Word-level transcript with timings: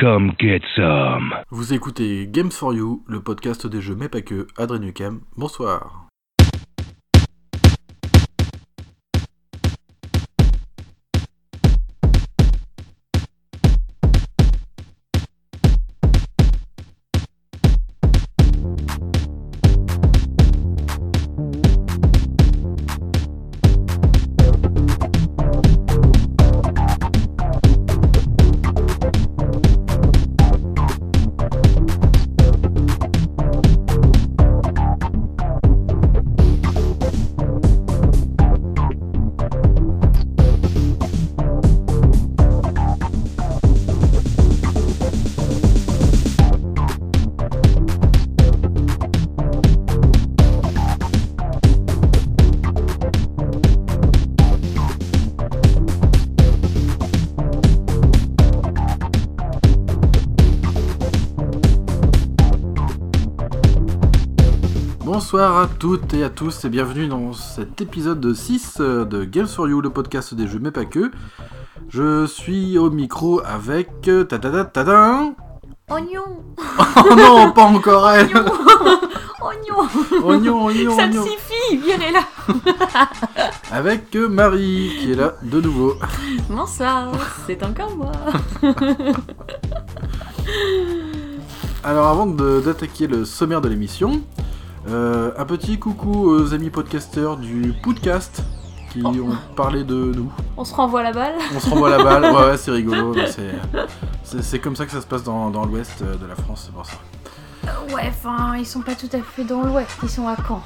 Come 0.00 0.32
get 0.38 0.60
some. 0.76 1.34
Vous 1.50 1.74
écoutez 1.74 2.28
Games 2.28 2.52
for 2.52 2.72
You, 2.72 3.02
le 3.08 3.20
podcast 3.20 3.66
des 3.66 3.80
jeux 3.80 3.96
mais 3.96 4.08
pas 4.08 4.20
que, 4.20 4.46
Adrien. 4.56 5.18
Bonsoir. 5.36 6.07
Bonsoir 65.38 65.60
à 65.60 65.68
toutes 65.68 66.14
et 66.14 66.24
à 66.24 66.30
tous 66.30 66.64
et 66.64 66.68
bienvenue 66.68 67.06
dans 67.06 67.32
cet 67.32 67.80
épisode 67.80 68.34
6 68.34 68.78
de 68.80 69.22
Games 69.22 69.46
for 69.46 69.68
You, 69.68 69.80
le 69.80 69.88
podcast 69.88 70.34
des 70.34 70.48
jeux 70.48 70.58
mais 70.60 70.72
pas 70.72 70.84
que. 70.84 71.12
Je 71.88 72.26
suis 72.26 72.76
au 72.76 72.90
micro 72.90 73.40
avec... 73.44 73.88
euh, 74.08 74.24
Tadada 74.24 74.64
tadin 74.64 75.34
Oignon. 75.90 76.42
Oh 76.96 77.14
non, 77.14 77.52
pas 77.52 77.66
encore 77.66 78.10
elle. 78.10 78.30
Oignon. 79.40 79.86
Oignon, 80.24 80.64
oignon, 80.64 80.96
Ça 80.96 81.04
oignon. 81.04 81.22
me 81.22 81.28
suffit, 81.28 81.76
virez-la 81.76 82.24
Avec 83.70 84.16
euh, 84.16 84.28
Marie 84.28 84.90
qui 84.98 85.12
est 85.12 85.14
là 85.14 85.34
de 85.44 85.60
nouveau. 85.60 85.94
Bonsoir, 86.50 87.12
c'est 87.46 87.62
encore 87.62 87.96
moi. 87.96 88.10
Alors 91.84 92.08
avant 92.08 92.26
d'attaquer 92.26 93.06
le 93.06 93.24
sommaire 93.24 93.60
de 93.60 93.68
l'émission, 93.68 94.20
euh, 94.86 95.32
un 95.36 95.44
petit 95.44 95.78
coucou 95.78 96.30
aux 96.30 96.54
amis 96.54 96.70
podcasteurs 96.70 97.36
du 97.36 97.74
podcast 97.82 98.42
qui 98.92 99.02
Oh. 99.04 99.08
ont 99.08 99.54
parlé 99.54 99.84
de 99.84 100.12
nous. 100.16 100.32
On 100.56 100.64
se 100.64 100.74
renvoie 100.74 101.02
la 101.02 101.12
balle 101.12 101.34
On 101.54 101.60
se 101.60 101.68
renvoie 101.68 101.90
la 101.90 102.02
balle, 102.02 102.24
ouais, 102.34 102.46
ouais 102.50 102.56
c'est 102.56 102.70
rigolo, 102.70 103.12
mais 103.14 103.26
c'est- 104.24 104.58
comme 104.60 104.76
ça 104.76 104.86
que 104.86 104.92
ça 104.92 105.00
se 105.02 105.06
passe 105.06 105.22
dans, 105.24 105.50
dans 105.50 105.64
l'ouest 105.66 106.00
euh, 106.02 106.14
de 106.16 106.26
la 106.26 106.34
France, 106.34 106.64
c'est 106.66 106.72
pour 106.74 106.86
ça. 106.86 106.94
Euh, 107.66 107.94
Ouais, 107.94 108.08
enfin, 108.10 108.56
ils 108.56 108.66
sont 108.66 108.80
pas 108.80 108.94
tout 108.94 109.08
à 109.12 109.20
fait 109.20 109.44
dans 109.44 109.62
l'ouest, 109.62 109.90
ils 110.02 110.08
sont 110.08 110.26
à 110.26 110.36
Caen. 110.36 110.62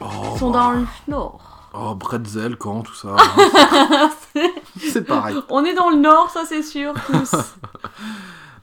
Oh, 0.00 0.06
Ils 0.34 0.38
sont 0.38 0.50
bah, 0.50 0.58
dans 0.58 0.70
le 0.72 0.86
nord. 1.08 1.40
Oh, 1.74 1.94
Bretzel, 1.94 2.56
quand 2.56 2.80
tout 2.80 2.94
ça. 2.94 3.14
c'est 4.78 5.02
pareil. 5.06 5.36
On 5.50 5.64
est 5.64 5.74
dans 5.74 5.90
le 5.90 5.96
nord, 5.96 6.30
ça 6.30 6.42
c'est 6.48 6.62
sûr, 6.62 6.94
tous. 7.06 7.32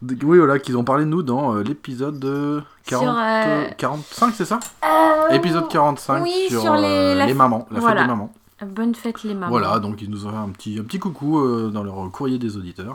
Oui, 0.02 0.38
voilà, 0.38 0.60
qu'ils 0.60 0.78
ont 0.78 0.84
parlé 0.84 1.06
de 1.06 1.10
nous 1.10 1.24
dans 1.24 1.56
euh, 1.56 1.64
l'épisode 1.64 2.20
de 2.20 2.62
40, 2.86 3.04
Sur, 3.06 3.16
euh, 3.18 3.68
45, 3.78 4.34
c'est 4.36 4.46
ça? 4.46 4.60
Euh, 4.86 5.30
Épisode 5.34 5.68
45 5.68 6.24
oui, 6.24 6.46
sur, 6.50 6.62
sur 6.62 6.76
les- 6.76 6.84
euh, 6.86 7.16
la 7.16 7.26
les 7.26 7.34
f- 7.34 7.38
mamans, 7.38 7.68
la 7.72 7.80
voilà. 7.80 8.02
fête 8.02 8.08
des 8.08 8.14
mamans. 8.14 8.34
Bonne 8.66 8.96
fête 8.96 9.24
les 9.24 9.34
mamans. 9.34 9.50
Voilà, 9.50 9.80
donc 9.80 10.02
ils 10.02 10.10
nous 10.10 10.26
ont 10.26 10.32
fait 10.32 10.36
un 10.38 10.50
petit, 10.50 10.78
un 10.80 10.84
petit 10.84 11.00
coucou 11.00 11.40
euh, 11.40 11.70
dans 11.70 11.84
leur 11.84 12.10
courrier 12.12 12.38
des 12.38 12.58
auditeurs. 12.58 12.94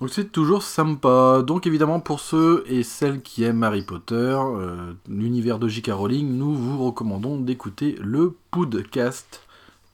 Donc 0.00 0.10
c'est 0.10 0.32
toujours 0.32 0.62
sympa. 0.64 1.42
Donc 1.46 1.66
évidemment 1.66 2.00
pour 2.00 2.18
ceux 2.20 2.64
et 2.66 2.82
celles 2.82 3.20
qui 3.22 3.44
aiment 3.44 3.62
Harry 3.62 3.82
Potter, 3.82 4.14
euh, 4.16 4.92
l'univers 5.08 5.58
de 5.60 5.68
J.K. 5.68 5.90
Rowling, 5.92 6.36
nous 6.36 6.54
vous 6.54 6.84
recommandons 6.84 7.36
d'écouter 7.38 7.96
le 8.00 8.34
Podcast. 8.50 9.42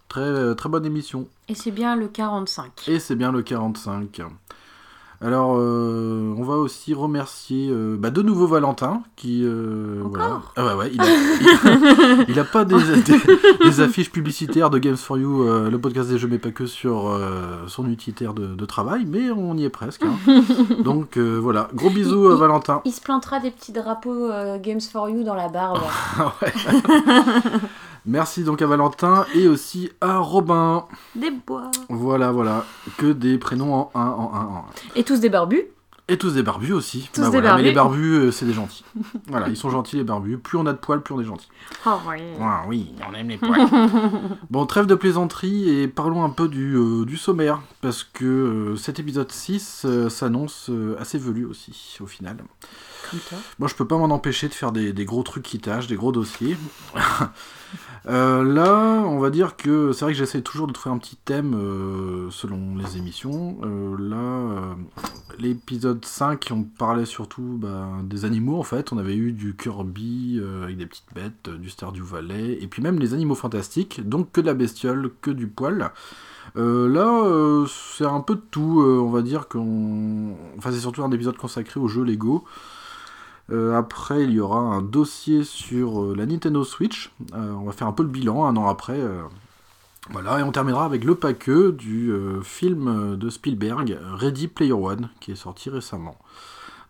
Très, 0.08 0.20
euh, 0.22 0.54
très 0.54 0.70
bonne 0.70 0.86
émission. 0.86 1.26
Et 1.48 1.54
c'est 1.54 1.70
bien 1.70 1.94
le 1.94 2.08
45. 2.08 2.88
Et 2.88 2.98
c'est 2.98 3.14
bien 3.16 3.30
le 3.30 3.42
45. 3.42 4.22
Alors, 5.20 5.56
euh, 5.58 6.32
on 6.38 6.44
va 6.44 6.54
aussi 6.54 6.94
remercier 6.94 7.68
euh, 7.70 7.96
bah, 7.98 8.10
de 8.10 8.22
nouveau 8.22 8.46
Valentin 8.46 9.02
qui. 9.16 9.42
euh, 9.42 10.00
voilà. 10.04 10.40
Ah 10.54 10.64
ouais, 10.64 10.74
ouais, 10.74 10.90
il 10.94 11.00
a, 11.00 11.04
il, 11.08 12.26
il 12.28 12.38
a 12.38 12.44
pas 12.44 12.64
des, 12.64 12.76
des- 13.04 13.64
des 13.64 13.80
affiches 13.80 14.12
publicitaires 14.12 14.70
de 14.70 14.78
Games 14.78 14.96
for 14.96 15.18
You, 15.18 15.44
le 15.70 15.76
podcast 15.78 16.08
des 16.08 16.18
jeux, 16.18 16.28
mais 16.28 16.38
pas 16.38 16.52
que 16.52 16.66
sur 16.66 17.10
son 17.66 17.88
utilitaire 17.90 18.32
de, 18.32 18.46
de 18.54 18.64
travail, 18.64 19.06
mais 19.08 19.30
on 19.32 19.56
y 19.56 19.64
est 19.64 19.70
presque. 19.70 20.04
hein. 20.04 20.42
Donc 20.84 21.18
voilà, 21.18 21.68
gros 21.74 21.90
bisous 21.90 22.28
à 22.28 22.36
Valentin. 22.36 22.80
Il 22.84 22.92
se 22.92 23.00
plantera 23.00 23.40
des 23.40 23.50
petits 23.50 23.72
drapeaux 23.72 24.28
Games 24.62 24.80
for 24.80 25.10
You 25.10 25.24
dans 25.24 25.34
la 25.34 25.48
barbe. 25.48 25.80
Ah 26.20 26.32
ouais. 26.42 26.52
Merci 28.08 28.42
donc 28.42 28.62
à 28.62 28.66
Valentin 28.66 29.26
et 29.34 29.48
aussi 29.48 29.90
à 30.00 30.16
Robin. 30.16 30.86
Des 31.14 31.30
bois. 31.30 31.70
Voilà, 31.90 32.32
voilà, 32.32 32.64
que 32.96 33.12
des 33.12 33.36
prénoms 33.36 33.74
en 33.74 33.90
1, 33.94 34.00
en 34.00 34.34
1, 34.34 34.38
en 34.38 34.56
1. 34.56 34.64
Et 34.96 35.04
tous 35.04 35.20
des 35.20 35.28
barbus. 35.28 35.64
Et 36.10 36.16
tous 36.16 36.32
des 36.32 36.42
barbus 36.42 36.72
aussi. 36.72 37.10
Tous 37.12 37.20
Bah 37.20 37.26
des 37.26 37.32
voilà, 37.32 37.56
Mais 37.56 37.62
les 37.64 37.72
barbus. 37.72 37.98
barbus, 38.12 38.28
euh, 38.28 38.30
c'est 38.32 38.46
des 38.46 38.54
gentils. 38.54 38.82
voilà, 39.28 39.50
ils 39.50 39.58
sont 39.58 39.68
gentils 39.68 39.96
les 39.96 40.04
barbus. 40.04 40.38
Plus 40.38 40.56
on 40.56 40.64
a 40.64 40.72
de 40.72 40.78
poils, 40.78 41.02
plus 41.02 41.12
on 41.12 41.20
est 41.20 41.24
gentil. 41.24 41.48
Oh 41.84 41.98
oui. 42.08 42.22
Ah 42.40 42.62
oui, 42.66 42.94
on 43.06 43.14
aime 43.14 43.28
les 43.28 43.36
poils. 43.36 43.68
bon, 44.50 44.64
trêve 44.64 44.86
de 44.86 44.94
plaisanterie 44.94 45.68
et 45.68 45.86
parlons 45.86 46.24
un 46.24 46.30
peu 46.30 46.48
du, 46.48 46.76
euh, 46.76 47.04
du 47.04 47.18
sommaire. 47.18 47.60
Parce 47.82 48.04
que 48.04 48.24
euh, 48.24 48.76
cet 48.76 48.98
épisode 49.00 49.30
6 49.30 49.82
euh, 49.84 50.08
s'annonce 50.08 50.70
assez 50.98 51.18
velu 51.18 51.44
aussi, 51.44 51.98
au 52.00 52.06
final. 52.06 52.38
Comme 53.10 53.20
toi. 53.28 53.36
Moi, 53.58 53.68
je 53.68 53.74
peux 53.74 53.86
pas 53.86 53.98
m'en 53.98 54.06
empêcher 54.06 54.48
de 54.48 54.54
faire 54.54 54.72
des, 54.72 54.94
des 54.94 55.04
gros 55.04 55.22
trucs 55.22 55.44
qui 55.44 55.58
tâchent, 55.58 55.88
des 55.88 55.96
gros 55.96 56.10
dossiers. 56.12 56.56
Euh, 58.08 58.42
là, 58.42 59.04
on 59.06 59.18
va 59.18 59.28
dire 59.28 59.56
que 59.56 59.92
c'est 59.92 60.04
vrai 60.04 60.12
que 60.14 60.18
j'essaie 60.18 60.40
toujours 60.40 60.66
de 60.66 60.72
trouver 60.72 60.94
un 60.94 60.98
petit 60.98 61.16
thème 61.16 61.54
euh, 61.54 62.30
selon 62.30 62.74
les 62.76 62.96
émissions. 62.96 63.58
Euh, 63.64 63.96
là, 63.98 64.76
l'épisode 65.38 66.02
5, 66.02 66.48
on 66.50 66.62
parlait 66.62 67.04
surtout 67.04 67.58
bah, 67.60 67.90
des 68.04 68.24
animaux 68.24 68.58
en 68.58 68.62
fait. 68.62 68.92
On 68.92 68.98
avait 68.98 69.16
eu 69.16 69.32
du 69.32 69.54
Kirby 69.54 70.40
avec 70.62 70.78
des 70.78 70.86
petites 70.86 71.12
bêtes, 71.14 71.50
du 71.50 71.68
Stardew 71.68 72.02
Valley, 72.02 72.58
et 72.60 72.66
puis 72.66 72.82
même 72.82 72.98
les 72.98 73.12
animaux 73.12 73.34
fantastiques, 73.34 74.08
donc 74.08 74.32
que 74.32 74.40
de 74.40 74.46
la 74.46 74.54
bestiole, 74.54 75.10
que 75.20 75.30
du 75.30 75.46
poil. 75.46 75.90
Là, 76.54 77.64
c'est 77.68 78.06
un 78.06 78.20
peu 78.20 78.36
de 78.36 78.42
tout. 78.50 78.80
on 78.80 79.10
va 79.10 79.20
dire 79.20 79.48
qu'on. 79.48 80.34
Enfin, 80.56 80.72
c'est 80.72 80.80
surtout 80.80 81.02
un 81.02 81.10
épisode 81.12 81.36
consacré 81.36 81.78
aux 81.78 81.88
jeux 81.88 82.04
Lego. 82.04 82.44
Euh, 83.50 83.76
après, 83.76 84.24
il 84.24 84.30
y 84.32 84.40
aura 84.40 84.58
un 84.58 84.82
dossier 84.82 85.42
sur 85.44 86.02
euh, 86.02 86.14
la 86.16 86.26
Nintendo 86.26 86.64
Switch. 86.64 87.10
Euh, 87.34 87.52
on 87.52 87.64
va 87.64 87.72
faire 87.72 87.86
un 87.86 87.92
peu 87.92 88.02
le 88.02 88.08
bilan 88.10 88.44
un 88.44 88.56
an 88.56 88.68
après. 88.68 88.98
voilà, 90.10 90.40
et 90.40 90.42
on 90.42 90.52
terminera 90.52 90.84
avec 90.84 91.04
le 91.04 91.14
paquet 91.14 91.72
du 91.72 92.12
film 92.42 93.16
de 93.16 93.30
Spielberg, 93.30 93.98
Ready 94.14 94.48
Player 94.48 94.72
One, 94.72 95.08
qui 95.20 95.32
est 95.32 95.36
sorti 95.36 95.70
récemment. 95.70 96.16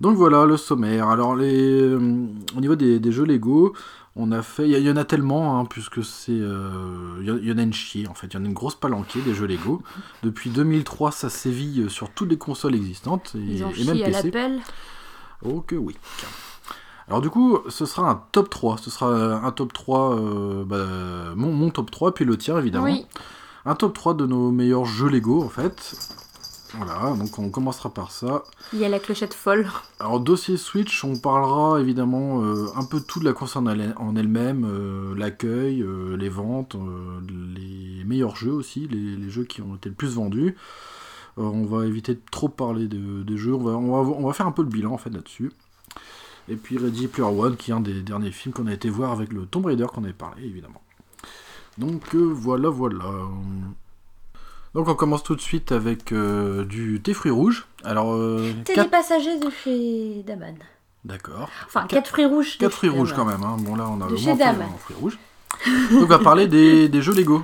Donc 0.01 0.17
voilà 0.17 0.45
le 0.47 0.57
sommaire. 0.57 1.09
Alors, 1.09 1.35
les, 1.35 1.95
au 1.95 2.61
niveau 2.61 2.77
des, 2.77 3.01
des 3.01 3.11
jeux 3.13 3.25
Lego, 3.25 3.75
on 4.15 4.31
a 4.31 4.43
fait. 4.43 4.69
Il 4.69 4.79
y, 4.79 4.91
en 4.91 4.97
a 4.97 5.05
tellement, 5.05 5.59
hein, 5.59 5.65
puisque 5.65 6.05
c'est. 6.05 6.31
euh, 6.33 7.17
Il 7.21 7.27
y, 7.27 7.31
en- 7.33 7.37
il 7.39 7.49
y 7.49 7.53
en 7.53 7.59
a 7.59 7.63
une 7.63 7.73
chier, 7.73 8.07
en 8.07 8.15
fait. 8.15 8.29
Il 8.29 8.35
y 8.35 8.37
en 8.37 8.45
a 8.45 8.47
une 8.47 8.53
grosse 8.55 8.77
palanquée 8.77 9.21
des 9.23 9.35
jeux 9.35 9.47
Lego. 9.47 9.83
Depuis 10.23 10.51
2003, 10.51 11.11
ça 11.11 11.29
sévit 11.29 11.87
sur 11.89 12.11
toutes 12.11 12.31
les 12.31 12.39
consoles 12.39 12.77
existantes. 12.77 13.33
Et, 13.37 13.39
Ils 13.39 13.65
ont 13.65 13.71
et 13.71 13.85
même 13.85 13.97
à 14.05 14.23
PC. 14.23 14.31
Oh 15.45 15.61
que 15.61 15.77
oui. 15.77 15.97
Alors 17.07 17.21
du 17.23 17.31
coup, 17.31 17.59
ce 17.69 17.87
sera 17.87 18.11
un 18.11 18.23
top 18.33 18.51
3. 18.51 18.77
Ce 18.79 18.91
sera 18.91 19.09
un 19.45 19.51
top 19.53 19.73
3, 19.73 20.17
euh, 20.19 20.65
bah, 20.65 21.35
mon, 21.37 21.53
mon 21.53 21.71
top 21.71 21.91
3, 21.91 22.13
puis 22.13 22.25
le 22.25 22.37
tien 22.37 22.59
évidemment. 22.59 22.85
Oui. 22.85 23.07
Un 23.65 23.75
top 23.75 23.95
3 23.95 24.15
de 24.15 24.27
nos 24.27 24.51
meilleurs 24.51 24.85
jeux 24.85 25.09
Lego 25.09 25.43
en 25.43 25.49
fait. 25.49 25.97
Voilà, 26.77 27.15
donc 27.17 27.39
on 27.39 27.49
commencera 27.49 27.89
par 27.89 28.11
ça. 28.11 28.43
Il 28.75 28.79
y 28.79 28.85
a 28.85 28.91
la 28.91 28.99
clochette 28.99 29.33
folle. 29.33 29.67
Alors 30.01 30.21
dossier 30.21 30.59
Switch, 30.59 31.03
on 31.03 31.17
parlera 31.17 31.81
évidemment 31.81 32.43
euh, 32.43 32.67
un 32.77 32.85
peu 32.85 33.01
tout 33.01 33.21
de 33.21 33.25
la 33.25 33.33
console 33.33 33.63
en 33.65 33.71
elle- 33.71 33.95
en 33.97 34.15
elle-même, 34.17 34.67
euh, 34.71 35.15
l'accueil, 35.17 35.83
les 36.19 36.29
ventes, 36.29 36.77
les 37.27 38.05
meilleurs 38.05 38.37
jeux 38.37 38.53
aussi, 38.53 38.87
les, 38.87 39.17
les 39.17 39.31
jeux 39.31 39.45
qui 39.45 39.63
ont 39.63 39.77
été 39.77 39.89
le 39.89 39.95
plus 39.95 40.15
vendus. 40.17 40.57
Euh, 41.39 41.43
on 41.43 41.65
va 41.65 41.87
éviter 41.87 42.15
de 42.15 42.21
trop 42.33 42.49
parler 42.49 42.89
de- 42.89 43.23
des 43.23 43.37
jeux, 43.37 43.55
on 43.55 43.63
va, 43.63 43.73
on, 43.73 44.03
va, 44.03 44.11
on 44.19 44.27
va 44.27 44.33
faire 44.33 44.47
un 44.47 44.53
peu 44.53 44.63
le 44.63 44.69
bilan 44.69 44.93
en 44.93 44.99
fait 44.99 45.11
là-dessus. 45.11 45.53
Et 46.49 46.57
puis 46.57 46.79
Ready 46.79 47.07
Player 47.09 47.29
One, 47.29 47.57
qui 47.57 47.71
est 47.71 47.75
un 47.75 47.81
des 47.81 48.01
derniers 48.03 48.33
films 48.33 48.53
qu'on 48.55 48.67
a 48.67 48.73
été 48.73 48.89
voir 48.91 49.13
avec 49.13 49.33
le 49.33 49.47
Tomb 49.47 49.67
Raider 49.67 49.87
qu'on 49.87 50.03
avait 50.05 50.13
parlé 50.13 50.45
évidemment. 50.45 50.83
Donc 51.77 52.15
euh, 52.15 52.19
voilà, 52.19 52.69
voilà. 52.71 53.05
Donc 54.75 54.89
on 54.89 54.95
commence 54.95 55.23
tout 55.23 55.37
de 55.37 55.41
suite 55.41 55.73
avec 55.73 56.13
euh, 56.13 56.65
du 56.65 57.01
thé 57.01 57.15
fruits 57.15 57.31
rouges. 57.31 57.67
Alors, 57.85 58.13
euh, 58.15 58.53
T'es 58.65 58.75
quatre- 58.75 58.85
des 58.87 58.91
passagers 58.91 59.39
de 59.39 59.51
chez 59.51 60.23
Daman. 60.27 60.57
D'accord. 61.05 61.49
Enfin, 61.67 61.81
Quatre- 61.83 61.91
quatre 61.91 62.09
fruits 62.09 62.27
rouges. 62.27 62.55
de 62.57 62.61
Quatre 62.61 62.73
chez 62.73 62.77
fruits 62.77 62.91
rouges 62.91 63.15
quand 63.15 63.25
même. 63.25 63.43
Hein. 63.43 63.57
Bon 63.61 63.77
là 63.77 63.89
on 63.89 64.01
a 64.01 64.07
De 64.07 64.11
le 64.13 64.17
chez 64.17 64.35
fruits 64.79 64.97
rouges. 65.01 65.19
Donc 65.91 66.03
on 66.03 66.07
va 66.07 66.19
parler 66.19 66.47
des, 66.49 66.89
des 66.89 67.03
jeux 67.03 67.15
Lego. 67.15 67.43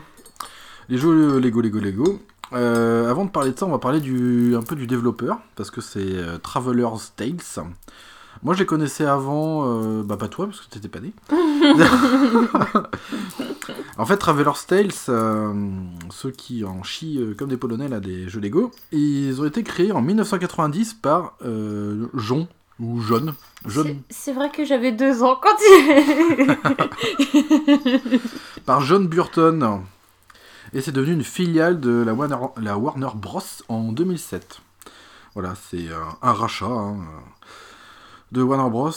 Les 0.88 0.98
jeux 0.98 1.38
Lego, 1.38 1.60
Lego, 1.60 1.78
Lego. 1.78 2.20
Euh, 2.54 3.10
avant 3.10 3.24
de 3.24 3.30
parler 3.30 3.52
de 3.52 3.58
ça, 3.58 3.66
on 3.66 3.70
va 3.70 3.78
parler 3.78 4.00
du, 4.00 4.54
un 4.56 4.62
peu 4.62 4.76
du 4.76 4.86
développeur, 4.86 5.38
parce 5.56 5.70
que 5.70 5.80
c'est 5.80 6.00
euh, 6.00 6.38
Traveler's 6.38 7.12
Tales. 7.16 7.64
Moi 8.42 8.54
je 8.54 8.58
les 8.60 8.66
connaissais 8.66 9.04
avant, 9.06 9.62
euh, 9.66 10.02
bah 10.02 10.16
pas 10.16 10.28
toi, 10.28 10.46
parce 10.46 10.60
que 10.60 10.68
t'étais 10.70 10.88
pas 10.88 11.00
né. 11.00 11.12
en 13.98 14.04
fait, 14.06 14.16
Traveler's 14.18 14.66
Tales, 14.66 14.90
euh, 15.08 15.52
ceux 16.10 16.30
qui 16.30 16.64
en 16.64 16.82
chient 16.82 17.34
comme 17.38 17.48
des 17.48 17.56
Polonais 17.56 17.88
là, 17.88 18.00
des 18.00 18.28
jeux 18.28 18.40
Lego, 18.40 18.70
ils 18.92 19.40
ont 19.40 19.44
été 19.46 19.62
créés 19.62 19.92
en 19.92 20.02
1990 20.02 20.94
par 20.94 21.34
Jon, 22.14 22.48
ou 22.80 23.00
John. 23.00 23.34
John 23.66 23.86
C'est- 23.86 23.96
C'est 24.10 24.32
vrai 24.32 24.50
que 24.50 24.64
j'avais 24.64 24.92
deux 24.92 25.22
ans 25.22 25.38
quand 25.40 25.56
il... 25.60 26.56
par 28.66 28.80
John 28.82 29.06
Burton. 29.06 29.80
Et 30.74 30.80
c'est 30.80 30.90
devenu 30.90 31.12
une 31.12 31.22
filiale 31.22 31.78
de 31.78 32.04
la 32.04 32.76
Warner, 32.76 33.06
Bros. 33.14 33.40
en 33.68 33.92
2007. 33.92 34.60
Voilà, 35.34 35.54
c'est 35.54 35.88
euh, 35.88 36.00
un 36.20 36.32
rachat 36.32 36.66
hein, 36.66 36.96
de 38.32 38.42
Warner 38.42 38.70
Bros. 38.70 38.90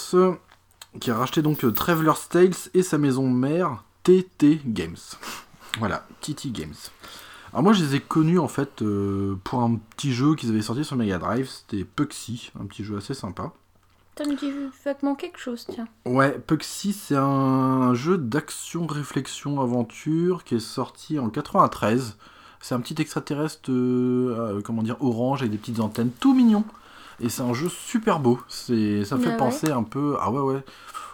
qui 0.99 1.11
a 1.11 1.15
racheté 1.15 1.43
donc 1.43 1.63
euh, 1.63 1.71
Traveler's 1.71 2.29
Tales 2.29 2.55
et 2.73 2.81
sa 2.81 2.97
maison 2.97 3.29
mère 3.29 3.83
TT 4.03 4.61
Games. 4.65 4.97
Voilà, 5.79 6.07
TT 6.21 6.49
Games. 6.49 6.73
Alors 7.53 7.61
moi 7.61 7.73
je 7.73 7.83
les 7.83 7.95
ai 7.95 7.99
connus 7.99 8.39
en 8.39 8.47
fait 8.47 8.81
euh, 8.81 9.37
pour 9.43 9.61
un 9.61 9.75
petit 9.75 10.11
jeu 10.11 10.33
qu'ils 10.33 10.49
avaient 10.49 10.63
sorti 10.63 10.83
sur 10.83 10.95
Mega 10.95 11.19
Drive, 11.19 11.47
c'était 11.47 11.83
Puxy, 11.83 12.51
un 12.59 12.65
petit 12.65 12.83
jeu 12.83 12.97
assez 12.97 13.13
sympa. 13.13 13.53
Ça 14.17 14.25
me 14.25 14.35
dit 14.35 14.51
vaguement 14.83 15.13
quelque 15.13 15.37
chose, 15.37 15.67
tiens. 15.69 15.87
Ouais, 16.05 16.39
Puxy, 16.39 16.91
c'est 16.91 17.15
un 17.15 17.93
jeu 17.93 18.17
d'action, 18.17 18.87
réflexion, 18.87 19.61
aventure 19.61 20.43
qui 20.43 20.55
est 20.55 20.59
sorti 20.59 21.19
en 21.19 21.29
93. 21.29 22.17
C'est 22.59 22.73
un 22.73 22.79
petit 22.79 22.99
extraterrestre, 22.99 23.69
euh, 23.69 24.55
euh, 24.57 24.61
comment 24.63 24.81
dire, 24.81 24.97
orange 25.01 25.41
avec 25.41 25.51
des 25.51 25.59
petites 25.59 25.79
antennes, 25.79 26.09
tout 26.19 26.33
mignon. 26.33 26.63
Et 27.19 27.29
c'est 27.29 27.43
un 27.43 27.53
jeu 27.53 27.69
super 27.69 28.19
beau. 28.19 28.39
C'est, 28.47 29.05
ça 29.05 29.17
me 29.17 29.21
fait 29.21 29.29
Ah 29.29 29.31
ouais 29.33 29.37
penser 29.37 29.71
un 29.71 29.83
peu, 29.83 30.17
ah 30.19 30.31
ouais 30.31 30.41
ouais, 30.41 30.65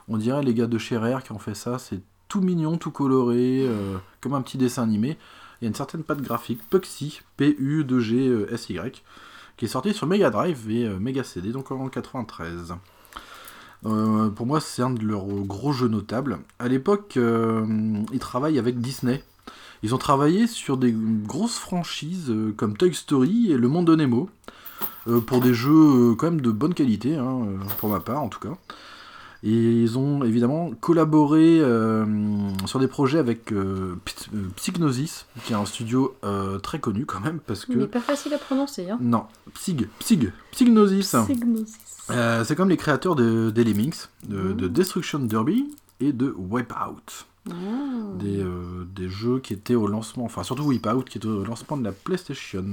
on 0.08 0.16
dirait 0.16 0.42
les 0.42 0.54
gars 0.54 0.68
de 0.68 0.78
chez 0.78 0.98
Rare 0.98 1.24
qui 1.24 1.34
ont 1.34 1.40
fait 1.40 1.56
ça. 1.56 1.80
C'est 1.80 2.00
tout 2.30 2.40
mignon, 2.40 2.78
tout 2.78 2.92
coloré, 2.92 3.66
euh, 3.68 3.98
comme 4.22 4.34
un 4.34 4.42
petit 4.42 4.58
dessin 4.58 4.84
animé. 4.84 5.18
Il 5.60 5.66
y 5.66 5.68
a 5.68 5.70
une 5.70 5.76
certaine 5.76 6.04
patte 6.04 6.22
graphique, 6.22 6.62
Puxy, 6.70 7.20
P-U-2-G-S-Y, 7.36 9.04
qui 9.58 9.66
est 9.66 9.68
sorti 9.68 9.94
sur 9.94 10.08
Mega 10.08 10.30
Drive 10.30 10.72
et 10.72 10.88
Mega 10.88 11.26
CD, 11.26 11.52
donc 11.52 11.70
en 11.72 11.90
93. 11.90 12.76
Euh, 13.86 14.30
pour 14.30 14.46
moi, 14.46 14.60
c'est 14.62 14.82
un 14.82 14.92
de 14.92 15.04
leurs 15.04 15.26
gros 15.26 15.74
jeux 15.74 15.88
notables. 15.88 16.40
À 16.60 16.68
l'époque, 16.68 17.16
euh, 17.18 17.66
ils 18.12 18.20
travaillent 18.20 18.60
avec 18.60 18.80
Disney. 18.80 19.24
Ils 19.82 19.94
ont 19.94 19.98
travaillé 19.98 20.48
sur 20.48 20.78
des 20.78 20.94
grosses 20.94 21.58
franchises 21.58 22.30
euh, 22.30 22.54
comme 22.56 22.78
Toy 22.78 22.94
Story 22.94 23.52
et 23.52 23.58
Le 23.58 23.68
Monde 23.68 23.88
de 23.88 23.96
Nemo, 23.96 24.30
pour 25.28 25.42
des 25.42 25.54
jeux 25.54 26.16
quand 26.16 26.32
même 26.32 26.40
de 26.40 26.52
bonne 26.52 26.74
qualité, 26.74 27.16
hein, 27.16 27.46
pour 27.78 27.90
ma 27.90 28.00
part 28.00 28.22
en 28.22 28.30
tout 28.30 28.40
cas. 28.40 28.56
Et 29.46 29.82
ils 29.82 29.98
ont 29.98 30.24
évidemment 30.24 30.72
collaboré 30.80 31.60
sur 32.66 32.80
des 32.80 32.88
projets 32.88 33.20
avec 33.20 33.54
Psygnosis, 34.56 35.26
qui 35.44 35.52
est 35.52 35.58
un 35.58 35.66
studio 35.66 36.16
très 36.62 36.80
connu 36.80 37.06
quand 37.06 37.20
même, 37.20 37.42
parce 37.46 37.66
Il 37.68 37.80
n'est 37.80 37.84
que... 37.84 37.92
pas 37.92 38.00
facile 38.00 38.34
à 38.34 38.38
prononcer, 38.38 38.90
hein. 38.90 38.98
Non, 39.02 39.26
Psyg, 39.56 39.90
Psyg, 40.00 40.32
Psygnosis. 40.52 41.14
Psygnosis. 41.26 41.83
Euh, 42.12 42.44
c'est 42.44 42.56
comme 42.56 42.70
les 42.70 42.78
créateurs 42.78 43.16
de, 43.16 43.50
des 43.50 43.64
Lemmings, 43.64 44.08
de, 44.28 44.38
Mhm. 44.38 44.54
de 44.56 44.68
Destruction 44.68 45.20
Derby 45.20 45.74
et 46.00 46.12
de 46.12 46.34
Wipeout. 46.38 47.26
Mmh. 47.46 48.18
Des, 48.20 48.40
euh, 48.42 48.86
des 48.96 49.10
jeux 49.10 49.40
qui 49.40 49.54
étaient 49.54 49.76
au 49.76 49.86
lancement, 49.88 50.24
enfin 50.26 50.44
surtout 50.44 50.64
Wipeout 50.64 51.04
qui 51.04 51.18
était 51.18 51.28
au 51.28 51.44
lancement 51.44 51.76
de 51.78 51.84
la 51.84 51.92
PlayStation. 51.92 52.64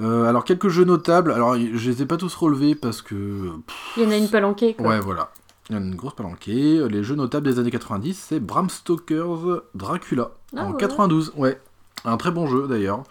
Euh, 0.00 0.24
alors 0.24 0.44
quelques 0.44 0.68
jeux 0.68 0.84
notables, 0.84 1.30
alors 1.30 1.54
je 1.56 1.90
les 1.90 2.02
ai 2.02 2.06
pas 2.06 2.16
tous 2.16 2.34
relevés 2.34 2.74
parce 2.74 3.00
que... 3.02 3.50
pff, 3.66 3.92
Il 3.98 4.02
y 4.02 4.06
en 4.06 4.10
a 4.10 4.16
une 4.16 4.28
palanquée, 4.28 4.74
quoi. 4.74 4.88
ouais 4.88 5.00
voilà, 5.00 5.30
il 5.68 5.76
y 5.76 5.78
en 5.78 5.82
a 5.82 5.84
une 5.84 5.94
grosse 5.94 6.14
palanquée. 6.14 6.88
Les 6.88 7.04
jeux 7.04 7.14
notables 7.16 7.46
des 7.46 7.58
années 7.58 7.70
90 7.70 8.14
c'est 8.28 8.40
Bram 8.40 8.68
Stoker's 8.70 9.62
Dracula 9.74 10.30
Ah 10.56 10.64
en 10.66 10.70
ouais. 10.72 10.76
92, 10.78 11.32
ouais. 11.36 11.60
Un 12.06 12.16
très 12.16 12.30
bon 12.30 12.46
jeu 12.46 12.66
d'ailleurs. 12.66 13.02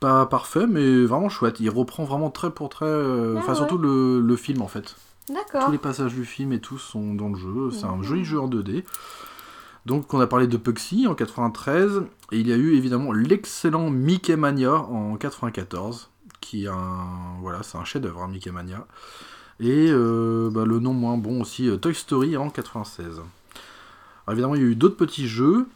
Pas 0.00 0.26
parfait 0.26 0.66
mais 0.66 1.04
vraiment 1.04 1.28
chouette, 1.28 1.58
il 1.60 1.70
reprend 1.70 2.04
vraiment 2.04 2.30
très 2.30 2.50
pour 2.50 2.68
très... 2.68 2.86
euh, 2.86 3.34
Ah 3.36 3.40
Enfin 3.40 3.54
surtout 3.54 3.78
le, 3.78 4.20
le 4.20 4.36
film 4.36 4.62
en 4.62 4.68
fait. 4.68 4.94
D'accord. 5.28 5.66
Tous 5.66 5.72
les 5.72 5.78
passages 5.78 6.14
du 6.14 6.24
film 6.24 6.52
et 6.52 6.60
tout 6.60 6.78
sont 6.78 7.14
dans 7.14 7.28
le 7.28 7.34
jeu. 7.36 7.70
C'est 7.70 7.84
un 7.84 7.96
Mhm. 7.96 8.02
joli 8.04 8.24
jeu 8.24 8.40
en 8.40 8.48
2D. 8.48 8.84
Donc, 9.86 10.12
on 10.14 10.20
a 10.20 10.26
parlé 10.26 10.46
de 10.46 10.56
Puxy 10.56 11.06
en 11.06 11.14
93. 11.14 12.02
Et 12.32 12.38
il 12.40 12.46
y 12.48 12.52
a 12.52 12.56
eu 12.56 12.74
évidemment 12.74 13.12
l'excellent 13.12 13.90
Mickey 13.90 14.36
Mania 14.36 14.74
en 14.74 15.16
94. 15.16 16.08
Qui 16.40 16.64
est 16.64 16.68
un. 16.68 17.06
Voilà, 17.42 17.62
c'est 17.62 17.76
un 17.78 17.84
chef-d'œuvre, 17.84 18.22
hein, 18.22 18.28
Mickey 18.28 18.50
Mania. 18.50 18.86
Et 19.60 19.88
euh, 19.90 20.50
bah, 20.50 20.64
le 20.64 20.78
nom 20.78 20.92
moins 20.94 21.16
bon 21.18 21.40
aussi, 21.42 21.68
euh, 21.68 21.76
Toy 21.76 21.94
Story 21.94 22.36
en 22.36 22.48
96. 22.50 23.04
Alors, 23.06 23.22
évidemment, 24.32 24.54
il 24.54 24.62
y 24.62 24.64
a 24.64 24.68
eu 24.68 24.76
d'autres 24.76 24.96
petits 24.96 25.28
jeux. 25.28 25.66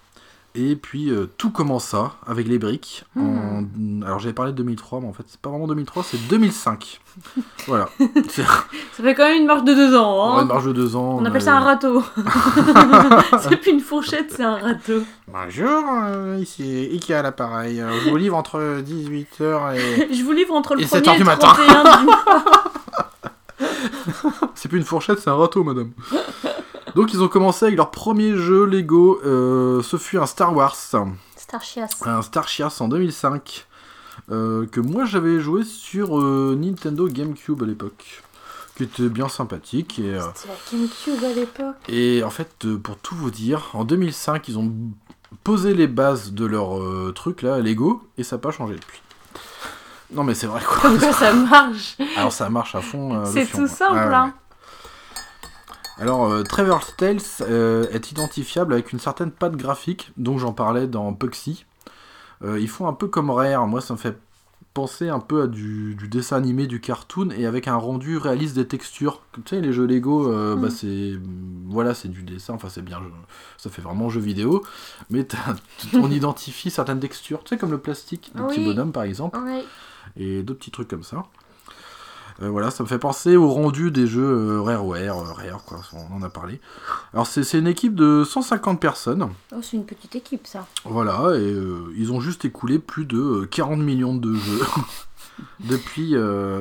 Et 0.54 0.76
puis 0.76 1.10
euh, 1.10 1.30
tout 1.38 1.50
commença 1.50 2.12
avec 2.26 2.46
les 2.46 2.58
briques. 2.58 3.04
En... 3.16 3.64
Alors 4.04 4.18
j'avais 4.18 4.34
parlé 4.34 4.52
de 4.52 4.56
2003, 4.58 5.00
mais 5.00 5.06
en 5.08 5.14
fait 5.14 5.22
c'est 5.26 5.40
pas 5.40 5.48
vraiment 5.48 5.66
2003, 5.66 6.02
c'est 6.02 6.18
2005. 6.28 7.00
voilà. 7.66 7.88
Ça 8.30 8.44
fait 9.02 9.14
quand 9.14 9.24
même 9.24 9.40
une 9.40 9.46
marche 9.46 9.64
de 9.64 9.72
deux 9.72 9.96
ans, 9.96 10.36
hein. 10.36 10.42
une 10.42 10.48
marge 10.48 10.66
de 10.66 10.72
deux 10.72 10.94
ans. 10.94 11.16
On 11.20 11.24
a- 11.24 11.28
appelle 11.28 11.40
ça 11.40 11.54
un 11.56 11.60
râteau. 11.60 12.02
c'est 13.40 13.56
plus 13.56 13.70
une 13.72 13.80
fourchette, 13.80 14.30
c'est 14.30 14.42
un 14.44 14.56
râteau. 14.58 15.02
Bonjour, 15.26 15.82
euh, 16.04 16.38
ici 16.38 16.88
Ikea 16.92 17.14
à 17.14 17.22
l'appareil. 17.22 17.80
Euh, 17.80 17.90
Je 18.04 18.10
vous 18.10 18.16
livre 18.18 18.36
entre 18.36 18.58
18h 18.82 19.74
et... 19.76 20.12
Je 20.14 20.22
vous 20.22 20.32
livre 20.32 20.52
entre 20.54 20.74
le 20.74 20.82
Et 20.82 20.84
1er 20.84 20.88
7 20.88 21.08
heures 21.08 21.14
et 21.14 21.16
du 21.16 21.22
le 21.22 21.26
matin. 21.30 21.52
31 21.54 22.02
du 22.04 22.10
C'est 24.54 24.68
plus 24.68 24.78
une 24.78 24.84
fourchette, 24.84 25.18
c'est 25.18 25.30
un 25.30 25.34
râteau, 25.36 25.64
madame. 25.64 25.92
Donc 26.94 27.12
ils 27.14 27.22
ont 27.22 27.28
commencé 27.28 27.64
avec 27.66 27.76
leur 27.76 27.90
premier 27.90 28.36
jeu 28.36 28.64
Lego. 28.66 29.20
euh, 29.24 29.82
ce 29.82 29.96
fut 29.96 30.18
un 30.18 30.26
Star 30.26 30.54
Wars, 30.54 30.76
Starchias. 31.36 31.88
un 32.04 32.22
Star 32.22 32.48
Chias 32.48 32.76
en 32.80 32.88
2005. 32.88 33.66
euh, 34.30 34.66
que 34.66 34.80
moi 34.80 35.04
j'avais 35.04 35.40
joué 35.40 35.64
sur 35.64 36.18
euh, 36.18 36.56
Nintendo 36.58 37.08
GameCube 37.08 37.62
à 37.62 37.66
l'époque. 37.66 38.22
Qui 38.76 38.84
était 38.84 39.08
bien 39.10 39.28
sympathique. 39.28 39.98
Et, 39.98 40.18
C'était 40.34 40.48
la 40.48 40.78
GameCube 40.78 41.24
à 41.24 41.34
l'époque. 41.34 41.76
Et 41.88 42.22
en 42.24 42.30
fait, 42.30 42.66
pour 42.82 42.96
tout 42.96 43.14
vous 43.14 43.30
dire, 43.30 43.68
en 43.74 43.84
2005, 43.84 44.48
ils 44.48 44.58
ont 44.58 44.72
posé 45.44 45.74
les 45.74 45.86
bases 45.86 46.32
de 46.32 46.46
leur 46.46 46.80
truc 47.14 47.42
là, 47.42 47.58
Lego, 47.58 48.02
et 48.16 48.22
ça 48.22 48.36
n'a 48.36 48.40
pas 48.40 48.50
changé 48.50 48.74
depuis. 48.76 49.02
Non 50.14 50.24
mais 50.24 50.34
c'est 50.34 50.46
vrai 50.46 50.62
quoi. 50.66 50.78
Comme 50.82 50.98
ça 51.12 51.32
marche. 51.32 51.96
Alors 52.16 52.32
ça 52.32 52.48
marche 52.50 52.74
à 52.74 52.80
fond. 52.80 53.24
C'est 53.26 53.46
tout 53.46 53.58
quoi. 53.58 53.68
simple, 53.68 53.94
ouais, 53.94 54.14
hein. 54.14 54.34
Alors 56.02 56.24
euh, 56.26 56.42
Traverse 56.42 56.96
Tales 56.96 57.18
euh, 57.42 57.86
est 57.92 58.10
identifiable 58.10 58.72
avec 58.72 58.92
une 58.92 58.98
certaine 58.98 59.30
patte 59.30 59.56
graphique, 59.56 60.12
dont 60.16 60.36
j'en 60.36 60.52
parlais 60.52 60.88
dans 60.88 61.12
Puxy. 61.12 61.64
Euh, 62.42 62.58
ils 62.58 62.68
font 62.68 62.88
un 62.88 62.92
peu 62.92 63.06
comme 63.06 63.30
Rare, 63.30 63.66
moi 63.68 63.80
ça 63.80 63.94
me 63.94 63.98
fait 63.98 64.18
penser 64.74 65.08
un 65.10 65.20
peu 65.20 65.42
à 65.42 65.46
du, 65.46 65.94
du 65.94 66.08
dessin 66.08 66.36
animé, 66.38 66.66
du 66.66 66.80
cartoon, 66.80 67.28
et 67.30 67.46
avec 67.46 67.68
un 67.68 67.76
rendu 67.76 68.16
réaliste 68.16 68.56
des 68.56 68.66
textures. 68.66 69.20
Tu 69.34 69.42
sais, 69.46 69.60
les 69.60 69.72
jeux 69.72 69.86
Lego, 69.86 70.28
euh, 70.32 70.56
bah, 70.56 70.68
Mm. 70.68 70.70
c'est 70.70 71.12
voilà, 71.68 71.94
c'est 71.94 72.08
du 72.08 72.22
dessin, 72.22 72.54
enfin 72.54 72.68
c'est 72.68 72.82
bien, 72.82 72.98
ça 73.58 73.70
fait 73.70 73.82
vraiment 73.82 74.08
jeu 74.08 74.20
vidéo, 74.20 74.62
mais 75.10 75.26
on 75.94 76.10
identifie 76.10 76.70
certaines 76.70 77.00
textures, 77.00 77.44
tu 77.44 77.50
sais, 77.50 77.58
comme 77.58 77.70
le 77.70 77.78
plastique, 77.78 78.32
le 78.34 78.44
petit 78.48 78.58
Oui. 78.58 78.64
bonhomme 78.64 78.90
par 78.92 79.04
exemple 79.04 79.38
et 80.16 80.42
d'autres 80.42 80.58
petits 80.58 80.70
trucs 80.72 80.88
comme 80.88 81.04
ça. 81.04 81.24
Euh, 82.42 82.48
voilà, 82.50 82.70
ça 82.70 82.82
me 82.82 82.88
fait 82.88 82.98
penser 82.98 83.36
au 83.36 83.48
rendu 83.50 83.90
des 83.90 84.06
jeux 84.06 84.22
euh, 84.58 84.60
Rareware, 84.62 85.16
euh, 85.18 85.32
Rare, 85.32 85.64
quoi, 85.64 85.80
on 85.92 86.16
en 86.16 86.22
a 86.22 86.28
parlé. 86.28 86.60
Alors 87.14 87.26
c'est 87.26 87.44
c'est 87.44 87.58
une 87.58 87.66
équipe 87.68 87.94
de 87.94 88.24
150 88.24 88.80
personnes, 88.80 89.28
Oh, 89.54 89.60
c'est 89.62 89.76
une 89.76 89.84
petite 89.84 90.16
équipe, 90.16 90.46
ça. 90.46 90.66
voilà, 90.84 91.36
et 91.36 91.56
ils 91.96 92.12
ont 92.12 92.20
juste 92.20 92.44
écoulé 92.44 92.78
plus 92.78 93.04
de 93.04 93.18
euh, 93.18 93.46
40 93.50 93.78
millions 93.80 94.14
de 94.16 94.34
jeux 94.34 94.60
depuis 95.60 96.14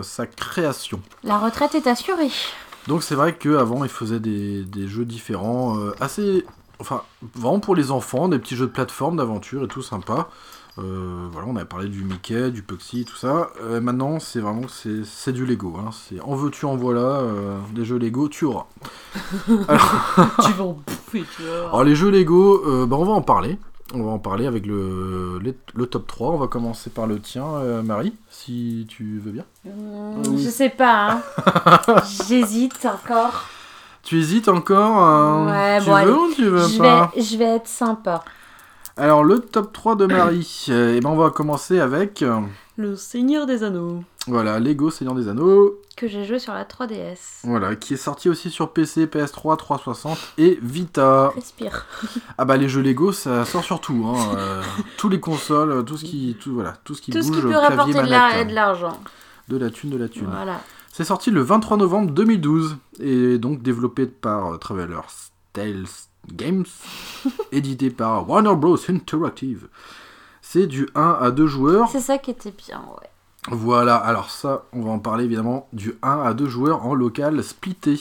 sa 0.04 0.28
création. 0.28 1.02
La 1.24 1.38
retraite 1.40 1.76
est 1.76 1.88
assurée. 1.88 2.30
Donc 2.88 3.04
c'est 3.04 3.16
vrai 3.16 3.36
qu'avant 3.36 3.84
ils 3.84 3.90
faisaient 3.90 4.20
des, 4.20 4.64
des 4.64 4.88
jeux 4.88 5.06
différents, 5.06 5.78
assez... 6.00 6.46
Enfin, 6.80 7.04
vraiment 7.36 7.60
pour 7.60 7.76
les 7.76 7.92
enfants, 7.92 8.28
des 8.28 8.40
petits 8.40 8.56
jeux 8.56 8.66
de 8.66 8.72
plateforme, 8.72 9.18
d'aventure 9.18 9.64
et 9.64 9.68
tout 9.68 9.84
sympa. 9.84 10.30
Euh, 10.82 11.28
voilà, 11.32 11.48
on 11.48 11.56
avait 11.56 11.66
parlé 11.66 11.88
du 11.90 12.04
Mickey, 12.04 12.50
du 12.52 12.64
Puxy, 12.64 13.06
tout 13.06 13.16
ça. 13.16 13.50
Euh, 13.62 13.80
maintenant, 13.82 14.20
c'est 14.20 14.40
vraiment 14.40 14.68
c'est 14.68 15.04
c'est 15.06 15.32
du 15.34 15.46
Lego. 15.46 15.76
Hein. 15.80 15.92
C'est 15.92 16.20
en 16.22 16.36
veux-tu, 16.36 16.66
en 16.66 16.76
voilà, 16.76 17.00
euh, 17.00 17.58
des 17.74 17.86
jeux 17.86 17.98
Lego, 18.00 18.28
tu 18.30 18.46
auras. 18.46 18.66
tu 19.48 20.52
vas 20.54 20.64
en 20.64 20.74
bouffer, 20.86 21.24
tu 21.36 21.44
vois. 21.44 21.60
Alors 21.70 21.84
les 21.84 21.96
jeux 21.96 22.10
Lego, 22.10 22.64
euh, 22.66 22.86
bah, 22.86 22.96
on 23.00 23.06
va 23.06 23.14
en 23.14 23.22
parler. 23.22 23.58
On 23.94 24.04
va 24.04 24.12
en 24.12 24.20
parler 24.20 24.48
avec 24.48 24.66
le, 24.66 25.38
les- 25.44 25.58
le 25.76 25.86
top 25.86 26.08
3. 26.08 26.32
On 26.32 26.38
va 26.38 26.48
commencer 26.48 26.90
par 26.90 27.08
le 27.08 27.20
tien, 27.20 27.46
euh, 27.46 27.82
Marie, 27.84 28.16
si 28.30 28.86
tu 28.88 29.20
veux 29.24 29.32
bien. 29.32 29.44
Mmh, 29.66 29.70
Oui. 30.30 30.44
Je 30.46 30.50
sais 30.50 30.70
pas, 30.70 31.12
hein. 31.12 31.22
J'hésite 32.28 32.86
encore. 32.86 33.44
Tu 34.04 34.18
hésites 34.18 34.48
encore 34.48 35.06
euh, 35.06 35.46
Ouais, 35.46 35.80
Tu 35.80 35.86
bon, 35.86 35.92
veux 35.92 35.98
allez. 35.98 36.12
ou 36.12 36.34
tu 36.34 36.46
veux 36.46 36.68
Je 36.68 36.78
pas 36.80 37.12
vais, 37.14 37.22
je 37.22 37.38
vais 37.38 37.56
être 37.58 37.68
sympa. 37.68 38.24
Alors, 38.98 39.24
le 39.24 39.40
top 39.40 39.72
3 39.74 39.96
de 39.96 40.06
Marie. 40.06 40.66
euh, 40.70 40.96
eh 40.96 41.00
ben, 41.02 41.10
on 41.10 41.16
va 41.16 41.30
commencer 41.30 41.80
avec. 41.80 42.22
euh, 42.22 42.40
Le 42.78 42.96
Seigneur 42.96 43.46
des 43.46 43.64
Anneaux. 43.64 44.04
voilà, 44.28 44.60
Lego 44.60 44.92
Seigneur 44.92 45.16
des 45.16 45.28
Anneaux. 45.28 45.80
Que 45.96 46.08
j'ai 46.08 46.26
joué 46.26 46.40
sur 46.40 46.54
la 46.54 46.66
3DS. 46.66 47.42
Voilà, 47.44 47.76
qui 47.76 47.94
est 47.94 47.98
sorti 47.98 48.28
aussi 48.30 48.50
sur 48.50 48.72
PC, 48.74 49.06
PS3, 49.06 49.56
360 49.58 50.18
et 50.38 50.58
Vita. 50.62 51.30
Respire. 51.36 51.86
Ah 52.38 52.46
bah 52.46 52.58
les 52.58 52.68
jeux 52.70 52.82
Lego 52.82 53.12
ça 53.12 53.46
sort 53.46 53.64
sur 53.64 53.80
tout, 53.82 54.04
hein. 54.08 54.36
euh, 54.36 54.62
tous 54.98 55.10
les 55.10 55.20
consoles, 55.20 55.86
tout 55.86 55.96
ce 55.98 56.06
qui, 56.06 56.36
tout, 56.42 56.54
voilà, 56.56 56.74
tout 56.84 56.96
ce 56.96 57.02
qui 57.02 57.12
Tout 57.12 57.22
ce 57.22 57.28
bouge, 57.28 57.36
qui 57.38 57.42
peut 57.44 57.50
clavier, 57.50 57.68
rapporter 57.68 57.92
de 57.94 57.98
manette, 57.98 58.10
la- 58.38 58.44
de 58.46 58.54
l'argent. 58.56 59.00
de 59.48 59.58
la 59.58 59.70
thune, 59.70 59.92
de 59.92 59.98
la 59.98 60.10
thune. 60.10 60.28
Voilà. 60.32 60.60
C'est 60.92 61.04
sorti 61.04 61.30
le 61.30 61.42
23 61.42 61.78
novembre 61.78 62.12
2012 62.12 62.78
et 63.00 63.38
donc 63.38 63.62
développé 63.62 64.08
par 64.08 64.58
Traveller's 64.60 65.32
Tales 65.54 65.86
Games, 66.32 66.66
édité 67.52 67.90
par 67.90 68.30
Warner 68.30 68.56
Bros 68.56 68.78
Interactive. 68.90 69.68
C'est 70.42 70.68
du 70.68 70.88
1 70.96 71.18
à 71.22 71.32
2 71.32 71.48
joueurs. 71.48 71.90
C'est 71.90 72.00
ça 72.00 72.18
qui 72.18 72.32
était 72.32 72.54
bien, 72.68 72.82
ouais. 73.02 73.08
Voilà, 73.50 73.96
alors 73.96 74.30
ça, 74.30 74.66
on 74.72 74.82
va 74.82 74.92
en 74.92 75.00
parler 75.00 75.26
évidemment 75.26 75.68
du 75.74 75.96
1 76.04 76.22
à 76.22 76.34
2 76.34 76.48
joueurs 76.48 76.86
en 76.86 76.94
local 76.94 77.44
splitté. 77.44 78.00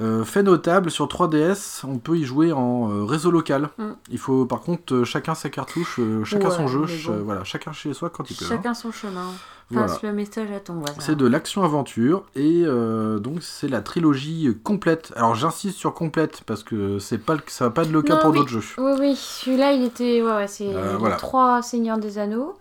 Euh, 0.00 0.24
fait 0.24 0.42
notable, 0.42 0.90
sur 0.90 1.06
3DS, 1.06 1.84
on 1.86 1.98
peut 1.98 2.16
y 2.16 2.24
jouer 2.24 2.50
en 2.52 2.90
euh, 2.90 3.04
réseau 3.04 3.30
local. 3.30 3.68
Mm. 3.76 3.90
Il 4.10 4.18
faut 4.18 4.46
par 4.46 4.60
contre 4.60 4.94
euh, 4.94 5.04
chacun 5.04 5.34
sa 5.34 5.50
cartouche, 5.50 6.00
chacun 6.24 6.48
Ouais, 6.48 6.56
son 6.56 6.66
jeu, 6.66 6.86
bon. 7.06 7.22
voilà, 7.24 7.44
chacun 7.44 7.72
chez 7.72 7.92
soi 7.92 8.08
quand 8.08 8.30
il 8.30 8.36
peut. 8.36 8.44
hein. 8.46 8.48
Chacun 8.48 8.72
son 8.74 8.90
chemin. 8.90 9.26
Voilà. 9.72 9.88
Passe 9.88 10.02
le 10.02 10.12
message 10.12 10.50
à 10.50 10.60
ton 10.60 10.74
voisin. 10.74 10.94
C'est 11.00 11.16
de 11.16 11.26
l'action-aventure 11.26 12.24
et 12.36 12.62
euh, 12.64 13.18
donc 13.18 13.42
c'est 13.42 13.68
la 13.68 13.80
trilogie 13.80 14.56
complète. 14.62 15.12
Alors 15.16 15.34
j'insiste 15.34 15.76
sur 15.78 15.94
complète 15.94 16.42
parce 16.46 16.62
que 16.62 16.98
c'est 16.98 17.18
pas 17.18 17.36
ça 17.46 17.64
va 17.66 17.70
pas 17.70 17.82
être 17.82 17.90
le 17.92 18.02
cas 18.02 18.14
Non, 18.16 18.20
pour 18.20 18.30
oui. 18.30 18.38
d'autres 18.38 18.50
jeux. 18.50 18.62
Oui, 18.78 18.92
oui, 18.98 19.16
celui-là, 19.16 19.72
il 19.72 19.82
était. 19.84 20.22
Ouais, 20.22 20.32
ouais, 20.32 20.48
c'est 20.48 20.74
Euh, 20.74 20.96
voilà. 20.98 21.16
trois 21.16 21.62
Seigneurs 21.62 21.98
des 21.98 22.18
Anneaux. 22.18 22.56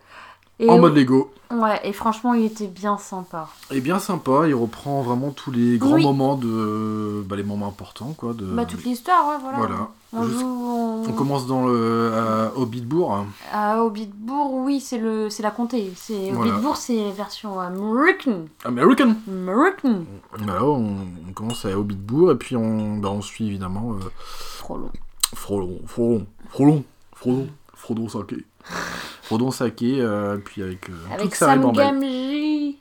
Et 0.60 0.70
En 0.70 0.78
mode 0.78 0.96
Lego. 0.96 1.32
Ouais, 1.50 1.80
et 1.84 1.92
franchement, 1.92 2.36
il 2.36 2.46
était 2.46 2.68
bien 2.68 2.98
sympa. 3.00 3.50
Et 3.72 3.82
bien 3.82 3.98
sympa, 3.98 4.44
il 4.48 4.54
reprend 4.54 5.02
vraiment 5.02 5.32
tous 5.32 5.50
les 5.50 5.80
grands 5.80 5.94
Oui. 5.96 6.04
moments 6.04 6.36
de 6.36 7.24
bah, 7.26 7.36
les 7.36 7.42
moments 7.44 7.68
importants 7.68 8.14
quoi 8.16 8.34
de 8.34 8.46
Bah, 8.46 8.66
toute 8.66 8.84
l'histoire, 8.84 9.28
ouais, 9.30 9.36
voilà. 9.42 9.58
Voilà. 9.58 9.90
On 10.14 10.24
joue 10.24 10.46
on... 10.46 11.04
On 11.08 11.14
commence 11.14 11.48
dans 11.48 11.66
le 11.66 12.14
à 12.14 12.58
Hobbitbourg. 12.58 13.26
à 13.52 13.84
Hobbitbourg, 13.84 14.54
oui, 14.54 14.80
c'est 14.80 14.98
le 14.98 15.30
c'est 15.30 15.44
la 15.44 15.52
comté. 15.52 15.92
C'est 15.96 16.32
Voilà. 16.32 16.52
Hobbitbourg, 16.52 16.78
c'est 16.78 17.12
version 17.12 17.60
American. 17.60 18.46
American. 18.66 19.16
American. 19.28 20.06
Voilà, 20.38 20.64
on, 20.64 20.98
on 21.30 21.34
commence 21.34 21.66
à 21.66 21.78
Hobbitbourg 21.78 22.32
et 22.32 22.36
puis 22.36 22.56
on, 22.56 22.98
bah, 22.98 23.10
on 23.10 23.22
suit 23.22 23.48
évidemment 23.48 23.94
euh, 23.94 24.12
Trop 24.60 24.78
long. 24.78 24.92
Frolon, 25.34 25.80
Frolon, 25.86 26.26
Frolon, 26.50 27.48
Frodon, 27.74 28.10
Saké. 28.10 28.46
Frodon 29.24 29.52
Saké, 29.52 30.02
euh, 30.02 30.38
puis 30.38 30.62
avec, 30.62 30.90
euh, 30.90 30.94
Avec 31.14 31.36
Sam. 31.36 31.72
Gamgee. 31.72 32.78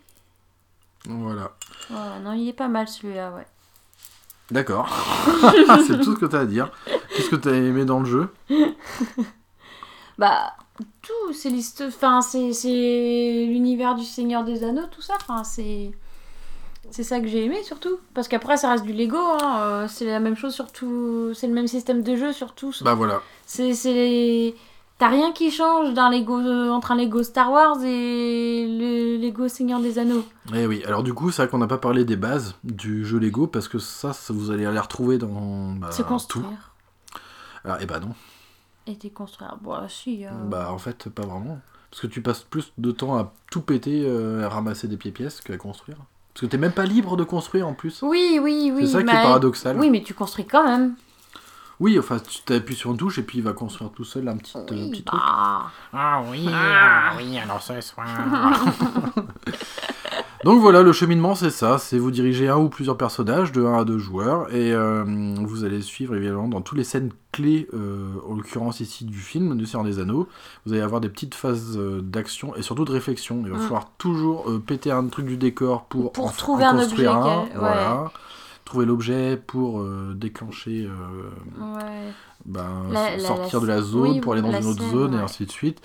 Voilà. 1.06 1.52
Voilà, 1.88 2.18
non, 2.18 2.32
il 2.32 2.48
est 2.48 2.52
pas 2.52 2.68
mal 2.68 2.88
celui-là, 2.88 3.32
ouais. 3.32 3.46
D'accord. 4.50 4.88
c'est 5.86 6.00
tout 6.00 6.14
ce 6.14 6.18
que 6.18 6.26
t'as 6.26 6.40
à 6.40 6.44
dire. 6.44 6.70
Qu'est-ce 7.20 7.30
que 7.30 7.36
t'as 7.36 7.52
aimé 7.54 7.84
dans 7.84 8.00
le 8.00 8.06
jeu 8.06 8.28
Bah, 10.18 10.52
tout, 11.02 11.32
c'est 11.32 11.48
l'histoire. 11.50 11.88
Enfin, 11.88 12.20
c'est 12.20 12.52
c'est 12.52 13.46
l'univers 13.48 13.94
du 13.94 14.04
Seigneur 14.04 14.44
des 14.44 14.64
Anneaux, 14.64 14.86
tout 14.90 15.02
ça. 15.02 15.14
Enfin, 15.20 15.44
c'est. 15.44 15.90
C'est 16.90 17.04
ça 17.04 17.20
que 17.20 17.28
j'ai 17.28 17.44
aimé 17.44 17.62
surtout. 17.62 17.98
Parce 18.14 18.26
qu'après, 18.26 18.56
ça 18.56 18.70
reste 18.70 18.84
du 18.84 18.92
Lego. 18.92 19.16
Hein. 19.18 19.58
euh, 19.60 19.86
C'est 19.88 20.06
la 20.06 20.18
même 20.20 20.34
chose 20.36 20.52
sur 20.54 20.72
tout. 20.72 21.32
C'est 21.34 21.46
le 21.46 21.52
même 21.54 21.68
système 21.68 22.02
de 22.02 22.16
jeu 22.16 22.32
sur 22.32 22.52
tous. 22.54 22.82
Bah 22.82 22.94
voilà. 22.94 23.20
C'est. 23.46 23.74
c'est- 23.74 24.54
T'as 24.98 25.08
rien 25.08 25.32
qui 25.32 25.50
change 25.50 25.94
d'un 25.94 26.10
Lego, 26.10 26.38
entre 26.70 26.90
un 26.92 26.96
Lego 26.96 27.22
Star 27.22 27.50
Wars 27.50 27.82
et 27.82 28.66
le 28.68 29.16
Lego 29.16 29.48
Seigneur 29.48 29.80
des 29.80 29.98
Anneaux. 29.98 30.22
Eh 30.54 30.66
oui, 30.66 30.82
alors 30.84 31.02
du 31.02 31.14
coup, 31.14 31.30
c'est 31.30 31.40
vrai 31.40 31.50
qu'on 31.50 31.56
n'a 31.56 31.66
pas 31.66 31.78
parlé 31.78 32.04
des 32.04 32.16
bases 32.16 32.54
du 32.64 33.02
jeu 33.06 33.18
Lego 33.18 33.46
parce 33.46 33.66
que 33.66 33.78
ça, 33.78 34.12
ça 34.12 34.34
vous 34.34 34.50
allez 34.50 34.70
les 34.70 34.78
retrouver 34.78 35.16
dans 35.16 35.72
bah, 35.78 35.88
c'est 35.90 36.04
tout. 36.28 36.44
Ah, 37.64 37.78
et 37.80 37.86
bah 37.86 38.00
non. 38.00 38.14
Et 38.86 38.94
déconstruire. 38.96 39.56
Bon, 39.60 39.76
si. 39.88 40.24
euh, 40.26 40.30
Bah 40.46 40.70
en 40.72 40.78
fait, 40.78 41.08
pas 41.08 41.22
vraiment. 41.26 41.60
Parce 41.90 42.02
que 42.02 42.06
tu 42.06 42.22
passes 42.22 42.42
plus 42.42 42.72
de 42.78 42.90
temps 42.92 43.16
à 43.18 43.32
tout 43.50 43.60
péter, 43.62 44.02
euh, 44.06 44.44
à 44.44 44.48
ramasser 44.48 44.86
des 44.88 44.96
pieds-pièces 44.96 45.40
qu'à 45.40 45.56
construire. 45.56 45.96
Parce 46.32 46.42
que 46.42 46.46
t'es 46.46 46.58
même 46.58 46.72
pas 46.72 46.84
libre 46.86 47.16
de 47.16 47.24
construire 47.24 47.66
en 47.66 47.74
plus. 47.74 48.00
Oui, 48.02 48.38
oui, 48.42 48.72
oui. 48.74 48.86
c'est 48.86 48.92
ça 48.92 49.02
qui 49.02 49.10
est 49.10 49.22
paradoxal. 49.22 49.78
Oui, 49.78 49.90
mais 49.90 50.02
tu 50.02 50.14
construis 50.14 50.46
quand 50.46 50.64
même. 50.64 50.94
Oui, 51.80 51.98
enfin, 51.98 52.18
tu 52.18 52.42
t'appuies 52.42 52.74
sur 52.76 52.90
une 52.90 52.98
touche 52.98 53.18
et 53.18 53.22
puis 53.22 53.38
il 53.38 53.44
va 53.44 53.52
construire 53.54 53.90
tout 53.90 54.04
seul 54.04 54.28
un 54.28 54.36
petit, 54.36 54.56
euh, 54.56 54.60
Oui, 54.70 54.90
petit 54.90 55.02
truc. 55.02 55.18
bah. 55.20 55.70
Ah 55.94 56.22
oui, 56.30 56.46
ah 56.52 57.12
oui, 57.16 57.38
alors 57.38 57.60
ce 57.62 57.80
soir. 57.80 58.06
Donc 60.44 60.60
voilà, 60.60 60.82
le 60.82 60.92
cheminement 60.92 61.34
c'est 61.34 61.50
ça, 61.50 61.76
c'est 61.78 61.98
vous 61.98 62.10
diriger 62.10 62.48
un 62.48 62.56
ou 62.56 62.68
plusieurs 62.70 62.96
personnages 62.96 63.52
de 63.52 63.62
1 63.64 63.80
à 63.80 63.84
2 63.84 63.98
joueurs 63.98 64.52
et 64.54 64.72
euh, 64.72 65.04
vous 65.38 65.64
allez 65.64 65.82
suivre 65.82 66.14
évidemment 66.16 66.48
dans 66.48 66.62
toutes 66.62 66.78
les 66.78 66.84
scènes 66.84 67.10
clés, 67.32 67.68
euh, 67.74 68.12
en 68.28 68.34
l'occurrence 68.34 68.80
ici 68.80 69.04
du 69.04 69.18
film 69.18 69.56
du 69.56 69.66
Seigneur 69.66 69.84
des 69.84 69.98
Anneaux, 69.98 70.28
vous 70.66 70.72
allez 70.72 70.82
avoir 70.82 71.00
des 71.00 71.08
petites 71.08 71.34
phases 71.34 71.76
euh, 71.76 72.00
d'action 72.02 72.54
et 72.56 72.62
surtout 72.62 72.84
de 72.84 72.92
réflexion. 72.92 73.42
Il 73.44 73.50
va 73.52 73.58
Mm. 73.58 73.60
falloir 73.62 73.90
toujours 73.98 74.50
euh, 74.50 74.58
péter 74.58 74.90
un 74.90 75.06
truc 75.08 75.26
du 75.26 75.36
décor 75.36 75.84
pour, 75.84 76.12
Pour 76.12 76.26
en- 76.26 76.30
trouver 76.30 76.64
en 76.66 76.76
un 76.78 76.82
objet 76.84 77.06
un, 77.06 77.46
quel- 77.48 77.58
voilà. 77.58 78.12
Trouver 78.64 78.86
l'objet 78.86 79.36
pour 79.36 79.80
euh, 79.80 80.12
déclencher, 80.16 80.88
Ouais. 81.60 82.12
ben, 82.46 82.84
La- 82.92 83.18
sortir 83.18 83.60
la- 83.60 83.66
de 83.66 83.66
la 83.66 83.82
zone 83.82 84.10
oui, 84.12 84.20
pour 84.20 84.32
aller 84.32 84.42
dans 84.42 84.52
une 84.52 84.66
autre 84.66 84.80
scène, 84.82 84.90
zone 84.90 85.12
et 85.14 85.16
ouais. 85.16 85.22
ainsi 85.22 85.44
de 85.46 85.50
suite. 85.50 85.80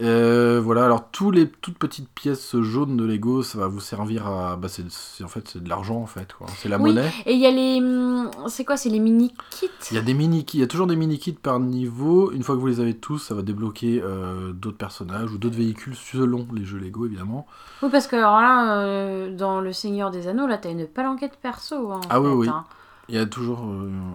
Euh, 0.00 0.60
voilà, 0.62 0.84
alors 0.84 1.10
tous 1.10 1.32
les 1.32 1.48
toutes 1.50 1.76
petites 1.76 2.08
pièces 2.08 2.56
jaunes 2.60 2.96
de 2.96 3.04
Lego, 3.04 3.42
ça 3.42 3.58
va 3.58 3.66
vous 3.66 3.80
servir 3.80 4.28
à, 4.28 4.56
bah 4.56 4.68
c'est, 4.68 4.84
en 5.24 5.28
fait 5.28 5.48
c'est 5.48 5.60
de 5.62 5.68
l'argent 5.68 5.96
en 5.96 6.06
fait. 6.06 6.28
C'est 6.56 6.68
la 6.68 6.78
Oui. 6.78 6.94
monnaie. 6.94 7.10
Et 7.26 7.32
il 7.34 7.40
y 7.40 7.46
a 7.46 7.50
les. 7.50 7.80
hum, 7.80 8.30
C'est 8.46 8.64
quoi 8.64 8.76
C'est 8.76 8.90
les 8.90 9.00
mini-kits? 9.00 9.68
Il 9.90 9.94
y 9.96 9.98
a 9.98 10.02
des 10.02 10.14
mini 10.14 10.44
kits, 10.44 10.58
il 10.58 10.60
y 10.60 10.64
a 10.64 10.68
toujours 10.68 10.86
des 10.86 10.94
mini 10.94 11.18
kits 11.18 11.32
par 11.32 11.58
niveau. 11.58 12.30
Une 12.30 12.44
fois 12.44 12.54
que 12.54 12.60
vous 12.60 12.68
les 12.68 12.78
avez 12.78 12.94
tous, 12.94 13.18
ça 13.18 13.34
va 13.34 13.42
débloquer 13.42 14.00
euh, 14.04 14.52
d'autres 14.52 14.76
personnages 14.78 15.32
ou 15.32 15.38
d'autres 15.38 15.56
véhicules 15.56 15.96
selon 15.96 16.46
les 16.54 16.64
jeux 16.64 16.78
Lego 16.78 17.06
évidemment. 17.06 17.46
Oui, 17.82 17.88
parce 17.90 18.06
que 18.06 18.14
alors 18.14 18.40
là, 18.40 18.78
euh, 18.84 19.34
dans 19.36 19.60
Le 19.60 19.72
Seigneur 19.72 20.12
des 20.12 20.28
Anneaux, 20.28 20.46
là, 20.46 20.58
t'as 20.58 20.70
une 20.70 20.86
palanquette 20.86 21.38
perso. 21.42 21.90
hein, 21.90 22.00
en 22.04 22.06
Ah 22.08 22.20
oui, 22.20 22.28
fait, 22.30 22.36
oui. 22.36 22.48
hein. 22.48 22.64
Il 23.08 23.14
y 23.16 23.18
a 23.18 23.26
toujours 23.26 23.60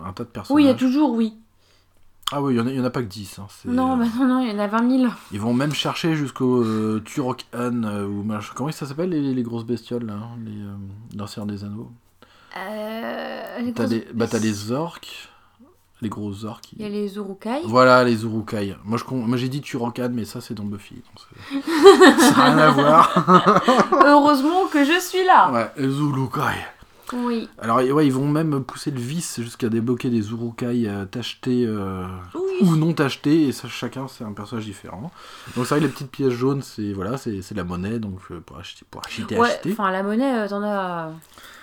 un 0.06 0.13
tas 0.13 0.24
de 0.24 0.30
personnages. 0.30 0.56
Oui, 0.56 0.63
il 0.63 0.68
y 0.68 0.70
a 0.70 0.75
toujours, 0.75 1.12
oui. 1.13 1.34
Ah 2.32 2.42
oui, 2.42 2.56
il 2.56 2.58
y 2.58 2.60
en 2.80 2.84
a, 2.84 2.88
en 2.88 2.89
pas 2.89 3.01
que 3.01 3.08
10. 3.08 3.39
hein, 3.39 3.48
Non, 3.65 3.98
bah 3.98 4.06
non, 4.18 4.27
non, 4.27 4.39
il 4.39 4.50
y 4.51 4.56
en 4.56 4.60
a 4.60 4.68
20 4.68 4.89
000. 5.01 5.12
Ils 5.32 5.39
vont 5.39 5.53
même 5.53 5.74
chercher 5.74 6.15
jusqu'au 6.15 6.63
euh, 6.63 7.01
Turok-Han 7.06 7.84
euh, 7.84 8.08
ou. 8.08 8.24
Comment 8.56 8.72
ça 8.72 8.88
s'appelle 8.88 9.10
les, 9.10 9.34
les 9.34 9.44
grosses 9.44 9.65
bestioles 9.65 10.06
là, 10.06 10.13
hein, 10.13 10.38
les 10.44 10.51
euh, 10.62 11.46
des 11.46 11.63
Anneaux. 11.63 11.92
Euh, 12.58 13.72
T'as 13.75 13.88
les, 13.88 14.08
bah, 14.13 14.27
t'as 14.27 14.39
les 14.39 14.72
orques, 14.72 15.30
les 16.01 16.10
gros 16.10 16.46
orques. 16.46 16.74
Il 16.74 16.82
y 16.82 16.86
a 16.86 16.89
les 16.89 17.15
Urukai. 17.18 17.62
Voilà, 17.65 18.03
les 18.03 18.24
Urukai. 18.24 18.75
Moi, 18.84 18.98
je, 18.98 19.03
con- 19.03 19.18
moi 19.27 19.38
j'ai 19.38 19.50
dit 19.50 19.62
Turok-Han, 19.62 20.10
mais 20.13 20.25
ça, 20.25 20.39
c'est 20.42 20.53
dans 20.53 20.63
Buffy. 20.63 20.96
donc 20.96 21.25
c'est- 21.62 21.62
ça 22.20 22.32
n'a 22.38 22.44
rien 22.46 22.58
à 22.58 22.72
voir. 22.72 23.92
Heureusement 24.06 24.65
que 24.72 24.84
je 24.86 25.00
suis 25.00 25.25
là. 25.25 25.51
Ouais, 25.51 25.72
les 25.77 25.98
Urukai. 26.00 26.42
Oui. 27.13 27.48
Alors, 27.60 27.77
ouais, 27.77 28.05
ils 28.08 28.13
vont 28.13 28.27
même 28.27 28.63
pousser 28.63 28.89
le 28.91 29.00
vice 29.00 29.39
jusqu'à 29.41 29.70
débloquer 29.70 30.10
des 30.10 30.32
Urukai 30.32 30.88
euh, 30.88 31.05
tachetés 31.05 31.63
euh, 31.67 32.05
Oui. 32.34 32.41
ou 32.67 32.75
non 32.75 32.93
tachetés, 32.93 33.48
et 33.48 33.51
ça, 33.51 33.67
chacun, 33.67 34.08
c'est 34.08 34.24
un 34.24 34.32
personnage 34.34 34.65
différent. 34.65 35.12
Donc, 35.55 35.65
c'est 35.67 35.75
vrai 35.75 35.79
que 35.79 35.86
les 35.86 35.91
petites 35.91 36.12
pièces 36.12 36.32
jaunes, 36.34 36.62
c'est 36.62 36.93
voilà, 36.93 37.17
c'est 37.17 37.41
c'est 37.41 37.55
la 37.55 37.63
monnaie, 37.63 38.00
donc 38.00 38.20
euh, 38.32 38.39
pour 38.39 38.58
acheter, 38.58 38.86
pour 38.89 39.01
acheter, 39.05 39.38
Ouais, 39.38 39.50
acheter. 39.50 39.72
enfin, 39.74 39.91
la 39.91 40.01
monnaie, 40.03 40.48
t'en 40.48 40.63
as. 40.63 41.12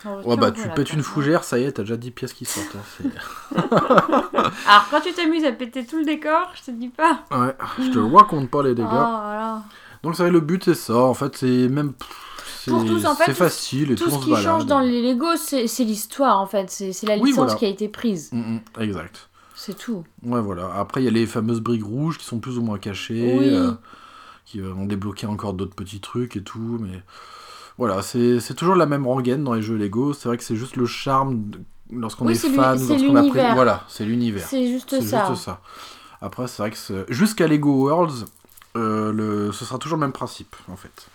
t'en 0.02 0.22
Ouais, 0.22 0.36
bah, 0.36 0.50
tu 0.52 0.68
pètes 0.68 0.90
une 0.90 0.96
même. 0.96 1.04
fougère, 1.04 1.42
ça 1.44 1.58
y 1.58 1.64
est, 1.64 1.72
t'as 1.72 1.82
déjà 1.82 1.96
10 1.96 2.10
pièces 2.12 2.32
qui 2.32 2.44
sortent. 2.44 2.76
hein, 2.76 3.08
Alors, 4.66 4.86
quand 4.90 5.00
tu 5.00 5.12
t'amuses 5.12 5.44
à 5.44 5.52
péter 5.52 5.84
tout 5.84 5.98
le 5.98 6.04
décor, 6.04 6.52
je 6.54 6.70
te 6.70 6.70
dis 6.70 6.88
pas. 6.88 7.24
ouais, 7.32 7.54
je 7.78 7.90
te 7.90 7.98
raconte 7.98 8.50
pas 8.50 8.62
les 8.62 8.74
dégâts. 8.74 8.86
Oh. 8.90 9.58
Donc, 10.02 10.16
c'est 10.16 10.22
vrai, 10.22 10.30
le 10.32 10.40
but, 10.40 10.64
c'est 10.64 10.74
ça. 10.74 10.96
En 10.96 11.14
fait, 11.14 11.36
c'est 11.36 11.68
même. 11.68 11.92
Pour 12.66 12.84
tous, 12.84 13.04
en 13.06 13.14
fait, 13.14 13.24
c'est 13.26 13.32
tout- 13.32 13.38
facile 13.38 13.92
et 13.92 13.94
Tout 13.94 14.04
tout, 14.04 14.10
ce 14.10 14.18
qui 14.24 14.30
balade. 14.30 14.44
change 14.44 14.66
dans 14.66 14.80
les 14.80 15.02
Lego, 15.12 15.26
c'est 15.36 15.84
l'histoire 15.84 16.40
en 16.40 16.46
fait. 16.46 16.70
C'est 16.70 17.06
la 17.06 17.14
Oui, 17.16 17.30
licence 17.30 17.36
voilà. 17.36 17.54
qui 17.54 17.64
a 17.64 17.68
été 17.68 17.88
prise. 17.88 18.30
Mm, 18.32 18.38
mm, 18.56 18.60
exact. 18.82 19.28
C'est 19.54 19.76
tout. 19.76 20.04
Ouais, 20.24 20.40
voilà. 20.40 20.70
Après, 20.74 21.00
il 21.02 21.04
y 21.04 21.08
a 21.08 21.10
les 21.10 21.26
fameuses 21.26 21.60
briques 21.60 21.84
rouges 21.84 22.18
qui 22.18 22.24
sont 22.24 22.38
plus 22.38 22.58
ou 22.58 22.62
moins 22.62 22.78
cachées, 22.78 23.36
Oui. 23.38 23.48
euh, 23.50 23.72
qui 24.46 24.60
vont 24.60 24.86
débloquer 24.86 25.26
encore 25.26 25.52
d'autres 25.52 25.74
petits 25.74 26.00
trucs 26.00 26.36
et 26.36 26.42
tout, 26.42 26.78
mais 26.80 27.02
voilà, 27.78 28.02
c'est 28.02 28.54
toujours 28.56 28.74
la 28.74 28.86
même 28.86 29.06
rengaine 29.06 29.44
dans 29.44 29.54
les 29.54 29.62
jeux 29.62 29.76
Lego. 29.76 30.12
C'est 30.12 30.28
vrai 30.28 30.36
que 30.38 30.44
c'est 30.44 30.56
juste 30.56 30.76
le 30.76 30.86
charme 30.86 31.44
lorsqu'on 31.92 32.26
Oui, 32.26 32.32
est 32.32 32.36
fan, 32.36 32.78
lorsqu'on 32.88 33.16
a. 33.16 33.54
Voilà, 33.54 33.84
c'est 33.88 34.04
l'univers. 34.04 34.46
C'est 34.48 34.66
juste 34.66 35.00
ça. 35.02 35.28
juste 35.30 35.42
ça. 35.44 35.60
Après, 36.22 36.46
c'est 36.48 36.62
vrai 36.62 36.70
que 36.70 37.06
jusqu'à 37.12 37.46
Lego 37.46 37.72
Worlds, 37.88 38.26
euh, 38.76 39.12
le... 39.12 39.52
ce 39.52 39.64
sera 39.64 39.78
toujours 39.78 39.96
le 39.98 40.02
même 40.02 40.12
principe, 40.12 40.54
en 40.70 40.76
fait. 40.76 41.08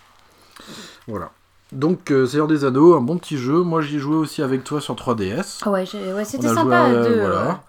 Voilà. 1.08 1.32
Donc, 1.72 2.12
euh, 2.12 2.26
Seigneur 2.26 2.48
des 2.48 2.64
Anneaux, 2.64 2.96
un 2.96 3.02
bon 3.02 3.18
petit 3.18 3.38
jeu. 3.38 3.62
Moi, 3.64 3.82
j'y 3.82 3.96
ai 3.96 4.00
joué 4.00 4.16
aussi 4.16 4.42
avec 4.42 4.64
toi 4.64 4.80
sur 4.82 4.96
3DS. 4.96 5.62
Ah 5.66 5.72
ouais, 5.72 5.86
j'ai- 5.86 6.14
ouais 6.14 6.24
c'était 6.26 6.48
On 6.48 6.52
a 6.52 6.54
joué 6.54 6.62
sympa 6.64 6.78
à- 6.82 6.94
deux. 7.08 7.20
voilà. 7.20 7.64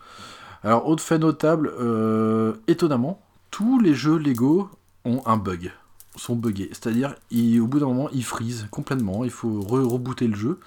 Alors, 0.63 0.89
autre 0.89 1.03
fait 1.03 1.19
notable, 1.19 1.73
euh, 1.81 2.55
étonnamment, 2.69 3.21
tous 3.51 3.79
les 3.81 3.95
jeux 3.95 4.19
Lego 4.19 4.69
ont 5.05 5.23
un 5.27 5.37
bug, 5.37 5.73
sont 6.17 6.35
buggés. 6.37 6.69
C'est-à-dire, 6.73 7.15
ils- 7.31 7.61
au 7.61 7.67
bout 7.67 7.79
d'un 7.81 7.87
moment, 7.87 8.09
ils 8.13 8.25
freeze 8.25 8.67
complètement. 8.71 9.25
Il 9.25 9.31
faut 9.31 9.61
re- 9.61 9.83
rebooter 9.87 10.27
le 10.29 10.37
jeu. 10.37 10.59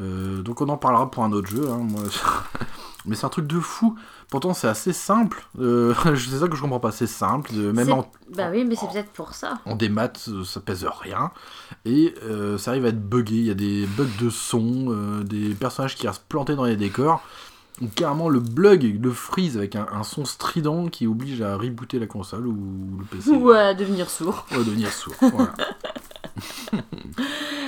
Euh, 0.00 0.42
donc, 0.42 0.60
on 0.60 0.68
en 0.68 0.76
parlera 0.76 1.10
pour 1.10 1.24
un 1.24 1.32
autre 1.32 1.48
jeu. 1.48 1.68
hein, 1.70 1.78
moi. 1.78 2.02
Mais 3.06 3.14
c'est 3.14 3.24
un 3.24 3.28
truc 3.30 3.46
de 3.46 3.60
fou. 3.60 3.96
Pourtant, 4.30 4.52
c'est 4.52 4.66
assez 4.66 4.92
simple. 4.92 5.46
Euh, 5.60 5.94
c'est 6.16 6.38
ça 6.40 6.48
que 6.48 6.56
je 6.56 6.60
comprends 6.62 6.80
pas. 6.80 6.90
C'est 6.90 7.06
simple. 7.06 7.52
de- 7.54 7.70
même 7.70 7.92
en, 7.92 8.10
Bah 8.34 8.48
oui, 8.50 8.64
mais 8.64 8.74
c'est 8.74 8.88
peut-être 8.90 9.12
pour 9.12 9.32
ça. 9.34 9.58
en 9.64 9.76
démat, 9.76 10.10
euh, 10.28 10.42
ça 10.42 10.58
pèse 10.60 10.84
rien. 11.00 11.30
Et 11.84 12.14
euh, 12.24 12.58
ça 12.58 12.72
arrive 12.72 12.84
à 12.84 12.88
être 12.88 13.00
buggé. 13.08 13.36
Il 13.36 13.46
y 13.46 13.50
a 13.50 13.54
des 13.54 13.86
bugs 13.86 14.08
de 14.20 14.28
son, 14.28 14.86
euh, 14.88 15.22
des 15.22 15.54
personnages 15.54 15.94
qui 15.94 16.08
restent 16.08 16.24
plantés 16.28 16.56
dans 16.56 16.64
les 16.64 16.74
décors. 16.76 17.22
Ou 17.82 17.86
carrément 17.94 18.30
le 18.30 18.40
bug, 18.40 18.98
le 19.02 19.10
freeze 19.10 19.58
avec 19.58 19.76
un, 19.76 19.86
un 19.92 20.02
son 20.02 20.24
strident 20.24 20.88
qui 20.88 21.06
oblige 21.06 21.42
à 21.42 21.56
rebooter 21.56 21.98
la 21.98 22.06
console 22.06 22.46
ou 22.46 22.56
le 22.98 23.04
PC. 23.04 23.30
Ou 23.30 23.50
à 23.50 23.74
devenir 23.74 24.08
sourd. 24.08 24.46
Ou 24.52 24.54
à 24.54 24.58
devenir 24.64 24.90
sourd. 24.92 25.14
voilà. 25.20 25.52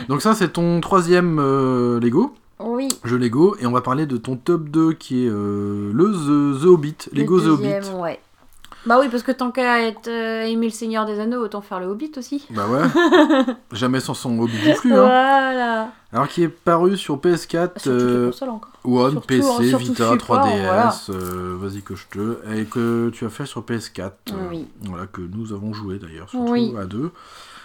Donc 0.09 0.23
ça 0.23 0.35
c'est 0.35 0.55
ton 0.55 0.81
troisième 0.81 1.39
euh, 1.39 2.01
Lego, 2.01 2.35
Oui. 2.59 2.89
jeu 3.05 3.17
Lego, 3.19 3.57
et 3.61 3.67
on 3.67 3.73
va 3.73 3.81
parler 3.83 4.07
de 4.07 4.17
ton 4.17 4.37
top 4.37 4.69
2 4.69 4.95
qui 4.95 5.25
est 5.25 5.29
euh, 5.31 5.91
le 5.93 6.13
The, 6.13 6.63
The 6.63 6.67
Hobbit, 6.67 6.97
le 7.13 7.19
Lego 7.21 7.41
The 7.41 7.45
Hobbit. 7.47 7.63
deuxième, 7.65 7.95
ouais. 8.01 8.21
Bah 8.87 8.99
oui, 9.01 9.09
parce 9.11 9.23
que 9.23 9.33
tant 9.33 9.51
qu'à 9.51 9.83
être 9.83 10.09
euh, 10.09 10.45
aimer 10.45 10.67
le 10.67 10.73
Seigneur 10.73 11.05
des 11.05 11.21
Anneaux, 11.21 11.43
autant 11.43 11.61
faire 11.61 11.81
le 11.81 11.87
Hobbit 11.87 12.13
aussi. 12.17 12.47
Bah 12.51 12.67
ouais, 12.69 12.83
jamais 13.73 14.01
sans 14.01 14.15
son 14.15 14.39
Hobbit 14.39 14.57
du 14.59 14.75
flux. 14.75 14.93
Hein. 14.95 15.01
Voilà. 15.03 15.91
Alors 16.13 16.29
qui 16.29 16.43
est 16.45 16.49
paru 16.49 16.97
sur 16.97 17.19
PS4, 17.19 17.79
Sur 17.81 17.93
les 17.93 18.03
euh. 18.03 18.31
One, 18.85 19.11
Surtout, 19.13 19.27
PC, 19.27 19.47
hein, 19.47 19.63
surtout 19.69 19.85
Vita, 19.85 20.13
support, 20.13 20.39
3DS, 20.39 20.61
voilà. 20.63 20.97
euh, 21.11 21.57
vas-y 21.61 21.83
que 21.83 21.95
je 21.97 22.07
te... 22.11 22.39
Et 22.57 22.65
que 22.65 23.11
tu 23.13 23.27
as 23.27 23.29
fait 23.29 23.45
sur 23.45 23.63
PS4. 23.63 24.01
euh, 24.31 24.35
Oui. 24.51 24.67
Voilà, 24.85 25.07
que 25.07 25.21
nous 25.21 25.53
avons 25.53 25.75
joué 25.75 25.99
d'ailleurs, 25.99 26.31
surtout 26.31 26.51
Oui. 26.53 26.73
à 26.81 26.87
deux. 26.87 27.11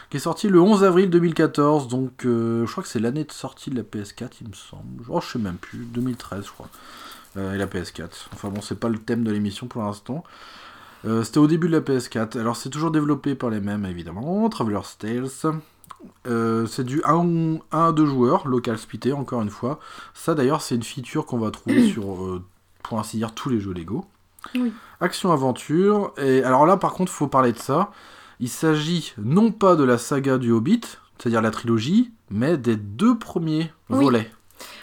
Qui 0.10 0.18
est 0.18 0.20
sorti 0.20 0.50
le 0.50 0.60
11 0.60 0.84
avril 0.84 1.10
2014, 1.10 1.88
donc 1.88 2.26
euh, 2.26 2.66
je 2.66 2.72
crois 2.72 2.84
que 2.84 2.90
c'est 2.90 3.00
l'année 3.00 3.24
de 3.24 3.32
sortie 3.32 3.70
de 3.70 3.78
la 3.78 3.84
PS4, 3.84 4.30
il 4.42 4.50
me 4.50 4.54
semble. 4.54 5.04
Oh, 5.08 5.22
je 5.22 5.32
sais 5.32 5.40
même 5.40 5.56
plus, 5.56 5.78
2013 5.86 6.44
je 6.46 6.52
crois. 6.52 6.68
Et 7.38 7.58
la 7.58 7.66
PS4. 7.66 8.10
Enfin 8.34 8.50
bon, 8.50 8.62
c'est 8.62 8.80
pas 8.80 8.90
le 8.90 9.00
thème 9.00 9.24
de 9.24 9.32
l'émission 9.32 9.66
pour 9.68 9.82
l'instant. 9.84 10.24
Euh, 11.06 11.24
C'était 11.24 11.40
au 11.40 11.48
début 11.48 11.68
de 11.68 11.74
la 11.74 11.82
PS4. 11.82 12.40
Alors 12.40 12.56
c'est 12.56 12.70
toujours 12.70 12.92
développé 12.92 13.36
par 13.36 13.50
les 13.50 13.60
mêmes 13.60 13.86
évidemment, 13.86 14.48
Traveler's 14.50 14.98
Tales. 14.98 15.28
Euh, 16.28 16.66
c'est 16.66 16.84
du 16.84 17.02
1, 17.06 17.58
à 17.72 17.92
2 17.92 18.06
joueurs, 18.06 18.48
local 18.48 18.78
splitté 18.78 19.14
encore 19.14 19.42
une 19.42 19.50
fois. 19.50 19.80
Ça 20.14 20.34
d'ailleurs 20.36 20.62
c'est 20.62 20.76
une 20.76 20.84
feature 20.84 21.26
qu'on 21.26 21.38
va 21.40 21.52
trouver 21.52 21.88
sur, 21.92 22.24
euh, 22.24 22.42
pour 22.84 23.00
ainsi 23.00 23.18
dire, 23.18 23.34
tous 23.34 23.50
les 23.50 23.60
jeux 23.60 23.74
Lego. 23.74 24.06
Oui. 24.56 24.74
Action-aventure. 25.02 26.14
Et 26.18 26.44
alors 26.44 26.66
là 26.66 26.78
par 26.78 26.94
contre 26.94 27.12
faut 27.12 27.28
parler 27.28 27.52
de 27.54 27.58
ça. 27.60 27.92
Il 28.40 28.50
s'agit 28.50 29.14
non 29.18 29.52
pas 29.52 29.76
de 29.76 29.84
la 29.84 29.98
saga 29.98 30.38
du 30.38 30.52
Hobbit, 30.52 30.82
c'est-à-dire 31.18 31.42
la 31.42 31.52
trilogie, 31.52 32.12
mais 32.30 32.58
des 32.58 32.76
deux 32.76 33.18
premiers 33.18 33.72
Oui. 33.90 34.04
volets. 34.04 34.32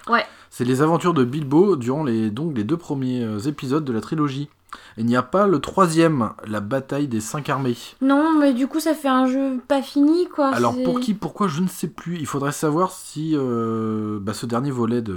Ouais. 0.08 0.24
C'est 0.50 0.64
les 0.64 0.82
aventures 0.82 1.14
de 1.14 1.24
Bilbo 1.24 1.76
durant 1.76 2.02
les, 2.04 2.30
donc, 2.30 2.56
les 2.56 2.64
deux 2.64 2.76
premiers 2.76 3.46
épisodes 3.46 3.84
de 3.84 3.92
la 3.92 4.00
trilogie. 4.00 4.48
Il 4.96 5.06
n'y 5.06 5.16
a 5.16 5.22
pas 5.22 5.46
le 5.46 5.58
troisième, 5.60 6.30
la 6.46 6.60
bataille 6.60 7.08
des 7.08 7.20
cinq 7.20 7.48
armées. 7.48 7.76
Non, 8.02 8.38
mais 8.38 8.52
du 8.52 8.66
coup, 8.66 8.80
ça 8.80 8.94
fait 8.94 9.08
un 9.08 9.26
jeu 9.26 9.58
pas 9.66 9.82
fini, 9.82 10.28
quoi. 10.28 10.48
Alors 10.48 10.74
c'est- 10.74 10.82
pour 10.84 11.00
qui, 11.00 11.14
pourquoi, 11.14 11.48
je 11.48 11.60
ne 11.60 11.68
sais 11.68 11.88
plus. 11.88 12.16
Il 12.18 12.26
faudrait 12.26 12.52
savoir 12.52 12.90
si 12.92 13.32
euh, 13.34 14.18
bah, 14.20 14.34
ce 14.34 14.46
dernier 14.46 14.70
volet 14.70 15.00
de, 15.02 15.16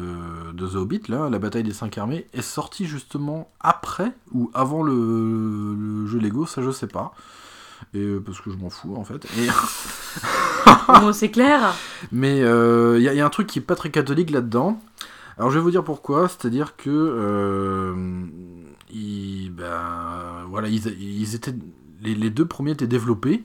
de 0.53 0.67
The 0.67 0.75
Hobbit, 0.75 1.01
là, 1.10 1.29
la 1.29 1.39
bataille 1.39 1.63
des 1.63 1.74
cinq 1.74 1.98
armées, 1.98 2.27
est 2.33 2.41
sorti 2.41 2.86
justement 2.86 3.50
après 3.59 4.11
ou 4.33 4.50
avant 4.53 4.83
le, 4.83 4.94
le 5.75 6.05
jeu 6.07 6.20
Lego, 6.20 6.46
ça 6.46 6.61
je 6.61 6.72
sais 6.72 6.87
pas. 6.87 7.13
Et, 7.94 8.00
euh, 8.00 8.24
parce 8.25 8.39
que 8.42 8.50
je 8.51 8.57
m'en 8.57 8.70
fous 8.70 8.96
en 8.96 9.03
fait. 9.03 9.25
Et- 9.37 9.50
Bon, 11.01 11.13
c'est 11.13 11.29
clair. 11.31 11.74
Mais 12.11 12.37
il 12.39 13.01
y, 13.01 13.07
a- 13.09 13.13
y 13.13 13.20
a 13.22 13.25
un 13.25 13.29
truc 13.29 13.48
qui 13.48 13.59
est 13.59 13.63
pas 13.63 13.75
très 13.75 13.89
catholique 13.92 14.31
là-dedans. 14.31 14.79
Alors 15.37 15.50
je 15.50 15.57
vais 15.57 15.63
vous 15.63 15.72
dire 15.72 15.83
pourquoi, 15.83 16.27
c'est-à-dire 16.27 16.75
que 16.77 16.89
euh, 16.92 17.94
ben, 18.94 20.46
voilà, 20.50 20.68
ils, 20.68 21.36
étaient, 21.36 21.53
les, 22.01 22.29
deux 22.29 22.46
premiers 22.46 22.72
étaient 22.72 22.88
développés 22.88 23.44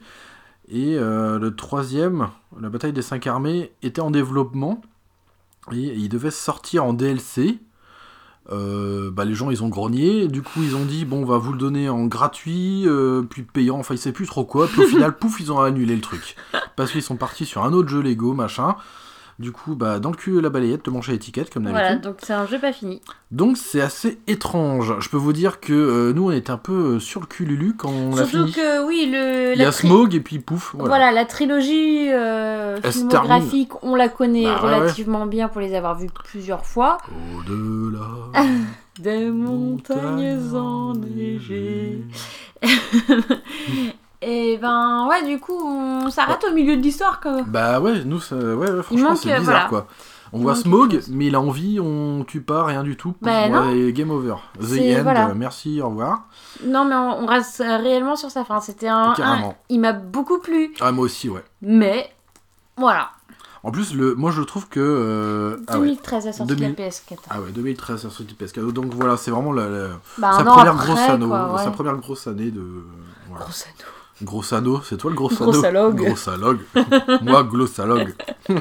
et 0.70 0.96
euh, 0.98 1.38
le 1.38 1.54
troisième, 1.54 2.28
la 2.60 2.68
bataille 2.68 2.92
des 2.92 3.02
cinq 3.02 3.26
armées, 3.26 3.72
était 3.82 4.00
en 4.00 4.10
développement 4.10 4.82
et 5.72 5.94
il 5.94 6.08
devait 6.08 6.30
sortir 6.30 6.84
en 6.84 6.92
DLC. 6.92 7.58
Euh, 8.50 9.10
bah, 9.10 9.26
les 9.26 9.34
gens 9.34 9.50
ils 9.50 9.62
ont 9.62 9.68
grogné, 9.68 10.26
du 10.26 10.40
coup 10.40 10.62
ils 10.62 10.74
ont 10.74 10.86
dit 10.86 11.04
bon 11.04 11.22
on 11.22 11.26
va 11.26 11.36
vous 11.36 11.52
le 11.52 11.58
donner 11.58 11.90
en 11.90 12.06
gratuit, 12.06 12.84
euh, 12.86 13.22
puis 13.22 13.42
payant, 13.42 13.78
enfin 13.78 13.94
ils 13.94 13.98
savaient 13.98 14.14
plus 14.14 14.26
trop 14.26 14.44
quoi, 14.44 14.66
puis 14.68 14.80
au 14.80 14.86
final 14.86 15.18
pouf 15.18 15.38
ils 15.38 15.52
ont 15.52 15.60
annulé 15.60 15.94
le 15.94 16.00
truc. 16.00 16.34
Parce 16.74 16.90
qu'ils 16.90 17.02
sont 17.02 17.16
partis 17.16 17.44
sur 17.44 17.64
un 17.64 17.74
autre 17.74 17.90
jeu 17.90 18.00
Lego 18.00 18.32
machin. 18.32 18.76
Du 19.38 19.52
coup 19.52 19.76
bah 19.76 20.00
dans 20.00 20.10
le 20.10 20.16
cul 20.16 20.40
la 20.40 20.50
balayette 20.50 20.82
te 20.82 20.90
manche 20.90 21.08
à 21.08 21.12
l'étiquette 21.12 21.52
comme 21.52 21.62
d'habitude. 21.62 21.80
Voilà, 21.84 21.96
donc 22.00 22.16
c'est 22.24 22.32
un 22.32 22.44
jeu 22.46 22.58
pas 22.58 22.72
fini. 22.72 23.00
Donc 23.30 23.56
c'est 23.56 23.80
assez 23.80 24.18
étrange. 24.26 24.94
Je 24.98 25.08
peux 25.08 25.16
vous 25.16 25.32
dire 25.32 25.60
que 25.60 25.72
euh, 25.72 26.12
nous 26.12 26.24
on 26.28 26.30
était 26.32 26.50
un 26.50 26.56
peu 26.56 26.96
euh, 26.96 26.98
sur 26.98 27.20
le 27.20 27.26
cul 27.26 27.44
Lulu 27.44 27.74
quand 27.76 27.88
on 27.90 28.16
Surtout 28.16 28.30
fini. 28.48 28.52
que, 28.52 28.84
oui, 28.84 29.08
le. 29.12 29.52
Il 29.54 29.60
y 29.60 29.64
a 29.64 29.70
tri- 29.70 29.86
Smog 29.86 30.12
et 30.16 30.20
puis 30.20 30.40
pouf. 30.40 30.72
Voilà. 30.74 30.88
Voilà. 30.88 31.12
la 31.12 31.24
trilogie 31.24 32.10
euh, 32.10 32.80
filmographique, 32.82 33.70
on 33.84 33.94
la 33.94 34.08
connaît 34.08 34.42
Bah, 34.44 34.60
ouais. 34.64 34.74
relativement 34.78 35.26
bien 35.26 35.46
pour 35.46 35.60
les 35.60 35.74
avoir 35.76 35.96
vus 35.96 36.08
plusieurs 36.24 36.64
fois. 36.66 36.98
Au-delà 37.36 38.08
Des 38.98 39.30
montagnes 39.30 40.36
enneigées. 40.52 42.02
Et 44.20 44.58
ben 44.60 45.06
ouais, 45.08 45.24
du 45.24 45.38
coup, 45.38 45.54
on 45.56 46.10
s'arrête 46.10 46.44
au 46.50 46.52
milieu 46.52 46.76
de 46.76 46.82
l'histoire 46.82 47.20
même. 47.20 47.44
Bah 47.46 47.80
ouais, 47.80 48.02
nous 48.04 48.18
ouais, 48.32 48.54
ouais, 48.70 48.82
franchement 48.82 49.14
c'est 49.14 49.32
euh, 49.32 49.38
bizarre 49.38 49.68
voilà. 49.68 49.84
quoi. 49.84 49.86
On 50.32 50.38
Il 50.38 50.42
voit 50.42 50.56
Smog, 50.56 51.00
mais 51.10 51.26
il 51.28 51.34
a 51.34 51.40
envie, 51.40 51.80
on 51.80 52.22
tue 52.24 52.42
pas, 52.42 52.64
rien 52.64 52.82
du 52.82 52.96
tout. 52.96 53.14
Bah, 53.22 53.48
Voilà, 53.48 53.72
et 53.72 53.92
game 53.94 54.10
over. 54.10 54.34
The 54.60 54.98
end, 54.98 55.02
voilà. 55.02 55.28
euh, 55.28 55.34
merci, 55.34 55.80
au 55.80 55.88
revoir. 55.88 56.24
Non, 56.66 56.84
mais 56.84 56.94
on, 56.96 57.22
on 57.22 57.26
reste 57.26 57.58
réellement 57.66 58.14
sur 58.16 58.30
sa 58.30 58.44
fin. 58.44 58.60
C'était 58.60 58.88
un, 58.88 59.14
un- 59.18 59.54
Il 59.70 59.80
m'a 59.80 59.92
beaucoup 59.94 60.38
plu, 60.38 60.74
Ah 60.80 60.92
moi 60.92 61.04
aussi 61.06 61.30
ouais. 61.30 61.44
mais 61.62 62.10
voilà. 62.76 63.10
En 63.64 63.70
plus, 63.70 63.94
le, 63.94 64.14
moi 64.14 64.30
je 64.30 64.42
trouve 64.42 64.68
que... 64.68 64.78
euh, 64.80 65.56
ah 65.66 65.78
ouais. 65.78 65.86
2013 65.86 66.26
la 66.26 66.32
2000. 66.46 66.74
de 66.74 66.82
la 66.82 66.88
PS4. 66.90 67.16
Ah 67.30 67.40
ouais, 67.40 67.50
2013, 67.50 68.02
ça 68.02 68.10
sorti 68.10 68.36
PS4. 68.38 68.70
Donc 68.72 68.92
voilà, 68.94 69.16
c'est 69.16 69.30
vraiment 69.30 69.52
la, 69.52 69.68
la- 69.68 69.88
Bah, 70.18 70.32
sa 70.36 70.44
première 70.44 70.74
après, 70.74 70.86
grosse 70.86 70.98
quoi, 71.28 71.54
ouais. 71.54 71.64
Sa 71.64 71.70
première 71.70 71.96
grosse 71.96 72.26
année 72.26 72.50
de... 72.50 72.84
Voilà. 73.30 73.44
Gros 73.46 73.52
anneau. 73.64 73.90
Gros 74.22 74.52
anneau, 74.54 74.80
c'est 74.82 74.96
toi 74.96 75.10
le 75.10 75.16
gros 75.16 75.30
anneau 75.40 75.52
Grossalogue. 75.52 75.96
Grossalogue. 75.96 76.60
Moi, 77.22 77.44
glossalogue. 77.44 78.14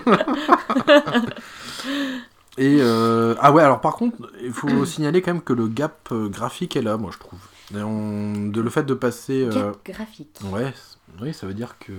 Et 2.59 2.77
euh, 2.81 3.35
ah 3.39 3.51
ouais, 3.51 3.61
alors 3.61 3.81
par 3.81 3.95
contre, 3.95 4.17
il 4.41 4.51
faut 4.51 4.85
signaler 4.85 5.21
quand 5.21 5.33
même 5.33 5.43
que 5.43 5.53
le 5.53 5.67
gap 5.67 6.09
euh, 6.11 6.27
graphique 6.27 6.75
est 6.75 6.81
là, 6.81 6.97
moi 6.97 7.11
je 7.13 7.19
trouve. 7.19 7.39
Et 7.75 7.81
on- 7.83 8.47
de 8.47 8.61
le 8.61 8.69
fait 8.69 8.83
de 8.83 8.93
passer. 8.93 9.43
euh, 9.45 9.71
Cap 9.71 9.77
graphique. 9.85 10.39
ouais, 10.51 10.73
oui, 11.21 11.33
ça 11.33 11.45
veut 11.47 11.53
dire 11.53 11.75
que 11.79 11.91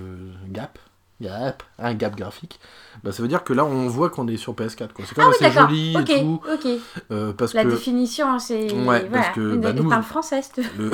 gap, 0.49 0.79
gap, 1.21 1.63
un 1.79 1.95
gap 1.95 2.17
graphique. 2.17 2.61
Bah, 3.05 3.13
ça 3.13 3.23
veut 3.23 3.29
dire 3.29 3.45
que 3.45 3.53
là, 3.53 3.65
on 3.65 3.87
voit 3.89 4.11
qu'on 4.11 4.27
est 4.29 4.37
sur 4.37 4.55
PS4. 4.55 4.93
quoi. 4.93 5.05
C'est 5.07 5.15
quand 5.15 5.23
Ah 5.23 5.31
même 5.31 5.35
oui, 5.41 5.47
assez 5.47 5.59
joli 5.59 5.97
et 5.97 6.21
tout. 6.23 6.41
ok. 6.53 6.69
euh, 7.13 7.33
parce 7.33 7.55
La 7.55 7.65
que 7.65 7.69
définition, 7.71 8.39
c'est. 8.39 8.73
Ouais, 8.73 8.85
voilà. 8.85 9.09
parce 9.11 9.29
que, 9.31 9.57
bah, 9.57 9.73
nous- 9.73 9.89
parle 9.89 10.03
français, 10.03 10.41
le 10.79 10.91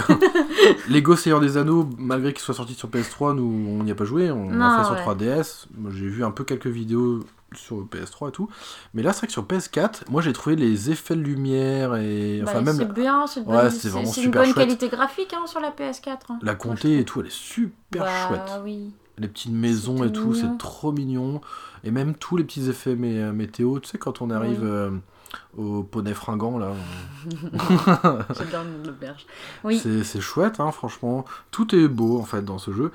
Lego 0.89 1.17
Seigneur 1.17 1.41
des 1.41 1.57
Anneaux, 1.57 1.89
malgré 1.99 2.33
qu'il 2.33 2.43
soit 2.43 2.55
sorti 2.55 2.75
sur 2.75 2.89
PS3, 2.89 3.35
nous 3.35 3.43
on 3.81 3.83
n'y 3.85 3.91
a 3.91 3.95
pas 3.95 4.05
joué, 4.05 4.31
on 4.31 4.51
l'a 4.51 4.79
fait 4.79 4.85
sur 4.85 4.95
ouais. 4.95 5.15
3DS. 5.15 5.67
Moi 5.77 5.91
j'ai 5.95 6.07
vu 6.09 6.25
un 6.25 6.31
peu 6.31 6.45
quelques 6.45 6.67
vidéos 6.67 7.21
sur 7.55 7.77
PS3 7.87 8.29
et 8.31 8.33
tout. 8.33 8.49
Mais 8.95 9.03
là 9.03 9.13
c'est 9.13 9.19
vrai 9.21 9.27
que 9.29 9.33
sur 9.33 9.45
PS4, 9.45 10.03
moi 10.11 10.23
j'ai 10.23 10.33
trouvé 10.33 10.57
les 10.57 10.91
effets 10.91 11.15
de 11.17 11.21
lumière 11.23 11.97
et 11.97 12.41
enfin 12.43 12.55
Bah, 12.55 12.61
même 12.63 12.77
c'est 12.77 12.93
bien, 12.93 13.27
c'est 13.27 13.41
Ouais, 13.41 13.57
vraiment 13.57 13.71
c'est 13.71 13.89
une 13.89 14.07
super 14.07 14.43
bonne 14.43 14.53
chouette. 14.53 14.67
qualité 14.67 14.89
graphique 14.89 15.33
hein, 15.35 15.47
sur 15.47 15.61
la 15.61 15.71
PS4. 15.71 16.09
hein. 16.31 16.39
la 16.43 16.55
comté 16.55 16.99
et 16.99 17.05
tout, 17.05 17.21
elle 17.21 17.27
est 17.29 17.33
super 17.33 18.05
trouve. 18.05 18.37
Bah, 18.37 18.45
chouette. 18.47 18.61
oui. 18.65 18.93
Les 19.19 19.29
petites 19.29 19.53
maisons 19.53 20.03
et 20.05 20.11
tout, 20.13 20.35
c'est 20.35 20.59
trop 20.59 20.91
mignon. 20.93 21.41
Et 21.85 21.91
même 21.91 22.15
tous 22.15 22.37
les 22.37 22.45
petits 22.45 22.69
effets 22.69 22.95
mé- 22.97 23.31
météo, 23.33 23.79
tu 23.79 23.89
sais 23.89 23.99
quand 23.99 24.23
on 24.23 24.31
arrive 24.31 24.61
Oui. 24.63 24.67
euh, 24.69 24.91
au 25.57 25.83
poney 25.85 26.15
fringant 26.15 26.59
là, 26.59 26.73
J'adore 28.03 28.65
l'auberge. 28.85 29.27
Oui. 29.63 29.79
C'est- 29.79 30.21
chouette, 30.21 30.61
hein, 30.61 30.71
franchement. 30.73 31.25
Tout 31.51 31.75
est 31.75 31.89
beau, 31.89 32.19
en 32.19 32.25
fait, 32.25 32.45
dans 32.45 32.59
ce 32.59 32.73
jeu. 32.73 32.91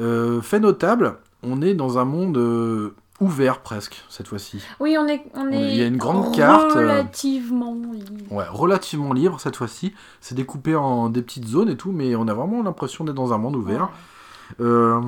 Euh, 0.00 0.40
fait 0.42 0.60
notable, 0.60 1.16
on 1.42 1.60
est 1.62 1.74
dans 1.74 1.98
un 1.98 2.04
monde 2.04 2.36
euh, 2.38 2.94
ouvert 3.20 3.60
presque 3.60 4.02
cette 4.08 4.28
fois-ci. 4.28 4.62
Oui, 4.80 4.96
on 4.98 5.06
est, 5.06 5.22
on 5.34 5.48
il 5.50 5.74
y 5.76 5.82
a 5.82 5.86
une 5.86 5.96
grande 5.98 6.34
carte, 6.34 6.76
euh, 6.76 6.80
Relativement 6.80 7.74
libre. 7.74 8.32
Ouais, 8.32 8.44
relativement 8.50 9.12
libre 9.12 9.38
cette 9.40 9.56
fois-ci. 9.56 9.92
C'est 10.20 10.34
découpé 10.34 10.74
en 10.76 11.08
des 11.10 11.22
petites 11.22 11.46
zones 11.46 11.68
et 11.68 11.76
tout, 11.76 11.92
mais 11.92 12.14
on 12.16 12.26
a 12.28 12.34
vraiment 12.34 12.62
l'impression 12.62 13.04
d'être 13.04 13.14
dans 13.16 13.32
un 13.32 13.38
monde 13.38 13.56
ouvert. 13.56 13.90
Euh, 14.60 15.00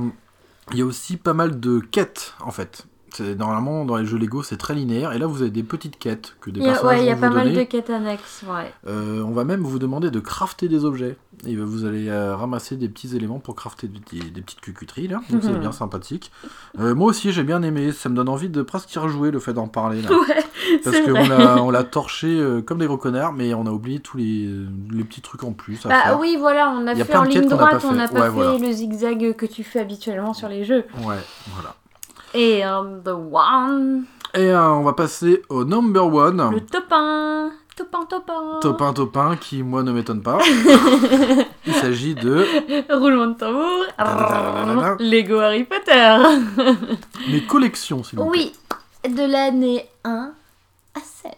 Il 0.72 0.79
y 0.79 0.83
a 0.83 0.87
aussi 0.87 1.16
pas 1.16 1.35
mal 1.35 1.61
de 1.61 1.79
quêtes 1.79 2.35
en 2.40 2.50
fait. 2.50 2.87
Normalement, 3.20 3.85
dans 3.85 3.96
les 3.96 4.05
jeux 4.05 4.18
Lego, 4.18 4.42
c'est 4.42 4.57
très 4.57 4.74
linéaire. 4.74 5.12
Et 5.12 5.18
là, 5.18 5.27
vous 5.27 5.42
avez 5.42 5.50
des 5.50 5.62
petites 5.62 5.98
quêtes 5.98 6.35
que 6.40 6.50
des 6.50 6.61
Il 6.61 6.66
y 6.66 6.68
a, 6.68 6.72
personnages 6.72 6.98
ouais, 6.98 7.05
il 7.05 7.09
y 7.09 7.11
a 7.11 7.16
pas 7.16 7.31
mal 7.31 7.53
de 7.53 7.62
quêtes 7.62 7.90
annexes, 7.90 8.44
ouais. 8.46 8.72
Euh, 8.87 9.22
on 9.22 9.33
va 9.33 9.44
même 9.44 9.61
vous 9.61 9.79
demander 9.79 10.11
de 10.11 10.20
crafter 10.20 10.68
des 10.68 10.85
objets. 10.85 11.16
Et 11.46 11.57
vous 11.57 11.85
allez 11.85 12.09
euh, 12.09 12.37
ramasser 12.37 12.77
des 12.77 12.88
petits 12.88 13.16
éléments 13.16 13.40
pour 13.40 13.57
crafter 13.57 13.88
des, 13.88 14.40
petites 14.40 14.61
cucuteries 14.61 15.09
là. 15.09 15.20
Donc 15.31 15.42
c'est 15.42 15.53
bien 15.59 15.72
sympathique. 15.72 16.31
Euh, 16.79 16.94
moi 16.94 17.09
aussi 17.09 17.33
j'ai 17.33 17.42
bien 17.42 17.62
aimé. 17.62 17.92
Ça 17.92 18.09
me 18.09 18.14
donne 18.14 18.29
envie 18.29 18.48
de 18.48 18.62
presque 18.62 18.94
y 18.94 18.98
rejouer 18.98 19.31
le 19.31 19.40
fait 19.40 19.53
d'en 19.53 19.68
parler 19.68 20.00
là. 20.03 20.11
Ouais, 20.64 20.81
Parce 20.83 21.00
qu'on 21.00 21.70
l'a 21.70 21.85
torché 21.85 22.42
comme 22.66 22.79
des 22.79 22.87
gros 22.87 22.96
connards, 22.96 23.33
mais 23.35 23.53
on 23.53 23.66
a 23.66 23.70
oublié 23.70 24.00
tous 24.00 24.16
les, 24.16 24.48
les 24.90 25.05
petits 25.05 25.20
trucs 25.20 25.44
en 25.44 25.53
plus 25.53 25.85
à 25.85 25.88
Bah 25.90 26.03
faire. 26.03 26.18
oui, 26.20 26.37
voilà, 26.38 26.70
on 26.70 26.87
a 26.87 26.94
Il 26.94 27.03
a 27.03 27.05
fait 27.05 27.16
en 27.16 27.24
ligne 27.24 27.42
n'a 27.42 27.48
droite, 27.57 27.83
pas 27.83 27.88
on 27.88 27.92
n'a 27.92 28.09
pas 28.09 28.14
Ouais, 28.14 28.27
fait 28.27 28.31
voilà. 28.31 28.59
le 28.59 28.72
zigzag 28.72 29.35
que 29.37 29.44
tu 29.46 29.62
fais 29.62 29.81
habituellement 29.81 30.33
sur 30.33 30.48
les 30.48 30.64
jeux. 30.64 30.85
Ouais, 31.05 31.18
voilà. 31.55 31.77
Et 32.34 32.64
euh, 32.64 32.98
The 33.04 33.08
One, 33.32 34.04
Et 34.34 34.50
euh, 34.50 34.70
on 34.72 34.82
va 34.82 34.92
passer 34.92 35.42
au 35.48 35.64
number 35.64 36.04
one. 36.12 36.50
le 36.52 36.60
top 36.66 36.84
1, 36.90 37.50
top 37.76 37.94
1, 37.94 38.04
top 38.06 38.28
1. 38.30 38.60
Top 38.60 38.82
1, 38.82 38.92
top 38.92 39.16
1, 39.16 39.36
qui 39.36 39.62
moi 39.62 39.82
ne 39.84 39.92
m'étonne 39.92 40.20
pas. 40.22 40.38
Il 41.66 41.72
s'agit 41.74 42.14
de 42.16 42.44
Roulement 42.92 43.28
de 43.28 43.34
tambour. 43.34 44.96
Lego 44.98 45.38
Harry 45.38 45.64
Potter. 45.64 46.16
mes 47.30 47.42
collections, 47.44 48.02
s'il 48.02 48.18
vous 48.18 48.28
plaît. 48.30 48.52
Oui, 49.04 49.10
de 49.14 49.22
l'année 49.30 49.88
1 50.04 50.32
à 50.96 51.00
7. 51.00 51.32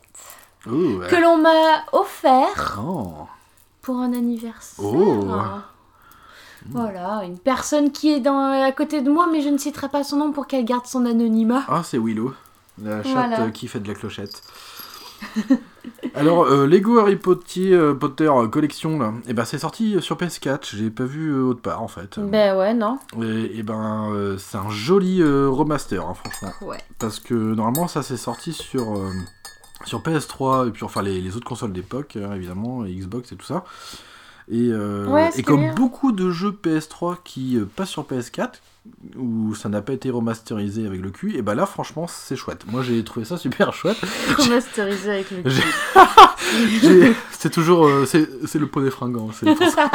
Oh, 0.69 0.71
ouais. 0.73 1.07
Que 1.09 1.17
l'on 1.17 1.37
m'a 1.37 1.85
offert 1.93 2.79
Oh. 2.83 3.27
pour 3.83 3.99
un 3.99 4.13
anniversaire. 4.15 4.85
Oh. 4.85 5.27
Voilà, 6.71 7.23
une 7.25 7.39
personne 7.39 7.91
qui 7.93 8.13
est 8.13 8.21
dans, 8.21 8.39
à 8.65 8.73
côté 8.73 9.01
de 9.03 9.11
moi, 9.11 9.29
mais 9.31 9.41
je 9.41 9.49
ne 9.49 9.59
citerai 9.59 9.89
pas 9.89 10.05
son 10.05 10.17
nom 10.17 10.33
pour 10.33 10.47
qu'elle 10.47 10.65
garde 10.65 10.87
son 10.87 11.07
anonymat. 11.07 11.65
Ah, 11.69 11.83
c'est 11.85 11.99
Willow, 11.99 12.33
la 12.83 13.03
chatte 13.03 13.13
Voilà. 13.13 13.41
euh, 13.43 13.51
qui 13.51 13.69
fait 13.69 13.81
de 13.81 13.89
la 13.89 13.95
clochette. 13.95 14.43
Alors, 16.15 16.45
euh, 16.45 16.67
Lego 16.67 16.99
Harry 16.99 17.17
Potter, 17.17 17.73
euh, 17.73 17.95
Potter 17.95 18.31
collection, 18.51 18.99
là, 18.99 19.13
et 19.29 19.33
ben, 19.33 19.45
c'est 19.45 19.59
sorti 19.59 19.97
sur 20.01 20.17
PS4. 20.17 20.75
J'ai 20.77 20.91
pas 20.91 21.05
vu 21.05 21.31
euh, 21.31 21.43
autre 21.45 21.61
part 21.63 21.83
en 21.83 21.89
fait. 21.89 22.19
Ben 22.19 22.57
ouais, 22.57 22.75
non. 22.75 22.99
Et, 23.23 23.59
et 23.59 23.63
ben, 23.63 24.11
euh, 24.13 24.37
c'est 24.39 24.59
un 24.59 24.69
joli 24.71 25.23
euh, 25.23 25.49
remaster, 25.49 26.05
hein, 26.07 26.15
franchement. 26.15 26.53
Ouais. 26.69 26.79
Parce 26.99 27.19
que 27.21 27.35
normalement, 27.35 27.89
ça 27.89 28.03
c'est 28.03 28.17
sorti 28.17 28.53
sur, 28.53 28.97
euh, 28.99 29.11
sur 29.85 30.01
PS3 30.03 30.69
et 30.69 30.71
puis 30.71 30.85
enfin 30.85 31.03
les, 31.03 31.21
les 31.21 31.37
autres 31.37 31.47
consoles 31.47 31.73
d'époque, 31.73 32.17
hein, 32.17 32.33
évidemment, 32.35 32.83
Xbox 32.85 33.33
et 33.33 33.37
tout 33.37 33.47
ça. 33.47 33.65
Et, 34.51 34.69
euh, 34.71 35.07
Ouais, 35.09 35.31
et 35.37 35.43
comme 35.43 35.61
bien. 35.61 35.75
beaucoup 35.75 36.13
de 36.13 36.31
jeux 36.31 36.53
PS3 36.53 37.17
qui 37.25 37.57
euh, 37.57 37.65
passent 37.65 37.91
sur 37.91 38.05
PS4, 38.05 38.51
où 39.17 39.55
ça 39.57 39.69
n'a 39.69 39.83
pas 39.83 39.93
été 39.93 40.09
remasterisé 40.11 40.87
avec 40.87 41.01
le 41.03 41.11
cul, 41.11 41.35
et 41.37 41.43
ben 41.43 41.55
là, 41.57 41.67
franchement, 41.67 42.07
c'est 42.09 42.37
chouette. 42.37 42.65
Moi, 42.71 42.83
j'ai 42.83 43.03
trouvé 43.03 43.27
ça 43.27 43.37
super 43.39 43.73
chouette. 43.75 43.97
Remasterisé 44.39 45.11
avec 45.11 45.31
le 45.33 45.43
cul. 45.43 47.15
C'est 47.33 47.51
toujours 47.51 47.87
euh, 47.87 48.07
c'est 48.07 48.59
le 48.59 48.67
poney 48.67 48.91
fringant 48.91 49.31
c'est 49.33 49.55
pour 49.55 49.69
ça. 49.71 49.91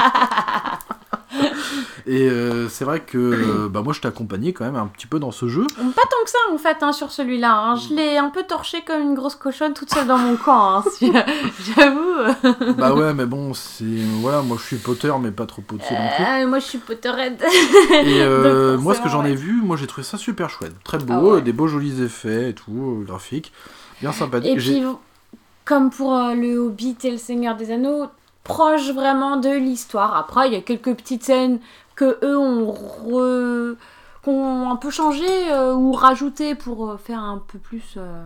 Et 2.07 2.29
euh, 2.29 2.67
c'est 2.69 2.85
vrai 2.85 2.99
que 2.99 3.17
euh, 3.17 3.69
bah 3.69 3.81
moi 3.81 3.93
je 3.93 4.01
t'ai 4.01 4.07
accompagné 4.07 4.53
quand 4.53 4.65
même 4.65 4.75
un 4.75 4.87
petit 4.87 5.07
peu 5.07 5.19
dans 5.19 5.31
ce 5.31 5.47
jeu 5.47 5.65
Pas 5.75 6.01
tant 6.03 6.23
que 6.23 6.29
ça 6.29 6.37
en 6.53 6.57
fait 6.57 6.77
hein, 6.81 6.91
sur 6.91 7.11
celui-là. 7.11 7.53
hein. 7.55 7.75
Je 7.75 7.93
l'ai 7.93 8.17
un 8.17 8.29
peu 8.29 8.43
torché 8.43 8.83
comme 8.85 9.01
une 9.01 9.13
grosse 9.15 9.35
cochonne 9.35 9.73
toute 9.73 9.93
seule 9.93 10.07
dans 10.07 10.17
mon 10.17 10.35
coin. 10.35 10.77
hein, 10.77 10.83
si- 10.93 11.11
J'avoue. 11.75 12.73
bah 12.77 12.93
ouais 12.93 13.13
mais 13.13 13.25
bon 13.25 13.53
c'est 13.53 13.83
voilà 14.21 14.41
moi 14.41 14.57
je 14.59 14.65
suis 14.65 14.77
Potter 14.77 15.11
mais 15.21 15.31
pas 15.31 15.45
trop 15.45 15.61
Potter 15.61 15.85
non 15.91 16.09
plus 16.15 16.25
Euh, 16.25 16.47
moi 16.47 16.59
je 16.59 16.65
suis 16.65 16.77
Potterhead. 16.77 17.41
et 18.03 18.19
donc 18.73 18.81
moi 18.81 18.95
ce 18.95 19.01
que 19.01 19.09
j'en 19.09 19.25
ai 19.25 19.35
vu 19.35 19.61
moi 19.61 19.77
j'ai 19.77 19.87
trouvé 19.87 20.03
ça 20.05 20.17
super 20.17 20.49
chouette 20.49 20.73
très 20.83 20.97
beau 20.97 21.13
Ah 21.13 21.19
ouais. 21.35 21.41
des 21.41 21.53
beaux 21.53 21.67
jolis 21.67 22.01
effets 22.01 22.49
et 22.49 22.53
tout 22.53 23.03
graphiques 23.07 23.51
bien 24.01 24.11
sympathique 24.11 24.51
Et 24.51 24.55
puis, 24.57 24.83
comme 25.65 25.89
pour 25.91 26.15
euh, 26.15 26.33
le 26.33 26.57
Hobbit 26.57 26.97
et 27.03 27.11
le 27.11 27.17
Seigneur 27.17 27.55
des 27.55 27.71
Anneaux, 27.71 28.07
proche 28.43 28.91
vraiment 28.91 29.37
de 29.37 29.49
l'histoire. 29.49 30.15
Après, 30.15 30.47
il 30.47 30.53
y 30.53 30.57
a 30.57 30.61
quelques 30.61 30.95
petites 30.95 31.23
scènes 31.23 31.59
que 31.95 32.17
eux 32.23 32.37
ont, 32.37 32.73
re- 32.73 33.75
un 34.25 34.75
peu 34.75 34.89
changé 34.89 35.25
euh, 35.51 35.73
ou 35.73 35.91
rajouté 35.91 36.55
pour 36.55 36.89
euh, 36.89 36.97
faire 36.97 37.19
un 37.19 37.37
peu 37.39 37.57
plus. 37.59 37.95
euh, 37.97 38.23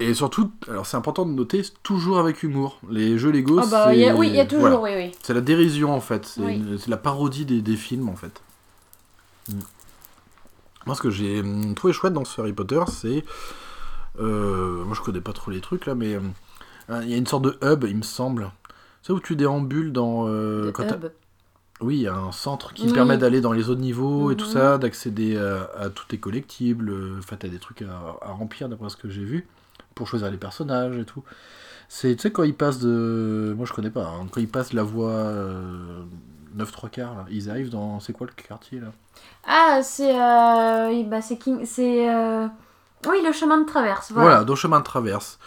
et 0.00 0.14
surtout 0.14 0.50
alors 0.68 0.84
c'est 0.86 0.96
important 0.96 1.24
de 1.24 1.30
noter 1.30 1.62
toujours 1.84 2.18
avec 2.18 2.42
humour 2.42 2.78
les 2.90 3.18
jeux 3.18 3.30
Lego 3.30 3.60
Ah 3.62 3.66
bah, 3.70 3.90
c'est 3.92 4.08
a- 4.08 4.16
oui, 4.16 4.28
il 4.28 4.34
y 4.34 4.40
a 4.40 4.46
toujours, 4.46 4.62
voilà. 4.80 4.80
oui, 4.80 4.90
oui. 4.96 5.12
C'est 5.22 5.34
la 5.34 5.40
dérision 5.40 5.94
en 5.94 6.00
fait, 6.00 6.26
c'est 6.26 6.40
Oui. 6.40 6.54
une- 6.56 6.78
c'est 6.78 6.90
la 6.90 6.96
parodie 6.96 7.44
des, 7.44 7.62
des 7.62 7.76
films 7.76 8.08
en 8.08 8.16
fait. 8.16 8.40
Mm. 9.48 9.58
Moi 10.86 10.94
ce 10.96 11.02
que 11.02 11.10
j'ai 11.10 11.40
hum, 11.40 11.74
trouvé 11.74 11.92
chouette 11.92 12.12
dans 12.14 12.24
ce 12.24 12.40
Harry 12.40 12.52
Potter 12.52 12.80
c'est... 12.88 13.24
euh, 14.18 14.84
moi 14.84 14.94
je 14.96 15.00
connais 15.02 15.20
pas 15.20 15.32
trop 15.32 15.50
les 15.50 15.60
trucs 15.60 15.86
là 15.86 15.94
mais... 15.94 16.18
Il 16.90 17.08
y 17.08 17.14
a 17.14 17.16
une 17.16 17.26
sorte 17.28 17.44
de 17.44 17.56
hub 17.62 17.84
il 17.88 17.96
me 17.96 18.02
semble. 18.02 18.50
Sais 19.02 19.12
où 19.12 19.20
tu 19.20 19.36
déambules 19.36 19.92
dans... 19.92 20.26
euh, 20.28 20.70
quand 20.72 20.84
hub. 20.84 21.06
Oui, 21.80 21.96
il 21.96 22.02
y 22.02 22.06
a 22.06 22.14
un 22.14 22.30
centre 22.30 22.72
qui 22.74 22.86
Oui. 22.86 22.92
permet 22.92 23.18
d'aller 23.18 23.40
dans 23.40 23.52
les 23.52 23.68
autres 23.68 23.80
niveaux 23.80 24.30
et 24.30 24.36
tout 24.36 24.44
Mhm. 24.46 24.52
ça, 24.52 24.78
d'accéder 24.78 25.36
à, 25.36 25.68
à 25.78 25.90
tous 25.90 26.06
tes 26.06 26.18
collectibles. 26.18 26.90
euh, 26.90 27.16
Enfin, 27.18 27.36
t'as 27.36 27.48
des 27.48 27.58
trucs 27.58 27.82
à, 27.82 28.16
à 28.22 28.30
remplir 28.32 28.68
d'après 28.68 28.88
ce 28.88 28.96
que 28.96 29.08
j'ai 29.10 29.24
vu, 29.24 29.48
pour 29.96 30.06
choisir 30.06 30.30
les 30.30 30.36
personnages 30.36 30.96
et 30.96 31.04
tout. 31.04 31.24
C'est, 31.88 32.14
tu 32.16 32.22
sais, 32.22 32.32
quand 32.32 32.44
ils 32.44 32.54
passent 32.54 32.78
de. 32.80 33.54
Moi, 33.56 33.66
je 33.66 33.72
connais 33.72 33.90
pas. 33.90 34.06
hein, 34.06 34.26
Quand 34.30 34.40
ils 34.40 34.48
passent 34.48 34.72
la 34.72 34.82
voie 34.84 35.10
euh, 35.10 36.02
9 36.54 36.72
3 36.72 36.88
quarts, 36.88 37.14
là, 37.16 37.26
ils 37.30 37.50
arrivent 37.50 37.70
dans. 37.70 38.00
C'est 38.00 38.12
quoi 38.12 38.26
le 38.28 38.32
quartier 38.32 38.80
là? 38.80 38.92
Ah, 39.46 39.80
c'est. 39.82 40.18
euh, 40.20 40.88
oui, 40.90 41.04
bah, 41.04 41.20
c'est. 41.22 41.36
King- 41.38 41.64
c'est 41.66 42.08
euh, 42.08 42.46
Oui, 43.08 43.18
le 43.24 43.32
chemin 43.32 43.58
de 43.60 43.66
traverse. 43.66 44.12
Voilà, 44.12 44.28
Voilà. 44.30 44.44
dans 44.44 44.52
le 44.54 44.58
chemin 44.58 44.78
de 44.80 44.84
traverse. 44.84 45.38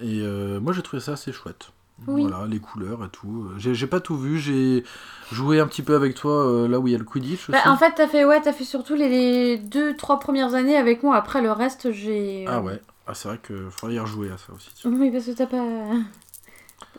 Et 0.00 0.22
euh, 0.22 0.60
moi, 0.60 0.72
j'ai 0.72 0.82
trouvé 0.82 1.00
ça 1.02 1.12
assez 1.12 1.32
chouette. 1.32 1.70
Oui. 2.06 2.22
Voilà, 2.22 2.46
les 2.46 2.58
couleurs 2.58 3.04
et 3.04 3.08
tout. 3.08 3.48
J'ai, 3.56 3.74
j'ai 3.74 3.86
pas 3.86 4.00
tout 4.00 4.16
vu, 4.16 4.38
j'ai 4.38 4.84
joué 5.32 5.60
un 5.60 5.66
petit 5.66 5.82
peu 5.82 5.94
avec 5.94 6.14
toi 6.14 6.44
euh, 6.46 6.68
là 6.68 6.78
où 6.80 6.88
il 6.88 6.92
y 6.92 6.94
a 6.94 6.98
le 6.98 7.04
Quidditch. 7.04 7.50
Bah, 7.50 7.58
en 7.66 7.76
fait, 7.76 7.92
t'as 7.94 8.08
fait, 8.08 8.24
ouais, 8.24 8.42
fait 8.42 8.64
surtout 8.64 8.94
les, 8.94 9.56
deux, 9.58 9.96
trois 9.96 10.18
premières 10.18 10.54
années 10.54 10.76
avec 10.76 11.02
moi. 11.02 11.16
Après, 11.16 11.40
le 11.40 11.52
reste, 11.52 11.92
j'ai. 11.92 12.44
euh, 12.46 12.50
Ah 12.50 12.60
ouais, 12.60 12.80
ah, 13.06 13.14
c'est 13.14 13.28
vrai 13.28 13.38
qu'il 13.44 13.70
faudrait 13.70 13.94
y 13.96 13.98
rejouer 14.00 14.30
à 14.30 14.38
ça 14.38 14.52
aussi. 14.52 14.70
Oui, 14.84 15.10
parce 15.10 15.26
que 15.26 15.30
t'as 15.32 15.46
pas. 15.46 15.64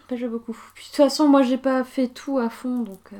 pas 0.07 0.15
joué 0.15 0.27
beaucoup. 0.27 0.55
Puis 0.75 0.85
de 0.85 0.89
toute 0.89 0.95
façon, 0.97 1.27
moi, 1.27 1.41
j'ai 1.41 1.57
pas 1.57 1.83
fait 1.83 2.07
tout 2.07 2.37
à 2.39 2.49
fond, 2.49 2.79
donc. 2.79 3.01
euh, 3.13 3.17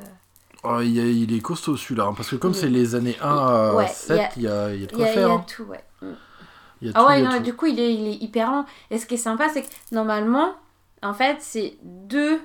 Oh, 0.63 0.79
il, 0.81 0.99
a- 0.99 1.03
il 1.05 1.31
est 1.33 1.41
costaud 1.41 1.77
celui-là, 1.77 2.05
hein, 2.05 2.13
parce 2.17 2.29
que 2.29 2.35
comme 2.38 2.51
est- 2.51 2.59
c'est 2.59 2.69
les 2.69 2.95
années 2.95 3.17
1 3.21 3.35
à 3.38 3.73
Ouais, 3.75 3.88
7, 3.88 4.31
il 4.38 4.43
y 4.43 4.47
a, 4.47 4.73
il 4.73 4.81
y 4.81 4.83
a 4.83 4.88
de 4.88 4.91
Il 4.91 4.95
y 4.95 4.97
quoi 4.97 5.05
a, 5.05 5.09
il 5.09 5.11
y 5.11 5.13
faire. 5.13 5.29
a 5.29 5.33
hein. 5.33 5.45
tout, 5.47 5.63
ouais. 5.63 5.83
Il 6.81 6.88
y 6.88 6.91
a 6.91 6.93
Ah 6.95 7.01
tout, 7.01 7.07
ouais, 7.07 7.19
il 7.19 7.23
y 7.23 7.27
a 7.27 7.29
non, 7.29 7.38
tout. 7.38 7.43
du 7.43 7.53
coup, 7.53 7.65
il 7.67 7.79
est, 7.79 7.93
il 7.93 8.07
est 8.07 8.15
hyper 8.23 8.51
lent. 8.51 8.65
Et 8.91 8.97
ce 8.97 9.05
qui 9.05 9.15
est 9.15 9.17
sympa, 9.17 9.49
c'est 9.49 9.61
que 9.63 9.67
normalement, 9.91 10.55
en 11.03 11.13
fait, 11.13 11.38
c'est 11.39 11.75
deux 11.84 12.39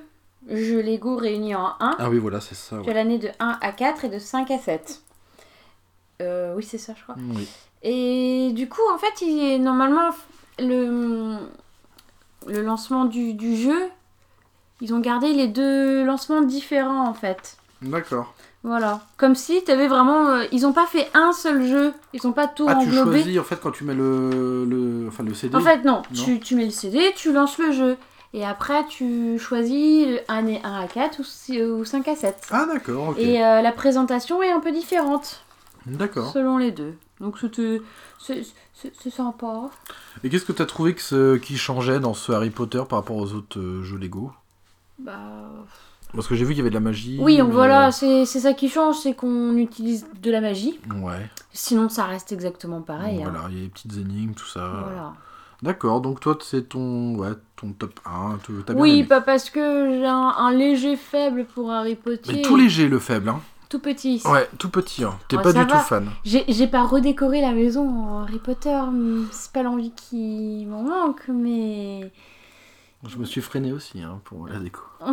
jeux 0.49 0.81
Lego 0.81 1.15
réunis 1.17 1.55
en 1.55 1.73
un. 1.79 1.95
Ah 1.99 2.09
oui, 2.09 2.17
voilà, 2.19 2.41
c'est 2.41 2.55
ça. 2.55 2.77
Tu 2.77 2.83
as 2.83 2.87
ouais. 2.87 2.93
l'année 2.93 3.17
de 3.19 3.29
1 3.39 3.57
à 3.61 3.71
4 3.71 4.05
et 4.05 4.09
de 4.09 4.19
5 4.19 4.49
à 4.51 4.57
7. 4.59 5.01
Euh, 6.21 6.53
oui, 6.55 6.63
c'est 6.63 6.77
ça, 6.77 6.93
je 6.97 7.03
crois. 7.03 7.15
Oui. 7.35 7.47
Et 7.83 8.51
du 8.53 8.69
coup, 8.69 8.81
en 8.93 8.97
fait, 8.97 9.21
il 9.25 9.39
est 9.43 9.57
normalement 9.59 10.11
le, 10.59 11.37
le 12.47 12.61
lancement 12.61 13.05
du, 13.05 13.33
du 13.33 13.55
jeu, 13.55 13.89
ils 14.81 14.93
ont 14.93 14.99
gardé 14.99 15.33
les 15.33 15.47
deux 15.47 16.03
lancements 16.05 16.41
différents 16.41 17.07
en 17.07 17.13
fait. 17.13 17.57
D'accord. 17.81 18.33
Voilà. 18.63 19.01
Comme 19.17 19.33
si 19.33 19.63
tu 19.63 19.71
avais 19.71 19.87
vraiment. 19.87 20.27
euh, 20.27 20.45
ils 20.51 20.67
ont 20.67 20.73
pas 20.73 20.85
fait 20.85 21.09
un 21.15 21.33
seul 21.33 21.65
jeu, 21.65 21.93
ils 22.13 22.27
ont 22.27 22.31
pas 22.33 22.47
tout 22.47 22.67
Ah, 22.69 22.75
tu 22.75 22.87
englobé. 22.89 23.21
choisis 23.23 23.39
en 23.39 23.43
fait 23.43 23.59
quand 23.59 23.71
tu 23.71 23.83
mets 23.83 23.95
le, 23.95 24.65
le, 24.65 25.05
enfin, 25.07 25.23
le 25.23 25.33
CD 25.33 25.55
En 25.55 25.61
fait, 25.61 25.77
non, 25.83 26.03
Non. 26.11 26.23
Tu, 26.23 26.39
tu 26.39 26.55
mets 26.55 26.65
le 26.65 26.71
CD, 26.71 27.11
tu 27.15 27.33
lances 27.33 27.57
le 27.57 27.71
jeu. 27.71 27.97
Et 28.33 28.45
après, 28.45 28.85
tu 28.87 29.37
choisis 29.39 30.07
année 30.29 30.61
1 30.63 30.73
à 30.81 30.87
4 30.87 31.19
ou, 31.19 31.23
six- 31.23 31.61
ou 31.61 31.83
5 31.83 32.07
à 32.07 32.15
7. 32.15 32.47
Ah, 32.51 32.65
d'accord, 32.65 33.09
ok. 33.09 33.17
Et 33.19 33.43
euh, 33.43 33.61
la 33.61 33.71
présentation 33.73 34.41
est 34.41 34.51
un 34.51 34.59
peu 34.61 34.71
différente 34.71 35.43
D'accord. 35.85 36.31
selon 36.31 36.57
les 36.57 36.71
deux. 36.71 36.93
Donc 37.19 37.37
c'était. 37.39 37.81
C'est 38.19 39.09
sympa. 39.11 39.69
Et 40.23 40.29
qu'est-ce 40.29 40.45
que 40.45 40.53
tu 40.53 40.61
as 40.61 40.65
trouvé 40.65 40.95
que 40.95 41.01
ce, 41.01 41.37
qui 41.37 41.57
changeait 41.57 41.99
dans 41.99 42.13
ce 42.13 42.31
Harry 42.31 42.49
Potter 42.49 42.81
par 42.89 42.99
rapport 42.99 43.17
aux 43.17 43.33
autres 43.33 43.59
euh, 43.59 43.83
jeux 43.83 43.97
Lego? 43.97 44.31
Bah. 44.97 45.17
Parce 46.13 46.27
que 46.27 46.35
j'ai 46.35 46.43
vu 46.45 46.49
qu'il 46.51 46.57
y 46.57 46.61
avait 46.61 46.69
de 46.69 46.75
la 46.75 46.79
magie. 46.81 47.17
Oui, 47.21 47.37
donc 47.37 47.49
mais- 47.49 47.53
voilà, 47.53 47.91
c'est 47.91 48.25
ça 48.25 48.53
qui 48.53 48.69
change, 48.69 48.97
c'est 48.97 49.13
qu'on 49.13 49.55
utilise 49.57 50.05
de 50.21 50.31
la 50.31 50.41
magie. 50.41 50.79
Ouais. 51.01 51.29
Sinon, 51.53 51.89
ça 51.89 52.05
reste 52.05 52.31
exactement 52.31 52.81
pareil. 52.81 53.21
hein. 53.23 53.29
Voilà, 53.31 53.47
il 53.49 53.57
y 53.57 53.59
a 53.61 53.63
des 53.63 53.69
petites 53.69 53.95
énigmes, 53.97 54.33
tout 54.33 54.45
ça. 54.47 54.67
Voilà. 54.83 55.13
D'accord, 55.61 56.01
donc 56.01 56.19
toi, 56.19 56.37
c'est 56.41 56.69
ton, 56.69 57.15
ouais, 57.15 57.29
ton 57.55 57.71
top 57.73 57.99
1. 58.05 58.39
tu- 58.43 58.53
T'as 58.65 58.73
bien 58.73 58.81
Oui, 58.81 58.99
aimé. 58.99 59.03
pas 59.07 59.21
parce 59.21 59.49
que 59.51 59.91
j'ai 59.99 60.05
un, 60.07 60.33
un 60.37 60.51
léger 60.51 60.95
faible 60.95 61.45
pour 61.45 61.71
Harry 61.71 61.95
Potter. 61.95 62.33
Mais 62.33 62.41
tout 62.41 62.55
léger, 62.55 62.87
le 62.87 62.97
faible, 62.97 63.29
hein. 63.29 63.41
tout 63.69 63.77
petit. 63.79 64.21
Ouais, 64.25 64.49
tout 64.57 64.69
petit, 64.69 65.03
hein. 65.03 65.13
T'es 65.27 65.37
pas 65.37 65.53
du 65.53 65.65
tout 65.67 65.77
fan. 65.77 66.09
J'ai 66.25 66.67
pas 66.67 66.83
redécoré 66.83 67.41
la 67.41 67.51
maison 67.51 67.87
en 67.87 68.23
Harry 68.23 68.39
Potter, 68.39 68.75
c'est 69.31 69.51
pas 69.51 69.61
l'envie 69.61 69.91
qui 69.91 70.65
m'en 70.67 70.81
manque, 70.81 71.21
mais 71.27 72.11
Je 73.07 73.17
me 73.17 73.25
suis 73.25 73.41
freiné 73.41 73.71
aussi 73.71 74.01
hein, 74.01 74.19
pour 74.23 74.47
la 74.47 74.57
déco. 74.59 74.81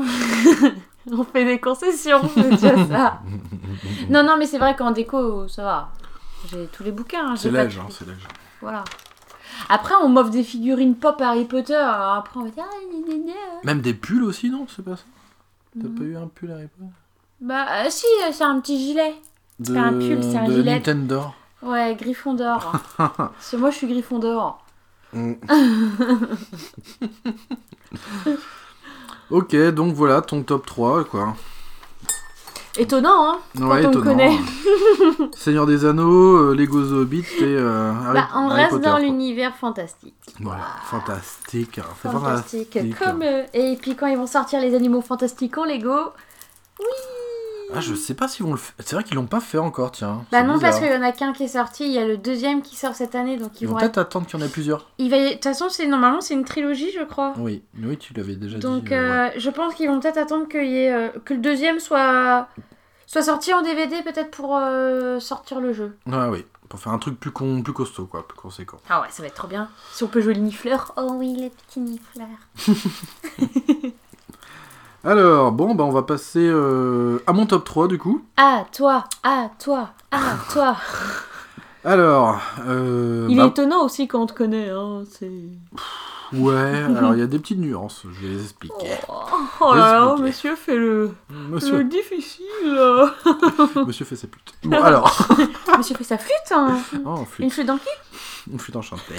on 1.11 1.25
fait 1.25 1.45
des 1.45 1.59
concessions, 1.59 2.21
c'est 2.35 2.51
déjà 2.51 2.87
ça. 2.87 3.21
non, 4.11 4.23
non, 4.25 4.37
mais 4.39 4.47
c'est 4.47 4.59
vrai 4.59 4.75
qu'en 4.77 4.93
déco, 4.93 5.47
ça 5.49 5.63
va. 5.63 5.89
J'ai 6.51 6.67
tous 6.73 6.85
les 6.85 6.93
bouquins. 6.93 7.33
hein, 7.33 7.37
C'est 7.37 7.51
pas 7.53 7.67
de- 7.67 7.79
hein, 7.79 7.87
c'est 7.91 8.07
l'âge. 8.07 8.27
Voilà. 8.63 8.85
Après, 9.69 9.95
on 10.03 10.09
m'offre 10.09 10.31
des 10.31 10.45
figurines 10.45 10.95
pop 10.95 11.21
Harry 11.21 11.45
Potter, 11.45 11.75
alors 11.75 12.15
après 12.15 12.41
on 12.41 12.45
va 12.45 12.51
dire 12.51 12.65
ah. 12.69 13.61
Même 13.65 13.81
des 13.81 13.95
pulls 13.95 14.25
aussi, 14.25 14.51
non 14.51 14.67
C'est 14.75 14.85
pas 14.85 14.97
ça 14.97 15.05
T'as 15.81 15.89
pas 15.89 16.05
eu 16.05 16.17
un 16.17 16.29
pull 16.29 16.51
Harry 16.51 16.69
Potter 16.69 16.91
Bah, 17.41 17.67
euh, 17.71 17.87
si, 17.91 18.07
euh, 18.25 18.33
c'est 18.33 18.45
un 18.45 18.61
petit 18.61 18.79
gilet. 18.79 19.15
de... 19.61 19.75
pas 19.75 19.81
un 19.81 19.93
pull, 19.93 20.23
c'est 20.23 20.37
un 20.37 20.49
de 20.49 20.55
gilet. 20.55 20.75
Nintendo. 20.75 21.23
Ouais, 21.63 21.97
Gryffondor. 21.99 22.73
Parce 22.97 23.51
que 23.51 23.57
moi, 23.57 23.71
je 23.71 23.77
suis 23.77 23.87
Gryffondor. 23.87 24.65
Mm. 25.13 25.33
ok, 29.31 29.57
donc 29.73 29.95
voilà 29.95 30.23
ton 30.23 30.43
top 30.43 30.67
3, 30.67 31.05
quoi. 31.05 31.37
Étonnant, 32.79 33.31
hein 33.33 33.39
Ouais, 33.57 33.65
on 33.65 33.75
le 33.75 33.81
étonnant. 33.99 34.05
connaît. 34.05 34.37
Seigneur 35.37 35.67
des 35.67 35.85
Anneaux, 35.85 36.37
euh, 36.51 36.55
Lego 36.55 36.81
The 36.81 36.93
Hobbit 36.93 37.25
et 37.41 37.43
euh, 37.43 37.93
Harry, 37.93 38.15
Bah, 38.15 38.29
on 38.35 38.49
Harry 38.49 38.55
reste 38.63 38.71
Potter, 38.71 38.85
dans 38.85 38.99
l'univers 38.99 39.57
fantastique. 39.57 40.15
Voilà, 40.41 40.63
fantastique. 40.85 41.79
hein, 41.79 41.83
Fantastique. 42.03 42.73
fantastique. 42.75 42.99
Comme, 42.99 43.23
euh, 43.23 43.43
et 43.53 43.77
puis 43.77 43.97
quand 43.97 44.07
ils 44.07 44.17
vont 44.17 44.27
sortir 44.29 44.61
les 44.61 44.75
animaux 44.77 45.01
fantastiques 45.01 45.59
en 45.59 45.65
Lego. 45.65 45.97
Oui 46.79 46.87
Ah, 47.75 47.81
je 47.81 47.95
sais 47.95 48.15
pas 48.15 48.29
s'ils 48.29 48.45
vont 48.47 48.53
le 48.53 48.57
faire. 48.59 48.75
C'est 48.79 48.95
vrai 48.97 49.05
qu'ils 49.05 49.17
l'ont 49.17 49.27
pas 49.27 49.41
fait 49.41 49.59
encore, 49.59 49.93
tiens. 49.93 50.25
Bah 50.33 50.43
non, 50.43 50.55
bizarre. 50.55 50.71
parce 50.71 50.83
qu'il 50.83 50.91
y 50.93 50.97
en 50.97 51.03
a 51.03 51.13
qu'un 51.13 51.33
qui 51.33 51.45
est 51.45 51.49
sorti. 51.49 51.85
Il 51.85 51.93
y 51.93 51.99
a 51.99 52.07
le 52.07 52.17
deuxième 52.17 52.63
qui 52.63 52.77
sort 52.77 52.95
cette 52.95 53.15
année. 53.15 53.37
Donc 53.37 53.61
ils, 53.61 53.65
Ils 53.65 53.67
vont 53.67 53.75
vont 53.75 53.79
peut-être 53.81 53.93
être- 53.93 53.99
attendre 53.99 54.27
qu'il 54.27 54.41
y 54.41 54.43
en 54.43 54.47
ait 54.47 54.51
plusieurs. 54.51 54.87
il 54.99 55.11
va 55.11 55.19
De 55.19 55.33
toute 55.35 55.45
façon, 55.45 55.69
c'est 55.69 55.87
normalement, 55.87 56.21
c'est 56.21 56.35
une 56.35 56.45
trilogie, 56.45 56.91
je 56.97 57.05
crois. 57.05 57.35
Oui, 57.37 57.63
oui, 57.83 57.99
tu 57.99 58.15
l'avais 58.15 58.37
déjà 58.37 58.59
Donc 58.59 58.85
dit. 58.85 58.95
euh, 58.95 59.25
ouais. 59.29 59.37
euh, 59.37 59.39
je 59.39 59.51
pense 59.51 59.75
qu'ils 59.75 59.89
vont 59.89 60.01
peut-être 60.01 60.17
attendre 60.19 60.49
qu'il 60.49 60.65
y 60.67 60.77
ait, 60.79 60.93
euh, 60.93 61.09
que 61.25 61.35
le 61.35 61.41
deuxième 61.41 61.79
soit, 61.79 62.49
soit 63.07 63.23
sorti 63.23 63.53
en 63.53 63.61
DVD 63.63 64.03
peut-être 64.03 64.31
pour 64.31 64.57
euh, 64.57 65.21
sortir 65.21 65.61
le 65.61 65.73
jeu. 65.73 65.97
Ouais, 66.07 66.29
oui. 66.31 66.47
Pour 66.71 66.79
faire 66.81 66.93
un 66.93 66.99
truc 66.99 67.19
plus, 67.19 67.31
con... 67.31 67.63
plus 67.63 67.73
costaud, 67.73 68.05
quoi, 68.07 68.27
plus 68.29 68.37
conséquent. 68.37 68.77
Ah 68.91 69.01
ouais, 69.01 69.07
ça 69.11 69.23
va 69.23 69.29
être 69.29 69.35
trop 69.35 69.49
bien. 69.49 69.71
Si 69.93 70.05
on 70.05 70.09
peut 70.09 70.21
jouer 70.21 70.35
le 70.35 70.41
nifleur. 70.41 70.93
Oh 70.99 71.13
oui, 71.15 71.35
les 71.35 71.49
petits 71.51 71.81
nifleurs. 71.81 72.27
Alors, 75.05 75.53
bon, 75.53 75.75
bah 75.75 75.85
on 75.85 75.91
va 75.93 76.03
passer 76.03 76.41
euh, 76.43 77.23
à 77.27 77.33
mon 77.33 77.47
top 77.47 77.65
3 77.65 77.89
du 77.89 77.99
coup. 77.99 78.25
Ah 78.37 78.65
toi, 78.73 79.05
ah 79.23 79.51
toi, 79.63 79.91
ah 80.11 80.37
toi. 80.53 80.77
Alors, 81.85 82.41
euh, 82.67 83.27
Il 83.31 83.37
bah, 83.37 83.45
est 83.45 83.49
étonnant 83.49 83.85
aussi 83.85 84.09
quand 84.09 84.21
on 84.23 84.27
te 84.27 84.33
connaît. 84.35 84.69
Hein, 84.71 85.05
c'est... 85.11 85.31
ouais, 86.37 86.83
alors 86.83 87.15
il 87.15 87.21
y 87.21 87.23
a 87.23 87.27
des 87.27 87.39
petites 87.39 87.59
nuances, 87.59 88.03
je 88.13 88.27
vais 88.27 88.35
les 88.35 88.43
expliquer. 88.43 88.75
Oh, 89.61 89.71
oh 89.73 89.75
là 89.75 89.93
là, 89.93 90.17
monsieur 90.21 90.55
fait 90.57 90.77
le, 90.77 91.13
Monsieur, 91.31 91.79
le 91.79 91.85
difficile. 91.85 92.45
monsieur 93.87 94.05
fait 94.05 94.17
ses 94.17 94.27
putes. 94.27 94.55
Bon, 94.65 94.81
alors, 94.83 95.29
monsieur 95.77 95.97
fait 95.97 96.05
sa 96.05 96.19
flûte. 96.19 96.53
Hein. 96.53 96.77
oh, 97.05 97.19
Une 97.21 97.27
flûte, 97.27 97.53
flûte 97.53 97.67
dans 97.67 97.79
cul. 97.79 97.89
une 98.53 98.59
flûte 98.59 98.77
enchantée. 98.77 99.17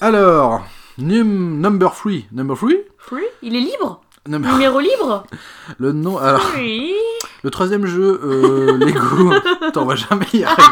alors, 0.00 0.62
num, 0.98 1.60
number 1.60 1.92
3, 1.92 2.12
number 2.32 2.56
3 2.56 2.70
Oui, 3.12 3.22
il 3.42 3.56
est 3.56 3.60
libre. 3.60 4.00
Numéro 4.28 4.80
libre. 4.80 5.24
Le 5.78 5.92
nom, 5.92 6.18
alors, 6.18 6.42
Oui. 6.56 6.92
le 7.42 7.50
troisième 7.50 7.86
jeu, 7.86 8.20
euh, 8.22 8.76
Lego, 8.78 9.32
Attends, 9.66 9.82
on 9.82 9.86
va 9.86 9.94
jamais 9.96 10.26
y 10.34 10.44
arriver. 10.44 10.62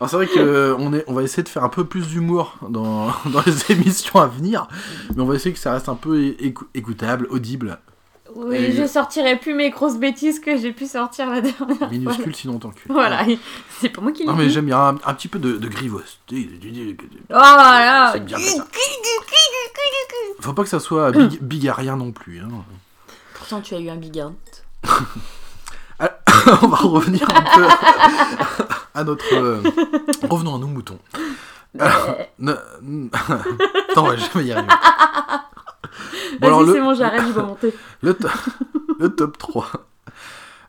Alors 0.00 0.10
c'est 0.10 0.16
vrai 0.16 0.26
que 0.26 0.74
on, 0.78 1.12
va 1.14 1.22
essayer 1.22 1.42
de 1.42 1.48
faire 1.48 1.62
un 1.62 1.68
peu 1.68 1.84
plus 1.84 2.08
d'humour 2.08 2.56
dans, 2.68 3.06
dans 3.26 3.42
les 3.46 3.70
émissions 3.70 4.18
à 4.18 4.26
venir, 4.26 4.66
mais 5.14 5.22
on 5.22 5.26
va 5.26 5.34
essayer 5.36 5.52
que 5.52 5.58
ça 5.60 5.72
reste 5.72 5.88
un 5.88 5.94
peu 5.94 6.16
écou- 6.18 6.66
écoutable, 6.74 7.28
audible, 7.30 7.78
Oui, 8.34 8.56
Et- 8.56 8.72
je 8.72 8.86
sortirai 8.86 9.36
plus 9.38 9.54
mes 9.54 9.70
grosses 9.70 9.96
bêtises 9.98 10.40
que 10.40 10.56
j'ai 10.56 10.72
pu 10.72 10.86
sortir 10.86 11.28
la 11.30 11.40
dernière 11.40 11.90
minuscule 11.90 12.34
sinon 12.34 12.58
ton 12.58 12.70
cul. 12.70 12.86
fois. 12.86 12.94
Voilà, 12.94 13.24
c'est 13.80 13.88
pas 13.90 14.00
moi 14.00 14.12
qui 14.12 14.22
l'ai 14.22 14.28
Non 14.28 14.34
mais 14.34 14.48
j'aime 14.48 14.66
bien 14.66 14.78
un, 14.80 14.94
un 15.04 15.14
petit 15.14 15.28
peu 15.28 15.38
de, 15.38 15.56
de 15.56 15.68
grivosité. 15.68 16.48
Oh 17.30 17.34
là 17.34 18.10
C'est 18.12 18.24
bien 18.24 18.38
ça. 18.38 18.66
Faut 20.40 20.52
pas 20.52 20.62
que 20.62 20.68
ça 20.68 20.80
soit 20.80 21.12
big, 21.12 21.38
bigarrien 21.42 21.96
non 21.96 22.10
plus. 22.12 22.40
hein. 22.40 22.48
Pourtant, 23.34 23.60
tu 23.60 23.74
as 23.74 23.80
eu 23.80 23.88
un 23.90 23.96
big 23.96 24.18
art. 24.18 24.32
on 26.62 26.68
va 26.68 26.76
revenir 26.78 27.22
un 27.30 27.42
peu 27.42 27.66
à 28.94 29.04
notre... 29.04 29.34
euh, 29.34 29.62
Revenons 30.28 30.56
à 30.56 30.58
nos 30.58 30.66
moutons. 30.66 30.98
Alors, 31.78 32.16
ne- 32.38 32.52
Attends, 33.90 34.04
on 34.04 34.08
va 34.08 34.16
jamais 34.16 34.44
y 34.46 34.52
arriver. 34.52 34.68
Bon, 36.40 36.48
Vas-y, 36.58 36.66
le- 36.66 36.72
c'est 36.74 36.80
bon, 36.80 36.94
j'arrête, 36.94 37.22
je 37.28 37.32
vais 37.32 37.42
monter. 37.42 37.74
Le, 38.02 38.14
to- 38.14 38.28
le 38.98 39.08
top 39.14 39.38
3. 39.38 39.66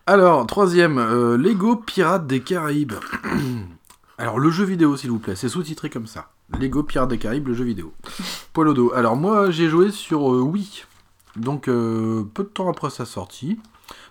Alors, 0.06 0.46
troisième, 0.48 0.98
euh, 0.98 1.38
Lego 1.38 1.76
Pirates 1.78 2.28
des 2.28 2.42
Caraïbes. 2.42 2.94
Alors, 4.18 4.38
le 4.40 4.50
jeu 4.52 4.64
vidéo, 4.66 4.96
s'il 4.98 5.10
vous 5.12 5.20
plaît, 5.20 5.36
c'est 5.36 5.50
sous-titré 5.50 5.90
comme 5.90 6.08
ça. 6.08 6.30
Lego 6.60 6.84
Pirates 6.84 7.10
des 7.10 7.18
Caraïbes, 7.18 7.48
le 7.48 7.54
jeu 7.54 7.64
vidéo. 7.64 7.94
Poil 8.54 8.68
au 8.68 8.74
dos. 8.74 8.92
Alors, 8.94 9.16
moi, 9.16 9.50
j'ai 9.50 9.70
joué 9.70 9.92
sur 9.92 10.34
euh, 10.34 10.42
Wii. 10.42 10.84
Donc, 11.36 11.68
euh, 11.68 12.24
peu 12.34 12.44
de 12.44 12.50
temps 12.50 12.70
après 12.70 12.90
sa 12.90 13.06
sortie. 13.06 13.60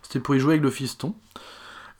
C'était 0.02 0.18
pour 0.18 0.34
y 0.34 0.40
jouer 0.40 0.54
avec 0.54 0.62
le 0.62 0.70
fiston. 0.70 1.14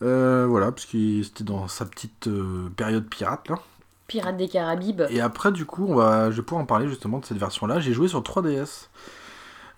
Voilà, 0.01 0.71
parce 0.73 0.85
que 0.85 1.23
c'était 1.23 1.45
dans 1.45 1.67
sa 1.69 1.85
petite 1.85 2.27
période 2.75 3.05
pirate, 3.07 3.47
là. 3.49 3.59
Pirates 4.07 4.37
des 4.37 4.47
Caraïbes. 4.47 5.03
Et 5.09 5.21
après, 5.21 5.51
du 5.51 5.65
coup, 5.65 5.85
on 5.89 5.95
va, 5.95 6.29
je 6.31 6.37
vais 6.37 6.41
pouvoir 6.41 6.63
en 6.63 6.65
parler 6.67 6.87
justement 6.87 7.19
de 7.19 7.25
cette 7.25 7.37
version-là. 7.37 7.79
J'ai 7.79 7.93
joué 7.93 8.07
sur 8.07 8.21
3DS. 8.21 8.87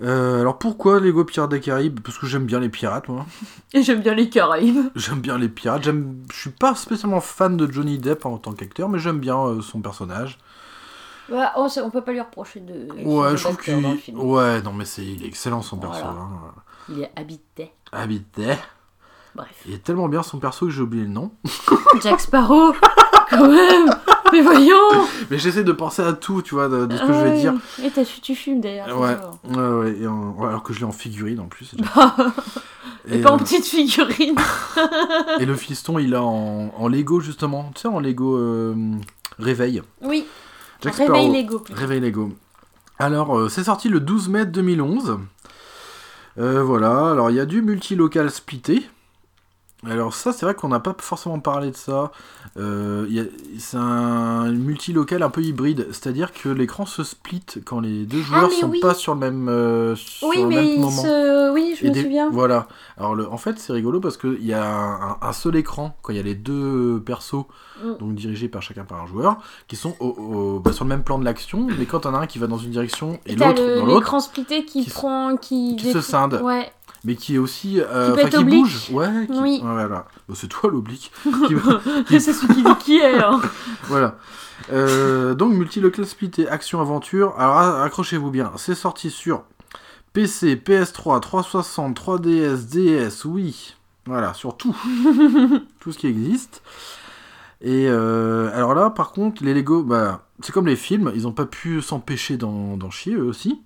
Euh, 0.02 0.42
alors 0.42 0.58
pourquoi 0.58 1.00
Lego 1.00 1.24
Pirates 1.24 1.52
des 1.52 1.62
Caraïbes? 1.62 2.02
Parce 2.02 2.18
que 2.18 2.26
j'aime 2.28 2.46
bien 2.46 2.60
les 2.60 2.68
pirates, 2.70 3.08
moi. 3.08 3.26
Et 3.74 3.82
j'aime 3.82 4.02
bien 4.02 4.14
les 4.14 4.30
Caraïbes. 4.30 4.90
J'aime 4.96 5.22
bien 5.22 5.38
les 5.38 5.48
pirates. 5.48 5.84
J'aime, 5.84 6.18
je 6.34 6.38
suis 6.38 6.50
pas 6.50 6.76
spécialement 6.76 7.22
fan 7.22 7.56
de 7.56 7.72
Johnny 7.72 7.98
Depp 7.98 8.26
en 8.26 8.38
tant 8.38 8.52
qu'acteur, 8.52 8.90
mais 8.90 9.00
j'aime 9.00 9.20
bien 9.20 9.38
euh, 9.40 9.62
son 9.62 9.80
personnage. 9.82 10.38
Ouais, 11.30 11.46
oh, 11.56 11.68
c'est- 11.70 11.82
on 11.82 11.90
peut 11.90 12.04
pas 12.04 12.12
lui 12.12 12.20
reprocher 12.20 12.60
de. 12.60 12.92
Ouais, 13.06 13.38
je 13.38 13.44
trouve 13.44 13.58
qu'il, 13.58 13.74
ouais, 14.18 14.62
non 14.62 14.74
mais 14.74 14.86
c'est, 14.86 15.04
il 15.06 15.24
est 15.24 15.28
excellent 15.28 15.62
son 15.62 15.78
perso. 15.78 16.04
Hein. 16.06 16.30
Il 16.90 17.02
est 17.02 17.12
habité. 17.16 17.72
Habité. 17.92 18.54
Bref. 19.34 19.50
Il 19.66 19.74
est 19.74 19.84
tellement 19.84 20.08
bien 20.10 20.22
son 20.24 20.40
perso 20.40 20.66
que 20.68 20.72
j'ai 20.72 20.82
oublié 20.82 21.04
le 21.04 21.10
nom. 21.10 21.32
Jack 22.04 22.20
Sparrow 22.20 22.74
Quand 23.30 23.48
même 23.48 23.90
Mais 24.36 24.42
voyons 24.42 24.76
Mais 25.32 25.38
j'essaie 25.40 25.64
de 25.64 25.72
penser 25.72 26.02
à 26.02 26.14
tout, 26.14 26.42
tu 26.42 26.56
vois, 26.56 26.68
de, 26.68 26.86
de 26.86 26.98
ce 26.98 27.02
que 27.04 27.14
je 27.14 27.20
vais 27.20 27.38
dire. 27.40 27.54
Et 27.84 27.90
t'as 27.90 28.04
su- 28.04 28.20
tu 28.22 28.36
fumes 28.36 28.60
d'ailleurs. 28.60 29.00
Ouais, 29.00 29.16
ouais, 29.56 29.68
ouais, 29.80 29.98
et 30.02 30.08
en- 30.08 30.32
ouais, 30.32 30.48
alors 30.50 30.62
que 30.64 30.74
je 30.74 30.80
l'ai 30.80 30.86
en 30.86 30.92
figurine 30.92 31.40
en 31.40 31.48
plus. 31.48 31.74
Et, 33.08 33.22
pas 33.22 33.32
en 33.32 33.36
euh, 33.36 33.38
petite 33.38 33.66
figurine. 33.66 34.36
Et 35.40 35.46
le 35.46 35.56
fiston, 35.56 36.00
il 36.00 36.16
a 36.16 36.24
en, 36.24 36.72
en 36.76 36.88
Lego 36.88 37.20
justement, 37.22 37.72
tu 37.76 37.82
sais, 37.82 37.88
en 37.88 38.00
Lego 38.00 38.36
euh, 38.36 38.74
Réveil. 39.38 39.84
Oui. 40.02 40.26
Jack 40.82 40.96
Réveil. 40.96 41.32
Lego. 41.32 41.60
plutôt. 41.60 41.80
Réveil 41.80 42.00
Lego. 42.00 42.32
Alors, 42.98 43.38
euh, 43.38 43.48
c'est 43.48 43.64
sorti 43.66 43.90
le 43.90 44.00
12 44.00 44.30
mai 44.30 44.46
2011. 44.46 45.20
Euh, 46.40 46.64
voilà, 46.64 47.12
alors 47.12 47.30
il 47.30 47.38
y 47.38 47.40
a 47.40 47.46
du 47.46 47.62
multilocal 47.62 48.30
splitté. 48.32 48.86
Alors 49.90 50.14
ça, 50.14 50.32
c'est 50.34 50.46
vrai 50.46 50.56
qu'on 50.56 50.70
n'a 50.70 50.80
pas 50.80 50.96
forcément 50.98 51.40
parlé 51.40 51.72
de 51.72 51.76
ça. 51.76 52.12
Euh, 52.58 53.06
il 53.10 53.16
y 53.16 53.20
a- 53.20 53.26
c'est 53.60 53.78
un 53.78 54.52
multilocal 54.52 55.22
un 55.24 55.30
peu 55.30 55.42
hybride, 55.42 55.88
c'est-à-dire 55.92 56.32
que 56.34 56.50
l'écran 56.50 56.86
se 56.86 57.04
split 57.04 57.44
quand 57.66 57.80
les 57.82 58.06
deux 58.06 58.22
joueurs 58.22 58.50
Ah, 58.52 58.60
sont 58.62 58.70
oui. 58.70 58.80
pas 58.80 58.94
sur 58.94 59.14
le 59.14 59.20
même, 59.20 59.50
euh, 59.50 59.96
sur 59.96 60.28
Oui, 60.30 60.38
le 60.42 60.48
mais 60.48 60.56
même 60.56 60.80
moment. 60.80 61.02
se... 61.04 61.52
Oui, 61.54 61.76
je 61.80 61.86
Et 61.86 61.90
me 61.90 61.94
des- 61.94 62.04
souviens. 62.04 62.30
Voilà. 62.32 62.68
Alors 62.98 63.14
le, 63.16 63.30
en 63.30 63.38
fait, 63.38 63.60
c'est 63.60 63.74
rigolo 63.74 64.00
parce 64.00 64.18
qu'il 64.18 64.46
y 64.46 64.54
a 64.54 64.66
un, 64.74 65.18
un 65.22 65.34
seul 65.34 65.56
écran 65.58 65.96
quand 66.02 66.14
il 66.14 66.18
y 66.18 66.20
a 66.20 66.24
les 66.24 66.36
deux 66.36 67.02
persos, 67.06 67.46
Mm. 67.84 67.98
donc 68.00 68.16
dirigés 68.16 68.48
par 68.48 68.62
chacun 68.62 68.86
par 68.86 69.02
un 69.02 69.06
joueur, 69.08 69.38
qui 69.68 69.76
sont 69.76 69.96
au- 70.00 70.06
au- 70.08 70.60
bah, 70.60 70.72
sur 70.72 70.86
le 70.86 70.90
même 70.90 71.04
plan 71.04 71.20
de 71.20 71.26
l'action, 71.26 71.68
mais 71.78 71.86
quand 71.86 72.06
on 72.06 72.14
a 72.14 72.20
un 72.20 72.26
qui 72.28 72.40
va 72.40 72.48
dans 72.48 72.58
une 72.58 72.72
direction 72.72 73.20
et 73.26 73.36
l'autre 73.36 73.56
dans 73.56 73.86
l'autre, 73.86 74.00
l'écran 74.00 74.20
splitté 74.22 74.64
qui, 74.66 74.84
prend... 74.90 75.36
Qui, 75.36 75.76
qui 75.76 75.92
se 75.92 76.00
scinde, 76.02 76.40
Ouais. 76.42 76.72
Mais 77.06 77.16
qui 77.16 77.36
est 77.36 77.38
aussi, 77.38 77.80
euh, 77.80 78.08
Qui 78.08 78.12
peut 78.12 78.18
enfin, 78.18 78.28
être 78.28 78.30
qui 78.38 78.44
oblique. 78.44 78.64
bouge, 78.64 78.90
ouais, 78.92 79.28
qui- 79.32 79.40
Oui. 79.40 79.60
voilà. 79.64 80.08
C'est 80.34 80.48
toi 80.48 80.70
l'oblique. 80.70 81.12
c'est 82.10 82.20
celui 82.20 82.56
qui 82.56 82.64
dit 82.64 82.76
qui 82.80 82.98
est. 82.98 83.24
hein. 83.24 83.40
voilà. 83.84 84.18
Euh, 84.72 85.34
donc 85.36 85.54
multilocal 85.54 86.06
splitté, 86.06 86.48
action 86.50 86.82
aventure. 86.82 87.36
Alors 87.38 87.58
accrochez-vous 87.82 88.32
bien, 88.32 88.52
c'est 88.58 88.76
sorti 88.76 89.10
sur 89.12 89.44
PC, 90.14 90.56
PS3, 90.56 91.20
360, 91.20 91.96
3DS, 92.00 92.66
DS, 92.70 93.26
oui, 93.26 93.76
voilà, 94.06 94.34
sur 94.34 94.56
tout, 94.58 94.76
tout 95.80 95.92
ce 95.92 95.98
qui 95.98 96.08
existe. 96.08 96.62
Et 97.62 97.88
euh, 97.90 98.50
alors 98.56 98.74
là, 98.76 98.90
par 98.90 99.12
contre, 99.12 99.44
les 99.44 99.54
Lego, 99.54 99.84
bah, 99.84 100.26
c'est 100.42 100.52
comme 100.52 100.68
les 100.68 100.76
films, 100.76 101.12
ils 101.16 101.24
n'ont 101.24 101.32
pas 101.32 101.46
pu 101.46 101.82
s'empêcher 101.82 102.38
d'en 102.38 102.90
chier 102.92 103.16
eux 103.16 103.24
aussi. 103.26 103.62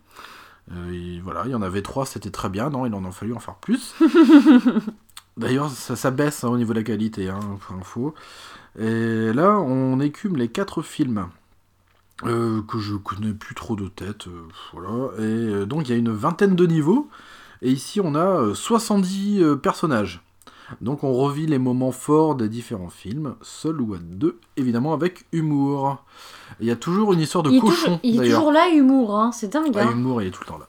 Euh, 0.71 0.91
et 0.93 1.19
voilà, 1.21 1.43
il 1.45 1.51
y 1.51 1.55
en 1.55 1.61
avait 1.61 1.81
trois, 1.81 2.05
c'était 2.05 2.29
très 2.31 2.49
bien, 2.49 2.69
non, 2.69 2.85
il 2.85 2.93
en 2.93 3.05
a 3.05 3.11
fallu 3.11 3.33
en 3.33 3.39
faire 3.39 3.55
plus. 3.55 3.95
D'ailleurs, 5.37 5.69
ça, 5.69 5.95
ça 5.95 6.11
baisse 6.11 6.43
hein, 6.43 6.49
au 6.49 6.57
niveau 6.57 6.73
de 6.73 6.79
la 6.79 6.83
qualité, 6.83 7.29
hein, 7.29 7.39
pour 7.61 7.75
info. 7.77 8.13
Et 8.79 9.33
là, 9.33 9.57
on 9.59 9.99
écume 9.99 10.37
les 10.37 10.49
quatre 10.49 10.81
films. 10.81 11.27
euh, 12.25 12.61
que 12.63 12.79
je 12.79 12.95
connais 12.95 13.33
plus 13.33 13.55
trop 13.55 13.75
de 13.75 13.87
tête, 13.87 14.27
euh, 14.27 14.47
voilà. 14.73 15.11
Et 15.19 15.21
euh, 15.23 15.65
donc 15.65 15.87
il 15.87 15.91
y 15.91 15.95
a 15.95 15.97
une 15.97 16.11
vingtaine 16.11 16.55
de 16.55 16.65
niveaux, 16.65 17.09
et 17.61 17.71
ici 17.71 18.01
on 18.01 18.15
a 18.15 18.19
euh, 18.41 18.55
70 18.55 19.41
euh, 19.43 19.55
personnages. 19.55 20.21
Donc 20.81 21.03
on 21.03 21.13
revit 21.13 21.47
les 21.47 21.57
moments 21.59 21.91
forts 21.91 22.35
des 22.35 22.49
différents 22.49 22.89
films, 22.89 23.35
seul 23.41 23.81
ou 23.81 23.93
à 23.93 23.97
deux, 23.99 24.39
évidemment 24.57 24.93
avec 24.93 25.25
humour. 25.31 26.03
Il 26.59 26.67
y 26.67 26.71
a 26.71 26.75
toujours 26.75 27.13
une 27.13 27.21
histoire 27.21 27.43
de 27.43 27.51
il 27.51 27.59
cochon, 27.61 27.75
toujours, 27.85 27.99
il 28.03 28.21
est 28.23 28.29
toujours 28.29 28.51
là, 28.51 28.69
humour, 28.69 29.15
hein. 29.15 29.31
c'est 29.31 29.51
dingue. 29.51 29.73
Ah, 29.75 29.83
hein. 29.83 29.91
humour, 29.91 30.21
il 30.21 30.27
est 30.27 30.31
tout 30.31 30.41
le 30.41 30.47
temps 30.47 30.57
là. 30.57 30.67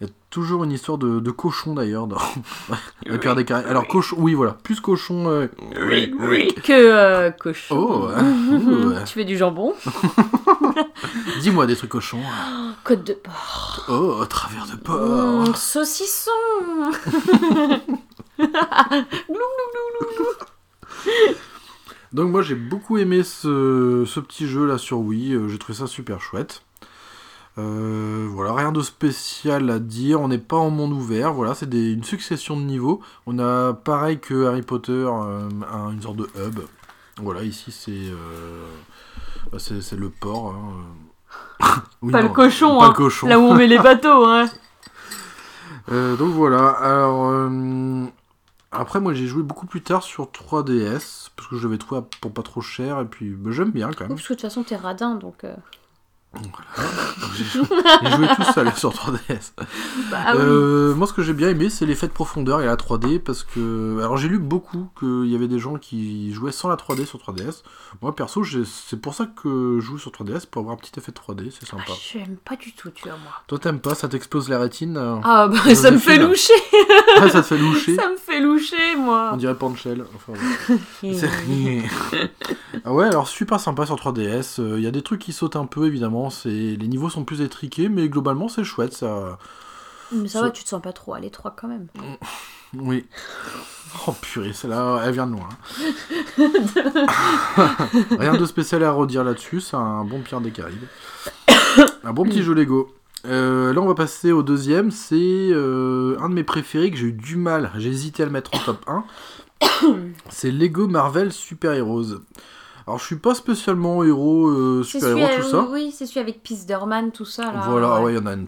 Il 0.00 0.08
y 0.08 0.10
a 0.10 0.12
toujours 0.30 0.64
une 0.64 0.72
histoire 0.72 0.98
de, 0.98 1.20
de 1.20 1.30
cochon 1.30 1.74
d'ailleurs 1.74 2.08
dans 2.08 2.18
la 3.06 3.18
Pierre 3.18 3.36
des 3.36 3.44
Carrés. 3.44 3.68
Alors 3.68 3.86
cochon, 3.86 4.16
oui 4.18 4.34
voilà, 4.34 4.54
plus 4.54 4.80
cochon. 4.80 5.28
euh, 5.28 5.46
Que 6.64 6.72
euh, 6.72 7.30
cochon. 7.30 7.76
Oh, 7.78 8.08
ouais. 8.08 9.04
Tu 9.06 9.12
fais 9.14 9.24
du 9.24 9.36
jambon. 9.36 9.74
Dis-moi 11.40 11.66
des 11.66 11.76
trucs 11.76 11.90
cochons. 11.90 12.20
Côte 12.84 13.04
de 13.06 13.12
porc. 13.12 13.84
Oh, 13.88 14.24
travers 14.28 14.66
de 14.66 14.76
porc. 14.76 15.50
Mmh, 15.50 15.54
saucisson. 15.54 16.30
Donc 22.12 22.30
moi 22.30 22.42
j'ai 22.42 22.54
beaucoup 22.54 22.98
aimé 22.98 23.22
ce, 23.22 24.04
ce 24.06 24.20
petit 24.20 24.46
jeu 24.46 24.66
là 24.66 24.76
sur 24.76 24.98
Wii, 24.98 25.34
euh, 25.34 25.48
j'ai 25.48 25.58
trouvé 25.58 25.78
ça 25.78 25.86
super 25.86 26.20
chouette. 26.20 26.62
Euh, 27.58 28.26
voilà, 28.30 28.52
rien 28.54 28.72
de 28.72 28.80
spécial 28.82 29.68
à 29.70 29.78
dire, 29.78 30.20
on 30.20 30.28
n'est 30.28 30.38
pas 30.38 30.56
en 30.56 30.70
monde 30.70 30.92
ouvert, 30.92 31.32
voilà, 31.32 31.54
c'est 31.54 31.72
une 31.72 32.04
succession 32.04 32.56
de 32.56 32.62
niveaux. 32.62 33.00
On 33.26 33.38
a 33.38 33.72
pareil 33.74 34.18
que 34.20 34.46
Harry 34.46 34.62
Potter, 34.62 34.92
euh, 34.92 35.48
un- 35.72 35.90
une 35.92 36.02
sorte 36.02 36.16
de 36.16 36.28
hub. 36.36 36.60
Voilà, 37.22 37.42
ici 37.42 37.70
c'est 37.72 37.90
euh, 37.92 38.64
bah, 39.50 39.58
c'est 39.58 39.96
le 39.96 40.10
port. 40.10 40.54
hein. 40.54 40.84
Oui, 42.02 42.12
Pas 42.12 42.22
non, 42.22 42.28
le 42.28 42.34
cochon, 42.34 42.78
pas 42.78 42.86
hein. 42.86 42.88
le 42.88 42.94
cochon. 42.94 43.26
Là 43.28 43.38
où 43.38 43.42
on 43.44 43.54
met 43.54 43.66
les 43.66 43.78
bateaux, 43.82 44.26
hein. 44.26 44.48
Donc 45.90 46.32
voilà, 46.32 46.68
alors 46.70 47.48
après 48.72 49.00
moi 49.00 49.14
j'ai 49.14 49.26
joué 49.26 49.42
beaucoup 49.42 49.66
plus 49.66 49.82
tard 49.82 50.02
sur 50.02 50.26
3DS 50.26 51.28
parce 51.36 51.48
que 51.48 51.56
je 51.56 51.66
l'avais 51.66 51.78
trouvé 51.78 52.00
pour 52.20 52.32
pas 52.32 52.42
trop 52.42 52.60
cher 52.60 53.00
et 53.00 53.04
puis 53.04 53.30
bah, 53.30 53.50
j'aime 53.52 53.70
bien 53.70 53.90
quand 53.90 54.04
même. 54.04 54.08
Parce 54.16 54.22
que 54.22 54.32
de 54.32 54.38
toute 54.38 54.40
façon, 54.42 54.62
t'es 54.62 54.76
radin, 54.76 55.14
donc. 55.16 55.44
euh, 55.44 55.54
J'ai 57.36 57.44
joué, 57.44 57.64
j'ai 58.02 58.10
joué 58.10 58.26
tout 58.36 58.52
seul 58.54 58.72
sur 58.74 58.90
3DS. 58.90 59.52
Bah, 60.10 60.18
ah 60.26 60.32
oui. 60.34 60.40
Euh, 60.42 60.94
moi 60.94 61.06
ce 61.06 61.12
que 61.12 61.22
j'ai 61.22 61.32
bien 61.34 61.48
aimé 61.48 61.68
c'est 61.70 61.84
l'effet 61.86 62.06
de 62.08 62.12
profondeur 62.12 62.60
et 62.62 62.66
la 62.66 62.76
3D 62.76 63.18
parce 63.18 63.42
que 63.42 63.98
alors 64.00 64.16
j'ai 64.16 64.28
lu 64.28 64.38
beaucoup 64.38 64.88
qu'il 64.98 65.26
y 65.26 65.34
avait 65.34 65.48
des 65.48 65.58
gens 65.58 65.76
qui 65.76 66.32
jouaient 66.32 66.52
sans 66.52 66.68
la 66.68 66.76
3D 66.76 67.04
sur 67.04 67.18
3DS. 67.18 67.62
Moi 68.00 68.14
perso 68.16 68.42
c'est 68.44 69.00
pour 69.00 69.14
ça 69.14 69.26
que 69.26 69.78
je 69.80 69.84
joue 69.84 69.98
sur 69.98 70.10
3DS 70.10 70.46
pour 70.50 70.60
avoir 70.60 70.74
un 70.74 70.78
petit 70.78 70.92
effet 70.98 71.12
de 71.12 71.16
3D, 71.18 71.50
c'est 71.50 71.66
Ah, 71.68 71.70
sympa. 71.72 71.92
J'aime 72.12 72.36
pas 72.44 72.56
du 72.56 72.72
tout, 72.72 72.90
tu 72.90 73.04
vois, 73.08 73.18
moi. 73.22 73.32
Toi 73.46 73.58
t'aimes 73.58 73.80
pas, 73.80 73.94
ça 73.94 74.08
t'explose 74.08 74.48
la 74.48 74.58
rétine 74.58 74.96
euh 74.96 75.16
Ah, 75.24 75.48
bah, 75.48 75.74
ça 75.74 75.90
me 75.90 75.98
fait 75.98 76.18
loucher. 76.18 76.52
Ah, 77.18 77.28
ça 77.28 77.42
te 77.42 77.46
fait 77.46 77.58
loucher 77.58 77.94
Ça 77.94 78.08
me 78.08 78.16
fait 78.16 78.40
loucher, 78.40 78.96
moi. 78.96 79.30
On 79.34 79.36
dirait 79.36 79.54
Panchel. 79.54 80.04
Enfin, 80.16 80.32
ouais. 81.02 81.82
Ah 82.84 82.92
ouais, 82.92 83.06
alors 83.06 83.28
super 83.28 83.60
sympa 83.60 83.86
sur 83.86 83.96
3DS. 83.96 84.60
Il 84.76 84.82
y 84.82 84.86
a 84.86 84.90
des 84.90 85.02
trucs 85.02 85.20
qui 85.20 85.32
sautent 85.32 85.56
un 85.56 85.66
peu, 85.66 85.86
évidemment. 85.86 86.21
C'est 86.30 86.48
les 86.50 86.88
niveaux 86.88 87.10
sont 87.10 87.24
plus 87.24 87.40
étriqués, 87.40 87.88
mais 87.88 88.08
globalement 88.08 88.48
c'est 88.48 88.64
chouette. 88.64 88.92
Ça, 88.92 89.38
Mais 90.12 90.28
ça 90.28 90.40
Ça- 90.40 90.44
va, 90.46 90.50
tu 90.50 90.64
te 90.64 90.68
sens 90.68 90.82
pas 90.82 90.92
trop 90.92 91.14
à 91.14 91.20
l'étroit 91.20 91.54
quand 91.56 91.68
même. 91.68 91.86
oui. 92.74 93.06
Oh 94.08 94.12
purée, 94.22 94.54
celle-là, 94.54 95.02
elle 95.04 95.12
vient 95.12 95.26
de 95.26 95.32
loin. 95.32 95.48
Rien 98.18 98.34
de 98.34 98.46
spécial 98.46 98.82
à 98.84 98.90
redire 98.90 99.22
là-dessus. 99.24 99.60
C'est 99.60 99.76
un 99.76 100.02
bon 100.04 100.20
Pierre 100.22 100.40
des 100.40 100.50
Caraïbes. 100.50 100.86
Un 102.04 102.12
bon 102.12 102.24
petit 102.24 102.42
jeu 102.42 102.54
Lego. 102.54 102.92
Euh, 103.26 103.72
là, 103.72 103.80
on 103.80 103.86
va 103.86 103.94
passer 103.94 104.32
au 104.32 104.42
deuxième. 104.42 104.90
C'est 104.90 105.14
euh, 105.18 106.16
un 106.20 106.28
de 106.28 106.34
mes 106.34 106.42
préférés 106.42 106.90
que 106.90 106.96
j'ai 106.96 107.06
eu 107.08 107.12
du 107.12 107.36
mal. 107.36 107.70
J'ai 107.76 107.90
hésité 107.90 108.22
à 108.22 108.26
le 108.26 108.32
mettre 108.32 108.50
en 108.54 108.58
top 108.58 108.84
1. 108.86 109.04
c'est 110.30 110.50
Lego 110.50 110.88
Marvel 110.88 111.32
Super 111.32 111.72
Heroes. 111.72 112.20
Alors, 112.86 112.98
je 112.98 113.04
suis 113.06 113.16
pas 113.16 113.34
spécialement 113.34 114.02
héros, 114.04 114.48
euh, 114.48 114.82
C'est 114.84 114.98
super 114.98 115.08
celui, 115.10 115.20
héros, 115.22 115.42
tout 115.42 115.48
ça. 115.50 115.66
oui, 115.70 115.94
c'est 115.96 116.06
celui 116.06 116.20
avec 116.20 116.42
Pisderman, 116.42 117.12
tout 117.12 117.24
ça, 117.24 117.44
là. 117.52 117.62
voilà, 117.68 118.00
ouais, 118.02 118.12
il 118.14 118.16
y 118.16 118.18
en 118.18 118.26
a 118.26 118.32
une. 118.34 118.46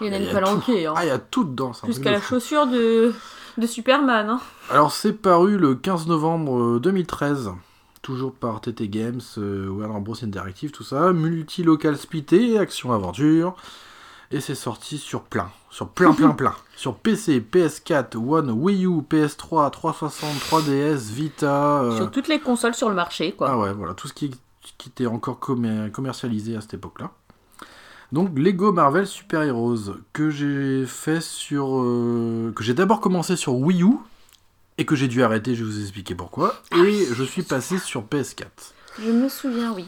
Il 0.00 0.06
y 0.06 0.10
en 0.10 0.12
a 0.14 0.16
une 0.18 0.32
palanquée, 0.32 0.86
hein. 0.86 0.94
Ah, 0.96 1.04
il 1.04 1.08
y 1.08 1.10
a 1.10 1.18
tout 1.18 1.44
dedans. 1.44 1.72
Jusqu'à 1.86 2.10
la 2.10 2.20
fou. 2.20 2.34
chaussure 2.34 2.66
de, 2.66 3.12
de 3.58 3.66
Superman, 3.66 4.28
hein. 4.28 4.40
Alors 4.70 4.90
c'est 4.92 5.12
paru 5.12 5.56
le 5.58 5.74
15 5.74 6.06
novembre 6.08 6.58
euh, 6.76 6.80
2013, 6.80 7.50
toujours 8.02 8.32
par 8.32 8.60
TT 8.60 8.88
Games, 8.88 9.20
euh, 9.38 9.68
Warner 9.68 10.00
Bros 10.00 10.16
Interactive, 10.24 10.70
tout 10.70 10.82
ça, 10.82 11.12
multi-local 11.12 11.96
splitté, 11.96 12.58
action-aventure, 12.58 13.54
et 14.34 14.40
c'est 14.40 14.54
sorti 14.54 14.98
sur 14.98 15.22
plein, 15.22 15.50
sur 15.70 15.88
plein 15.88 16.12
plein 16.12 16.30
plein, 16.40 16.54
sur 16.76 16.96
PC, 16.96 17.40
PS4, 17.40 18.16
One, 18.16 18.50
Wii 18.50 18.84
U, 18.86 19.00
PS3, 19.08 19.70
360, 19.70 20.30
3DS, 20.50 20.96
Vita, 21.12 21.82
euh, 21.82 21.96
Sur 21.96 22.10
toutes 22.10 22.28
les 22.28 22.40
consoles 22.40 22.74
sur 22.74 22.88
le 22.88 22.94
marché, 22.94 23.32
quoi. 23.32 23.50
ah 23.50 23.58
ouais, 23.58 23.72
voilà, 23.72 23.94
tout 23.94 24.08
ce 24.08 24.12
qui, 24.12 24.30
qui 24.78 24.88
était 24.88 25.06
encore 25.06 25.38
commer- 25.40 25.90
commercialisé 25.90 26.56
à 26.56 26.60
cette 26.60 26.74
époque-là. 26.74 27.10
Donc 28.12 28.38
Lego 28.38 28.70
Marvel 28.72 29.06
Super 29.06 29.42
Heroes 29.42 29.96
que 30.12 30.30
j'ai 30.30 30.84
fait 30.86 31.20
sur 31.20 31.80
euh, 31.80 32.52
que 32.54 32.62
j'ai 32.62 32.74
d'abord 32.74 33.00
commencé 33.00 33.34
sur 33.34 33.54
Wii 33.54 33.82
U 33.82 33.94
et 34.78 34.84
que 34.84 34.94
j'ai 34.94 35.08
dû 35.08 35.22
arrêter, 35.22 35.54
je 35.54 35.64
vais 35.64 35.70
vous 35.70 35.80
expliquer 35.80 36.14
pourquoi 36.14 36.54
et 36.76 37.06
je 37.12 37.24
suis 37.24 37.42
passé 37.42 37.78
sur 37.78 38.02
PS4. 38.02 38.46
Je 39.00 39.10
me 39.10 39.28
souviens, 39.28 39.72
oui. 39.72 39.86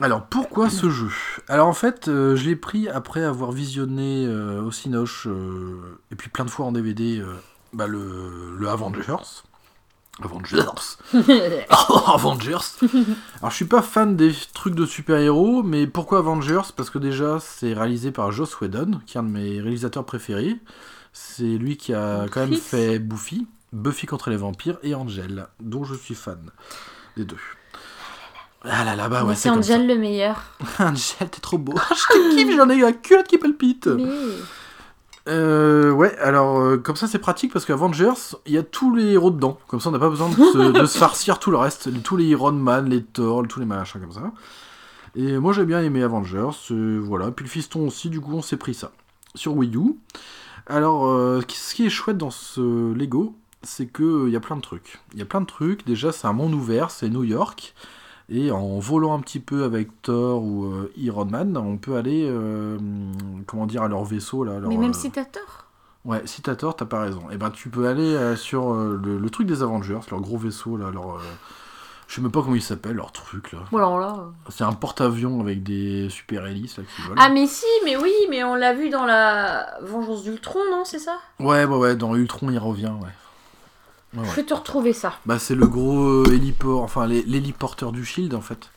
Alors 0.00 0.26
pourquoi 0.26 0.70
ce 0.70 0.90
jeu? 0.90 1.10
Alors 1.48 1.66
en 1.66 1.72
fait, 1.72 2.08
euh, 2.08 2.36
je 2.36 2.44
l'ai 2.44 2.56
pris 2.56 2.88
après 2.88 3.22
avoir 3.24 3.50
visionné 3.50 4.26
euh, 4.26 4.62
au 4.62 4.70
Cinoche 4.70 5.26
euh, 5.26 5.98
et 6.12 6.14
puis 6.14 6.30
plein 6.30 6.44
de 6.44 6.50
fois 6.50 6.66
en 6.66 6.72
DVD 6.72 7.18
euh, 7.18 7.34
bah, 7.72 7.88
le, 7.88 8.56
le 8.56 8.68
Avengers. 8.68 9.42
Avengers. 10.22 10.62
Avengers. 12.06 12.58
Alors 13.40 13.50
je 13.50 13.56
suis 13.56 13.64
pas 13.64 13.82
fan 13.82 14.16
des 14.16 14.32
trucs 14.54 14.74
de 14.76 14.86
super-héros, 14.86 15.64
mais 15.64 15.86
pourquoi 15.88 16.18
Avengers? 16.18 16.72
Parce 16.76 16.90
que 16.90 16.98
déjà 16.98 17.38
c'est 17.40 17.72
réalisé 17.72 18.12
par 18.12 18.30
Joss 18.30 18.60
Whedon, 18.60 19.00
qui 19.04 19.16
est 19.16 19.20
un 19.20 19.24
de 19.24 19.30
mes 19.30 19.60
réalisateurs 19.60 20.04
préférés. 20.04 20.56
C'est 21.12 21.42
lui 21.42 21.76
qui 21.76 21.92
a 21.92 22.26
quand 22.30 22.46
même 22.46 22.54
fait 22.54 23.00
Buffy, 23.00 23.48
Buffy 23.72 24.06
contre 24.06 24.30
les 24.30 24.36
vampires 24.36 24.78
et 24.84 24.94
Angel, 24.94 25.48
dont 25.60 25.82
je 25.82 25.94
suis 25.94 26.14
fan 26.14 26.38
des 27.16 27.24
deux. 27.24 27.36
Ah 28.64 28.84
là 28.84 28.96
là, 28.96 29.08
bah 29.08 29.24
ouais, 29.24 29.34
c'est. 29.34 29.50
Angel 29.50 29.86
le 29.86 29.96
meilleur. 29.96 30.42
Angel, 30.78 31.28
t'es 31.30 31.40
trop 31.40 31.58
beau. 31.58 31.74
je 31.90 31.94
te 31.94 32.34
kiffe, 32.34 32.56
j'en 32.56 32.68
ai 32.68 32.76
eu 32.76 32.84
un 32.84 32.92
culotte 32.92 33.28
qui 33.28 33.38
palpite. 33.38 33.86
Mais... 33.86 34.08
Euh, 35.28 35.90
ouais, 35.90 36.16
alors 36.18 36.58
euh, 36.58 36.78
comme 36.78 36.96
ça 36.96 37.06
c'est 37.06 37.18
pratique 37.18 37.52
parce 37.52 37.66
qu'Avengers, 37.66 38.36
il 38.46 38.54
y 38.54 38.58
a 38.58 38.62
tous 38.62 38.94
les 38.94 39.12
héros 39.12 39.30
dedans. 39.30 39.58
Comme 39.68 39.78
ça 39.78 39.90
on 39.90 39.92
n'a 39.92 39.98
pas 39.98 40.08
besoin 40.08 40.30
de 40.30 40.34
se, 40.34 40.72
de 40.72 40.86
se 40.86 40.96
farcir 40.96 41.38
tout 41.38 41.50
le 41.50 41.58
reste, 41.58 42.02
tous 42.02 42.16
les 42.16 42.24
Iron 42.24 42.52
Man, 42.52 42.88
les 42.88 43.02
Thor, 43.02 43.44
tous 43.46 43.60
les 43.60 43.66
machins 43.66 44.00
comme 44.00 44.12
ça. 44.12 44.32
Et 45.14 45.38
moi 45.38 45.52
j'ai 45.52 45.66
bien 45.66 45.82
aimé 45.82 46.02
Avengers, 46.02 46.56
euh, 46.70 46.98
voilà. 47.02 47.30
Puis 47.30 47.44
le 47.44 47.50
fiston 47.50 47.86
aussi, 47.86 48.08
du 48.08 48.20
coup 48.20 48.32
on 48.32 48.42
s'est 48.42 48.56
pris 48.56 48.72
ça. 48.72 48.90
Sur 49.34 49.54
Wii 49.54 49.76
U. 49.76 49.96
Alors, 50.68 51.06
euh, 51.06 51.40
ce 51.48 51.74
qui 51.74 51.86
est 51.86 51.90
chouette 51.90 52.18
dans 52.18 52.30
ce 52.30 52.92
Lego, 52.92 53.34
c'est 53.62 53.90
qu'il 53.90 54.28
y 54.28 54.36
a 54.36 54.40
plein 54.40 54.56
de 54.56 54.60
trucs. 54.60 54.98
Il 55.14 55.18
y 55.18 55.22
a 55.22 55.24
plein 55.24 55.40
de 55.40 55.46
trucs. 55.46 55.86
Déjà, 55.86 56.12
c'est 56.12 56.26
un 56.26 56.34
monde 56.34 56.54
ouvert, 56.54 56.90
c'est 56.90 57.08
New 57.08 57.24
York. 57.24 57.74
Et 58.30 58.50
en 58.50 58.78
volant 58.78 59.14
un 59.14 59.20
petit 59.20 59.40
peu 59.40 59.64
avec 59.64 60.02
Thor 60.02 60.42
ou 60.42 60.66
euh, 60.66 60.92
Iron 60.98 61.24
Man, 61.24 61.56
on 61.56 61.78
peut 61.78 61.96
aller, 61.96 62.26
euh, 62.28 62.78
comment 63.46 63.66
dire, 63.66 63.82
à 63.82 63.88
leur 63.88 64.04
vaisseau. 64.04 64.44
Là, 64.44 64.58
leur, 64.58 64.68
Mais 64.68 64.76
même 64.76 64.90
euh, 64.90 64.94
si 64.94 65.10
t'as 65.10 65.24
tort. 65.24 65.64
Ouais, 66.04 66.20
si 66.26 66.42
t'as 66.42 66.54
tort, 66.54 66.76
t'as 66.76 66.84
pas 66.84 67.00
raison. 67.00 67.22
Et 67.30 67.38
ben 67.38 67.50
tu 67.50 67.70
peux 67.70 67.88
aller 67.88 68.36
sur 68.36 68.72
le, 68.74 69.18
le 69.18 69.30
truc 69.30 69.46
des 69.46 69.62
Avengers, 69.62 70.00
leur 70.10 70.20
gros 70.20 70.38
vaisseau 70.38 70.76
là, 70.76 70.90
leur. 70.90 71.20
je 72.06 72.14
sais 72.14 72.20
même 72.22 72.30
pas 72.30 72.40
comment 72.40 72.54
il 72.54 72.62
s'appelle, 72.62 72.96
leur 72.96 73.12
truc 73.12 73.52
là... 73.52 73.58
C'est 74.48 74.64
un 74.64 74.72
porte-avions 74.72 75.40
avec 75.40 75.62
des 75.62 76.08
super 76.08 76.46
hélices 76.46 76.78
là 76.78 76.84
qui 76.84 77.02
volent. 77.02 77.20
Ah 77.22 77.28
mais 77.28 77.46
si, 77.46 77.66
mais 77.84 77.96
oui, 77.96 78.12
mais 78.30 78.44
on 78.44 78.54
l'a 78.54 78.72
vu 78.72 78.88
dans 78.90 79.04
la 79.04 79.66
Vengeance 79.82 80.22
d'Ultron, 80.22 80.60
non, 80.70 80.84
c'est 80.84 81.00
ça? 81.00 81.18
Ouais, 81.40 81.64
ouais, 81.64 81.76
ouais, 81.76 81.96
dans 81.96 82.14
Ultron 82.14 82.48
il 82.50 82.58
revient, 82.58 82.92
ouais. 83.02 83.10
Ouais, 84.14 84.20
ouais. 84.20 84.28
Je 84.30 84.36
vais 84.36 84.44
te 84.44 84.54
retrouver 84.54 84.94
ça. 84.94 85.12
Bah 85.26 85.38
c'est 85.38 85.54
le 85.54 85.66
gros 85.66 86.02
euh, 86.02 86.32
héliport, 86.32 86.82
enfin 86.82 87.06
l'héliporteur 87.06 87.92
du 87.92 88.04
Shield 88.06 88.34
en 88.34 88.40
fait. 88.40 88.70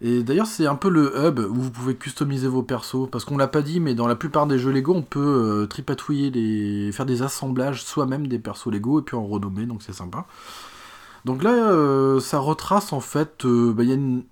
Et 0.00 0.22
d'ailleurs 0.22 0.46
c'est 0.46 0.66
un 0.66 0.76
peu 0.76 0.88
le 0.88 1.12
hub 1.14 1.40
où 1.40 1.60
vous 1.60 1.70
pouvez 1.70 1.94
customiser 1.94 2.48
vos 2.48 2.62
persos, 2.62 3.06
parce 3.12 3.26
qu'on 3.26 3.36
l'a 3.36 3.48
pas 3.48 3.60
dit, 3.60 3.80
mais 3.80 3.94
dans 3.94 4.06
la 4.06 4.16
plupart 4.16 4.46
des 4.46 4.58
jeux 4.58 4.72
Lego 4.72 4.94
on 4.94 5.02
peut 5.02 5.20
euh, 5.20 5.66
tripatouiller, 5.66 6.30
les... 6.30 6.90
faire 6.90 7.04
des 7.04 7.20
assemblages 7.20 7.84
soi-même 7.84 8.26
des 8.28 8.38
persos 8.38 8.70
Lego 8.70 9.00
et 9.00 9.02
puis 9.02 9.14
en 9.14 9.26
renommer, 9.26 9.66
donc 9.66 9.82
c'est 9.82 9.92
sympa. 9.92 10.24
Donc 11.26 11.42
là 11.42 11.50
euh, 11.50 12.18
ça 12.18 12.38
retrace 12.38 12.94
en 12.94 13.00
fait, 13.00 13.44
euh, 13.44 13.74
bah, 13.74 13.84
y 13.84 13.90
a 13.90 13.94
une... 13.94 14.22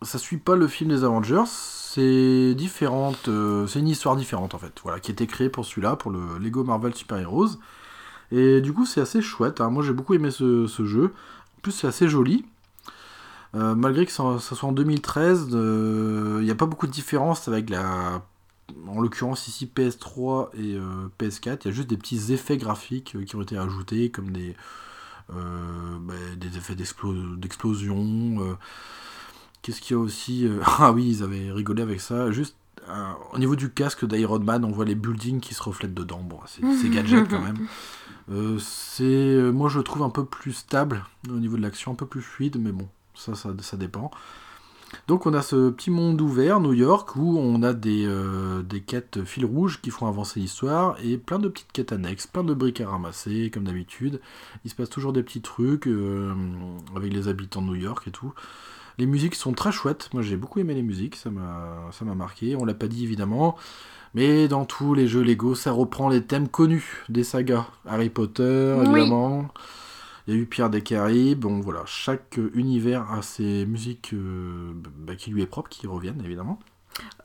ça 0.00 0.16
suit 0.16 0.38
pas 0.38 0.56
le 0.56 0.66
film 0.66 0.88
des 0.88 1.04
Avengers, 1.04 1.44
c'est 1.46 2.54
différente, 2.54 3.28
c'est 3.66 3.80
une 3.80 3.88
histoire 3.88 4.16
différente 4.16 4.54
en 4.54 4.58
fait, 4.58 4.72
voilà, 4.82 4.98
qui 4.98 5.10
a 5.10 5.12
été 5.12 5.26
créée 5.26 5.50
pour 5.50 5.66
celui-là, 5.66 5.96
pour 5.96 6.10
le 6.10 6.38
Lego 6.40 6.64
Marvel 6.64 6.94
Super 6.94 7.18
Heroes. 7.18 7.58
Et 8.32 8.60
du 8.60 8.72
coup, 8.72 8.84
c'est 8.86 9.00
assez 9.00 9.22
chouette. 9.22 9.60
hein. 9.60 9.70
Moi, 9.70 9.82
j'ai 9.82 9.92
beaucoup 9.92 10.14
aimé 10.14 10.30
ce, 10.30 10.66
jeu. 10.84 11.12
En 11.56 11.60
plus, 11.62 11.72
c'est 11.72 11.86
assez 11.86 12.08
joli. 12.08 12.44
Euh, 13.54 13.74
malgré 13.74 14.04
que 14.04 14.12
ça, 14.12 14.38
soit 14.38 14.68
en 14.68 14.72
2013, 14.72 15.48
euh, 15.52 16.36
il 16.40 16.44
n'y 16.44 16.50
a 16.50 16.54
pas 16.54 16.66
beaucoup 16.66 16.86
de 16.86 16.92
différence 16.92 17.48
avec 17.48 17.70
la. 17.70 18.22
En 18.86 19.00
l'occurrence, 19.00 19.48
ici 19.48 19.70
PS3 19.74 20.50
et 20.54 20.74
euh, 20.76 21.08
PS4. 21.18 21.60
Il 21.64 21.68
y 21.68 21.68
a 21.68 21.72
juste 21.74 21.88
des 21.88 21.96
petits 21.96 22.32
effets 22.34 22.58
graphiques 22.58 23.16
qui 23.24 23.36
ont 23.36 23.40
été 23.40 23.56
ajoutés, 23.56 24.10
comme 24.10 24.30
des, 24.30 24.54
bah, 25.30 26.14
des 26.36 26.56
effets 26.58 26.74
d'explo- 26.74 27.36
d'explosion. 27.36 28.58
Qu'est-ce 29.62 29.80
qu'il 29.80 29.96
y 29.96 29.98
a 29.98 30.02
aussi 30.02 30.46
Ah 30.78 30.92
oui, 30.92 31.08
ils 31.08 31.22
avaient 31.22 31.50
rigolé 31.50 31.82
avec 31.82 32.02
ça. 32.02 32.30
Juste 32.30 32.54
au 33.32 33.38
niveau 33.38 33.56
du 33.56 33.70
casque 33.70 34.06
d'Iron 34.06 34.38
Man, 34.40 34.64
on 34.64 34.70
voit 34.70 34.84
les 34.84 34.94
buildings 34.94 35.40
qui 35.40 35.54
se 35.54 35.62
reflètent 35.62 35.94
dedans. 35.94 36.20
Bon, 36.22 36.38
c'est 36.46 36.88
gadget 36.90 37.26
quand 37.28 37.40
même. 37.42 37.58
Euh, 38.30 38.58
c'est, 38.58 39.04
euh, 39.04 39.50
moi 39.50 39.68
je 39.68 39.78
le 39.78 39.84
trouve 39.84 40.02
un 40.02 40.10
peu 40.10 40.24
plus 40.24 40.52
stable 40.52 41.04
au 41.30 41.34
niveau 41.34 41.56
de 41.56 41.62
l'action, 41.62 41.92
un 41.92 41.94
peu 41.94 42.06
plus 42.06 42.20
fluide, 42.20 42.58
mais 42.60 42.72
bon, 42.72 42.88
ça, 43.14 43.34
ça, 43.34 43.76
dépend. 43.76 44.10
Donc 45.06 45.26
on 45.26 45.34
a 45.34 45.42
ce 45.42 45.70
petit 45.70 45.90
monde 45.90 46.20
ouvert, 46.20 46.60
New 46.60 46.72
York, 46.72 47.16
où 47.16 47.38
on 47.38 47.62
a 47.62 47.72
des, 47.72 48.04
euh, 48.06 48.62
des 48.62 48.80
quêtes 48.80 49.24
fil 49.24 49.44
rouge 49.46 49.80
qui 49.80 49.90
font 49.90 50.06
avancer 50.06 50.40
l'histoire, 50.40 50.96
et 51.02 51.16
plein 51.16 51.38
de 51.38 51.48
petites 51.48 51.72
quêtes 51.72 51.92
annexes, 51.92 52.26
plein 52.26 52.44
de 52.44 52.54
briques 52.54 52.80
à 52.80 52.88
ramasser, 52.88 53.50
comme 53.52 53.64
d'habitude. 53.64 54.20
Il 54.64 54.70
se 54.70 54.74
passe 54.74 54.90
toujours 54.90 55.12
des 55.12 55.22
petits 55.22 55.42
trucs 55.42 55.88
avec 56.96 57.12
les 57.12 57.28
habitants 57.28 57.62
de 57.62 57.68
New 57.68 57.76
York 57.76 58.08
et 58.08 58.10
tout. 58.10 58.34
Les 58.98 59.06
musiques 59.06 59.36
sont 59.36 59.52
très 59.52 59.70
chouettes, 59.72 60.10
moi 60.12 60.22
j'ai 60.22 60.36
beaucoup 60.36 60.58
aimé 60.58 60.74
les 60.74 60.82
musiques, 60.82 61.14
ça 61.16 61.30
m'a 61.30 61.76
ça 61.92 62.04
m'a 62.04 62.14
marqué, 62.14 62.56
on 62.56 62.64
l'a 62.64 62.74
pas 62.74 62.88
dit 62.88 63.04
évidemment. 63.04 63.56
Mais 64.14 64.48
dans 64.48 64.64
tous 64.64 64.94
les 64.94 65.06
jeux 65.06 65.22
Lego, 65.22 65.54
ça 65.54 65.70
reprend 65.70 66.08
les 66.08 66.22
thèmes 66.24 66.48
connus 66.48 67.04
des 67.08 67.22
sagas. 67.24 67.66
Harry 67.86 68.08
Potter, 68.10 68.74
Oui. 68.78 68.86
évidemment. 68.88 69.48
Il 70.26 70.34
y 70.34 70.36
a 70.36 70.40
eu 70.40 70.46
Pierre 70.46 70.68
des 70.70 70.82
Caraïbes. 70.82 71.40
Bon, 71.40 71.60
voilà, 71.60 71.82
chaque 71.86 72.38
euh, 72.38 72.50
univers 72.54 73.10
a 73.12 73.22
ses 73.22 73.64
musiques 73.66 74.10
euh, 74.14 74.72
bah, 74.98 75.14
qui 75.14 75.30
lui 75.30 75.42
est 75.42 75.46
propre, 75.46 75.68
qui 75.70 75.86
reviennent, 75.86 76.20
évidemment. 76.24 76.58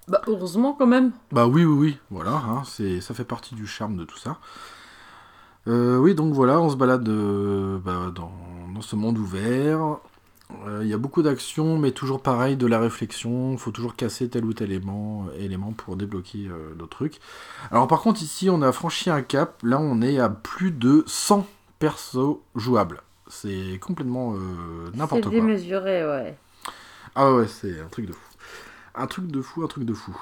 Bah, 0.07 0.21
heureusement 0.27 0.73
quand 0.73 0.87
même. 0.87 1.11
Bah 1.31 1.47
oui, 1.47 1.65
oui, 1.65 1.75
oui, 1.75 1.97
voilà, 2.11 2.31
hein, 2.35 2.61
c'est, 2.65 3.01
ça 3.01 3.13
fait 3.13 3.23
partie 3.25 3.55
du 3.55 3.65
charme 3.65 3.97
de 3.97 4.03
tout 4.05 4.17
ça. 4.17 4.37
Euh, 5.67 5.97
oui, 5.97 6.13
donc 6.15 6.33
voilà, 6.33 6.59
on 6.59 6.69
se 6.69 6.75
balade 6.75 7.07
euh, 7.09 7.77
bah, 7.79 8.11
dans, 8.13 8.31
dans 8.73 8.81
ce 8.81 8.95
monde 8.95 9.17
ouvert. 9.17 9.97
Euh, 10.67 10.79
Il 10.83 10.87
y 10.89 10.93
a 10.93 10.97
beaucoup 10.97 11.21
d'actions, 11.21 11.77
mais 11.77 11.91
toujours 11.91 12.21
pareil, 12.21 12.55
de 12.57 12.67
la 12.67 12.79
réflexion. 12.79 13.51
Il 13.53 13.57
faut 13.57 13.71
toujours 13.71 13.95
casser 13.95 14.29
tel 14.29 14.45
ou 14.45 14.53
tel 14.53 14.71
élément, 14.71 15.27
élément 15.37 15.71
pour 15.71 15.95
débloquer 15.95 16.47
euh, 16.47 16.73
d'autres 16.75 16.97
trucs. 16.97 17.19
Alors 17.71 17.87
par 17.87 18.01
contre, 18.01 18.21
ici, 18.21 18.49
on 18.49 18.61
a 18.61 18.71
franchi 18.71 19.09
un 19.09 19.21
cap. 19.21 19.61
Là, 19.63 19.79
on 19.79 20.01
est 20.01 20.19
à 20.19 20.29
plus 20.29 20.71
de 20.71 21.03
100 21.07 21.45
persos 21.79 22.37
jouables. 22.55 23.01
C'est 23.27 23.79
complètement 23.81 24.35
euh, 24.35 24.89
n'importe 24.93 25.23
C'est 25.23 25.29
quoi. 25.29 25.39
démesuré, 25.39 26.05
ouais. 26.05 26.37
Ah 27.15 27.33
ouais, 27.33 27.47
c'est 27.47 27.79
un 27.79 27.87
truc 27.87 28.05
de 28.07 28.13
fou. 28.13 28.19
Un 28.95 29.07
truc 29.07 29.27
de 29.27 29.41
fou, 29.41 29.63
un 29.63 29.67
truc 29.67 29.85
de 29.85 29.93
fou. 29.93 30.15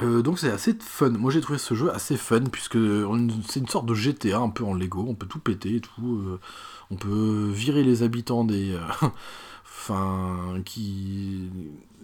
Euh, 0.00 0.22
donc 0.22 0.38
c'est 0.38 0.50
assez 0.50 0.74
fun. 0.80 1.10
Moi 1.10 1.30
j'ai 1.30 1.42
trouvé 1.42 1.58
ce 1.58 1.74
jeu 1.74 1.92
assez 1.94 2.16
fun 2.16 2.40
puisque 2.50 2.78
c'est 3.46 3.60
une 3.60 3.68
sorte 3.68 3.84
de 3.84 3.92
GTA 3.94 4.38
un 4.38 4.48
peu 4.48 4.64
en 4.64 4.72
Lego. 4.74 5.04
On 5.06 5.14
peut 5.14 5.26
tout 5.26 5.38
péter 5.38 5.76
et 5.76 5.80
tout. 5.80 6.22
euh, 6.24 6.40
on 6.92 6.96
peut 6.96 7.48
virer 7.50 7.82
les 7.82 8.02
habitants 8.02 8.44
des, 8.44 8.74
euh, 8.74 8.80
enfin 9.64 10.60
qui, 10.64 11.48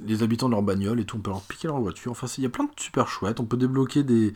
les 0.06 0.22
habitants 0.22 0.46
de 0.48 0.52
leur 0.54 0.62
bagnole 0.62 0.98
et 1.00 1.04
tout. 1.04 1.16
On 1.16 1.20
peut 1.20 1.30
leur 1.30 1.42
piquer 1.42 1.68
leur 1.68 1.78
voiture. 1.80 2.10
Enfin 2.12 2.26
il 2.38 2.42
y 2.42 2.46
a 2.46 2.50
plein 2.50 2.64
de 2.64 2.70
super 2.76 3.06
chouettes. 3.08 3.38
On 3.40 3.44
peut 3.44 3.56
débloquer 3.58 4.02
des, 4.02 4.32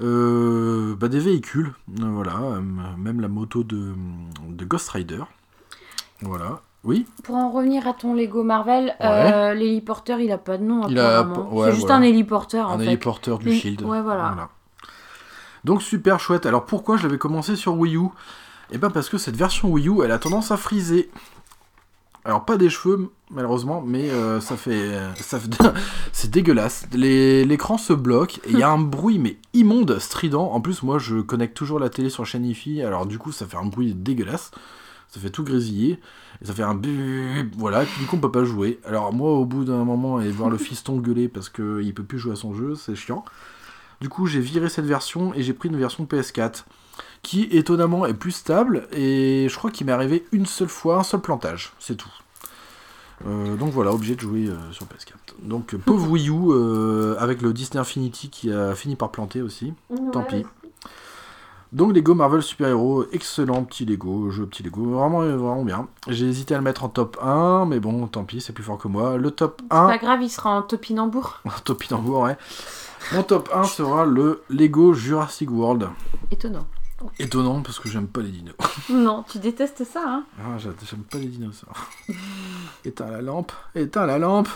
euh, 0.00 0.94
bah, 0.96 1.08
des 1.08 1.18
véhicules. 1.20 1.72
Voilà, 1.88 2.36
euh, 2.38 2.60
même 2.96 3.20
la 3.20 3.28
moto 3.28 3.64
de, 3.64 3.92
de 4.48 4.64
Ghost 4.64 4.88
Rider. 4.90 5.22
Voilà. 6.20 6.60
Oui? 6.84 7.06
Pour 7.22 7.36
en 7.36 7.50
revenir 7.50 7.86
à 7.86 7.92
ton 7.92 8.12
Lego 8.14 8.42
Marvel, 8.42 8.86
Ouais. 9.00 9.06
euh, 9.06 9.54
l'héliporteur, 9.54 10.18
il 10.18 10.32
a 10.32 10.38
pas 10.38 10.58
de 10.58 10.64
nom 10.64 10.88
Il 10.88 10.98
a- 10.98 11.20
apparemment. 11.20 11.54
ouais, 11.54 11.66
c'est 11.68 11.74
juste 11.74 11.86
voilà. 11.86 12.00
un 12.00 12.02
héliporteur 12.02 12.68
en 12.70 12.72
un 12.74 12.78
fait. 12.78 12.86
héliporteur 12.86 13.38
du 13.38 13.52
Shield. 13.52 13.82
ouais, 13.82 14.02
voilà. 14.02 14.48
Donc 15.64 15.80
super 15.82 16.18
chouette. 16.18 16.44
Alors 16.44 16.66
pourquoi 16.66 16.96
je 16.96 17.04
l'avais 17.04 17.18
commencé 17.18 17.54
sur 17.54 17.76
Wii 17.78 17.96
U? 17.96 18.08
Eh 18.72 18.78
ben 18.78 18.90
parce 18.90 19.08
que 19.08 19.18
cette 19.18 19.36
version 19.36 19.70
Wii 19.70 19.88
U, 19.88 20.02
elle 20.02 20.10
a 20.12 20.18
tendance 20.18 20.50
à 20.50 20.56
friser. 20.56 21.10
Alors 22.24 22.44
pas 22.44 22.56
des 22.56 22.70
cheveux 22.70 23.10
malheureusement, 23.30 23.82
mais 23.84 24.10
euh, 24.10 24.40
ça 24.40 24.56
fait, 24.56 24.96
ça 25.16 25.38
fait- 25.40 25.50
c'est 26.12 26.30
dégueulasse. 26.30 26.86
L'écran 26.94 27.78
se 27.78 27.92
bloque 27.92 28.38
et 28.44 28.50
il 28.52 28.58
y 28.58 28.62
a 28.62 28.70
un 28.70 28.78
bruit 28.80 29.18
mais 29.18 29.36
immonde, 29.54 29.98
strident. 29.98 30.50
En 30.52 30.60
plus 30.60 30.82
moi 30.82 30.98
je 30.98 31.20
connecte 31.20 31.56
toujours 31.56 31.78
la 31.80 31.90
télé 31.90 32.10
sur 32.10 32.24
chaîne 32.24 32.44
IFI, 32.46 32.82
alors 32.82 33.06
du 33.06 33.18
coup 33.18 33.32
ça 33.32 33.46
fait 33.46 33.56
un 33.56 33.66
bruit 33.66 33.94
dégueulasse. 33.94 34.50
Ça 35.08 35.20
fait 35.20 35.28
tout 35.30 35.44
grésiller 35.44 35.98
et 36.40 36.46
ça 36.46 36.54
fait 36.54 36.62
un 36.62 36.80
voilà. 37.58 37.82
Et 37.82 37.86
puis, 37.86 38.00
du 38.00 38.06
coup 38.06 38.16
on 38.16 38.20
peut 38.20 38.32
pas 38.32 38.44
jouer. 38.44 38.80
Alors 38.86 39.12
moi 39.12 39.32
au 39.32 39.44
bout 39.44 39.64
d'un 39.64 39.84
moment 39.84 40.20
et 40.20 40.30
voir 40.30 40.48
le 40.48 40.56
fiston 40.58 40.96
gueuler 40.96 41.28
parce 41.28 41.48
que 41.50 41.82
il 41.82 41.92
peut 41.92 42.04
plus 42.04 42.18
jouer 42.18 42.32
à 42.32 42.36
son 42.36 42.54
jeu, 42.54 42.74
c'est 42.76 42.94
chiant. 42.94 43.24
Du 44.00 44.08
coup, 44.08 44.26
j'ai 44.26 44.40
viré 44.40 44.68
cette 44.68 44.86
version 44.86 45.32
et 45.34 45.42
j'ai 45.44 45.52
pris 45.52 45.68
une 45.68 45.76
version 45.76 46.04
PS4 46.04 46.64
qui 47.22 47.44
étonnamment 47.52 48.04
est 48.06 48.14
plus 48.14 48.32
stable 48.32 48.88
et 48.92 49.46
je 49.48 49.56
crois 49.56 49.70
qu'il 49.70 49.86
m'est 49.86 49.92
arrivé 49.92 50.24
une 50.32 50.46
seule 50.46 50.68
fois, 50.68 50.98
un 50.98 51.02
seul 51.02 51.20
plantage, 51.20 51.72
c'est 51.78 51.96
tout. 51.96 52.10
Euh, 53.26 53.56
donc 53.56 53.70
voilà, 53.70 53.92
obligé 53.92 54.16
de 54.16 54.20
jouer 54.20 54.48
euh, 54.48 54.56
sur 54.72 54.86
PS4. 54.86 55.14
Donc 55.42 55.74
euh, 55.74 55.78
pauvre 55.78 56.10
Wii 56.10 56.28
U 56.28 56.50
euh, 56.50 57.14
avec 57.18 57.40
le 57.40 57.52
Disney 57.52 57.80
Infinity 57.80 58.28
qui 58.28 58.52
a 58.52 58.74
fini 58.74 58.96
par 58.96 59.10
planter 59.10 59.42
aussi. 59.42 59.72
Tant 60.12 60.22
pis. 60.22 60.44
Donc 61.70 61.94
Lego 61.94 62.14
Marvel 62.14 62.42
Super 62.42 62.68
Hero, 62.68 63.06
excellent 63.12 63.64
petit 63.64 63.86
Lego, 63.86 64.28
jeu 64.30 64.44
petit 64.44 64.62
Lego, 64.62 64.84
vraiment 64.84 65.20
vraiment 65.20 65.64
bien. 65.64 65.88
J'ai 66.08 66.26
hésité 66.26 66.54
à 66.54 66.58
le 66.58 66.64
mettre 66.64 66.84
en 66.84 66.90
top 66.90 67.16
1, 67.22 67.64
mais 67.64 67.80
bon, 67.80 68.06
tant 68.08 68.24
pis, 68.24 68.42
c'est 68.42 68.52
plus 68.52 68.64
fort 68.64 68.76
que 68.76 68.88
moi. 68.88 69.16
Le 69.16 69.30
top 69.30 69.62
C'est 69.70 69.76
1, 69.76 69.86
pas 69.86 69.98
grave, 69.98 70.22
il 70.22 70.28
sera 70.28 70.50
en 70.58 70.62
topinambour. 70.62 71.40
topinambour, 71.64 72.20
ouais. 72.22 72.36
Mon 73.14 73.22
top 73.22 73.48
1 73.54 73.64
sera 73.64 74.04
le 74.04 74.42
Lego 74.50 74.92
Jurassic 74.92 75.50
World. 75.50 75.88
Étonnant. 76.30 76.66
Étonnant 77.18 77.62
parce 77.62 77.78
que 77.78 77.88
j'aime 77.88 78.06
pas 78.08 78.20
les 78.20 78.30
dinos. 78.30 78.54
Non, 78.90 79.24
tu 79.28 79.38
détestes 79.38 79.84
ça, 79.84 80.00
hein 80.06 80.24
Ah, 80.38 80.58
j'a- 80.58 80.70
j'aime 80.88 81.02
pas 81.04 81.18
les 81.18 81.26
dinosaures. 81.26 81.88
éteins 82.84 83.10
la 83.10 83.22
lampe, 83.22 83.52
éteins 83.74 84.06
la 84.06 84.18
lampe. 84.18 84.48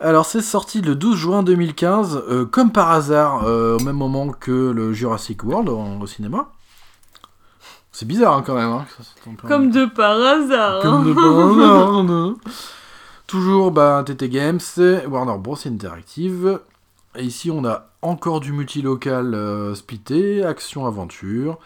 Alors 0.00 0.26
c'est 0.26 0.40
sorti 0.42 0.80
le 0.80 0.94
12 0.96 1.16
juin 1.16 1.42
2015, 1.42 2.22
euh, 2.28 2.44
comme 2.44 2.72
par 2.72 2.90
hasard, 2.90 3.44
euh, 3.44 3.76
au 3.78 3.84
même 3.84 3.96
moment 3.96 4.28
que 4.30 4.70
le 4.70 4.92
Jurassic 4.92 5.44
World 5.44 5.68
en- 5.68 6.00
au 6.00 6.06
cinéma. 6.06 6.48
C'est 7.92 8.06
bizarre 8.06 8.36
hein, 8.38 8.42
quand 8.44 8.54
même. 8.54 8.70
hein, 8.70 8.86
que 8.98 9.02
ça 9.04 9.10
Comme 9.48 9.70
de 9.70 9.84
par 9.86 10.16
hasard. 10.20 10.76
hein. 10.78 10.80
Comme 10.82 11.04
de 11.08 11.12
par 11.12 11.24
hasard, 11.38 12.04
non. 12.04 12.36
Toujours 13.26 13.70
bah, 13.70 14.02
TT 14.04 14.28
Games, 14.28 14.60
Warner 15.08 15.38
Bros 15.38 15.56
Interactive. 15.66 16.60
Et 17.16 17.24
ici, 17.24 17.50
on 17.50 17.64
a 17.64 17.86
encore 18.02 18.40
du 18.40 18.52
multilocal 18.52 19.34
euh, 19.34 19.74
splitté, 19.74 20.44
action-aventure. 20.44 21.58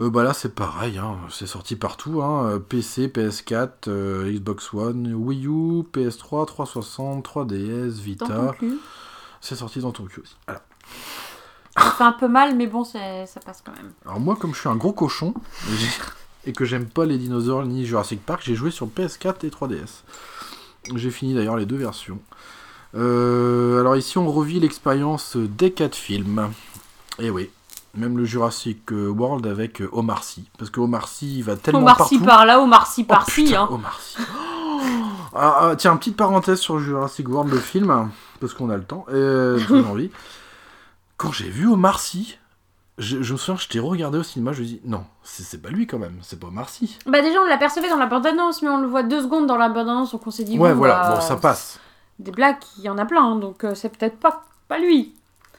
Euh, 0.00 0.08
bah 0.08 0.22
là, 0.22 0.32
c'est 0.32 0.54
pareil, 0.54 0.98
hein, 0.98 1.18
c'est 1.30 1.46
sorti 1.46 1.76
partout. 1.76 2.22
Hein, 2.22 2.46
euh, 2.46 2.58
PC, 2.58 3.08
PS4, 3.08 3.88
euh, 3.88 4.32
Xbox 4.32 4.72
One, 4.72 5.12
Wii 5.14 5.46
U, 5.46 5.82
PS3, 5.92 6.46
360, 6.46 7.24
3DS, 7.24 8.16
Dans 8.16 8.26
ton 8.26 8.50
Vita. 8.50 8.54
C'est 9.42 9.56
sorti 9.56 9.80
dans 9.80 9.92
ton 9.92 10.04
cul 10.04 10.20
aussi. 10.20 10.36
Voilà. 10.46 10.62
Ça 11.76 11.90
fait 11.92 12.04
un 12.04 12.12
peu 12.12 12.28
mal, 12.28 12.56
mais 12.56 12.66
bon, 12.66 12.84
ça 12.84 12.98
passe 13.44 13.62
quand 13.64 13.72
même. 13.72 13.92
Alors 14.04 14.20
moi, 14.20 14.36
comme 14.36 14.54
je 14.54 14.60
suis 14.60 14.68
un 14.68 14.76
gros 14.76 14.92
cochon, 14.92 15.34
et 16.44 16.52
que 16.52 16.64
j'aime 16.64 16.86
pas 16.86 17.06
les 17.06 17.16
dinosaures 17.16 17.64
ni 17.64 17.86
Jurassic 17.86 18.24
Park, 18.24 18.42
j'ai 18.44 18.54
joué 18.54 18.70
sur 18.70 18.86
PS4 18.86 19.46
et 19.46 19.50
3DS. 19.50 20.02
J'ai 20.94 21.10
fini 21.10 21.34
d'ailleurs 21.34 21.56
les 21.56 21.66
deux 21.66 21.76
versions. 21.76 22.20
Euh, 22.94 23.80
alors 23.80 23.96
ici, 23.96 24.18
on 24.18 24.30
revit 24.30 24.60
l'expérience 24.60 25.36
des 25.36 25.72
quatre 25.72 25.94
films. 25.96 26.50
Et 27.18 27.30
oui, 27.30 27.50
même 27.94 28.16
le 28.18 28.24
Jurassic 28.24 28.90
World 28.90 29.46
avec 29.46 29.82
Omar 29.92 30.24
Sy. 30.24 30.48
Parce 30.58 30.70
que 30.70 30.80
Omar 30.80 31.08
Sy, 31.08 31.38
il 31.38 31.44
va 31.44 31.56
tellement 31.56 31.80
Omar 31.80 32.06
Sy 32.08 32.18
partout. 32.18 32.24
par 32.26 32.46
là, 32.46 32.60
Omar 32.60 32.86
Sy 32.86 33.02
Oh, 33.02 33.04
par-ci. 33.08 33.44
putain, 33.44 33.62
hein. 33.62 33.68
Omar 33.70 34.00
Sy. 34.00 34.18
Ah, 35.34 35.58
ah, 35.70 35.76
tiens, 35.76 35.96
petite 35.96 36.16
parenthèse 36.16 36.58
sur 36.58 36.80
Jurassic 36.80 37.28
World, 37.28 37.52
le 37.52 37.58
film, 37.60 38.10
parce 38.40 38.54
qu'on 38.54 38.70
a 38.70 38.76
le 38.76 38.82
temps, 38.84 39.04
et 39.10 39.14
euh, 39.14 39.58
j'ai 39.68 39.74
envie. 39.84 40.10
Quand 41.16 41.30
j'ai 41.32 41.48
vu 41.48 41.68
Omar 41.68 42.00
Sy, 42.00 42.38
je, 42.98 43.22
je 43.22 43.32
me 43.32 43.38
souviens, 43.38 43.56
je 43.56 43.68
t'ai 43.68 43.78
regardé 43.78 44.18
au 44.18 44.22
cinéma, 44.24 44.52
je 44.52 44.62
me 44.62 44.66
dis, 44.66 44.80
non, 44.84 45.04
c'est 45.22 45.62
pas 45.62 45.68
lui 45.68 45.86
quand 45.86 45.98
même, 45.98 46.18
c'est 46.22 46.40
pas 46.40 46.48
Omar 46.48 46.68
Sy. 46.68 46.98
Bah 47.06 47.22
déjà, 47.22 47.40
on 47.40 47.46
l'apercevait 47.46 47.88
dans 47.88 47.98
la 47.98 48.06
bande-annonce, 48.06 48.62
mais 48.62 48.68
on 48.70 48.80
le 48.80 48.88
voit 48.88 49.02
deux 49.04 49.22
secondes 49.22 49.46
dans 49.46 49.56
la 49.56 49.68
bande-annonce, 49.68 50.10
donc 50.12 50.26
on 50.26 50.30
s'est 50.32 50.44
dit... 50.44 50.58
Ouais, 50.58 50.72
voilà, 50.72 51.02
bah, 51.02 51.14
bon, 51.16 51.20
ça 51.20 51.36
passe. 51.36 51.78
Des 52.20 52.30
blagues, 52.32 52.58
il 52.78 52.84
y 52.84 52.88
en 52.88 52.98
a 52.98 53.04
plein, 53.06 53.22
hein, 53.32 53.36
donc 53.36 53.64
euh, 53.64 53.74
c'est 53.74 53.88
peut-être 53.88 54.18
pas, 54.18 54.44
pas 54.68 54.78
lui. 54.78 55.14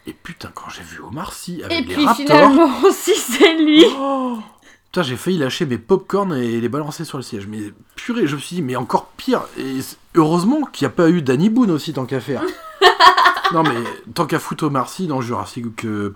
Et 0.08 0.14
putain, 0.14 0.50
quand 0.54 0.70
j'ai 0.70 0.84
vu 0.84 1.00
Omar 1.02 1.34
Sy 1.34 1.64
avec 1.64 1.72
Et 1.78 1.82
les 1.82 1.94
puis 1.96 2.06
Raptors, 2.06 2.26
finalement 2.26 2.70
aussi, 2.86 3.16
c'est 3.16 3.56
lui. 3.58 3.84
oh, 4.00 4.38
putain, 4.86 5.02
j'ai 5.04 5.16
failli 5.18 5.38
lâcher 5.40 5.66
mes 5.66 5.78
popcorn 5.80 6.34
et 6.34 6.62
les 6.62 6.70
balancer 6.70 7.04
sur 7.04 7.18
le 7.18 7.24
siège. 7.24 7.48
Mais 7.48 7.74
purée, 7.96 8.28
je 8.28 8.36
me 8.36 8.40
suis 8.42 8.58
dit, 8.58 8.62
mais 8.62 8.76
encore 8.76 9.08
pire. 9.18 9.42
Et 9.58 9.80
heureusement 10.16 10.62
qu'il 10.72 10.88
n'y 10.88 10.92
a 10.94 10.96
pas 10.96 11.10
eu 11.10 11.22
Danny 11.22 11.50
Boone 11.50 11.72
aussi, 11.72 11.94
tant 11.94 12.06
qu'à 12.06 12.20
faire. 12.20 12.44
non 13.54 13.64
mais 13.64 13.84
tant 14.14 14.26
qu'à 14.28 14.40
foutre 14.40 14.66
Omar 14.66 14.88
Sy 14.88 15.08
dans 15.08 15.20
Jurassic 15.22 15.66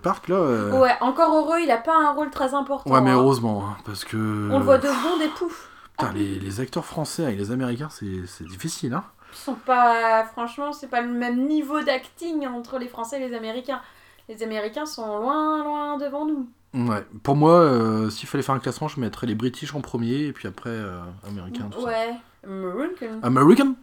Park 0.02 0.28
là. 0.28 0.36
euh, 0.36 0.80
Ouais, 0.80 0.94
encore 1.00 1.34
heureux, 1.36 1.60
il 1.62 1.70
a 1.70 1.76
pas 1.78 1.94
un 1.96 2.12
rôle 2.12 2.30
très 2.30 2.54
important. 2.54 2.90
Ouais, 2.90 3.00
mais 3.00 3.10
hein. 3.10 3.16
heureusement, 3.16 3.64
hein, 3.68 3.76
parce 3.84 4.04
que. 4.04 4.16
On 4.50 4.58
le 4.58 4.64
voit 4.64 4.78
de 4.78 4.88
bon 4.88 5.18
des 5.18 5.28
poufs. 5.28 5.68
Putain, 5.98 6.12
les, 6.12 6.38
les 6.38 6.60
acteurs 6.60 6.84
français 6.84 7.24
avec 7.24 7.38
les 7.38 7.50
Américains, 7.50 7.88
c'est 7.90 8.26
c'est 8.26 8.46
difficile, 8.46 8.94
hein. 8.94 9.04
Sont 9.44 9.54
pas. 9.54 10.24
Franchement, 10.32 10.72
c'est 10.72 10.88
pas 10.88 11.00
le 11.02 11.08
même 11.12 11.46
niveau 11.46 11.82
d'acting 11.82 12.46
entre 12.46 12.78
les 12.78 12.88
Français 12.88 13.20
et 13.20 13.28
les 13.28 13.34
Américains. 13.34 13.80
Les 14.28 14.42
Américains 14.42 14.86
sont 14.86 15.18
loin, 15.18 15.62
loin 15.62 15.98
devant 15.98 16.24
nous. 16.26 16.48
Ouais. 16.74 17.06
Pour 17.22 17.36
moi, 17.36 17.52
euh, 17.60 18.10
s'il 18.10 18.28
fallait 18.28 18.42
faire 18.42 18.54
un 18.54 18.58
classement, 18.58 18.88
je 18.88 19.00
mettrais 19.00 19.26
les 19.26 19.34
British 19.34 19.74
en 19.74 19.80
premier 19.80 20.26
et 20.26 20.32
puis 20.32 20.48
après 20.48 20.70
euh, 20.70 21.00
Américains. 21.26 21.68
tout. 21.70 21.84
Ouais. 21.84 22.14
American. 22.44 23.20
American 23.22 23.74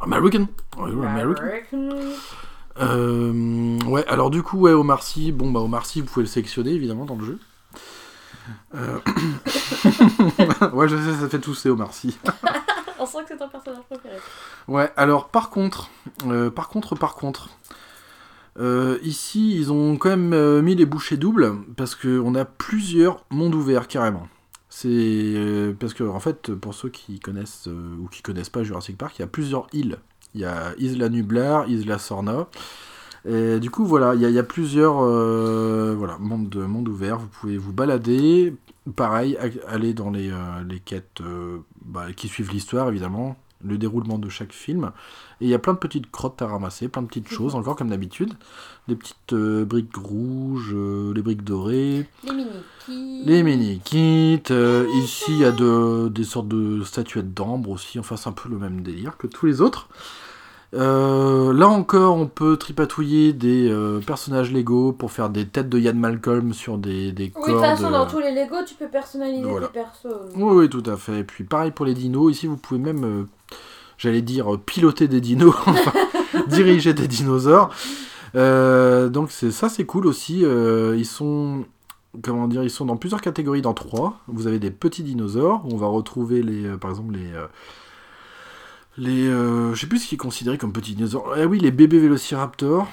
American 0.00 0.46
American. 0.76 1.02
American. 1.02 1.88
Euh, 2.80 3.78
ouais, 3.86 4.06
alors 4.08 4.30
du 4.30 4.42
coup, 4.42 4.58
ouais, 4.58 4.72
Omar 4.72 5.02
Sy, 5.02 5.32
bon, 5.32 5.50
bah, 5.50 5.60
Omar 5.60 5.86
Sy, 5.86 6.00
vous 6.00 6.06
pouvez 6.06 6.24
le 6.24 6.28
sélectionner 6.28 6.72
évidemment 6.72 7.04
dans 7.04 7.16
le 7.16 7.24
jeu. 7.24 7.38
Ouais, 10.72 10.88
je 10.88 10.96
sais, 10.96 11.20
ça 11.20 11.28
fait 11.28 11.38
tousser 11.38 11.70
Omar 11.70 11.94
Sy. 11.94 12.18
On 13.00 13.06
sent 13.06 13.18
que 13.22 13.28
c'est 13.28 13.36
ton 13.36 13.48
personnage 13.48 13.82
préféré. 13.90 14.16
Ouais, 14.68 14.90
alors 14.96 15.28
par 15.28 15.50
contre, 15.50 15.90
euh, 16.26 16.50
par 16.50 16.68
contre, 16.68 16.94
par 16.94 17.14
contre, 17.14 17.48
euh, 18.58 18.98
ici 19.02 19.56
ils 19.56 19.72
ont 19.72 19.96
quand 19.96 20.10
même 20.10 20.32
euh, 20.32 20.62
mis 20.62 20.74
les 20.76 20.86
bouchées 20.86 21.16
doubles 21.16 21.54
parce 21.76 21.94
qu'on 21.94 22.34
a 22.34 22.44
plusieurs 22.44 23.24
mondes 23.30 23.54
ouverts 23.54 23.88
carrément. 23.88 24.28
C'est 24.68 25.74
parce 25.78 25.94
que 25.94 26.02
en 26.04 26.18
fait, 26.20 26.52
pour 26.54 26.74
ceux 26.74 26.88
qui 26.88 27.20
connaissent 27.20 27.66
ou 27.68 28.08
qui 28.08 28.22
connaissent 28.22 28.50
pas 28.50 28.64
Jurassic 28.64 28.98
Park, 28.98 29.16
il 29.18 29.22
y 29.22 29.24
a 29.24 29.28
plusieurs 29.28 29.66
îles. 29.72 29.98
Il 30.34 30.40
y 30.40 30.44
a 30.44 30.74
Isla 30.78 31.08
Nublar, 31.08 31.68
Isla 31.68 31.98
Sorna. 31.98 32.48
Du 33.24 33.70
coup, 33.70 33.86
voilà, 33.86 34.16
il 34.16 34.20
y, 34.20 34.38
a- 34.38 34.42
plusieurs 34.42 34.96
voilà, 34.96 36.16
mondes, 36.18 36.56
mondes 36.56 36.88
ouverts. 36.88 37.18
Vous 37.18 37.28
pouvez 37.28 37.56
vous 37.56 37.72
balader. 37.72 38.52
Pareil, 38.96 39.38
aller 39.66 39.94
dans 39.94 40.10
les, 40.10 40.30
euh, 40.30 40.62
les 40.68 40.78
quêtes 40.78 41.20
euh, 41.22 41.58
bah, 41.84 42.12
qui 42.14 42.28
suivent 42.28 42.50
l'histoire, 42.50 42.88
évidemment, 42.90 43.36
le 43.64 43.78
déroulement 43.78 44.18
de 44.18 44.28
chaque 44.28 44.52
film. 44.52 44.92
Et 45.40 45.46
il 45.46 45.48
y 45.48 45.54
a 45.54 45.58
plein 45.58 45.72
de 45.72 45.78
petites 45.78 46.10
crottes 46.10 46.42
à 46.42 46.46
ramasser, 46.46 46.88
plein 46.88 47.00
de 47.00 47.06
petites 47.06 47.28
choses, 47.30 47.54
encore 47.54 47.76
comme 47.76 47.88
d'habitude. 47.88 48.34
Des 48.88 48.94
petites 48.94 49.32
euh, 49.32 49.64
briques 49.64 49.96
rouges, 49.96 50.74
les 50.74 51.22
briques 51.22 51.44
dorées, 51.44 52.06
Les 52.24 52.32
mini 52.34 53.22
les 53.24 53.42
mini-kits. 53.42 54.52
ici, 55.02 55.24
il 55.28 55.38
y 55.38 55.44
a 55.46 55.52
de- 55.52 56.08
des 56.08 56.24
sortes 56.24 56.48
de 56.48 56.82
statuettes 56.84 57.32
d'ambre 57.32 57.70
aussi. 57.70 57.98
Enfin, 57.98 58.18
c'est 58.18 58.28
un 58.28 58.32
peu 58.32 58.50
le 58.50 58.58
même 58.58 58.82
délire 58.82 59.16
que 59.16 59.26
tous 59.26 59.46
les 59.46 59.62
autres. 59.62 59.88
Euh, 60.74 61.52
là 61.52 61.68
encore, 61.68 62.16
on 62.16 62.26
peut 62.26 62.56
tripatouiller 62.56 63.32
des 63.32 63.68
euh, 63.70 64.00
personnages 64.00 64.52
Lego 64.52 64.92
pour 64.92 65.12
faire 65.12 65.30
des 65.30 65.46
têtes 65.46 65.68
de 65.68 65.78
Yann 65.78 65.98
Malcolm 65.98 66.52
sur 66.52 66.78
des, 66.78 67.12
des 67.12 67.32
Oui, 67.36 67.48
de 67.48 67.52
toute 67.52 67.60
façon, 67.60 67.90
dans 67.90 68.06
euh, 68.06 68.10
tous 68.10 68.18
les 68.18 68.32
Lego, 68.32 68.56
tu 68.66 68.74
peux 68.74 68.88
personnaliser 68.88 69.42
Voilà. 69.42 69.68
tes 69.68 69.72
persos. 69.72 70.06
Oui, 70.34 70.56
oui, 70.56 70.68
tout 70.68 70.82
à 70.86 70.96
fait. 70.96 71.20
Et 71.20 71.24
puis 71.24 71.44
pareil 71.44 71.70
pour 71.70 71.86
les 71.86 71.94
dinos. 71.94 72.32
Ici, 72.32 72.46
vous 72.46 72.56
pouvez 72.56 72.80
même, 72.80 73.04
euh, 73.04 73.24
j'allais 73.98 74.22
dire, 74.22 74.58
piloter 74.64 75.06
des 75.06 75.20
dinos, 75.20 75.54
enfin, 75.66 75.92
diriger 76.48 76.92
des 76.92 77.06
dinosaures. 77.08 77.70
Donc 78.34 79.30
c'est 79.30 79.52
ça, 79.52 79.68
c'est 79.68 79.84
cool 79.86 80.06
aussi. 80.06 80.40
Ils 80.40 81.06
sont, 81.06 81.64
comment 82.22 82.48
dire, 82.48 82.64
ils 82.64 82.70
sont 82.70 82.84
dans 82.86 82.96
plusieurs 82.96 83.20
catégories. 83.20 83.62
Dans 83.62 83.74
trois, 83.74 84.20
vous 84.26 84.48
avez 84.48 84.58
des 84.58 84.70
petits 84.72 85.04
dinosaures. 85.04 85.64
où 85.64 85.74
On 85.74 85.76
va 85.76 85.86
retrouver 85.86 86.42
les, 86.42 86.68
par 86.78 86.90
exemple 86.90 87.14
les, 87.14 87.30
les, 88.96 89.26
euh, 89.26 89.74
je 89.74 89.80
sais 89.80 89.86
plus 89.86 89.98
ce 89.98 90.08
qui 90.08 90.14
est 90.14 90.18
considéré 90.18 90.58
comme 90.58 90.72
petits 90.72 90.94
dinosaures. 90.94 91.32
Ah 91.36 91.44
oui, 91.46 91.58
les 91.58 91.70
bébés 91.70 91.98
vélociraptors. 91.98 92.88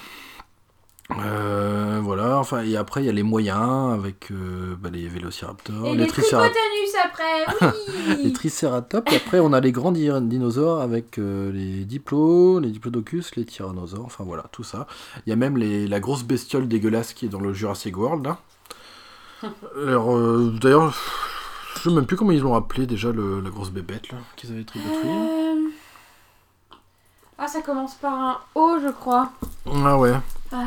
Euh, 1.20 2.00
voilà, 2.02 2.40
enfin, 2.40 2.64
et 2.64 2.78
après 2.78 3.04
il 3.04 3.06
y 3.06 3.10
a 3.10 3.12
les 3.12 3.22
moyens 3.24 3.94
avec 3.94 4.32
euh, 4.32 4.76
bah, 4.80 4.90
les 4.90 5.10
vélociraptors, 5.10 5.88
Et 5.88 5.92
les 5.92 5.98
les 6.04 6.08
tricératops. 6.08 6.56
après, 7.04 7.74
Les 8.24 8.24
oui 8.28 8.32
tricératops, 8.34 9.12
et 9.12 9.18
après 9.18 9.40
on 9.42 9.52
a 9.52 9.60
les 9.60 9.74
grands 9.74 9.92
di- 9.92 10.10
dinosaures 10.22 10.80
avec 10.80 11.20
euh, 11.20 11.52
les 11.52 11.84
diplos, 11.84 12.62
les 12.62 12.70
diplodocus, 12.70 13.36
les 13.36 13.44
tyrannosaures, 13.44 14.06
enfin 14.06 14.24
voilà, 14.24 14.46
tout 14.54 14.64
ça. 14.64 14.88
Il 15.26 15.30
y 15.32 15.34
a 15.34 15.36
même 15.36 15.58
les, 15.58 15.86
la 15.86 16.00
grosse 16.00 16.24
bestiole 16.24 16.70
dégueulasse 16.70 17.14
qui 17.14 17.26
est 17.26 17.30
dans 17.30 17.42
le 17.42 17.52
Jurassic 17.52 17.98
World, 17.98 18.24
là. 18.26 18.40
Alors, 19.86 20.18
d'ailleurs, 20.62 20.96
je 21.76 21.90
sais 21.90 21.94
même 21.94 22.06
plus 22.06 22.16
comment 22.16 22.32
ils 22.32 22.40
l'ont 22.40 22.56
appelé 22.56 22.86
déjà, 22.86 23.12
le- 23.12 23.42
la 23.42 23.50
grosse 23.50 23.72
bébête, 23.72 24.10
là, 24.14 24.18
qu'ils 24.38 24.52
avaient 24.54 24.64
tripatouillée. 24.64 25.51
Ça 27.52 27.62
commence 27.62 27.96
par 27.96 28.14
un 28.14 28.38
O, 28.56 28.78
je 28.82 28.90
crois. 28.90 29.34
Ah 29.66 29.98
ouais, 29.98 30.14
Euh, 30.54 30.58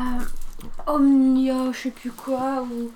Omnia, 0.85 1.71
je 1.71 1.77
sais 1.79 1.89
plus 1.91 2.11
quoi, 2.11 2.61
ou... 2.61 2.91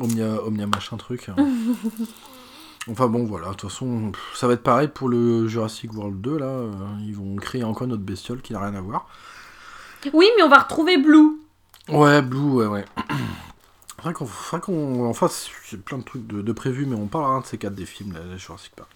Omnia, 0.00 0.44
Omnia 0.44 0.66
machin 0.66 0.96
truc. 0.96 1.28
Enfin 2.90 3.08
bon, 3.08 3.24
voilà, 3.24 3.48
de 3.48 3.54
toute 3.54 3.68
façon, 3.70 4.12
ça 4.34 4.46
va 4.46 4.52
être 4.52 4.62
pareil 4.62 4.86
pour 4.88 5.08
le 5.08 5.48
Jurassic 5.48 5.92
World 5.92 6.20
2, 6.20 6.38
là. 6.38 6.62
Ils 7.00 7.14
vont 7.14 7.34
créer 7.36 7.64
encore 7.64 7.88
notre 7.88 8.02
bestiole 8.04 8.40
qui 8.40 8.52
n'a 8.52 8.60
rien 8.60 8.74
à 8.76 8.80
voir. 8.80 9.08
Oui, 10.12 10.30
mais 10.36 10.42
on 10.44 10.48
va 10.48 10.60
retrouver 10.60 10.98
Blue. 10.98 11.40
Ouais, 11.88 12.22
Blue, 12.22 12.38
ouais, 12.52 12.66
ouais. 12.66 12.84
Qu'on 14.14 14.24
faudrait 14.26 14.64
qu'on 14.64 15.04
en 15.06 15.12
fasse 15.12 15.50
j'ai 15.68 15.76
plein 15.76 15.98
de 15.98 16.04
trucs 16.04 16.26
de, 16.28 16.40
de 16.40 16.52
prévus, 16.52 16.86
mais 16.86 16.94
on 16.94 17.08
parlera 17.08 17.40
de 17.40 17.46
ces 17.46 17.58
quatre 17.58 17.74
des 17.74 17.84
films, 17.84 18.12
là, 18.14 18.36
Jurassic 18.36 18.72
Park. 18.76 18.88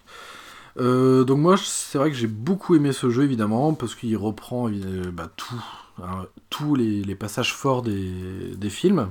Euh, 0.77 1.23
donc 1.23 1.39
moi, 1.39 1.55
c'est 1.57 1.97
vrai 1.97 2.09
que 2.09 2.17
j'ai 2.17 2.27
beaucoup 2.27 2.75
aimé 2.75 2.91
ce 2.91 3.09
jeu, 3.09 3.23
évidemment, 3.23 3.73
parce 3.73 3.95
qu'il 3.95 4.15
reprend 4.17 4.69
bah, 5.13 5.29
tout, 5.35 5.63
hein, 6.01 6.25
tous 6.49 6.75
les, 6.75 7.15
passages 7.15 7.53
forts 7.53 7.81
des, 7.81 8.69
films. 8.69 9.09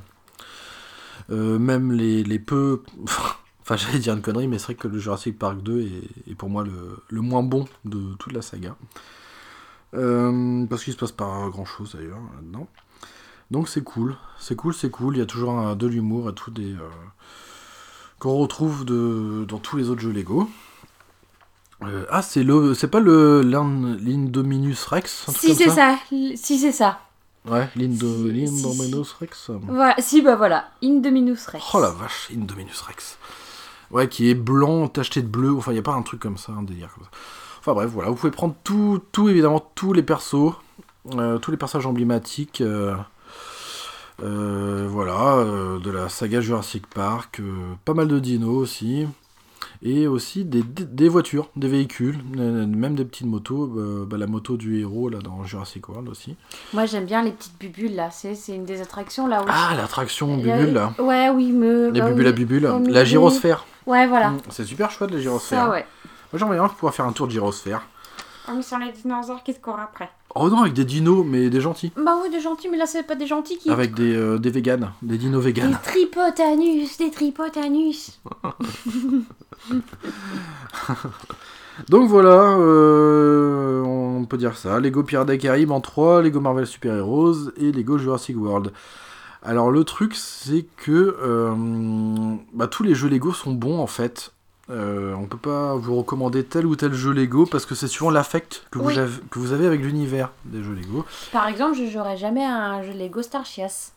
Euh, 1.30 1.58
même 1.58 1.92
les, 1.92 2.38
peu... 2.38 2.82
Enfin, 3.64 3.76
j'allais 3.76 4.00
dire 4.00 4.14
une 4.14 4.22
connerie, 4.22 4.48
mais 4.48 4.58
c'est 4.58 4.66
vrai 4.66 4.74
que 4.74 4.88
le 4.88 4.98
Jurassic 4.98 5.38
Park 5.38 5.62
2 5.62 5.88
est, 6.28 6.34
pour 6.34 6.50
moi 6.50 6.64
le, 6.64 7.20
moins 7.20 7.44
bon 7.44 7.68
de 7.84 8.14
toute 8.18 8.32
la 8.32 8.42
saga. 8.42 8.74
Euh, 9.94 10.66
parce 10.66 10.82
qu'il 10.82 10.92
se 10.92 10.98
passe 10.98 11.12
pas 11.12 11.48
grand 11.48 11.64
chose 11.64 11.94
d'ailleurs 11.94 12.18
là-dedans. 12.34 12.66
Donc 13.52 13.68
c'est 13.68 13.84
cool, 13.84 14.16
c'est 14.40 14.56
cool, 14.56 14.74
c'est 14.74 14.90
cool. 14.90 15.16
Il 15.16 15.20
y 15.20 15.22
a 15.22 15.26
toujours 15.26 15.76
de 15.76 15.86
l'humour 15.86 16.30
et 16.30 16.34
tout 16.34 16.50
des 16.50 16.74
qu'on 18.18 18.36
retrouve 18.38 18.84
dans 18.84 19.58
tous 19.58 19.76
les 19.76 19.90
autres 19.90 20.00
jeux 20.00 20.10
Lego. 20.10 20.48
Euh, 21.86 22.04
ah, 22.10 22.22
c'est 22.22 22.42
le, 22.42 22.74
c'est 22.74 22.88
pas 22.88 23.00
le 23.00 23.42
l'In- 23.42 23.96
l'Indominus 24.00 24.84
Rex, 24.84 25.24
un 25.28 25.32
truc 25.32 25.42
Si 25.42 25.54
c'est 25.54 25.70
ça, 25.70 25.96
si 26.08 26.58
c'est 26.58 26.72
ça. 26.72 27.00
Ouais, 27.48 27.68
l'Indo, 27.74 28.06
Si, 28.06 28.22
si, 28.22 28.32
l'Indominus 28.32 29.12
Rex. 29.20 29.50
Voilà, 29.66 29.94
si 29.98 30.22
bah 30.22 30.36
voilà, 30.36 30.68
Indominus 30.82 31.46
Rex. 31.46 31.64
Oh 31.74 31.80
la 31.80 31.90
vache, 31.90 32.30
Indominus 32.32 32.80
Rex. 32.82 33.18
Ouais, 33.90 34.08
qui 34.08 34.30
est 34.30 34.34
blanc, 34.34 34.86
tacheté 34.88 35.22
de 35.22 35.26
bleu. 35.26 35.52
Enfin, 35.56 35.72
il 35.72 35.74
n'y 35.74 35.80
a 35.80 35.82
pas 35.82 35.92
un 35.94 36.02
truc 36.02 36.20
comme 36.20 36.36
ça, 36.38 36.52
un 36.52 36.62
délire 36.62 36.90
comme 36.94 37.04
ça. 37.04 37.10
Enfin 37.60 37.74
bref, 37.74 37.90
voilà, 37.90 38.10
vous 38.10 38.16
pouvez 38.16 38.30
prendre 38.32 38.54
tout, 38.64 39.00
tout 39.12 39.28
évidemment, 39.28 39.60
tous 39.74 39.92
les 39.92 40.02
persos, 40.02 40.52
euh, 41.14 41.38
tous 41.38 41.50
les 41.50 41.56
personnages 41.56 41.86
emblématiques. 41.86 42.60
euh, 42.60 42.94
euh, 44.22 44.86
voilà, 44.88 45.36
euh, 45.38 45.78
de 45.80 45.90
la 45.90 46.08
saga 46.08 46.40
Jurassic 46.40 46.86
Park, 46.86 47.40
euh, 47.40 47.74
pas 47.84 47.94
mal 47.94 48.06
de 48.08 48.18
dinos 48.20 48.56
aussi, 48.56 49.06
et 49.84 50.06
aussi 50.06 50.44
des, 50.44 50.62
des- 50.62 50.84
des 50.84 51.08
voitures, 51.08 51.48
des 51.56 51.68
véhicules, 51.68 52.18
euh, 52.38 52.66
même 52.66 52.94
des 52.94 53.04
petites 53.04 53.26
motos, 53.26 53.72
euh, 53.76 54.04
bah, 54.08 54.16
la 54.16 54.26
moto 54.26 54.56
du 54.56 54.80
héros 54.80 55.08
là 55.08 55.18
dans 55.18 55.42
Jurassic 55.44 55.88
World 55.88 56.08
aussi. 56.08 56.36
Moi 56.72 56.86
j'aime 56.86 57.04
bien 57.04 57.22
les 57.22 57.32
petites 57.32 57.58
bubules 57.58 57.94
là, 57.94 58.10
c'est 58.10 58.34
c'est 58.34 58.54
une 58.54 58.64
des 58.64 58.80
attractions 58.80 59.26
là 59.26 59.42
où... 59.42 59.46
Ah, 59.48 59.74
l'attraction 59.76 60.36
bubule 60.36 60.72
là, 60.72 60.92
Ouais, 60.98 61.30
oui, 61.30 61.50
me... 61.52 61.90
les 61.90 62.00
bah 62.00 62.08
bubules 62.10 62.24
oui. 62.24 62.28
à 62.28 62.32
bubules, 62.32 62.92
la 62.92 63.04
gyrosphère. 63.04 63.66
Ouais, 63.86 64.06
voilà. 64.06 64.30
Mm, 64.30 64.38
C'est 64.50 64.64
super 64.64 64.90
chouette 64.90 65.10
les 65.10 65.20
gyrosphères. 65.20 65.64
Ça, 65.64 65.70
ouais. 65.70 65.84
Moi 66.32 66.38
j'aimerais 66.38 66.56
bien 66.58 66.68
pouvoir 66.68 66.94
faire 66.94 67.06
un 67.06 67.12
tour 67.12 67.26
de 67.26 67.32
gyrosphère. 67.32 67.82
Ah, 68.46 68.52
mais 68.56 68.62
sur 68.62 68.78
les 68.78 68.90
dinosaures 68.92 69.42
qui 69.42 69.52
se 69.52 69.58
courent 69.60 69.78
après. 69.80 70.10
Oh 70.34 70.48
non, 70.48 70.62
avec 70.62 70.72
des 70.72 70.84
dinos, 70.86 71.24
mais 71.26 71.50
des 71.50 71.60
gentils. 71.60 71.92
Bah 71.96 72.18
oui, 72.22 72.30
des 72.30 72.40
gentils, 72.40 72.68
mais 72.70 72.78
là 72.78 72.86
c'est 72.86 73.02
pas 73.02 73.14
des 73.16 73.26
gentils 73.26 73.58
qui... 73.58 73.68
Avec 73.70 73.94
des, 73.94 74.14
euh, 74.16 74.38
des 74.38 74.50
véganes, 74.50 74.92
des 75.02 75.18
dinos 75.18 75.40
Des 75.44 75.52
véganes. 75.52 75.78
tripotanus, 75.82 76.96
des 76.96 77.10
tripotanus. 77.10 78.18
Donc 81.88 82.08
voilà, 82.08 82.56
euh, 82.58 83.82
on 83.82 84.24
peut 84.24 84.36
dire 84.38 84.56
ça. 84.56 84.78
Lego 84.80 85.02
Pirates 85.02 85.28
des 85.28 85.38
Caraïbes 85.38 85.70
en 85.70 85.80
3, 85.80 86.22
Lego 86.22 86.40
Marvel 86.40 86.66
Super 86.66 86.96
Heroes 86.96 87.50
et 87.56 87.72
Lego 87.72 87.98
Jurassic 87.98 88.36
World. 88.36 88.72
Alors 89.42 89.70
le 89.70 89.82
truc, 89.84 90.14
c'est 90.14 90.66
que 90.76 91.16
euh, 91.22 91.54
bah, 92.52 92.68
tous 92.68 92.82
les 92.82 92.94
jeux 92.94 93.08
Lego 93.08 93.32
sont 93.32 93.52
bons 93.52 93.80
en 93.80 93.86
fait. 93.86 94.32
Euh, 94.72 95.14
on 95.14 95.26
peut 95.26 95.36
pas 95.36 95.74
vous 95.74 95.94
recommander 95.96 96.44
tel 96.44 96.64
ou 96.66 96.76
tel 96.76 96.94
jeu 96.94 97.12
Lego 97.12 97.44
parce 97.46 97.66
que 97.66 97.74
c'est 97.74 97.88
suivant 97.88 98.10
l'affect 98.10 98.64
que, 98.70 98.78
vous 98.78 98.88
avez- 98.98 99.20
que 99.30 99.38
vous 99.38 99.52
avez 99.52 99.66
avec 99.66 99.80
l'univers 99.82 100.30
des 100.46 100.62
jeux 100.62 100.72
Lego. 100.74 101.04
Par 101.30 101.46
exemple, 101.46 101.76
je 101.76 101.86
jouerai 101.90 102.16
jamais 102.16 102.44
à 102.44 102.56
un 102.70 102.82
jeu 102.82 102.92
Lego 102.92 103.20
Star 103.22 103.44
Chias. 103.44 103.92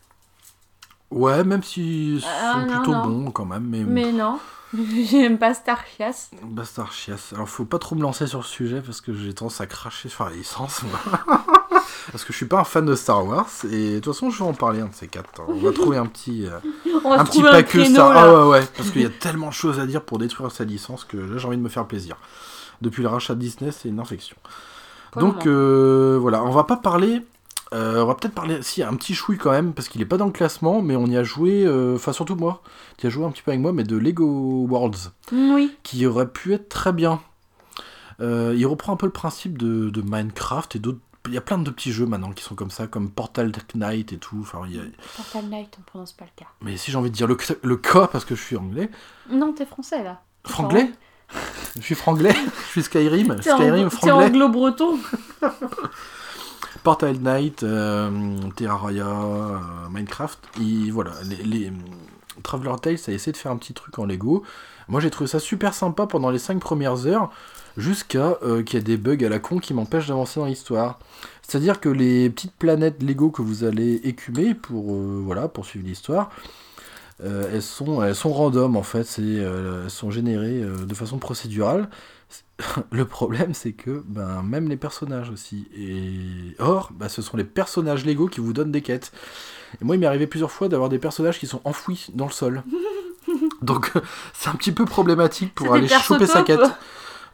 Ouais, 1.10 1.44
même 1.44 1.62
s'ils 1.62 2.20
sont 2.20 2.26
Ah, 2.42 2.64
non, 2.66 2.74
plutôt 2.74 2.92
non. 2.92 3.06
bons 3.06 3.30
quand 3.30 3.44
même. 3.44 3.64
Mais, 3.68 3.84
Mais 3.84 4.12
non, 4.12 4.38
j'aime 5.10 5.38
pas 5.38 5.54
Star 5.54 5.84
Chias. 5.86 6.30
Bastard 6.42 6.92
chiasse. 6.92 7.32
Alors 7.34 7.48
faut 7.48 7.64
pas 7.64 7.78
trop 7.78 7.94
me 7.94 8.02
lancer 8.02 8.26
sur 8.26 8.44
ce 8.44 8.50
sujet 8.52 8.80
parce 8.80 9.00
que 9.00 9.14
j'ai 9.14 9.32
tendance 9.32 9.60
à 9.60 9.66
cracher 9.66 10.08
sur 10.08 10.24
la 10.24 10.32
licence. 10.32 10.82
moi. 10.82 11.20
Parce 12.12 12.24
que 12.24 12.32
je 12.32 12.36
suis 12.36 12.46
pas 12.46 12.60
un 12.60 12.64
fan 12.64 12.84
de 12.86 12.94
Star 12.94 13.26
Wars. 13.26 13.48
Et 13.70 13.94
de 13.94 13.98
toute 14.00 14.14
façon, 14.14 14.30
je 14.30 14.38
vais 14.38 14.48
en 14.48 14.54
parler 14.54 14.80
un 14.80 14.86
de 14.86 14.94
ces 14.94 15.08
quatre. 15.08 15.42
On 15.48 15.54
va 15.54 15.72
trouver 15.72 15.96
un 15.96 16.06
petit, 16.06 16.46
euh, 16.46 16.58
On 17.04 17.10
va 17.10 17.20
un 17.20 17.24
petit 17.24 17.42
que 17.42 17.60
créneau 17.62 17.94
Star 17.94 18.14
là. 18.14 18.22
Ah 18.24 18.44
ouais, 18.44 18.50
ouais. 18.50 18.66
Parce 18.76 18.90
qu'il 18.90 19.02
y 19.02 19.06
a 19.06 19.10
tellement 19.10 19.48
de 19.48 19.52
choses 19.52 19.80
à 19.80 19.86
dire 19.86 20.02
pour 20.02 20.18
détruire 20.18 20.50
sa 20.52 20.62
licence 20.64 21.04
que 21.04 21.16
là, 21.16 21.36
j'ai 21.38 21.46
envie 21.48 21.56
de 21.56 21.62
me 21.62 21.68
faire 21.68 21.86
plaisir. 21.86 22.16
Depuis 22.80 23.02
le 23.02 23.08
rachat 23.08 23.34
de 23.34 23.40
Disney, 23.40 23.72
c'est 23.72 23.88
une 23.88 23.98
infection. 23.98 24.36
Pour 25.10 25.22
le 25.22 25.26
Donc 25.26 25.46
euh, 25.46 26.16
voilà, 26.20 26.44
on 26.44 26.50
va 26.50 26.62
pas 26.64 26.76
parler. 26.76 27.22
Euh, 27.74 28.02
on 28.02 28.06
va 28.06 28.14
peut-être 28.14 28.34
parler. 28.34 28.62
Si, 28.62 28.82
un 28.82 28.94
petit 28.94 29.14
chouille 29.14 29.38
quand 29.38 29.50
même, 29.50 29.72
parce 29.72 29.88
qu'il 29.88 30.00
est 30.00 30.06
pas 30.06 30.16
dans 30.16 30.26
le 30.26 30.32
classement, 30.32 30.82
mais 30.82 30.96
on 30.96 31.06
y 31.06 31.16
a 31.16 31.22
joué. 31.24 31.64
euh, 31.66 31.96
Enfin, 31.96 32.12
surtout 32.12 32.36
moi, 32.36 32.62
qui 32.96 33.06
a 33.06 33.10
joué 33.10 33.24
un 33.24 33.30
petit 33.30 33.42
peu 33.42 33.50
avec 33.50 33.60
moi, 33.60 33.72
mais 33.72 33.84
de 33.84 33.96
Lego 33.96 34.66
Worlds, 34.68 35.12
Oui. 35.32 35.74
qui 35.82 36.06
aurait 36.06 36.28
pu 36.28 36.52
être 36.54 36.68
très 36.68 36.92
bien. 36.92 37.20
Euh, 38.20 38.54
il 38.56 38.64
reprend 38.66 38.92
un 38.92 38.96
peu 38.96 39.06
le 39.06 39.12
principe 39.12 39.58
de, 39.58 39.90
de 39.90 40.00
Minecraft 40.02 40.76
et 40.76 40.78
d'autres. 40.78 41.00
Il 41.28 41.34
y 41.34 41.38
a 41.38 41.40
plein 41.40 41.58
de 41.58 41.68
petits 41.70 41.90
jeux 41.90 42.06
maintenant 42.06 42.30
qui 42.30 42.44
sont 42.44 42.54
comme 42.54 42.70
ça, 42.70 42.86
comme 42.86 43.10
Portal 43.10 43.50
Knight 43.74 44.12
et 44.12 44.16
tout. 44.18 44.38
Enfin, 44.42 44.60
il 44.68 44.76
y 44.76 44.78
a- 44.78 44.82
Portal 45.16 45.44
Night, 45.50 45.76
on 45.78 45.82
prononce 45.82 46.12
pas 46.12 46.24
le 46.24 46.30
cas. 46.36 46.46
Mais 46.62 46.76
si 46.76 46.92
j'ai 46.92 46.96
envie 46.98 47.10
de 47.10 47.16
dire 47.16 47.26
le, 47.26 47.36
le 47.64 47.76
cas, 47.76 48.06
parce 48.06 48.24
que 48.24 48.36
je 48.36 48.42
suis 48.42 48.56
anglais. 48.56 48.88
Non, 49.28 49.52
t'es 49.52 49.66
français 49.66 50.04
là. 50.04 50.20
Franglais 50.44 50.88
Je 51.74 51.82
suis 51.82 51.96
franglais 51.96 52.32
Je 52.66 52.70
suis 52.70 52.82
Skyrim 52.84 53.34
T'es 53.36 53.50
Skyrim, 53.50 53.88
t'es 53.90 53.96
franglais 53.96 54.26
anglo-breton. 54.26 54.98
Portal 56.86 57.16
Knight, 57.16 57.64
euh, 57.64 58.38
Terraria, 58.54 59.08
euh, 59.08 59.58
Minecraft, 59.90 60.38
et 60.60 60.92
voilà, 60.92 61.14
les, 61.44 61.72
Traveler 62.44 62.74
Tales 62.80 62.98
a 63.08 63.10
essayé 63.10 63.32
de 63.32 63.36
faire 63.36 63.50
un 63.50 63.56
petit 63.56 63.74
truc 63.74 63.98
en 63.98 64.04
Lego. 64.04 64.44
Moi 64.86 65.00
j'ai 65.00 65.10
trouvé 65.10 65.26
ça 65.26 65.40
super 65.40 65.74
sympa 65.74 66.06
pendant 66.06 66.30
les 66.30 66.38
5 66.38 66.60
premières 66.60 67.08
heures, 67.08 67.32
jusqu'à 67.76 68.38
euh, 68.44 68.62
qu'il 68.62 68.78
y 68.78 68.80
ait 68.80 68.84
des 68.84 68.98
bugs 68.98 69.26
à 69.26 69.28
la 69.28 69.40
con 69.40 69.58
qui 69.58 69.74
m'empêchent 69.74 70.06
d'avancer 70.06 70.38
dans 70.38 70.46
l'histoire. 70.46 71.00
C'est-à-dire 71.42 71.80
que 71.80 71.88
les 71.88 72.30
petites 72.30 72.54
planètes 72.54 73.02
Lego 73.02 73.32
que 73.32 73.42
vous 73.42 73.64
allez 73.64 73.94
écumer 74.04 74.54
pour, 74.54 74.94
voilà, 74.94 75.48
pour 75.48 75.66
suivre 75.66 75.88
l'histoire, 75.88 76.30
elles, 77.20 77.62
sont, 77.62 78.00
elles 78.00 78.14
sont 78.14 78.32
random 78.32 78.76
en 78.76 78.84
fait, 78.84 79.12
elles 79.18 79.90
sont 79.90 80.12
générées 80.12 80.60
de 80.60 80.94
façon 80.94 81.18
procédurale. 81.18 81.88
Le 82.90 83.04
problème, 83.04 83.54
c'est 83.54 83.72
que 83.72 84.02
ben, 84.06 84.42
même 84.42 84.68
les 84.68 84.76
personnages 84.76 85.30
aussi. 85.30 85.68
Et 85.76 86.54
or, 86.58 86.90
bah, 86.94 87.08
ce 87.08 87.22
sont 87.22 87.36
les 87.36 87.44
personnages 87.44 88.04
Lego 88.04 88.28
qui 88.28 88.40
vous 88.40 88.52
donnent 88.52 88.72
des 88.72 88.82
quêtes. 88.82 89.12
Et 89.80 89.84
moi, 89.84 89.96
il 89.96 89.98
m'est 89.98 90.06
arrivé 90.06 90.26
plusieurs 90.26 90.50
fois 90.50 90.68
d'avoir 90.68 90.88
des 90.88 90.98
personnages 90.98 91.38
qui 91.38 91.46
sont 91.46 91.60
enfouis 91.64 92.06
dans 92.14 92.26
le 92.26 92.32
sol. 92.32 92.62
Donc, 93.62 93.92
c'est 94.34 94.48
un 94.48 94.54
petit 94.54 94.72
peu 94.72 94.84
problématique 94.84 95.54
pour 95.54 95.74
aller 95.74 95.88
choper 95.88 96.26
sa 96.26 96.42
quête. 96.42 96.60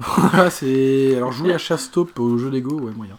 voilà, 0.00 0.50
c'est. 0.50 1.16
Alors, 1.16 1.32
jouer 1.32 1.52
à 1.54 1.58
chasse-taupe 1.58 2.18
au 2.18 2.38
jeu 2.38 2.50
Lego, 2.50 2.80
ouais, 2.80 2.92
moyen. 2.92 3.18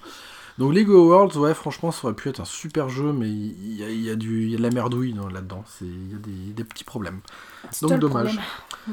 Donc, 0.60 0.74
Lego 0.74 1.08
Worlds, 1.10 1.38
ouais, 1.38 1.54
franchement, 1.56 1.91
ça 1.91 2.06
aurait 2.06 2.14
pu 2.16 2.30
être 2.30 2.39
un 2.39 2.45
super 2.45 2.88
jeu, 2.89 3.12
mais 3.12 3.28
il 3.28 3.76
y 3.76 3.84
a, 3.84 3.89
y 3.89 4.10
a 4.12 4.16
du... 4.16 4.43
il 4.43 4.51
y 4.51 4.54
a 4.54 4.58
de 4.58 4.62
la 4.64 4.70
merdouille 4.70 5.16
là-dedans. 5.34 5.64
Il 5.82 6.12
y 6.12 6.16
a 6.16 6.18
des, 6.20 6.54
des 6.54 6.64
petits 6.64 6.84
problèmes. 6.84 7.22
Donc, 7.82 7.99
dommage. 7.99 8.36
problème. 8.36 8.45
Hmm. 8.86 8.91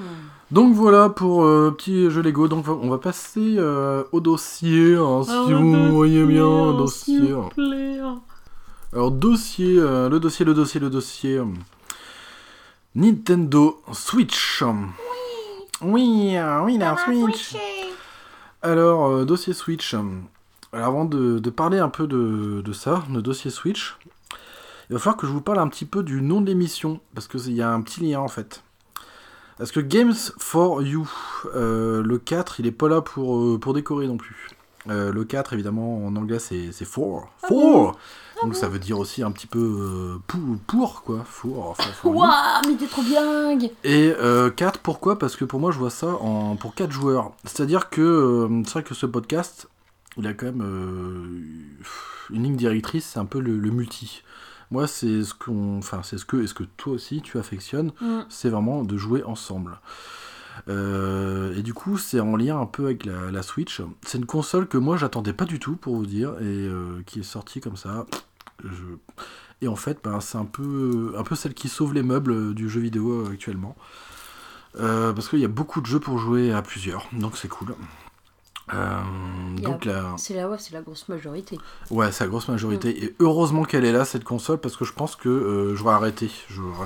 Donc 0.53 0.75
voilà 0.75 1.09
pour 1.11 1.45
euh, 1.45 1.75
petit 1.77 2.09
jeu 2.11 2.23
Lego. 2.23 2.47
Donc 2.49 2.67
on 2.69 2.89
va 2.89 2.99
passer 2.99 3.57
euh, 3.59 4.05
au 4.13 4.21
dossier. 4.21 4.95
hein, 4.95 5.23
si 5.25 5.31
Ah, 5.33 5.43
vous 5.49 5.73
le 5.75 5.89
voyez 5.91 6.25
bien, 6.25 6.47
un 6.47 6.77
dossier, 6.79 7.33
vous 7.33 7.49
plaît. 7.49 7.99
Alors 8.93 9.11
dossier, 9.11 9.77
euh, 9.79 10.09
le 10.09 10.19
dossier, 10.21 10.45
le 10.45 10.55
dossier, 10.55 10.81
le 10.81 10.89
dossier. 10.91 11.37
euh, 11.39 11.45
Nintendo 12.95 13.81
Switch. 13.93 14.63
Oui, 15.83 16.37
euh, 16.37 16.61
oui, 16.65 16.79
la 16.79 16.97
Switch. 16.97 17.57
Alors 18.63 19.07
euh, 19.09 19.25
dossier 19.25 19.53
Switch. 19.53 19.95
Alors 20.73 20.87
avant 20.87 21.05
de, 21.05 21.39
de 21.39 21.51
parler 21.51 21.79
un 21.79 21.89
peu 21.89 22.07
de, 22.07 22.63
de 22.65 22.73
ça, 22.73 23.03
de 23.11 23.21
dossier 23.21 23.51
Switch, 23.51 23.97
il 24.89 24.95
va 24.95 24.99
falloir 24.99 25.17
que 25.17 25.27
je 25.27 25.33
vous 25.33 25.41
parle 25.41 25.59
un 25.59 25.69
petit 25.69 25.85
peu 25.85 26.03
du 26.03 26.23
nom 26.23 26.41
de 26.41 26.47
l'émission 26.47 27.01
parce 27.15 27.27
que 27.29 27.39
il 27.39 27.55
y 27.55 27.63
a 27.63 27.71
un 27.73 27.81
petit 27.81 28.01
lien 28.01 28.21
en 28.21 28.29
fait. 28.29 28.63
Parce 29.59 29.73
que 29.73 29.81
Games 29.81 30.15
for 30.39 30.83
You, 30.83 31.09
euh, 31.55 32.03
le 32.03 32.19
4, 32.19 32.61
il 32.61 32.67
est 32.67 32.73
pas 32.73 32.89
là 32.89 33.03
pour, 33.03 33.37
euh, 33.37 33.59
pour 33.59 33.75
décorer 33.75 34.07
non 34.07 34.17
plus. 34.17 34.49
Euh, 34.89 35.13
le 35.13 35.25
4, 35.25 35.53
évidemment, 35.53 36.07
en 36.07 36.17
anglais, 36.17 36.39
c'est 36.39 36.73
c'est 36.73 36.87
for. 36.87 37.29
Ah 37.43 37.49
For 37.49 37.99
Donc 38.43 38.57
ça 38.57 38.69
veut 38.69 38.79
dire 38.79 38.99
aussi 38.99 39.23
un 39.23 39.31
petit 39.31 39.47
peu 39.47 40.19
pour, 40.27 40.41
pour, 40.67 41.03
quoi. 41.03 41.25
For, 41.27 41.77
for, 41.77 41.87
for 41.95 42.13
you. 42.13 42.19
Waouh, 42.21 42.31
mais 42.69 42.77
t'es 42.77 42.87
trop 42.87 43.03
bien. 43.03 43.59
Et 43.85 44.15
euh, 44.19 44.49
4, 44.51 44.81
pourquoi? 44.81 45.19
Parce 45.19 45.37
que 45.37 45.45
pour 45.45 45.61
moi, 45.61 45.73
je 45.73 45.79
vois 45.79 45.91
ça 45.91 46.07
en, 46.07 46.57
pour 46.57 46.75
4 46.75 46.91
joueurs. 46.91 47.33
C'est-à-dire 47.45 47.91
que 47.91 48.49
c'est 48.65 48.73
vrai 48.73 48.83
que 48.83 48.95
ce 48.95 49.05
podcast, 49.05 49.69
il 50.17 50.27
a 50.27 50.35
quand 50.35 50.47
même 50.47 50.63
euh, 50.63 52.35
une 52.35 52.43
ligne 52.43 52.57
directrice, 52.57 53.07
c'est 53.07 53.19
un 53.19 53.27
peu 53.27 53.41
le, 53.41 53.59
le 53.59 53.71
multi. 53.71 54.23
Moi, 54.71 54.87
c'est 54.87 55.25
ce 55.25 55.35
qu'on, 55.35 55.79
enfin, 55.79 56.03
c'est 56.03 56.19
ce 56.19 56.25
que, 56.25 56.43
est-ce 56.43 56.55
que 56.55 56.63
toi 56.63 56.93
aussi 56.93 57.23
tu 57.23 57.39
affectionnes 57.39 57.93
Mm. 58.01 58.21
c'est 58.29 58.51
vraiment 58.51 58.85
de 58.85 58.97
jouer 58.97 59.23
ensemble. 59.25 59.81
Euh, 60.69 61.57
et 61.57 61.63
du 61.63 61.75
coup, 61.75 61.97
c'est 61.97 62.21
en 62.21 62.37
lien 62.37 62.61
un 62.61 62.67
peu 62.67 62.85
avec 62.87 63.05
la, 63.05 63.31
la 63.31 63.43
Switch. 63.43 63.81
C'est 64.03 64.19
une 64.19 64.27
console 64.27 64.69
que 64.69 64.79
moi, 64.79 64.97
j'attendais 64.97 65.33
pas 65.33 65.45
du 65.45 65.59
tout, 65.59 65.77
pour 65.77 65.97
vous 65.97 66.07
dire, 66.07 66.31
et 66.41 66.45
euh, 66.45 67.03
qui 67.07 67.21
est 67.21 67.25
sortie 67.25 67.61
comme 67.61 67.77
ça. 67.77 68.07
Je... 68.63 68.85
Et 69.63 69.69
en 69.69 69.77
fait, 69.77 70.01
ben, 70.03 70.21
c'est 70.21 70.39
un 70.39 70.45
peu, 70.45 71.15
un 71.17 71.23
peu 71.23 71.35
celle 71.35 71.55
qui 71.55 71.69
sauve 71.69 71.95
les 71.95 72.03
meubles 72.03 72.55
du 72.55 72.69
jeu 72.69 72.81
vidéo 72.81 73.27
actuellement. 73.27 73.77
Euh, 74.79 75.13
parce 75.13 75.29
qu'il 75.29 75.41
y 75.41 75.45
a 75.45 75.49
beaucoup 75.49 75.81
de 75.81 75.87
jeux 75.87 75.99
pour 75.99 76.19
jouer 76.19 76.53
à 76.53 76.63
plusieurs, 76.63 77.09
donc 77.13 77.37
c'est 77.37 77.49
cool. 77.49 77.75
Euh, 78.73 79.01
donc 79.57 79.85
là, 79.85 80.15
C'est 80.17 80.35
la, 80.35 80.49
ouais, 80.49 80.57
c'est 80.59 80.73
la 80.73 80.81
grosse 80.81 81.09
majorité. 81.09 81.59
ouais, 81.91 82.13
c'est 82.13 82.25
la 82.25 82.29
grosse 82.31 82.49
majorité. 82.49 83.05
Et 83.05 83.15
heureusement 83.19 83.65
qu'elle 83.65 83.85
est 83.85 83.93
là, 83.93 84.05
cette 84.05 84.25
console, 84.25 84.59
parce 84.59 84.77
que 84.77 84.85
je 84.85 84.93
pense 84.93 85.17
que 85.17 85.29
euh, 85.29 85.75
j'aurais 85.75 85.95
arrêté. 85.95 86.31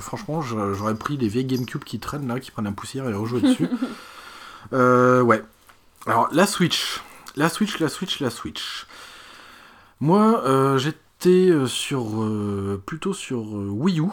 Franchement, 0.01 0.41
j'aurais 0.41 0.95
pris 0.95 1.16
les 1.16 1.28
vieilles 1.28 1.45
GameCube 1.45 1.85
qui 1.85 1.99
traînent 1.99 2.26
là, 2.28 2.41
qui 2.41 2.51
prennent 2.51 2.64
la 2.64 2.72
poussière 2.72 3.09
et 3.09 3.14
rejouer 3.14 3.41
dessus. 3.41 3.68
Euh, 4.72 5.20
ouais. 5.20 5.43
Alors, 6.07 6.30
la 6.32 6.47
Switch. 6.47 7.03
La 7.37 7.51
Switch, 7.51 7.78
la 7.80 7.91
Switch, 7.91 8.20
la 8.20 8.30
Switch. 8.30 8.87
Moi, 10.01 10.43
euh, 10.47 10.78
j'étais 10.78 11.51
sur. 11.66 12.07
plutôt 12.87 13.12
sur 13.12 13.43
Wii 13.53 14.01
U. 14.01 14.07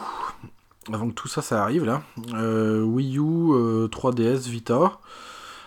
Avant 0.92 1.08
que 1.08 1.14
tout 1.14 1.30
ça, 1.30 1.42
ça 1.42 1.64
arrive 1.64 1.86
là. 1.86 2.04
Wii 2.18 3.18
U, 3.18 3.54
euh, 3.54 3.88
3DS, 3.88 4.50
Vita. 4.50 5.00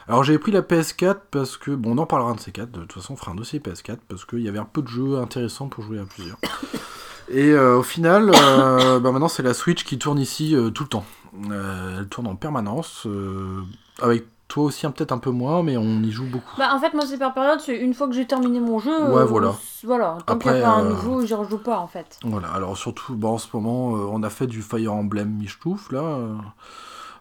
Alors 0.08 0.22
j'avais 0.22 0.38
pris 0.38 0.52
la 0.52 0.60
PS4 0.62 1.16
parce 1.30 1.56
que, 1.56 1.70
bon 1.70 1.96
on 1.96 1.98
en 1.98 2.06
parlera 2.06 2.34
de 2.34 2.40
ces 2.40 2.52
4, 2.52 2.70
de 2.70 2.80
toute 2.80 2.92
façon 2.92 3.14
on 3.14 3.16
fera 3.16 3.32
un 3.32 3.34
dossier 3.34 3.58
PS4 3.58 3.98
parce 4.08 4.24
qu'il 4.24 4.40
y 4.40 4.48
avait 4.48 4.58
un 4.58 4.66
peu 4.66 4.82
de 4.82 4.88
jeux 4.88 5.18
intéressants 5.18 5.68
pour 5.68 5.82
jouer 5.84 5.98
à 5.98 6.04
plusieurs. 6.04 6.36
Et 7.30 7.52
euh, 7.52 7.78
au 7.78 7.82
final, 7.82 8.30
euh, 8.34 9.00
bah 9.00 9.12
maintenant 9.12 9.28
c'est 9.28 9.42
la 9.42 9.54
Switch 9.54 9.84
qui 9.84 9.98
tourne 9.98 10.18
ici 10.18 10.54
euh, 10.54 10.70
tout 10.70 10.82
le 10.82 10.90
temps. 10.90 11.04
Euh, 11.50 12.00
elle 12.00 12.08
tourne 12.08 12.26
en 12.26 12.36
permanence, 12.36 13.06
euh, 13.06 13.62
avec 14.02 14.26
toi 14.46 14.64
aussi 14.64 14.86
hein, 14.86 14.90
peut-être 14.90 15.10
un 15.10 15.18
peu 15.18 15.30
moins, 15.30 15.62
mais 15.62 15.78
on 15.78 16.02
y 16.02 16.12
joue 16.12 16.26
beaucoup. 16.26 16.54
Bah 16.58 16.68
en 16.74 16.78
fait 16.78 16.92
moi 16.92 17.06
c'est 17.06 17.16
par 17.16 17.32
période, 17.32 17.60
c'est 17.60 17.76
une 17.76 17.94
fois 17.94 18.06
que 18.06 18.12
j'ai 18.12 18.26
terminé 18.26 18.60
mon 18.60 18.78
jeu. 18.78 18.92
Ouais, 19.10 19.22
euh, 19.22 19.24
voilà. 19.24 19.54
Voilà, 19.84 20.18
tant 20.26 20.36
qu'il 20.38 20.50
n'y 20.50 20.58
Après, 20.58 20.62
a 20.62 20.70
pas 20.70 20.76
un 20.80 20.84
nouveau, 20.84 21.24
j'y 21.24 21.32
rejoue 21.34 21.58
pas 21.58 21.78
en 21.78 21.86
fait. 21.86 22.18
Voilà, 22.24 22.48
alors 22.48 22.76
surtout, 22.76 23.14
bah, 23.14 23.28
en 23.28 23.38
ce 23.38 23.48
moment, 23.54 23.96
euh, 23.96 24.06
on 24.10 24.22
a 24.22 24.28
fait 24.30 24.46
du 24.46 24.60
Fire 24.60 24.92
Emblem 24.92 25.30
Michtouf, 25.30 25.90
là. 25.92 26.18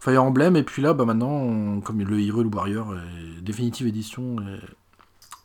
Fire 0.04 0.24
Emblem, 0.24 0.56
et 0.58 0.64
puis 0.64 0.82
là, 0.82 0.94
bah 0.94 1.06
maintenant, 1.06 1.30
on- 1.32 1.80
comme 1.82 2.00
le 2.02 2.20
Hyrule 2.20 2.48
Warrior 2.54 2.94
est 2.96 3.42
définitive 3.42 3.88
édition 3.88 4.36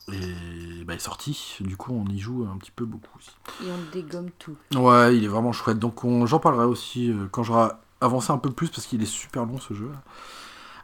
est, 0.09 0.15
est- 0.17 0.85
bah, 0.85 0.95
est 0.95 0.99
sorti, 0.99 1.57
du 1.61 1.77
coup 1.77 1.93
on 1.93 2.11
y 2.11 2.19
joue 2.19 2.47
un 2.53 2.57
petit 2.59 2.71
peu 2.73 2.85
beaucoup 2.85 3.17
aussi. 3.19 3.31
Et 3.65 3.71
on 3.71 3.93
dégomme 3.93 4.31
tout. 4.39 4.57
Ouais, 4.75 5.17
il 5.17 5.25
est 5.25 5.29
vraiment 5.29 5.53
chouette. 5.53 5.79
Donc 5.79 6.03
on- 6.03 6.27
j'en 6.27 6.39
parlerai 6.41 6.65
aussi 6.65 7.11
euh, 7.11 7.27
quand 7.31 7.43
j'aurai 7.45 7.69
avancé 8.01 8.33
un 8.33 8.39
peu 8.39 8.51
plus 8.51 8.69
parce 8.69 8.87
qu'il 8.87 9.01
est 9.03 9.07
super 9.07 9.45
long 9.45 9.59
ce 9.59 9.75
jeu. 9.75 9.91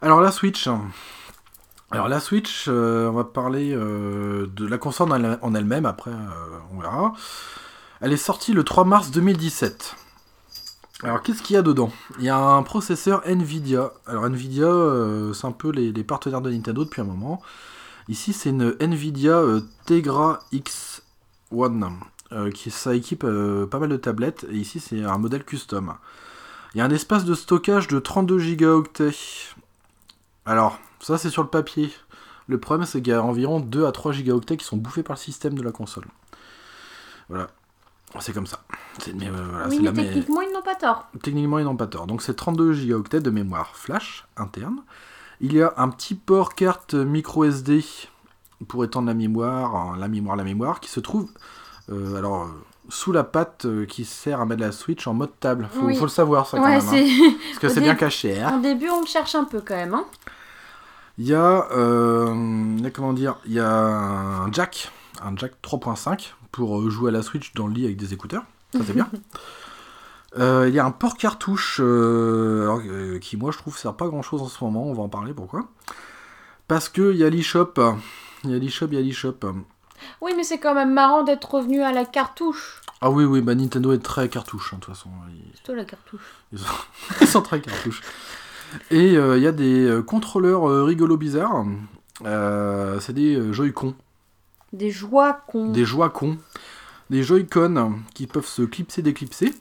Alors 0.03 0.21
la 0.21 0.31
Switch. 0.31 0.69
Alors 1.91 2.09
la 2.09 2.21
Switch, 2.21 2.67
euh, 2.69 3.09
on 3.09 3.13
va 3.13 3.25
parler 3.25 3.73
euh, 3.75 4.47
de 4.55 4.67
la 4.67 4.79
console 4.79 5.11
en 5.13 5.17
elle- 5.17 5.39
en 5.43 5.55
elle-même. 5.55 5.87
Après, 5.87 6.11
euh, 6.11 6.59
on 6.73 6.81
verra. 6.81 7.13
Elle 8.01 8.13
est 8.13 8.17
sortie 8.19 8.53
le 8.53 8.63
3 8.65 8.85
mars 8.85 9.11
2017. 9.11 9.97
Alors 11.05 11.23
qu'est-ce 11.23 11.43
qu'il 11.43 11.53
y 11.53 11.59
a 11.59 11.63
dedans? 11.63 11.93
Il 12.19 12.25
y 12.25 12.31
a 12.31 12.39
un 12.39 12.63
processeur 12.63 13.21
Nvidia. 13.27 13.93
Alors 14.07 14.25
Nvidia, 14.25 14.65
euh, 14.65 15.35
c'est 15.35 15.47
un 15.47 15.53
peu 15.53 15.71
les, 15.71 15.93
partenaires 16.03 16.41
de 16.41 16.51
Nintendo 16.51 16.83
depuis 16.83 17.03
un 17.03 17.05
moment. 17.05 17.43
Ici, 18.09 18.33
c'est 18.33 18.49
une 18.49 18.75
Nvidia 18.81 19.37
euh, 19.37 19.61
Tegra 19.85 20.41
X1 20.55 21.93
euh, 22.33 22.51
qui 22.51 22.71
ça 22.71 22.95
équipe 22.95 23.27
pas 23.71 23.79
mal 23.79 23.91
de 23.91 23.99
tablettes 23.99 24.47
et 24.51 24.55
ici 24.55 24.81
c'est 24.81 25.05
un 25.05 25.19
modèle 25.19 25.45
custom. 25.45 25.95
Il 26.75 26.79
y 26.79 26.81
a 26.81 26.87
un 26.87 26.91
espace 26.91 27.27
de 27.27 27.35
stockage 27.35 27.87
de 27.89 27.99
32 27.99 28.39
gigaoctets. 28.39 29.13
Alors, 30.47 30.79
ça 31.01 31.19
c'est 31.19 31.29
sur 31.29 31.43
le 31.43 31.51
papier. 31.51 31.93
Le 32.49 32.59
problème 32.59 32.87
c'est 32.87 33.03
qu'il 33.03 33.13
y 33.13 33.15
a 33.15 33.23
environ 33.23 33.61
2 33.61 33.85
à 33.85 33.93
3 33.93 34.13
gigaoctets 34.13 34.57
qui 34.57 34.65
sont 34.65 34.79
bouffés 34.79 35.03
par 35.03 35.17
le 35.17 35.21
système 35.21 35.55
de 35.55 35.63
la 35.63 35.71
console. 35.71 36.07
Voilà. 37.29 37.49
C'est 38.21 38.33
comme 38.33 38.47
ça. 38.47 38.61
Mais, 39.15 39.27
euh, 39.29 39.31
voilà, 39.51 39.69
oui 39.69 39.79
mais 39.79 39.85
la 39.87 39.93
mé- 39.93 40.05
techniquement 40.07 40.41
ils 40.41 40.53
n'ont 40.53 40.63
pas 40.63 40.77
tort. 40.77 41.09
Techniquement, 41.23 41.59
ils 41.59 41.65
n'ont 41.65 41.77
pas 41.77 41.87
tort. 41.89 42.07
Donc, 42.07 42.23
c'est 42.23 42.35
32 42.35 42.73
gigaoctets 42.73 43.21
de 43.21 43.31
mémoire 43.31 43.75
flash 43.77 44.25
interne. 44.37 44.83
Il 45.41 45.53
y 45.53 45.61
a 45.63 45.75
un 45.77 45.89
petit 45.89 46.15
port 46.15 46.55
carte 46.55 46.95
micro 46.95 47.45
SD 47.45 47.85
pour 48.69 48.85
étendre 48.85 49.09
la 49.09 49.15
mémoire, 49.15 49.75
hein, 49.75 49.97
la 49.99 50.07
mémoire, 50.09 50.37
la 50.37 50.45
mémoire, 50.45 50.81
qui 50.81 50.91
se 50.91 51.01
trouve 51.01 51.29
Euh, 51.93 52.17
alors, 52.17 52.45
euh, 52.45 52.47
sous 52.89 53.13
la 53.13 53.25
patte 53.25 53.67
qui 53.89 54.05
sert 54.07 54.41
à 54.41 54.47
mettre 54.47 54.63
la 54.63 54.73
Switch 54.73 55.07
en 55.07 55.13
mode 55.13 55.39
table. 55.39 55.69
Faut, 55.71 55.85
Oui. 55.87 55.97
faut 55.97 56.05
le 56.05 56.09
savoir, 56.11 56.47
ça, 56.47 56.57
quand 56.57 56.65
Ouais, 56.65 56.79
même. 56.81 56.89
hein. 56.89 57.33
Parce 57.51 57.59
que 57.59 57.69
c'est 57.75 57.81
bien 57.83 57.95
caché. 57.95 58.41
hein. 58.41 58.55
En 58.55 58.61
début, 58.61 58.89
on 58.89 59.01
le 59.03 59.07
cherche 59.07 59.35
un 59.35 59.45
peu 59.45 59.61
quand 59.61 59.75
même. 59.75 59.93
Hein. 59.93 60.05
Il 61.19 61.27
y 61.27 61.35
a, 61.35 61.67
euh, 61.73 62.33
il 62.79 62.83
y 62.83 62.87
a 62.87 62.91
comment 62.91 63.13
dire, 63.13 63.37
il 63.45 63.53
y 63.53 63.61
a 63.61 63.69
un 63.71 64.51
jack, 64.53 64.91
un 65.23 65.37
jack 65.37 65.53
3.5 65.63 66.33
pour 66.55 66.81
euh, 66.81 66.89
jouer 66.89 67.09
à 67.11 67.13
la 67.13 67.23
Switch 67.23 67.53
dans 67.55 67.67
le 67.67 67.75
lit 67.75 67.85
avec 67.85 67.97
des 67.97 68.15
écouteurs. 68.15 68.45
Ça 68.73 68.81
c'est 68.87 68.95
bien. 68.95 69.09
Euh, 70.37 70.69
il 70.69 70.75
y 70.75 70.81
a 70.81 70.85
un 70.85 70.91
port 70.91 71.17
cartouche 71.17 71.79
euh, 71.81 72.63
alors, 72.63 72.81
euh, 72.85 73.21
qui 73.21 73.37
moi 73.37 73.53
je 73.53 73.59
trouve 73.59 73.79
sert 73.79 73.95
pas 73.95 74.09
grand 74.09 74.23
chose 74.23 74.43
en 74.43 74.49
ce 74.49 74.65
moment. 74.65 74.83
On 74.83 74.93
va 74.93 75.05
en 75.05 75.09
parler 75.09 75.33
pourquoi? 75.33 75.69
Parce 76.67 76.89
que 76.89 77.13
il 77.13 77.19
y 77.19 77.23
a 77.23 77.31
l'eShop, 77.31 77.75
il 78.43 78.51
y 78.51 78.55
a 78.57 78.59
l'eShop, 78.59 78.89
il 78.91 78.95
y 78.95 78.99
a 78.99 79.01
l'eShop. 79.01 79.39
Oui, 80.21 80.33
mais 80.37 80.43
c'est 80.43 80.59
quand 80.59 80.75
même 80.75 80.93
marrant 80.93 81.23
d'être 81.23 81.55
revenu 81.55 81.83
à 81.83 81.93
la 81.93 82.05
cartouche. 82.05 82.81
Ah 83.01 83.11
oui 83.11 83.23
oui, 83.23 83.43
bah 83.43 83.55
Nintendo 83.55 83.93
est 83.93 84.01
très 84.03 84.29
cartouche 84.29 84.73
hein, 84.73 84.79
de 84.81 84.85
toute 84.85 84.93
façon. 84.97 85.11
Ils- 85.69 85.73
la 85.73 85.85
cartouche. 85.85 86.21
Ils 86.53 86.59
sont, 86.59 86.67
ils 87.21 87.29
sont 87.29 87.43
très 87.43 87.61
cartouches. 87.61 88.03
Et 88.91 89.11
il 89.13 89.41
y 89.41 89.47
a 89.47 89.53
des 89.53 90.01
contrôleurs 90.05 90.85
rigolos 90.85 91.17
bizarres. 91.17 91.65
C'est 92.25 93.13
des 93.13 93.53
Joy-Con. 93.53 93.95
Des 94.75 94.91
joies 94.91 95.35
qu'on. 95.47 95.71
des 95.71 95.85
Joy-Con, 95.85 96.37
des 97.09 97.23
Joy-Con 97.23 98.01
qui 98.13 98.27
peuvent 98.27 98.47
se 98.47 98.63
clipser, 98.63 99.03
déclipser. 99.03 99.55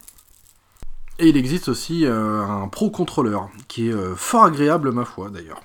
Et 1.20 1.30
il 1.30 1.38
existe 1.38 1.70
aussi 1.70 2.08
euh, 2.08 2.42
un 2.42 2.68
Pro 2.68 2.90
contrôleur 2.90 3.50
qui 3.68 3.90
est 3.90 3.94
euh, 3.94 4.16
fort 4.16 4.46
agréable, 4.46 4.92
ma 4.92 5.06
foi, 5.06 5.30
d'ailleurs. 5.30 5.62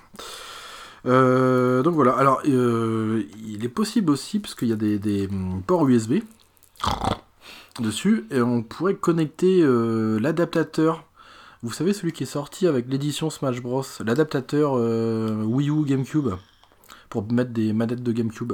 Euh, 1.07 1.81
donc 1.81 1.95
voilà, 1.95 2.11
alors 2.11 2.41
il 2.45 3.59
est 3.63 3.69
possible 3.69 4.11
aussi, 4.11 4.37
parce 4.37 4.53
qu'il 4.53 4.67
y 4.67 4.73
a 4.73 4.75
des, 4.75 4.99
des, 4.99 5.27
hum, 5.27 5.63
ports 5.65 5.87
USB 5.87 6.19
dessus, 7.79 8.27
et 8.29 8.41
on 8.41 8.61
pourrait 8.61 8.95
connecter 8.95 9.63
l'adaptateur. 9.65 11.05
Vous 11.63 11.73
savez, 11.73 11.93
celui 11.93 12.11
qui 12.11 12.21
est 12.23 12.27
sorti 12.27 12.67
avec 12.67 12.87
l'édition 12.87 13.31
Smash 13.31 13.63
Bros, 13.63 13.83
l'adaptateur 14.05 14.73
Wii 14.73 15.69
U 15.71 15.85
GameCube, 15.85 16.35
pour 17.09 17.31
mettre 17.31 17.51
des 17.51 17.73
manettes 17.73 18.03
de 18.03 18.11
GameCube. 18.11 18.53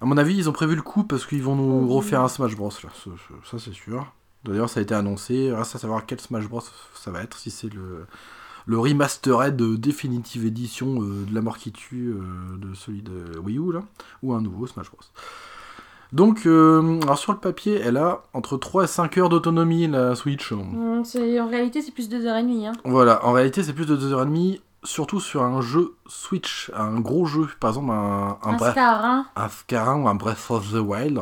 À 0.00 0.06
mon 0.06 0.16
avis, 0.16 0.34
ils 0.36 0.48
ont 0.48 0.52
prévu 0.52 0.74
le 0.76 0.82
coup 0.82 1.04
parce 1.04 1.26
qu'ils 1.26 1.42
vont 1.42 1.56
nous 1.56 1.88
refaire 1.88 2.22
un 2.22 2.28
Smash 2.28 2.56
Bros. 2.56 2.70
Là. 2.82 2.88
Ça, 2.94 3.10
ça, 3.50 3.58
c'est 3.58 3.72
sûr. 3.74 4.06
D'ailleurs, 4.44 4.70
ça 4.70 4.80
a 4.80 4.82
été 4.82 4.94
annoncé. 4.94 5.52
Reste 5.52 5.74
à 5.76 5.78
savoir 5.78 6.06
quel 6.06 6.20
Smash 6.20 6.48
Bros. 6.48 6.62
ça 6.94 7.10
va 7.10 7.22
être. 7.22 7.36
Si 7.36 7.50
c'est 7.50 7.72
le, 7.72 8.06
le 8.66 8.78
remastered 8.78 9.56
de 9.56 9.76
Definitive 9.76 10.46
Edition 10.46 11.02
euh, 11.02 11.24
de 11.28 11.34
la 11.34 11.42
mort 11.42 11.58
qui 11.58 11.70
tue 11.72 12.14
euh, 12.14 12.56
de 12.58 12.72
celui 12.74 13.02
de 13.02 13.38
Wii 13.44 13.58
U, 13.58 13.72
là, 13.72 13.82
ou 14.22 14.32
un 14.32 14.40
nouveau 14.40 14.66
Smash 14.66 14.90
Bros. 14.90 15.00
Donc, 16.12 16.44
euh, 16.46 16.98
alors 17.02 17.18
sur 17.18 17.32
le 17.32 17.38
papier, 17.38 17.74
elle 17.84 17.96
a 17.96 18.22
entre 18.32 18.56
3 18.56 18.84
et 18.84 18.86
5 18.88 19.16
heures 19.18 19.28
d'autonomie, 19.28 19.86
la 19.86 20.16
Switch. 20.16 20.50
Hum, 20.50 21.02
c'est- 21.04 21.38
en 21.38 21.46
réalité, 21.48 21.82
c'est 21.82 21.92
plus 21.92 22.08
de 22.08 22.18
2h30. 22.18 22.66
Hein. 22.66 22.72
Voilà, 22.84 23.24
en 23.24 23.32
réalité, 23.32 23.62
c'est 23.62 23.72
plus 23.74 23.86
de 23.86 23.94
2h30, 23.96 24.60
surtout 24.82 25.20
sur 25.20 25.42
un 25.42 25.60
jeu 25.60 25.94
Switch, 26.06 26.70
un 26.74 27.00
gros 27.00 27.26
jeu, 27.26 27.48
par 27.60 27.70
exemple 27.70 27.90
un, 27.92 28.38
un 28.42 28.52
Un 29.36 29.48
ou 29.96 30.08
un 30.08 30.14
Breath 30.14 30.46
of 30.50 30.70
the 30.72 30.76
Wild. 30.76 31.20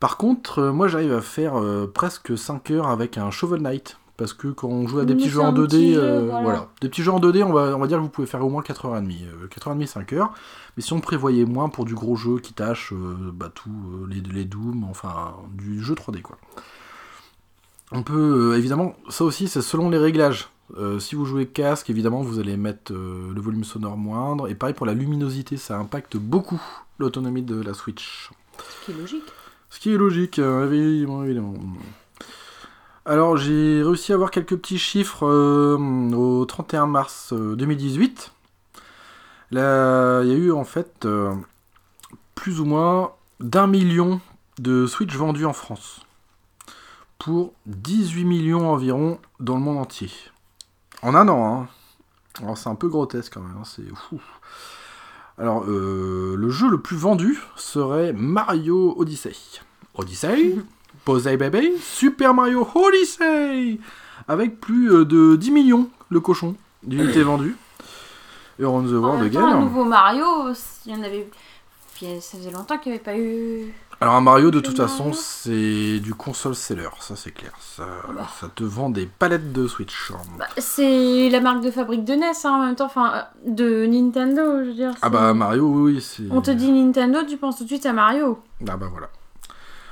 Par 0.00 0.16
contre, 0.16 0.60
euh, 0.60 0.72
moi 0.72 0.88
j'arrive 0.88 1.12
à 1.12 1.20
faire 1.20 1.58
euh, 1.58 1.90
presque 1.92 2.36
5 2.38 2.70
heures 2.70 2.88
avec 2.88 3.18
un 3.18 3.30
Shovel 3.30 3.62
Knight. 3.62 3.98
Parce 4.16 4.32
que 4.32 4.48
quand 4.48 4.66
on 4.66 4.88
joue 4.88 4.98
à 4.98 5.04
des 5.04 5.14
Mais 5.14 5.20
petits 5.20 5.30
jeux 5.30 5.40
en 5.40 5.46
un 5.46 5.52
2D, 5.52 5.68
petit 5.68 5.94
jeu, 5.94 6.02
euh, 6.02 6.20
voilà. 6.26 6.42
voilà. 6.42 6.68
Des 6.80 6.88
petits 6.88 7.04
jeux 7.04 7.12
en 7.12 7.20
2D, 7.20 7.44
on 7.44 7.52
va, 7.52 7.76
on 7.76 7.78
va 7.78 7.86
dire 7.86 7.98
que 7.98 8.02
vous 8.02 8.08
pouvez 8.08 8.26
faire 8.26 8.44
au 8.44 8.48
moins 8.48 8.62
4h30. 8.62 9.12
euh, 9.24 9.46
4h30, 9.46 9.86
5 9.86 10.12
heures. 10.14 10.32
Mais 10.76 10.82
si 10.82 10.92
on 10.92 11.00
prévoyait 11.00 11.44
moins 11.44 11.68
pour 11.68 11.84
du 11.84 11.94
gros 11.94 12.16
jeu 12.16 12.40
qui 12.40 12.52
tâche 12.52 12.92
bah, 13.32 13.48
tout, 13.54 13.70
les, 14.08 14.20
les 14.20 14.44
Doom, 14.44 14.84
enfin 14.90 15.34
du 15.52 15.82
jeu 15.82 15.94
3D 15.94 16.20
quoi. 16.22 16.36
On 17.92 18.02
peut, 18.02 18.56
évidemment, 18.56 18.94
ça 19.08 19.24
aussi 19.24 19.46
c'est 19.46 19.62
selon 19.62 19.88
les 19.88 19.98
réglages. 19.98 20.48
Euh, 20.76 20.98
si 20.98 21.14
vous 21.14 21.24
jouez 21.24 21.46
casque, 21.46 21.88
évidemment, 21.90 22.22
vous 22.22 22.38
allez 22.38 22.56
mettre 22.56 22.92
euh, 22.92 23.32
le 23.34 23.40
volume 23.40 23.64
sonore 23.64 23.96
moindre. 23.96 24.48
Et 24.48 24.54
pareil 24.54 24.74
pour 24.74 24.86
la 24.86 24.94
luminosité, 24.94 25.56
ça 25.56 25.78
impacte 25.78 26.16
beaucoup 26.16 26.60
l'autonomie 26.98 27.42
de 27.42 27.60
la 27.60 27.74
Switch. 27.74 28.30
Ce 28.58 28.84
qui 28.84 28.90
est 28.92 29.00
logique. 29.00 29.24
Ce 29.70 29.80
qui 29.80 29.92
est 29.92 29.96
logique, 29.96 30.38
euh, 30.38 30.70
évidemment. 30.70 31.24
évidemment. 31.24 31.54
Alors, 33.04 33.36
j'ai 33.36 33.82
réussi 33.82 34.12
à 34.12 34.16
avoir 34.16 34.30
quelques 34.30 34.56
petits 34.56 34.78
chiffres 34.78 35.26
euh, 35.26 35.76
au 36.12 36.44
31 36.44 36.86
mars 36.86 37.32
euh, 37.32 37.54
2018. 37.56 38.32
Là, 39.50 40.22
il 40.22 40.28
y 40.28 40.32
a 40.32 40.36
eu 40.36 40.52
en 40.52 40.64
fait 40.64 41.08
plus 42.34 42.60
ou 42.60 42.66
moins 42.66 43.12
d'un 43.40 43.66
million 43.66 44.20
de 44.58 44.86
Switch 44.86 45.14
vendus 45.14 45.46
en 45.46 45.54
France. 45.54 46.00
Pour 47.18 47.54
18 47.64 48.24
millions 48.24 48.70
environ 48.70 49.18
dans 49.40 49.54
le 49.54 49.62
monde 49.62 49.78
entier. 49.78 50.10
En 51.02 51.14
un 51.14 51.28
an, 51.28 51.62
hein. 51.62 51.68
Alors, 52.42 52.56
c'est 52.56 52.68
un 52.68 52.74
peu 52.74 52.88
grotesque 52.88 53.34
quand 53.34 53.40
même, 53.40 53.56
hein, 53.58 53.64
c'est 53.64 53.88
fou. 53.94 54.20
Alors, 55.38 55.64
euh, 55.64 56.34
le 56.36 56.50
jeu 56.50 56.68
le 56.68 56.80
plus 56.80 56.96
vendu 56.96 57.38
serait 57.56 58.12
Mario 58.12 58.94
Odyssey. 58.98 59.34
Odyssey? 59.94 60.56
Posey 61.04 61.36
Baby 61.36 61.72
Super 61.80 62.34
Mario 62.34 62.68
Odyssey 62.74 63.78
Avec 64.26 64.60
plus 64.60 64.92
euh, 64.92 65.04
de 65.04 65.36
10 65.36 65.50
millions, 65.52 65.88
le 66.10 66.20
cochon, 66.20 66.56
d'unités 66.82 67.22
vendues. 67.24 67.56
Et 68.58 68.64
on 68.64 68.82
the 68.82 68.88
En 68.88 68.98
World 68.98 69.22
même 69.22 69.32
temps, 69.32 69.46
un 69.46 69.60
nouveau 69.60 69.84
Mario, 69.84 70.26
il 70.86 70.92
y 70.92 70.94
en 70.94 71.02
avait. 71.02 71.28
Ça 72.00 72.38
faisait 72.38 72.50
longtemps 72.50 72.78
qu'il 72.78 72.92
n'y 72.92 72.98
avait 72.98 73.04
pas 73.04 73.16
eu. 73.16 73.72
Alors 74.00 74.14
un 74.14 74.20
Mario 74.20 74.52
de 74.52 74.60
toute 74.60 74.76
façon 74.76 75.12
c'est 75.12 75.98
du 75.98 76.14
console 76.14 76.54
seller, 76.54 76.88
ça 77.00 77.16
c'est 77.16 77.32
clair. 77.32 77.50
Ça, 77.58 77.84
Bah. 78.14 78.28
ça 78.40 78.48
te 78.54 78.62
vend 78.62 78.90
des 78.90 79.06
palettes 79.06 79.52
de 79.52 79.66
Switch. 79.66 80.12
Bah, 80.38 80.46
c'est 80.56 81.28
la 81.30 81.40
marque 81.40 81.62
de 81.64 81.70
fabrique 81.72 82.04
de 82.04 82.14
NES 82.14 82.26
hein, 82.44 82.50
en 82.50 82.64
même 82.66 82.76
temps, 82.76 82.86
enfin 82.86 83.12
euh, 83.14 83.50
de 83.50 83.86
Nintendo, 83.86 84.62
je 84.62 84.68
veux 84.68 84.74
dire. 84.74 84.92
Ah 85.02 85.08
bah 85.10 85.34
Mario 85.34 85.64
oui, 85.66 85.94
oui 85.94 86.00
c'est... 86.00 86.22
On 86.30 86.40
te 86.40 86.52
dit 86.52 86.70
Nintendo, 86.70 87.20
tu 87.28 87.36
penses 87.38 87.56
tout 87.58 87.64
de 87.64 87.68
suite 87.68 87.86
à 87.86 87.92
Mario. 87.92 88.40
Ah 88.68 88.76
bah 88.76 88.86
voilà. 88.88 89.08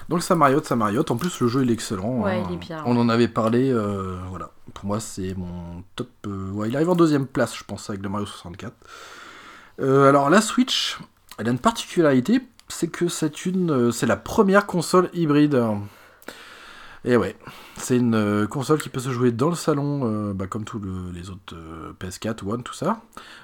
Donc 0.08 0.22
ça 0.22 0.36
mariote, 0.36 0.66
ça 0.66 0.76
mariote. 0.76 1.10
En 1.10 1.16
plus 1.16 1.40
le 1.40 1.48
jeu 1.48 1.64
il 1.64 1.70
est 1.70 1.74
excellent. 1.74 2.20
Ouais, 2.20 2.36
hein. 2.38 2.46
il 2.48 2.54
est 2.54 2.58
bien. 2.58 2.82
On 2.86 2.96
en 2.96 3.08
avait 3.08 3.26
parlé, 3.26 3.72
euh, 3.72 4.16
voilà. 4.30 4.50
Pour 4.72 4.84
moi 4.86 5.00
c'est 5.00 5.34
mon 5.36 5.82
top... 5.96 6.10
euh, 6.28 6.52
ouais, 6.52 6.68
il 6.68 6.76
arrive 6.76 6.90
en 6.90 6.94
deuxième 6.94 7.26
place 7.26 7.56
je 7.56 7.64
pense 7.64 7.90
avec 7.90 8.02
le 8.02 8.08
Mario 8.08 8.24
64. 8.26 8.72
Euh, 9.80 10.08
alors 10.08 10.30
la 10.30 10.40
Switch, 10.40 10.96
elle 11.38 11.48
a 11.48 11.50
une 11.50 11.58
particularité, 11.58 12.40
c'est 12.68 12.88
que 12.88 13.08
c'est 13.08 13.46
une, 13.46 13.70
euh, 13.70 13.90
c'est 13.92 14.06
la 14.06 14.16
première 14.16 14.66
console 14.66 15.10
hybride. 15.14 15.60
Et 17.04 17.16
ouais, 17.16 17.36
c'est 17.76 17.96
une 17.96 18.16
euh, 18.16 18.46
console 18.48 18.80
qui 18.80 18.88
peut 18.88 18.98
se 18.98 19.10
jouer 19.10 19.30
dans 19.30 19.48
le 19.48 19.54
salon, 19.54 20.00
euh, 20.04 20.32
bah, 20.34 20.48
comme 20.48 20.64
tous 20.64 20.80
le- 20.80 21.12
les 21.14 21.30
autres 21.30 21.54
euh, 21.54 21.92
PS4, 22.00 22.44
One, 22.44 22.64
tout 22.64 22.72
ça. 22.74 23.00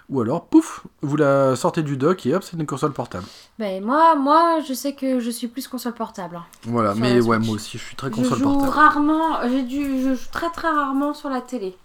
Ou 0.08 0.20
alors, 0.20 0.46
pouf, 0.46 0.82
vous 1.02 1.16
la 1.16 1.54
sortez 1.54 1.84
du 1.84 1.96
dock 1.96 2.26
et 2.26 2.34
hop, 2.34 2.42
c'est 2.42 2.56
une 2.56 2.66
console 2.66 2.92
portable. 2.92 3.24
Ben 3.60 3.84
moi, 3.84 4.16
moi, 4.16 4.58
je 4.66 4.74
sais 4.74 4.94
que 4.94 5.20
je 5.20 5.30
suis 5.30 5.46
plus 5.46 5.68
console 5.68 5.92
portable. 5.94 6.36
hein. 6.36 6.44
Voilà, 6.64 6.94
mais 6.96 7.20
ouais, 7.20 7.38
moi 7.38 7.54
aussi, 7.54 7.78
je 7.78 7.84
suis 7.84 7.94
très 7.94 8.08
Je 8.10 8.14
console 8.16 8.38
joue 8.38 8.44
portable. 8.58 8.72
rarement, 8.72 9.48
j'ai 9.48 9.62
dû, 9.62 10.02
je 10.02 10.14
joue 10.14 10.30
très 10.32 10.50
très 10.50 10.68
rarement 10.68 11.14
sur 11.14 11.28
la 11.30 11.40
télé. 11.40 11.76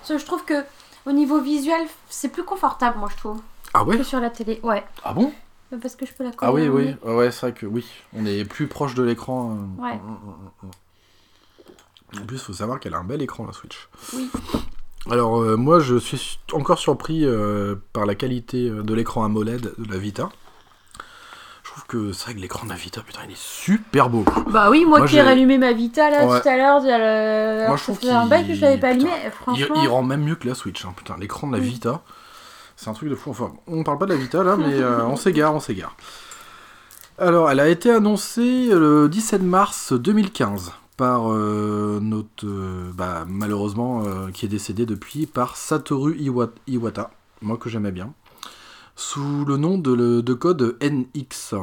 Parce 0.00 0.10
que 0.10 0.18
je 0.18 0.24
trouve 0.26 0.44
que 0.44 0.62
au 1.06 1.12
niveau 1.12 1.40
visuel, 1.40 1.88
c'est 2.08 2.28
plus 2.28 2.44
confortable, 2.44 2.98
moi 2.98 3.08
je 3.10 3.16
trouve, 3.16 3.40
Ah 3.74 3.82
ouais? 3.82 3.96
que 3.98 4.04
sur 4.04 4.20
la 4.20 4.30
télé. 4.30 4.60
Ouais, 4.62 4.84
Ah 5.02 5.12
bon? 5.12 5.32
Parce 5.80 5.96
que 5.96 6.06
je 6.06 6.12
peux 6.12 6.24
la 6.24 6.30
coller. 6.32 6.48
Ah 6.48 6.52
oui, 6.52 6.68
oui, 6.68 6.84
nez. 7.04 7.12
ouais, 7.12 7.30
c'est 7.30 7.40
vrai 7.40 7.52
que 7.52 7.66
oui, 7.66 7.84
on 8.14 8.24
est 8.26 8.44
plus 8.44 8.66
proche 8.68 8.94
de 8.94 9.02
l'écran. 9.02 9.56
euh, 9.78 9.82
Ouais. 9.82 9.94
mm, 9.96 9.98
mm, 9.98 10.68
mm. 10.68 12.22
En 12.22 12.26
plus, 12.26 12.36
il 12.36 12.40
faut 12.42 12.52
savoir 12.52 12.78
qu'elle 12.80 12.94
a 12.94 12.98
un 12.98 13.04
bel 13.04 13.20
écran, 13.20 13.46
la 13.46 13.52
Switch. 13.52 13.88
Oui. 14.14 14.30
Alors, 15.10 15.40
euh, 15.40 15.56
moi, 15.56 15.80
je 15.80 15.96
suis 15.96 16.38
encore 16.52 16.78
surpris 16.78 17.24
euh, 17.24 17.74
par 17.92 18.06
la 18.06 18.14
qualité 18.14 18.68
euh, 18.68 18.82
de 18.82 18.94
l'écran 18.94 19.24
AMOLED 19.24 19.72
de 19.78 19.92
la 19.92 19.98
Vita. 19.98 20.28
Je 21.62 21.70
trouve 21.70 21.86
que 21.86 22.12
c'est 22.12 22.24
vrai 22.26 22.34
que 22.34 22.40
l'écran 22.40 22.64
de 22.64 22.70
la 22.70 22.76
Vita, 22.76 23.02
putain, 23.02 23.20
il 23.26 23.32
est 23.32 23.36
super 23.38 24.08
beau. 24.08 24.24
Bah 24.50 24.70
oui, 24.70 24.84
moi, 24.84 25.00
Moi, 25.00 25.08
qui 25.08 25.16
ai 25.16 25.22
rallumé 25.22 25.58
ma 25.58 25.72
Vita 25.72 26.10
là 26.10 26.26
Ouais. 26.26 26.40
tout 26.40 26.48
à 26.48 26.56
l'heure, 26.56 26.82
alors 26.84 27.68
Moi, 27.68 27.76
je 27.76 27.82
trouve 27.82 27.98
un 28.08 28.26
bail 28.26 28.46
que 28.46 28.54
je 28.54 28.60
l'avais 28.62 28.78
pas 28.78 28.88
allumé. 28.88 29.10
Il, 29.56 29.88
rend 29.88 30.02
même 30.02 30.22
mieux 30.24 30.36
que 30.36 30.48
la 30.48 30.54
Switch. 30.54 30.84
hein. 30.84 30.94
Putain, 30.96 31.16
l'écran 31.18 31.48
de 31.48 31.52
la 31.52 31.58
Oui. 31.58 31.68
Vita, 31.68 32.02
c'est 32.76 32.88
un 32.90 32.92
truc 32.92 33.08
de 33.08 33.14
fou. 33.14 33.30
Enfin, 33.30 33.52
on 33.66 33.82
parle 33.82 33.98
pas 33.98 34.06
de 34.06 34.12
la 34.12 34.18
Vita 34.20 34.42
là, 34.44 34.56
mais 34.56 34.74
euh, 34.74 35.04
on 35.06 35.16
s'égare, 35.16 35.54
on 35.54 35.60
s'égare. 35.60 35.96
Alors, 37.18 37.50
elle 37.50 37.60
a 37.60 37.68
été 37.68 37.90
annoncée 37.90 38.66
le 38.70 39.08
17 39.08 39.42
mars 39.42 39.92
2015 39.94 40.72
par 40.98 41.32
euh, 41.32 41.98
notre, 42.00 42.46
euh, 42.46 42.90
bah, 42.94 43.24
malheureusement, 43.26 44.02
qui 44.32 44.44
est 44.44 44.50
décédé 44.50 44.84
depuis, 44.86 45.26
par 45.26 45.56
Satoru 45.56 46.14
Iwa- 46.16 46.50
Iwata, 46.66 47.10
moi 47.40 47.56
que 47.56 47.70
j'aimais 47.70 47.92
bien, 47.92 48.12
sous 48.96 49.44
le 49.46 49.56
nom 49.56 49.78
de, 49.78 50.34
code 50.34 50.76
NX. 50.82 51.54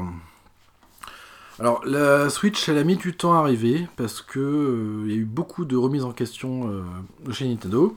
Alors, 1.60 1.82
la 1.86 2.32
Switch, 2.32 2.68
elle 2.68 2.80
a 2.80 2.84
mis 2.84 2.96
du 2.96 3.16
temps 3.16 3.34
à 3.36 3.40
arriver 3.40 3.88
parce 3.96 4.22
que 4.22 5.04
il 5.06 5.12
y 5.12 5.14
a 5.14 5.18
eu 5.18 5.26
beaucoup 5.26 5.66
de 5.66 5.76
remises 5.78 6.04
en 6.04 6.12
question 6.12 6.84
chez 7.32 7.48
Nintendo. 7.48 7.96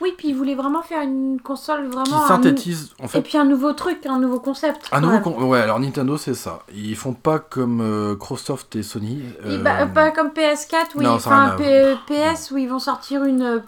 Oui, 0.00 0.14
puis 0.16 0.28
ils 0.28 0.34
voulaient 0.34 0.54
vraiment 0.54 0.82
faire 0.82 1.02
une 1.02 1.40
console 1.40 1.88
qui 1.88 1.96
vraiment. 1.96 2.24
un- 2.24 2.28
synthétise 2.28 2.92
en 3.00 3.06
Et 3.06 3.08
fait 3.08 3.22
puis 3.22 3.36
un 3.38 3.44
nouveau 3.44 3.72
truc, 3.72 4.06
un 4.06 4.18
nouveau 4.20 4.38
concept. 4.40 4.88
un 4.92 5.00
nouveau 5.00 5.18
con- 5.20 5.42
ouais 5.44 5.60
alors 5.60 5.80
Nintendo 5.80 6.16
c'est 6.16 6.34
ça 6.34 6.60
ils 6.72 6.94
font 6.94 7.14
pas 7.14 7.38
comme 7.40 7.80
euh, 7.80 8.12
Microsoft 8.12 8.76
et 8.76 8.82
Sony 8.84 9.22
Et 9.44 9.48
euh, 9.54 9.58
bah, 9.62 9.86
pas 9.86 10.10
comme 10.12 10.28
PS4, 10.28 10.90
oui. 10.96 11.04
non, 11.04 11.12
enfin, 11.12 11.56
P- 11.58 11.94
PS 12.06 12.50
où 12.52 12.58
ils 12.58 12.68
vont 12.68 12.78
sortir 12.78 13.24
une. 13.24 13.42
euh, 13.42 13.58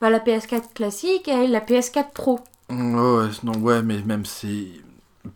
Bah, 0.00 0.10
la 0.10 0.18
PS4 0.20 0.72
classique 0.74 1.26
et 1.28 1.46
la 1.48 1.60
PS4 1.60 2.12
Pro. 2.14 2.38
Mm, 2.70 2.94
ouais, 2.94 3.28
non, 3.42 3.52
ouais, 3.58 3.82
mais 3.82 4.00
même 4.02 4.24
c'est. 4.24 4.68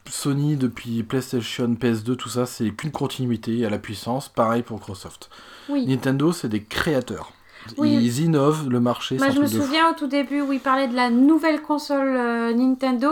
Sony 0.08 0.56
depuis 0.56 1.02
PlayStation, 1.02 1.68
PS2, 1.74 2.16
tout 2.16 2.28
ça, 2.30 2.46
c'est 2.46 2.70
qu'une 2.70 2.90
continuité 2.90 3.66
à 3.66 3.70
la 3.70 3.78
puissance. 3.78 4.28
Pareil 4.30 4.62
pour 4.62 4.78
Microsoft. 4.78 5.28
Oui. 5.68 5.84
Nintendo, 5.86 6.32
c'est 6.32 6.48
des 6.48 6.62
créateurs. 6.62 7.32
Oui. 7.78 7.94
Ils 7.94 8.20
innovent 8.20 8.68
le 8.68 8.80
marché. 8.80 9.16
Moi, 9.16 9.30
je 9.30 9.40
me 9.40 9.46
souviens 9.46 9.90
au 9.90 9.94
tout 9.94 10.06
début 10.06 10.40
où 10.42 10.52
ils 10.52 10.60
parlaient 10.60 10.88
de 10.88 10.94
la 10.96 11.10
nouvelle 11.10 11.62
console 11.62 12.14
euh, 12.16 12.52
Nintendo. 12.54 13.08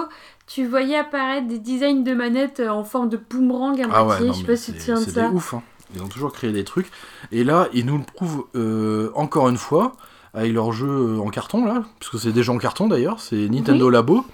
Tu 0.47 0.67
voyais 0.67 0.97
apparaître 0.97 1.47
des 1.49 1.59
designs 1.59 2.03
de 2.03 2.13
manettes 2.15 2.61
euh, 2.61 2.69
en 2.69 2.85
forme 2.85 3.09
de 3.09 3.17
boomerang 3.17 3.81
à 3.81 3.87
Ah 3.93 4.05
moitié. 4.05 4.27
ouais, 4.27 4.33
je 4.33 4.37
sais 4.37 4.41
mais 4.43 4.47
pas 4.49 4.57
si 4.57 4.73
tu 4.73 4.79
te 4.79 4.85
c'est 4.97 5.07
de 5.07 5.11
ça. 5.13 5.31
ouf. 5.31 5.55
hein. 5.55 5.63
Ils 5.95 6.03
ont 6.03 6.09
toujours 6.09 6.33
créé 6.33 6.53
des 6.53 6.65
trucs. 6.65 6.91
Et 7.33 7.45
là, 7.45 7.69
ils 7.73 7.85
nous 7.87 7.99
le 7.99 8.05
prouvent 8.05 8.45
euh, 8.55 9.11
encore 9.15 9.49
une 9.49 9.57
fois 9.59 9.93
avec 10.35 10.53
leur 10.53 10.73
jeu 10.73 11.19
en 11.21 11.29
carton, 11.29 11.65
là. 11.65 11.85
Puisque 12.01 12.19
c'est 12.19 12.33
des 12.33 12.43
jeux 12.43 12.53
en 12.53 12.59
carton 12.59 12.89
d'ailleurs. 12.89 13.21
C'est 13.21 13.49
Nintendo 13.49 13.89
Labo. 13.91 14.25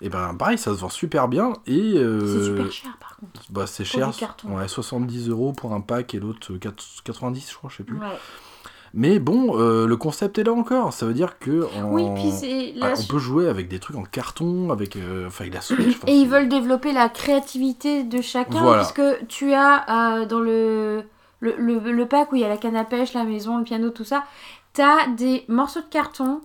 Et 0.00 0.08
ben 0.08 0.34
pareil, 0.34 0.58
ça 0.58 0.72
se 0.74 0.80
vend 0.80 0.88
super 0.90 1.28
bien. 1.28 1.52
Et 1.66 1.94
euh, 1.96 2.38
C'est 2.40 2.44
super 2.50 2.70
cher 2.72 2.96
par 3.00 3.16
contre. 3.16 3.40
bah, 3.50 3.66
c'est 3.66 3.84
cher. 3.84 4.10
Ouais, 4.44 4.68
70 4.68 5.28
euros 5.30 5.52
pour 5.52 5.72
un 5.72 5.80
pack 5.80 6.14
et 6.14 6.20
l'autre 6.20 6.52
euh, 6.52 6.58
4 6.58 6.84
90, 7.04 7.50
je 7.50 7.56
crois, 7.56 7.70
je 7.70 7.76
sais 7.78 7.84
plus. 7.84 7.96
Ouais. 7.96 8.06
Mais 8.96 9.18
bon, 9.18 9.58
euh, 9.58 9.86
le 9.88 9.96
concept 9.96 10.38
est 10.38 10.44
là 10.44 10.52
encore. 10.52 10.92
Ça 10.92 11.04
veut 11.04 11.14
dire 11.14 11.38
que 11.40 11.66
en- 11.76 11.90
Oui, 11.92 12.04
puis 12.14 12.30
c'est. 12.30 12.72
la 12.76 12.92
Ah, 12.92 12.94
on 12.96 13.02
peut 13.04 13.18
jouer 13.18 13.48
avec 13.48 13.66
des 13.68 13.80
trucs 13.80 13.96
en 13.96 14.04
carton, 14.04 14.70
avec, 14.70 14.94
euh, 14.96 15.26
enfin, 15.26 15.42
avec 15.44 15.54
la 15.54 15.60
Switch. 15.60 15.96
enfin, 15.96 16.06
Et 16.06 16.12
ils 16.14 16.28
veulent 16.28 16.48
développer 16.48 16.92
la 16.92 17.08
créativité 17.08 18.04
de 18.04 18.20
chacun, 18.20 18.62
Voilà. 18.62 18.76
parce 18.82 18.92
que 18.92 19.24
tu 19.24 19.52
as 19.52 20.20
euh, 20.20 20.26
dans 20.26 20.38
le, 20.38 21.02
le, 21.40 21.54
le, 21.58 21.78
le 21.80 22.06
pack 22.06 22.30
où 22.32 22.36
il 22.36 22.42
y 22.42 22.44
a 22.44 22.48
la 22.48 22.56
canne 22.56 22.76
à 22.76 22.84
pêche, 22.84 23.14
la 23.14 23.24
maison, 23.24 23.58
le 23.58 23.64
piano, 23.64 23.90
tout 23.90 24.04
ça, 24.04 24.22
tu 24.74 24.80
as 24.80 25.08
des 25.16 25.44
morceaux 25.48 25.80
de 25.80 25.86
carton 25.86 26.40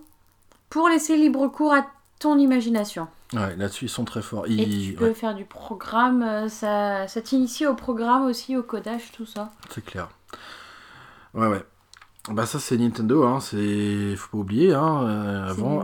pour 0.70 0.88
laisser 0.88 1.16
libre 1.16 1.46
cours 1.48 1.72
à 1.72 1.86
ton 2.18 2.36
imagination. 2.36 3.06
Ouais, 3.32 3.54
là-dessus, 3.56 3.84
ils 3.84 3.88
sont 3.88 4.04
très 4.04 4.22
forts. 4.22 4.46
Et 4.46 4.54
Ils- 4.54 4.88
tu 4.88 4.94
peux 4.94 5.04
ouais, 5.06 5.14
faire 5.14 5.36
du 5.36 5.44
programme, 5.44 6.22
euh, 6.24 6.48
ça, 6.48 7.06
ça 7.06 7.20
t'initie 7.20 7.64
au 7.66 7.74
programme 7.74 8.24
aussi, 8.26 8.56
au 8.56 8.64
codage, 8.64 9.12
tout 9.16 9.24
ça. 9.26 9.52
c'est 9.72 9.84
clair. 9.84 10.08
Ouais, 11.32 11.46
ouais. 11.46 11.64
Bah, 12.32 12.46
ça, 12.46 12.58
c'est 12.60 12.76
Nintendo, 12.76 13.24
hein. 13.24 13.40
C'est. 13.40 14.14
Faut 14.16 14.28
pas 14.30 14.38
oublier, 14.38 14.72
hein. 14.72 15.02
euh, 15.04 15.48
avant, 15.50 15.82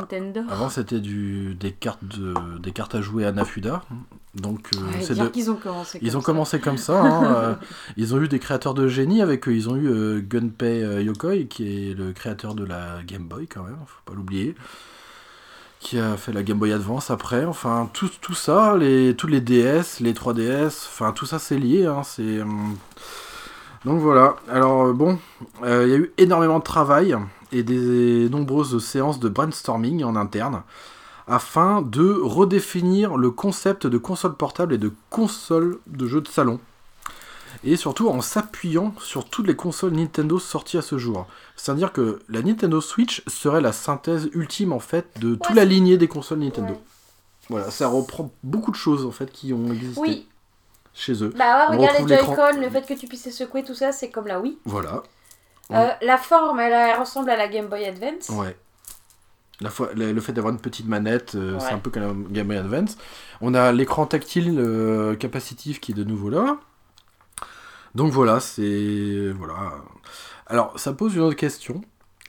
avant 0.49 0.69
c'était 0.69 1.01
du... 1.01 1.55
des, 1.55 1.73
cartes 1.73 2.05
de... 2.05 2.35
des 2.61 2.71
cartes 2.73 2.95
à 2.95 3.01
jouer 3.01 3.25
à 3.27 3.33
Nafuda. 3.33 3.83
Donc, 4.35 4.69
euh, 4.75 4.79
Ouais, 4.79 5.01
c'est 5.03 5.19
de- 5.19 5.27
qu'ils 5.29 5.51
ont 5.51 5.57
commencé 5.57 5.99
Ils 6.03 6.11
comme 6.11 6.19
ont 6.19 6.21
ça. 6.21 6.27
commencé 6.27 6.61
comme 6.61 6.77
ça. 6.79 7.01
hein, 7.03 7.25
euh, 7.25 7.55
ils 7.97 8.15
ont 8.15 8.21
eu 8.21 8.29
des 8.29 8.39
créateurs 8.39 8.75
de 8.75 8.87
génie 8.87 9.23
avec 9.23 9.49
eux. 9.49 9.55
Ils 9.55 9.69
ont 9.69 9.77
eu 9.77 9.89
euh, 9.89 10.21
Gunpei 10.21 11.03
Yokoi, 11.03 11.45
qui 11.49 11.91
est 11.91 11.95
le 11.95 12.13
créateur 12.13 12.55
de 12.55 12.65
la 12.65 13.03
Game 13.07 13.25
Boy, 13.25 13.47
quand 13.49 13.63
même, 13.65 13.77
faut 13.87 14.03
pas 14.11 14.15
l'oublier. 14.15 14.55
Qui 15.81 15.99
a 15.99 16.17
fait 16.17 16.33
la 16.33 16.43
Game 16.43 16.59
Boy 16.59 16.73
Advance 16.73 17.11
après. 17.11 17.45
Enfin, 17.45 17.89
tout, 17.93 18.11
tout 18.21 18.35
ça, 18.35 18.77
les, 18.77 19.15
tous 19.15 19.27
les 19.27 19.41
DS, 19.41 20.01
les 20.01 20.13
3DS, 20.15 20.67
enfin, 20.89 21.13
tout 21.13 21.27
ça 21.27 21.39
c'est 21.39 21.59
lié. 21.59 21.87
hein, 21.87 22.03
c'est. 22.05 22.41
Donc 23.87 24.01
voilà. 24.01 24.34
Alors, 24.51 24.87
euh, 24.87 24.93
bon, 24.93 25.16
euh, 25.62 25.84
il 25.87 25.91
y 25.91 25.95
a 25.95 25.99
eu 25.99 26.12
énormément 26.18 26.59
de 26.59 26.64
travail 26.64 27.16
et 27.53 27.62
des 27.62 28.28
nombreuses 28.28 28.84
séances 28.84 29.20
de 29.20 29.28
brainstorming 29.28 30.03
en 30.03 30.16
interne 30.16 30.64
afin 31.28 31.82
de 31.82 32.20
redéfinir 32.20 33.16
le 33.16 33.30
concept 33.30 33.87
de 33.87 33.97
console 33.97 34.34
portable 34.34 34.74
et 34.74 34.78
de 34.78 34.93
console 35.09 35.78
de 35.87 36.09
jeux 36.09 36.20
de 36.20 36.26
salon. 36.26 36.59
Et 37.62 37.76
surtout 37.76 38.09
en 38.09 38.20
s'appuyant 38.22 38.93
sur 38.99 39.24
toutes 39.24 39.47
les 39.47 39.57
consoles 39.57 39.93
Nintendo 39.93 40.41
sorties 40.41 40.78
à 40.78 40.82
ce 40.82 40.99
jour. 40.99 41.28
C'est-à-dire 41.55 41.93
que 41.93 42.18
la 42.28 42.43
Nintendo 42.43 42.80
Switch 42.80 43.22
serait 43.28 43.61
la 43.61 43.72
synthèse 43.72 44.28
ultime 44.32 44.72
en 44.72 44.80
fait 44.80 45.07
de 45.20 45.37
toute 45.37 45.55
la 45.55 45.64
lignée 45.64 45.97
des 45.97 46.09
consoles 46.09 46.41
Nintendo. 46.41 46.72
Ouais. 46.72 46.80
Voilà, 47.51 47.70
ça 47.70 47.87
reprend 47.87 48.32
beaucoup 48.43 48.72
de 48.72 48.76
choses 48.76 49.07
en 49.07 49.12
fait 49.12 49.30
qui 49.30 49.53
ont 49.53 49.72
existé 49.72 50.01
Oui, 50.01 50.26
chez 50.97 51.23
eux. 51.23 51.33
bah 51.37 51.69
ouais, 51.69 51.77
On 51.77 51.79
regarde 51.79 52.09
les. 52.09 52.17
Joy-Con, 52.17 52.61
le 52.61 52.71
fait 52.71 52.87
que 52.87 52.95
tu 52.95 53.07
puisses 53.07 53.27
les 53.27 53.31
secouer, 53.33 53.63
tout 53.63 53.75
ça, 53.75 53.93
c'est 53.93 54.11
comme 54.11 54.27
la 54.27 54.41
Wii. 54.41 54.59
Voilà. 54.65 55.03
Euh, 55.73 55.89
la 56.01 56.17
forme, 56.17 56.59
elle, 56.61 56.73
elle 56.73 56.99
ressemble 56.99 57.31
à 57.31 57.37
la 57.37 57.49
Game 57.49 57.67
Boy 57.67 57.85
Advance. 57.85 58.31
Ouais. 58.31 58.57
La 59.61 59.71
fois, 59.71 59.91
le, 59.95 60.21
fait 60.21 60.33
d'avoir 60.33 60.53
une 60.53 60.61
petite 60.61 60.87
manette, 60.87 61.35
euh, 61.35 61.55
Ouais. 61.55 61.61
c'est 61.61 61.73
un 61.73 61.79
peu 61.79 61.91
comme 61.91 62.25
la 62.25 62.31
Game 62.31 62.47
Boy 62.47 62.57
Advance. 62.57 62.97
On 63.41 63.55
a 63.55 63.73
l'écran 63.73 64.07
tactile 64.07 64.59
euh, 64.59 65.17
capacitif 65.17 65.81
qui 65.81 65.93
est 65.93 65.95
de 65.95 66.05
nouveau 66.05 66.31
là. 66.31 66.59
Donc 67.95 68.13
voilà, 68.13 68.41
c'est. 68.41 69.33
Voilà. 69.37 69.73
Alors, 70.47 70.79
ça 70.79 70.93
pose 70.93 71.15
une 71.15 71.23
autre 71.23 71.37
question. 71.37 71.83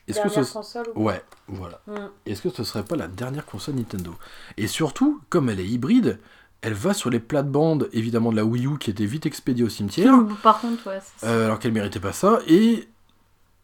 Est-ce 0.07 0.22
que 0.22 0.30
ce. 0.30 0.53
console 0.53 0.88
ou... 0.95 1.03
Ouais, 1.03 1.22
voilà. 1.47 1.82
Hmm. 1.86 2.07
Est-ce 2.26 2.41
que 2.41 2.49
ce 2.49 2.63
serait 2.63 2.84
pas 2.84 2.95
la 2.95 3.07
dernière 3.07 3.45
console 3.45 3.76
Nintendo? 3.76 4.15
Et 4.55 4.68
surtout, 4.68 5.22
comme 5.30 5.49
elle 5.49 5.59
est 5.59 5.68
hybride, 5.68 6.20
elle 6.68 6.74
va 6.74 6.93
sur 6.93 7.09
les 7.09 7.20
plates-bandes, 7.22 7.88
évidemment, 7.93 8.30
de 8.32 8.36
la 8.36 8.43
Wii 8.43 8.65
U 8.68 8.78
qui 8.78 8.89
était 8.89 9.05
vite 9.05 9.26
expédiée 9.26 9.63
au 9.63 9.70
cimetière. 9.70 10.13
Par 10.43 10.59
contre, 10.59 10.88
ouais. 10.89 10.99
c'est- 11.18 11.26
Euh, 11.26 11.45
alors 11.45 11.59
qu'elle 11.59 11.72
méritait 11.72 12.01
pas 12.01 12.11
ça. 12.11 12.39
Et 12.47 12.89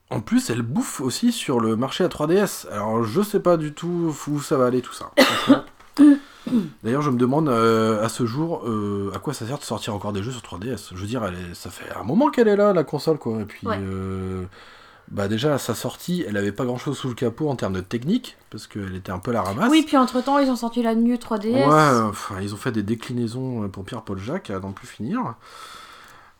en 0.10 0.22
plus, 0.22 0.50
elle 0.50 0.62
bouffe 0.62 1.02
aussi 1.02 1.32
sur 1.34 1.60
le 1.60 1.76
marché 1.76 2.04
à 2.06 2.08
3DS. 2.08 2.66
Alors 2.72 3.04
je 3.04 3.22
sais 3.22 3.42
pas 3.42 3.58
du 3.58 3.74
tout 3.74 4.16
où 4.28 4.40
ça 4.42 4.56
va 4.58 4.68
aller 4.68 4.82
tout 4.82 4.94
ça. 4.94 5.12
franchement. 5.18 5.64
D'ailleurs, 6.84 7.02
je 7.02 7.10
me 7.10 7.18
demande 7.18 7.48
euh, 7.50 8.04
à 8.04 8.10
ce 8.10 8.26
jour 8.26 8.64
euh, 8.68 9.12
à 9.16 9.20
quoi 9.20 9.34
ça 9.34 9.46
sert 9.48 9.58
de 9.58 9.64
sortir 9.64 9.94
encore 9.96 10.12
des 10.14 10.22
jeux 10.24 10.32
sur 10.32 10.42
3DS. 10.42 10.90
Je 10.94 11.00
veux 11.02 11.08
dire, 11.08 11.24
elle 11.26 11.36
est- 11.36 11.54
ça 11.54 11.70
fait 11.70 11.86
un 11.98 12.04
moment 12.04 12.30
qu'elle 12.30 12.48
est 12.48 12.56
là, 12.58 12.74
la 12.74 12.84
console, 12.84 13.18
quoi. 13.18 13.40
Et 13.42 13.46
puis, 13.46 13.66
Ouais. 13.68 13.78
euh, 13.80 14.44
bah 15.12 15.28
déjà, 15.28 15.56
à 15.56 15.58
sa 15.58 15.76
sortie, 15.76 16.24
elle 16.28 16.38
avait 16.38 16.52
pas 16.52 16.66
grand 16.66 16.78
chose 16.78 16.98
sous 16.98 17.08
le 17.10 17.14
capot 17.14 17.50
en 17.50 17.56
termes 17.56 17.74
de 17.74 17.82
technique, 17.82 18.38
parce 18.50 18.68
qu'elle 18.68 18.96
était 18.96 19.12
un 19.12 19.20
peu 19.20 19.32
la 19.32 19.42
ramasse. 19.42 19.70
Oui, 19.70 19.84
puis 19.86 19.98
entre 19.98 20.22
temps, 20.22 20.40
ils 20.40 20.50
ont 20.50 20.56
sorti 20.56 20.82
la 20.82 20.96
New 20.96 21.16
3DS. 21.16 21.68
Ouais, 21.68 22.02
enfin, 22.10 22.36
ils 22.42 22.54
ont 22.54 22.58
fait 22.58 22.72
des 22.72 22.84
déclinaisons 22.84 23.64
euh, 23.64 23.68
pour 23.68 23.84
Pierre-Paul 23.86 24.18
Jacques, 24.20 24.50
à 24.50 24.60
n'en 24.60 24.72
plus 24.72 24.88
finir. 24.88 25.36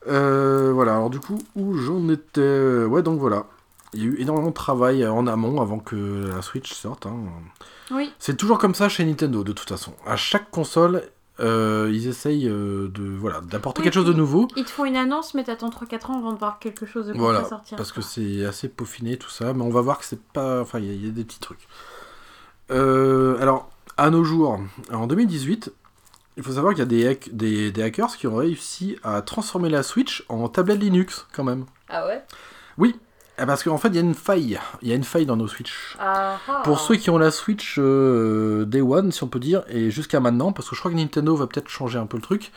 Euh, 0.08 0.72
voilà, 0.74 0.94
alors 0.94 1.10
du 1.10 1.20
coup, 1.20 1.38
où 1.56 1.76
j'en 1.76 2.10
étais? 2.10 2.84
Ouais, 2.86 3.02
donc 3.04 3.20
voilà. 3.20 3.46
Il 3.94 4.02
y 4.02 4.04
a 4.04 4.08
eu 4.08 4.20
énormément 4.20 4.50
de 4.50 4.54
travail 4.54 5.04
euh, 5.04 5.12
en 5.12 5.28
amont 5.28 5.62
avant 5.62 5.80
que 5.80 6.30
la 6.36 6.42
Switch 6.42 6.74
sorte. 6.74 7.06
hein. 7.06 7.16
Oui. 7.92 8.12
C'est 8.18 8.36
toujours 8.36 8.58
comme 8.58 8.74
ça 8.76 8.90
chez 8.90 9.06
Nintendo, 9.06 9.44
de 9.44 9.52
toute 9.52 9.70
façon. 9.70 9.94
À 10.06 10.16
chaque 10.16 10.50
console, 10.50 11.04
euh, 11.44 11.90
ils 11.94 12.08
essayent 12.08 12.48
euh, 12.48 12.88
de 12.90 13.04
voilà 13.04 13.42
d'apporter 13.42 13.80
Oui, 13.80 13.84
quelque 13.84 13.94
chose 13.94 14.06
de 14.06 14.14
nouveau. 14.14 14.48
Ils 14.56 14.64
te 14.66 14.72
font 14.72 14.86
une 14.86 14.96
annonce, 14.96 15.34
mais 15.34 15.44
t'attends 15.44 15.70
3-4 15.70 16.12
ans 16.12 16.18
avant 16.20 16.34
de 16.34 16.40
voir 16.40 16.58
quelque 16.60 16.86
chose 16.86 17.08
de 17.08 17.14
Voilà, 17.14 17.44
sortir. 17.44 17.78
parce 17.78 17.92
que 17.92 18.02
c'est 18.02 18.46
assez 18.46 18.70
peaufiné 18.70 19.18
tout 19.18 19.30
ça, 19.30 19.54
mais 19.54 19.64
on 19.64 19.70
va 19.70 19.82
voir 19.82 20.00
que 20.00 20.06
c'est 20.06 20.22
pas. 20.22 20.62
Enfin, 20.62 20.80
il 20.80 20.86
y, 20.86 20.90
a- 20.90 20.94
il 20.94 21.06
y 21.06 21.10
a 21.10 21.12
des 21.12 21.24
petits 21.24 21.40
trucs. 21.40 21.68
Euh, 22.72 23.38
alors, 23.42 23.70
à 23.98 24.10
nos 24.10 24.24
jours, 24.24 24.60
en 24.92 25.08
2018, 25.08 25.72
il 26.38 26.44
faut 26.44 26.54
savoir 26.54 26.74
qu'il 26.74 26.80
y 26.80 26.84
a 26.84 26.86
des, 26.86 27.08
hack- 27.08 27.30
des, 27.34 27.72
des 27.72 27.84
hackers 27.84 28.16
qui 28.18 28.28
ont 28.28 28.36
réussi 28.36 28.98
à 29.04 29.22
transformer 29.22 29.70
la 29.70 29.84
Switch 29.84 30.24
en 30.30 30.48
tablette 30.48 30.80
Linux, 30.80 31.28
quand 31.34 31.44
même. 31.44 31.66
Ah 31.90 32.06
ouais? 32.08 32.24
Oui, 32.78 32.96
parce 33.38 33.64
qu'en 33.64 33.78
fait, 33.78 33.88
il 33.90 33.96
y 33.96 33.98
a 33.98 34.02
une 34.02 34.14
faille. 34.14 34.60
Il 34.82 34.88
y 34.88 34.92
a 34.92 34.96
une 34.96 35.04
faille 35.04 35.26
dans 35.26 35.36
nos 35.36 35.48
Switch. 35.48 35.96
ah, 36.00 36.38
ah. 36.48 36.62
Pour 36.64 36.80
ceux 36.80 36.96
qui 36.96 37.10
ont 37.10 37.18
la 37.18 37.32
Switch 37.32 37.76
euh, 37.80 38.66
Day 38.66 38.82
One, 38.82 39.12
si 39.12 39.24
on 39.24 39.28
peut 39.28 39.40
dire, 39.40 39.64
et 39.70 39.90
jusqu'à 39.92 40.20
maintenant, 40.20 40.52
parce 40.52 40.70
que 40.70 40.76
je 40.76 40.80
crois 40.82 40.92
que 40.92 40.96
Nintendo 40.98 41.36
va 41.36 41.48
peut-être 41.48 41.70
changer 41.70 41.98
un 42.00 42.06
peu 42.06 42.18
le 42.18 42.24
truc. 42.24 42.52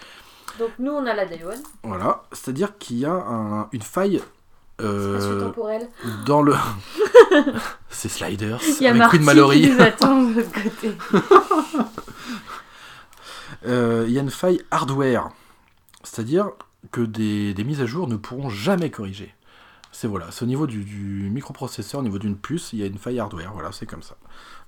Donc 0.58 0.70
nous, 0.78 0.92
on 0.92 1.04
a 1.06 1.14
la 1.14 1.26
Day 1.26 1.42
One. 1.44 1.62
Voilà, 1.82 2.22
c'est-à-dire 2.32 2.78
qu'il 2.78 2.98
y 2.98 3.04
a 3.06 3.12
un- 3.12 3.68
une 3.72 3.82
faille. 3.82 4.22
euh, 4.82 5.50
dans 6.26 6.42
le. 6.42 6.54
C'est 7.88 8.08
Sliders 8.10 8.60
Il 8.78 8.82
y 8.82 8.86
a 8.86 8.90
avec 8.90 9.02
Queen 9.08 9.22
Mallory. 9.24 9.62
qui 9.62 9.70
nous 9.70 9.80
attend 9.82 10.22
de 10.22 10.34
l'autre 10.34 10.52
côté. 10.52 10.92
Euh, 13.66 14.04
Il 14.06 14.12
y 14.12 14.18
a 14.18 14.22
une 14.22 14.30
faille 14.30 14.60
hardware. 14.70 15.30
C'est-à-dire 16.02 16.50
que 16.92 17.00
des, 17.00 17.54
des 17.54 17.64
mises 17.64 17.80
à 17.80 17.86
jour 17.86 18.06
ne 18.06 18.16
pourront 18.16 18.48
jamais 18.48 18.90
corriger. 18.90 19.34
C'est 19.98 20.08
voilà, 20.08 20.26
c'est 20.30 20.42
au 20.42 20.46
niveau 20.46 20.66
du, 20.66 20.84
du 20.84 21.30
microprocesseur, 21.30 22.00
au 22.00 22.02
niveau 22.02 22.18
d'une 22.18 22.36
puce, 22.36 22.74
il 22.74 22.80
y 22.80 22.82
a 22.82 22.86
une 22.86 22.98
faille 22.98 23.18
hardware. 23.18 23.50
Voilà, 23.54 23.72
c'est 23.72 23.86
comme 23.86 24.02
ça. 24.02 24.14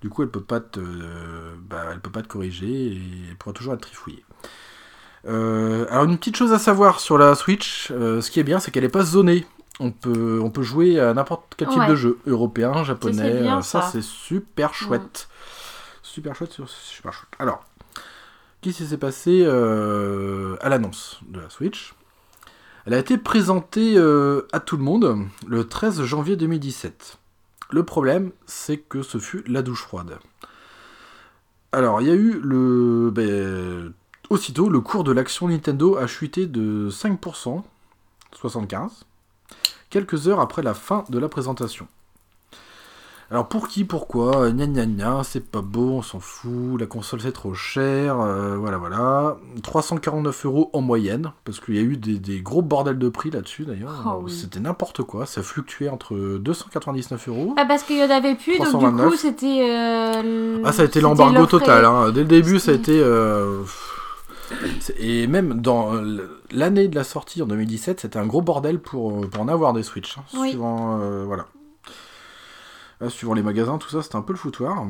Du 0.01 0.09
coup, 0.09 0.23
elle 0.23 0.31
peut 0.31 0.41
pas 0.41 0.59
te, 0.59 0.81
euh, 0.81 1.55
bah, 1.69 1.85
elle 1.93 2.01
peut 2.01 2.09
pas 2.11 2.23
te 2.23 2.29
corriger 2.29 2.67
et 2.67 3.03
elle 3.29 3.37
pourra 3.37 3.53
toujours 3.53 3.75
être 3.75 3.83
trifouillée. 3.83 4.25
Euh, 5.27 5.85
alors 5.91 6.05
une 6.05 6.17
petite 6.17 6.37
chose 6.37 6.55
à 6.55 6.59
savoir 6.59 6.99
sur 6.99 7.19
la 7.19 7.35
Switch, 7.35 7.91
euh, 7.91 8.23
ce 8.23 8.31
qui 8.31 8.41
est 8.41 8.43
bien, 8.43 8.59
c'est 8.59 8.71
qu'elle 8.71 8.85
n'est 8.85 8.89
pas 8.89 9.03
zonée. 9.03 9.47
On 9.81 9.91
peut, 9.91 10.41
on 10.43 10.49
peut 10.49 10.63
jouer 10.63 10.99
à 10.99 11.13
n'importe 11.13 11.53
quel 11.59 11.69
type 11.69 11.79
Ouais. 11.81 11.89
de 11.89 11.95
jeu, 11.95 12.19
européen, 12.27 12.83
japonais. 12.83 13.43
bien, 13.43 13.61
ça, 13.61 13.83
ça. 13.83 13.89
c'est 13.93 14.03
super 14.03 14.73
chouette. 14.73 15.29
Super 16.03 16.35
chouette, 16.35 16.59
super 16.67 17.13
chouette. 17.13 17.29
Alors, 17.39 17.63
qu'est-ce 18.63 18.79
qui 18.79 18.87
s'est 18.87 18.97
passé 18.97 19.45
à 19.45 20.69
l'annonce 20.71 21.21
de 21.29 21.39
la 21.41 21.51
Switch? 21.51 21.93
Elle 22.89 22.95
a 22.95 22.99
été 23.01 23.19
présentée 23.19 23.99
euh, 23.99 24.49
à 24.51 24.61
tout 24.61 24.79
le 24.79 24.83
monde 24.83 25.29
le 25.47 25.69
13 25.69 26.05
janvier 26.05 26.37
2017. 26.37 27.19
Le 27.71 27.83
problème, 27.83 28.33
c'est 28.47 28.79
que 28.79 29.03
ce 29.03 29.19
fut 29.19 29.45
la 29.47 29.61
douche 29.61 29.83
froide. 29.83 30.19
Alors, 31.73 32.01
il 32.01 32.07
y 32.07 32.11
a 32.11 32.15
eu 32.15 32.41
le. 32.43 33.11
ben, 33.13 33.93
aussitôt, 34.31 34.71
le 34.71 34.81
cours 34.81 35.05
de 35.05 35.13
l'action 35.13 35.49
Nintendo 35.49 35.99
a 35.99 36.07
chuté 36.07 36.47
de 36.47 36.89
5%, 36.91 37.63
75, 38.33 39.05
quelques 39.91 40.27
heures 40.27 40.41
après 40.41 40.63
la 40.63 40.73
fin 40.73 41.05
de 41.11 41.19
la 41.19 41.29
présentation. 41.29 41.89
Alors 43.31 43.47
pour 43.47 43.69
qui, 43.69 43.85
pourquoi 43.85 44.51
Gna 44.51 44.67
gna 44.67 44.87
gna, 44.87 45.21
c'est 45.23 45.45
pas 45.51 45.61
beau, 45.61 45.91
on 45.99 46.03
s'en 46.03 46.19
fout, 46.19 46.81
la 46.81 46.87
console 46.87 47.21
c'est 47.21 47.33
trop 47.33 47.53
cher, 47.53 48.19
euh, 48.21 48.57
voilà 48.57 48.79
voilà. 48.79 49.37
349 49.63 50.47
euros 50.47 50.71
en 50.73 50.81
moyenne, 50.81 51.33
parce 51.45 51.61
qu'il 51.61 51.75
y 51.75 51.79
a 51.79 51.83
eu 51.83 51.99
des, 51.99 52.19
des 52.19 52.41
gros 52.41 52.63
bordels 52.63 52.99
de 52.99 53.09
prix 53.11 53.31
là-dessus 53.31 53.67
d'ailleurs. 53.67 54.03
Oh 54.07 54.21
oui. 54.25 54.33
C'était 54.33 54.61
n'importe 54.61 55.03
quoi, 55.03 55.27
ça 55.27 55.43
fluctuait 55.43 55.91
entre 55.91 56.17
299 56.39 57.29
euros. 57.29 57.55
Ah, 57.59 57.67
parce 57.69 57.83
qu'il 57.83 57.99
y 57.99 58.03
en 58.03 58.09
avait 58.09 58.35
plus, 58.35 58.57
donc 58.57 58.67
du 58.67 58.71
329. 58.73 59.11
coup, 59.11 59.17
c'était. 59.17 59.61
euh, 59.71 60.63
Ah, 60.65 60.73
ça 60.73 60.81
a 60.81 60.85
été 60.87 61.03
l'embargo 61.03 61.45
total. 61.45 61.85
hein. 61.85 62.11
Dès 62.13 62.21
le 62.21 62.27
début, 62.29 62.59
ça 62.59 62.71
a 62.71 62.75
été. 62.75 62.99
euh, 62.99 63.61
Et 64.99 65.27
même 65.27 65.61
dans 65.61 65.95
euh, 65.95 66.31
l'année 66.51 66.89
de 66.89 66.95
la 66.95 67.05
sortie 67.05 67.43
en 67.43 67.47
2017, 67.47 68.01
c'était 68.01 68.19
un 68.19 68.27
gros 68.27 68.41
bordel 68.41 68.79
pour, 68.81 69.11
euh, 69.25 69.27
pour 69.27 69.43
en 69.43 69.49
avoir 69.49 69.75
des 69.75 69.83
Switch. 69.83 70.17
hein, 70.17 70.23
Oui. 70.35 70.49
Suivant, 70.49 70.99
euh, 71.03 71.25
voilà. 71.27 71.45
Euh, 73.03 73.09
suivant 73.11 73.35
les 73.35 73.43
magasins, 73.43 73.79
tout 73.79 73.89
ça, 73.89 74.03
c'était 74.03 74.17
un 74.17 74.23
peu 74.23 74.33
le 74.33 74.39
foutoir. 74.39 74.85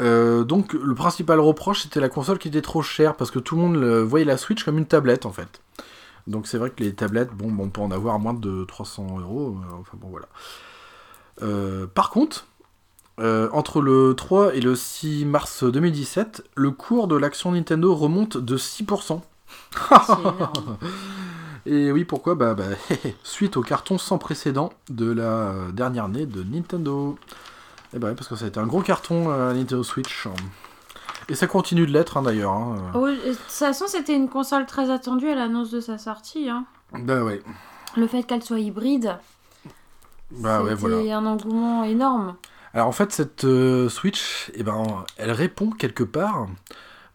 Euh, 0.00 0.44
donc, 0.44 0.72
le 0.74 0.94
principal 0.94 1.40
reproche, 1.40 1.82
c'était 1.82 2.00
la 2.00 2.08
console 2.08 2.38
qui 2.38 2.48
était 2.48 2.62
trop 2.62 2.82
chère 2.82 3.14
parce 3.16 3.30
que 3.30 3.38
tout 3.38 3.54
le 3.56 3.62
monde 3.62 3.76
le- 3.76 4.02
voyait 4.02 4.24
la 4.24 4.36
Switch 4.36 4.64
comme 4.64 4.76
une 4.78 4.86
tablette 4.86 5.24
en 5.24 5.32
fait. 5.32 5.60
Donc, 6.26 6.46
c'est 6.46 6.58
vrai 6.58 6.70
que 6.70 6.82
les 6.82 6.92
tablettes, 6.94 7.30
bon, 7.32 7.50
bon, 7.50 7.64
on 7.64 7.68
peut 7.70 7.80
en 7.80 7.90
avoir 7.90 8.14
à 8.14 8.18
moins 8.18 8.34
de 8.34 8.64
300 8.64 9.18
euros. 9.20 9.56
euh, 9.60 9.74
enfin, 9.80 9.96
bon, 10.00 10.08
voilà. 10.08 10.26
Euh, 11.42 11.86
par 11.86 12.10
contre, 12.10 12.46
entre 13.18 13.80
le 13.80 14.14
3 14.16 14.54
et 14.56 14.60
le 14.60 14.74
6 14.74 15.24
mars 15.24 15.62
2017, 15.64 16.42
le 16.56 16.70
cours 16.72 17.06
de 17.06 17.14
l'action 17.16 17.52
Nintendo 17.52 17.94
remonte 17.94 18.36
de 18.36 18.56
6%. 18.56 19.22
Et 21.66 21.90
oui, 21.92 22.04
pourquoi 22.04 22.34
bah, 22.34 22.54
bah, 22.54 22.64
Suite 23.22 23.56
au 23.56 23.62
carton 23.62 23.96
sans 23.98 24.18
précédent 24.18 24.70
de 24.90 25.10
la 25.10 25.22
euh, 25.22 25.70
dernière 25.72 26.04
année 26.04 26.26
de 26.26 26.42
Nintendo. 26.42 27.16
Et 27.94 27.98
bah 27.98 28.08
ouais, 28.08 28.14
parce 28.14 28.28
que 28.28 28.36
ça 28.36 28.44
a 28.44 28.48
été 28.48 28.60
un 28.60 28.66
gros 28.66 28.82
carton 28.82 29.30
euh, 29.30 29.52
Nintendo 29.54 29.82
Switch. 29.82 30.26
Et 31.28 31.34
ça 31.34 31.46
continue 31.46 31.86
de 31.86 31.92
l'être 31.92 32.16
hein, 32.18 32.22
d'ailleurs. 32.22 32.52
hein. 32.52 32.76
Oui, 32.94 33.16
de 33.16 33.30
toute 33.32 33.38
façon, 33.48 33.86
c'était 33.88 34.14
une 34.14 34.28
console 34.28 34.66
très 34.66 34.90
attendue 34.90 35.28
à 35.30 35.34
l'annonce 35.34 35.70
de 35.70 35.80
sa 35.80 35.96
sortie. 35.96 36.50
Hein. 36.50 36.66
Bah 36.92 37.22
ouais. 37.22 37.40
Le 37.96 38.06
fait 38.06 38.24
qu'elle 38.24 38.42
soit 38.42 38.58
hybride, 38.60 39.16
Bah 40.32 40.62
ouais, 40.62 40.74
voilà. 40.74 41.16
un 41.16 41.24
engouement 41.26 41.84
énorme. 41.84 42.36
Alors 42.74 42.88
en 42.88 42.92
fait, 42.92 43.12
cette 43.12 43.44
euh, 43.44 43.88
Switch, 43.88 44.50
eh 44.54 44.64
ben, 44.64 45.04
elle 45.16 45.30
répond 45.30 45.70
quelque 45.70 46.02
part 46.02 46.48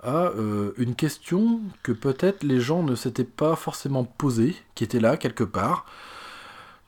à 0.02 0.28
euh, 0.28 0.74
une 0.78 0.96
question 0.96 1.60
que 1.84 1.92
peut-être 1.92 2.44
les 2.44 2.60
gens 2.60 2.84
ne 2.84 2.96
s'étaient 2.96 3.24
pas 3.24 3.56
forcément 3.56 4.04
posée, 4.04 4.56
qui 4.76 4.84
était 4.84 5.00
là 5.00 5.18
quelque 5.18 5.44
part. 5.44 5.86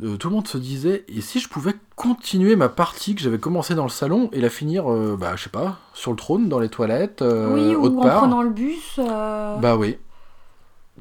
Euh, 0.04 0.18
tout 0.18 0.30
le 0.30 0.36
monde 0.36 0.48
se 0.48 0.58
disait, 0.58 1.06
et 1.08 1.22
si 1.22 1.40
je 1.40 1.48
pouvais 1.48 1.76
continuer 1.96 2.56
ma 2.56 2.70
partie 2.70 3.14
que 3.14 3.22
j'avais 3.22 3.38
commencé 3.38 3.76
dans 3.76 3.84
le 3.84 3.90
salon 3.90 4.30
et 4.32 4.42
la 4.42 4.50
finir, 4.50 4.92
euh, 4.92 5.16
bah 5.20 5.36
je 5.36 5.44
sais 5.44 5.50
pas, 5.50 5.78
sur 5.94 6.12
le 6.12 6.18
trône, 6.18 6.50
dans 6.50 6.60
les 6.60 6.70
toilettes, 6.70 7.22
euh, 7.22 7.54
oui, 7.54 7.76
autre 7.76 7.96
ou 7.96 8.00
en 8.00 8.04
part 8.04 8.22
prenant 8.22 8.42
le 8.42 8.50
bus. 8.50 8.98
Bah 8.98 9.76
oui. 9.78 9.98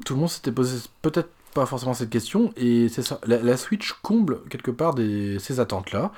Tout 0.05 0.13
le 0.13 0.19
monde 0.19 0.29
s'était 0.29 0.51
posé 0.51 0.77
peut-être 1.01 1.29
pas 1.53 1.65
forcément 1.65 1.93
cette 1.93 2.11
question, 2.11 2.53
et 2.57 2.89
c'est 2.89 3.01
ça. 3.01 3.19
La, 3.25 3.39
la 3.41 3.57
Switch 3.57 3.93
comble 4.03 4.41
quelque 4.49 4.71
part 4.71 4.93
des, 4.93 5.39
ces 5.39 5.59
attentes-là. 5.59 6.11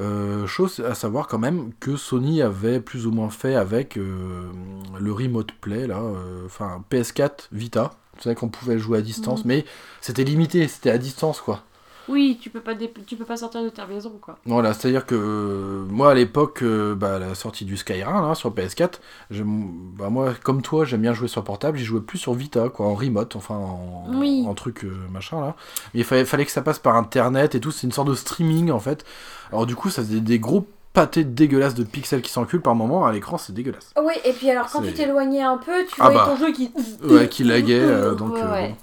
Euh, 0.00 0.46
chose 0.46 0.80
à 0.80 0.94
savoir 0.94 1.28
quand 1.28 1.38
même 1.38 1.70
que 1.78 1.94
Sony 1.96 2.42
avait 2.42 2.80
plus 2.80 3.06
ou 3.06 3.12
moins 3.12 3.30
fait 3.30 3.54
avec 3.54 3.96
euh, 3.96 4.50
le 4.98 5.12
Remote 5.12 5.52
Play, 5.60 5.86
là, 5.86 6.00
euh, 6.00 6.46
enfin 6.46 6.82
PS4 6.90 7.48
Vita. 7.52 7.92
C'est 8.18 8.24
vrai 8.30 8.34
qu'on 8.34 8.48
pouvait 8.48 8.78
jouer 8.78 8.98
à 8.98 9.02
distance, 9.02 9.40
Mhm. 9.44 9.48
mais 9.48 9.64
c'était 10.00 10.24
limité, 10.24 10.66
c'était 10.68 10.90
à 10.90 10.98
distance 10.98 11.40
quoi. 11.40 11.62
Oui, 12.08 12.38
tu 12.40 12.50
peux 12.50 12.60
pas 12.60 12.74
dé- 12.74 12.92
tu 13.06 13.16
peux 13.16 13.24
pas 13.24 13.36
sortir 13.38 13.62
de 13.62 13.68
ta 13.70 13.86
maison 13.86 14.12
quoi. 14.20 14.36
Voilà, 14.44 14.74
c'est-à-dire 14.74 15.06
que 15.06 15.14
euh, 15.14 15.84
moi 15.88 16.10
à 16.10 16.14
l'époque, 16.14 16.62
euh, 16.62 16.94
bah, 16.94 17.18
la 17.18 17.34
sortie 17.34 17.64
du 17.64 17.76
Skyrim 17.76 18.26
là, 18.28 18.34
sur 18.34 18.50
PS4, 18.52 19.00
j'aime- 19.30 19.70
bah, 19.96 20.10
moi 20.10 20.32
comme 20.42 20.60
toi 20.62 20.84
j'aime 20.84 21.00
bien 21.02 21.14
jouer 21.14 21.28
sur 21.28 21.42
portable, 21.44 21.78
j'y 21.78 21.84
jouais 21.84 22.00
plus 22.02 22.18
sur 22.18 22.34
Vita, 22.34 22.68
quoi, 22.68 22.86
en 22.86 22.94
remote, 22.94 23.36
enfin 23.36 23.54
en, 23.56 24.04
Oui. 24.14 24.44
en 24.46 24.54
truc 24.54 24.84
euh, 24.84 24.92
machin 25.12 25.40
là. 25.40 25.54
Mais 25.94 26.00
il 26.00 26.04
fallait, 26.04 26.24
fallait 26.24 26.44
que 26.44 26.50
ça 26.52 26.62
passe 26.62 26.78
par 26.78 26.96
internet 26.96 27.54
et 27.54 27.60
tout, 27.60 27.70
c'est 27.70 27.86
une 27.86 27.92
sorte 27.92 28.08
de 28.08 28.14
streaming 28.14 28.70
en 28.70 28.80
fait. 28.80 29.04
Alors 29.50 29.64
du 29.66 29.74
coup 29.74 29.88
ça 29.88 30.02
faisait 30.02 30.20
des 30.20 30.38
gros 30.38 30.66
pâtés 30.92 31.24
dégueulasses 31.24 31.74
de 31.74 31.84
pixels 31.84 32.22
qui 32.22 32.30
s'enculent 32.30 32.60
par 32.60 32.74
moment 32.74 33.04
à 33.06 33.12
l'écran, 33.12 33.38
c'est 33.38 33.52
dégueulasse. 33.52 33.92
Oui, 34.00 34.12
et 34.24 34.32
puis 34.32 34.50
alors 34.50 34.70
quand 34.70 34.82
tu 34.82 34.92
t'éloignais 34.92 35.42
un 35.42 35.56
peu, 35.56 35.84
tu 35.86 35.94
Ah 35.98 36.10
voyais 36.10 36.18
bah. 36.18 36.26
ton 36.28 36.36
jeu 36.36 36.52
qui. 36.52 36.70
Ouais, 37.02 37.28
qui 37.28 37.44
laguait, 37.44 37.80
euh, 37.80 38.14
donc 38.14 38.34
Ouais, 38.34 38.42
euh, 38.42 38.52
ouais. 38.52 38.74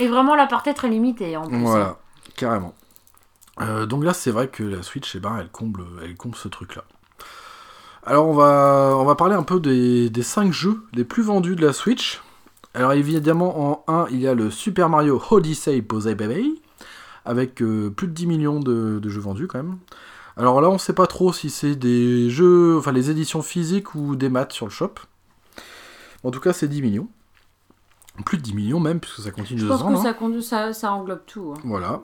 Et 0.00 0.08
vraiment 0.08 0.34
la 0.36 0.46
partie 0.46 0.70
est 0.70 0.74
très 0.74 0.88
limitée 0.88 1.36
en 1.36 1.46
plus. 1.46 1.58
Voilà, 1.58 1.98
carrément. 2.36 2.74
Euh, 3.60 3.86
donc 3.86 4.04
là, 4.04 4.14
c'est 4.14 4.30
vrai 4.30 4.48
que 4.48 4.62
la 4.62 4.82
Switch, 4.82 5.14
eh 5.14 5.20
ben, 5.20 5.36
elle 5.38 5.48
comble, 5.48 5.84
ce 6.34 6.48
truc-là. 6.48 6.84
Alors, 8.04 8.26
on 8.28 8.34
va, 9.04 9.14
parler 9.14 9.34
un 9.34 9.42
peu 9.42 9.60
des, 9.60 10.10
des 10.10 10.22
5 10.22 10.52
jeux 10.52 10.82
les 10.92 11.04
plus 11.04 11.22
vendus 11.22 11.56
de 11.56 11.64
la 11.64 11.72
Switch. 11.72 12.20
Alors, 12.74 12.92
évidemment, 12.92 13.84
en 13.88 13.92
1, 13.92 14.06
il 14.10 14.20
y 14.20 14.28
a 14.28 14.34
le 14.34 14.50
Super 14.50 14.88
Mario 14.88 15.22
Odyssey 15.30 15.80
Posey 15.80 16.14
Baby, 16.14 16.60
avec 17.24 17.62
euh, 17.62 17.90
plus 17.90 18.08
de 18.08 18.12
10 18.12 18.26
millions 18.26 18.60
de, 18.60 19.08
jeux 19.08 19.20
vendus 19.20 19.46
quand 19.46 19.58
même. 19.58 19.78
Alors 20.36 20.60
là, 20.60 20.68
on 20.68 20.78
sait 20.78 20.92
pas 20.92 21.06
trop 21.06 21.32
si 21.32 21.48
c'est 21.48 21.76
des 21.76 22.28
jeux, 22.28 22.76
enfin 22.76 22.90
les 22.90 23.10
éditions 23.10 23.42
physiques 23.42 23.94
ou 23.94 24.16
des 24.16 24.28
maths 24.28 24.52
sur 24.52 24.66
le 24.66 24.72
shop. 24.72 24.94
En 26.24 26.30
tout 26.30 26.40
cas, 26.40 26.52
c'est 26.52 26.66
10 26.66 26.82
millions. 26.82 27.08
Plus 28.24 28.38
de 28.38 28.42
10 28.42 28.54
millions 28.54 28.80
même, 28.80 29.00
puisque 29.00 29.20
ça 29.22 29.30
continue 29.30 29.58
Je 29.60 29.64
de 29.64 29.70
pense 29.70 29.82
ans. 29.82 29.88
que 29.92 29.98
hein. 29.98 30.02
ça, 30.02 30.12
conduit- 30.14 30.42
ça, 30.42 30.72
ça 30.72 30.92
englobe 30.92 31.22
tout. 31.26 31.52
hein. 31.56 31.60
Voilà. 31.64 32.02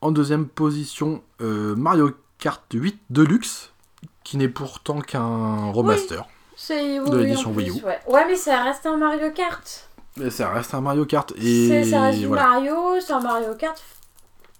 En 0.00 0.10
deuxième 0.10 0.46
position, 0.46 1.22
euh, 1.40 1.76
Mario 1.76 2.10
Kart 2.38 2.62
8 2.72 2.98
Deluxe, 3.10 3.70
qui 4.24 4.36
n'est 4.36 4.48
pourtant 4.48 5.00
qu'un 5.00 5.70
remaster. 5.70 6.26
C'est 6.56 6.98
De 6.98 7.16
l'édition 7.16 7.52
Wii 7.52 7.70
U. 7.70 7.72
Ouais. 7.84 8.00
ouais, 8.08 8.24
mais 8.26 8.36
ça 8.36 8.62
reste 8.64 8.84
un 8.86 8.96
Mario 8.96 9.30
Kart. 9.32 9.88
Mais 10.16 10.30
ça 10.30 10.50
reste 10.50 10.74
un 10.74 10.80
Mario 10.80 11.06
Kart. 11.06 11.32
C'est- 11.36 11.44
Et 11.44 11.84
Ça 11.84 12.02
reste 12.02 12.22
voilà. 12.24 12.48
Mario, 12.48 12.76
c'est 13.00 13.12
un 13.12 13.20
Mario 13.20 13.54
Kart. 13.54 13.80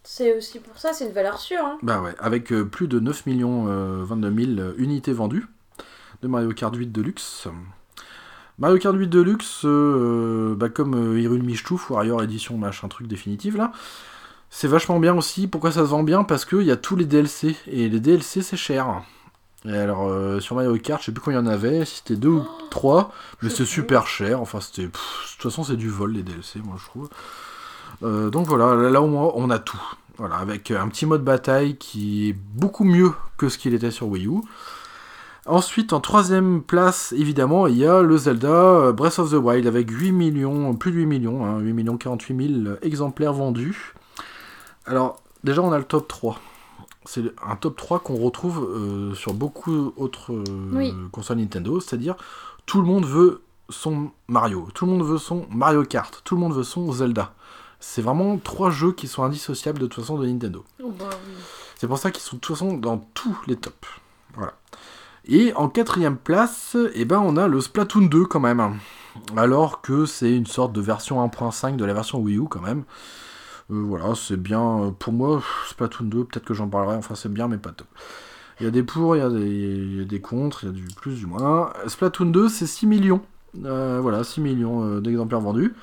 C'est 0.04 0.36
aussi 0.36 0.58
pour 0.58 0.78
ça, 0.78 0.92
c'est 0.92 1.06
une 1.06 1.12
valeur 1.12 1.38
sûre. 1.38 1.64
Hein. 1.64 1.78
Bah 1.82 2.00
ouais, 2.00 2.14
avec 2.18 2.52
euh, 2.52 2.64
plus 2.64 2.88
de 2.88 2.98
9 3.00 3.26
millions 3.26 3.66
euh, 3.68 4.02
22 4.04 4.54
000 4.56 4.68
unités 4.78 5.12
vendues 5.12 5.46
de 6.22 6.28
Mario 6.28 6.50
Kart 6.52 6.74
8 6.74 6.88
Deluxe. 6.92 7.46
Mario 8.58 8.78
Kart 8.78 8.94
8 8.94 9.08
Deluxe, 9.08 9.62
euh, 9.64 10.54
bah 10.54 10.68
comme 10.68 10.94
euh, 10.94 11.20
Hyrule 11.20 11.42
Michtouf, 11.42 11.90
Warrior 11.90 12.22
Edition, 12.22 12.58
machin 12.58 12.88
truc 12.88 13.06
définitif 13.06 13.56
là, 13.56 13.72
c'est 14.50 14.68
vachement 14.68 15.00
bien 15.00 15.16
aussi. 15.16 15.46
Pourquoi 15.46 15.72
ça 15.72 15.80
se 15.80 15.90
vend 15.90 16.02
bien? 16.02 16.24
Parce 16.24 16.44
qu'il 16.44 16.62
y 16.62 16.70
a 16.70 16.76
tous 16.76 16.94
les 16.94 17.06
DLC, 17.06 17.56
et 17.66 17.88
les 17.88 18.00
DLC 18.00 18.42
c'est 18.42 18.56
cher. 18.56 19.02
Et 19.64 19.76
alors 19.76 20.08
euh, 20.08 20.40
sur 20.40 20.56
Mario 20.56 20.76
Kart, 20.76 21.00
je 21.00 21.06
sais 21.06 21.12
plus 21.12 21.22
combien 21.22 21.40
il 21.40 21.44
y 21.44 21.48
en 21.48 21.50
avait, 21.50 21.84
si 21.84 21.96
c'était 21.96 22.16
deux 22.16 22.28
ou 22.28 22.46
trois, 22.70 23.12
mais 23.40 23.48
je 23.48 23.54
c'est 23.54 23.64
sais 23.64 23.70
super 23.70 24.06
cher. 24.06 24.40
Enfin, 24.40 24.60
c'était. 24.60 24.82
De 24.82 24.90
toute 24.90 25.42
façon, 25.42 25.64
c'est 25.64 25.76
du 25.76 25.88
vol 25.88 26.12
les 26.12 26.22
DLC, 26.22 26.60
moi 26.64 26.76
je 26.78 26.84
trouve. 26.84 27.08
Euh, 28.02 28.30
donc 28.30 28.46
voilà, 28.46 28.74
là, 28.74 28.90
là, 28.90 29.00
au 29.00 29.06
moins 29.06 29.32
on 29.34 29.50
a 29.50 29.58
tout. 29.58 29.80
Voilà, 30.18 30.36
avec 30.36 30.70
un 30.70 30.88
petit 30.88 31.06
mode 31.06 31.24
bataille 31.24 31.76
qui 31.78 32.28
est 32.28 32.32
beaucoup 32.32 32.84
mieux 32.84 33.12
que 33.38 33.48
ce 33.48 33.56
qu'il 33.56 33.72
était 33.74 33.90
sur 33.90 34.08
Wii 34.08 34.26
U. 34.26 34.42
Ensuite, 35.46 35.92
en 35.92 36.00
troisième 36.00 36.62
place, 36.62 37.12
évidemment, 37.12 37.66
il 37.66 37.76
y 37.76 37.84
a 37.84 38.00
le 38.00 38.16
Zelda 38.16 38.48
euh, 38.48 38.92
Breath 38.92 39.18
of 39.18 39.30
the 39.30 39.34
Wild 39.34 39.66
avec 39.66 39.90
8 39.90 40.12
millions, 40.12 40.74
plus 40.76 40.92
de 40.92 40.98
8 40.98 41.06
millions, 41.06 41.44
hein, 41.44 41.58
8 41.58 41.72
millions 41.72 41.96
48 41.96 42.62
000 42.64 42.76
exemplaires 42.82 43.32
vendus. 43.32 43.94
Alors, 44.86 45.20
déjà, 45.42 45.60
on 45.62 45.72
a 45.72 45.78
le 45.78 45.84
top 45.84 46.06
3. 46.06 46.38
C'est 47.06 47.24
un 47.44 47.56
top 47.56 47.76
3 47.76 47.98
qu'on 47.98 48.14
retrouve 48.16 48.62
euh, 48.72 49.14
sur 49.14 49.34
beaucoup 49.34 49.92
d'autres 49.98 50.32
euh, 50.32 50.44
Oui. 50.72 50.94
consoles 51.10 51.38
Nintendo, 51.38 51.80
c'est-à-dire 51.80 52.14
tout 52.64 52.80
le 52.80 52.86
monde 52.86 53.04
veut 53.04 53.42
son 53.68 54.10
Mario, 54.28 54.68
tout 54.74 54.86
le 54.86 54.92
monde 54.92 55.02
veut 55.04 55.18
son 55.18 55.46
Mario 55.50 55.82
Kart, 55.82 56.20
tout 56.24 56.36
le 56.36 56.40
monde 56.40 56.54
veut 56.54 56.62
son 56.62 56.92
Zelda. 56.92 57.32
C'est 57.80 58.02
vraiment 58.02 58.38
trois 58.38 58.70
jeux 58.70 58.92
qui 58.92 59.08
sont 59.08 59.24
indissociables 59.24 59.80
de 59.80 59.86
toute 59.88 60.04
façon 60.04 60.16
de 60.18 60.26
Nintendo. 60.26 60.64
Oh, 60.80 60.92
bah 60.96 61.06
oui. 61.10 61.32
C'est 61.76 61.88
pour 61.88 61.98
ça 61.98 62.12
qu'ils 62.12 62.22
sont 62.22 62.36
de 62.36 62.40
toute 62.40 62.54
façon 62.56 62.74
dans 62.76 62.98
tous 63.14 63.36
les 63.48 63.56
tops. 63.56 63.74
Et 65.28 65.52
en 65.54 65.68
quatrième 65.68 66.16
place, 66.16 66.76
eh 66.94 67.04
ben, 67.04 67.20
on 67.24 67.36
a 67.36 67.46
le 67.48 67.60
Splatoon 67.60 68.06
2 68.06 68.24
quand 68.24 68.40
même. 68.40 68.76
Alors 69.36 69.80
que 69.82 70.06
c'est 70.06 70.34
une 70.34 70.46
sorte 70.46 70.72
de 70.72 70.80
version 70.80 71.24
1.5 71.24 71.76
de 71.76 71.84
la 71.84 71.94
version 71.94 72.18
Wii 72.18 72.38
U 72.38 72.44
quand 72.48 72.60
même. 72.62 72.84
Euh, 73.70 73.82
voilà, 73.86 74.14
c'est 74.16 74.36
bien. 74.36 74.60
euh, 74.84 74.90
Pour 74.90 75.12
moi, 75.12 75.42
Splatoon 75.68 76.06
2, 76.06 76.24
peut-être 76.24 76.44
que 76.44 76.54
j'en 76.54 76.68
parlerai. 76.68 76.96
Enfin, 76.96 77.14
c'est 77.14 77.32
bien, 77.32 77.46
mais 77.46 77.58
pas 77.58 77.70
top. 77.70 77.86
Il 78.60 78.64
y 78.64 78.66
a 78.66 78.70
des 78.70 78.82
pour, 78.82 79.14
il 79.16 79.20
y 79.20 79.22
a 79.22 79.28
des, 79.30 79.96
y 79.98 80.00
a 80.00 80.04
des 80.04 80.20
contre, 80.20 80.64
il 80.64 80.66
y 80.66 80.68
a 80.70 80.72
du 80.72 80.84
plus, 80.96 81.14
du 81.16 81.26
moins. 81.26 81.72
Splatoon 81.86 82.26
2, 82.26 82.48
c'est 82.48 82.66
6 82.66 82.86
millions. 82.86 83.20
Euh, 83.64 83.98
voilà, 84.00 84.24
6 84.24 84.40
millions 84.40 84.98
d'exemplaires 84.98 85.40
vendus. 85.40 85.74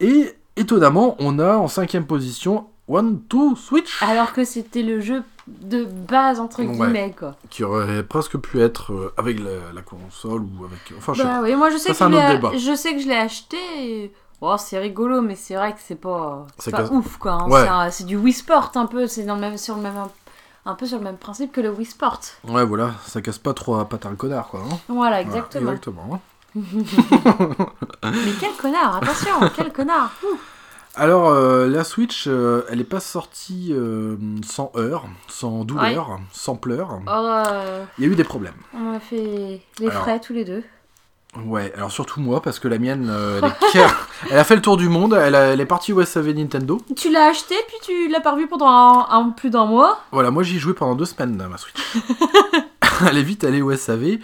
Et 0.00 0.32
étonnamment, 0.56 1.14
on 1.20 1.38
a 1.38 1.56
en 1.56 1.68
cinquième 1.68 2.06
position 2.06 2.66
One 2.88 3.20
to 3.28 3.54
Switch. 3.54 4.02
Alors 4.02 4.32
que 4.32 4.44
c'était 4.44 4.82
le 4.82 5.00
jeu 5.00 5.22
de 5.46 5.84
base, 5.84 6.38
entre 6.40 6.60
Ouais. 6.60 6.66
guillemets, 6.66 7.14
quoi. 7.18 7.34
Qui 7.50 7.64
aurait 7.64 8.02
presque 8.02 8.36
pu 8.38 8.60
être 8.60 8.92
euh, 8.92 9.12
avec 9.16 9.38
la, 9.40 9.72
la 9.74 9.82
console 9.82 10.42
ou 10.42 10.64
avec. 10.64 10.78
Enfin, 10.96 11.14
je 11.14 11.22
sais 11.22 11.24
Bah 11.28 11.40
oui, 11.42 11.54
moi 11.56 11.70
je 11.70 11.76
sais, 11.78 11.94
Ça, 11.94 12.06
que 12.08 12.14
un 12.14 12.52
je, 12.52 12.58
je 12.58 12.74
sais 12.76 12.94
que 12.94 13.00
je 13.00 13.08
l'ai 13.08 13.16
acheté. 13.16 13.56
Et... 13.78 14.12
Oh, 14.40 14.56
c'est 14.58 14.78
rigolo, 14.78 15.20
mais 15.22 15.36
c'est 15.36 15.54
vrai 15.54 15.72
que 15.72 15.78
c'est 15.80 15.94
pas, 15.94 16.46
c'est 16.58 16.70
pas 16.72 16.82
que- 16.84 16.92
ouf, 16.92 17.16
quoi. 17.18 17.32
hein. 17.32 17.48
Ouais. 17.48 17.90
C'est 17.90 18.02
un- 18.02 18.06
du 18.06 18.16
Wii 18.16 18.32
Sport, 18.32 18.72
un 18.74 18.86
peu. 18.86 19.06
C'est 19.06 19.22
dans 19.24 19.34
le 19.36 19.40
même, 19.40 19.56
sur 19.56 19.76
le 19.76 19.82
même, 19.82 19.94
un 20.66 20.74
peu 20.74 20.84
sur 20.86 20.98
le 20.98 21.04
même 21.04 21.16
principe 21.16 21.52
que 21.52 21.60
le 21.60 21.70
Wii 21.70 21.86
Sport. 21.86 22.20
Ouais, 22.48 22.64
voilà, 22.64 22.92
ça 23.06 23.20
casse 23.22 23.38
pas 23.38 23.54
trop 23.54 23.76
à 23.76 23.84
patin 23.88 24.10
le 24.10 24.16
connard, 24.16 24.48
quoi. 24.48 24.60
hein. 24.60 24.78
Voilà, 24.88 24.88
Voilà, 24.88 25.20
exactement. 25.22 25.70
exactement. 25.70 26.20
Mais 28.04 28.32
quel 28.40 28.52
connard, 28.60 28.96
attention, 28.96 29.32
quel 29.56 29.72
connard. 29.72 30.12
Ouh. 30.24 30.36
Alors, 30.94 31.30
euh, 31.30 31.68
la 31.68 31.84
Switch, 31.84 32.24
euh, 32.26 32.64
elle 32.70 32.80
est 32.80 32.84
pas 32.84 33.00
sortie 33.00 33.68
euh, 33.72 34.16
sans 34.44 34.70
heurts, 34.76 35.06
sans 35.26 35.64
douleur, 35.64 36.20
sans 36.32 36.56
pleurs. 36.56 37.00
Oh, 37.06 37.42
Il 37.98 38.04
y 38.04 38.08
a 38.08 38.10
eu 38.10 38.14
des 38.14 38.24
problèmes. 38.24 38.52
on 38.74 38.94
a 38.94 39.00
fait 39.00 39.62
les 39.78 39.88
Alors. 39.88 40.02
frais 40.02 40.20
tous 40.20 40.34
les 40.34 40.44
deux. 40.44 40.62
Ouais, 41.46 41.72
alors 41.74 41.90
surtout 41.90 42.20
moi, 42.20 42.42
parce 42.42 42.58
que 42.58 42.68
la 42.68 42.78
mienne, 42.78 43.10
elle, 43.10 43.44
est 43.80 43.84
elle 44.30 44.38
a 44.38 44.44
fait 44.44 44.54
le 44.54 44.60
tour 44.60 44.76
du 44.76 44.90
monde, 44.90 45.14
elle, 45.18 45.34
a- 45.34 45.46
elle 45.54 45.62
est 45.62 45.66
partie 45.66 45.94
au 45.94 46.04
SAV 46.04 46.34
Nintendo. 46.34 46.78
Tu 46.94 47.10
l'as 47.10 47.24
acheté, 47.30 47.54
puis 47.68 47.78
tu 47.82 48.08
l'as 48.08 48.20
pas 48.20 48.32
revu 48.32 48.46
pendant 48.48 48.68
un, 48.68 49.06
un- 49.08 49.30
plus 49.30 49.48
d'un 49.48 49.64
mois. 49.64 49.98
Voilà, 50.12 50.30
moi 50.30 50.42
j'y 50.42 50.56
ai 50.56 50.58
joué 50.58 50.74
pendant 50.74 50.94
deux 50.94 51.06
semaines, 51.06 51.42
ma 51.50 51.56
Switch. 51.56 51.74
elle 53.08 53.16
est 53.16 53.22
vite 53.22 53.44
allée 53.44 53.62
au 53.62 53.74
SAV. 53.74 54.18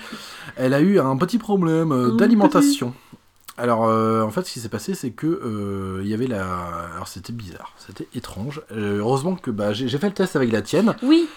Elle 0.56 0.74
a 0.74 0.80
eu 0.80 1.00
un 1.00 1.16
petit 1.16 1.38
problème 1.38 1.92
Un 1.92 2.08
d'alimentation. 2.14 2.92
Alors, 3.58 3.86
euh, 3.86 4.22
en 4.22 4.30
fait, 4.30 4.44
ce 4.46 4.52
qui 4.52 4.60
s'est 4.60 4.68
passé, 4.68 4.94
c'est 4.94 5.10
que 5.10 5.26
euh, 5.26 6.00
il 6.02 6.08
y 6.08 6.14
avait 6.14 6.28
la. 6.28 6.44
Alors, 6.94 7.08
c'était 7.08 7.32
bizarre, 7.32 7.72
c'était 7.76 8.06
étrange. 8.14 8.62
Euh, 8.72 8.98
heureusement 8.98 9.34
que 9.34 9.50
bah, 9.50 9.72
j'ai 9.72 9.88
fait 9.98 10.06
le 10.08 10.14
test 10.14 10.36
avec 10.36 10.52
la 10.52 10.62
tienne. 10.62 10.94
Oui, 11.02 11.28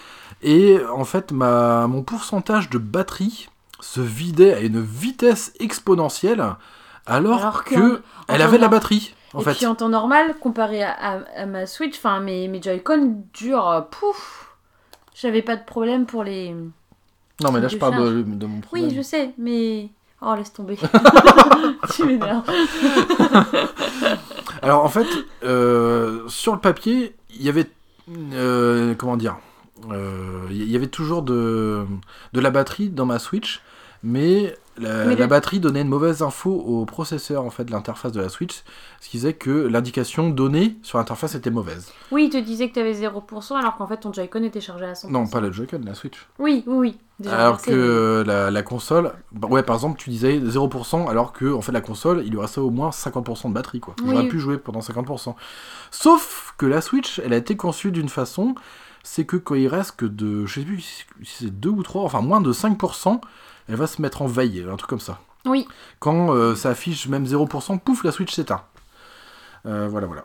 Et 0.42 0.78
en 0.94 1.04
fait, 1.04 1.32
ma, 1.32 1.86
mon 1.88 2.02
pourcentage 2.02 2.70
de 2.70 2.78
batterie 2.78 3.48
se 3.80 4.00
vidait 4.00 4.54
à 4.54 4.60
une 4.60 4.80
vitesse 4.80 5.52
exponentielle 5.58 6.44
alors, 7.06 7.40
Alors 7.40 7.64
que, 7.64 8.00
elle 8.28 8.40
avait 8.42 8.56
de 8.58 8.62
la 8.62 8.68
batterie. 8.68 9.14
En 9.34 9.40
et 9.40 9.44
fait. 9.44 9.54
puis 9.54 9.66
en 9.66 9.74
temps 9.74 9.88
normal, 9.88 10.36
comparé 10.40 10.84
à, 10.84 10.92
à- 10.92 11.20
à 11.36 11.46
ma 11.46 11.66
Switch, 11.66 11.96
enfin 11.96 12.20
mes, 12.20 12.46
mes 12.46 12.62
Joy-Con 12.62 13.24
durent, 13.34 13.88
pouf, 13.90 14.54
j'avais 15.14 15.42
pas 15.42 15.56
de 15.56 15.64
problème 15.64 16.06
pour 16.06 16.22
les... 16.22 16.54
Non, 17.42 17.50
mais 17.50 17.60
là, 17.60 17.66
je 17.66 17.76
parle 17.76 17.96
de, 17.96 18.22
de 18.22 18.46
mon 18.46 18.60
problème. 18.60 18.88
Oui, 18.88 18.94
je 18.94 19.02
sais, 19.02 19.32
mais... 19.38 19.88
Oh, 20.24 20.34
laisse 20.36 20.52
tomber. 20.52 20.78
tu 21.94 22.04
m'énerves. 22.04 22.48
Alors 24.62 24.84
en 24.84 24.88
fait, 24.88 25.06
euh, 25.42 26.28
sur 26.28 26.54
le 26.54 26.60
papier, 26.60 27.16
il 27.34 27.42
y 27.42 27.48
avait 27.48 27.68
euh, 28.32 28.94
comment 28.94 29.16
dire, 29.16 29.36
euh, 29.90 30.46
il 30.50 30.70
y 30.70 30.76
avait 30.76 30.86
toujours 30.86 31.22
de, 31.22 31.84
de 32.32 32.40
la 32.40 32.50
batterie 32.50 32.88
dans 32.88 33.06
ma 33.06 33.18
Switch, 33.18 33.62
mais 34.02 34.54
la, 34.78 35.04
le- 35.04 35.26
batterie 35.26 35.60
donnait 35.60 35.82
une 35.82 35.88
mauvaise 35.88 36.22
info 36.22 36.50
au 36.50 36.84
processeur 36.86 37.44
en 37.44 37.50
fait 37.50 37.64
de 37.64 37.70
l'interface 37.72 38.12
de 38.12 38.20
la 38.20 38.28
Switch, 38.28 38.62
ce 39.00 39.08
qui 39.08 39.18
faisait 39.18 39.34
que 39.34 39.50
l'indication 39.50 40.30
donnée 40.30 40.76
sur 40.82 40.98
l'interface 40.98 41.34
était 41.34 41.50
mauvaise. 41.50 41.92
Oui, 42.10 42.24
il 42.24 42.30
te 42.30 42.38
disait 42.38 42.68
que 42.68 42.74
t'avais 42.74 42.94
0%, 42.94 43.56
alors 43.58 43.76
qu'en 43.76 43.86
fait 43.86 43.98
ton 43.98 44.12
Joy-Con 44.12 44.42
était 44.44 44.60
chargé 44.60 44.84
à 44.86 44.92
100%. 44.94 45.10
Non, 45.10 45.26
pas 45.26 45.40
la 45.40 45.50
Joy-Con, 45.50 45.80
la 45.84 45.94
Switch. 45.94 46.26
Oui, 46.38 46.64
oui, 46.66 46.76
oui. 46.76 46.98
Déjà 47.18 47.36
alors 47.38 47.62
que 47.62 48.24
la, 48.26 48.50
la 48.50 48.62
console, 48.62 49.12
bah, 49.30 49.46
ouais, 49.48 49.62
par 49.62 49.76
exemple, 49.76 49.96
tu 49.98 50.10
disais 50.10 50.38
0%, 50.40 51.08
alors 51.08 51.32
que 51.32 51.52
en 51.52 51.60
fait 51.60 51.70
la 51.70 51.80
console, 51.82 52.22
il 52.24 52.30
lui 52.32 52.38
restait 52.40 52.58
au 52.60 52.70
moins 52.70 52.90
50% 52.90 53.48
de 53.50 53.54
batterie, 53.54 53.78
quoi. 53.80 53.94
J'aurais 54.04 54.22
Oui. 54.22 54.28
pu 54.28 54.40
jouer 54.40 54.58
pendant 54.58 54.80
50%. 54.80 55.34
Sauf 55.90 56.54
que 56.58 56.66
la 56.66 56.80
Switch, 56.80 57.20
elle 57.24 57.32
a 57.32 57.36
été 57.36 57.56
conçue 57.56 57.92
d'une 57.92 58.08
façon, 58.08 58.54
c'est 59.04 59.24
que 59.26 59.36
quand 59.36 59.54
il 59.54 59.68
reste 59.68 59.96
que 59.96 60.06
de, 60.06 60.46
je 60.46 60.60
sais 60.60 60.66
plus 60.66 60.80
si 60.80 61.04
c'est 61.44 61.50
2 61.60 61.68
ou 61.70 61.82
3, 61.82 62.02
enfin 62.02 62.20
moins 62.22 62.40
de 62.40 62.52
5%, 62.52 63.20
elle 63.68 63.76
va 63.76 63.86
se 63.86 64.00
mettre 64.02 64.22
en 64.22 64.26
veille, 64.26 64.64
un 64.70 64.76
truc 64.76 64.88
comme 64.90 65.00
ça. 65.00 65.18
Oui. 65.46 65.66
Quand 65.98 66.32
euh, 66.34 66.54
ça 66.54 66.70
affiche 66.70 67.08
même 67.08 67.24
0%, 67.24 67.78
pouf, 67.80 68.04
la 68.04 68.12
Switch 68.12 68.32
s'éteint. 68.34 68.62
Euh, 69.66 69.88
voilà, 69.90 70.06
voilà. 70.06 70.24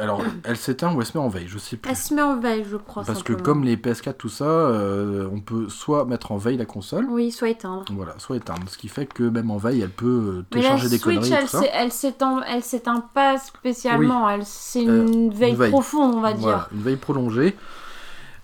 Alors, 0.00 0.20
elle 0.44 0.56
s'éteint 0.56 0.92
ou 0.94 1.00
elle 1.00 1.06
se 1.06 1.16
met 1.16 1.22
en 1.22 1.28
veille, 1.28 1.46
je 1.48 1.58
sais 1.58 1.76
plus. 1.76 1.88
Elle 1.90 1.96
se 1.96 2.12
met 2.12 2.20
en 2.22 2.38
veille, 2.40 2.66
je 2.68 2.76
crois. 2.76 3.04
Parce 3.04 3.22
que 3.22 3.32
comme 3.32 3.62
les 3.64 3.76
PS4, 3.76 4.14
tout 4.16 4.28
ça, 4.28 4.44
euh, 4.44 5.28
on 5.32 5.40
peut 5.40 5.68
soit 5.68 6.04
mettre 6.06 6.32
en 6.32 6.36
veille 6.38 6.56
la 6.56 6.64
console, 6.64 7.06
Oui, 7.08 7.30
soit 7.30 7.50
éteindre. 7.50 7.84
voilà, 7.92 8.14
soit 8.18 8.36
éteindre. 8.36 8.62
Ce 8.68 8.76
qui 8.78 8.88
fait 8.88 9.06
que 9.06 9.22
même 9.22 9.50
en 9.50 9.58
veille, 9.58 9.80
elle 9.82 9.90
peut 9.90 10.38
la 10.38 10.42
télécharger 10.50 10.88
des 10.88 10.98
Switch, 10.98 11.14
conneries 11.20 11.32
et 11.64 11.70
elle, 11.72 11.92
s'éteint, 11.92 12.42
elle 12.48 12.62
s'éteint 12.64 13.04
pas 13.14 13.38
spécialement. 13.38 14.28
Elle, 14.28 14.44
c'est 14.44 14.82
une, 14.82 14.90
Euh, 14.90 15.30
veille 15.32 15.52
une 15.52 15.56
veille. 15.56 15.70
profonde, 15.70 16.14
on 16.16 16.20
va 16.20 16.32
Voilà, 16.34 16.56
dire. 16.58 16.68
une 16.72 16.82
veille 16.82 16.96
prolongée. 16.96 17.56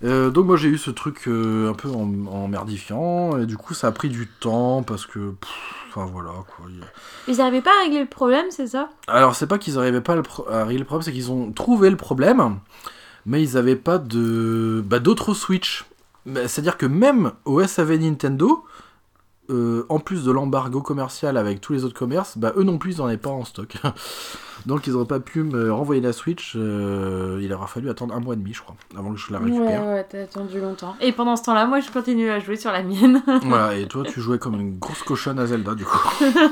Euh, 0.03 0.29
donc 0.31 0.47
moi 0.47 0.57
j'ai 0.57 0.67
eu 0.67 0.77
ce 0.77 0.91
truc 0.91 1.27
euh, 1.27 1.69
un 1.69 1.73
peu 1.73 1.87
en, 1.89 2.11
emmerdifiant, 2.27 3.37
et 3.37 3.45
du 3.45 3.55
coup 3.57 3.73
ça 3.73 3.87
a 3.87 3.91
pris 3.91 4.09
du 4.09 4.27
temps 4.27 4.83
parce 4.83 5.05
que... 5.05 5.33
Enfin 5.89 6.05
voilà 6.11 6.31
quoi. 6.31 6.65
il 6.69 6.79
y 6.79 6.81
a- 6.81 6.85
Ils 7.27 7.37
n'arrivaient 7.37 7.61
pas 7.61 7.71
à 7.79 7.83
régler 7.83 8.01
le 8.01 8.07
problème, 8.07 8.45
c'est 8.49 8.67
ça? 8.67 8.89
Alors 9.07 9.35
c'est 9.35 9.47
pas 9.47 9.57
qu'ils 9.57 9.75
n'arrivaient 9.75 10.01
pas 10.01 10.13
à 10.13 10.15
le 10.17 10.23
pro- 10.23 10.45
à 10.49 10.65
régler 10.65 10.79
le 10.79 10.85
problème, 10.85 11.03
c'est 11.03 11.13
qu'ils 11.13 11.31
ont 11.31 11.51
trouvé 11.51 11.89
le 11.89 11.95
problème, 11.97 12.57
mais 13.25 13.41
ils 13.43 13.53
n'avaient 13.53 13.75
pas 13.77 13.97
de 13.97 14.83
bah, 14.85 14.99
d'autres 14.99 15.33
Switch. 15.33 15.85
C'est-à-dire 16.25 16.77
que 16.77 16.85
même 16.85 17.31
au 17.45 17.61
SAV 17.65 17.97
Nintendo, 17.97 18.63
euh, 19.49 19.85
en 19.89 19.99
plus 19.99 20.23
de 20.23 20.31
l'embargo 20.31 20.81
commercial 20.81 21.37
avec 21.37 21.59
tous 21.61 21.73
les 21.73 21.83
autres 21.83 21.97
commerces, 21.97 22.37
bah, 22.37 22.53
eux 22.55 22.63
non 22.63 22.77
plus 22.77 22.95
ils 22.95 22.97
n'en 22.99 23.07
avaient 23.07 23.17
pas 23.17 23.29
en 23.29 23.43
stock. 23.45 23.75
Donc 24.65 24.87
ils 24.87 24.93
n'auraient 24.93 25.05
pas 25.05 25.19
pu 25.19 25.43
me 25.43 25.73
renvoyer 25.73 26.01
la 26.01 26.13
Switch, 26.13 26.53
euh, 26.55 27.37
il 27.41 27.51
aura 27.51 27.67
fallu 27.67 27.89
attendre 27.89 28.13
un 28.15 28.21
mois 28.21 28.33
et 28.35 28.37
demi 28.37 28.53
je 28.53 28.61
crois, 28.61 28.75
avant 28.97 29.11
que 29.13 29.19
je 29.19 29.33
la 29.33 29.39
Ouais, 29.39 29.51
récupère. 29.51 29.85
ouais, 29.85 30.07
t'as 30.09 30.21
attendu 30.23 30.61
longtemps. 30.61 30.95
Et 31.01 31.11
pendant 31.11 31.35
ce 31.35 31.43
temps-là, 31.43 31.65
moi, 31.65 31.81
je 31.81 31.91
continue 31.91 32.29
à 32.29 32.39
jouer 32.39 32.55
sur 32.55 32.71
la 32.71 32.81
mienne. 32.83 33.21
voilà, 33.43 33.75
et 33.75 33.87
toi 33.87 34.03
tu 34.05 34.21
jouais 34.21 34.39
comme 34.39 34.59
une 34.59 34.77
grosse 34.79 35.03
cochonne 35.03 35.37
à 35.39 35.45
Zelda 35.47 35.75
du 35.75 35.83
coup. 35.83 35.99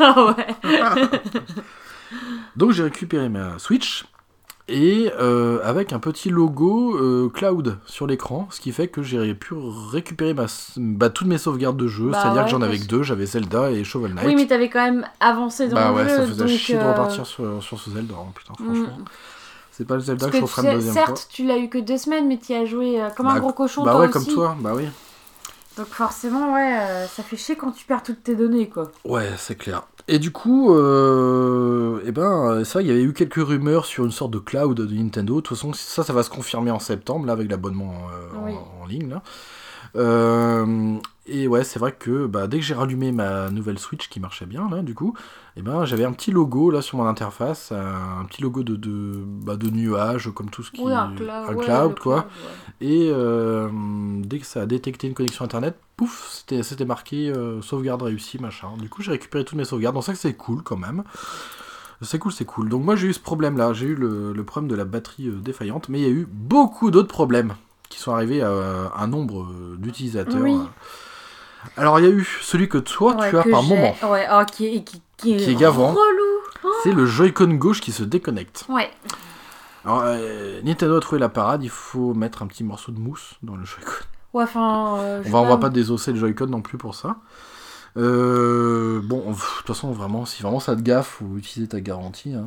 Ah 0.01 0.25
ouais. 0.37 0.47
Donc 2.55 2.71
j'ai 2.71 2.83
récupéré 2.83 3.29
ma 3.29 3.57
Switch 3.59 4.03
et 4.71 5.11
euh, 5.19 5.59
avec 5.63 5.93
un 5.93 5.99
petit 5.99 6.29
logo 6.29 6.95
euh, 6.97 7.29
cloud 7.29 7.77
sur 7.85 8.07
l'écran, 8.07 8.47
ce 8.51 8.59
qui 8.61 8.71
fait 8.71 8.87
que 8.87 9.03
j'ai 9.03 9.33
pu 9.35 9.53
récupérer 9.91 10.33
ma, 10.33 10.45
bah, 10.77 11.09
toutes 11.09 11.27
mes 11.27 11.37
sauvegardes 11.37 11.77
de 11.77 11.87
jeu, 11.87 12.09
Bah 12.09 12.19
c'est-à-dire 12.21 12.41
ouais, 12.41 12.45
que 12.45 12.51
j'en 12.51 12.61
avais 12.61 12.79
que 12.79 12.85
deux, 12.85 13.03
j'avais 13.03 13.25
Zelda 13.25 13.69
et 13.71 13.83
Shovel 13.83 14.13
Knight. 14.13 14.25
Oui, 14.27 14.35
mais 14.35 14.47
t'avais 14.47 14.69
quand 14.69 14.83
même 14.83 15.05
avancé 15.19 15.67
dans 15.67 15.75
bah 15.75 15.89
le 15.89 15.95
ouais, 15.95 16.03
jeu. 16.09 16.15
ça 16.15 16.25
faisait 16.27 16.45
donc, 16.45 16.47
chier 16.47 16.75
de 16.75 16.79
euh, 16.81 16.91
repartir 16.91 17.25
sur, 17.25 17.61
sur 17.61 17.79
ce 17.79 17.89
Zelda, 17.91 18.15
hein, 18.17 18.31
putain, 18.33 18.53
mm. 18.59 18.65
franchement. 18.65 18.97
C'est 19.71 19.85
pas 19.85 19.95
le 19.95 20.01
Zelda 20.01 20.27
Parce 20.27 20.39
que 20.39 20.47
je 20.47 20.55
que 20.55 20.61
de 20.61 20.65
sais, 20.67 20.73
deuxième 20.73 20.93
fois. 20.93 21.05
certes, 21.07 21.27
tu 21.31 21.45
l'as 21.45 21.57
eu 21.57 21.69
que 21.69 21.77
deux 21.77 21.97
semaines, 21.97 22.27
mais 22.27 22.37
tu 22.37 22.53
as 22.53 22.65
joué 22.65 22.99
comme 23.15 23.27
Bah, 23.27 23.33
un 23.33 23.39
gros 23.39 23.53
cochon, 23.53 23.83
Bah 23.83 23.91
toi 23.91 24.01
ouais, 24.01 24.07
aussi. 24.07 24.25
comme 24.25 24.33
toi, 24.33 24.55
bah 24.59 24.73
oui. 24.75 24.85
Donc 25.77 25.87
forcément, 25.87 26.53
ouais, 26.53 27.07
ça 27.13 27.23
fait 27.23 27.37
chier 27.37 27.55
quand 27.55 27.71
tu 27.71 27.85
perds 27.85 28.03
toutes 28.03 28.23
tes 28.23 28.35
données, 28.35 28.67
quoi. 28.69 28.91
Ouais, 29.05 29.29
c'est 29.37 29.55
clair. 29.55 29.83
Et 30.13 30.19
du 30.19 30.31
coup, 30.31 30.73
euh, 30.75 32.01
eh 32.05 32.11
ben, 32.11 32.63
c'est 32.65 32.73
vrai, 32.73 32.83
il 32.83 32.87
y 32.87 32.91
avait 32.91 33.01
eu 33.01 33.13
quelques 33.13 33.35
rumeurs 33.35 33.85
sur 33.85 34.03
une 34.03 34.11
sorte 34.11 34.31
de 34.31 34.39
cloud 34.39 34.75
de 34.75 34.85
Nintendo. 34.93 35.35
De 35.37 35.39
toute 35.41 35.55
façon, 35.55 35.71
ça, 35.71 36.03
ça 36.03 36.11
va 36.11 36.21
se 36.23 36.29
confirmer 36.29 36.69
en 36.69 36.79
septembre, 36.79 37.25
là, 37.27 37.31
avec 37.31 37.49
l'abonnement 37.49 37.93
euh, 38.13 38.27
en- 38.51 38.83
en, 38.83 38.85
ligne, 38.87 39.09
là. 39.09 39.23
Euh, 39.95 40.97
et 41.27 41.47
ouais, 41.47 41.63
c'est 41.63 41.79
vrai 41.79 41.91
que 41.91 42.25
bah, 42.25 42.47
dès 42.47 42.59
que 42.59 42.65
j'ai 42.65 42.73
rallumé 42.73 43.11
ma 43.11 43.49
nouvelle 43.49 43.79
Switch 43.79 44.09
qui 44.09 44.19
marchait 44.19 44.45
bien, 44.45 44.69
là, 44.69 44.81
du 44.81 44.93
coup, 44.93 45.15
eh 45.55 45.61
ben, 45.61 45.85
j'avais 45.85 46.03
un 46.03 46.11
petit 46.11 46.31
logo, 46.31 46.71
là, 46.71 46.81
sur 46.81 46.97
mon 46.97 47.05
interface, 47.05 47.71
un 47.71 48.25
petit 48.25 48.41
logo 48.41 48.63
de, 48.63 48.75
de, 48.75 49.23
bah, 49.25 49.55
de 49.55 49.69
nuage, 49.69 50.31
comme 50.33 50.49
tout 50.49 50.63
ce 50.63 50.71
qui... 50.71 50.81
Oui, 50.81 50.93
un 50.93 51.13
cloud. 51.13 51.29
un 51.29 51.53
ouais, 51.53 51.65
cloud, 51.65 51.89
le 51.95 52.01
quoi. 52.01 52.21
cloud, 52.21 52.33
ouais. 52.81 52.87
Et 52.87 53.09
euh, 53.11 53.69
dès 54.23 54.39
que 54.39 54.45
ça 54.45 54.61
a 54.61 54.65
détecté 54.65 55.07
une 55.07 55.13
connexion 55.13 55.45
internet, 55.45 55.77
pouf, 55.95 56.43
c'était, 56.47 56.85
marqué 56.85 57.29
euh, 57.29 57.61
sauvegarde 57.61 58.01
réussie, 58.01 58.39
machin. 58.39 58.69
Du 58.79 58.89
coup, 58.89 59.01
j'ai 59.03 59.11
récupéré 59.11 59.45
toutes 59.45 59.57
mes 59.57 59.65
sauvegardes. 59.65 59.95
Donc 59.95 60.03
ça, 60.03 60.15
c'est 60.15 60.33
cool 60.33 60.63
quand 60.63 60.77
même. 60.77 61.03
C'est 62.01 62.17
cool, 62.17 62.31
c'est 62.31 62.45
cool. 62.45 62.67
Donc 62.67 62.83
moi, 62.83 62.95
j'ai 62.95 63.07
eu 63.07 63.13
ce 63.13 63.19
problème-là. 63.19 63.73
J'ai 63.73 63.85
eu 63.85 63.95
le, 63.95 64.33
le 64.33 64.43
problème 64.43 64.69
de 64.69 64.75
la 64.75 64.85
batterie 64.85 65.27
euh, 65.27 65.39
défaillante. 65.39 65.87
Mais 65.89 65.99
il 65.99 66.03
y 66.03 66.07
a 66.07 66.11
eu 66.11 66.27
beaucoup 66.27 66.89
d'autres 66.89 67.07
problèmes 67.13 67.53
qui 67.91 67.99
sont 67.99 68.13
arrivés 68.13 68.41
à 68.41 68.49
un 68.97 69.07
nombre 69.07 69.43
euh, 69.43 69.75
d'utilisateurs. 69.77 70.41
Oui. 70.41 70.57
Alors, 71.77 71.99
il 71.99 72.05
y 72.05 72.07
a 72.07 72.11
eu 72.11 72.27
celui 72.41 72.67
que 72.67 72.79
toi, 72.79 73.15
Ouais, 73.15 73.29
tu 73.29 73.37
as 73.37 73.43
par 73.43 73.61
moment. 73.61 73.95
Ouais, 74.09 74.25
oh, 74.33 74.41
qui, 74.51 74.65
est- 74.77 74.83
qui, 74.83 75.01
qui, 75.17 75.37
Qui 75.37 75.51
est 75.51 75.55
gavant. 75.55 75.89
relou. 75.91 76.71
C'est 76.83 76.91
le 76.91 77.05
Joy-Con 77.05 77.53
gauche 77.55 77.81
qui 77.81 77.91
se 77.91 78.01
déconnecte. 78.03 78.65
Ouais. 78.69 78.89
Alors, 79.85 80.01
euh, 80.05 80.59
Nintendo 80.63 80.97
a 80.97 80.99
trouvé 80.99 81.19
la 81.19 81.29
parade. 81.29 81.63
Il 81.63 81.69
faut 81.69 82.13
mettre 82.15 82.41
un 82.41 82.47
petit 82.47 82.63
morceau 82.63 82.91
de 82.91 82.99
mousse 82.99 83.33
dans 83.43 83.55
le 83.55 83.65
Joy-Con. 83.65 83.91
Ouais, 84.33 84.43
enfin. 84.45 84.95
euh, 84.99 85.23
On 85.25 85.29
va, 85.29 85.39
on 85.39 85.47
va 85.47 85.57
pas 85.57 85.69
désosser 85.69 86.11
le 86.13 86.19
Joy-Con 86.19 86.47
non 86.47 86.61
plus 86.61 86.77
pour 86.79 86.95
ça. 86.95 87.17
Euh, 87.97 89.01
bon, 89.03 89.31
de 89.31 89.35
toute 89.57 89.67
façon, 89.67 89.91
vraiment, 89.91 90.25
si 90.25 90.41
vraiment 90.41 90.59
ça 90.59 90.75
te 90.75 90.81
gaffe, 90.81 91.19
faut 91.19 91.37
utiliser 91.37 91.67
ta 91.69 91.81
garantie. 91.81 92.33
Hein. 92.33 92.45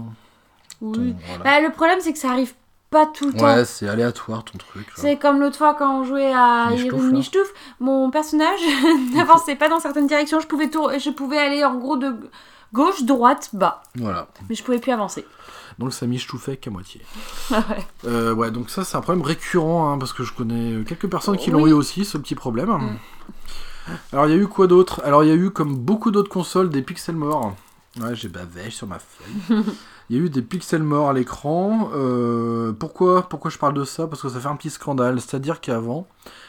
Oui. 0.80 0.92
Ton- 0.92 1.16
voilà. 1.28 1.44
Bah, 1.44 1.60
le 1.60 1.72
problème, 1.72 1.98
c'est 2.00 2.12
que 2.12 2.18
ça 2.18 2.30
arrive 2.30 2.52
pas 2.94 3.06
tout 3.06 3.26
le 3.26 3.32
temps. 3.32 3.44
Ouais, 3.44 3.64
c'est 3.64 3.88
aléatoire 3.88 4.44
ton 4.44 4.56
truc. 4.56 4.86
C'est 4.94 5.16
comme 5.18 5.40
l'autre 5.40 5.58
fois 5.58 5.74
quand 5.74 6.00
on 6.00 6.04
jouait 6.04 6.32
à. 6.32 6.70
Michtouf, 6.70 7.52
mon 7.80 8.10
personnage 8.10 8.60
n'avançait 9.14 9.56
pas 9.56 9.68
dans 9.68 9.80
certaines 9.80 10.06
directions. 10.06 10.38
Je 10.38 10.46
pouvais, 10.46 10.70
tour... 10.70 10.92
je 10.96 11.10
pouvais 11.10 11.38
aller 11.38 11.64
en 11.64 11.74
gros 11.74 11.96
de 11.96 12.14
gauche, 12.72 13.02
droite, 13.02 13.50
bas. 13.52 13.82
Voilà. 13.96 14.28
Mais 14.48 14.54
je 14.54 14.62
pouvais 14.62 14.78
plus 14.78 14.92
avancer. 14.92 15.26
Donc 15.80 15.92
ça 15.92 16.06
miche 16.06 16.28
tout 16.28 16.38
fait 16.38 16.56
qu'à 16.56 16.70
moitié. 16.70 17.02
Ouais. 17.50 17.86
Euh, 18.06 18.32
ouais, 18.32 18.52
donc 18.52 18.70
ça 18.70 18.84
c'est 18.84 18.96
un 18.96 19.00
problème 19.00 19.24
récurrent, 19.24 19.92
hein, 19.92 19.98
parce 19.98 20.12
que 20.12 20.22
je 20.22 20.32
connais 20.32 20.84
quelques 20.84 21.10
personnes 21.10 21.36
qui 21.36 21.50
l'ont 21.50 21.62
Oui. 21.62 21.70
eu 21.70 21.74
aussi, 21.74 22.04
ce 22.04 22.16
petit 22.16 22.36
problème. 22.36 22.70
Mm. 22.70 22.98
Alors 24.12 24.26
il 24.26 24.30
y 24.30 24.34
a 24.34 24.40
eu 24.40 24.46
quoi 24.46 24.68
d'autre? 24.68 25.02
Alors 25.04 25.24
il 25.24 25.28
y 25.28 25.32
a 25.32 25.34
eu, 25.34 25.50
comme 25.50 25.74
beaucoup 25.74 26.12
d'autres 26.12 26.30
consoles, 26.30 26.70
des 26.70 26.82
pixels 26.82 27.16
morts. 27.16 27.54
Ouais, 28.00 28.14
j'ai 28.14 28.28
bavé 28.28 28.70
sur 28.70 28.86
ma 28.86 28.98
feuille. 28.98 29.64
Il 30.10 30.16
y 30.16 30.20
a 30.20 30.22
eu 30.22 30.30
des 30.30 30.42
pixels 30.42 30.82
morts 30.82 31.08
à 31.08 31.12
l'écran. 31.12 31.90
Euh, 31.94 32.72
pourquoi, 32.72 33.28
pourquoi 33.28 33.50
je 33.50 33.58
parle 33.58 33.74
de 33.74 33.84
ça? 33.84 34.06
Parce 34.06 34.22
que 34.22 34.28
ça 34.28 34.38
fait 34.40 34.48
un 34.48 34.56
petit 34.56 34.70
scandale. 34.70 35.20
C'est-à-dire 35.20 35.60
qu'avant, 35.60 36.06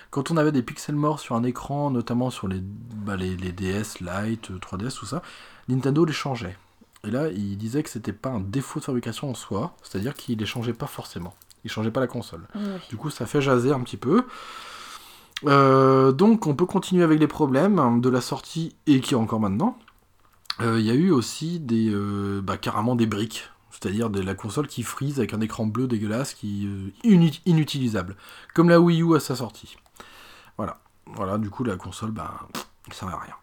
quand 0.09 0.31
on 0.31 0.37
avait 0.37 0.51
des 0.51 0.61
pixels 0.61 0.95
morts 0.95 1.19
sur 1.19 1.35
un 1.35 1.43
écran, 1.43 1.89
notamment 1.89 2.29
sur 2.29 2.47
les, 2.47 2.59
bah, 2.61 3.15
les, 3.15 3.35
les 3.37 3.51
DS, 3.51 3.99
Lite, 4.01 4.51
euh, 4.51 4.59
3DS, 4.59 4.97
tout 4.97 5.05
ça, 5.05 5.21
Nintendo 5.69 6.03
les 6.03 6.13
changeait. 6.13 6.57
Et 7.05 7.11
là, 7.11 7.29
il 7.29 7.57
disait 7.57 7.83
que 7.83 7.89
c'était 7.89 8.13
pas 8.13 8.29
un 8.29 8.39
défaut 8.39 8.79
de 8.79 8.85
fabrication 8.85 9.29
en 9.29 9.35
soi, 9.35 9.75
c'est-à-dire 9.83 10.15
qu'il 10.15 10.39
les 10.39 10.45
changeait 10.45 10.73
pas 10.73 10.87
forcément. 10.87 11.35
Il 11.63 11.71
changeait 11.71 11.91
pas 11.91 11.99
la 11.99 12.07
console. 12.07 12.41
Oui. 12.55 12.61
Du 12.89 12.97
coup, 12.97 13.09
ça 13.09 13.25
fait 13.25 13.41
jaser 13.41 13.71
un 13.71 13.79
petit 13.79 13.97
peu. 13.97 14.25
Euh, 15.45 16.11
donc, 16.11 16.47
on 16.47 16.55
peut 16.55 16.65
continuer 16.65 17.03
avec 17.03 17.19
les 17.19 17.27
problèmes 17.27 18.01
de 18.01 18.09
la 18.09 18.21
sortie 18.21 18.75
et 18.87 18.99
qui 19.01 19.13
est 19.13 19.17
encore 19.17 19.39
maintenant. 19.39 19.77
Euh, 20.61 20.79
Il 20.79 20.85
y 20.85 20.91
a 20.91 20.93
eu 20.93 21.11
aussi 21.11 21.59
des, 21.59 21.89
euh, 21.91 22.41
bah, 22.41 22.57
carrément 22.57 22.95
des 22.95 23.05
briques, 23.05 23.49
c'est-à-dire 23.71 24.09
de 24.09 24.21
la 24.21 24.35
console 24.35 24.67
qui 24.67 24.83
frise 24.83 25.19
avec 25.19 25.33
un 25.33 25.41
écran 25.41 25.65
bleu 25.65 25.87
dégueulasse 25.87 26.33
qui 26.33 26.69
inu- 27.03 27.41
inutilisable, 27.45 28.15
comme 28.53 28.69
la 28.69 28.79
Wii 28.79 29.01
U 29.01 29.15
à 29.15 29.19
sa 29.19 29.35
sortie. 29.35 29.77
Voilà, 30.57 30.79
voilà. 31.07 31.37
Du 31.37 31.49
coup, 31.49 31.63
la 31.63 31.75
console, 31.75 32.11
bah, 32.11 32.47
elle 32.87 32.93
servait 32.93 33.13
à 33.13 33.19
rien. 33.19 33.35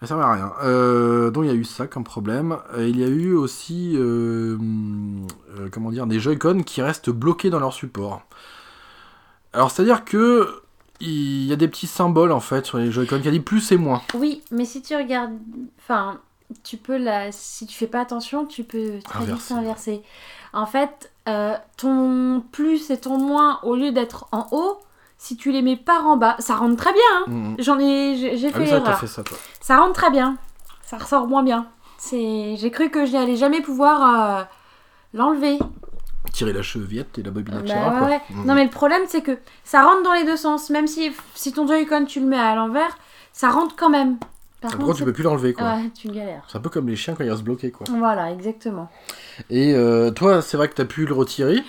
Elle 0.00 0.08
servait 0.08 0.24
à 0.24 0.32
rien. 0.32 0.52
Euh, 0.64 1.30
donc 1.30 1.44
il 1.44 1.48
y 1.48 1.52
a 1.52 1.54
eu 1.54 1.64
ça 1.64 1.86
comme 1.86 2.02
problème. 2.02 2.56
Il 2.76 2.98
y 2.98 3.04
a 3.04 3.08
eu 3.08 3.34
aussi, 3.34 3.92
euh, 3.94 4.58
euh, 5.58 5.68
comment 5.70 5.90
dire, 5.90 6.06
des 6.08 6.18
Joy-Con 6.18 6.62
qui 6.64 6.82
restent 6.82 7.10
bloqués 7.10 7.50
dans 7.50 7.60
leur 7.60 7.72
support. 7.72 8.22
Alors 9.52 9.70
c'est-à-dire 9.70 10.04
que 10.04 10.61
il 11.02 11.46
y 11.46 11.52
a 11.52 11.56
des 11.56 11.68
petits 11.68 11.86
symboles 11.86 12.32
en 12.32 12.40
fait 12.40 12.64
sur 12.66 12.78
les 12.78 12.90
Joy-Con 12.90 13.20
qui 13.20 13.28
a 13.28 13.30
dit 13.30 13.40
plus 13.40 13.72
et 13.72 13.76
moins. 13.76 14.02
Oui, 14.14 14.42
mais 14.50 14.64
si 14.64 14.80
tu 14.82 14.94
regardes. 14.96 15.32
Enfin, 15.80 16.20
tu 16.64 16.76
peux 16.76 16.96
la. 16.96 17.32
Si 17.32 17.66
tu 17.66 17.76
fais 17.76 17.86
pas 17.86 18.00
attention, 18.00 18.46
tu 18.46 18.62
peux 18.64 18.98
très 19.04 19.20
vite 19.20 19.28
Inverser. 19.30 19.54
inverser. 19.54 20.02
En 20.52 20.66
fait, 20.66 21.10
euh, 21.28 21.54
ton 21.76 22.42
plus 22.52 22.90
et 22.90 22.98
ton 22.98 23.18
moins, 23.18 23.58
au 23.62 23.74
lieu 23.74 23.90
d'être 23.90 24.26
en 24.32 24.46
haut, 24.52 24.78
si 25.18 25.36
tu 25.36 25.50
les 25.52 25.62
mets 25.62 25.76
par 25.76 26.06
en 26.06 26.16
bas, 26.16 26.36
ça 26.38 26.56
rentre 26.56 26.76
très 26.76 26.92
bien. 26.92 27.00
hein. 27.26 27.30
Mhm. 27.30 27.56
J'en 27.58 27.78
ai. 27.78 28.36
J'ai 28.36 28.48
Ah 28.48 28.52
fait 28.52 28.58
oui, 28.60 28.66
ça, 28.66 28.72
t'as 28.78 28.84
l'erreur. 28.84 28.98
fait 29.00 29.06
ça 29.06 29.22
toi. 29.22 29.38
Ça 29.60 29.78
rentre 29.78 29.94
très 29.94 30.10
bien. 30.10 30.36
Ça 30.84 30.98
ressort 30.98 31.26
moins 31.26 31.42
bien. 31.42 31.66
C'est. 31.98 32.56
J'ai 32.58 32.70
cru 32.70 32.90
que 32.90 33.06
je 33.06 33.12
n'allais 33.12 33.36
jamais 33.36 33.60
pouvoir 33.62 34.38
euh, 34.40 34.44
l'enlever. 35.14 35.58
Tirer 36.32 36.52
la 36.52 36.62
chevillette 36.62 37.18
et 37.18 37.22
la 37.22 37.30
bobinette 37.30 37.62
Bah 37.66 37.72
Chira, 37.74 38.04
ouais. 38.08 38.20
Mhm. 38.30 38.46
Non 38.46 38.54
mais 38.54 38.64
le 38.64 38.70
problème 38.70 39.02
c'est 39.06 39.20
que 39.22 39.38
ça 39.64 39.82
rentre 39.84 40.02
dans 40.02 40.14
les 40.14 40.24
deux 40.24 40.36
sens. 40.36 40.70
Même 40.70 40.86
si, 40.86 41.12
si 41.34 41.52
ton 41.52 41.66
Joy-Con 41.66 42.06
tu 42.06 42.20
le 42.20 42.26
mets 42.26 42.38
à 42.38 42.54
l'envers, 42.54 42.96
ça 43.32 43.50
rentre 43.50 43.76
quand 43.76 43.90
même. 43.90 44.16
Par 44.60 44.78
contre, 44.78 44.94
tu 44.98 45.04
peux 45.04 45.12
plus 45.12 45.24
l'enlever 45.24 45.52
quoi. 45.54 45.64
Ouais, 45.74 45.90
tu 45.92 46.08
galères. 46.08 46.44
C'est 46.48 46.56
un 46.56 46.60
peu 46.60 46.70
comme 46.70 46.86
les 46.88 46.94
chiens 46.96 47.14
quand 47.14 47.24
ils 47.24 47.30
restent 47.30 47.42
bloqués 47.42 47.72
quoi. 47.72 47.84
Voilà, 47.98 48.30
exactement. 48.30 48.88
Et 49.50 49.74
euh, 49.74 50.10
toi, 50.12 50.40
c'est 50.40 50.56
vrai 50.56 50.68
que 50.68 50.74
t'as 50.74 50.84
pu 50.84 51.04
le 51.04 51.12
retirer, 51.14 51.62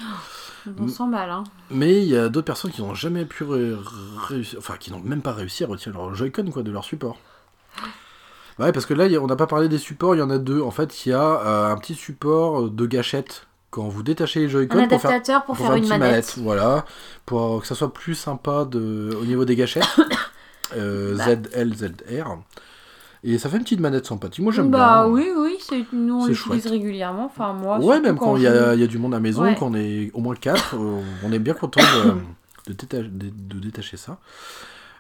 On 0.80 0.88
sent 0.88 1.08
mal, 1.08 1.30
hein. 1.32 1.44
mais 1.72 1.98
il 2.04 2.08
y 2.08 2.16
a 2.16 2.30
d'autres 2.30 2.46
personnes 2.46 2.70
qui 2.72 2.82
n'ont 2.84 2.94
jamais 2.94 3.26
pu 3.26 3.44
ré- 3.44 3.74
réussir, 4.28 4.60
enfin 4.60 4.76
qui 4.80 4.92
n'ont 4.92 5.00
même 5.00 5.22
pas 5.24 5.34
réussi 5.34 5.64
à 5.64 5.68
retirer 5.68 5.94
leur 5.96 6.14
Joy-Con 6.14 6.52
quoi 6.52 6.62
de 6.62 6.72
leur 6.72 6.84
support. 6.86 7.18
Ouais, 8.60 8.72
parce 8.72 8.86
que 8.86 8.94
là, 8.94 9.06
on 9.20 9.26
n'a 9.28 9.36
pas 9.36 9.48
parlé 9.48 9.68
des 9.68 9.80
supports, 9.80 10.14
il 10.16 10.20
y 10.20 10.22
en 10.22 10.30
a 10.30 10.38
deux. 10.38 10.62
En 10.62 10.70
fait, 10.72 11.06
il 11.06 11.10
y 11.10 11.14
a 11.14 11.22
euh, 11.24 11.72
un 11.72 11.78
petit 11.78 11.96
support 11.96 12.70
de 12.70 12.86
gâchette 12.86 13.48
quand 13.74 13.88
vous 13.88 14.04
détachez 14.04 14.42
les 14.42 14.50
Joy-Con 14.50 14.78
Un 14.78 14.88
pour 14.88 15.02
faire 15.02 15.10
adaptateur 15.12 15.46
pour, 15.46 15.56
pour 15.56 15.66
faire, 15.66 15.76
une 15.76 15.82
petite 15.84 15.98
manette. 15.98 16.36
Voilà, 16.38 16.86
pour 17.26 17.62
que 17.62 17.68
ça 17.68 17.74
soit 17.74 17.92
plus 17.92 18.14
sympa 18.16 18.66
de, 18.66 19.18
au 19.20 19.26
niveau 19.26 19.46
des 19.46 19.56
gâchettes. 19.56 19.84
Euh, 20.76 21.16
Bah. 21.18 21.26
ZL, 21.36 21.76
ZR. 21.76 22.38
Et 23.24 23.38
ça 23.38 23.48
fait 23.50 23.58
une 23.58 23.64
petite 23.64 23.80
manette 23.80 24.08
sympathique. 24.08 24.44
Moi 24.44 24.52
j'aime 24.52 24.72
Bah 24.72 25.04
bien. 25.04 25.14
oui, 25.14 25.28
oui, 25.38 25.58
c'est 25.60 25.86
nous 25.94 26.22
on 26.22 26.26
l'utilise 26.26 26.66
régulièrement. 26.66 27.26
Enfin 27.26 27.54
moi. 27.54 27.78
Ouais, 27.80 28.00
même 28.02 28.18
quand 28.18 28.38
il 28.38 28.44
y, 28.44 28.48
a 28.48 28.74
il 28.74 28.80
y 28.80 28.84
a 28.84 28.88
du 28.88 28.98
monde 28.98 29.14
à 29.14 29.18
la 29.18 29.22
maison, 29.22 29.44
Ouais. 29.44 29.56
quand 29.60 29.68
on 29.68 29.76
est 29.76 30.10
au 30.16 30.22
moins 30.22 30.34
4, 30.36 30.76
on 31.24 31.32
est 31.32 31.38
bien 31.40 31.54
content 31.54 31.82
de, 31.82 32.14
de 32.72 32.74
déta- 32.74 33.04
de- 33.04 33.30
de 33.30 33.60
détacher 33.60 33.98
ça. 33.98 34.18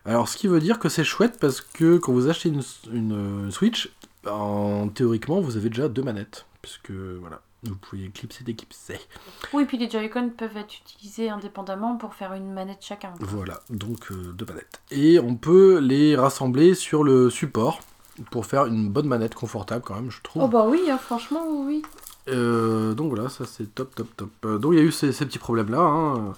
Alors, 0.06 0.28
ce 0.28 0.38
qui 0.38 0.48
veut 0.48 0.60
dire 0.60 0.78
que 0.80 0.90
c'est 0.90 1.04
chouette 1.06 1.38
parce 1.40 1.60
que 1.62 1.98
quand 1.98 2.12
vous 2.12 2.30
achetez 2.30 2.50
une, 2.50 2.62
une, 2.94 3.48
euh, 3.48 3.50
Switch, 3.52 3.90
en, 4.30 4.90
théoriquement, 4.90 5.42
vous 5.42 5.58
avez 5.58 5.70
déjà 5.70 5.88
deux 5.88 6.04
manettes. 6.04 6.46
Puisque, 6.62 6.92
voilà, 6.92 7.42
vous 7.64 7.76
pouvez 7.76 8.10
clipser, 8.10 8.44
déclipser. 8.44 9.00
Oui, 9.54 9.66
puis 9.66 9.78
les 9.78 9.90
Joy-Con 9.90 10.32
peuvent 10.38 10.58
être 10.58 10.74
utilisés 10.76 11.30
indépendamment 11.30 11.96
pour 11.98 12.14
faire 12.14 12.34
une 12.34 12.52
manette 12.52 12.80
chacun. 12.82 13.14
Voilà, 13.20 13.62
donc 13.70 14.12
euh, 14.12 14.34
deux 14.34 14.46
manettes. 14.46 14.82
Et 14.92 15.20
on 15.20 15.36
peut 15.36 15.80
les 15.80 16.16
rassembler 16.16 16.76
sur 16.76 17.04
le 17.04 17.30
support 17.30 17.80
pour 18.32 18.46
faire 18.46 18.66
une 18.66 18.90
bonne 18.90 19.08
manette 19.08 19.34
confortable 19.36 19.84
quand 19.84 19.96
même, 19.96 20.12
je 20.12 20.22
trouve. 20.22 20.44
Oh 20.44 20.48
bah 20.48 20.66
oui, 20.68 20.82
hein, 20.92 20.98
franchement 20.98 21.44
oui. 21.50 21.82
Euh, 22.30 22.94
donc 22.94 23.14
voilà, 23.14 23.30
ça 23.30 23.46
c'est 23.46 23.74
top, 23.74 23.96
top, 23.96 24.08
top. 24.16 24.62
Donc 24.62 24.74
il 24.74 24.80
y 24.80 24.82
a 24.82 24.86
eu 24.86 24.92
ces, 24.92 25.12
ces 25.12 25.26
petits 25.26 25.40
problèmes-là. 25.40 25.80
hein. 25.80 26.34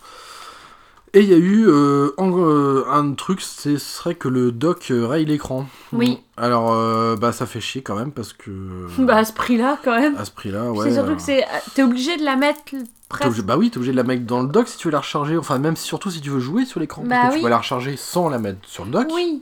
Et 1.16 1.22
il 1.22 1.30
y 1.30 1.34
a 1.34 1.38
eu 1.38 1.66
euh, 1.68 2.12
en- 2.18 2.30
euh, 2.38 2.84
un 2.92 3.14
truc, 3.14 3.40
ce 3.42 3.78
serait 3.78 4.16
que 4.16 4.28
le 4.28 4.52
dock 4.52 4.92
euh, 4.92 5.08
raye 5.08 5.24
l'écran. 5.26 5.66
Oui. 5.94 6.20
Alors, 6.36 6.74
euh, 6.74 7.16
bah 7.16 7.32
ça 7.32 7.46
fait 7.46 7.62
chier 7.62 7.82
quand 7.82 7.96
même 7.96 8.12
parce 8.12 8.34
que... 8.34 8.52
Bah 9.00 9.16
à 9.16 9.24
ce 9.26 9.32
prix-là 9.32 9.80
quand 9.84 9.98
même. 9.98 10.18
à 10.18 10.26
ce 10.26 10.32
prix-là, 10.32 10.72
ouais. 10.72 10.90
c'est 10.90 10.96
surtout 10.96 11.16
que 11.16 11.22
c'est. 11.22 11.46
T'es 11.74 11.84
obligé 11.84 12.18
de 12.18 12.24
la 12.26 12.36
mettre 12.36 12.60
presque. 13.08 13.30
obligé- 13.32 13.44
bah 13.44 13.56
oui, 13.58 13.72
t'es 13.72 13.78
obligé 13.78 13.94
de 13.94 13.98
la 13.98 14.04
mettre 14.04 14.26
dans 14.26 14.42
le 14.44 14.50
dock 14.50 14.68
si 14.68 14.78
tu 14.78 14.90
veux 14.90 14.92
la 14.92 15.00
recharger. 15.00 15.38
Enfin, 15.38 15.58
même 15.58 15.78
surtout 15.78 16.12
si 16.12 16.20
tu 16.20 16.30
veux 16.30 16.42
jouer 16.42 16.66
sur 16.66 16.82
l'écran. 16.82 17.02
Bah 17.06 17.16
parce 17.16 17.28
que 17.30 17.34
oui. 17.36 17.40
tu 17.40 17.44
vas 17.46 17.50
la 17.50 17.58
recharger 17.60 17.96
sans 17.96 18.28
la 18.28 18.38
mettre 18.38 18.60
sur 18.68 18.84
le 18.84 18.92
dock. 18.92 19.08
Oui. 19.14 19.42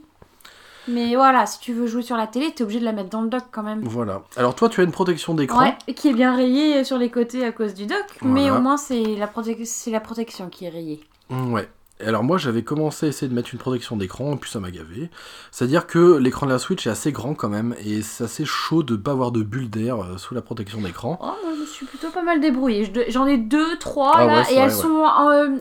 Mais 0.88 1.16
voilà, 1.16 1.46
si 1.46 1.60
tu 1.60 1.74
veux 1.74 1.88
jouer 1.88 2.02
sur 2.04 2.18
la 2.18 2.28
télé, 2.28 2.52
t'es 2.54 2.62
obligé 2.64 2.82
de 2.82 2.86
la 2.86 2.92
mettre 2.92 3.10
dans 3.10 3.22
le 3.22 3.30
dock 3.30 3.46
quand 3.52 3.64
même. 3.64 3.82
Voilà. 3.86 4.22
Alors 4.36 4.54
toi, 4.54 4.68
tu 4.70 4.82
as 4.82 4.84
une 4.84 4.92
protection 4.92 5.34
d'écran. 5.34 5.60
Ouais, 5.64 5.94
qui 5.96 6.10
est 6.10 6.14
bien 6.14 6.36
rayée 6.36 6.84
sur 6.84 6.98
les 7.00 7.10
côtés 7.10 7.44
à 7.46 7.52
cause 7.52 7.74
du 7.74 7.86
dock, 7.88 8.06
mais 8.22 8.52
au 8.52 8.60
moins 8.60 8.78
c'est 8.78 9.16
la, 9.16 9.26
prote- 9.28 9.64
c'est 9.66 9.92
la 9.92 10.02
protection 10.02 10.50
qui 10.50 10.66
est 10.66 10.70
rayée. 10.70 11.00
Mm, 11.34 11.54
Ouais. 11.54 11.70
Alors 12.06 12.24
moi 12.24 12.38
j'avais 12.38 12.64
commencé 12.64 13.06
à 13.06 13.10
essayer 13.10 13.30
de 13.30 13.34
mettre 13.36 13.50
une 13.54 13.60
protection 13.60 13.96
d'écran, 13.96 14.34
et 14.34 14.36
puis 14.36 14.50
ça 14.50 14.60
m'a 14.60 14.72
gavé. 14.72 15.10
C'est-à-dire 15.52 15.88
que 15.88 16.18
l'écran 16.18 16.48
de 16.48 16.52
la 16.52 16.60
Switch 16.60 16.86
est 16.86 16.90
assez 16.90 17.12
grand 17.14 17.34
quand 17.34 17.48
même, 17.50 17.76
et 17.86 18.02
c'est 18.02 18.26
assez 18.26 18.44
chaud 18.46 18.84
de 18.84 18.96
pas 18.98 19.12
avoir 19.12 19.32
de 19.32 19.42
bulle 19.44 19.70
d'air 19.70 20.02
euh, 20.04 20.18
sous 20.18 20.34
la 20.34 20.42
protection 20.42 20.82
d'écran. 20.82 21.18
Oh, 21.22 21.26
moi, 21.26 21.54
je 21.56 21.62
me 21.62 21.66
suis 21.66 21.86
plutôt 21.86 22.10
pas 22.10 22.24
mal 22.24 22.42
débrouillée. 22.42 22.92
Je- 22.94 23.10
J'en 23.12 23.26
ai 23.26 23.38
deux, 23.38 23.78
trois 23.78 24.14
Ah 24.16 24.26
là, 24.26 24.38
ouais, 24.40 24.44
c'est 24.46 24.54
et 24.56 24.58
elles 24.58 24.64
ouais. 24.70 24.76
sont, 24.76 25.06
euh, 25.30 25.58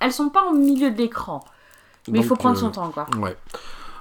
elles 0.00 0.12
sont 0.12 0.28
pas 0.28 0.44
au 0.50 0.52
milieu 0.52 0.90
de 0.90 0.96
l'écran. 0.98 1.42
Mais 2.10 2.18
il 2.18 2.24
faut 2.24 2.36
prendre 2.36 2.56
euh, 2.56 2.60
son 2.60 2.70
temps 2.70 2.88
quoi. 2.90 3.06
Ouais. 3.18 3.36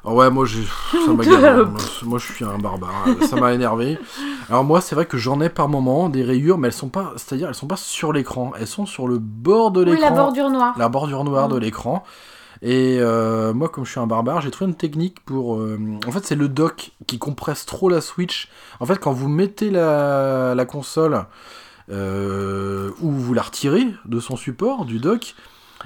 Ah 0.09 0.13
ouais, 0.13 0.29
moi 0.29 0.45
j'ai 0.45 0.63
ça 0.63 1.11
m'a 1.13 1.25
gavé. 1.25 1.65
Moi, 2.03 2.17
je 2.19 2.31
suis 2.33 2.45
un 2.45 2.57
barbare, 2.57 3.05
ça 3.29 3.35
m'a 3.35 3.53
énervé. 3.53 3.99
Alors 4.49 4.63
moi 4.63 4.79
c'est 4.79 4.95
vrai 4.95 5.05
que 5.05 5.17
j'en 5.17 5.41
ai 5.41 5.49
par 5.49 5.67
moment 5.67 6.07
des 6.07 6.23
rayures, 6.23 6.57
mais 6.57 6.69
elles 6.69 6.73
sont 6.73 6.87
pas, 6.89 7.11
c'est-à-dire 7.17 7.49
elles 7.49 7.55
sont 7.55 7.67
pas 7.67 7.75
sur 7.77 8.13
l'écran, 8.13 8.53
elles 8.57 8.67
sont 8.67 8.85
sur 8.85 9.07
le 9.07 9.17
bord 9.19 9.71
de 9.71 9.83
Oui, 9.83 9.91
l'écran. 9.91 10.09
la 10.09 10.15
bordure 10.15 10.49
noire. 10.49 10.75
la 10.77 10.87
bordure 10.89 11.23
noire 11.25 11.49
Mm. 11.49 11.51
de 11.53 11.57
l'écran. 11.57 12.03
Et 12.63 12.97
euh, 12.99 13.53
moi, 13.53 13.69
comme 13.69 13.85
je 13.85 13.91
suis 13.91 13.99
un 13.99 14.07
barbare, 14.07 14.41
j'ai 14.41 14.49
trouvé 14.49 14.69
une 14.71 14.75
technique 14.77 15.23
pour. 15.25 15.57
euh, 15.57 15.77
en 16.07 16.11
fait, 16.11 16.25
c'est 16.25 16.35
le 16.35 16.47
dock 16.47 16.91
qui 17.05 17.19
compresse 17.19 17.67
trop 17.67 17.87
la 17.87 18.01
Switch. 18.01 18.49
En 18.79 18.85
fait, 18.87 18.97
quand 18.97 19.11
vous 19.11 19.27
mettez 19.29 19.69
la, 19.69 20.55
la 20.55 20.65
console 20.65 21.25
euh, 21.91 22.89
ou 23.01 23.11
vous 23.11 23.33
la 23.33 23.43
retirez 23.43 23.87
de 24.05 24.19
son 24.19 24.35
support, 24.37 24.85
du 24.85 24.97
dock, 24.99 25.35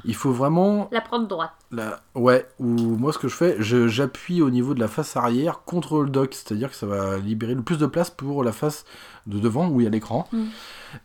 il 0.06 0.16
faut 0.16 0.32
vraiment. 0.32 0.90
La 0.92 1.02
prendre 1.02 1.28
droite. 1.28 1.52
La... 1.72 2.02
Ouais, 2.16 2.46
ou 2.60 2.66
moi, 2.66 3.14
ce 3.14 3.18
que 3.20 3.28
je 3.28 3.36
fais, 3.36 3.56
je- 3.60 3.88
j'appuie 3.88 4.42
au 4.42 4.50
niveau 4.50 4.74
de 4.74 4.80
la 4.80 4.88
face 4.88 5.16
arrière 5.16 5.62
contre 5.66 6.02
le 6.04 6.10
dock. 6.10 6.34
C'est-à-dire 6.34 6.70
que 6.70 6.76
ça 6.76 6.86
va 6.86 7.18
libérer 7.18 7.54
le 7.56 7.62
plus 7.62 7.78
de 7.78 7.86
place 7.86 8.10
pour 8.10 8.44
la 8.44 8.52
face 8.52 8.86
de 9.28 9.40
devant 9.40 9.68
où 9.70 9.80
il 9.80 9.84
y 9.84 9.88
a 9.88 9.90
l'écran. 9.90 10.28
Mm. 10.32 10.44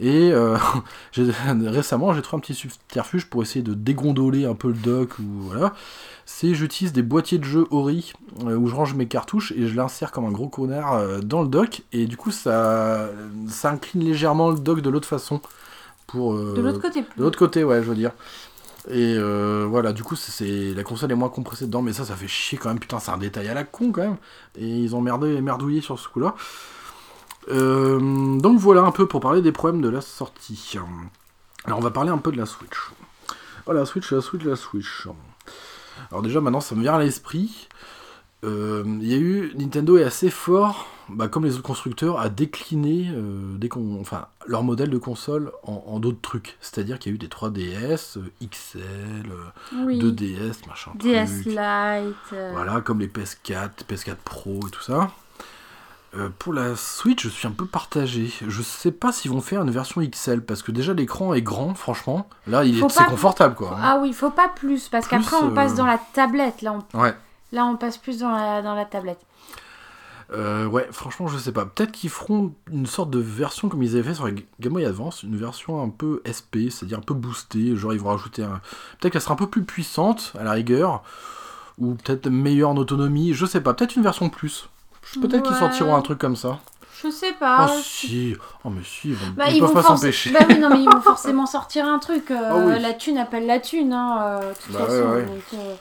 Et 0.00 0.32
euh, 0.32 0.56
récemment, 1.46 2.12
j'ai 2.14 2.22
trouvé 2.22 2.38
un 2.38 2.40
petit 2.40 2.54
subterfuge 2.54 3.26
pour 3.26 3.42
essayer 3.42 3.62
de 3.62 3.74
dégondoler 3.74 4.44
un 4.44 4.54
peu 4.54 4.68
le 4.68 4.74
dock. 4.74 5.18
Ou, 5.18 5.24
voilà. 5.40 5.72
C'est 6.24 6.54
j'utilise 6.54 6.92
des 6.92 7.02
boîtiers 7.02 7.38
de 7.38 7.44
jeu 7.44 7.66
Ori 7.70 8.12
euh, 8.44 8.56
où 8.56 8.66
je 8.66 8.74
range 8.74 8.94
mes 8.94 9.06
cartouches 9.06 9.52
et 9.52 9.68
je 9.68 9.76
l'insère 9.76 10.10
comme 10.10 10.24
un 10.24 10.32
gros 10.32 10.48
connard 10.48 10.94
euh, 10.94 11.20
dans 11.20 11.42
le 11.42 11.48
dock. 11.48 11.82
Et 11.92 12.06
du 12.06 12.16
coup, 12.16 12.30
ça, 12.32 13.08
ça 13.48 13.70
incline 13.70 14.02
légèrement 14.04 14.50
le 14.50 14.58
dock 14.58 14.80
de 14.80 14.90
l'autre 14.90 15.08
façon. 15.08 15.40
Pour, 16.08 16.36
De 16.36 16.60
l'autre 16.60 16.80
côté. 16.80 17.00
de 17.00 17.22
l'autre 17.22 17.36
côté, 17.38 17.64
ouais, 17.64 17.82
je 17.82 17.88
veux 17.88 17.96
dire. 17.96 18.12
Et 18.88 19.16
euh, 19.18 19.66
voilà, 19.68 19.92
du 19.92 20.02
coup, 20.04 20.14
c'est- 20.16 20.72
la 20.74 20.82
console 20.84 21.10
est 21.10 21.16
moins 21.16 21.28
compressée 21.28 21.66
dedans, 21.66 21.82
mais 21.82 21.92
ça, 21.92 22.04
ça 22.04 22.14
fait 22.14 22.28
chier 22.28 22.56
quand 22.56 22.68
même. 22.68 22.78
Putain, 22.78 23.00
c'est 23.00 23.10
un 23.10 23.18
détail 23.18 23.48
à 23.48 23.54
la 23.54 23.64
con 23.64 23.90
quand 23.92 24.02
même. 24.02 24.16
Et 24.56 24.66
ils 24.66 24.94
ont 24.94 25.00
merdé, 25.00 25.40
merdouillé 25.40 25.80
sur 25.80 25.98
ce 25.98 26.08
coup-là. 26.08 26.34
Euh, 27.48 28.38
donc 28.40 28.58
voilà 28.58 28.82
un 28.82 28.90
peu 28.90 29.06
pour 29.06 29.20
parler 29.20 29.40
des 29.40 29.52
problèmes 29.52 29.80
de 29.80 29.88
la 29.88 30.00
sortie. 30.00 30.74
Alors 31.64 31.78
on 31.78 31.82
va 31.82 31.90
parler 31.90 32.10
un 32.10 32.18
peu 32.18 32.32
de 32.32 32.36
la 32.36 32.46
Switch. 32.46 32.76
Oh 33.66 33.72
la 33.72 33.84
Switch, 33.86 34.10
la 34.10 34.20
Switch, 34.20 34.42
la 34.44 34.56
Switch. 34.56 35.06
Alors 36.10 36.22
déjà 36.22 36.40
maintenant 36.40 36.60
ça 36.60 36.74
me 36.74 36.82
vient 36.82 36.94
à 36.94 36.98
l'esprit. 36.98 37.68
Euh, 38.44 38.84
il 39.00 39.06
y 39.10 39.14
a 39.14 39.18
eu 39.18 39.52
Nintendo 39.56 39.96
est 39.98 40.04
assez 40.04 40.30
fort, 40.30 40.86
bah, 41.08 41.26
comme 41.28 41.44
les 41.44 41.54
autres 41.54 41.62
constructeurs, 41.62 42.20
à 42.20 42.28
décliner 42.28 43.10
euh, 43.14 43.56
des 43.56 43.68
con- 43.68 43.98
enfin, 44.00 44.26
leur 44.46 44.62
modèle 44.62 44.90
de 44.90 44.98
console 44.98 45.50
en, 45.64 45.82
en 45.86 45.98
d'autres 46.00 46.20
trucs. 46.20 46.56
C'est-à-dire 46.60 46.98
qu'il 46.98 47.10
y 47.10 47.14
a 47.14 47.16
eu 47.16 47.18
des 47.18 47.28
3DS, 47.28 48.18
euh, 48.18 48.30
XL, 48.46 48.80
euh, 49.30 49.84
Oui. 49.84 49.98
2DS, 50.00 50.66
machin. 50.68 50.92
DS 50.96 51.26
truc. 51.42 51.46
Lite. 51.46 51.56
euh, 52.34 52.50
Voilà, 52.52 52.80
comme 52.82 53.00
les 53.00 53.08
PS4, 53.08 53.70
PS4 53.88 54.16
Pro 54.24 54.60
et 54.66 54.70
tout 54.70 54.82
ça. 54.82 55.10
Euh, 56.14 56.28
pour 56.38 56.52
la 56.54 56.76
Switch, 56.76 57.24
je 57.24 57.28
suis 57.28 57.46
un 57.48 57.50
peu 57.52 57.66
partagé. 57.66 58.32
Je 58.46 58.62
sais 58.62 58.92
pas 58.92 59.12
s'ils 59.12 59.30
vont 59.30 59.40
faire 59.40 59.60
une 59.62 59.70
version 59.70 60.00
XL 60.00 60.40
parce 60.42 60.62
que 60.62 60.72
déjà 60.72 60.94
l'écran 60.94 61.34
est 61.34 61.42
grand, 61.42 61.74
franchement. 61.74 62.28
Là, 62.46 62.64
il 62.64 62.78
Faut 62.78 62.86
est, 62.86 62.90
c'est 62.90 63.04
confortable 63.04 63.54
quoi. 63.54 63.72
hein. 63.76 63.80
Ah 63.82 63.98
oui, 64.00 64.12
faut 64.12 64.30
pas 64.30 64.48
plus, 64.48 64.88
parce 64.88 65.08
qu'après 65.08 65.36
on 65.36 65.50
passe 65.52 65.72
euh, 65.72 65.76
dans 65.76 65.84
la 65.86 65.98
tablette. 66.14 66.62
Là, 66.62 66.78
on, 66.94 66.98
Ouais. 67.00 67.14
Là, 67.56 67.66
on 67.66 67.76
passe 67.76 67.98
plus 67.98 68.18
dans 68.20 68.30
la, 68.30 68.62
dans 68.62 68.74
la 68.74 68.84
tablette. 68.84 69.18
Euh, 70.32 70.66
ouais, 70.66 70.88
franchement, 70.90 71.28
je 71.28 71.38
sais 71.38 71.52
pas. 71.52 71.64
Peut-être 71.66 71.92
qu'ils 71.92 72.10
feront 72.10 72.52
une 72.72 72.86
sorte 72.86 73.10
de 73.10 73.20
version 73.20 73.68
comme 73.68 73.82
ils 73.84 73.94
avaient 73.94 74.02
fait 74.08 74.14
sur 74.14 74.26
la 74.26 74.32
Game 74.60 74.72
Boy 74.72 74.84
Advance, 74.84 75.22
une 75.22 75.36
version 75.36 75.80
un 75.80 75.88
peu 75.88 76.20
SP, 76.26 76.66
c'est-à-dire 76.68 76.98
un 76.98 77.02
peu 77.02 77.14
boostée. 77.14 77.76
Genre, 77.76 77.92
ils 77.92 78.00
vont 78.00 78.08
rajouter 78.10 78.42
un. 78.42 78.60
Peut-être 78.98 79.12
qu'elle 79.12 79.22
sera 79.22 79.34
un 79.34 79.36
peu 79.36 79.46
plus 79.48 79.62
puissante 79.62 80.32
à 80.38 80.42
la 80.42 80.50
rigueur, 80.52 81.04
ou 81.78 81.94
peut-être 81.94 82.28
meilleure 82.28 82.70
en 82.70 82.76
autonomie. 82.76 83.34
Je 83.34 83.46
sais 83.46 83.60
pas. 83.60 83.72
Peut-être 83.72 83.94
une 83.94 84.02
version 84.02 84.28
plus. 84.28 84.68
Peut-être 85.20 85.44
qu'ils 85.44 85.56
sortiront 85.56 85.94
un 85.94 86.02
truc 86.02 86.18
comme 86.18 86.34
ça. 86.36 86.58
Je 87.04 87.08
sais 87.10 87.30
Oh 87.32 87.38
pas. 87.38 87.68
si, 87.82 88.34
oh 88.64 88.70
mais 88.70 88.80
si, 88.82 89.10
ils, 89.10 89.14
vont- 89.14 89.32
Bah, 89.36 89.44
ils 89.48 89.56
ils 89.56 89.60
peuvent 89.60 89.72
pas 89.74 89.82
forc- 89.82 89.98
s'empêcher. 89.98 90.30
Bah 90.32 90.40
oui, 90.48 90.58
non, 90.58 90.70
mais 90.70 90.82
ils 90.82 90.90
vont 90.90 91.00
forcément 91.02 91.46
sortir 91.46 91.86
un 91.86 91.98
truc. 92.00 92.30
euh, 92.32 92.36
Ah 92.50 92.56
oui. 92.56 92.80
La 92.80 92.94
thune 92.94 93.18
appelle 93.18 93.46
la 93.46 93.60
thune, 93.60 93.92
hein, 93.92 94.18
euh, 94.42 94.52
toute 94.64 94.72
Bah 94.72 94.80
ouais, 94.80 94.86
façon. 94.86 95.08
ouais. 95.10 95.22
donc, 95.26 95.42
euh, 95.54 95.74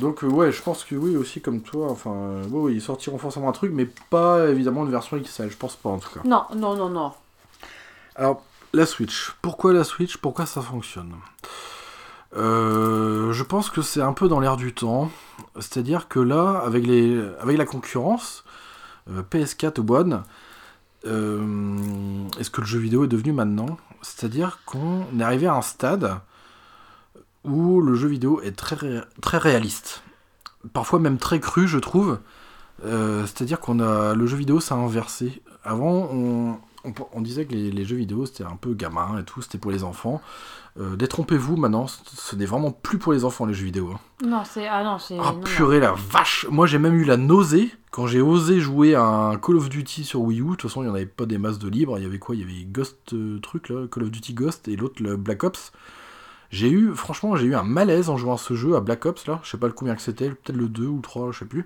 Donc 0.00 0.24
euh, 0.24 0.26
ouais, 0.26 0.50
je 0.50 0.62
pense 0.62 0.84
que 0.84 0.94
oui 0.94 1.16
aussi 1.16 1.40
comme 1.40 1.60
toi. 1.60 1.90
Enfin, 1.90 2.10
euh, 2.10 2.72
ils 2.72 2.82
sortiront 2.82 3.18
forcément 3.18 3.48
un 3.48 3.52
truc, 3.52 3.72
mais 3.72 3.86
pas 4.10 4.48
évidemment 4.48 4.84
une 4.84 4.90
version 4.90 5.18
XL. 5.18 5.50
Je 5.50 5.56
pense 5.56 5.76
pas 5.76 5.90
en 5.90 5.98
tout 5.98 6.10
cas. 6.10 6.20
Non, 6.24 6.44
non, 6.56 6.74
non, 6.76 6.88
non. 6.88 7.12
Alors, 8.16 8.42
la 8.72 8.86
Switch. 8.86 9.32
Pourquoi 9.42 9.72
la 9.72 9.84
Switch? 9.84 10.16
Pourquoi 10.16 10.46
ça 10.46 10.62
fonctionne? 10.62 11.14
Euh, 12.36 13.32
Je 13.32 13.42
pense 13.42 13.70
que 13.70 13.82
c'est 13.82 14.02
un 14.02 14.12
peu 14.12 14.28
dans 14.28 14.40
l'air 14.40 14.56
du 14.56 14.72
temps. 14.72 15.10
C'est-à-dire 15.56 16.08
que 16.08 16.20
là, 16.20 16.62
avec, 16.64 16.86
les, 16.86 17.20
avec 17.40 17.58
la 17.58 17.66
concurrence, 17.66 18.44
euh, 19.10 19.22
PS4 19.22 19.90
One, 19.90 20.22
euh, 21.06 22.28
est-ce 22.38 22.50
que 22.50 22.60
le 22.60 22.66
jeu 22.66 22.78
vidéo 22.78 23.04
est 23.04 23.08
devenu 23.08 23.32
maintenant? 23.32 23.78
C'est-à-dire 24.02 24.60
qu'on 24.66 25.06
est 25.18 25.22
arrivé 25.22 25.46
à 25.46 25.54
un 25.54 25.62
stade 25.62 26.20
où 27.44 27.80
le 27.80 27.94
jeu 27.94 28.08
vidéo 28.08 28.40
est 28.42 28.56
très, 28.56 28.76
ré- 28.76 29.00
très 29.22 29.38
réaliste. 29.38 30.02
Parfois 30.72 30.98
même 30.98 31.18
très 31.18 31.40
cru, 31.40 31.66
je 31.68 31.78
trouve. 31.78 32.18
Euh, 32.84 33.22
C'est-à-dire 33.26 33.60
qu'on 33.60 33.80
a 33.80 34.14
le 34.14 34.26
jeu 34.26 34.36
vidéo, 34.36 34.60
ça 34.60 34.74
a 34.74 34.78
inversé. 34.78 35.42
Avant, 35.64 36.08
on, 36.12 36.58
on, 36.84 36.92
on 37.12 37.20
disait 37.20 37.44
que 37.46 37.52
les, 37.52 37.70
les 37.70 37.84
jeux 37.84 37.96
vidéo 37.96 38.24
c'était 38.26 38.44
un 38.44 38.56
peu 38.56 38.72
gamin 38.74 39.18
et 39.18 39.24
tout, 39.24 39.42
c'était 39.42 39.58
pour 39.58 39.70
les 39.70 39.84
enfants. 39.84 40.20
Euh, 40.78 40.94
Détrompez-vous, 40.96 41.56
maintenant, 41.56 41.86
ce- 41.88 42.36
n'est 42.36 42.46
vraiment 42.46 42.70
plus 42.70 42.96
pour 42.98 43.12
les 43.12 43.24
enfants 43.24 43.44
les 43.44 43.54
jeux 43.54 43.64
vidéo. 43.64 43.90
hein. 43.92 43.98
Non, 44.26 44.42
c'est. 44.44 44.68
Ah 44.68 44.84
non, 44.84 44.98
c'est. 44.98 45.18
Ah 45.18 45.32
non. 45.32 45.40
purée 45.40 45.80
la 45.80 45.92
vache 45.92 46.46
Moi 46.50 46.66
j'ai 46.66 46.78
même 46.78 46.94
eu 46.94 47.04
la 47.04 47.16
nausée 47.16 47.70
quand 47.90 48.06
j'ai 48.06 48.20
osé 48.20 48.60
jouer 48.60 48.94
à 48.94 49.02
un 49.02 49.36
Call 49.36 49.56
of 49.56 49.68
Duty 49.68 50.04
sur 50.04 50.20
Wii 50.20 50.40
U. 50.40 50.44
De 50.44 50.48
toute 50.50 50.62
façon 50.70 50.82
il 50.82 50.86
n'y 50.86 50.90
en 50.90 50.94
avait 50.94 51.06
pas 51.06 51.26
des 51.26 51.38
masses 51.38 51.58
de 51.58 51.68
libres. 51.68 51.98
Il 51.98 52.04
y 52.04 52.06
avait 52.06 52.18
quoi? 52.20 52.34
Il 52.36 52.40
y 52.40 52.44
avait 52.44 52.64
Ghost 52.64 52.98
euh, 53.14 53.38
truc 53.40 53.68
là, 53.68 53.86
Call 53.90 54.04
of 54.04 54.10
Duty 54.10 54.32
Ghost 54.34 54.68
et 54.68 54.76
l'autre 54.76 55.02
le 55.02 55.16
Black 55.16 55.42
Ops. 55.44 55.72
J'ai 56.50 56.68
eu, 56.68 56.94
franchement, 56.94 57.36
j'ai 57.36 57.46
eu 57.46 57.54
un 57.54 57.62
malaise 57.62 58.10
en 58.10 58.16
jouant 58.16 58.34
à 58.34 58.38
ce 58.38 58.54
jeu, 58.54 58.74
à 58.74 58.80
Black 58.80 59.06
Ops 59.06 59.26
là. 59.26 59.40
Je 59.42 59.50
sais 59.50 59.58
pas 59.58 59.68
le 59.68 59.72
combien 59.72 59.94
que 59.94 60.02
c'était, 60.02 60.30
peut-être 60.30 60.56
le 60.56 60.68
2 60.68 60.86
ou 60.86 60.96
le 60.96 61.02
3, 61.02 61.32
je 61.32 61.38
sais 61.38 61.44
plus. 61.44 61.64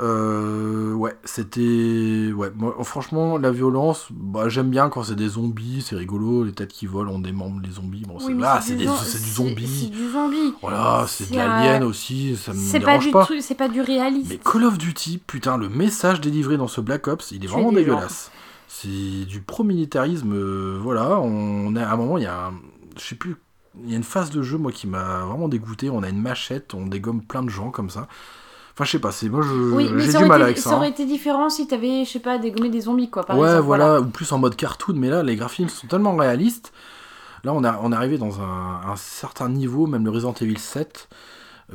Euh, 0.00 0.92
ouais, 0.94 1.14
c'était. 1.24 2.32
Ouais, 2.34 2.50
moi, 2.54 2.74
franchement, 2.82 3.38
la 3.38 3.50
violence, 3.50 4.08
bah, 4.10 4.48
j'aime 4.48 4.70
bien 4.70 4.88
quand 4.88 5.04
c'est 5.04 5.14
des 5.14 5.28
zombies, 5.28 5.82
c'est 5.82 5.94
rigolo, 5.94 6.44
les 6.44 6.52
têtes 6.52 6.72
qui 6.72 6.86
volent, 6.86 7.12
on 7.12 7.18
démembre 7.18 7.60
les 7.62 7.72
zombies. 7.72 8.02
Bon, 8.06 8.16
Oui, 8.20 8.36
là, 8.38 8.60
c'est 8.60 8.76
du 8.76 8.86
zombie. 8.86 9.66
C'est 9.66 9.90
du 9.90 10.10
zombie. 10.10 10.54
Voilà, 10.62 11.04
c'est 11.06 11.30
de 11.30 11.36
l'alien 11.36 11.84
aussi, 11.84 12.36
ça 12.36 12.52
me 12.52 12.72
pas 12.72 12.78
dérange 12.78 13.12
pas. 13.12 13.24
truc, 13.24 13.42
c'est 13.42 13.54
pas 13.54 13.68
du 13.68 13.80
réaliste. 13.80 14.30
Mais 14.30 14.38
Call 14.38 14.64
of 14.64 14.78
Duty, 14.78 15.18
putain, 15.18 15.56
le 15.56 15.68
message 15.68 16.20
délivré 16.20 16.56
dans 16.56 16.68
ce 16.68 16.80
Black 16.80 17.06
Ops, 17.06 17.30
il 17.30 17.44
est 17.44 17.48
vraiment 17.48 17.72
dégueulasse. 17.72 18.30
C'est 18.66 18.88
du 18.88 19.40
pro-militarisme, 19.40 20.32
euh, 20.34 20.78
voilà. 20.82 21.20
On 21.20 21.76
a 21.76 21.84
à 21.84 21.92
un 21.92 21.96
moment, 21.96 22.18
il 22.18 22.24
y 22.24 22.26
a 22.26 22.46
un, 22.46 22.54
je 22.98 23.04
sais 23.04 23.14
plus, 23.14 23.36
il 23.82 23.90
y 23.90 23.94
a 23.94 23.96
une 23.96 24.04
phase 24.04 24.30
de 24.30 24.42
jeu 24.42 24.58
moi 24.58 24.72
qui 24.72 24.86
m'a 24.86 25.20
vraiment 25.20 25.48
dégoûté. 25.48 25.90
On 25.90 26.02
a 26.02 26.08
une 26.08 26.20
machette, 26.20 26.74
on 26.74 26.86
dégomme 26.86 27.22
plein 27.22 27.42
de 27.42 27.50
gens 27.50 27.70
comme 27.70 27.90
ça. 27.90 28.06
Enfin, 28.74 28.84
je 28.84 28.90
sais 28.92 28.98
pas, 28.98 29.12
c'est 29.12 29.28
moi, 29.28 29.44
Oui, 29.72 29.88
j'ai 29.98 30.12
du 30.18 30.24
mal 30.24 30.40
été, 30.40 30.42
avec 30.42 30.58
ça 30.58 30.70
ça. 30.70 30.76
aurait 30.76 30.86
hein. 30.86 30.90
été 30.90 31.06
différent 31.06 31.48
si 31.48 31.66
t'avais, 31.68 32.04
je 32.04 32.10
sais 32.10 32.18
pas, 32.20 32.38
dégommé 32.38 32.70
des 32.70 32.82
zombies, 32.82 33.08
quoi, 33.10 33.24
par 33.24 33.38
ouais, 33.38 33.48
exemple. 33.48 33.66
voilà, 33.66 34.00
ou 34.00 34.06
plus 34.06 34.30
en 34.32 34.38
mode 34.38 34.56
cartoon, 34.56 34.94
mais 34.96 35.10
là, 35.10 35.22
les 35.22 35.36
graphismes 35.36 35.68
sont 35.68 35.86
tellement 35.86 36.16
réalistes. 36.16 36.72
Là, 37.44 37.52
on, 37.54 37.62
a, 37.64 37.78
on 37.82 37.92
est 37.92 37.96
arrivé 37.96 38.18
dans 38.18 38.40
un, 38.40 38.80
un 38.90 38.96
certain 38.96 39.48
niveau, 39.48 39.86
même 39.86 40.04
le 40.04 40.10
Resident 40.10 40.34
Evil 40.40 40.58
7. 40.58 41.08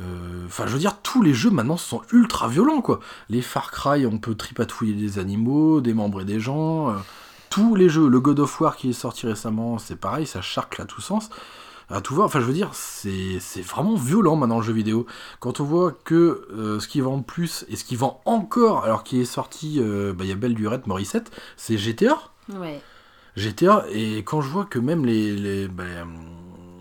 euh, 0.00 0.46
Enfin, 0.46 0.66
je 0.66 0.72
veux 0.74 0.78
dire, 0.78 0.98
tous 1.02 1.22
les 1.22 1.34
jeux 1.34 1.50
maintenant 1.50 1.76
sont 1.78 2.02
ultra 2.12 2.48
violents, 2.48 2.82
quoi. 2.82 3.00
Les 3.30 3.42
Far 3.42 3.70
Cry, 3.70 4.06
on 4.06 4.18
peut 4.18 4.34
tripatouiller 4.34 4.94
des 4.94 5.18
animaux, 5.18 5.80
démembrer 5.80 6.24
des 6.26 6.40
gens. 6.40 6.90
euh, 6.90 6.94
tous 7.50 7.74
les 7.74 7.88
jeux, 7.88 8.08
le 8.08 8.20
God 8.20 8.40
of 8.40 8.60
War 8.60 8.76
qui 8.76 8.90
est 8.90 8.92
sorti 8.92 9.26
récemment, 9.26 9.78
c'est 9.78 9.96
pareil, 9.96 10.26
ça 10.26 10.40
charcle 10.42 10.82
à 10.82 10.84
tout 10.84 11.00
sens. 11.00 11.30
À 11.92 12.00
tout 12.00 12.14
voir, 12.14 12.26
enfin 12.26 12.38
je 12.40 12.44
veux 12.44 12.52
dire, 12.52 12.70
c'est 12.72 13.38
c'est 13.40 13.62
vraiment 13.62 13.94
violent 13.96 14.36
maintenant 14.36 14.58
le 14.58 14.62
jeu 14.64 14.72
vidéo. 14.72 15.06
Quand 15.40 15.58
on 15.60 15.64
voit 15.64 15.92
que 16.04 16.46
euh, 16.52 16.78
ce 16.78 16.86
qui 16.86 17.00
vend 17.00 17.16
le 17.16 17.22
plus 17.22 17.64
et 17.68 17.74
ce 17.76 17.82
qui 17.84 17.96
vend 17.96 18.20
encore, 18.26 18.84
alors 18.84 19.02
qu'il 19.02 19.20
est 19.20 19.24
sorti, 19.24 19.78
euh, 19.80 20.12
bah, 20.12 20.24
il 20.24 20.28
y 20.28 20.32
a 20.32 20.36
Belle 20.36 20.54
Lurette, 20.54 20.86
Morissette, 20.86 21.30
c'est 21.56 21.76
GTA. 21.78 22.16
Ouais. 22.54 22.80
GTA, 23.36 23.84
et 23.92 24.18
quand 24.18 24.40
je 24.40 24.48
vois 24.48 24.64
que 24.66 24.78
même 24.78 25.04
les. 25.04 25.34
les 25.34 25.66
bah, 25.68 25.82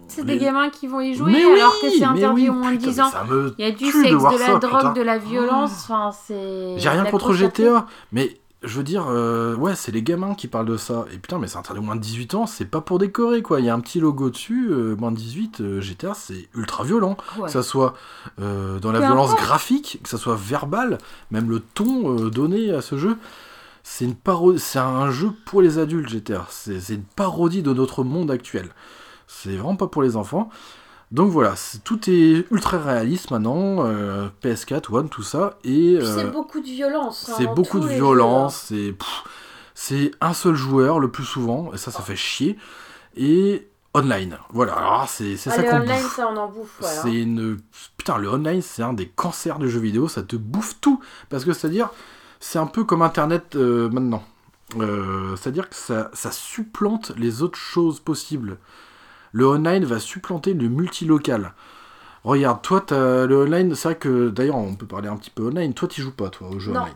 C'est 0.08 0.24
les- 0.26 0.38
des 0.38 0.46
gamins 0.46 0.70
qui 0.70 0.88
vont 0.88 1.00
y 1.02 1.14
jouer 1.16 1.32
Mais 1.32 1.44
alors 1.44 1.74
oui, 1.84 1.90
que 1.90 1.98
c'est 1.98 2.04
interdit 2.04 2.50
au 2.50 2.54
moins 2.54 2.72
de 2.72 2.78
putain, 2.78 2.90
10 2.92 2.98
mais 2.98 3.04
ans. 3.04 3.10
Ça 3.12 3.24
me 3.24 3.56
Il 3.58 3.66
y 3.66 3.68
a 3.68 3.72
du 3.72 3.86
sexe, 3.86 4.10
de 4.12 4.40
la 4.40 4.46
ça, 4.46 4.58
drogue, 4.60 4.78
putain. 4.78 4.94
de 4.94 5.02
la 5.02 5.18
violence, 5.18 5.72
enfin 5.84 6.12
c'est. 6.12 6.78
J'ai 6.78 6.90
rien 6.90 7.06
contre. 7.06 7.34
GTA, 7.34 7.86
mais 8.12 8.38
je 8.62 8.76
veux 8.76 8.84
dire, 8.84 9.06
euh, 9.08 9.56
ouais, 9.56 9.74
c'est 9.76 9.92
les 9.92 10.04
gamins 10.04 10.36
qui 10.36 10.48
parlent 10.48 10.66
de 10.66 10.76
ça. 10.76 11.06
Et 11.14 11.18
putain, 11.18 11.40
mais 11.40 11.48
c'est 11.48 11.58
interdit 11.58 11.80
au 11.80 11.84
moins 11.84 11.96
de 11.96 12.02
18 12.02 12.36
ans, 12.36 12.46
c'est 12.46 12.66
pas 12.66 12.82
pour 12.82 13.00
décorer 13.00 13.42
quoi. 13.42 13.62
Il 13.62 13.66
y 13.66 13.70
a 13.70 13.74
un 13.74 13.80
petit 13.80 14.02
logo 14.02 14.30
dessus, 14.30 14.68
euh, 14.70 14.96
moins 14.98 15.12
de 15.12 15.18
18, 15.18 15.62
euh, 15.62 15.82
GTA, 15.82 16.14
c'est 16.14 16.50
ultra 16.54 16.84
violent. 16.84 17.16
Ouais. 17.38 17.46
Que 17.46 17.52
ça 17.52 17.64
soit 17.64 17.94
euh, 18.42 18.80
dans 18.80 18.92
la 18.92 19.00
violence 19.00 19.32
importe. 19.32 19.46
graphique, 19.46 20.00
que 20.04 20.10
ça 20.10 20.18
soit 20.18 20.36
verbal, 20.36 20.98
même 21.32 21.50
le 21.50 21.62
ton 21.62 22.18
euh, 22.18 22.30
donné 22.30 22.72
à 22.72 22.82
ce 22.82 22.98
jeu. 22.98 23.18
C'est 23.84 24.04
une 24.04 24.16
parodie, 24.16 24.60
c'est 24.60 24.80
un 24.80 25.10
jeu 25.10 25.32
pour 25.46 25.62
les 25.62 25.78
adultes 25.78 26.10
GTA. 26.10 26.46
C'est 26.50 26.90
une 26.90 27.04
parodie 27.16 27.64
de 27.64 27.74
notre 27.74 28.04
monde 28.04 28.30
actuel. 28.30 28.70
C'est 29.26 29.56
vraiment 29.56 29.78
pas 29.78 29.88
pour 29.88 30.04
les 30.04 30.18
enfants. 30.18 30.50
Donc 31.12 31.32
voilà, 31.32 31.56
c'est- 31.56 31.84
tout 31.84 32.10
est 32.10 32.46
ultra 32.52 32.78
réaliste 32.78 33.32
maintenant, 33.32 33.86
euh, 33.86 34.28
PS4, 34.42 34.94
One, 34.94 35.10
tout 35.10 35.24
ça, 35.24 35.58
et 35.64 35.98
Puis 35.98 36.06
c'est 36.06 36.26
euh, 36.26 36.30
beaucoup 36.30 36.60
de 36.60 36.68
violence. 36.68 37.28
hein, 37.30 37.34
c'est 37.38 37.48
beaucoup 37.48 37.80
de 37.80 37.88
violence, 37.88 38.66
c'est 38.68 38.92
pff, 38.94 39.24
c'est 39.74 40.12
un 40.22 40.34
seul 40.34 40.54
joueur 40.56 41.00
le 41.00 41.10
plus 41.10 41.24
souvent, 41.26 41.72
et 41.74 41.78
ça, 41.78 41.90
ça 41.90 42.02
fait 42.04 42.16
chier, 42.16 42.58
et 43.18 43.68
online. 43.96 44.38
Voilà, 44.52 44.74
alors 44.74 45.10
c'est 45.10 45.36
c'est 45.36 45.50
ça 45.50 45.56
Ah, 45.60 45.64
qu'on 45.64 45.78
online, 45.82 46.00
bouffe. 46.04 46.16
ça 46.16 46.28
on 46.32 46.38
en 46.38 46.48
bouffe. 46.48 46.76
Voilà. 46.80 47.02
C'est 47.02 47.14
une. 47.16 47.58
Putain, 47.98 48.18
le 48.20 48.30
online, 48.30 48.62
c'est 48.62 48.84
un 48.84 48.94
des 48.94 49.08
cancers 49.08 49.58
du 49.58 49.68
jeu 49.68 49.80
vidéo, 49.80 50.08
ça 50.08 50.22
te 50.22 50.36
bouffe 50.36 50.76
tout. 50.80 51.00
Parce 51.30 51.44
que 51.44 51.54
c'est-à-dire, 51.54 51.90
c'est 52.40 52.60
un 52.60 52.68
peu 52.68 52.84
comme 52.84 53.02
Internet 53.02 53.56
euh, 53.56 53.90
maintenant. 53.90 54.24
Euh, 54.80 55.36
c'est-à-dire 55.38 55.68
que 55.70 55.76
ça, 55.76 56.12
ça 56.14 56.30
supplante 56.32 57.14
les 57.18 57.42
autres 57.42 57.58
choses 57.58 58.00
possibles. 58.00 58.60
Le 59.32 59.46
online 59.48 59.86
va 59.86 60.00
supplanter 60.00 60.54
le 60.54 60.68
multilocal. 60.70 61.54
Regarde, 62.24 62.62
toi, 62.62 62.84
le 62.92 63.34
online, 63.46 63.76
c'est 63.76 63.90
vrai 63.90 63.96
que 63.98 64.30
d'ailleurs, 64.30 64.58
on 64.58 64.76
peut 64.76 64.86
parler 64.86 65.08
un 65.08 65.16
petit 65.18 65.30
peu 65.30 65.44
online. 65.48 65.74
Toi, 65.74 65.88
tu 65.88 66.02
joues 66.02 66.12
pas, 66.12 66.30
toi, 66.30 66.50
au 66.50 66.60
jeu 66.60 66.72
Non. 66.74 66.82
online. 66.82 66.94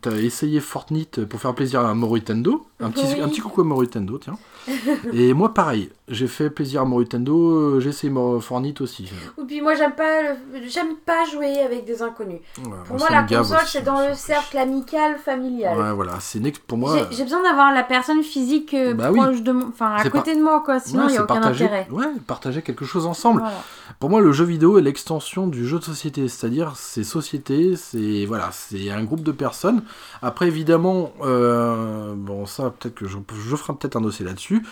T'as 0.00 0.12
essayé 0.12 0.60
Fortnite 0.60 1.26
pour 1.26 1.38
faire 1.40 1.54
plaisir 1.54 1.80
à 1.84 1.92
Morutendo. 1.94 2.66
Un 2.80 2.90
petit, 2.90 3.04
Oui. 3.14 3.20
un 3.20 3.28
petit 3.28 3.40
coucou 3.42 3.60
à 3.60 3.64
Morutendo, 3.64 4.16
tiens. 4.18 4.38
Et 5.12 5.32
moi, 5.34 5.52
pareil, 5.54 5.90
j'ai 6.08 6.26
fait 6.26 6.50
plaisir 6.50 6.82
à 6.82 6.84
Morutendo, 6.84 7.50
euh, 7.52 7.80
j'ai 7.80 7.88
essayé 7.90 8.12
Fortnite 8.40 8.80
aussi. 8.80 9.10
Et 9.40 9.44
puis 9.46 9.60
moi 9.60 9.74
j'aime 9.74 9.92
pas, 9.92 10.34
j'aime 10.66 10.96
pas 11.06 11.24
jouer 11.32 11.60
avec 11.60 11.84
des 11.84 12.02
inconnus. 12.02 12.40
Ouais, 12.58 12.70
Pour 12.86 12.98
moi 12.98 13.08
la 13.10 13.22
console 13.22 13.58
c'est 13.66 13.82
dans 13.82 14.06
le 14.06 14.14
cercle 14.14 14.58
amical 14.58 15.16
familial. 15.18 15.78
Ouais, 15.78 15.92
voilà, 15.92 16.18
c'est 16.20 16.40
pour 16.66 16.76
moi. 16.78 17.08
J'ai- 17.10 17.22
besoin 17.24 17.42
d'avoir 17.42 17.72
la 17.72 17.82
personne 17.82 18.22
physique 18.22 18.74
euh, 18.74 18.94
Bah 18.94 19.10
oui. 19.10 19.18
proche 19.20 19.42
de 19.42 19.52
enfin 19.68 19.94
à 19.94 20.10
côté 20.10 20.34
de 20.36 20.42
moi 20.42 20.60
quoi, 20.64 20.80
sinon 20.80 21.04
il 21.04 21.06
ouais, 21.06 21.12
n'y 21.12 21.18
a 21.18 21.22
aucun 21.24 21.34
partager, 21.34 21.64
intérêt. 21.64 21.86
ouais, 21.90 22.06
partager 22.26 22.62
quelque 22.62 22.84
chose 22.84 23.06
ensemble. 23.06 23.40
Voilà. 23.40 23.56
Pour 23.98 24.10
moi, 24.10 24.20
le 24.20 24.32
jeu 24.32 24.44
vidéo 24.44 24.78
est 24.78 24.82
l'extension 24.82 25.46
du 25.46 25.66
jeu 25.66 25.78
de 25.78 25.84
société, 25.84 26.26
c'est-à-dire 26.28 26.72
c'est 26.76 27.04
société, 27.04 27.76
c'est 27.76 28.26
voilà, 28.26 28.50
c'est 28.52 28.90
un 28.90 29.04
groupe 29.04 29.22
de 29.22 29.32
personnes. 29.32 29.82
Après, 30.20 30.46
évidemment, 30.48 31.12
euh, 31.22 32.12
bon, 32.16 32.44
ça 32.46 32.70
peut-être 32.76 32.94
que 32.96 33.06
je, 33.06 33.18
je 33.48 33.56
ferai 33.56 33.72
peut-être 33.74 33.96
un 33.96 34.00
dossier 34.00 34.24
là-dessus. 34.26 34.51
Il 34.56 34.62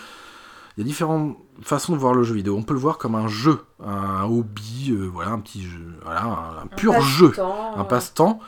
il 0.77 0.79
y 0.79 0.83
a 0.83 0.87
différentes 0.87 1.37
façons 1.61 1.91
de 1.93 1.97
voir 1.97 2.13
le 2.13 2.23
jeu 2.23 2.33
vidéo. 2.33 2.55
On 2.57 2.63
peut 2.63 2.73
le 2.73 2.79
voir 2.79 2.97
comme 2.97 3.15
un 3.15 3.27
jeu, 3.27 3.59
un 3.85 4.23
hobby, 4.23 4.89
euh, 4.91 5.05
voilà, 5.11 5.31
un 5.31 5.39
petit 5.39 5.63
jeu, 5.63 5.95
voilà, 6.03 6.23
un, 6.23 6.63
un 6.63 6.67
pur 6.67 6.93
jeu, 7.01 7.33
un 7.75 7.83
passe-temps. 7.83 8.39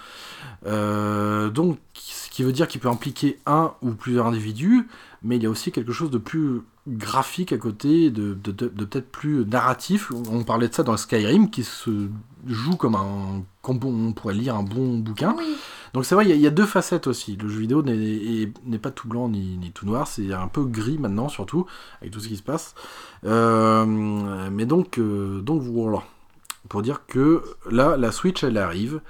Euh, 0.65 1.49
donc, 1.49 1.77
ce 1.95 2.29
qui 2.29 2.43
veut 2.43 2.51
dire 2.53 2.67
qu'il 2.67 2.79
peut 2.81 2.87
impliquer 2.89 3.39
un 3.45 3.73
ou 3.81 3.91
plusieurs 3.91 4.25
individus, 4.27 4.87
mais 5.21 5.35
il 5.37 5.43
y 5.43 5.45
a 5.45 5.49
aussi 5.49 5.71
quelque 5.71 5.91
chose 5.91 6.09
de 6.11 6.17
plus 6.17 6.61
graphique 6.87 7.51
à 7.53 7.57
côté, 7.57 8.09
de, 8.09 8.33
de- 8.33 8.51
de- 8.51 8.67
de 8.69 8.85
peut-être 8.85 9.11
plus 9.11 9.45
narratif. 9.45 10.11
On 10.31 10.43
parlait 10.43 10.67
de 10.69 10.73
ça 10.73 10.83
dans 10.83 10.95
Skyrim, 10.97 11.49
qui 11.49 11.63
se 11.63 12.07
joue 12.47 12.75
comme 12.75 12.95
un, 12.95 13.43
comme 13.61 13.79
on 13.83 14.11
pourrait 14.13 14.33
lire 14.33 14.55
un 14.55 14.63
bon 14.63 14.97
bouquin. 14.97 15.35
Oui. 15.37 15.55
Donc 15.93 16.05
c'est 16.05 16.15
vrai, 16.15 16.27
il 16.27 16.35
y 16.37 16.47
a- 16.47 16.49
deux 16.49 16.65
facettes 16.65 17.05
aussi. 17.07 17.35
Le 17.35 17.47
jeu 17.49 17.59
vidéo 17.59 17.83
n'est- 17.83 17.95
est- 17.95 18.53
n'est 18.65 18.79
pas 18.79 18.89
tout 18.91 19.07
blanc 19.07 19.29
ni, 19.29 19.71
tout 19.73 19.85
noir, 19.85 20.07
c'est 20.07 20.33
un 20.33 20.47
peu 20.47 20.63
gris 20.63 20.97
maintenant 20.97 21.29
surtout, 21.29 21.65
avec 22.01 22.11
tout 22.11 22.19
ce 22.19 22.27
qui 22.27 22.37
se 22.37 22.41
passe. 22.43 22.73
Euh, 23.25 23.85
mais 23.85 24.65
donc, 24.65 24.97
euh, 24.97 25.41
donc 25.41 25.61
voilà. 25.61 26.03
Pour 26.69 26.81
dire 26.81 27.05
que 27.07 27.43
là, 27.69 27.97
la 27.97 28.11
Switch, 28.11 28.43
elle 28.43 28.57
arrive. 28.57 29.01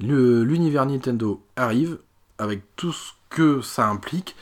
L'univers 0.00 0.86
Nintendo 0.86 1.42
arrive, 1.56 1.98
avec 2.38 2.62
tout 2.76 2.92
ce 2.92 3.12
que 3.30 3.60
ça 3.60 3.88
implique. 3.88 4.36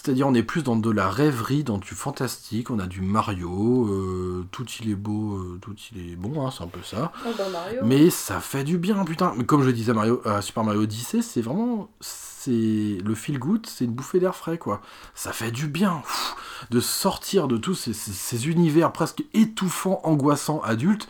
C'est-à-dire, 0.00 0.28
on 0.28 0.34
est 0.34 0.44
plus 0.44 0.62
dans 0.62 0.76
de 0.76 0.90
la 0.90 1.10
rêverie, 1.10 1.64
dans 1.64 1.78
du 1.78 1.88
fantastique. 1.94 2.70
On 2.70 2.78
a 2.78 2.86
du 2.86 3.00
Mario, 3.00 3.86
euh, 3.88 4.46
tout 4.52 4.64
il 4.80 4.90
est 4.90 4.94
beau, 4.94 5.34
euh, 5.34 5.58
tout 5.60 5.74
il 5.92 6.12
est 6.12 6.16
bon, 6.16 6.46
hein, 6.46 6.50
c'est 6.56 6.62
un 6.62 6.68
peu 6.68 6.80
ça. 6.84 7.10
Oh, 7.26 7.30
Mario. 7.52 7.80
Mais 7.84 8.08
ça 8.10 8.38
fait 8.40 8.62
du 8.62 8.78
bien, 8.78 9.04
putain. 9.04 9.34
Mais 9.36 9.44
comme 9.44 9.64
je 9.64 9.70
disais 9.70 9.90
à 9.90 9.94
Mario, 9.94 10.20
à 10.24 10.40
Super 10.40 10.62
Mario 10.62 10.82
Odyssey, 10.82 11.20
c'est 11.22 11.40
vraiment. 11.42 11.88
C'est 12.00 12.98
le 13.04 13.14
feel 13.16 13.38
good, 13.40 13.66
c'est 13.66 13.84
une 13.84 13.90
bouffée 13.90 14.20
d'air 14.20 14.34
frais, 14.36 14.56
quoi. 14.58 14.80
Ça 15.14 15.32
fait 15.32 15.50
du 15.50 15.66
bien 15.66 16.00
pff, 16.06 16.36
de 16.70 16.78
sortir 16.80 17.48
de 17.48 17.56
tous 17.56 17.74
ces, 17.74 17.92
ces- 17.92 18.12
ces 18.12 18.48
univers 18.48 18.92
presque 18.92 19.24
étouffants, 19.34 20.00
angoissants, 20.04 20.60
adultes. 20.62 21.08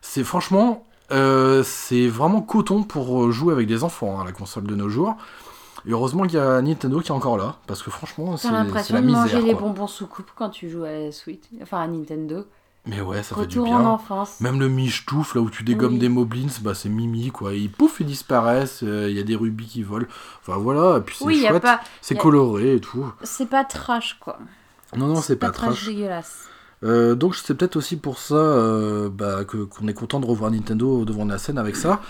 C'est 0.00 0.24
franchement. 0.24 0.84
euh, 1.12 1.62
c'est 1.64 2.08
vraiment 2.08 2.40
coton 2.40 2.82
pour 2.82 3.24
euh, 3.26 3.30
jouer 3.30 3.52
avec 3.52 3.68
des 3.68 3.84
enfants, 3.84 4.18
hein, 4.18 4.24
la 4.24 4.32
console 4.32 4.64
de 4.64 4.74
nos 4.74 4.88
jours. 4.88 5.14
Et 5.86 5.92
heureusement 5.92 6.24
qu'il 6.24 6.38
y 6.38 6.42
a 6.42 6.60
Nintendo 6.60 7.00
qui 7.00 7.08
est 7.08 7.12
encore 7.14 7.36
là, 7.36 7.56
parce 7.66 7.82
que 7.82 7.90
franchement, 7.90 8.36
c'est 8.36 8.48
T'as 8.48 8.54
c'est 8.54 8.64
l'impression 8.64 8.94
la 8.96 9.00
de 9.02 9.06
misère. 9.06 9.22
manger 9.22 9.42
les 9.42 9.54
bonbons 9.54 9.86
sous 9.86 10.06
coupe 10.06 10.30
quand 10.34 10.50
tu 10.50 10.68
joues 10.68 10.84
à 10.84 10.90
la 10.90 11.12
Switch, 11.12 11.42
enfin 11.62 11.80
à 11.82 11.86
Nintendo. 11.86 12.44
Mais 12.88 13.00
ouais, 13.00 13.22
ça 13.24 13.34
fait 13.34 13.46
du 13.48 13.58
Retour 13.60 13.74
en 13.74 13.78
bien. 13.80 13.88
enfance. 13.88 14.40
Même 14.40 14.60
le 14.60 14.68
michetouf, 14.68 15.34
là 15.34 15.40
où 15.40 15.50
tu 15.50 15.64
dégommes 15.64 15.94
Oui. 15.94 15.98
des 15.98 16.08
moblins, 16.08 16.46
bah 16.62 16.72
c'est 16.74 16.88
Mimi 16.88 17.30
quoi. 17.32 17.52
Ils 17.54 17.70
pouf, 17.70 17.98
ils 18.00 18.06
disparaissent, 18.06 18.82
euh, 18.84 19.08
il 19.10 19.16
y 19.16 19.20
a 19.20 19.24
des 19.24 19.34
rubis 19.36 19.66
qui 19.66 19.82
volent. 19.82 20.06
Enfin 20.40 20.56
voilà, 20.58 20.98
et 20.98 21.00
puis 21.00 21.16
c'est 21.18 21.24
oui, 21.24 21.44
chouette, 21.46 21.62
pas, 21.62 21.80
c'est 22.00 22.16
a- 22.16 22.20
coloré 22.20 22.74
et 22.76 22.80
tout. 22.80 23.12
c'est 23.24 23.48
pas 23.48 23.64
trash 23.64 24.18
quoi. 24.20 24.38
Non, 24.96 25.06
non, 25.08 25.16
c'est 25.16 25.34
pas 25.36 25.50
trash 25.50 25.74
trash. 25.74 25.86
dégueulasse. 25.86 26.44
Euh, 26.84 27.14
donc 27.16 27.34
c'est 27.34 27.54
peut-être 27.54 27.74
aussi 27.76 27.96
pour 27.96 28.18
ça 28.18 28.34
euh, 28.36 29.08
bah, 29.08 29.44
que- 29.44 29.64
qu'on 29.64 29.88
est 29.88 29.94
content 29.94 30.20
de 30.20 30.26
revoir 30.26 30.50
Nintendo 30.52 31.04
devant 31.04 31.24
la 31.24 31.38
scène 31.38 31.58
avec 31.58 31.74
ça. 31.74 32.00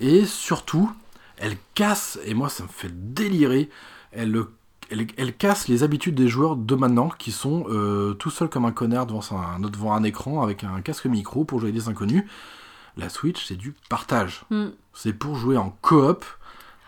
Et 0.00 0.26
surtout, 0.26 0.90
elle 1.40 1.56
casse, 1.74 2.18
et 2.24 2.34
moi 2.34 2.48
ça 2.48 2.62
me 2.64 2.68
fait 2.68 2.90
délirer, 2.92 3.68
elle, 4.12 4.36
elle, 4.90 5.06
elle 5.16 5.36
casse 5.36 5.68
les 5.68 5.82
habitudes 5.82 6.14
des 6.14 6.28
joueurs 6.28 6.56
de 6.56 6.74
maintenant 6.74 7.08
qui 7.10 7.30
sont 7.32 7.64
euh, 7.68 8.14
tout 8.14 8.30
seuls 8.30 8.48
comme 8.48 8.64
un 8.64 8.72
connard 8.72 9.06
devant, 9.06 9.20
un, 9.32 9.60
devant 9.60 9.92
un 9.92 10.02
écran 10.02 10.42
avec 10.42 10.64
un 10.64 10.80
casque 10.80 11.06
micro 11.06 11.44
pour 11.44 11.60
jouer 11.60 11.72
des 11.72 11.88
inconnus. 11.88 12.24
La 12.96 13.08
Switch, 13.08 13.46
c'est 13.46 13.54
du 13.56 13.74
partage. 13.88 14.44
Hmm. 14.50 14.70
C'est 14.92 15.12
pour 15.12 15.36
jouer 15.36 15.56
en 15.56 15.70
coop 15.82 16.24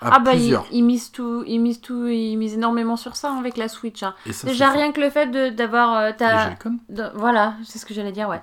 à 0.03 0.09
Ah 0.15 0.19
bah 0.19 0.35
ils, 0.35 0.59
ils 0.73 0.83
misent 0.83 1.13
tout, 1.13 1.45
ils 1.47 1.61
misent 1.61 1.81
tout, 1.83 2.09
ils 2.09 2.37
misent 2.37 2.55
énormément 2.55 2.97
sur 2.97 3.15
ça 3.17 3.31
hein, 3.31 3.39
avec 3.39 3.57
la 3.59 3.69
Switch. 3.69 4.03
hein. 4.03 4.15
Ça, 4.33 4.49
Déjà 4.49 4.71
rien 4.71 4.91
que 4.93 5.01
le 5.01 5.11
fait 5.11 5.27
de- 5.27 5.51
d'avoir, 5.51 5.95
euh, 5.99 6.11
de- 6.89 7.13
voilà, 7.17 7.55
c'est 7.65 7.79
ce 7.79 7.85
que 7.87 7.93
j'allais 7.95 8.11
dire, 8.13 8.29
ouais. 8.31 8.41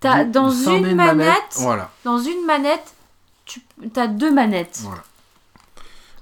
T'as 0.00 0.24
Deux- 0.24 0.32
dans 0.32 0.50
une 0.50 0.94
manette, 0.96 1.54
Voilà, 1.58 1.90
dans 2.04 2.18
une 2.18 2.44
manette, 2.44 2.94
tu 3.46 3.62
as 3.94 4.08
deux 4.08 4.32
manettes. 4.34 4.80
voilà. 4.82 5.02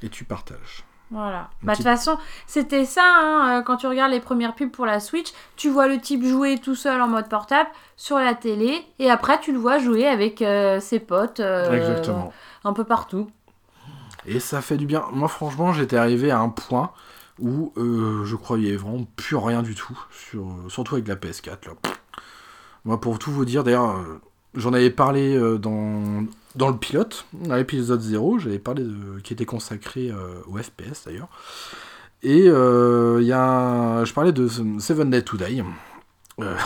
Et 0.05 0.11
tu 0.11 0.25
partages. 0.25 0.85
Voilà. 1.11 1.49
Bah, 1.63 1.73
de 1.73 1.77
toute 1.77 1.85
façon, 1.85 2.19
c'était 2.47 2.85
ça, 2.85 3.03
hein, 3.05 3.59
euh, 3.59 3.63
quand 3.63 3.77
tu 3.77 3.87
regardes 3.87 4.11
les 4.11 4.21
premières 4.21 4.55
pubs 4.55 4.71
pour 4.71 4.85
la 4.85 5.01
Switch, 5.01 5.33
tu 5.57 5.71
vois 5.71 5.87
le 5.87 5.99
type 5.99 6.25
jouer 6.25 6.59
tout 6.59 6.75
seul 6.75 7.01
en 7.01 7.09
mode 7.09 7.29
portable 7.29 7.71
sur 7.97 8.19
la 8.19 8.35
télé, 8.35 8.85
et 8.99 9.11
après 9.11 9.41
tu 9.41 9.53
le 9.53 9.59
vois 9.59 9.79
jouer 9.79 10.07
avec 10.07 10.43
euh, 10.43 10.81
ses 10.81 10.99
potes 10.99 11.41
euh, 11.41 11.73
Exactement. 11.73 12.33
un 12.65 12.73
peu 12.73 12.85
partout. 12.85 13.31
Et 14.27 14.41
ça 14.41 14.61
fait 14.61 14.77
du 14.77 14.87
bien. 14.87 15.05
Moi, 15.13 15.29
franchement, 15.29 15.73
j'étais 15.73 15.97
arrivé 15.97 16.31
à 16.31 16.41
un 16.41 16.49
point 16.49 16.91
où 17.39 17.73
euh, 17.77 18.25
je 18.25 18.37
croyais 18.37 18.77
vraiment 18.77 19.07
plus 19.17 19.37
rien 19.37 19.63
du 19.63 19.75
tout, 19.75 19.99
sur, 20.11 20.47
surtout 20.69 20.97
avec 20.97 21.09
la 21.09 21.17
PS4. 21.17 21.67
Là. 21.67 21.73
Moi, 22.85 23.01
pour 23.01 23.19
tout 23.19 23.31
vous 23.31 23.45
dire, 23.45 23.65
d'ailleurs, 23.65 24.03
j'en 24.55 24.73
avais 24.73 24.91
parlé 24.91 25.39
dans, 25.59 26.25
dans 26.55 26.69
le 26.69 26.77
pilote, 26.77 27.27
dans 27.33 27.57
l'épisode 27.57 28.01
0, 28.01 28.39
j'avais 28.39 28.59
parlé 28.59 28.85
de, 28.85 29.21
qui 29.23 29.33
était 29.33 29.45
consacré 29.45 30.11
euh, 30.11 30.41
au 30.47 30.57
FPS 30.59 31.05
d'ailleurs. 31.07 31.29
Et 32.25 32.49
euh, 32.49 33.21
y 33.23 33.33
a 33.33 34.03
je 34.05 34.13
parlais 34.15 34.33
de 34.33 34.49
Seven 34.49 35.11
Day 35.11 35.23
to 35.23 35.37
Die. 35.37 35.63
Euh, 36.41 36.57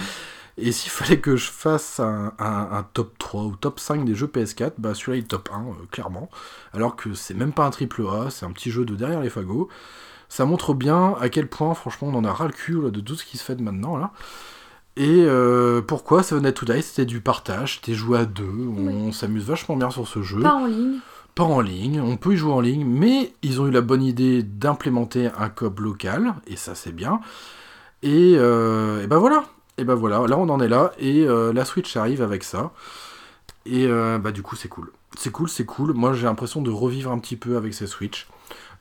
et 0.58 0.72
s'il 0.72 0.90
fallait 0.90 1.20
que 1.20 1.36
je 1.36 1.50
fasse 1.50 2.00
un, 2.00 2.86
top 2.94 3.16
3 3.18 3.44
ou 3.44 3.56
top 3.56 3.78
5 3.78 4.04
des 4.04 4.16
jeux 4.16 4.26
PS4, 4.26 4.72
bah 4.78 4.92
celui-là 4.94 5.18
il 5.18 5.24
est 5.24 5.28
top 5.28 5.50
1, 5.52 5.60
euh, 5.60 5.72
clairement. 5.92 6.28
Alors 6.72 6.96
que 6.96 7.14
c'est 7.14 7.34
même 7.34 7.52
pas 7.52 7.64
un 7.64 7.70
triple 7.70 8.02
A, 8.08 8.30
c'est 8.30 8.44
un 8.44 8.50
petit 8.50 8.72
jeu 8.72 8.84
de 8.84 8.96
derrière 8.96 9.20
les 9.20 9.30
fagots. 9.30 9.68
Ça 10.28 10.44
montre 10.46 10.74
bien 10.74 11.14
à 11.20 11.28
quel 11.28 11.46
point, 11.48 11.74
franchement, 11.74 12.08
on 12.08 12.14
en 12.14 12.24
a 12.24 12.32
ras 12.32 12.46
le 12.46 12.52
cul 12.52 12.90
de 12.90 13.00
tout 13.00 13.14
ce 13.14 13.24
qui 13.24 13.38
se 13.38 13.44
fait 13.44 13.54
de 13.54 13.62
maintenant 13.62 13.96
là. 13.96 14.12
Et 14.96 15.24
euh, 15.26 15.80
pourquoi 15.80 16.22
Seven 16.22 16.42
Day 16.44 16.52
to 16.52 16.66
Die 16.66 16.82
C'était 16.82 17.04
du 17.04 17.20
partage, 17.20 17.76
c'était 17.76 17.94
joué 17.94 18.18
à 18.18 18.24
deux, 18.24 18.44
on 18.44 19.10
s'amuse 19.10 19.44
vachement 19.44 19.76
bien 19.76 19.90
sur 19.90 20.06
ce 20.06 20.22
jeu 20.22 20.40
Pas 20.40 20.54
en 20.54 20.66
ligne. 20.66 20.98
pas 21.34 21.42
en 21.42 21.60
ligne, 21.60 22.00
on 22.00 22.16
peut 22.16 22.34
y 22.34 22.36
jouer 22.36 22.52
en 22.52 22.60
ligne, 22.60 22.84
mais 22.84 23.32
ils 23.42 23.60
ont 23.60 23.66
eu 23.66 23.72
la 23.72 23.80
bonne 23.80 24.04
idée 24.04 24.44
d'implémenter 24.44 25.30
un 25.36 25.48
coop 25.48 25.80
local, 25.80 26.34
et 26.46 26.54
ça 26.56 26.76
c'est 26.76 26.92
bien. 26.92 27.20
Et, 28.04 28.34
euh, 28.36 29.02
et 29.02 29.06
ben 29.08 29.18
voilà, 29.18 29.44
et 29.78 29.84
ben 29.84 29.94
voilà, 29.94 30.24
là 30.28 30.38
on 30.38 30.48
en 30.48 30.60
est 30.60 30.68
là, 30.68 30.92
et 30.98 31.24
euh, 31.26 31.52
la 31.52 31.64
Switch 31.64 31.96
arrive 31.96 32.22
avec 32.22 32.44
ça. 32.44 32.70
Et 33.66 33.86
euh, 33.86 34.18
bah 34.18 34.30
du 34.30 34.42
coup 34.42 34.54
c'est 34.54 34.68
cool. 34.68 34.92
C'est 35.16 35.30
cool, 35.32 35.48
c'est 35.48 35.64
cool. 35.64 35.92
Moi 35.92 36.12
j'ai 36.12 36.24
l'impression 36.26 36.60
de 36.62 36.70
revivre 36.70 37.10
un 37.10 37.18
petit 37.18 37.36
peu 37.36 37.56
avec 37.56 37.74
ces 37.74 37.86
Switch. 37.86 38.28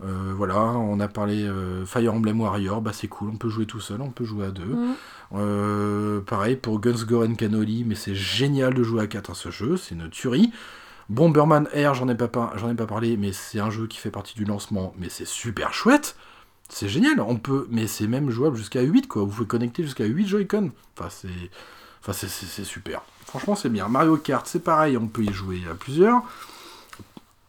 Euh, 0.04 0.34
voilà, 0.36 0.60
on 0.62 1.00
a 1.00 1.08
parlé 1.08 1.44
euh, 1.44 1.86
Fire 1.86 2.14
Emblem 2.14 2.42
Warrior, 2.42 2.82
bah 2.82 2.92
c'est 2.94 3.08
cool, 3.08 3.30
on 3.34 3.38
peut 3.38 3.50
jouer 3.50 3.66
tout 3.66 3.80
seul, 3.80 4.02
on 4.02 4.10
peut 4.10 4.26
jouer 4.26 4.48
à 4.48 4.52
deux. 4.52 4.66
Mm. 4.66 4.96
Euh, 5.36 6.22
pareil 6.22 6.56
pour 6.58 6.80
Guns 6.80 7.06
Gore 7.08 7.24
and 7.24 7.36
Cannoli, 7.36 7.84
mais 7.86 7.96
c'est 7.96 8.16
génial 8.16 8.74
de 8.74 8.84
jouer 8.84 9.04
à 9.04 9.08
4 9.08 9.32
à 9.32 9.34
ce 9.34 9.50
jeu, 9.50 9.78
c'est 9.78 9.96
une 9.96 10.10
tuerie. 10.10 10.52
Bomberman 11.10 11.68
Air, 11.74 11.94
j'en 11.94 12.08
ai, 12.10 12.16
pas 12.16 12.28
par- 12.28 12.58
j'en 12.58 12.70
ai 12.70 12.76
pas 12.76 12.86
parlé, 12.86 13.18
mais 13.18 13.32
c'est 13.34 13.60
un 13.60 13.70
jeu 13.70 13.88
qui 13.88 13.98
fait 13.98 14.12
partie 14.12 14.36
du 14.36 14.46
lancement, 14.46 14.94
mais 14.98 15.10
c'est 15.10 15.28
super 15.28 15.74
chouette. 15.74 16.16
C'est 16.70 16.90
génial, 16.90 17.20
on 17.22 17.36
peut, 17.36 17.68
mais 17.70 17.88
c'est 17.88 18.08
même 18.08 18.30
jouable 18.30 18.56
jusqu'à 18.58 18.82
8 18.82 19.08
quoi. 19.08 19.22
Vous 19.24 19.30
pouvez 19.30 19.48
connecter 19.48 19.84
jusqu'à 19.84 20.06
8 20.06 20.28
Joy-Con. 20.28 20.72
Enfin, 20.98 21.10
c'est, 21.10 21.28
enfin, 22.02 22.14
c'est 22.14 22.64
super. 22.64 23.02
Franchement, 23.26 23.56
c'est 23.56 23.70
bien. 23.70 23.88
Mario 23.88 24.18
Kart, 24.18 24.46
c'est 24.48 24.64
pareil, 24.64 24.98
on 24.98 25.08
peut 25.08 25.24
y 25.24 25.34
jouer 25.34 25.62
à 25.70 25.76
plusieurs, 25.76 26.22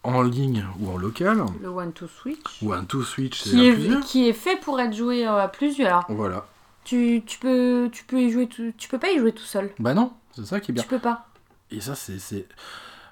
en 0.05 0.23
ligne 0.23 0.65
ou 0.81 0.91
en 0.91 0.97
local, 0.97 1.45
Le 1.61 1.69
One 1.69 1.93
to 1.93 2.07
Switch. 2.07 2.63
ou 2.63 2.73
un 2.73 2.85
tout 2.85 3.03
Switch, 3.03 3.43
c'est 3.43 3.51
Qui 3.51 3.67
est, 3.67 4.01
qui 4.05 4.29
est 4.29 4.33
fait 4.33 4.57
pour 4.61 4.79
être 4.81 4.95
joué 4.95 5.27
euh, 5.27 5.43
à 5.43 5.49
plusieurs. 5.49 6.05
Voilà. 6.09 6.47
Tu, 6.85 7.23
tu 7.27 7.39
peux 7.39 7.89
tu 7.91 8.05
peux 8.05 8.21
y 8.21 8.31
jouer 8.31 8.47
tout, 8.47 8.73
tu 8.77 8.89
peux 8.89 8.99
pas 8.99 9.11
y 9.11 9.19
jouer 9.19 9.33
tout 9.33 9.43
seul. 9.45 9.71
Bah 9.79 9.95
non, 9.95 10.13
c'est 10.37 10.45
ça 10.47 10.61
qui 10.61 10.71
est 10.71 10.75
bien. 10.75 10.83
Tu 10.83 10.89
peux 10.89 10.99
pas. 10.99 11.27
Et 11.71 11.81
ça, 11.81 11.95
c'est. 11.95 12.19
c'est- 12.19 12.47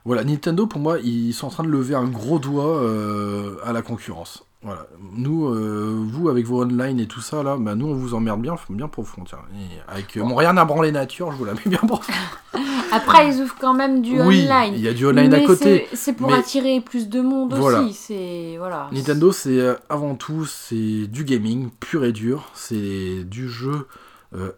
Voilà, 0.05 0.25
Nintendo, 0.25 0.67
pour 0.67 0.81
moi, 0.81 0.99
ils 1.01 1.33
sont 1.33 1.47
en 1.47 1.51
train 1.51 1.65
de 1.65 1.69
lever 1.71 1.95
un 1.95 2.05
gros 2.05 2.39
doigt 2.39 2.77
euh, 2.83 3.57
à 3.65 3.73
la 3.73 3.81
concurrence. 3.83 4.45
Voilà. 4.63 4.87
Nous, 5.15 5.47
euh, 5.49 6.05
vous, 6.09 6.29
avec 6.29 6.47
vos 6.47 6.63
online 6.63 7.01
et 7.01 7.07
tout 7.07 7.21
ça, 7.21 7.43
là, 7.43 7.57
bah, 7.59 7.75
nous, 7.75 7.87
on 7.89 7.95
vous 7.95 8.15
emmerde 8.15 8.41
bien, 8.41 8.55
bien 8.71 8.87
profond. 8.89 9.25
Tiens. 9.25 9.39
Et 9.55 9.91
avec 9.93 10.17
euh, 10.17 10.23
mon 10.25 10.37
rien 10.37 10.57
à 10.57 10.65
branler 10.65 10.93
nature, 10.93 11.33
je 11.33 11.37
vous 11.37 11.45
la 11.45 11.55
mets 11.55 11.61
bien 11.67 11.79
profond. 11.79 12.13
Après 12.93 13.27
ils 13.29 13.41
ouvrent 13.41 13.57
quand 13.59 13.73
même 13.73 14.03
du 14.03 14.21
oui, 14.21 14.45
online. 14.47 14.75
il 14.75 14.81
y 14.81 14.89
a 14.89 14.93
du 14.93 15.07
online 15.07 15.33
à 15.33 15.41
côté. 15.41 15.89
c'est- 15.95 16.13
pour 16.13 16.31
mais- 16.31 16.37
attirer 16.37 16.79
plus 16.83 17.09
de 17.09 17.23
monde 17.23 17.55
Voilà. 17.55 17.81
aussi. 17.81 17.95
C'est 17.95 18.57
voilà. 18.59 18.91
Nintendo, 18.93 19.33
c'est 19.33 19.59
euh, 19.59 19.75
avant 19.89 20.15
tout, 20.15 20.45
c'est 20.45 21.07
du 21.07 21.25
gaming 21.25 21.71
pur 21.81 22.05
et 22.05 22.13
dur. 22.13 22.51
C'est 22.55 23.25
du 23.25 23.49
jeu. 23.49 23.87
euh, 24.35 24.51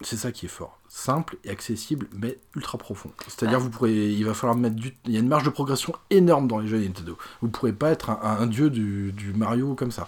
c'est 0.00 0.16
ça 0.16 0.32
qui 0.32 0.46
est 0.46 0.48
fort. 0.48 0.78
Simple 0.96 1.38
et 1.42 1.50
accessible, 1.50 2.06
mais 2.16 2.38
ultra 2.54 2.78
profond. 2.78 3.10
C'est-à-dire, 3.26 3.58
vous 3.58 3.68
pourrez, 3.68 4.12
il 4.12 4.24
va 4.24 4.32
falloir 4.32 4.56
mettre 4.56 4.76
du, 4.76 4.96
il 5.06 5.12
y 5.12 5.16
a 5.16 5.18
une 5.18 5.26
marge 5.26 5.42
de 5.42 5.50
progression 5.50 5.92
énorme 6.10 6.46
dans 6.46 6.60
les 6.60 6.68
jeux 6.68 6.78
Nintendo. 6.78 7.18
Vous 7.42 7.48
pourrez 7.48 7.72
pas 7.72 7.90
être 7.90 8.10
un, 8.10 8.20
un 8.22 8.46
dieu 8.46 8.70
du, 8.70 9.10
du 9.10 9.32
Mario 9.32 9.74
comme 9.74 9.90
ça. 9.90 10.06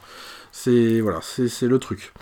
C'est 0.53 1.01
voilà, 1.01 1.19
c'est 1.23 1.67
le 1.67 1.79
truc. 1.81 2.13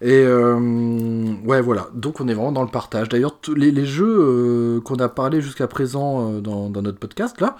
Et 0.00 0.24
euh, 0.24 1.34
ouais, 1.44 1.60
voilà. 1.60 1.88
Donc 1.94 2.20
on 2.20 2.26
est 2.26 2.34
vraiment 2.34 2.50
dans 2.50 2.64
le 2.64 2.68
partage. 2.68 3.08
D'ailleurs, 3.08 3.38
tous 3.38 3.54
les, 3.54 3.70
les 3.70 3.86
jeux 3.86 4.18
euh, 4.18 4.80
qu'on 4.80 4.96
a 4.96 5.08
parlé 5.08 5.40
jusqu'à 5.40 5.68
présent 5.68 6.32
euh, 6.32 6.40
dans, 6.40 6.68
dans 6.68 6.82
notre 6.82 6.98
podcast 6.98 7.40
là, 7.40 7.56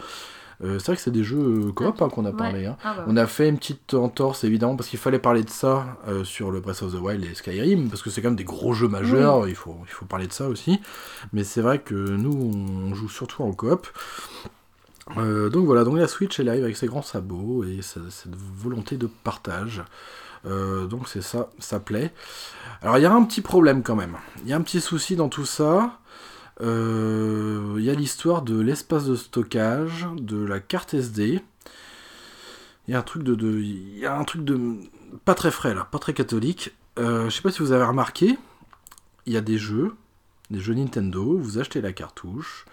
Euh, 0.62 0.78
c'est 0.78 0.86
vrai 0.88 0.96
que 0.96 1.02
c'est 1.02 1.10
des 1.10 1.24
jeux 1.24 1.38
euh, 1.68 1.72
coop 1.72 2.02
hein, 2.02 2.08
qu'on 2.10 2.26
a 2.26 2.30
Ouais. 2.30 2.36
parlé. 2.36 2.66
hein. 2.66 2.76
Ah 2.84 2.94
bah, 2.96 3.04
On 3.08 3.16
a 3.16 3.26
fait 3.26 3.48
une 3.48 3.56
petite 3.56 3.94
entorse 3.94 4.44
évidemment 4.44 4.76
parce 4.76 4.88
qu'il 4.90 4.98
fallait 4.98 5.18
parler 5.18 5.42
de 5.42 5.48
ça 5.50 5.96
euh, 6.06 6.22
sur 6.22 6.50
le 6.50 6.60
Breath 6.60 6.82
of 6.82 6.92
the 6.92 7.00
Wild 7.00 7.24
et 7.24 7.34
Skyrim 7.34 7.88
parce 7.88 8.02
que 8.02 8.10
c'est 8.10 8.20
quand 8.20 8.28
même 8.28 8.36
des 8.36 8.44
gros 8.44 8.74
jeux 8.74 8.88
majeurs, 8.88 9.48
il, 9.48 9.54
faut, 9.54 9.76
il 9.86 9.90
faut 9.90 10.04
parler 10.04 10.26
de 10.26 10.32
ça 10.34 10.48
aussi. 10.48 10.78
Mais 11.32 11.44
c'est 11.44 11.62
vrai 11.62 11.78
que 11.78 11.94
nous 11.94 12.52
on 12.90 12.94
joue 12.94 13.08
surtout 13.08 13.42
en 13.42 13.52
coop. 13.52 13.86
Euh, 15.16 15.48
donc 15.48 15.64
voilà, 15.66 15.82
donc 15.84 15.96
la 15.96 16.06
Switch 16.06 16.38
elle 16.38 16.48
arrive 16.48 16.64
avec 16.64 16.76
ses 16.76 16.86
grands 16.86 17.02
sabots 17.02 17.64
et 17.64 17.82
sa- 17.82 18.00
cette 18.10 18.36
volonté 18.36 18.96
de 18.96 19.06
partage. 19.24 19.82
Euh, 20.46 20.86
donc 20.86 21.08
c'est 21.08 21.22
ça, 21.22 21.48
ça 21.58 21.80
plaît. 21.80 22.12
Alors 22.82 22.98
il 22.98 23.02
y 23.02 23.06
a 23.06 23.12
un 23.12 23.24
petit 23.24 23.40
problème 23.40 23.82
quand 23.82 23.96
même. 23.96 24.16
Il 24.44 24.48
y 24.48 24.52
a 24.52 24.56
un 24.56 24.62
petit 24.62 24.80
souci 24.80 25.16
dans 25.16 25.28
tout 25.28 25.44
ça. 25.46 25.98
Euh, 26.60 27.74
Il 27.78 27.84
y 27.84 27.90
a 27.90 27.94
l'histoire 27.94 28.42
de 28.42 28.60
l'espace 28.60 29.04
de 29.06 29.16
stockage, 29.16 30.06
de 30.16 30.44
la 30.44 30.60
carte 30.60 30.94
SD. 30.94 31.40
Il 32.88 32.92
y 32.92 32.94
a 32.94 32.98
un 32.98 33.02
truc 33.02 33.22
de, 33.22 33.60
y 33.62 34.04
a 34.06 34.16
un 34.16 34.24
truc 34.24 34.44
de 34.44 34.58
pas 35.24 35.34
très 35.34 35.50
frais 35.50 35.74
là, 35.74 35.86
pas 35.90 35.98
très 35.98 36.12
catholique. 36.12 36.72
Euh, 36.98 37.30
je 37.30 37.36
sais 37.36 37.42
pas 37.42 37.50
si 37.50 37.60
vous 37.60 37.72
avez 37.72 37.84
remarqué, 37.84 38.36
il 39.26 39.32
y 39.32 39.36
a 39.36 39.40
des 39.40 39.58
jeux, 39.58 39.94
des 40.50 40.60
jeux 40.60 40.74
Nintendo. 40.74 41.38
Vous 41.38 41.58
achetez 41.58 41.80
la 41.80 41.92
cartouche. 41.92 42.66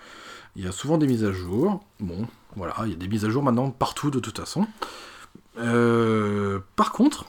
Il 0.56 0.66
y 0.66 0.68
a 0.68 0.72
souvent 0.72 0.98
des 0.98 1.08
mises 1.08 1.24
à 1.24 1.32
jour. 1.32 1.84
Bon, 2.00 2.28
voilà, 2.56 2.76
il 2.86 2.90
y 2.90 2.94
a 2.94 2.98
des 2.98 3.08
mises 3.08 3.26
à 3.26 3.30
jour 3.30 3.44
maintenant 3.44 3.70
partout 3.70 4.10
de 4.10 4.20
toute 4.20 4.38
façon. 4.38 4.68
Euh, 5.60 6.60
par 6.76 6.92
contre, 6.92 7.26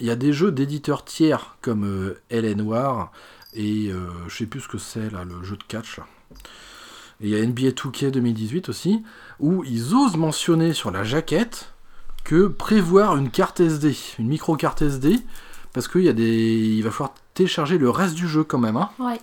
il 0.00 0.06
y 0.06 0.10
a 0.10 0.16
des 0.16 0.32
jeux 0.32 0.52
d'éditeurs 0.52 1.04
tiers 1.04 1.56
comme 1.60 1.84
euh, 1.84 2.20
et 3.58 3.88
euh, 3.88 4.08
je 4.28 4.36
sais 4.36 4.46
plus 4.46 4.60
ce 4.60 4.68
que 4.68 4.78
c'est 4.78 5.10
là, 5.10 5.24
le 5.24 5.42
jeu 5.42 5.56
de 5.56 5.64
catch. 5.64 5.98
là. 5.98 6.06
Et 7.20 7.28
il 7.28 7.28
y 7.30 7.34
a 7.34 7.44
NBA 7.44 7.70
2K 7.70 8.12
2018 8.12 8.68
aussi, 8.68 9.02
où 9.40 9.64
ils 9.64 9.94
osent 9.94 10.16
mentionner 10.16 10.72
sur 10.72 10.92
la 10.92 11.02
jaquette 11.02 11.72
que 12.22 12.46
prévoir 12.46 13.16
une 13.16 13.30
carte 13.30 13.58
SD, 13.58 13.96
une 14.20 14.28
micro 14.28 14.54
carte 14.56 14.82
SD, 14.82 15.18
parce 15.72 15.88
qu'il 15.88 16.02
y 16.02 16.08
a 16.08 16.12
des, 16.12 16.76
il 16.76 16.82
va 16.82 16.92
falloir 16.92 17.14
télécharger 17.34 17.76
le 17.78 17.90
reste 17.90 18.14
du 18.14 18.28
jeu 18.28 18.44
quand 18.44 18.58
même. 18.58 18.76
Hein. 18.76 18.90
Ouais. 19.00 19.20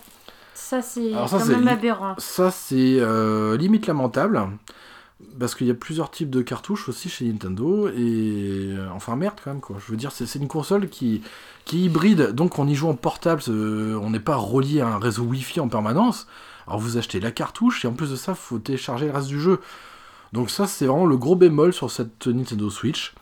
Ça, 0.54 0.82
c'est 0.82 1.12
quand 1.12 1.46
même 1.48 1.68
aberrant. 1.68 2.16
Ça, 2.18 2.52
c'est 2.52 2.98
euh, 3.00 3.56
limite 3.56 3.88
lamentable. 3.88 4.42
Parce 5.40 5.56
qu'il 5.56 5.68
y 5.68 5.72
a 5.72 5.76
plusieurs 5.76 6.12
types 6.12 6.30
de 6.30 6.42
cartouches 6.42 6.88
aussi 6.90 7.10
chez 7.10 7.26
Nintendo. 7.26 7.88
Et. 7.90 7.94
euh, 7.98 8.88
Enfin, 8.94 9.16
merde 9.16 9.36
quand 9.44 9.52
même, 9.52 9.62
quoi. 9.62 9.78
Je 9.86 9.92
veux 9.92 9.98
dire, 9.98 10.12
c'est 10.12 10.34
une 10.40 10.48
console 10.48 10.90
qui, 10.90 11.22
qui 11.66 11.78
est 11.78 11.86
hybride. 11.86 12.32
Donc, 12.32 12.60
on 12.60 12.68
y 12.68 12.76
joue 12.76 12.88
en 12.90 12.96
portable. 12.96 13.42
euh, 13.50 14.00
on 14.02 14.10
n'est 14.10 14.20
pas 14.20 14.36
relié 14.36 14.82
à 14.82 14.88
un 14.88 15.00
réseau 15.00 15.24
Wi-Fi 15.24 15.60
en 15.60 15.68
permanence. 15.68 16.28
Alors, 16.68 16.80
vous 16.80 16.98
achetez 16.98 17.20
la 17.20 17.32
cartouche. 17.32 17.86
Et 17.86 17.88
en 17.88 17.94
plus 17.94 18.12
de 18.12 18.16
ça, 18.16 18.32
il 18.34 18.38
faut 18.38 18.60
télécharger 18.60 19.06
le 19.08 19.12
reste 19.12 19.28
du 19.28 19.40
jeu. 19.40 19.60
Donc, 20.34 20.50
ça, 20.50 20.68
c'est 20.68 20.86
vraiment 20.86 21.06
le 21.06 21.18
gros 21.18 21.36
bémol 21.36 21.74
sur 21.74 21.92
cette 21.92 22.28
Nintendo 22.28 22.70
Switch. 22.70 23.14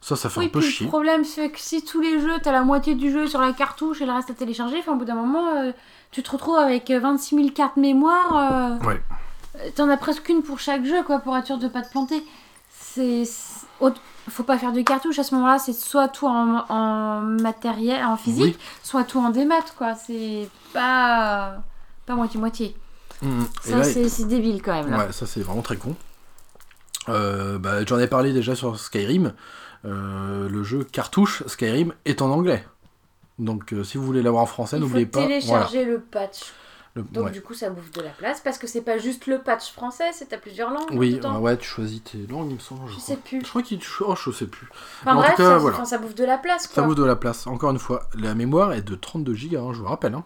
Ça, 0.00 0.16
ça 0.16 0.28
fait 0.28 0.40
Oui, 0.40 0.46
un 0.46 0.48
peu 0.48 0.58
puis 0.60 0.68
chier. 0.68 0.86
le 0.86 0.90
problème, 0.90 1.24
c'est 1.24 1.48
que 1.50 1.60
si 1.60 1.84
tous 1.84 2.00
les 2.00 2.20
jeux, 2.20 2.34
t'as 2.42 2.50
la 2.50 2.62
moitié 2.62 2.96
du 2.96 3.12
jeu 3.12 3.28
sur 3.28 3.40
la 3.40 3.52
cartouche 3.52 4.00
et 4.00 4.06
le 4.06 4.10
reste 4.12 4.30
à 4.30 4.34
télécharger, 4.34 4.76
enfin, 4.80 4.94
au 4.94 4.96
bout 4.96 5.04
d'un 5.04 5.14
moment, 5.14 5.46
euh, 5.56 5.70
tu 6.10 6.24
te 6.24 6.30
retrouves 6.32 6.56
avec 6.56 6.90
euh, 6.90 6.98
26 6.98 7.36
000 7.36 7.48
cartes 7.50 7.76
mémoire. 7.76 8.80
euh, 8.82 8.86
Ouais. 8.88 9.00
T'en 9.74 9.88
as 9.88 9.96
presque 9.96 10.28
une 10.28 10.42
pour 10.42 10.58
chaque 10.58 10.84
jeu, 10.84 11.02
quoi, 11.02 11.18
pour 11.18 11.36
être 11.36 11.46
sûr 11.46 11.58
de 11.58 11.68
pas 11.68 11.82
te 11.82 11.90
planter. 11.90 12.22
C'est. 12.70 13.24
Faut 14.28 14.44
pas 14.44 14.56
faire 14.56 14.72
de 14.72 14.80
cartouche 14.82 15.18
à 15.18 15.24
ce 15.24 15.34
moment-là, 15.34 15.58
c'est 15.58 15.72
soit 15.72 16.06
tout 16.08 16.26
en, 16.28 16.64
en 16.68 17.20
matériel, 17.20 18.04
en 18.04 18.16
physique, 18.16 18.56
soit 18.82 19.02
tout 19.02 19.18
en 19.18 19.30
démat, 19.30 19.64
quoi. 19.76 19.94
C'est 19.94 20.48
pas. 20.72 21.56
pas 22.06 22.14
moitié-moitié. 22.14 22.76
Mhm. 23.20 23.46
Et 23.66 23.70
Ça, 23.70 23.84
c'est 23.84 24.24
débile 24.24 24.62
quand 24.62 24.72
même, 24.74 24.90
là. 24.90 24.98
Ouais, 24.98 25.12
ça 25.12 25.26
c'est 25.26 25.40
vraiment 25.40 25.62
très 25.62 25.76
con. 25.76 25.96
Euh, 27.08 27.58
bah, 27.58 27.84
J'en 27.84 27.98
ai 27.98 28.06
parlé 28.06 28.32
déjà 28.32 28.54
sur 28.54 28.78
Skyrim. 28.78 29.32
Euh, 29.84 30.48
le 30.48 30.62
jeu 30.62 30.84
cartouche 30.84 31.42
Skyrim 31.46 31.92
est 32.04 32.22
en 32.22 32.30
anglais. 32.30 32.64
Donc 33.38 33.72
euh, 33.72 33.82
si 33.82 33.98
vous 33.98 34.04
voulez 34.04 34.22
l'avoir 34.22 34.44
en 34.44 34.46
français, 34.46 34.78
n'oubliez 34.78 35.06
pas. 35.06 35.20
Voilà. 35.20 35.40
télécharger 35.40 35.84
le 35.84 36.00
patch. 36.00 36.52
Le- 36.94 37.02
Donc 37.02 37.24
ouais. 37.26 37.30
du 37.30 37.40
coup 37.40 37.54
ça 37.54 37.70
bouffe 37.70 37.90
de 37.92 38.02
la 38.02 38.10
place 38.10 38.40
parce 38.42 38.58
que 38.58 38.66
c'est 38.66 38.82
pas 38.82 38.98
juste 38.98 39.26
le 39.26 39.38
patch 39.38 39.72
français, 39.72 40.10
c'est 40.12 40.26
t'as 40.28 40.36
plusieurs 40.36 40.70
langues 40.70 40.90
Oui, 40.92 41.14
dedans. 41.14 41.38
ouais, 41.40 41.56
tu 41.56 41.66
choisis 41.66 42.02
tes 42.04 42.26
langues, 42.26 42.48
il 42.50 42.54
me 42.56 42.60
semble. 42.60 42.82
Je, 42.90 42.98
sais 43.00 43.16
plus. 43.16 43.40
Je 43.42 43.48
crois 43.48 43.62
qu'il. 43.62 43.80
Oh, 44.00 44.14
je 44.14 44.30
sais 44.30 44.46
plus. 44.46 44.68
Enfin 45.02 45.12
en 45.12 45.16
bref, 45.16 45.30
tout 45.30 45.36
cas, 45.38 45.48
ça, 45.48 45.58
voilà. 45.58 45.76
enfin, 45.76 45.84
ça 45.86 45.96
bouffe 45.98 46.14
de 46.14 46.24
la 46.24 46.36
place 46.38 46.68
Ça 46.68 46.82
vaut 46.82 46.94
de 46.94 47.02
la 47.04 47.16
place. 47.16 47.46
Encore 47.46 47.70
une 47.70 47.78
fois, 47.78 48.02
la 48.14 48.34
mémoire 48.34 48.72
est 48.74 48.82
de 48.82 48.94
32 48.94 49.32
Go, 49.32 49.56
hein, 49.58 49.72
je 49.72 49.78
vous 49.80 49.86
rappelle. 49.86 50.14
hein. 50.14 50.24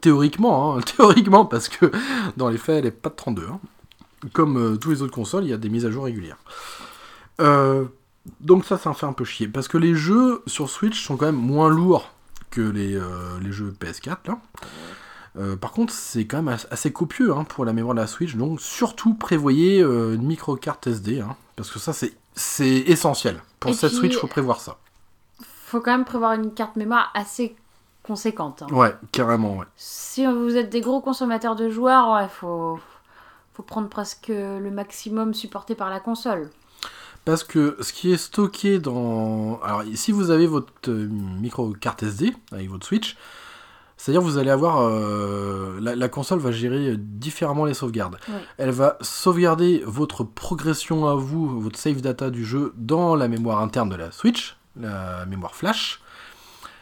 Théoriquement, 0.00 0.76
hein, 0.76 0.80
théoriquement, 0.96 1.44
parce 1.46 1.68
que 1.68 1.90
dans 2.36 2.48
les 2.50 2.58
faits, 2.58 2.76
elle 2.80 2.86
est 2.86 2.90
pas 2.90 3.08
de 3.08 3.14
32. 3.16 3.46
hein. 3.50 3.60
Comme 4.32 4.56
euh, 4.58 4.76
tous 4.76 4.90
les 4.90 5.02
autres 5.02 5.14
consoles, 5.14 5.44
il 5.44 5.50
y 5.50 5.52
a 5.52 5.56
des 5.56 5.68
mises 5.68 5.86
à 5.86 5.90
jour 5.90 6.04
régulières. 6.04 6.38
Euh, 7.40 7.84
donc 8.40 8.64
ça, 8.64 8.76
ça 8.76 8.90
me 8.90 8.94
fait 8.94 9.06
un 9.06 9.12
peu 9.12 9.24
chier. 9.24 9.48
Parce 9.48 9.66
que 9.68 9.78
les 9.78 9.94
jeux 9.94 10.42
sur 10.46 10.68
Switch 10.68 11.02
sont 11.04 11.16
quand 11.16 11.26
même 11.26 11.36
moins 11.36 11.68
lourds 11.70 12.10
que 12.50 12.60
les, 12.60 12.94
euh, 12.96 13.38
les 13.40 13.52
jeux 13.52 13.74
PS4. 13.80 14.16
Là. 14.26 14.38
Euh, 15.38 15.56
par 15.56 15.70
contre, 15.72 15.92
c'est 15.92 16.26
quand 16.26 16.38
même 16.42 16.48
as- 16.48 16.66
assez 16.70 16.92
copieux 16.92 17.32
hein, 17.32 17.44
pour 17.44 17.64
la 17.64 17.72
mémoire 17.72 17.94
de 17.94 18.00
la 18.00 18.06
Switch. 18.06 18.34
Donc 18.36 18.60
surtout, 18.60 19.14
prévoyez 19.14 19.80
euh, 19.80 20.14
une 20.14 20.22
micro-carte 20.26 20.86
SD. 20.86 21.20
hein, 21.20 21.36
parce 21.56 21.70
que 21.70 21.78
ça, 21.78 21.92
c'est 21.92 22.12
essentiel. 22.66 23.40
Pour 23.60 23.70
Et 23.70 23.74
cette 23.74 23.90
puis- 23.90 23.98
Switch, 23.98 24.14
il 24.14 24.18
faut 24.18 24.26
prévoir 24.26 24.60
ça. 24.60 24.78
Faut 25.66 25.80
quand 25.80 25.92
même 25.92 26.04
prévoir 26.04 26.32
une 26.32 26.52
carte 26.52 26.76
mémoire 26.76 27.10
assez 27.14 27.54
conséquente. 28.02 28.62
hein. 28.62 28.72
Ouais, 28.74 28.94
carrément, 29.12 29.58
ouais. 29.58 29.66
Si 29.76 30.24
vous 30.26 30.56
êtes 30.56 30.70
des 30.70 30.80
gros 30.80 31.00
consommateurs 31.00 31.56
de 31.56 31.68
joueurs, 31.68 32.10
ouais, 32.14 32.28
faut 32.28 32.78
faut 33.54 33.62
prendre 33.64 33.88
presque 33.88 34.28
le 34.28 34.70
maximum 34.70 35.34
supporté 35.34 35.74
par 35.74 35.90
la 35.90 35.98
console. 36.00 36.48
Parce 37.24 37.42
que 37.44 37.76
ce 37.80 37.92
qui 37.92 38.12
est 38.12 38.16
stocké 38.16 38.78
dans... 38.78 39.58
Alors, 39.64 39.82
si 39.94 40.12
vous 40.12 40.30
avez 40.30 40.46
votre 40.46 40.72
euh, 40.88 41.08
micro 41.10 41.72
carte 41.72 42.04
SD 42.04 42.32
avec 42.52 42.70
votre 42.70 42.86
Switch, 42.86 43.16
c'est-à-dire 43.98 44.22
vous 44.22 44.38
allez 44.38 44.50
avoir... 44.50 44.80
euh, 44.80 45.78
la, 45.80 45.94
la 45.94 46.08
console 46.08 46.38
va 46.38 46.50
gérer 46.50 46.96
différemment 46.96 47.66
les 47.66 47.74
sauvegardes. 47.74 48.16
Elle 48.56 48.70
va 48.70 48.96
sauvegarder 49.00 49.82
votre 49.86 50.24
progression 50.24 51.06
à 51.06 51.14
vous, 51.14 51.60
votre 51.60 51.78
save 51.78 52.00
data 52.00 52.30
du 52.30 52.44
jeu 52.44 52.72
dans 52.76 53.14
la 53.16 53.28
mémoire 53.28 53.60
interne 53.60 53.90
de 53.90 53.96
la 53.96 54.10
Switch, 54.10 54.56
la 54.80 55.26
mémoire 55.26 55.54
flash. 55.54 56.00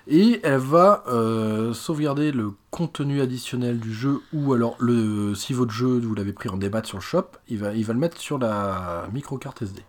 Et 0.08 0.40
elle 0.44 0.58
va 0.60 1.02
euh, 1.08 1.72
sauvegarder 1.74 2.30
le 2.30 2.52
contenu 2.70 3.20
additionnel 3.20 3.80
du 3.80 3.92
jeu 3.92 4.20
ou 4.32 4.52
alors 4.52 4.76
le 4.78 5.34
si 5.34 5.52
votre 5.52 5.72
jeu 5.72 5.98
vous 5.98 6.14
l'avez 6.14 6.32
pris 6.32 6.48
en 6.48 6.56
débat 6.56 6.84
sur 6.84 6.98
le 6.98 7.02
shop, 7.02 7.24
il 7.48 7.58
va, 7.58 7.74
il 7.74 7.84
va 7.84 7.92
le 7.92 7.98
mettre 7.98 8.20
sur 8.20 8.38
la 8.38 9.08
micro 9.12 9.36
carte 9.36 9.62
SD. 9.62 9.82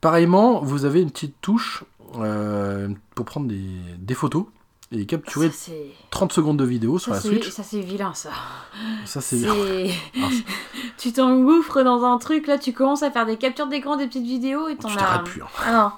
Pareillement, 0.00 0.60
vous 0.60 0.84
avez 0.84 1.00
une 1.00 1.10
petite 1.10 1.34
touche 1.40 1.82
euh, 2.20 2.88
pour 3.16 3.24
prendre 3.24 3.48
des, 3.48 3.66
des 3.98 4.14
photos 4.14 4.44
et 4.90 5.04
capturer 5.06 5.48
Ça 5.50 5.56
c'est 5.66 5.86
30 6.10 6.32
secondes 6.32 6.56
de 6.58 6.64
vidéo 6.64 6.98
sur 6.98 7.14
ça, 7.14 7.16
la 7.16 7.20
Switch. 7.20 7.50
ça, 7.50 7.62
c'est 7.62 7.80
vilain 7.80 8.14
ça. 8.14 8.30
Ça 9.04 9.20
c'est 9.20 9.40
Ah, 9.46 10.28
tu 10.98 11.12
t'engouffres 11.12 11.82
dans 11.82 12.04
un 12.04 12.16
truc 12.18 12.46
là, 12.46 12.58
tu 12.58 12.72
commences 12.72 13.02
à 13.02 13.10
faire 13.10 13.26
des 13.26 13.36
captures 13.36 13.66
d'écran, 13.66 13.96
des 13.96 14.06
petites 14.06 14.24
vidéos 14.26 14.68
et 14.68 14.76
t'en 14.76 14.88
as. 14.96 15.18
plus. 15.20 15.42
hein. 15.42 15.46
Ah 15.64 15.72
non. 15.72 15.92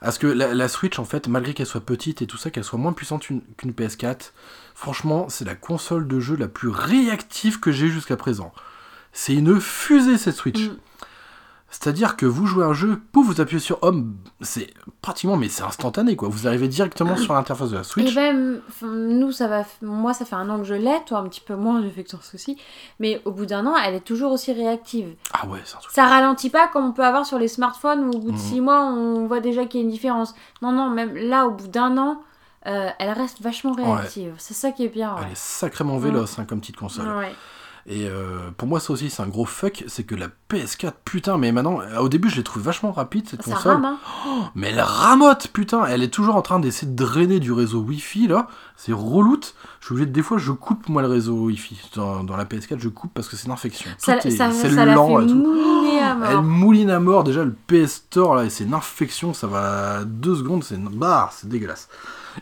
Parce 0.00 0.18
que 0.18 0.26
la, 0.26 0.54
la 0.54 0.68
Switch, 0.68 0.98
en 0.98 1.04
fait, 1.04 1.26
malgré 1.28 1.54
qu'elle 1.54 1.66
soit 1.66 1.80
petite 1.80 2.22
et 2.22 2.26
tout 2.26 2.36
ça, 2.36 2.50
qu'elle 2.50 2.62
soit 2.64 2.78
moins 2.78 2.92
puissante 2.92 3.22
qu'une 3.22 3.40
qu'une 3.56 3.72
PS4, 3.72 4.30
franchement, 4.74 5.26
c'est 5.28 5.44
la 5.44 5.54
console 5.56 6.06
de 6.06 6.20
jeu 6.20 6.36
la 6.36 6.46
plus 6.48 6.68
réactive 6.68 7.58
que 7.58 7.72
j'ai 7.72 7.88
jusqu'à 7.88 8.16
présent. 8.16 8.52
C'est 9.12 9.34
une 9.34 9.60
fusée 9.60 10.18
cette 10.18 10.36
Switch. 10.36 10.68
Mm. 10.68 10.76
C'est-à-dire 11.70 12.16
que 12.16 12.24
vous 12.24 12.46
jouez 12.46 12.64
un 12.64 12.72
jeu, 12.72 12.98
pouf, 13.12 13.26
vous 13.26 13.40
appuyez 13.42 13.60
sur 13.60 13.78
Home, 13.82 14.16
c'est 14.40 14.72
pratiquement, 15.02 15.36
mais 15.36 15.50
c'est 15.50 15.62
instantané 15.64 16.16
quoi. 16.16 16.28
Vous 16.30 16.46
arrivez 16.46 16.66
directement 16.66 17.14
sur 17.16 17.34
l'interface 17.34 17.68
de 17.68 17.74
la 17.74 17.82
Et 17.82 17.84
Switch. 17.84 18.14
même, 18.14 18.62
enfin, 18.68 18.86
nous, 18.86 19.32
ça 19.32 19.48
va, 19.48 19.64
moi, 19.82 20.14
ça 20.14 20.24
fait 20.24 20.34
un 20.34 20.48
an 20.48 20.58
que 20.58 20.64
je 20.64 20.72
l'ai, 20.72 20.96
toi 21.04 21.18
un 21.18 21.28
petit 21.28 21.42
peu 21.42 21.56
moins, 21.56 21.82
j'ai 21.82 21.90
fait 21.90 22.04
que 22.04 22.10
ton 22.10 22.20
souci. 22.22 22.56
Mais 23.00 23.20
au 23.26 23.32
bout 23.32 23.44
d'un 23.44 23.66
an, 23.66 23.74
elle 23.76 23.94
est 23.94 24.00
toujours 24.00 24.32
aussi 24.32 24.50
réactive. 24.52 25.14
Ah 25.34 25.46
ouais, 25.46 25.58
c'est 25.64 25.76
un 25.76 25.80
truc. 25.80 25.92
Ça 25.92 26.06
ralentit 26.06 26.48
pas 26.48 26.68
comme 26.68 26.86
on 26.86 26.92
peut 26.92 27.04
avoir 27.04 27.26
sur 27.26 27.38
les 27.38 27.48
smartphones 27.48 28.00
où 28.04 28.10
au 28.12 28.18
bout 28.18 28.28
de 28.30 28.36
Mhm. 28.36 28.38
six 28.38 28.60
mois, 28.62 28.84
on 28.86 29.26
voit 29.26 29.40
déjà 29.40 29.66
qu'il 29.66 29.80
y 29.80 29.82
a 29.82 29.86
une 29.86 29.92
différence. 29.92 30.34
Non, 30.62 30.72
non, 30.72 30.88
même 30.88 31.14
là, 31.16 31.46
au 31.46 31.50
bout 31.50 31.68
d'un 31.68 31.98
an, 31.98 32.22
euh, 32.66 32.88
elle 32.98 33.10
reste 33.10 33.42
vachement 33.42 33.72
réactive. 33.72 34.32
C'est 34.38 34.54
ça 34.54 34.72
qui 34.72 34.84
est 34.84 34.88
bien. 34.88 35.14
Ouais. 35.16 35.20
Elle 35.26 35.32
est 35.32 35.36
sacrément 35.36 35.98
véloce 35.98 36.38
hein, 36.38 36.46
comme 36.46 36.60
petite 36.60 36.76
console. 36.76 37.08
Ouais. 37.16 37.32
Et 37.90 38.06
euh, 38.06 38.50
pour 38.58 38.68
moi, 38.68 38.80
ça 38.80 38.92
aussi, 38.92 39.08
c'est 39.08 39.22
un 39.22 39.28
gros 39.28 39.46
fuck. 39.46 39.82
C'est 39.86 40.04
que 40.04 40.14
la 40.14 40.26
PS4, 40.50 40.92
putain, 41.06 41.38
mais 41.38 41.52
maintenant, 41.52 41.80
euh, 41.80 42.00
au 42.00 42.10
début, 42.10 42.28
je 42.28 42.36
l'ai 42.36 42.42
trouvé 42.42 42.62
vachement 42.66 42.92
rapide 42.92 43.26
cette 43.26 43.42
Ça 43.42 43.54
console. 43.54 43.72
rame, 43.76 43.84
hein. 43.86 43.98
Mais 44.54 44.68
elle 44.68 44.80
ramote, 44.82 45.48
putain, 45.54 45.86
elle 45.86 46.02
est 46.02 46.12
toujours 46.12 46.36
en 46.36 46.42
train 46.42 46.60
d'essayer 46.60 46.86
de 46.92 46.94
drainer 46.94 47.40
du 47.40 47.50
réseau 47.50 47.80
Wi-Fi 47.80 48.28
là. 48.28 48.46
C'est 48.76 48.92
reloute. 48.92 49.54
Je 49.80 49.86
suis 49.86 49.92
obligé 49.94 50.06
de, 50.06 50.12
des 50.12 50.22
fois, 50.22 50.36
je 50.36 50.52
coupe 50.52 50.90
moi 50.90 51.00
le 51.00 51.08
réseau 51.08 51.32
Wi-Fi. 51.46 51.80
Dans, 51.94 52.24
dans 52.24 52.36
la 52.36 52.44
PS4, 52.44 52.78
je 52.78 52.90
coupe 52.90 53.12
parce 53.14 53.26
que 53.26 53.36
c'est 53.36 53.46
une 53.46 53.52
infection. 53.52 53.90
Ça, 53.96 54.18
est- 54.18 54.30
ça, 54.30 54.52
c'est 54.52 54.68
ça 54.68 54.84
l'a 54.84 54.92
fait 54.94 54.98
mouliner 55.24 56.00
à 56.02 56.14
mort. 56.14 56.28
Elle 56.30 56.42
mouline 56.42 56.90
à 56.90 57.00
mort 57.00 57.24
déjà 57.24 57.42
le 57.42 57.54
PS 57.68 57.94
Store 58.06 58.34
là, 58.34 58.44
et 58.44 58.50
c'est 58.50 58.64
une 58.64 58.74
infection, 58.74 59.32
ça 59.32 59.46
va 59.46 60.04
deux 60.04 60.34
secondes, 60.36 60.62
c'est 60.62 60.78
bah, 60.78 61.30
c'est 61.32 61.48
dégueulasse. 61.48 61.88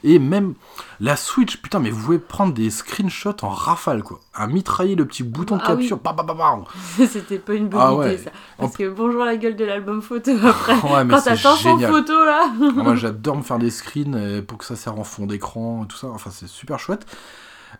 Et 0.05 0.19
même 0.19 0.55
la 1.01 1.17
Switch, 1.17 1.57
putain, 1.63 1.79
mais 1.79 1.91
vous 1.91 2.03
pouvez 2.05 2.19
prendre 2.19 2.53
des 2.53 2.71
screenshots 2.71 3.37
en 3.43 3.49
rafale, 3.49 4.03
quoi. 4.03 4.21
À 4.35 4.47
mitrailler 4.47 4.95
le 4.95 5.05
petit 5.07 5.23
bouton 5.23 5.57
de 5.57 5.63
Ah 5.65 5.75
oui. 5.75 5.89
capture. 5.89 5.99
Bah, 5.99 6.15
bah, 6.17 6.23
bah, 6.27 6.35
bah. 6.37 7.07
C'était 7.07 7.39
pas 7.39 7.55
une 7.55 7.69
bonne 7.69 7.81
Ah 7.83 7.91
idée 7.93 7.99
ouais. 7.99 8.19
ça. 8.19 8.31
Parce 8.59 8.77
que 8.77 8.89
bonjour 8.91 9.25
la 9.25 9.37
gueule 9.37 9.57
de 9.57 9.65
l'album 9.65 10.03
photo 10.03 10.31
après. 10.47 10.75
Ouais, 10.93 11.05
mais 11.05 11.15
Quand 11.15 11.23
t'as 11.23 11.37
c'est 11.37 11.43
500 11.43 11.57
génial. 11.77 11.91
photos 11.93 12.27
là. 12.27 12.41
Ah, 12.51 12.83
Moi, 12.83 12.95
j'adore 12.97 13.37
me 13.37 13.43
faire 13.43 13.59
des 13.59 13.71
screens 13.71 14.15
euh, 14.15 14.43
pour 14.43 14.59
que 14.59 14.65
ça 14.65 14.77
serve 14.77 14.99
en 15.01 15.05
fond 15.05 15.27
d'écran 15.27 15.85
et 15.85 15.87
tout 15.89 15.97
ça. 15.97 16.09
Enfin, 16.09 16.31
c'est 16.31 16.49
super 16.49 16.79
chouette. 16.79 17.07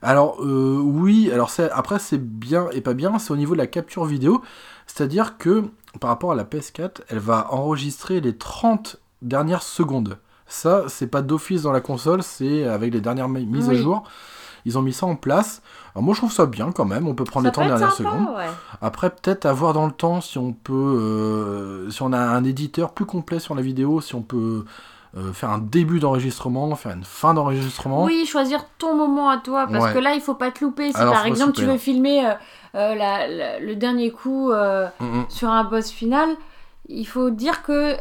Alors, 0.03 0.43
euh, 0.43 0.79
oui, 0.83 1.31
alors 1.33 1.49
c'est- 1.51 1.71
après, 1.71 1.99
c'est 1.99 2.19
bien 2.23 2.69
et 2.73 2.81
pas 2.81 2.93
bien, 2.95 3.19
c'est 3.19 3.31
au 3.33 3.37
niveau 3.37 3.55
de 3.55 3.59
la 3.59 3.67
capture 3.67 4.05
vidéo. 4.05 4.43
C'est-à-dire 4.87 5.39
que 5.39 5.65
par 6.01 6.11
rapport 6.11 6.33
à 6.33 6.35
la 6.35 6.45
PS4, 6.45 7.01
elle 7.09 7.19
va 7.19 7.49
enregistrer 7.53 8.21
les 8.21 8.37
30 8.37 8.97
dernières 9.23 9.63
secondes. 9.63 10.19
Ça, 10.47 10.85
c'est 10.89 11.09
pas 11.09 11.23
d'office 11.23 11.63
dans 11.63 11.73
la 11.73 11.81
console, 11.81 12.23
c'est 12.23 12.65
avec 12.65 12.93
les 12.95 13.01
dernières 13.01 13.29
mi- 13.29 13.47
mises 13.47 13.69
à 13.69 13.75
jour. 13.75 14.05
Ils 14.65 14.77
ont 14.79 14.83
mis 14.83 14.93
ça 14.93 15.07
en 15.07 15.15
place. 15.17 15.63
Alors, 15.95 16.03
moi, 16.05 16.15
je 16.15 16.19
trouve 16.21 16.33
ça 16.33 16.47
bien 16.47 16.73
quand 16.73 16.85
même. 16.85 17.07
On 17.07 17.15
peut 17.15 17.25
prendre 17.25 17.45
Ça 17.45 17.51
les 17.51 17.53
30 17.53 17.65
peut 17.67 17.73
être 17.73 17.79
dernières 17.79 17.95
sympa, 17.97 18.11
secondes. 18.11 18.37
ouais. 18.37 18.47
Après, 18.83 19.11
peut-être 19.11 19.47
avoir 19.47 19.73
dans 19.73 19.87
le 19.87 19.93
temps 19.93 20.21
si 20.21 20.39
on 20.39 20.53
peut, 20.53 20.73
euh, 20.75 21.91
si 21.91 22.03
on 22.03 22.13
a 22.13 22.19
un 22.19 22.43
éditeur 22.45 22.93
plus 22.93 23.07
complet 23.07 23.39
sur 23.39 23.55
la 23.55 23.63
vidéo, 23.63 24.01
si 24.01 24.15
on 24.15 24.23
peut 24.23 24.65
euh, 25.17 25.33
faire 25.33 25.51
un 25.51 25.59
début 25.59 25.99
d'enregistrement, 25.99 26.75
faire 26.75 26.93
une 26.93 27.05
fin 27.05 27.33
d'enregistrement. 27.33 28.05
Oui, 28.05 28.27
choisir 28.27 28.67
ton 28.79 28.95
moment 28.97 29.31
à 29.31 29.39
toi, 29.39 29.67
parce 29.71 29.87
Ouais. 29.87 29.93
que 29.95 29.99
là, 29.99 30.15
il 30.15 30.21
faut 30.21 30.35
pas 30.35 30.51
te 30.51 30.63
louper. 30.63 30.91
Si 30.93 30.97
Alors, 30.99 31.15
par 31.15 31.25
exemple 31.27 31.53
tu 31.53 31.65
veux 31.65 31.79
filmer 31.79 32.27
euh, 32.27 32.95
la- 32.95 33.27
la- 33.27 33.59
le 33.61 33.77
dernier 33.77 34.11
coup 34.11 34.51
euh, 34.51 34.89
Mm, 35.01 35.05
mm. 35.21 35.25
sur 35.31 35.49
un 35.49 35.65
boss 35.65 35.91
final, 35.91 36.29
il 36.89 37.07
faut 37.07 37.31
dire 37.31 37.63
que 37.63 37.97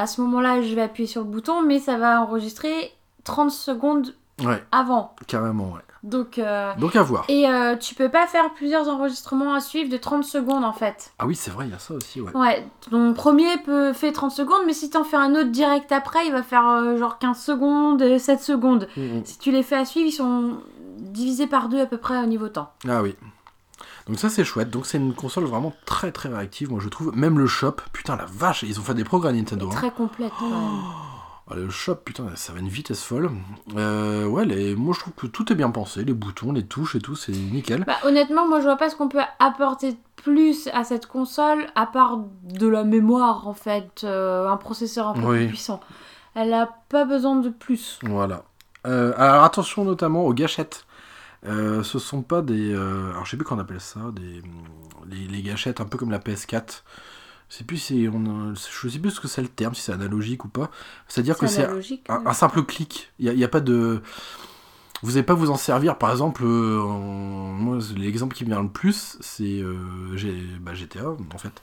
à 0.00 0.06
ce 0.06 0.20
moment-là, 0.22 0.62
je 0.62 0.74
vais 0.74 0.82
appuyer 0.82 1.06
sur 1.08 1.22
le 1.22 1.28
bouton, 1.28 1.62
mais 1.62 1.78
ça 1.78 1.96
va 1.98 2.20
enregistrer 2.22 2.92
30 3.24 3.50
secondes 3.50 4.14
Ouais, 4.42 4.62
avant. 4.72 5.14
carrément, 5.26 5.72
ouais. 5.72 5.80
Donc, 6.02 6.38
euh, 6.38 6.72
Donc 6.78 6.96
à 6.96 7.02
voir. 7.02 7.26
et 7.28 7.46
euh, 7.46 7.76
tu 7.76 7.94
peux 7.94 8.08
pas 8.08 8.26
faire 8.26 8.54
plusieurs 8.54 8.88
enregistrements 8.88 9.52
à 9.52 9.60
suivre 9.60 9.90
de 9.90 9.98
30 9.98 10.24
secondes 10.24 10.64
en 10.64 10.72
fait. 10.72 11.12
Ah 11.18 11.26
oui, 11.26 11.34
c'est 11.34 11.50
vrai, 11.50 11.66
il 11.66 11.72
y 11.72 11.74
a 11.74 11.78
ça 11.78 11.92
aussi, 11.92 12.22
ouais. 12.22 12.34
Ouais, 12.34 12.66
ton 12.90 13.12
premier 13.12 13.58
peut 13.58 13.92
faire 13.92 14.14
30 14.14 14.30
secondes, 14.30 14.62
mais 14.64 14.72
si 14.72 14.88
t'en 14.88 15.04
fais 15.04 15.18
un 15.18 15.34
autre 15.34 15.50
direct 15.50 15.92
après, 15.92 16.24
il 16.26 16.32
va 16.32 16.42
faire 16.42 16.66
euh, 16.66 16.96
genre 16.96 17.18
15 17.18 17.38
secondes, 17.38 18.00
et 18.00 18.18
7 18.18 18.40
secondes. 18.40 18.88
Mm, 18.96 19.18
mm. 19.18 19.24
Si 19.26 19.38
tu 19.38 19.50
les 19.50 19.62
fais 19.62 19.76
à 19.76 19.84
suivre, 19.84 20.08
ils 20.08 20.12
sont 20.12 20.56
divisés 20.96 21.46
par 21.46 21.68
deux 21.68 21.80
à 21.80 21.86
peu 21.86 21.98
près 21.98 22.16
au 22.22 22.26
niveau 22.26 22.48
temps. 22.48 22.72
Ah 22.88 23.02
oui. 23.02 23.14
Donc 24.10 24.18
ça 24.18 24.28
c'est 24.28 24.42
chouette. 24.42 24.70
Donc 24.70 24.86
c'est 24.86 24.98
une 24.98 25.14
console 25.14 25.44
vraiment 25.44 25.72
très 25.86 26.10
très 26.10 26.28
réactive, 26.28 26.68
moi 26.72 26.80
je 26.82 26.88
trouve. 26.88 27.16
Même 27.16 27.38
le 27.38 27.46
shop, 27.46 27.76
putain 27.92 28.16
la 28.16 28.26
vache, 28.26 28.64
ils 28.64 28.80
ont 28.80 28.82
fait 28.82 28.94
des 28.94 29.04
progrès 29.04 29.32
Nintendo. 29.32 29.68
hein. 29.68 29.74
Très 29.76 29.92
complète 29.92 30.32
quand 30.36 30.48
même. 30.50 30.80
Ah, 31.48 31.54
le 31.54 31.70
shop, 31.70 31.94
putain, 32.04 32.24
ça 32.34 32.52
va 32.52 32.58
à 32.58 32.60
une 32.62 32.68
vitesse 32.68 33.04
folle. 33.04 33.30
Euh, 33.76 34.26
ouais, 34.26 34.44
les... 34.44 34.74
moi 34.74 34.94
je 34.96 35.00
trouve 35.00 35.12
que 35.14 35.28
tout 35.28 35.52
est 35.52 35.54
bien 35.54 35.70
pensé, 35.70 36.02
les 36.04 36.12
boutons, 36.12 36.50
les 36.50 36.64
touches 36.66 36.96
et 36.96 37.00
tout, 37.00 37.14
c'est 37.14 37.30
nickel. 37.30 37.84
Bah, 37.86 37.98
honnêtement, 38.04 38.48
moi 38.48 38.58
je 38.58 38.64
vois 38.64 38.76
pas 38.76 38.90
ce 38.90 38.96
qu'on 38.96 39.08
peut 39.08 39.20
apporter 39.38 39.92
de 39.92 39.98
plus 40.16 40.68
à 40.72 40.82
cette 40.82 41.06
console 41.06 41.66
à 41.76 41.86
part 41.86 42.18
de 42.42 42.66
la 42.66 42.82
mémoire 42.82 43.46
en 43.46 43.54
fait, 43.54 44.02
euh, 44.02 44.48
un 44.48 44.56
processeur 44.56 45.06
un 45.06 45.12
peu 45.14 45.20
Oui. 45.26 45.36
plus 45.38 45.46
puissant. 45.48 45.78
Elle 46.34 46.52
a 46.52 46.68
pas 46.88 47.04
besoin 47.04 47.36
de 47.36 47.48
plus. 47.48 48.00
Voilà. 48.02 48.42
Euh, 48.86 49.12
alors 49.16 49.44
attention 49.44 49.84
notamment 49.84 50.24
aux 50.26 50.34
gâchettes. 50.34 50.84
Euh, 51.46 51.82
ce 51.82 51.98
sont 51.98 52.22
pas 52.22 52.42
des. 52.42 52.72
euh, 52.74 53.10
alors 53.12 53.24
je 53.24 53.30
sais 53.30 53.36
plus 53.36 53.46
qu'on 53.46 53.58
appelle 53.58 53.80
ça, 53.80 54.00
des, 54.14 54.42
les, 55.08 55.26
les 55.26 55.42
gâchettes 55.42 55.80
un 55.80 55.86
peu 55.86 55.96
comme 55.96 56.10
la 56.10 56.18
PS4. 56.18 56.82
Je 57.48 57.56
sais 57.56 57.64
plus 57.64 57.78
si 57.78 58.08
on, 58.12 58.54
je 58.54 58.88
sais 58.88 58.98
plus 58.98 59.10
ce 59.10 59.20
que 59.20 59.26
c'est 59.26 59.42
le 59.42 59.48
terme, 59.48 59.74
si 59.74 59.82
c'est 59.82 59.92
analogique 59.92 60.44
ou 60.44 60.48
pas. 60.48 60.70
C'est-à-dire 61.08 61.36
que 61.36 61.46
c'est 61.48 61.64
un, 62.08 62.26
un 62.26 62.32
simple 62.34 62.62
clic. 62.62 63.10
Il 63.18 63.32
n'y 63.34 63.42
a, 63.44 63.48
pas 63.48 63.60
de. 63.60 64.02
Vous 65.02 65.12
n'allez 65.12 65.22
pas 65.22 65.34
vous 65.34 65.50
en 65.50 65.56
servir. 65.56 65.96
Par 65.98 66.10
exemple, 66.12 66.42
euh, 66.44 66.78
en- 66.80 67.52
moi, 67.52 67.78
l'exemple 67.96 68.36
qui 68.36 68.44
me 68.44 68.50
vient 68.50 68.62
le 68.62 68.68
plus, 68.68 69.16
c'est 69.20 69.60
euh, 69.62 69.74
bah, 70.60 70.74
GTA, 70.74 71.08
en 71.34 71.38
fait, 71.38 71.62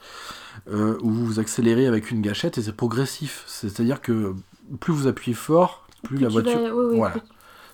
euh, 0.69 0.97
où 1.01 1.11
vous 1.11 1.39
accélérez 1.39 1.85
avec 1.85 2.09
une 2.11 2.21
gâchette 2.21 2.57
et 2.57 2.63
c'est 2.63 2.75
progressif. 2.75 3.43
C'est-à-dire 3.45 4.01
que 4.01 4.33
plus 4.79 4.91
vous 4.91 5.07
appuyez 5.07 5.35
fort, 5.35 5.87
plus, 6.03 6.17
la 6.17 6.27
vas- 6.29 6.41
voiture. 6.41 6.59
voilà. 6.95 7.11
plus- 7.11 7.21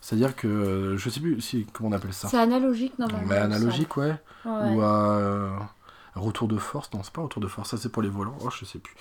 C'est-à-dire 0.04 0.36
que. 0.36 0.48
euh, 0.48 0.98
je 0.98 1.10
sais 1.10 1.22
plus 1.22 1.40
si, 1.40 1.66
comment 1.72 1.88
on 1.90 1.94
appelle 1.94 2.14
ça. 2.14 2.28
C'est 2.28 2.38
analogique 2.38 3.00
normalement. 3.00 3.26
Mais 3.26 3.38
analogique, 3.38 3.96
ouais. 3.96 4.14
Ou 4.44 4.82
à. 4.82 5.16
euh, 5.18 5.50
retour 6.16 6.50
de 6.50 6.58
force. 6.58 6.92
Non, 6.94 7.04
c'est 7.04 7.14
pas 7.14 7.22
retour 7.22 7.42
de 7.42 7.48
force, 7.48 7.70
ça 7.70 7.78
c'est 7.78 7.88
pour 7.90 8.02
les 8.02 8.10
volants. 8.10 8.38
Oh, 8.42 8.50
je 8.50 8.66
sais 8.66 8.80
plus. 8.80 8.94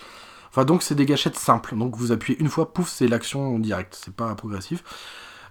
Enfin, 0.49 0.65
donc 0.65 0.85
c'est 0.85 0.95
des 0.95 1.05
gâchettes 1.05 1.37
simples. 1.37 1.77
Donc 1.77 1.97
vous 1.97 2.13
appuyez 2.13 2.39
une 2.39 2.49
fois, 2.49 2.73
pouf, 2.73 2.89
c'est 2.89 3.09
l'action 3.09 3.59
directe. 3.59 3.99
C'est 4.05 4.15
pas 4.15 4.33
progressif. 4.37 4.85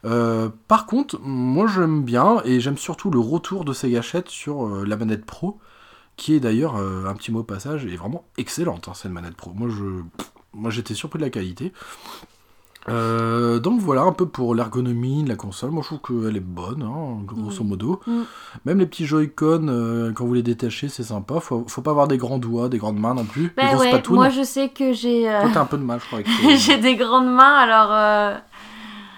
Euh, 0.06 0.50
par 0.70 0.86
contre, 0.86 1.20
moi 1.20 1.68
j'aime 1.68 2.02
bien 2.04 2.42
et 2.46 2.62
j'aime 2.62 2.78
surtout 2.78 3.12
le 3.12 3.20
retour 3.20 3.66
de 3.66 3.74
ces 3.74 3.92
gâchettes 3.92 4.30
sur 4.30 4.66
euh, 4.66 4.86
la 4.86 4.96
manette 4.96 5.26
Pro, 5.26 5.60
qui 6.16 6.34
est 6.34 6.40
d'ailleurs 6.40 6.78
euh, 6.78 7.06
un 7.08 7.14
petit 7.14 7.32
mot 7.32 7.42
au 7.42 7.44
passage 7.44 7.86
est 7.86 7.98
vraiment 7.98 8.24
excellente 8.38 8.88
hein, 8.88 8.94
cette 8.96 9.12
manette 9.12 9.36
Pro. 9.36 9.52
Moi 9.54 9.70
je, 9.70 10.02
moi 10.54 10.72
j'étais 10.72 10.94
surpris 10.94 11.20
de 11.20 11.26
la 11.26 11.30
qualité. 11.30 11.74
Euh, 12.90 13.60
donc 13.60 13.80
voilà 13.80 14.02
un 14.02 14.12
peu 14.12 14.26
pour 14.26 14.56
l'ergonomie 14.56 15.24
de 15.24 15.30
la 15.30 15.36
console. 15.36 15.70
Moi 15.72 15.84
je 15.84 15.96
trouve 15.96 16.24
qu'elle 16.26 16.36
est 16.36 16.40
bonne, 16.40 16.82
hein, 16.82 17.20
grosso 17.26 17.62
Oui. 17.62 17.68
modo. 17.70 18.00
Mm. 18.08 18.22
Même 18.66 18.80
les 18.80 18.86
petits 18.88 19.06
Joy-Con, 19.06 19.68
euh, 19.68 20.12
quand 20.14 20.26
vous 20.26 20.34
les 20.34 20.42
détachez, 20.44 20.90
c'est 20.90 21.04
sympa. 21.04 21.40
Faut, 21.40 21.64
faut 21.68 21.82
pas 21.82 21.92
avoir 21.92 22.08
des 22.08 22.18
grands 22.18 22.40
doigts, 22.40 22.70
des 22.70 22.80
grandes 22.80 22.98
mains 23.00 23.14
non 23.14 23.26
plus. 23.26 23.44
des 23.44 23.50
Bah 23.56 23.68
grosses 23.74 23.82
ouais, 23.82 23.92
patounes. 23.92 24.16
moi 24.16 24.30
je 24.30 24.42
sais 24.44 24.70
que 24.70 24.94
j'ai 24.94 25.30
euh, 25.30 25.42
Toi, 25.42 25.50
t'as 25.54 25.62
un 25.62 25.66
peu 25.66 25.78
de 25.78 25.84
mal, 25.84 26.00
je 26.00 26.06
crois. 26.08 26.20
J'ai 26.56 26.78
des 26.78 26.96
grandes 26.96 27.32
mains 27.32 27.56
alors 27.56 27.90
euh, 27.92 28.36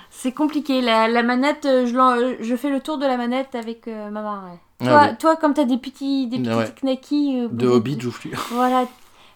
c'est 0.10 0.34
compliqué. 0.34 0.82
La, 0.82 1.08
la 1.08 1.24
manette, 1.24 1.64
je, 1.66 2.56
fais 2.58 2.70
le 2.70 2.80
tour 2.82 2.98
de 2.98 3.06
la 3.06 3.18
manette 3.18 3.56
avec 3.56 3.88
ma 3.88 4.22
main. 4.22 4.44
ouais. 4.46 4.60
Ah 4.82 4.86
toi, 4.86 5.02
oui. 5.04 5.18
toi, 5.20 5.36
comme 5.38 5.54
t'as 5.54 5.64
des 5.66 5.78
petits, 5.78 6.28
des 6.28 6.40
petits 6.40 6.50
Ouais. 6.50 6.74
knackis. 6.84 7.48
De 7.52 7.68
Hobbit, 7.68 8.00
Joufflu. 8.02 8.32
Voilà. 8.52 8.86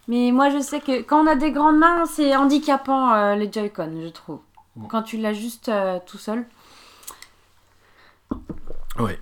Mais 0.07 0.31
moi, 0.31 0.49
je 0.49 0.59
sais 0.59 0.79
que 0.79 1.01
quand 1.01 1.23
on 1.23 1.27
a 1.27 1.35
des 1.35 1.51
grandes 1.51 1.77
mains, 1.77 2.05
c'est 2.05 2.35
handicapant 2.35 3.13
euh, 3.13 3.35
les 3.35 3.51
Joy-Con, 3.51 3.99
je 4.03 4.07
trouve. 4.09 4.39
Bon. 4.75 4.87
Quand 4.87 5.01
tu 5.03 5.17
l'as 5.17 5.33
juste 5.33 5.69
euh, 5.69 5.99
tout 6.05 6.17
seul. 6.17 6.45
Ouais. 8.99 9.19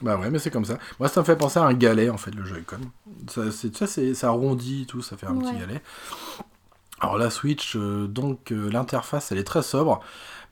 Bah 0.00 0.16
ouais, 0.16 0.30
mais 0.30 0.38
c'est 0.38 0.50
comme 0.50 0.64
ça. 0.64 0.78
Moi, 0.98 1.08
ça 1.08 1.20
me 1.20 1.26
fait 1.26 1.36
penser 1.36 1.58
à 1.58 1.64
un 1.64 1.74
galet, 1.74 2.08
en 2.08 2.16
fait, 2.16 2.34
le 2.34 2.44
Joy-Con. 2.44 2.78
Ça, 3.28 3.50
c'est, 3.50 3.76
ça, 3.76 3.86
c'est, 3.86 4.14
ça 4.14 4.28
arrondit 4.28 4.82
et 4.82 4.86
tout, 4.86 5.02
ça 5.02 5.16
fait 5.16 5.26
un 5.26 5.36
petit 5.36 5.52
galet. 5.52 5.82
Alors 7.02 7.16
la 7.16 7.30
Switch, 7.30 7.76
euh, 7.76 8.06
donc 8.06 8.50
l'interface, 8.50 9.32
elle 9.32 9.38
est 9.38 9.44
très 9.44 9.62
sobre. 9.62 10.00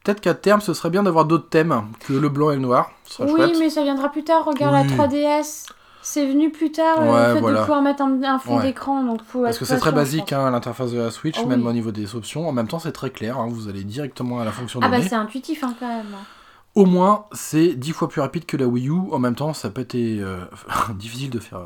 Peut-être 0.05 0.21
qu'à 0.21 0.35
terme, 0.35 0.61
ce 0.63 0.73
serait 0.75 0.89
bien 0.91 1.03
d'avoir 1.03 1.25
d'autres 1.27 1.49
thèmes 1.51 1.83
que 2.01 2.13
le 2.15 2.29
blanc 2.31 2.51
et 2.51 2.55
le 2.57 2.63
noir. 2.63 2.91
Ce 3.05 3.23
Oui, 3.23 3.31
chouette. 3.31 3.57
mais 3.59 3.69
ça 3.69 3.83
viendra 3.83 4.11
plus 4.11 4.25
tard. 4.25 4.45
Regarde 4.47 4.87
Oui. 4.87 4.97
la 4.97 5.07
3DS. 5.07 5.67
C'est 6.03 6.27
venu 6.27 6.51
plus 6.51 6.73
tard, 6.73 7.01
euh, 7.01 7.13
Ouais, 7.13 7.29
le 7.29 7.35
fait 7.35 7.41
voilà. 7.41 7.59
de 7.59 7.65
pouvoir 7.65 7.83
mettre 7.83 8.03
un, 8.03 8.23
un 8.23 8.39
fond 8.39 8.59
Ouais. 8.59 8.63
d'écran. 8.63 9.03
Donc 9.05 9.23
faut 9.25 9.43
Parce 9.43 9.59
que 9.59 9.65
c'est 9.65 9.79
très 9.79 9.93
basique, 9.93 10.33
hein, 10.33 10.51
l'interface 10.51 10.93
de 10.93 10.99
la 10.99 11.11
Switch, 11.11 11.37
Oh 11.43 11.47
même 11.47 11.63
oui. 11.63 11.69
au 11.69 11.73
niveau 11.73 11.91
des 11.91 12.15
options. 12.15 12.49
En 12.49 12.53
même 12.53 12.69
temps, 12.69 12.79
c'est 12.79 12.93
très 12.93 13.11
clair. 13.11 13.39
hein, 13.39 13.47
vous 13.51 13.69
allez 13.69 13.85
directement 13.85 14.41
à 14.41 14.45
la 14.45 14.53
fonction 14.53 14.81
Ah 14.83 14.89
bah 14.89 15.03
c'est 15.03 15.15
intuitif 15.15 15.63
hein, 15.65 15.75
quand 15.79 15.89
même. 15.89 16.07
Au 16.75 16.87
moins, 16.87 17.25
c'est 17.33 17.75
dix 17.75 17.93
fois 17.93 18.09
plus 18.09 18.21
rapide 18.21 18.47
que 18.47 18.57
la 18.57 18.67
Wii 18.67 18.89
U. 18.89 18.93
En 19.13 19.19
même 19.19 19.35
temps, 19.35 19.53
ça 19.53 19.69
peut 19.71 19.81
être 19.81 19.97
euh, 19.97 20.45
difficile 20.95 21.31
de 21.31 21.41
faire, 21.41 21.63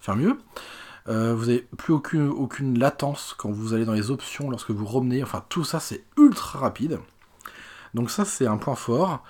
faire 0.00 0.16
mieux. 0.16 0.36
Euh, 1.08 1.34
vous 1.34 1.46
n'avez 1.46 1.66
plus 1.78 1.94
aucune, 1.94 2.28
aucune 2.28 2.78
latence 2.78 3.34
quand 3.36 3.50
vous 3.50 3.72
allez 3.74 3.84
dans 3.86 3.92
les 3.94 4.10
options 4.10 4.50
lorsque 4.50 4.70
vous 4.70 4.84
remenez. 4.86 5.22
Enfin, 5.22 5.42
tout 5.48 5.64
ça, 5.64 5.80
c'est 5.80 6.04
ultra 6.18 6.58
rapide. 6.60 7.00
Donc 7.94 8.10
ça, 8.10 8.24
c'est 8.24 8.46
un 8.46 8.58
point 8.58 8.74
fort. 8.76 9.22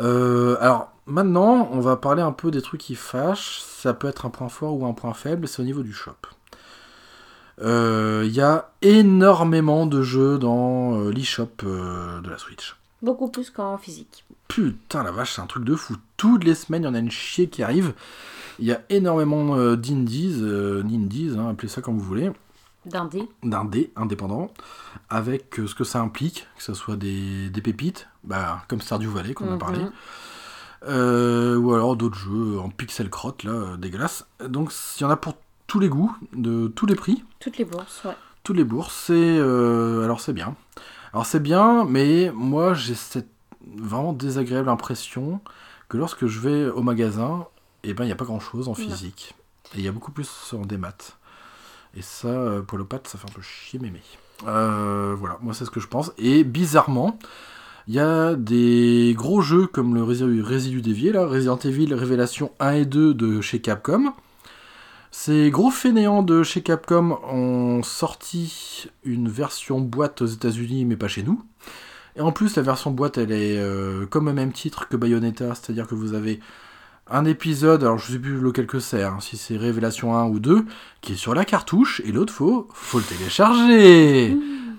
Euh, 0.00 0.56
alors, 0.60 0.90
maintenant, 1.06 1.68
on 1.72 1.80
va 1.80 1.96
parler 1.96 2.22
un 2.22 2.32
peu 2.32 2.50
des 2.50 2.62
trucs 2.62 2.80
qui 2.80 2.94
fâchent. 2.94 3.60
Ça 3.60 3.94
peut 3.94 4.08
être 4.08 4.26
un 4.26 4.30
point 4.30 4.48
fort 4.48 4.74
ou 4.78 4.86
un 4.86 4.92
point 4.92 5.14
faible, 5.14 5.46
c'est 5.48 5.60
au 5.62 5.64
niveau 5.64 5.82
du 5.82 5.92
shop. 5.92 6.12
Euh, 7.62 8.22
Il 8.26 8.32
y 8.34 8.40
a 8.40 8.70
énormément 8.82 9.86
de 9.86 10.02
jeux 10.02 10.38
dans 10.38 10.94
euh, 10.98 11.10
l'eShop 11.10 11.48
euh, 11.64 12.20
de 12.20 12.28
la 12.30 12.38
Switch. 12.38 12.76
Beaucoup 13.02 13.28
plus 13.28 13.50
qu'en 13.50 13.76
physique. 13.78 14.24
Putain 14.48 15.02
la 15.02 15.12
vache, 15.12 15.34
c'est 15.34 15.40
un 15.42 15.46
truc 15.46 15.64
de 15.64 15.74
fou. 15.74 15.96
Toutes 16.16 16.44
les 16.44 16.54
semaines, 16.54 16.82
il 16.82 16.86
y 16.86 16.88
en 16.88 16.94
a 16.94 16.98
une 16.98 17.10
chier 17.10 17.48
qui 17.48 17.62
arrive. 17.62 17.92
Il 18.58 18.66
y 18.66 18.72
a 18.72 18.80
énormément 18.88 19.56
euh, 19.56 19.76
d'indies, 19.76 20.38
euh, 20.40 20.82
n'indies, 20.82 21.32
hein, 21.38 21.48
appelez 21.50 21.68
ça 21.68 21.82
comme 21.82 21.98
vous 21.98 22.04
voulez, 22.04 22.30
D'indé. 22.86 23.28
d'indés 23.42 23.90
indépendants, 23.96 24.50
avec 25.10 25.58
euh, 25.58 25.66
ce 25.66 25.74
que 25.74 25.84
ça 25.84 26.00
implique, 26.00 26.46
que 26.56 26.62
ce 26.62 26.72
soit 26.74 26.96
des, 26.96 27.48
des 27.50 27.60
pépites, 27.62 28.08
bah, 28.22 28.62
comme 28.68 28.80
Stardew 28.80 29.08
Valley 29.08 29.34
qu'on 29.34 29.48
a 29.48 29.52
Mhm. 29.52 29.58
parlé, 29.58 29.80
euh, 30.86 31.56
ou 31.56 31.74
alors 31.74 31.96
d'autres 31.96 32.18
jeux 32.18 32.58
en 32.58 32.68
pixel 32.70 33.10
crotte, 33.10 33.42
là, 33.42 33.52
euh, 33.52 33.76
dégueulasse. 33.76 34.26
Donc 34.46 34.72
il 34.96 35.02
y 35.02 35.04
en 35.04 35.10
a 35.10 35.16
pour 35.16 35.34
tous 35.66 35.80
les 35.80 35.88
goûts, 35.88 36.14
de 36.32 36.68
tous 36.68 36.86
les 36.86 36.94
prix 36.94 37.24
Toutes 37.40 37.58
les 37.58 37.64
bourses, 37.64 38.04
ouais. 38.04 38.16
toutes 38.42 38.56
les 38.56 38.64
bourses, 38.64 38.94
c'est 39.06 39.14
euh, 39.14 40.04
alors 40.04 40.20
c'est 40.20 40.32
bien. 40.32 40.54
Alors 41.12 41.26
c'est 41.26 41.40
bien, 41.40 41.84
mais 41.84 42.30
moi 42.34 42.74
j'ai 42.74 42.94
cette 42.94 43.30
vraiment 43.76 44.12
désagréable 44.12 44.68
impression 44.68 45.40
que 45.88 45.96
lorsque 45.96 46.26
je 46.26 46.40
vais 46.40 46.66
au 46.66 46.82
magasin, 46.82 47.46
eh 47.82 47.94
ben 47.94 48.04
il 48.04 48.08
n'y 48.08 48.12
a 48.12 48.16
pas 48.16 48.24
grand 48.24 48.40
chose 48.40 48.68
en 48.68 48.74
physique. 48.74 49.34
Et 49.74 49.78
il 49.78 49.84
y 49.84 49.88
a 49.88 49.92
beaucoup 49.92 50.12
plus 50.12 50.30
en 50.52 50.64
démat. 50.64 51.16
Et 51.96 52.02
ça, 52.02 52.62
pour 52.66 52.78
le 52.78 52.86
ça 53.04 53.18
fait 53.18 53.28
un 53.28 53.32
peu 53.32 53.42
chier 53.42 53.78
mémé. 53.78 54.00
Euh, 54.46 55.14
voilà, 55.18 55.38
moi 55.40 55.54
c'est 55.54 55.64
ce 55.64 55.70
que 55.70 55.80
je 55.80 55.86
pense. 55.86 56.12
Et 56.18 56.44
bizarrement, 56.44 57.18
il 57.86 57.94
y 57.94 58.00
a 58.00 58.34
des 58.34 59.14
gros 59.16 59.42
jeux 59.42 59.66
comme 59.66 59.94
le 59.94 60.02
Resident 60.02 60.30
Evil, 60.30 61.10
là, 61.12 61.26
Resident 61.26 61.58
Evil 61.58 61.92
Révélation 61.92 62.50
1 62.60 62.70
et 62.72 62.84
2 62.86 63.12
de 63.12 63.40
chez 63.40 63.60
Capcom. 63.60 64.12
Ces 65.10 65.50
gros 65.50 65.70
fainéants 65.70 66.22
de 66.22 66.42
chez 66.42 66.62
Capcom 66.62 67.18
ont 67.30 67.82
sorti 67.82 68.88
une 69.04 69.28
version 69.28 69.80
boîte 69.80 70.22
aux 70.22 70.26
États-Unis, 70.26 70.84
mais 70.84 70.96
pas 70.96 71.08
chez 71.08 71.22
nous. 71.22 71.42
Et 72.16 72.20
en 72.20 72.32
plus, 72.32 72.56
la 72.56 72.62
version 72.62 72.90
boîte, 72.90 73.18
elle 73.18 73.32
est 73.32 73.58
euh, 73.58 74.06
comme 74.06 74.28
au 74.28 74.32
même 74.32 74.52
titre 74.52 74.88
que 74.88 74.96
Bayonetta, 74.96 75.54
c'est-à-dire 75.54 75.86
que 75.86 75.94
vous 75.94 76.14
avez 76.14 76.40
un 77.10 77.26
épisode, 77.26 77.82
alors 77.82 77.98
je 77.98 78.12
sais 78.12 78.18
plus 78.18 78.38
lequel 78.38 78.66
que 78.66 78.80
c'est, 78.80 79.02
hein, 79.02 79.18
si 79.20 79.36
c'est 79.36 79.56
Révélation 79.56 80.16
1 80.16 80.24
ou 80.26 80.38
2, 80.40 80.64
qui 81.02 81.12
est 81.12 81.16
sur 81.16 81.34
la 81.34 81.44
cartouche, 81.44 82.00
et 82.04 82.12
l'autre, 82.12 82.32
faut, 82.32 82.66
faut 82.72 82.98
le 82.98 83.04
télécharger, 83.04 84.36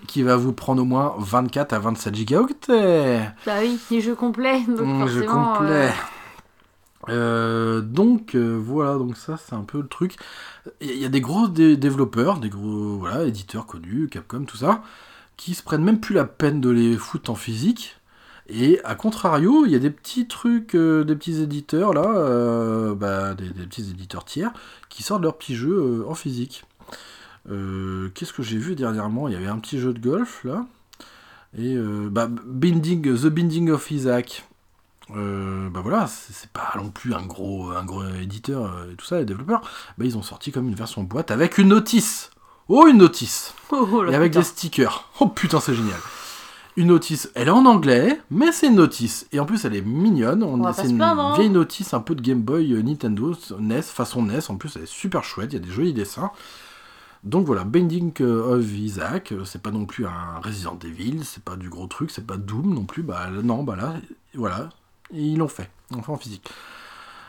qui 0.07 0.23
va 0.23 0.35
vous 0.35 0.53
prendre 0.53 0.81
au 0.81 0.85
moins 0.85 1.15
24 1.19 1.73
à 1.73 1.79
27 1.79 2.15
gigaoctets. 2.15 3.29
Bah 3.45 3.53
oui, 3.61 3.79
les 3.91 4.01
jeux 4.01 4.15
complets. 4.15 4.61
Donc 4.67 4.79
Mmh, 4.81 5.07
jeu 5.07 5.23
complet. 5.23 5.89
euh, 5.89 5.89
Euh, 7.09 7.81
donc 7.81 8.33
euh, 8.33 8.59
voilà, 8.59 8.95
donc 8.97 9.15
ça 9.15 9.37
c'est 9.37 9.53
un 9.53 9.61
peu 9.63 9.79
le 9.79 9.87
truc. 9.87 10.15
Il 10.81 10.87
y, 10.87 10.89
a- 10.91 10.93
il 10.95 10.99
y 11.01 11.05
a 11.05 11.09
des 11.09 11.21
gros 11.21 11.47
dé- 11.47 11.77
développeurs, 11.77 12.39
des 12.39 12.49
gros 12.49 12.97
voilà, 12.97 13.25
éditeurs 13.25 13.67
connus, 13.67 14.07
Capcom, 14.09 14.43
tout 14.45 14.57
ça, 14.57 14.81
qui 15.37 15.53
se 15.53 15.61
prennent 15.61 15.83
même 15.83 15.99
plus 15.99 16.15
la 16.15 16.25
peine 16.25 16.61
de 16.61 16.69
les 16.71 16.97
foutre 16.97 17.29
en 17.29 17.35
physique. 17.35 17.97
Et 18.47 18.79
à 18.83 18.95
contrario, 18.95 19.65
il 19.65 19.71
y 19.71 19.75
a 19.75 19.79
des 19.79 19.89
petits 19.91 20.27
trucs, 20.27 20.75
euh, 20.75 21.03
des 21.03 21.15
petits 21.15 21.41
éditeurs 21.41 21.93
là, 21.93 22.05
euh, 22.07 22.95
bah, 22.95 23.35
des, 23.35 23.49
des 23.49 23.65
petits 23.67 23.89
éditeurs 23.89 24.25
tiers, 24.25 24.51
qui 24.89 25.03
sortent 25.03 25.21
leurs 25.23 25.37
petits 25.37 25.55
jeux 25.55 25.77
euh, 26.05 26.09
en 26.09 26.15
physique. 26.15 26.63
Euh, 27.49 28.09
Qu'est-ce 28.15 28.33
que 28.33 28.43
j'ai 28.43 28.57
vu 28.57 28.75
dernièrement? 28.75 29.27
Il 29.27 29.33
y 29.33 29.37
avait 29.37 29.47
un 29.47 29.59
petit 29.59 29.79
jeu 29.79 29.93
de 29.93 29.99
golf 29.99 30.43
là. 30.43 30.65
Et 31.57 31.75
euh, 31.75 32.09
bah, 32.11 32.27
Binding, 32.27 33.15
The 33.15 33.27
Binding 33.27 33.69
of 33.71 33.89
Isaac. 33.91 34.45
Euh, 35.15 35.69
bah 35.69 35.81
voilà, 35.83 36.07
c'est 36.07 36.49
pas 36.49 36.73
non 36.77 36.89
plus 36.89 37.13
un 37.13 37.21
gros, 37.25 37.69
un 37.71 37.85
gros 37.85 38.03
éditeur 38.19 38.65
euh, 38.65 38.91
et 38.91 38.95
tout 38.95 39.05
ça, 39.05 39.19
les 39.19 39.25
développeurs. 39.25 39.61
Bah 39.97 40.05
ils 40.05 40.17
ont 40.17 40.23
sorti 40.23 40.51
comme 40.51 40.67
une 40.67 40.75
version 40.75 41.03
boîte 41.03 41.29
avec 41.29 41.57
une 41.59 41.67
notice. 41.69 42.31
Oh, 42.67 42.87
une 42.87 42.97
notice 42.97 43.53
Oh, 43.71 43.87
oh 43.91 44.05
Et 44.05 44.15
avec 44.15 44.31
putain. 44.31 44.39
des 44.39 44.45
stickers. 44.45 45.09
Oh 45.19 45.27
putain, 45.27 45.59
c'est 45.59 45.75
génial. 45.75 45.99
Une 46.77 46.87
notice, 46.87 47.29
elle 47.35 47.47
est 47.47 47.51
en 47.51 47.65
anglais, 47.65 48.19
mais 48.31 48.51
c'est 48.51 48.67
une 48.67 48.75
notice. 48.75 49.27
Et 49.31 49.39
en 49.39 49.45
plus, 49.45 49.63
elle 49.63 49.75
est 49.75 49.81
mignonne. 49.81 50.43
On, 50.43 50.61
On 50.61 50.73
c'est 50.73 50.89
une 50.89 51.01
hein. 51.01 51.33
vieille 51.35 51.49
notice 51.49 51.93
un 51.93 52.01
peu 52.01 52.15
de 52.15 52.21
Game 52.21 52.41
Boy 52.41 52.73
euh, 52.73 52.81
Nintendo, 52.81 53.33
NES, 53.59 53.81
façon 53.83 54.23
NES. 54.23 54.39
En 54.49 54.57
plus, 54.57 54.75
elle 54.75 54.83
est 54.83 54.87
super 54.87 55.23
chouette. 55.23 55.53
Il 55.53 55.59
y 55.59 55.61
a 55.61 55.65
des 55.65 55.71
jolis 55.71 55.93
dessins. 55.93 56.31
Donc 57.25 57.45
voilà, 57.45 57.63
Binding 57.63 58.21
of 58.21 58.71
Isaac, 58.71 59.31
euh, 59.31 59.45
c'est 59.45 59.61
pas 59.61 59.71
non 59.71 59.85
plus 59.85 60.05
un 60.05 60.39
Resident 60.43 60.77
Evil, 60.83 61.21
c'est 61.23 61.43
pas 61.43 61.55
du 61.55 61.69
gros 61.69 61.87
truc, 61.87 62.11
c'est 62.11 62.25
pas 62.25 62.37
Doom 62.37 62.73
non 62.73 62.85
plus. 62.85 63.03
Bah 63.03 63.27
non, 63.43 63.63
bah 63.63 63.75
là, 63.75 63.95
voilà, 64.35 64.69
ils 65.11 65.37
l'ont 65.37 65.47
fait, 65.47 65.69
ils 65.89 65.97
l'ont 65.97 66.03
fait 66.03 66.11
en 66.11 66.17
physique. 66.17 66.49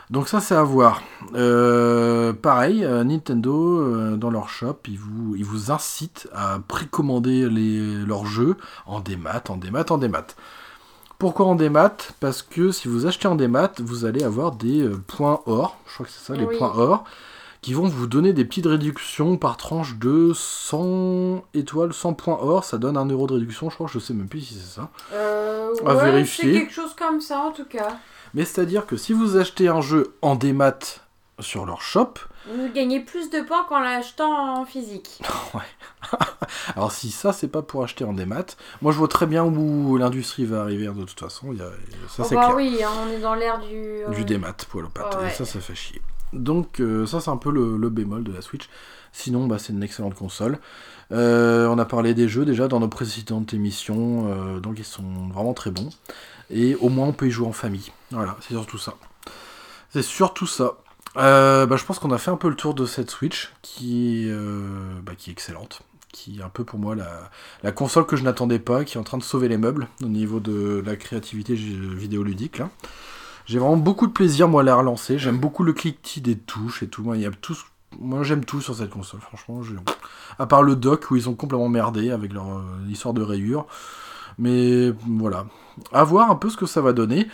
Donc 0.09 0.29
ça 0.29 0.39
c'est 0.39 0.55
à 0.55 0.63
voir. 0.63 1.01
Euh, 1.35 2.31
pareil, 2.31 2.85
euh, 2.85 3.03
Nintendo 3.03 3.79
euh, 3.79 4.15
dans 4.15 4.29
leur 4.29 4.47
shop, 4.47 4.77
ils 4.87 4.97
vous, 4.97 5.35
ils 5.35 5.43
vous 5.43 5.69
incitent 5.69 6.29
à 6.33 6.59
précommander 6.65 7.49
les, 7.49 8.05
leurs 8.05 8.25
jeux 8.25 8.55
en 8.85 9.01
démat, 9.01 9.43
en 9.49 9.57
démat, 9.57 9.85
en 9.89 9.97
démat. 9.97 10.27
Pourquoi 11.19 11.47
en 11.47 11.55
démat? 11.55 11.97
Parce 12.21 12.41
que 12.41 12.71
si 12.71 12.87
vous 12.87 13.05
achetez 13.05 13.27
en 13.27 13.35
démat, 13.35 13.71
vous 13.79 14.05
allez 14.05 14.23
avoir 14.23 14.53
des 14.53 14.87
points 15.07 15.41
or, 15.45 15.77
je 15.87 15.93
crois 15.95 16.05
que 16.05 16.11
c'est 16.11 16.23
ça, 16.23 16.35
les 16.35 16.45
points 16.45 16.73
or, 16.75 17.03
qui 17.67 17.73
vont 17.73 17.89
vous 17.89 18.07
donner 18.07 18.31
des 18.31 18.45
petites 18.45 18.65
réductions 18.65 19.35
par 19.35 19.57
tranche 19.57 19.97
de 19.97 20.31
100 20.33 21.43
étoiles, 21.53 21.91
100 21.93 22.13
points 22.13 22.37
or, 22.39 22.63
ça 22.63 22.77
donne 22.77 22.95
1 22.95 23.07
euro 23.07 23.27
de 23.27 23.33
réduction, 23.33 23.69
je 23.69 23.75
crois, 23.75 23.87
je 23.91 23.99
sais 23.99 24.13
même 24.13 24.29
plus 24.29 24.39
si 24.39 24.53
c'est 24.53 24.75
ça. 24.79 24.89
Euh, 25.11 25.73
À 25.85 25.93
ouais, 25.95 26.05
vérifier. 26.05 26.45
C'est 26.53 26.59
quelque 26.61 26.73
chose 26.73 26.95
comme 26.97 27.19
ça 27.19 27.39
en 27.39 27.51
tout 27.51 27.65
cas. 27.65 27.97
Mais 28.33 28.45
c'est-à-dire 28.45 28.85
que 28.85 28.95
si 28.95 29.11
vous 29.11 29.35
achetez 29.35 29.67
un 29.67 29.81
jeu 29.81 30.15
en 30.21 30.35
démat 30.35 30.79
sur 31.41 31.65
leur 31.65 31.81
shop, 31.81 32.13
Vous 32.49 32.69
gagnez 32.73 33.01
plus 33.01 33.29
de 33.29 33.41
points 33.41 33.65
qu'en 33.67 33.79
l'achetant 33.81 34.59
en 34.61 34.65
physique. 34.65 35.21
alors 36.77 36.93
si 36.93 37.11
ça 37.11 37.33
c'est 37.33 37.49
pas 37.49 37.61
pour 37.63 37.83
acheter 37.83 38.05
en 38.05 38.13
démat, 38.13 38.45
moi 38.81 38.93
je 38.93 38.97
vois 38.97 39.09
très 39.09 39.25
bien 39.25 39.43
où 39.43 39.97
l'industrie 39.97 40.45
va 40.45 40.61
arriver 40.61 40.87
hein, 40.87 40.93
de 40.97 41.03
toute 41.03 41.19
façon, 41.19 41.51
il 41.51 41.59
y 41.59 41.61
a, 41.61 41.69
ça 42.07 42.23
Oh 42.23 42.25
c'est 42.29 42.35
bah 42.35 42.45
clair. 42.45 42.55
oui, 42.55 42.79
hein, 42.81 42.91
on 43.05 43.11
est 43.11 43.19
dans 43.19 43.35
l'ère 43.35 43.59
du. 43.59 44.03
Du 44.15 44.21
euh, 44.21 44.23
démat, 44.23 44.55
Ouais, 44.73 44.81
et 44.83 45.15
ouais. 45.17 45.29
ça 45.31 45.43
ça 45.43 45.59
fait 45.59 45.75
chier. 45.75 46.01
Donc 46.33 46.79
euh, 46.79 47.05
ça 47.05 47.21
c'est 47.21 47.29
un 47.29 47.37
peu 47.37 47.51
le, 47.51 47.89
bémol 47.89 48.23
de 48.23 48.33
la 48.33 48.41
Switch. 48.41 48.69
Sinon 49.11 49.47
bah, 49.47 49.57
c'est 49.59 49.73
une 49.73 49.83
excellente 49.83 50.15
console. 50.15 50.59
Euh, 51.11 51.67
on 51.67 51.77
a 51.79 51.85
parlé 51.85 52.13
des 52.13 52.27
jeux 52.27 52.45
déjà 52.45 52.67
dans 52.67 52.79
nos 52.79 52.89
précédentes 52.89 53.53
émissions, 53.53 54.25
euh, 54.27 54.59
donc 54.59 54.75
ils 54.77 54.85
sont 54.85 55.29
vraiment 55.33 55.53
très 55.53 55.71
bons. 55.71 55.89
Et 56.49 56.75
au 56.75 56.89
moins 56.89 57.07
on 57.07 57.13
peut 57.13 57.27
y 57.27 57.31
jouer 57.31 57.47
en 57.47 57.53
famille. 57.53 57.91
Voilà, 58.11 58.37
c'est 58.41 58.53
surtout 58.53 58.77
ça. 58.77 58.95
C'est 59.89 60.01
surtout 60.01 60.47
ça. 60.47 60.73
Bah, 61.15 61.75
je 61.75 61.83
pense 61.83 61.97
qu'on 61.97 62.11
a 62.11 62.17
fait 62.17 62.31
un 62.31 62.37
peu 62.37 62.49
le 62.49 62.55
tour 62.55 62.73
de 62.73 62.85
cette 62.85 63.09
Switch 63.09 63.51
qui, 63.61 64.27
est, 64.27 64.31
bah, 65.01 65.13
est 65.13 65.31
excellente. 65.31 65.81
Qui 66.13 66.39
est 66.39 66.43
un 66.43 66.49
peu 66.49 66.63
pour 66.63 66.79
moi 66.79 66.95
la, 66.95 67.71
console 67.71 68.05
que 68.05 68.15
je 68.15 68.23
n'attendais 68.23 68.59
pas, 68.59 68.83
qui 68.83 68.97
est 68.97 68.99
en 68.99 69.03
train 69.03 69.17
de 69.17 69.23
sauver 69.23 69.47
les 69.47 69.57
meubles 69.57 69.87
au 70.03 70.07
niveau 70.07 70.39
de 70.39 70.83
la 70.85 70.95
créativité 70.95 71.55
vidéoludique. 71.55 72.59
Là. 72.59 72.69
J'ai 73.47 73.59
vraiment 73.59 73.77
beaucoup 73.77 74.07
de 74.07 74.11
plaisir 74.11 74.49
moi 74.49 74.61
à 74.61 74.63
la 74.65 74.75
relancer. 74.75 75.17
J'aime 75.17 75.37
beaucoup 75.37 75.63
le 75.63 75.71
cliquetis 75.71 76.19
des 76.19 76.35
touches 76.35 76.83
et 76.83 76.87
tout. 76.87 77.01
Moi, 77.01 78.23
j'aime 78.23 78.43
tout 78.43 78.59
sur 78.59 78.75
cette 78.75 78.89
console, 78.89 79.21
franchement. 79.21 79.61
À 80.37 80.45
part 80.45 80.63
le 80.63 80.75
dock 80.75 81.09
où 81.09 81.15
ils 81.15 81.29
ont 81.29 81.33
complètement 81.33 81.69
merdé 81.69 82.11
avec 82.11 82.33
leur 82.33 82.49
euh, 82.49 82.61
histoire 82.89 83.13
de 83.13 83.21
rayures. 83.21 83.65
Mais 84.37 84.91
voilà. 85.07 85.45
À 85.93 86.03
voir 86.03 86.29
un 86.29 86.35
peu 86.35 86.49
ce 86.49 86.57
que 86.57 86.65
ça 86.65 86.81
va 86.81 86.91
donner. 86.91 87.27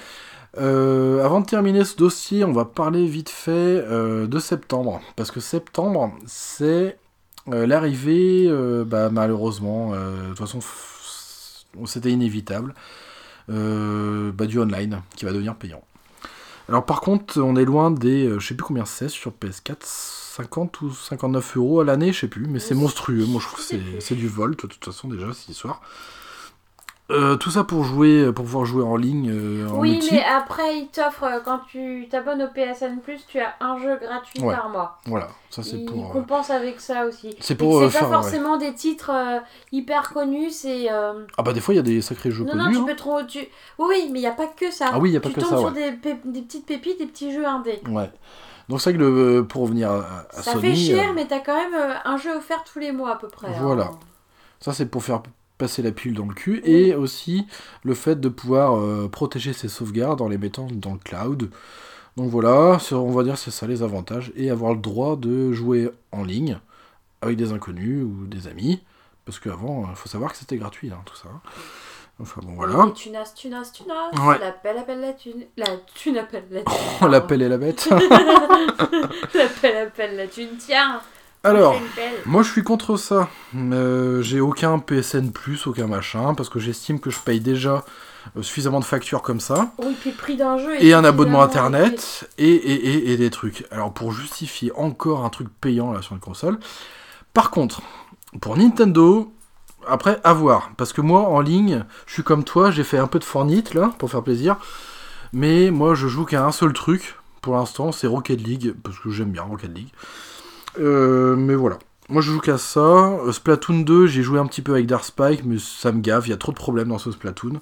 Euh, 0.59 1.25
avant 1.25 1.41
de 1.41 1.47
terminer 1.47 1.83
ce 1.83 1.97
dossier, 1.97 2.43
on 2.43 2.53
va 2.53 2.65
parler 2.65 3.07
vite 3.07 3.29
fait 3.29 3.51
euh, 3.51 4.27
de 4.27 4.37
septembre. 4.37 5.01
Parce 5.15 5.31
que 5.31 5.39
septembre, 5.39 6.13
c'est 6.27 6.99
l'arrivée, 7.47 8.49
bah, 8.85 9.09
malheureusement, 9.09 9.91
de 9.91 10.29
toute 10.29 10.37
façon, 10.37 10.59
c'était 11.85 12.11
inévitable, 12.11 12.73
bah, 13.49 14.45
du 14.45 14.59
online 14.59 15.01
qui 15.15 15.25
va 15.25 15.33
devenir 15.33 15.55
payant. 15.55 15.81
Alors 16.69 16.85
par 16.85 17.01
contre, 17.01 17.41
on 17.41 17.55
est 17.55 17.65
loin 17.65 17.91
des, 17.91 18.25
euh, 18.25 18.39
je 18.39 18.47
sais 18.47 18.55
plus 18.55 18.63
combien 18.63 18.85
c'est 18.85 19.09
sur 19.09 19.31
PS4, 19.31 19.77
50 19.83 20.81
ou 20.81 20.91
59 20.91 21.57
euros 21.57 21.81
à 21.81 21.85
l'année, 21.85 22.13
je 22.13 22.21
sais 22.21 22.27
plus, 22.27 22.47
mais 22.47 22.59
c'est 22.59 22.75
monstrueux. 22.75 23.25
Moi 23.25 23.41
je 23.41 23.47
trouve 23.47 23.67
que 23.67 23.99
c'est 23.99 24.15
du 24.15 24.27
vol, 24.27 24.51
de 24.51 24.67
toute 24.67 24.83
façon 24.83 25.07
déjà, 25.07 25.33
cette 25.33 25.49
histoire. 25.49 25.81
Euh, 27.13 27.35
tout 27.35 27.51
ça 27.51 27.63
pour 27.63 27.83
jouer, 27.83 28.31
pour 28.33 28.43
pouvoir 28.45 28.65
jouer 28.65 28.83
en 28.83 28.95
ligne, 28.95 29.29
euh, 29.31 29.69
en 29.69 29.79
Oui, 29.79 29.91
multi. 29.91 30.09
mais 30.15 30.23
après, 30.23 30.79
ils 30.79 30.87
t'offrent, 30.87 31.23
euh, 31.25 31.39
quand 31.45 31.59
tu 31.67 32.07
t'abonnes 32.09 32.41
au 32.41 32.47
PSN, 32.47 32.97
tu 33.27 33.39
as 33.39 33.53
un 33.61 33.77
jeu 33.77 33.97
gratuit 34.01 34.41
Ouais. 34.41 34.55
par 34.55 34.69
mois. 34.69 34.97
Voilà, 35.05 35.27
ça 35.49 35.61
c'est 35.63 35.77
Ils 35.77 35.85
pour. 35.85 36.09
euh, 36.09 36.13
compensent 36.13 36.53
avec 36.53 36.79
ça 36.81 37.05
aussi. 37.05 37.35
C'est 37.39 37.55
pour 37.55 37.77
euh, 37.77 37.87
c'est 37.89 37.93
pas 37.93 37.99
faire. 37.99 38.07
ouais. 38.09 38.13
forcément 38.15 38.57
des 38.57 38.73
titres 38.73 39.11
euh, 39.13 39.39
hyper 39.71 40.11
connus, 40.11 40.49
c'est. 40.49 40.91
euh, 40.91 41.25
Ah 41.37 41.43
bah 41.43 41.53
des 41.53 41.61
fois 41.61 41.73
il 41.73 41.77
y 41.77 41.79
a 41.79 41.83
des 41.83 42.01
sacrés 42.01 42.31
jeux 42.31 42.45
Non, 42.45 42.55
non, 42.55 42.69
tu 42.71 42.77
hein. 42.77 42.83
peux 42.87 42.95
trop. 42.95 43.21
Tu... 43.23 43.39
Oui, 43.77 44.09
mais 44.11 44.19
il 44.19 44.23
n'y 44.23 44.27
a 44.27 44.31
pas 44.31 44.47
que 44.47 44.71
ça. 44.71 44.89
Ah 44.91 44.99
oui, 44.99 45.11
y 45.11 45.17
a 45.17 45.19
pas 45.21 45.29
tu 45.29 45.35
que 45.35 45.39
tombes 45.41 45.49
ça, 45.49 45.57
sur 45.57 45.67
ouais. 45.73 45.91
des, 45.91 45.91
pé- 45.97 46.19
des 46.25 46.41
petites 46.41 46.65
pépites, 46.65 46.97
des 46.99 47.05
petits 47.07 47.31
jeux 47.31 47.45
indés. 47.45 47.79
Ouais. 47.89 48.09
Donc 48.69 48.81
c'est 48.81 48.91
vrai 48.91 48.99
que 48.99 49.03
le, 49.03 49.45
pour 49.45 49.63
revenir 49.63 49.91
à, 49.91 50.25
à 50.31 50.41
Ça 50.41 50.53
Sony, 50.53 50.69
fait 50.69 50.75
cher, 50.95 51.09
euh, 51.09 51.13
mais 51.13 51.25
t'as 51.27 51.39
quand 51.41 51.55
même 51.55 51.73
euh, 51.75 51.93
un 52.05 52.17
jeu 52.17 52.35
offert 52.35 52.63
tous 52.63 52.79
les 52.79 52.91
mois 52.91 53.11
à 53.11 53.15
peu 53.17 53.27
près. 53.27 53.47
hein. 53.47 53.55
Voilà. 53.61 53.91
ça 54.59 54.71
c'est 54.73 54.85
pour 54.85 55.03
faire 55.03 55.21
passer 55.57 55.81
la 55.81 55.91
pilule 55.91 56.17
dans 56.17 56.25
le 56.25 56.33
cul 56.33 56.61
et 56.65 56.95
aussi 56.95 57.45
le 57.83 57.93
fait 57.93 58.19
de 58.19 58.29
pouvoir 58.29 58.77
euh, 58.77 59.07
protéger 59.07 59.53
ses 59.53 59.69
sauvegardes 59.69 60.21
en 60.21 60.27
les 60.27 60.37
mettant 60.37 60.67
dans 60.71 60.93
le 60.93 60.99
cloud. 60.99 61.49
Donc 62.17 62.29
voilà, 62.29 62.77
on 62.91 63.11
va 63.11 63.23
dire 63.23 63.37
c'est 63.37 63.51
ça 63.51 63.65
les 63.65 63.81
avantages 63.81 64.31
et 64.35 64.49
avoir 64.49 64.73
le 64.73 64.79
droit 64.79 65.15
de 65.15 65.51
jouer 65.51 65.89
en 66.11 66.23
ligne 66.23 66.59
avec 67.21 67.37
des 67.37 67.51
inconnus 67.51 68.03
ou 68.03 68.25
des 68.27 68.47
amis 68.47 68.81
parce 69.25 69.39
qu'avant 69.39 69.87
il 69.89 69.95
faut 69.95 70.09
savoir 70.09 70.31
que 70.31 70.37
c'était 70.37 70.57
gratuit 70.57 70.91
hein, 70.91 71.01
tout 71.05 71.15
ça. 71.15 71.29
Enfin 72.19 72.41
bon 72.43 72.53
voilà. 72.53 72.87
Et 72.89 72.93
tunas, 72.93 73.33
tunas, 73.35 73.71
tunas. 73.73 74.11
Ouais. 74.27 74.37
L'appel, 74.37 74.77
appelle 74.77 75.01
la 75.01 75.13
thune. 75.13 75.45
La 75.57 75.65
thune 75.95 76.17
appelle 76.17 76.45
la 76.51 76.61
thune. 76.63 76.73
On 77.01 77.07
l'appelle 77.07 77.41
et 77.41 77.49
la 77.49 77.57
bête. 77.57 77.89
L'appel, 79.33 79.77
appelle 79.77 80.15
la 80.15 80.27
thune. 80.27 80.55
Tiens. 80.59 81.01
Alors. 81.43 81.75
Moi, 82.25 82.41
je 82.41 82.49
suis 82.51 82.63
contre 82.63 82.95
ça. 82.95 83.27
Euh, 83.55 84.21
j'ai 84.21 84.39
aucun 84.39 84.79
PSN 84.79 85.31
plus, 85.31 85.67
aucun 85.67 85.87
machin, 85.87 86.33
parce 86.35 86.47
que 86.47 86.57
j'estime 86.59 86.99
que 87.01 87.09
je 87.09 87.19
paye 87.19 87.41
déjà 87.41 87.83
euh, 88.37 88.41
suffisamment 88.41 88.79
de 88.79 88.85
factures 88.85 89.21
comme 89.21 89.41
ça, 89.41 89.73
Oui, 89.79 89.93
puis 89.99 90.11
le 90.11 90.15
prix 90.15 90.37
d'un 90.37 90.57
jeu. 90.57 90.81
et 90.81 90.93
un 90.93 91.03
abonnement 91.03 91.41
internet, 91.41 92.29
et, 92.37 92.47
et, 92.47 92.73
et, 93.09 93.11
et 93.11 93.17
des 93.17 93.29
trucs. 93.29 93.65
Alors, 93.71 93.93
pour 93.93 94.13
justifier 94.13 94.71
encore 94.77 95.25
un 95.25 95.29
truc 95.29 95.49
payant 95.59 95.91
là 95.91 96.01
sur 96.01 96.13
une 96.13 96.21
console. 96.21 96.59
Par 97.33 97.51
contre, 97.51 97.81
pour 98.39 98.55
Nintendo, 98.55 99.33
après, 99.85 100.21
à 100.23 100.31
voir. 100.31 100.71
Parce 100.77 100.93
que 100.93 101.01
moi, 101.01 101.27
en 101.27 101.41
ligne, 101.41 101.83
je 102.07 102.13
suis 102.13 102.23
comme 102.23 102.45
toi, 102.45 102.71
j'ai 102.71 102.85
fait 102.85 102.97
un 102.99 103.07
peu 103.07 103.19
de 103.19 103.25
Fortnite 103.25 103.73
là, 103.73 103.91
pour 103.97 104.09
faire 104.09 104.23
plaisir. 104.23 104.55
Mais 105.33 105.71
moi, 105.71 105.93
je 105.93 106.07
joue 106.07 106.23
qu'à 106.23 106.45
un 106.45 106.53
seul 106.53 106.71
truc, 106.71 107.15
pour 107.41 107.55
l'instant, 107.55 107.91
c'est 107.91 108.07
Rocket 108.07 108.39
League, 108.41 108.73
parce 108.81 108.97
que 108.97 109.09
j'aime 109.09 109.31
bien 109.31 109.41
Rocket 109.43 109.75
League. 109.75 109.89
Euh, 110.79 111.35
mais 111.35 111.55
voilà. 111.55 111.79
moi 112.09 112.21
je 112.21 112.31
joue 112.31 112.39
qu'à 112.39 112.57
ça. 112.57 112.79
Euh, 112.79 113.31
Splatoon 113.31 113.81
2, 113.81 114.07
j'ai 114.07 114.23
joué 114.23 114.39
un 114.39 114.45
petit 114.45 114.61
peu 114.61 114.73
avec 114.73 114.87
Dark 114.87 115.05
Spike, 115.05 115.43
mais 115.45 115.57
ça 115.59 115.91
me 115.91 116.01
gave, 116.01 116.27
il 116.27 116.31
y 116.31 116.33
a 116.33 116.37
trop 116.37 116.51
de 116.51 116.57
problèmes 116.57 116.89
dans 116.89 116.97
ce 116.97 117.11
Splatoon 117.11 117.61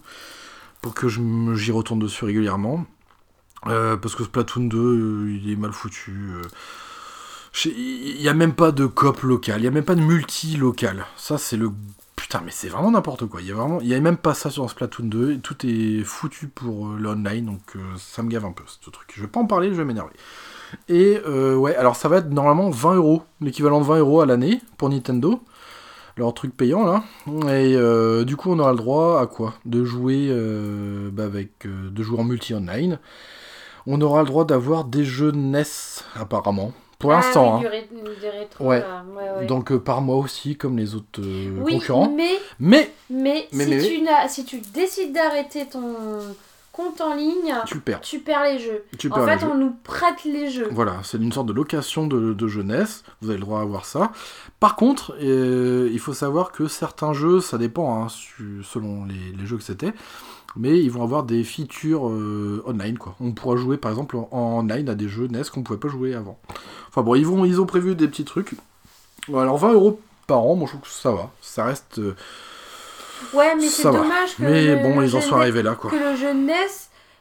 pour 0.81 0.93
que 0.93 1.07
j'y 1.07 1.71
retourne 1.71 1.99
dessus 1.99 2.25
régulièrement. 2.25 2.85
Euh, 3.67 3.95
parce 3.95 4.15
que 4.15 4.23
Splatoon 4.23 4.65
2, 4.65 4.77
euh, 4.77 5.39
il 5.39 5.51
est 5.51 5.55
mal 5.55 5.71
foutu. 5.71 6.31
Il 7.65 8.17
n'y 8.19 8.27
a 8.27 8.33
même 8.33 8.53
pas 8.53 8.71
de 8.71 8.85
coop 8.85 9.21
local, 9.21 9.59
il 9.59 9.61
n'y 9.63 9.67
a 9.67 9.71
même 9.71 9.83
pas 9.83 9.95
de 9.95 10.01
multi 10.01 10.57
local. 10.57 11.05
Ça, 11.17 11.38
c'est 11.38 11.57
le. 11.57 11.71
Putain, 12.15 12.41
mais 12.45 12.51
c'est 12.51 12.69
vraiment 12.69 12.91
n'importe 12.91 13.25
quoi. 13.25 13.41
Il 13.41 13.47
y 13.47 13.51
a 13.51 13.97
y 13.97 14.01
même 14.01 14.17
pas 14.17 14.33
ça 14.33 14.49
sur 14.49 14.69
Splatoon 14.69 15.05
2. 15.05 15.31
et 15.33 15.39
tout 15.39 15.57
est 15.65 16.03
foutu 16.03 16.47
pour 16.47 16.88
l'online, 16.88 17.45
donc 17.45 17.73
ça 17.97 18.23
me 18.23 18.29
gave 18.29 18.45
un 18.45 18.51
peu 18.51 18.63
ce 18.65 18.89
truc. 18.89 19.11
Je 19.15 19.21
vais 19.21 19.27
pas 19.27 19.39
en 19.39 19.45
parler, 19.45 19.69
je 19.69 19.73
vais 19.73 19.85
m'énerver. 19.85 20.13
Et 20.89 21.19
euh, 21.27 21.56
ouais, 21.56 21.76
alors 21.76 21.95
ça 21.95 22.07
va 22.10 22.18
être 22.18 22.30
normalement 22.30 22.69
20 22.69 22.95
euros, 22.95 23.23
l'équivalent 23.41 23.80
de 23.81 23.85
20 23.85 23.98
euros 23.99 24.22
à 24.22 24.26
l'année 24.26 24.61
pour 24.77 24.89
Nintendo, 24.89 25.39
leur 26.18 26.34
truc 26.34 26.56
payant 26.56 26.84
là. 26.85 27.03
Et 27.27 27.76
euh, 27.76 28.23
du 28.26 28.35
coup, 28.35 28.52
on 28.52 28.60
aura 28.60 28.72
le 28.72 28.77
droit 28.77 29.19
à 29.22 29.27
quoi? 29.27 29.53
De 29.65 29.84
jouer 29.85 30.27
euh, 30.30 31.10
bah, 31.11 31.23
avec, 31.26 31.52
de 31.65 32.03
jouer 32.03 32.19
en 32.19 32.23
multi 32.23 32.53
online. 32.53 32.99
On 33.88 33.99
aura 34.02 34.22
le 34.22 34.27
droit 34.27 34.45
d'avoir 34.45 34.84
des 34.84 35.03
jeux 35.03 35.31
NES 35.31 35.64
apparemment, 36.15 36.72
pour 36.99 37.11
Ah 37.14 37.15
l'instant. 37.15 37.60
oui, 37.60 37.65
hein. 37.65 37.69
Ouais. 38.60 38.80
là. 38.80 39.03
Ouais, 39.18 39.39
ouais. 39.39 39.45
Donc 39.48 39.76
par 39.77 40.02
mois 40.02 40.18
aussi, 40.18 40.56
comme 40.56 40.77
les 40.77 40.93
autres 40.93 41.19
oui, 41.64 41.73
concurrents. 41.73 42.14
mais, 42.15 42.38
Mais 42.60 42.91
mais, 43.10 43.48
Mais, 43.52 43.64
si, 43.65 43.69
mais, 43.69 43.81
tu 43.81 44.02
n'as- 44.03 44.27
si 44.27 44.45
tu 44.45 44.60
décides 44.73 45.14
d'arrêter 45.14 45.65
ton 45.65 45.95
compte 46.72 47.02
en 47.02 47.14
ligne, 47.15 47.53
tu 47.65 47.80
perds. 47.80 48.02
tu 48.02 48.19
perds 48.19 48.43
les 48.43 48.60
jeux. 48.60 48.84
Tu 48.98 49.10
en 49.11 49.15
perds 49.15 49.26
fait, 49.26 49.39
jeux. 49.39 49.52
on 49.52 49.57
nous 49.57 49.76
prête 49.84 50.23
les 50.23 50.49
jeux. 50.49 50.69
Voilà, 50.72 50.98
c'est 51.03 51.18
une 51.18 51.31
sorte 51.31 51.48
de 51.48 51.53
location 51.53 52.07
de, 52.07 52.34
de 52.34 52.48
jeunesse, 52.48 53.03
vous 53.22 53.30
avez 53.30 53.38
le 53.39 53.43
droit 53.45 53.60
à 53.60 53.64
avoir 53.64 53.85
ça. 53.85 54.11
Par 54.60 54.76
contre, 54.76 55.15
euh, 55.22 55.89
il 55.91 55.99
faut 55.99 56.14
savoir 56.14 56.52
que 56.52 56.68
certains 56.68 57.14
jeux, 57.14 57.41
ça 57.41 57.57
dépend 57.57 58.02
hein, 58.03 58.07
su- 58.10 58.61
selon 58.64 59.06
les, 59.06 59.38
les 59.38 59.45
jeux 59.45 59.57
que 59.57 59.64
c'était, 59.64 59.93
mais 60.56 60.80
ils 60.81 60.91
vont 60.91 61.03
avoir 61.03 61.23
des 61.23 61.43
features 61.43 62.07
euh, 62.10 62.64
online. 62.65 62.98
quoi. 62.98 63.15
On 63.19 63.31
pourra 63.31 63.57
jouer 63.57 63.77
par 63.77 63.91
exemple 63.91 64.15
en, 64.18 64.27
en 64.31 64.60
online 64.60 64.88
à 64.89 64.95
des 64.95 65.07
jeux 65.10 65.27
NES 65.27 65.43
qu'on 65.53 65.64
pouvait 65.64 65.80
pas 65.80 65.88
jouer 65.89 66.14
avant. 66.15 66.39
Enfin 66.89 67.02
bon, 67.02 67.15
ils, 67.15 67.26
vont, 67.26 67.43
ils 67.45 67.60
ont 67.61 67.65
prévu 67.65 67.95
des 67.95 68.07
petits 68.07 68.26
trucs. 68.26 68.53
Alors 69.30 69.57
20 69.57 69.73
euros 69.73 69.99
par 70.27 70.39
an, 70.39 70.56
moi 70.56 70.68
je 70.68 70.72
trouve 70.77 70.81
que 70.84 70.88
ça 70.93 71.11
va. 71.11 71.31
Ça 71.41 71.65
reste. 71.65 71.99
euh, 71.99 72.15
Ouais, 73.34 73.56
mais 73.56 73.68
c'est 73.68 73.84
dommage 73.84 74.35
que, 74.38 74.43
Mais 74.43 74.76
le, 74.76 74.81
bon, 74.84 74.99
le 74.99 75.06
ils 75.07 75.15
en 75.15 75.22
sont 75.22 75.35
arrivés 75.38 75.64
là 75.64 75.76
quoi. 75.76 75.89
que 75.91 75.95
le 75.95 76.15
jeu 76.15 76.34
NES, 76.34 76.53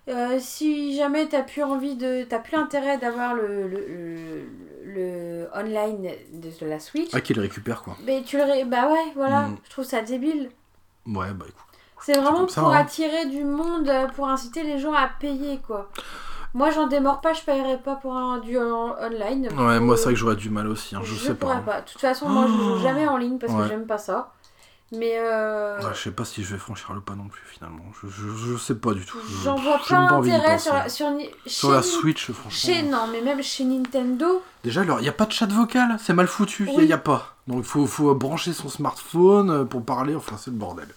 euh, 0.09 0.37
si 0.39 0.97
jamais 0.97 1.27
t'as 1.29 1.43
plus 1.43 1.63
envie 1.63 1.97
de, 1.97 2.25
t'as 2.25 2.39
plus 2.39 2.57
intérêt 2.57 2.99
d'avoir 2.99 3.35
le, 3.35 3.69
le, 3.69 3.79
le, 3.87 4.43
le 4.85 5.49
online 5.55 6.11
de 6.33 6.67
la 6.67 6.81
Switch, 6.81 7.11
Ah, 7.13 7.21
qu'ils 7.21 7.37
le 7.37 7.43
récupèrent 7.43 7.83
quoi. 7.83 7.97
mais 8.05 8.23
tu 8.23 8.37
le, 8.37 8.45
ré- 8.45 8.65
bah 8.65 8.89
ouais, 8.89 9.13
voilà, 9.15 9.43
Mm. 9.49 9.57
je 9.65 9.71
trouve 9.71 9.85
ça 9.85 10.03
débile. 10.03 10.51
Ouais, 11.07 11.33
bah 11.35 11.47
écoute. 11.49 11.55
C'est 12.03 12.19
vraiment 12.19 12.49
ça, 12.49 12.63
pour 12.63 12.73
hein. 12.73 12.79
attirer 12.79 13.27
du 13.27 13.45
monde, 13.45 13.91
pour 14.17 14.27
inciter 14.29 14.63
les 14.63 14.79
gens 14.79 14.95
à 14.95 15.09
payer 15.21 15.59
quoi. 15.67 15.91
Moi, 16.53 16.71
j'en 16.71 16.89
démords 16.89 17.21
pas, 17.21 17.33
je 17.33 17.43
paierai 17.43 17.77
pas 17.79 17.95
pour 17.95 18.17
un 18.17 18.39
du 18.39 18.59
en- 18.59 18.97
online. 19.01 19.49
Ouais, 19.57 19.79
moi 19.79 19.97
c'est 19.97 20.05
vrai 20.05 20.15
que 20.15 20.19
j'aurais 20.19 20.35
du 20.37 20.51
mal 20.51 20.67
aussi, 20.67 20.97
hein, 20.97 21.01
je, 21.05 21.15
sais 21.15 21.35
pas. 21.35 21.53
hein. 21.53 21.63
pas. 21.65 21.81
De 21.83 21.87
toute 21.87 22.01
façon, 22.01 22.29
moi, 22.29 22.47
je 22.49 22.53
joue 22.53 22.79
jamais 22.83 23.07
en 23.07 23.17
ligne 23.19 23.39
parce 23.39 23.53
Ouais. 23.53 23.63
que 23.63 23.69
j'aime 23.69 23.87
pas 23.87 23.99
ça. 23.99 24.33
Mais 24.93 25.19
euh, 25.19 25.79
je 25.95 25.99
sais 26.03 26.11
pas 26.11 26.25
si 26.25 26.43
je 26.43 26.53
vais 26.53 26.59
franchir 26.59 26.93
le 26.93 27.01
pas 27.01 27.15
non 27.15 27.29
plus 27.29 27.43
finalement. 27.47 27.85
Je, 28.03 28.09
je, 28.09 28.29
je 28.53 28.57
sais 28.57 28.75
pas 28.75 28.93
du 28.93 29.05
tout. 29.07 29.19
Je- 29.29 29.45
j'en 29.45 29.55
vois 29.55 29.79
pas 29.89 29.97
intérêt 29.97 30.59
sur 30.59 30.75
la, 30.75 30.89
sur, 30.89 31.07
Sur 31.47 31.71
la 31.71 31.83
Switch, 31.83 32.31
franchement. 32.33 32.51
Chez, 32.51 32.83
non, 32.83 33.07
mais 33.13 33.21
même 33.21 33.41
chez 33.43 33.63
Nintendo, 33.65 34.43
Déjà, 34.65 34.83
il 34.83 34.91
n'y 35.03 35.09
a 35.09 35.13
pas 35.13 35.27
de 35.27 35.33
chat 35.33 35.47
vocal, 35.47 35.97
c'est 36.05 36.13
mal 36.13 36.27
foutu, 36.27 36.69
il 36.73 36.77
Oui. 36.77 36.87
n'y 36.87 36.93
a, 36.93 36.99
pas. 36.99 37.37
Donc 37.47 37.59
il 37.59 37.65
faut, 37.65 37.87
faut 37.87 38.13
brancher 38.17 38.53
son 38.53 38.69
smartphone 38.69 39.51
euh, 39.51 39.65
pour 39.65 39.85
parler, 39.85 40.15
enfin 40.17 40.37
c'est 40.39 40.51
le 40.51 40.57
bordel. 40.57 40.89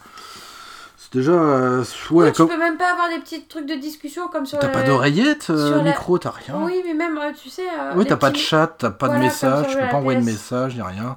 C'est 0.97 1.13
déjà. 1.13 1.31
euh, 1.33 1.83
ouais, 2.09 2.25
ouais, 2.25 2.31
comme- 2.33 2.47
tu 2.49 2.53
peux 2.55 2.59
même 2.59 2.77
pas 2.77 2.91
avoir 2.93 3.09
des 3.09 3.19
petits 3.19 3.45
trucs 3.45 3.67
de 3.67 3.75
discussion 3.75 4.27
comme 4.27 4.47
sur 4.47 4.57
T'as 4.57 4.67
le- 4.67 4.73
pas 4.73 4.81
d'oreillette, 4.83 5.51
euh, 5.51 5.77
la- 5.77 5.83
micro, 5.83 6.17
t'as 6.17 6.31
rien. 6.31 6.55
Oui, 6.63 6.81
mais 6.83 6.95
même, 6.95 7.17
euh, 7.17 7.31
tu 7.39 7.49
sais. 7.49 7.61
euh, 7.69 7.93
Oui, 7.95 8.05
t'as 8.07 8.17
pas 8.17 8.29
de 8.29 8.33
petits- 8.33 8.43
chat, 8.43 8.67
t'as 8.79 8.89
pas 8.89 9.05
Voilà, 9.05 9.19
de 9.21 9.25
message, 9.25 9.67
tu 9.69 9.77
peux 9.77 9.87
pas 9.87 9.97
envoyer 9.97 10.19
de 10.19 10.25
message, 10.25 10.75
ni 10.75 10.81
rien. 10.81 11.15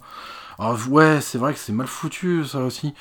Alors, 0.59 0.79
ouais, 0.91 1.21
c'est 1.21 1.39
vrai 1.39 1.53
que 1.53 1.59
c'est 1.59 1.73
mal 1.73 1.87
foutu, 1.87 2.45
ça 2.45 2.59
aussi. 2.61 2.95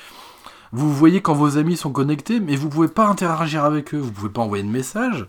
Vous 0.72 0.92
voyez 0.92 1.22
quand 1.22 1.34
vos 1.34 1.58
amis 1.58 1.76
sont 1.76 1.92
connectés, 1.92 2.40
mais 2.40 2.56
vous 2.56 2.68
pouvez 2.68 2.88
pas 2.88 3.06
interagir 3.06 3.64
avec 3.64 3.94
eux, 3.94 3.98
vous 3.98 4.10
pouvez 4.12 4.28
pas 4.28 4.42
envoyer 4.42 4.64
de 4.64 4.68
message, 4.68 5.26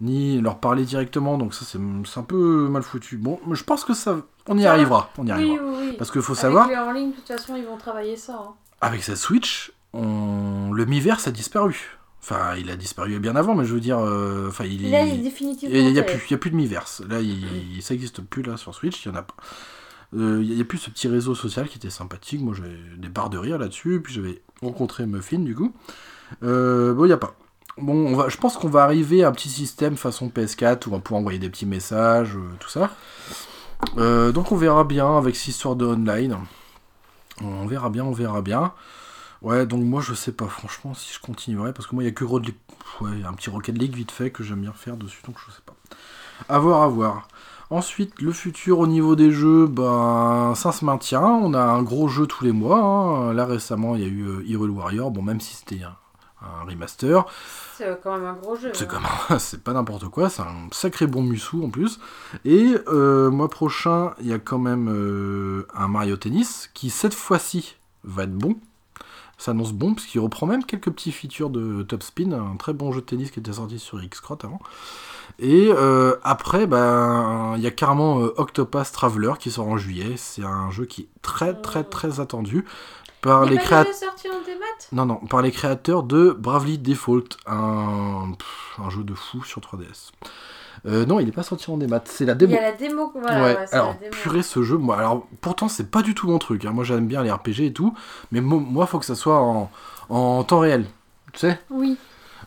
ni 0.00 0.40
leur 0.40 0.58
parler 0.58 0.84
directement, 0.84 1.38
donc 1.38 1.54
ça 1.54 1.64
c'est 1.64 1.78
un 2.18 2.22
peu 2.24 2.68
mal 2.68 2.82
foutu. 2.82 3.16
Bon, 3.16 3.38
je 3.52 3.62
pense 3.64 3.84
que 3.84 3.94
ça, 3.94 4.16
on 4.48 4.58
y 4.58 4.66
arrivera, 4.66 5.10
on 5.18 5.22
y 5.22 5.26
Oui, 5.26 5.32
arrivera. 5.32 5.64
oui, 5.64 5.74
oui. 5.90 5.94
Parce 5.96 6.10
qu'il 6.10 6.20
faut 6.20 6.32
Avec 6.32 6.40
savoir, 6.42 6.68
le 6.68 6.76
en 6.76 6.92
ligne, 6.92 7.10
de 7.12 7.16
toute 7.16 7.28
façon, 7.28 7.56
ils 7.56 7.64
vont 7.64 7.76
travailler 7.78 8.16
ça. 8.16 8.34
hein. 8.34 8.54
avec 8.80 9.02
cette 9.02 9.16
Switch, 9.16 9.72
on... 9.94 10.72
le 10.72 10.84
Miiverse 10.84 11.26
a 11.28 11.30
disparu. 11.30 11.98
Enfin, 12.20 12.54
il 12.56 12.70
a 12.70 12.76
disparu 12.76 13.18
bien 13.18 13.34
avant, 13.34 13.54
mais 13.54 13.64
je 13.64 13.74
veux 13.74 13.80
dire, 13.80 13.98
euh, 13.98 14.48
enfin, 14.48 14.64
il, 14.64 14.90
Là, 14.90 15.04
il 15.04 15.12
est 15.12 15.16
il 15.16 15.22
définitivement. 15.22 15.74
n'y 15.74 15.86
a, 15.98 16.02
enterré. 16.02 16.18
plus, 16.18 16.26
il 16.28 16.30
y 16.32 16.34
a 16.34 16.38
plus 16.38 16.50
de 16.50 16.56
Miiverse. 16.56 17.02
Là, 17.08 17.20
il, 17.20 17.80
ça 17.82 17.94
n'existe 17.94 18.20
plus 18.22 18.42
là 18.42 18.56
sur 18.56 18.74
Switch, 18.74 19.04
il 19.04 19.08
y 19.08 19.12
en 19.12 19.16
a 19.16 19.22
pas. 19.22 19.34
Euh, 20.14 20.40
Il 20.42 20.54
n'y 20.54 20.60
a 20.60 20.64
plus 20.64 20.78
ce 20.78 20.90
petit 20.90 21.08
réseau 21.08 21.34
social 21.34 21.68
qui 21.68 21.78
était 21.78 21.90
sympathique. 21.90 22.40
Moi, 22.40 22.54
j'avais 22.54 22.76
des 22.98 23.08
barres 23.08 23.30
de 23.30 23.38
rire 23.38 23.58
là-dessus. 23.58 24.00
Puis 24.02 24.14
j'avais 24.14 24.42
rencontré 24.60 25.06
Muffin, 25.06 25.40
du 25.40 25.54
coup. 25.54 25.72
Euh, 26.42 26.94
bon, 26.94 27.04
il 27.04 27.08
n'y 27.08 27.14
a 27.14 27.18
pas. 27.18 27.34
Bon, 27.78 27.94
on 27.94 28.16
va, 28.16 28.28
je 28.28 28.36
pense 28.36 28.56
qu'on 28.56 28.68
va 28.68 28.84
arriver 28.84 29.24
à 29.24 29.28
un 29.28 29.32
petit 29.32 29.48
système 29.48 29.96
façon 29.96 30.28
PS4 30.28 30.86
où 30.86 30.90
on 30.90 30.96
va 30.96 30.98
pouvoir 31.00 31.20
envoyer 31.20 31.38
des 31.38 31.48
petits 31.48 31.66
messages, 31.66 32.36
euh, 32.36 32.50
tout 32.60 32.68
ça. 32.68 32.90
Euh, 33.96 34.30
donc 34.30 34.52
on 34.52 34.56
verra 34.56 34.84
bien 34.84 35.16
avec 35.16 35.36
cette 35.36 35.48
histoire 35.48 35.74
de 35.74 35.86
online. 35.86 36.36
On 37.40 37.66
verra 37.66 37.88
bien, 37.88 38.04
on 38.04 38.12
verra 38.12 38.42
bien. 38.42 38.72
Ouais, 39.40 39.66
donc 39.66 39.82
moi 39.82 40.00
je 40.00 40.14
sais 40.14 40.32
pas 40.32 40.46
franchement 40.46 40.94
si 40.94 41.12
je 41.12 41.18
continuerai 41.18 41.72
parce 41.72 41.88
que 41.88 41.94
moi 41.96 42.04
il 42.04 42.06
y 42.06 42.10
a 42.10 42.12
que 42.12 42.24
un 42.24 43.32
petit 43.32 43.50
Rocket 43.50 43.76
League 43.76 43.94
vite 43.94 44.12
fait 44.12 44.30
que 44.30 44.44
j'aime 44.44 44.60
bien 44.60 44.72
faire 44.72 44.96
dessus 44.96 45.20
donc 45.26 45.36
je 45.44 45.50
sais 45.52 45.62
pas. 45.66 45.74
À 46.48 46.58
voir, 46.58 46.82
à 46.82 46.88
voir. 46.88 47.26
Ensuite, 47.72 48.20
le 48.20 48.32
futur 48.32 48.80
au 48.80 48.86
niveau 48.86 49.16
des 49.16 49.30
jeux, 49.30 49.66
ben, 49.66 50.52
ça 50.54 50.72
se 50.72 50.84
maintient. 50.84 51.22
On 51.24 51.54
a 51.54 51.62
un 51.62 51.82
gros 51.82 52.06
jeu 52.06 52.26
tous 52.26 52.44
les 52.44 52.52
mois. 52.52 52.78
hein. 52.80 53.32
Là 53.32 53.46
récemment, 53.46 53.96
il 53.96 54.02
y 54.02 54.04
a 54.04 54.08
eu 54.08 54.26
euh, 54.26 54.42
Hyrule 54.46 54.68
Warrior. 54.70 55.10
Bon, 55.10 55.22
même 55.22 55.40
si 55.40 55.54
c'était 55.54 55.82
un, 55.82 55.96
un 56.42 56.64
remaster, 56.68 57.24
C'est 57.78 57.86
euh, 57.86 57.94
quand 58.02 58.12
même 58.18 58.26
un 58.26 58.34
gros 58.34 58.56
jeu. 58.56 58.72
c'est 58.74 58.86
hein. 58.92 59.38
c'est 59.38 59.64
pas 59.64 59.72
n'importe 59.72 60.08
quoi. 60.08 60.28
C'est 60.28 60.42
un 60.42 60.68
sacré 60.70 61.06
bon 61.06 61.22
mussou 61.22 61.64
en 61.64 61.70
plus. 61.70 61.98
Et 62.44 62.74
euh, 62.88 63.30
mois 63.30 63.48
prochain, 63.48 64.12
il 64.20 64.26
y 64.26 64.34
a 64.34 64.38
quand 64.38 64.58
même 64.58 64.90
euh, 64.90 65.66
un 65.74 65.88
Mario 65.88 66.16
Tennis 66.18 66.68
qui 66.74 66.90
cette 66.90 67.14
fois-ci 67.14 67.76
va 68.04 68.24
être 68.24 68.36
bon. 68.36 68.56
Ça 69.38 69.52
annonce 69.52 69.72
bon 69.72 69.94
parce 69.94 70.06
qu'il 70.06 70.20
reprend 70.20 70.46
même 70.46 70.62
quelques 70.64 70.90
petits 70.90 71.10
features 71.10 71.50
de 71.50 71.82
Top 71.82 72.02
Spin, 72.04 72.32
un 72.32 72.56
très 72.56 72.74
bon 72.74 72.92
jeu 72.92 73.00
de 73.00 73.06
tennis 73.06 73.30
qui 73.32 73.40
était 73.40 73.54
sorti 73.54 73.78
sur 73.80 74.00
X-Crot 74.00 74.38
avant. 74.44 74.60
Et 75.38 75.70
euh, 75.72 76.16
après, 76.22 76.66
ben, 76.66 77.54
il 77.56 77.62
y 77.62 77.66
a 77.66 77.70
carrément 77.70 78.20
euh, 78.20 78.32
Octopath 78.36 78.92
Traveler 78.92 79.32
qui 79.38 79.50
sort 79.50 79.66
en 79.68 79.76
juillet. 79.76 80.14
C'est 80.16 80.44
un 80.44 80.70
jeu 80.70 80.84
qui 80.84 81.02
est 81.02 81.08
très 81.22 81.54
très 81.54 81.84
très 81.84 82.20
attendu 82.20 82.64
par 83.22 83.44
Il 83.44 83.50
les 83.52 83.58
créateurs. 83.58 83.92
Non, 84.92 85.06
non, 85.06 85.16
par 85.16 85.42
les 85.42 85.50
créateurs 85.52 86.02
de 86.02 86.36
Bravely 86.38 86.78
Default, 86.78 87.24
un, 87.46 88.32
pff, 88.38 88.78
un 88.84 88.90
jeu 88.90 89.04
de 89.04 89.14
fou 89.14 89.42
sur 89.44 89.60
3DS. 89.60 90.10
Euh, 90.86 91.06
non, 91.06 91.20
il 91.20 91.26
n'est 91.26 91.32
pas 91.32 91.44
sorti 91.44 91.70
en 91.70 91.76
démat, 91.76 92.00
c'est 92.06 92.24
la 92.24 92.32
Il 92.32 92.38
démo. 92.38 92.54
y 92.54 92.58
a 92.58 92.62
la 92.62 92.72
démo. 92.72 93.12
Voilà, 93.14 93.42
ouais, 93.44 93.56
alors 93.72 93.88
la 93.88 93.94
démo. 93.94 94.10
purée 94.10 94.42
ce 94.42 94.62
jeu, 94.62 94.76
moi, 94.76 94.96
alors 94.98 95.26
pourtant 95.40 95.68
c'est 95.68 95.90
pas 95.90 96.02
du 96.02 96.14
tout 96.14 96.26
mon 96.26 96.38
truc, 96.38 96.64
hein. 96.64 96.72
moi 96.72 96.82
j'aime 96.82 97.06
bien 97.06 97.22
les 97.22 97.30
RPG 97.30 97.60
et 97.66 97.72
tout, 97.72 97.94
mais 98.32 98.40
mo- 98.40 98.58
moi 98.58 98.86
faut 98.86 98.98
que 98.98 99.04
ça 99.04 99.14
soit 99.14 99.38
en, 99.38 99.70
en 100.08 100.42
temps 100.42 100.58
réel, 100.58 100.86
tu 101.32 101.38
sais? 101.40 101.60
Oui. 101.70 101.96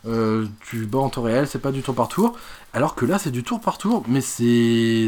Euh, 0.05 0.45
tu 0.69 0.85
bats 0.85 0.99
en 0.99 1.09
temps 1.09 1.21
réel, 1.23 1.47
c'est 1.47 1.59
pas 1.59 1.71
du 1.71 1.81
tour 1.81 1.95
par 1.95 2.09
tour, 2.09 2.37
alors 2.75 2.93
que 2.93 3.05
là 3.05 3.17
c'est 3.17 3.31
du 3.31 3.41
tour 3.41 3.61
par 3.61 3.77
tour, 3.77 4.03
mais 4.09 4.19
c'est 4.19 5.07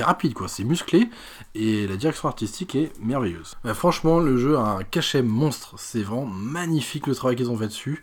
rapide 0.00 0.34
quoi, 0.34 0.48
c'est 0.48 0.64
musclé, 0.64 1.08
et 1.54 1.86
la 1.86 1.96
direction 1.96 2.28
artistique 2.28 2.74
est 2.74 2.92
merveilleuse. 3.00 3.56
Bah, 3.62 3.74
franchement, 3.74 4.18
le 4.18 4.36
jeu 4.36 4.58
a 4.58 4.62
un 4.62 4.82
cachet 4.82 5.22
monstre, 5.22 5.76
c'est 5.78 6.02
vraiment 6.02 6.26
magnifique 6.26 7.06
le 7.06 7.14
travail 7.14 7.36
qu'ils 7.36 7.48
ont 7.48 7.56
fait 7.56 7.68
dessus, 7.68 8.02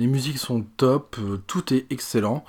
les 0.00 0.08
musiques 0.08 0.38
sont 0.38 0.66
top, 0.76 1.16
euh, 1.20 1.40
tout 1.46 1.72
est 1.72 1.86
excellent. 1.90 2.44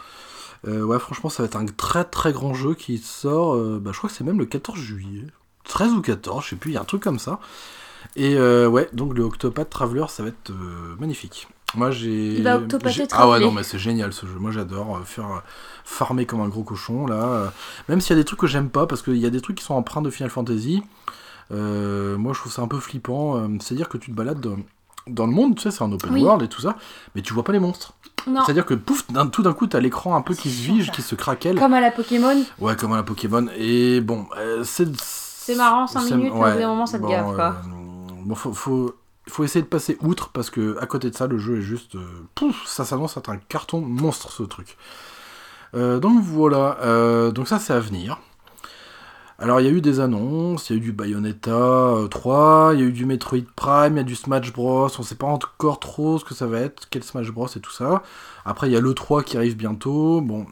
Euh, 0.68 0.82
ouais, 0.82 0.98
franchement, 0.98 1.30
ça 1.30 1.44
va 1.44 1.48
être 1.48 1.56
un 1.56 1.68
très 1.68 2.04
très 2.04 2.34
grand 2.34 2.56
jeu 2.56 2.74
qui 2.74 2.98
sort, 2.98 3.54
euh, 3.54 3.80
bah, 3.80 3.91
je 3.94 3.99
crois 3.99 4.10
que 4.10 4.16
c'est 4.16 4.24
même 4.24 4.40
le 4.40 4.48
14 4.48 4.80
juillet, 4.80 5.28
13 5.66 5.94
ou 5.94 6.02
14, 6.02 6.44
je 6.44 6.49
sais 6.49 6.56
plus, 6.56 6.72
il 6.72 6.74
y 6.74 6.78
a 6.78 6.82
un 6.82 6.86
truc 6.86 7.04
comme 7.04 7.20
ça. 7.20 7.40
Et 8.16 8.36
ouais, 8.40 8.90
donc 8.94 9.16
le 9.16 9.24
Octopath 9.24 9.70
Traveler, 9.70 10.06
ça 10.08 10.24
va 10.24 10.30
être 10.30 10.52
magnifique. 10.99 11.48
Moi 11.76 11.91
j'ai. 11.91 12.38
Il 12.38 12.44
va 12.44 12.60
Ah 13.11 13.30
ouais, 13.30 13.39
non, 13.39 13.52
mais 13.52 13.64
c'est 13.64 13.77
génial 13.80 14.14
ce 14.14 14.26
jeu. 14.26 14.35
Moi 14.39 14.52
j'adore 14.52 14.98
euh, 14.98 15.03
faire 15.03 15.26
euh, 15.27 15.39
farmer 15.84 16.26
comme 16.26 16.41
un 16.41 16.48
gros 16.48 16.64
cochon 16.64 17.06
là. 17.07 17.15
euh, 17.15 17.48
Même 17.89 17.99
s'il 18.02 18.11
y 18.15 18.19
a 18.19 18.22
des 18.22 18.26
trucs 18.26 18.39
que 18.39 18.48
j'aime 18.48 18.69
pas, 18.69 18.88
parce 18.88 19.02
qu'il 19.02 19.18
y 19.18 19.26
a 19.26 19.30
des 19.30 19.41
trucs 19.41 19.57
qui 19.57 19.64
sont 19.65 19.73
empreints 19.76 20.02
de 20.02 20.10
Final 20.10 20.30
Fantasy. 20.30 20.81
euh, 21.52 22.18
moi 22.18 22.34
je 22.34 22.39
trouve 22.39 22.52
ça 22.52 22.61
un 22.61 22.68
peu 22.68 22.80
flippant. 22.80 23.41
C'est-à-dire 23.60 23.89
que 23.89 23.98
tu 23.98 24.11
te 24.11 24.15
balades 24.15 24.39
dans, 24.39 24.56
dans 25.07 25.26
le 25.26 25.34
monde, 25.34 25.56
tu 25.56 25.64
sais, 25.64 25.72
c'est 25.72 25.84
un 25.84 25.91
open 25.91 26.11
Oui. 26.14 26.23
world 26.23 26.41
et 26.44 26.48
tout 26.48 26.61
ça, 26.61 26.76
mais 27.15 27.22
tu 27.22 27.34
vois 27.34 27.44
pas 27.44 27.52
les 27.53 27.60
monstres. 27.60 27.94
C'est-à-dire 28.26 28.65
que 28.65 28.73
pouf, 28.73 29.06
tout 29.31 29.41
d'un 29.44 29.53
coup 29.53 29.68
t'as 29.68 29.80
l'écran 29.80 30.15
un 30.15 30.22
peu 30.22 30.34
qui 30.35 30.49
se 30.49 30.61
vige, 30.64 30.88
ça. 30.88 30.91
qui 30.91 31.02
se 31.02 31.15
craquelle. 31.15 31.57
Comme 31.60 31.73
à 31.73 31.80
la 31.81 31.91
Pokémon. 31.91 32.44
Ouais, 32.60 32.76
comme 32.76 32.91
à 32.94 32.98
la 32.98 33.03
Pokémon. 33.03 33.45
Et 33.57 34.02
bon, 34.02 34.26
euh, 34.38 34.64
c'est 34.65 34.88
C'est 34.99 35.56
marrant, 35.56 35.88
5 35.88 36.02
c'est- 36.02 36.15
minutes, 36.15 36.34
mais 36.34 36.39
au 36.49 36.53
bout 36.53 36.60
d'un 36.60 36.68
moment, 36.68 36.85
ça 36.85 36.98
te 36.98 37.03
bon, 37.03 37.10
gave, 37.10 37.35
quoi. 37.35 37.56
euh, 37.65 38.14
bon, 38.26 38.35
faut, 38.35 38.52
faut, 38.53 38.95
faut 39.30 39.44
essayer 39.44 39.62
de 39.64 39.68
passer 39.68 39.98
outre 40.02 40.30
parce 40.30 40.49
que 40.49 40.78
à 40.80 40.86
côté 40.88 41.10
de 41.10 41.16
ça, 41.16 41.28
le 41.28 41.38
jeu 41.38 41.58
est 41.60 41.62
juste. 41.62 41.95
euh, 41.95 42.06
pouf, 42.36 42.66
ça 42.68 42.86
s'annonce 42.86 43.18
être 43.18 43.30
un 43.30 43.38
carton 43.38 43.82
monstre 43.82 44.32
ce 44.32 44.44
truc. 44.44 44.78
Euh, 45.76 45.99
donc 45.99 46.22
voilà, 46.24 46.78
euh, 46.82 47.32
donc 47.32 47.48
ça 47.48 47.60
c'est 47.60 47.74
à 47.74 47.80
venir. 47.80 48.20
Alors 49.40 49.60
il 49.62 49.66
y 49.66 49.70
a 49.70 49.72
eu 49.72 49.82
des 49.82 49.99
annonces, 49.99 50.70
il 50.70 50.74
y 50.74 50.76
a 50.76 50.78
eu 50.80 50.82
du 50.84 50.91
Bayonetta 50.94 51.52
euh, 51.52 52.08
3, 52.08 52.72
il 52.74 52.80
y 52.80 52.84
a 52.84 52.86
eu 52.88 52.91
du 52.91 53.06
Metroid 53.06 53.44
Prime, 53.56 53.94
il 53.94 53.98
y 53.98 53.99
a 53.99 54.04
du 54.04 54.16
Smash 54.16 54.52
Bros. 54.54 54.90
On 54.98 55.04
sait 55.04 55.16
pas 55.16 55.28
encore 55.28 55.80
trop 55.80 56.18
ce 56.18 56.26
que 56.26 56.34
ça 56.34 56.48
va 56.48 56.60
être, 56.62 56.88
quel 56.90 57.04
Smash 57.04 57.32
Bros 57.32 57.48
et 57.56 57.60
tout 57.60 57.72
ça. 57.72 58.02
Après 58.45 58.68
il 58.68 58.74
y 58.74 58.78
a 58.78 58.82
le 58.82 58.94
3 58.94 59.24
qui 59.24 59.38
arrive 59.38 59.56
bientôt. 59.56 60.22
Bon, 60.22 60.48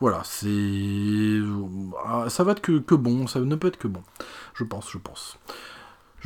voilà, 0.00 0.22
c'est 0.24 1.40
ah, 2.04 2.28
ça 2.28 2.44
va 2.44 2.52
être 2.52 2.60
que 2.60 2.94
bon, 2.94 3.26
ça 3.26 3.40
ne 3.40 3.54
peut 3.56 3.68
être 3.68 3.78
que 3.78 3.88
bon. 3.88 4.02
Je 4.54 4.64
pense, 4.64 4.90
je 4.90 4.98
pense. 4.98 5.38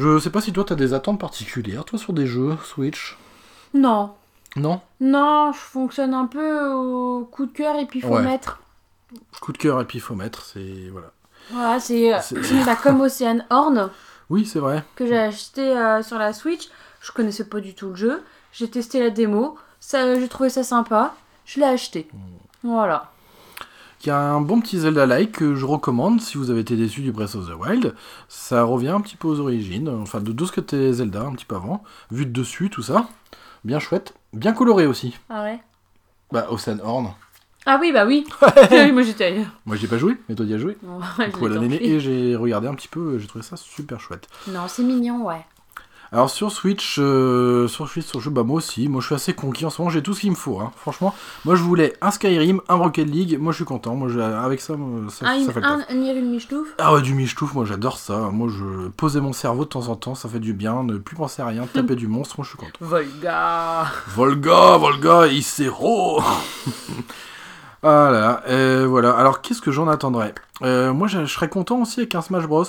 Je 0.01 0.18
sais 0.18 0.31
pas 0.31 0.40
si 0.40 0.52
toi 0.52 0.64
t'as 0.66 0.74
des 0.77 0.94
attentes 0.94 1.20
particulières, 1.20 1.85
toi 1.85 1.98
sur 1.98 2.12
des 2.14 2.27
jeux 2.27 2.56
Switch 2.64 3.18
Non. 3.74 4.12
Non? 4.56 4.81
Non, 5.01 5.52
je 5.52 5.59
fonctionne 5.59 6.14
un 6.14 6.27
peu 6.27 6.70
au 6.72 7.24
coup 7.31 7.44
de 7.47 7.52
cœur 7.52 7.77
et 7.78 7.86
puis 7.86 8.01
faut 8.01 8.09
Ouais. 8.16 8.22
mettre. 8.22 8.60
Coup 9.40 9.52
de 9.52 9.59
cœur 9.59 9.81
et 9.81 9.85
puis 9.85 10.01
faut 10.01 10.14
mettre, 10.14 10.43
c'est 10.44 10.89
voilà. 10.90 11.12
Voilà, 11.51 11.81
c'est 11.81 12.14
euh, 12.14 12.18
bah, 12.64 12.77
comme 12.82 13.01
Ocean 13.01 13.40
Horn 13.51 13.90
Oui, 14.31 14.47
c'est 14.47 14.59
vrai. 14.60 14.85
que 14.97 15.06
j'ai 15.06 15.18
acheté 15.18 15.77
euh, 15.77 16.02
sur 16.02 16.18
la 16.18 16.32
Switch. 16.32 16.68
Je 17.01 17.12
connaissais 17.12 17.44
pas 17.44 17.60
du 17.60 17.74
tout 17.74 17.90
le 17.90 17.97
jeu. 17.97 18.22
J'ai 18.52 18.68
testé 18.70 19.01
la 19.01 19.10
démo. 19.10 19.56
Ça, 19.81 20.18
j'ai 20.18 20.28
trouvé 20.28 20.48
ça 20.51 20.62
sympa. 20.62 21.14
Je 21.44 21.60
l'ai 21.60 21.66
acheté. 21.66 22.09
Hmm. 22.12 22.68
Voilà. 22.70 23.10
Y 24.06 24.09
a 24.09 24.18
un 24.18 24.40
bon 24.40 24.62
petit 24.62 24.78
Zelda-like 24.78 25.32
que 25.32 25.55
je 25.55 25.66
recommande 25.66 26.22
si 26.22 26.39
vous 26.39 26.51
avez 26.51 26.60
été 26.60 26.74
déçu 26.74 27.02
du 27.02 27.12
Breath 27.12 27.35
of 27.35 27.47
the 27.47 27.55
Wild. 27.55 27.94
Ça 28.28 28.62
revient 28.62 28.89
un 28.89 29.02
petit 29.02 29.16
peu 29.16 29.28
aux 29.28 29.40
origines, 29.40 29.90
enfin 29.90 30.20
de 30.20 30.32
tout 30.32 30.47
ce 30.47 30.52
que 30.52 30.60
était 30.62 30.90
Zelda 30.94 31.20
un 31.20 31.32
petit 31.32 31.44
peu 31.44 31.56
avant, 31.56 31.82
vu 32.10 32.24
de 32.24 32.32
dessus, 32.32 32.70
tout 32.70 32.81
ça. 32.81 33.10
Bien 33.62 33.78
chouette, 33.78 34.14
bien 34.32 34.55
coloré 34.55 34.86
aussi. 34.86 35.18
Ah 35.28 35.43
ouais 35.43 35.60
Bah, 36.32 36.47
Ocean 36.51 36.78
Horn. 36.82 37.12
Ah 37.66 37.77
oui, 37.78 37.93
bah 37.93 38.06
oui. 38.06 38.27
oui 38.70 38.90
moi 38.90 39.02
j'étais 39.02 39.24
ailleurs. 39.24 39.51
Moi 39.66 39.77
j'ai 39.77 39.86
pas 39.86 39.98
joué, 39.98 40.16
mais 40.31 40.35
toi 40.35 40.47
y 40.47 40.55
as 40.55 40.59
joué. 40.59 40.78
Bon, 40.82 40.98
Du 41.22 41.32
coup, 41.32 41.47
la 41.47 41.62
et 41.62 42.01
j'ai 42.01 42.35
regardé 42.36 42.68
un 42.68 42.74
petit 42.74 42.89
peu, 42.89 43.18
j'ai 43.18 43.27
trouvé 43.27 43.44
ça 43.44 43.59
super 43.59 44.01
chouette. 44.01 44.28
Non, 44.48 44.62
c'est 44.66 44.82
mignon, 44.82 45.27
ouais. 45.27 45.44
Alors 46.12 46.28
sur 46.28 46.50
Switch, 46.50 46.96
euh, 46.98 47.68
sur 47.68 47.88
Switch, 47.88 48.04
sur 48.04 48.20
jeu, 48.20 48.30
bah 48.30 48.42
moi 48.42 48.56
aussi, 48.56 48.88
moi 48.88 49.00
je 49.00 49.06
suis 49.06 49.14
assez 49.14 49.32
conquis 49.32 49.64
en 49.64 49.70
ce 49.70 49.80
moment, 49.80 49.90
j'ai 49.92 50.02
tout 50.02 50.12
ce 50.12 50.22
qu'il 50.22 50.30
me 50.30 50.36
faut. 50.36 50.58
Hein. 50.58 50.72
Franchement, 50.76 51.14
moi 51.44 51.54
je 51.54 51.62
voulais 51.62 51.94
un 52.02 52.10
Skyrim, 52.10 52.60
un 52.68 52.74
Rocket 52.74 53.06
League, 53.08 53.38
moi 53.40 53.52
je 53.52 53.56
suis 53.58 53.64
content, 53.64 53.94
moi 53.94 54.08
je- 54.08 54.18
avec 54.18 54.60
ça, 54.60 54.74
ça, 55.10 55.28
Un, 55.28 55.44
ça 55.46 55.52
fait 55.52 55.60
le 55.60 55.66
taf. 55.66 55.70
un, 55.70 55.84
un 55.88 55.94
Nier 55.94 56.20
Michtouf. 56.20 56.66
Ah 56.78 56.92
ouais, 56.94 57.02
du 57.02 57.14
michetouf, 57.14 57.54
moi 57.54 57.64
j'adore 57.64 57.96
ça. 57.96 58.28
Moi 58.32 58.48
je 58.50 58.88
posais 58.88 59.20
mon 59.20 59.32
cerveau 59.32 59.62
de 59.64 59.68
temps 59.68 59.86
en 59.86 59.94
temps, 59.94 60.16
ça 60.16 60.28
fait 60.28 60.40
du 60.40 60.52
bien, 60.52 60.82
ne 60.82 60.98
plus 60.98 61.14
penser 61.14 61.42
à 61.42 61.46
rien, 61.46 61.64
taper 61.72 61.94
du 61.94 62.08
monstre, 62.08 62.34
moi 62.38 62.44
je 62.44 62.48
suis 62.50 62.58
content. 62.58 62.72
Volga. 62.80 63.86
Volga, 64.08 64.76
Volga, 64.78 65.26
Isero 65.28 66.20
Ah 67.82 67.86
là 68.10 68.10
là, 68.10 68.42
euh, 68.48 68.84
voilà. 68.88 69.12
Alors 69.12 69.42
qu'est-ce 69.42 69.60
que 69.62 69.70
j'en 69.70 69.86
attendrais? 69.86 70.34
Euh, 70.62 70.92
Moi 70.92 71.06
je, 71.08 71.24
je 71.24 71.32
serais 71.32 71.48
content 71.48 71.80
aussi 71.82 72.00
avec 72.00 72.14
un 72.16 72.20
Smash 72.22 72.46
Bros. 72.48 72.64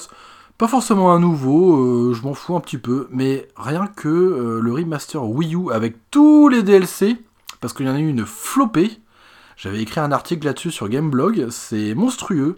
Pas 0.61 0.67
forcément 0.67 1.11
un 1.11 1.19
nouveau, 1.19 1.75
euh, 1.75 2.13
je 2.13 2.21
m'en 2.21 2.35
fous 2.35 2.55
un 2.55 2.59
petit 2.59 2.77
peu, 2.77 3.07
mais 3.09 3.47
rien 3.57 3.87
que 3.87 4.07
euh, 4.07 4.59
le 4.61 4.71
remaster 4.71 5.23
Wii 5.27 5.55
U 5.55 5.71
avec 5.71 5.95
tous 6.11 6.49
les 6.49 6.61
DLC, 6.61 7.17
parce 7.61 7.73
qu'il 7.73 7.87
y 7.87 7.89
en 7.89 7.95
a 7.95 7.99
eu 7.99 8.07
une 8.07 8.27
flopée. 8.27 8.91
J'avais 9.57 9.81
écrit 9.81 10.01
un 10.01 10.11
article 10.11 10.45
là-dessus 10.45 10.69
sur 10.69 10.87
Gameblog, 10.87 11.47
c'est 11.49 11.95
monstrueux. 11.95 12.57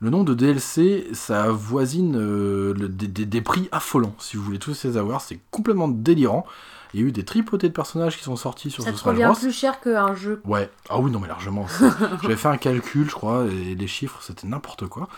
Le 0.00 0.10
nombre 0.10 0.26
de 0.26 0.34
DLC, 0.34 1.08
ça 1.14 1.50
voisine 1.50 2.16
euh, 2.18 2.74
le- 2.74 2.88
des, 2.90 3.06
des- 3.08 3.24
des 3.24 3.40
prix 3.40 3.70
affolants. 3.72 4.14
Si 4.18 4.36
vous 4.36 4.42
voulez 4.42 4.58
tous 4.58 4.84
les 4.84 4.98
avoir, 4.98 5.22
c'est 5.22 5.40
complètement 5.50 5.88
délirant. 5.88 6.44
Il 6.92 7.00
y 7.00 7.02
a 7.02 7.06
eu 7.06 7.12
des 7.12 7.24
tripotés 7.24 7.68
de 7.68 7.74
personnages 7.74 8.16
qui 8.18 8.24
sont 8.24 8.36
sortis 8.36 8.70
sur 8.70 8.82
Ça 8.84 8.92
ce 8.92 8.96
Smash 8.98 9.14
revient 9.14 9.24
Bros. 9.24 9.34
plus 9.40 9.52
cher 9.52 9.80
qu'un 9.80 10.14
jeu. 10.14 10.40
Ouais, 10.44 10.70
ah 10.90 10.98
oui, 11.00 11.10
non, 11.10 11.18
mais 11.18 11.28
largement. 11.28 11.66
J'avais 12.22 12.36
fait 12.36 12.48
un 12.48 12.56
calcul, 12.58 13.08
je 13.08 13.14
crois, 13.14 13.44
et 13.46 13.74
les 13.74 13.86
chiffres, 13.86 14.18
c'était 14.22 14.46
n'importe 14.46 14.86
quoi. 14.86 15.08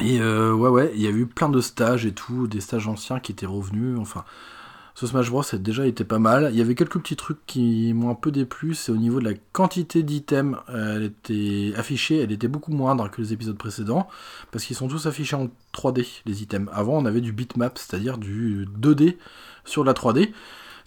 Et 0.00 0.18
euh, 0.20 0.52
ouais, 0.52 0.68
ouais, 0.68 0.92
il 0.94 1.02
y 1.02 1.06
a 1.06 1.10
eu 1.10 1.26
plein 1.26 1.48
de 1.48 1.60
stages 1.60 2.04
et 2.04 2.12
tout, 2.12 2.46
des 2.48 2.60
stages 2.60 2.88
anciens 2.88 3.20
qui 3.20 3.30
étaient 3.32 3.46
revenus. 3.46 3.96
Enfin, 3.98 4.24
ce 4.96 5.06
Smash 5.06 5.30
Bros 5.30 5.42
a 5.52 5.56
déjà 5.56 5.86
été 5.86 6.04
pas 6.04 6.18
mal. 6.18 6.50
Il 6.52 6.58
y 6.58 6.60
avait 6.60 6.74
quelques 6.74 6.98
petits 6.98 7.16
trucs 7.16 7.44
qui 7.46 7.92
m'ont 7.94 8.10
un 8.10 8.14
peu 8.14 8.32
déplu, 8.32 8.74
c'est 8.74 8.90
au 8.90 8.96
niveau 8.96 9.20
de 9.20 9.24
la 9.24 9.34
quantité 9.52 10.02
d'items. 10.02 10.58
Elle 10.68 11.04
était 11.04 11.72
affichée, 11.76 12.18
elle 12.18 12.32
était 12.32 12.48
beaucoup 12.48 12.72
moindre 12.72 13.08
que 13.08 13.20
les 13.20 13.32
épisodes 13.32 13.56
précédents, 13.56 14.08
parce 14.50 14.64
qu'ils 14.64 14.76
sont 14.76 14.88
tous 14.88 15.06
affichés 15.06 15.36
en 15.36 15.48
3D, 15.72 16.22
les 16.26 16.42
items. 16.42 16.68
Avant, 16.72 16.94
on 16.94 17.06
avait 17.06 17.20
du 17.20 17.32
bitmap, 17.32 17.78
c'est-à-dire 17.78 18.18
du 18.18 18.66
2D 18.80 19.16
sur 19.64 19.84
la 19.84 19.92
3D. 19.92 20.32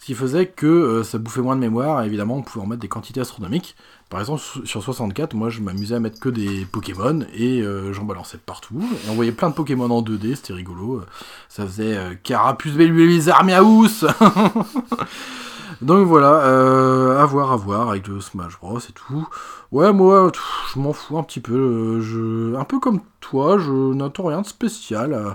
Ce 0.00 0.06
qui 0.06 0.14
faisait 0.14 0.46
que 0.46 0.66
euh, 0.66 1.02
ça 1.02 1.18
bouffait 1.18 1.40
moins 1.40 1.56
de 1.56 1.60
mémoire, 1.60 2.02
évidemment 2.04 2.36
on 2.36 2.42
pouvait 2.42 2.64
en 2.64 2.68
mettre 2.68 2.80
des 2.82 2.88
quantités 2.88 3.20
astronomiques. 3.20 3.74
Par 4.10 4.20
exemple, 4.20 4.40
su- 4.40 4.66
sur 4.66 4.82
64, 4.82 5.34
moi 5.34 5.50
je 5.50 5.60
m'amusais 5.60 5.96
à 5.96 6.00
mettre 6.00 6.18
que 6.20 6.28
des 6.28 6.64
Pokémon, 6.70 7.26
et 7.34 7.60
euh, 7.60 7.92
j'en 7.92 8.04
balançais 8.04 8.38
partout. 8.38 8.80
Et 9.06 9.10
on 9.10 9.14
voyait 9.14 9.32
plein 9.32 9.50
de 9.50 9.54
Pokémon 9.54 9.90
en 9.90 10.00
2D, 10.02 10.36
c'était 10.36 10.52
rigolo. 10.54 11.02
Ça 11.48 11.66
faisait 11.66 11.96
euh, 11.96 12.14
Carapuce 12.22 12.72
Belluizar 12.74 13.44
Miaous 13.44 13.88
Donc 15.82 16.06
voilà, 16.06 16.44
euh, 16.46 17.20
à 17.22 17.26
voir, 17.26 17.52
à 17.52 17.56
voir 17.56 17.90
avec 17.90 18.08
le 18.08 18.20
Smash 18.20 18.58
Bros 18.58 18.78
et 18.78 18.92
tout. 18.94 19.28
Ouais, 19.70 19.92
moi, 19.92 20.32
je 20.74 20.80
m'en 20.80 20.92
fous 20.92 21.18
un 21.18 21.22
petit 21.22 21.40
peu. 21.40 21.54
euh, 21.54 22.00
Je... 22.00 22.56
Un 22.56 22.64
peu 22.64 22.80
comme 22.80 23.00
toi, 23.20 23.58
je 23.58 23.70
n'attends 23.94 24.26
rien 24.26 24.40
de 24.42 24.46
spécial. 24.46 25.12
euh. 25.12 25.30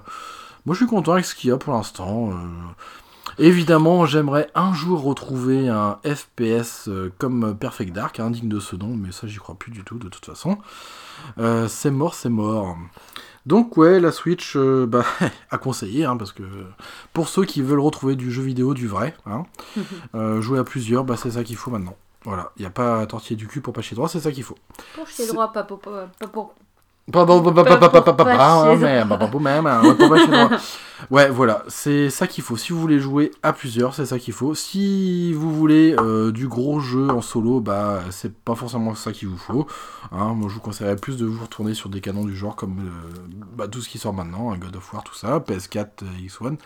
Moi, 0.65 0.73
je 0.75 0.79
suis 0.79 0.87
content 0.87 1.13
avec 1.13 1.25
ce 1.25 1.35
qu'il 1.35 1.49
y 1.49 1.53
a 1.53 1.57
pour 1.57 1.73
l'instant. 1.73 2.31
euh. 2.31 2.35
Évidemment, 3.39 4.05
j'aimerais 4.05 4.49
un 4.55 4.73
jour 4.73 5.01
retrouver 5.03 5.69
un 5.69 5.99
FPS 6.05 6.87
euh, 6.87 7.11
comme 7.17 7.55
Perfect 7.57 7.93
Dark, 7.93 8.19
hein, 8.19 8.29
digne 8.29 8.49
de 8.49 8.59
ce 8.59 8.75
nom, 8.75 8.95
mais 8.95 9.11
ça, 9.11 9.27
j'y 9.27 9.37
crois 9.37 9.55
plus 9.55 9.71
du 9.71 9.83
tout, 9.83 9.97
de 9.97 10.09
toute 10.09 10.25
façon. 10.25 10.57
Euh, 11.39 11.67
c'est 11.67 11.91
mort, 11.91 12.13
c'est 12.13 12.29
mort. 12.29 12.77
Donc, 13.45 13.75
ouais, 13.77 13.99
la 13.99 14.11
Switch, 14.11 14.55
euh, 14.55 14.85
bah, 14.89 15.03
à 15.49 15.57
conseiller, 15.57 16.05
hein, 16.05 16.15
parce 16.17 16.31
que 16.31 16.43
pour 17.13 17.27
ceux 17.27 17.45
qui 17.45 17.61
veulent 17.61 17.79
retrouver 17.79 18.15
du 18.15 18.31
jeu 18.31 18.43
vidéo, 18.43 18.73
du 18.73 18.87
vrai, 18.87 19.15
hein, 19.25 19.43
euh, 20.15 20.41
jouer 20.41 20.59
à 20.59 20.63
plusieurs, 20.63 21.03
bah, 21.03 21.15
c'est 21.17 21.31
ça 21.31 21.43
qu'il 21.43 21.55
faut 21.57 21.71
maintenant. 21.71 21.95
Voilà, 22.25 22.51
il 22.55 22.61
n'y 22.61 22.65
a 22.65 22.69
pas 22.69 23.01
à 23.01 23.05
tortiller 23.05 23.35
du 23.35 23.47
cul 23.47 23.59
pour 23.59 23.73
pas 23.73 23.81
chier 23.81 23.95
droit, 23.95 24.07
c'est 24.07 24.21
ça 24.21 24.31
qu'il 24.31 24.43
faut. 24.43 24.55
Pour 24.95 25.07
C'est- 25.09 25.27
droit, 25.27 25.51
pas 25.51 25.63
pour. 25.63 25.79
Pas 25.79 26.07
pas 26.19 26.27
pour. 26.27 26.53
Ouais, 31.11 31.29
voilà, 31.29 31.63
c'est 31.67 32.09
ça 32.09 32.27
qu'il 32.27 32.43
faut. 32.43 32.55
Si 32.55 32.71
vous 32.71 32.79
voulez 32.79 32.99
jouer 32.99 33.31
à 33.43 33.51
plusieurs, 33.51 33.93
c'est 33.93 34.05
ça 34.05 34.19
qu'il 34.19 34.33
faut. 34.33 34.55
Si 34.55 35.33
vous 35.33 35.53
voulez 35.53 35.95
euh, 35.99 36.31
du 36.31 36.47
gros 36.47 36.79
jeu 36.79 37.09
en 37.09 37.21
solo, 37.21 37.59
bah 37.59 38.01
c'est 38.09 38.33
pas 38.33 38.55
forcément 38.55 38.95
ça 38.95 39.11
qu'il 39.11 39.27
vous 39.27 39.37
faut. 39.37 39.67
Hein, 40.11 40.33
moi, 40.33 40.47
je 40.49 40.55
vous 40.55 40.61
conseillerais 40.61 40.95
plus 40.95 41.17
de 41.17 41.25
vous 41.25 41.43
retourner 41.43 41.73
sur 41.73 41.89
des 41.89 41.99
canons 41.99 42.23
du 42.23 42.35
genre 42.35 42.55
comme 42.55 42.79
euh, 42.79 43.19
bah, 43.55 43.67
tout 43.67 43.81
ce 43.81 43.89
qui 43.89 43.97
sort 43.97 44.13
maintenant, 44.13 44.51
hein, 44.51 44.57
God 44.57 44.75
of 44.75 44.93
War, 44.93 45.03
tout 45.03 45.15
ça, 45.15 45.39
PS4, 45.39 45.87
euh, 46.03 46.05
X1. 46.25 46.57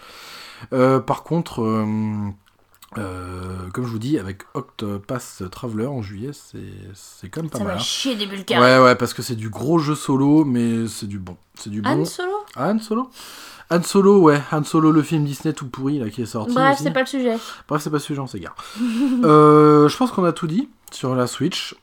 Euh, 0.74 1.00
par 1.00 1.24
contre, 1.24 1.62
euh, 2.98 3.02
euh, 3.68 3.70
comme 3.72 3.86
je 3.86 3.90
vous 3.90 4.00
dis, 4.00 4.18
avec 4.18 4.44
Octopass 4.54 5.44
Traveler 5.52 5.88
en 5.88 6.02
juillet, 6.02 6.32
c'est 6.34 6.60
c'est 6.94 7.30
quand 7.30 7.42
même 7.42 7.50
pas 7.50 7.58
Ça 7.58 7.64
mal. 7.66 7.74
va 7.74 7.80
hein. 7.80 7.84
chier 7.84 8.16
des 8.16 8.26
bulles 8.26 8.46
carrées. 8.46 8.78
Ouais, 8.78 8.84
ouais, 8.84 8.96
parce 8.96 9.14
que 9.14 9.22
c'est 9.22 9.36
du 9.36 9.50
gros 9.50 9.78
jeu 9.78 9.96
solo, 9.96 10.46
mais 10.46 10.88
c'est 10.88 11.08
du 11.08 11.20
bon. 11.20 11.38
C'est 11.56 11.70
du 11.70 11.82
bon. 11.82 11.90
Han 11.90 12.06
Solo 12.06 12.34
Han 12.56 12.80
Solo 12.80 13.10
Han 13.70 13.84
Solo, 13.84 14.20
ouais. 14.22 14.42
Han 14.52 14.64
Solo, 14.64 14.92
le 14.92 15.02
film 15.02 15.26
Disney 15.26 15.54
tout 15.54 15.68
pourri 15.68 16.00
là 16.00 16.10
qui 16.10 16.22
est 16.22 16.28
sorti. 16.28 16.54
Bref, 16.54 16.80
c'est 16.82 16.92
pas 16.92 17.02
le 17.02 17.08
sujet. 17.08 17.38
Bref, 17.68 17.82
c'est 17.82 17.90
pas 17.90 18.00
ce 18.00 18.06
sujet, 18.06 18.20
on 18.20 18.28
s'égare. 18.28 18.56
euh, 19.24 19.90
je 19.90 19.98
pense 19.98 20.12
qu'on 20.12 20.24
a 20.24 20.32
tout 20.32 20.48
dit 20.48 20.70
sur 20.92 21.16
la 21.16 21.28
Switch. 21.28 21.76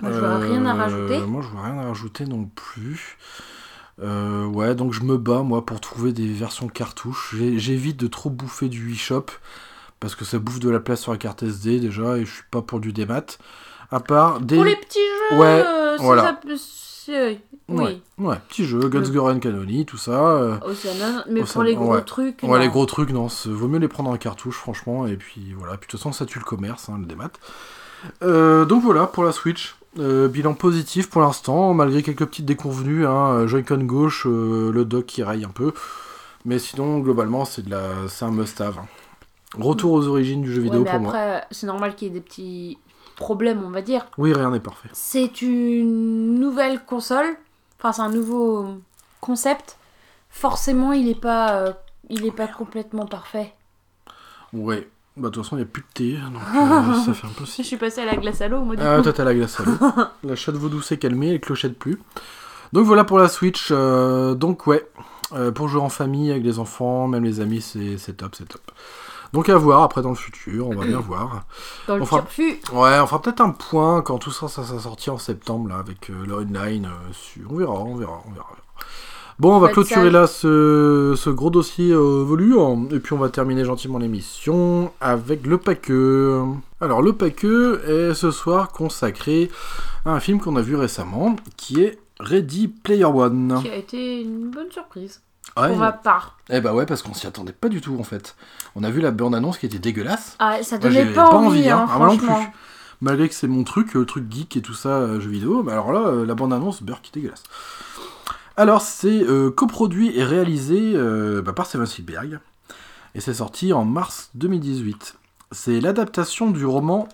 Moi, 0.00 0.12
je 0.12 0.18
vois 0.18 0.38
rien 0.38 0.64
à 0.66 0.74
rajouter. 0.74 1.18
Moi, 1.20 1.42
je 1.42 1.48
vois 1.48 1.62
rien 1.62 1.78
à 1.78 1.84
rajouter 1.84 2.24
non 2.24 2.50
plus. 2.54 3.18
Euh, 4.02 4.44
ouais, 4.44 4.74
donc 4.74 4.92
je 4.92 5.02
me 5.02 5.16
bats, 5.16 5.42
moi, 5.42 5.64
pour 5.64 5.80
trouver 5.80 6.12
des 6.12 6.28
versions 6.28 6.68
cartouches. 6.68 7.34
J'évite 7.56 7.98
de 7.98 8.06
trop 8.06 8.30
bouffer 8.30 8.68
du 8.68 8.92
eShop, 8.92 9.26
parce 10.00 10.14
que 10.14 10.24
ça 10.24 10.38
bouffe 10.38 10.60
de 10.60 10.70
la 10.70 10.80
place 10.80 11.00
sur 11.02 11.12
la 11.12 11.18
carte 11.18 11.42
SD, 11.42 11.80
déjà, 11.80 12.16
et 12.18 12.24
je 12.24 12.32
suis 12.32 12.44
pas 12.50 12.62
pour 12.62 12.80
du 12.80 12.92
démat. 12.92 13.24
À 13.90 14.00
part 14.00 14.40
des... 14.40 14.56
Pour 14.56 14.64
les 14.64 14.76
petits 14.76 14.98
jeux, 15.30 15.38
Ouais, 15.38 15.62
euh, 15.66 15.96
voilà. 16.00 16.22
ça 16.22 16.40
Oui. 17.08 17.38
Ouais, 17.68 18.00
ouais, 18.18 18.36
petit 18.48 18.64
jeu, 18.64 18.80
Guns 18.88 19.10
Goran 19.10 19.38
Canoni, 19.38 19.86
tout 19.86 19.96
ça. 19.96 20.12
euh, 20.12 20.56
Océanon, 20.64 21.22
mais 21.30 21.40
Océan- 21.42 21.52
pour 21.52 21.62
les 21.62 21.74
gros 21.74 21.94
ouais. 21.94 22.02
trucs. 22.02 22.42
Ouais, 22.42 22.48
non. 22.48 22.54
les 22.56 22.68
gros 22.68 22.86
trucs, 22.86 23.10
non, 23.10 23.28
vaut 23.46 23.68
mieux 23.68 23.78
les 23.78 23.88
prendre 23.88 24.10
en 24.10 24.16
cartouche, 24.16 24.56
franchement, 24.56 25.06
et 25.06 25.16
puis 25.16 25.54
voilà. 25.56 25.76
Puis 25.76 25.86
de 25.86 25.90
toute 25.92 26.00
façon, 26.00 26.12
ça 26.12 26.26
tue 26.26 26.38
le 26.38 26.44
commerce, 26.44 26.88
hein, 26.88 26.98
le 27.00 27.06
démat. 27.06 27.30
Euh, 28.22 28.64
donc 28.64 28.82
voilà 28.82 29.06
pour 29.06 29.24
la 29.24 29.32
Switch. 29.32 29.76
Euh, 29.98 30.28
bilan 30.28 30.52
positif 30.52 31.08
pour 31.08 31.22
l'instant, 31.22 31.72
malgré 31.72 32.02
quelques 32.02 32.26
petites 32.26 32.44
déconvenues. 32.44 33.06
Hein, 33.06 33.46
Joy-Con 33.46 33.78
gauche, 33.84 34.26
euh, 34.26 34.70
le 34.70 34.84
dock 34.84 35.06
qui 35.06 35.22
raille 35.22 35.44
un 35.44 35.48
peu. 35.50 35.72
Mais 36.44 36.58
sinon, 36.58 36.98
globalement, 36.98 37.44
c'est 37.44 37.62
de 37.62 37.70
la, 37.70 37.80
c'est 38.08 38.24
un 38.24 38.30
must-have. 38.30 38.78
hein. 38.78 38.86
Retour 39.58 39.92
aux 39.92 40.06
origines 40.08 40.42
du 40.42 40.50
jeu 40.52 40.58
Ouais, 40.58 40.64
vidéo 40.64 40.82
mais 40.84 40.90
pour 40.90 41.00
moi. 41.00 41.10
après, 41.10 41.46
c'est 41.50 41.66
normal 41.66 41.94
qu'il 41.94 42.08
y 42.08 42.10
ait 42.10 42.14
des 42.14 42.20
petits 42.20 42.78
problèmes, 43.16 43.62
on 43.64 43.70
va 43.70 43.82
dire. 43.82 44.06
Oui, 44.18 44.32
rien 44.32 44.50
n'est 44.50 44.60
parfait. 44.60 44.88
C'est 44.92 45.42
une 45.42 46.34
nouvelle 46.38 46.84
console, 46.84 47.26
enfin 47.78 47.92
c'est 47.92 48.02
un 48.02 48.10
nouveau 48.10 48.66
concept 49.20 49.76
forcément, 50.30 50.92
il 50.92 51.08
est 51.08 51.20
pas, 51.20 51.54
euh, 51.56 51.72
il 52.10 52.26
est 52.26 52.30
pas 52.30 52.46
complètement 52.46 53.06
parfait. 53.06 53.52
Ouais. 54.52 54.88
Bah, 55.16 55.28
de 55.28 55.34
toute 55.34 55.44
façon, 55.44 55.56
il 55.56 55.60
n'y 55.60 55.64
a 55.64 55.68
plus 55.68 55.80
de 55.82 55.86
thé, 55.94 56.12
donc 56.18 56.42
euh, 56.54 56.94
ça 57.06 57.14
fait 57.14 57.26
un 57.26 57.30
peu 57.30 57.46
Je 57.46 57.50
si. 57.50 57.64
suis 57.64 57.78
passée 57.78 58.02
à 58.02 58.04
la 58.04 58.16
glace 58.16 58.42
à 58.42 58.48
l'eau, 58.48 58.60
moi, 58.60 58.76
du 58.76 58.82
Ah, 58.84 58.96
coup. 58.98 59.02
toi, 59.04 59.12
t'as 59.14 59.24
la 59.24 59.34
glace 59.34 59.58
à 59.58 59.64
l'eau. 59.64 59.78
la 60.24 60.36
chatte 60.36 60.56
vaudou 60.56 60.82
s'est 60.82 60.98
calmée, 60.98 61.30
les 61.32 61.40
clochettes 61.40 61.78
plus. 61.78 61.98
Donc 62.74 62.84
voilà 62.84 63.04
pour 63.04 63.16
la 63.18 63.28
Switch. 63.28 63.68
euh, 63.70 64.34
donc, 64.34 64.66
ouais. 64.66 64.86
Euh, 65.32 65.50
pour 65.50 65.68
jouer 65.68 65.80
en 65.80 65.88
famille, 65.88 66.30
avec 66.30 66.44
les 66.44 66.58
enfants, 66.58 67.08
même 67.08 67.24
les 67.24 67.40
amis, 67.40 67.60
c'est 67.62 68.12
top, 68.16 68.34
c'est 68.36 68.46
top. 68.46 68.60
Donc 69.36 69.48
à 69.50 69.56
voir 69.58 69.82
après 69.82 70.02
dans 70.02 70.08
le 70.10 70.14
futur, 70.16 70.66
on 70.68 70.74
va 70.74 70.84
bien 70.86 70.98
voir. 71.06 71.44
Dans 71.86 71.96
le 71.96 72.02
Enfin- 72.02 72.18
turfu. 72.20 72.58
Ouais, 72.72 72.98
on 73.00 73.06
fera 73.06 73.20
peut-être 73.22 73.40
un 73.42 73.50
point 73.50 74.02
quand 74.02 74.18
tout 74.18 74.30
ça, 74.30 74.48
ça 74.48 74.64
sera 74.64 74.78
sorti 74.80 75.10
en 75.10 75.18
septembre, 75.18 75.68
là, 75.68 75.76
avec 75.76 76.10
euh, 76.10 76.24
le 76.26 76.34
online. 76.36 76.86
euh, 76.86 77.12
sur- 77.12 77.52
On 77.52 77.56
verra, 77.56 77.72
on 77.74 77.94
verra, 77.96 78.22
on 78.28 78.32
verra. 78.32 78.48
Bon, 79.38 79.54
on 79.54 79.58
va 79.60 79.68
clôturer 79.68 80.08
là 80.10 80.26
ce, 80.26 81.12
ce 81.14 81.28
gros 81.28 81.50
dossier 81.50 81.92
euh, 81.92 82.22
volure, 82.24 82.74
et 82.90 82.98
puis 83.00 83.12
on 83.12 83.18
va 83.18 83.28
terminer 83.28 83.66
gentiment 83.66 83.98
l'émission 83.98 84.90
avec 85.02 85.46
le 85.46 85.58
paqueux. 85.58 86.40
Alors, 86.80 87.02
le 87.02 87.12
paqueux 87.12 87.82
est 87.86 88.14
ce 88.14 88.30
soir 88.30 88.68
consacré 88.72 89.50
à 90.06 90.12
un 90.12 90.20
film 90.20 90.40
qu'on 90.40 90.56
a 90.56 90.62
vu 90.62 90.74
récemment, 90.74 91.36
qui 91.58 91.82
est 91.82 91.98
Ready 92.18 92.68
Player 92.68 93.04
One. 93.04 93.58
Qui 93.60 93.68
a 93.68 93.76
été 93.76 94.22
une 94.22 94.50
bonne 94.50 94.70
surprise. 94.72 95.20
Ouais, 95.56 95.68
Pour 95.68 95.78
ma 95.78 95.92
part. 95.92 96.36
Eh 96.50 96.60
bah 96.60 96.74
ouais, 96.74 96.84
parce 96.86 97.02
qu'on 97.02 97.14
s'y 97.14 97.26
attendait 97.26 97.52
pas 97.52 97.68
du 97.68 97.80
tout 97.80 97.96
en 97.98 98.04
fait. 98.04 98.36
On 98.74 98.84
a 98.84 98.90
vu 98.90 99.00
la 99.00 99.10
bande-annonce 99.10 99.58
qui 99.58 99.66
était 99.66 99.78
dégueulasse. 99.78 100.36
Ah, 100.38 100.62
ça 100.62 100.78
donnait 100.78 101.06
j'ai 101.06 101.12
pas, 101.12 101.30
envie, 101.30 101.68
hein, 101.70 101.86
Ah, 101.88 101.98
non 101.98 102.10
franchement. 102.18 102.36
plus. 102.44 102.52
Malgré 103.00 103.28
que 103.28 103.34
c'est 103.34 103.48
mon 103.48 103.64
truc, 103.64 103.94
le 103.94 104.04
truc 104.06 104.30
geek 104.30 104.56
et 104.56 104.62
tout 104.62 104.74
ça, 104.74 104.88
euh, 104.88 105.20
jeux 105.20 105.30
vidéo, 105.30 105.62
mais 105.62 105.72
alors 105.72 105.92
là, 105.92 106.08
euh, 106.08 106.26
la 106.26 106.34
bande-annonce, 106.34 106.82
est 106.82 107.14
dégueulasse. 107.14 107.42
Alors, 108.58 108.80
c'est 108.80 109.22
euh, 109.22 109.50
coproduit 109.50 110.16
et 110.18 110.24
réalisé 110.24 110.92
euh, 110.94 111.42
bah, 111.42 111.52
par 111.52 111.66
Steven 111.66 111.86
Spielberg, 111.86 112.38
et 113.14 113.20
c'est 113.20 113.34
sorti 113.34 113.74
en 113.74 113.84
mars 113.84 114.30
2018. 114.34 115.16
C'est 115.52 115.80
l'adaptation 115.80 116.50
du 116.50 116.64
roman 116.64 117.06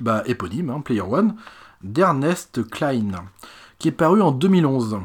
bah, 0.00 0.22
éponyme, 0.26 0.68
hein, 0.70 0.80
Player 0.82 1.00
One, 1.00 1.36
d'Ernest 1.82 2.68
Klein, 2.68 3.12
qui 3.78 3.88
est 3.88 3.92
paru 3.92 4.20
en 4.20 4.30
2011. 4.30 5.00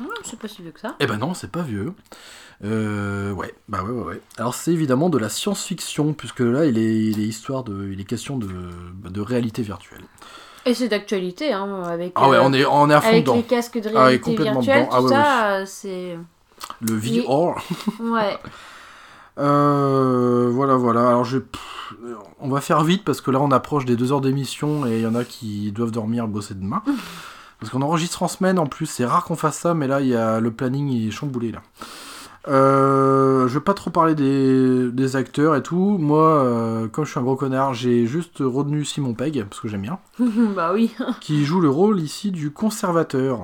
Hum, 0.00 0.08
c'est 0.24 0.38
pas 0.38 0.48
si 0.48 0.62
vieux 0.62 0.72
que 0.72 0.80
ça. 0.80 0.96
Eh 1.00 1.06
ben 1.06 1.18
non, 1.18 1.34
c'est 1.34 1.50
pas 1.50 1.62
vieux. 1.62 1.92
Euh, 2.64 3.32
ouais, 3.32 3.54
bah 3.68 3.82
ouais, 3.82 3.90
ouais, 3.90 4.02
ouais. 4.04 4.20
Alors 4.38 4.54
c'est 4.54 4.72
évidemment 4.72 5.08
de 5.08 5.18
la 5.18 5.28
science-fiction, 5.28 6.12
puisque 6.14 6.40
là, 6.40 6.66
il 6.66 6.78
est, 6.78 6.96
il 7.06 7.20
est 7.20 7.26
histoire 7.26 7.62
de, 7.64 7.90
il 7.92 8.00
est 8.00 8.04
question 8.04 8.36
de, 8.38 8.48
de 9.08 9.20
réalité 9.20 9.62
virtuelle. 9.62 10.02
Et 10.66 10.72
c'est 10.74 10.88
d'actualité, 10.88 11.52
hein, 11.52 11.82
avec, 11.84 12.12
Ah 12.16 12.28
ouais, 12.28 12.36
euh, 12.38 12.42
on 12.42 12.52
est, 12.52 12.64
on 12.64 12.88
est 12.90 12.94
à 12.94 13.00
fond 13.00 13.08
avec 13.08 13.24
dedans. 13.24 13.36
les 13.36 13.42
casques 13.42 13.78
de 13.80 13.90
Ah 13.94 14.04
réalité 14.04 14.24
complètement 14.30 14.60
virtuelle, 14.60 14.86
dedans. 14.86 14.90
Ah 14.92 14.98
tout 14.98 15.04
ouais, 15.04 15.10
ça, 15.10 15.46
euh, 15.52 15.64
c'est... 15.66 16.18
Le. 16.80 16.94
VR. 16.96 17.62
Ouais. 18.00 18.38
Euh, 19.38 20.48
voilà, 20.50 20.76
voilà. 20.76 21.08
Alors 21.08 21.24
je, 21.24 21.38
pff, 21.38 21.94
on 22.40 22.48
va 22.48 22.60
faire 22.60 22.82
vite 22.84 23.04
parce 23.04 23.20
que 23.20 23.30
là, 23.30 23.40
on 23.40 23.50
approche 23.50 23.84
des 23.84 23.96
deux 23.96 24.12
heures 24.12 24.20
d'émission 24.20 24.86
et 24.86 24.96
il 24.98 25.02
y 25.02 25.06
en 25.06 25.14
a 25.16 25.24
qui 25.24 25.70
doivent 25.72 25.90
dormir, 25.90 26.28
bosser 26.28 26.54
demain. 26.54 26.82
Parce 27.64 27.72
qu'on 27.72 27.80
enregistre 27.82 28.22
en 28.22 28.28
semaine 28.28 28.58
en 28.58 28.66
plus, 28.66 28.84
c'est 28.84 29.06
rare 29.06 29.24
qu'on 29.24 29.36
fasse 29.36 29.56
ça, 29.56 29.72
mais 29.72 29.86
là, 29.86 30.02
il 30.02 30.08
y 30.08 30.14
a 30.14 30.38
le 30.38 30.50
planning 30.50 30.88
il 30.90 31.08
est 31.08 31.10
chamboulé 31.10 31.50
là. 31.50 31.62
Euh, 32.46 33.48
je 33.48 33.54
vais 33.54 33.64
pas 33.64 33.72
trop 33.72 33.88
parler 33.90 34.14
des, 34.14 34.90
des 34.92 35.16
acteurs 35.16 35.56
et 35.56 35.62
tout. 35.62 35.96
Moi, 35.98 36.20
euh, 36.22 36.88
comme 36.88 37.06
je 37.06 37.10
suis 37.12 37.18
un 37.18 37.22
gros 37.22 37.36
connard, 37.36 37.72
j'ai 37.72 38.06
juste 38.06 38.36
retenu 38.40 38.84
Simon 38.84 39.14
Pegg, 39.14 39.42
parce 39.48 39.60
que 39.62 39.68
j'aime 39.68 39.80
bien, 39.80 39.98
bah 40.54 40.72
oui. 40.74 40.94
qui 41.22 41.44
joue 41.46 41.60
le 41.62 41.70
rôle 41.70 42.00
ici 42.00 42.30
du 42.32 42.50
conservateur, 42.50 43.40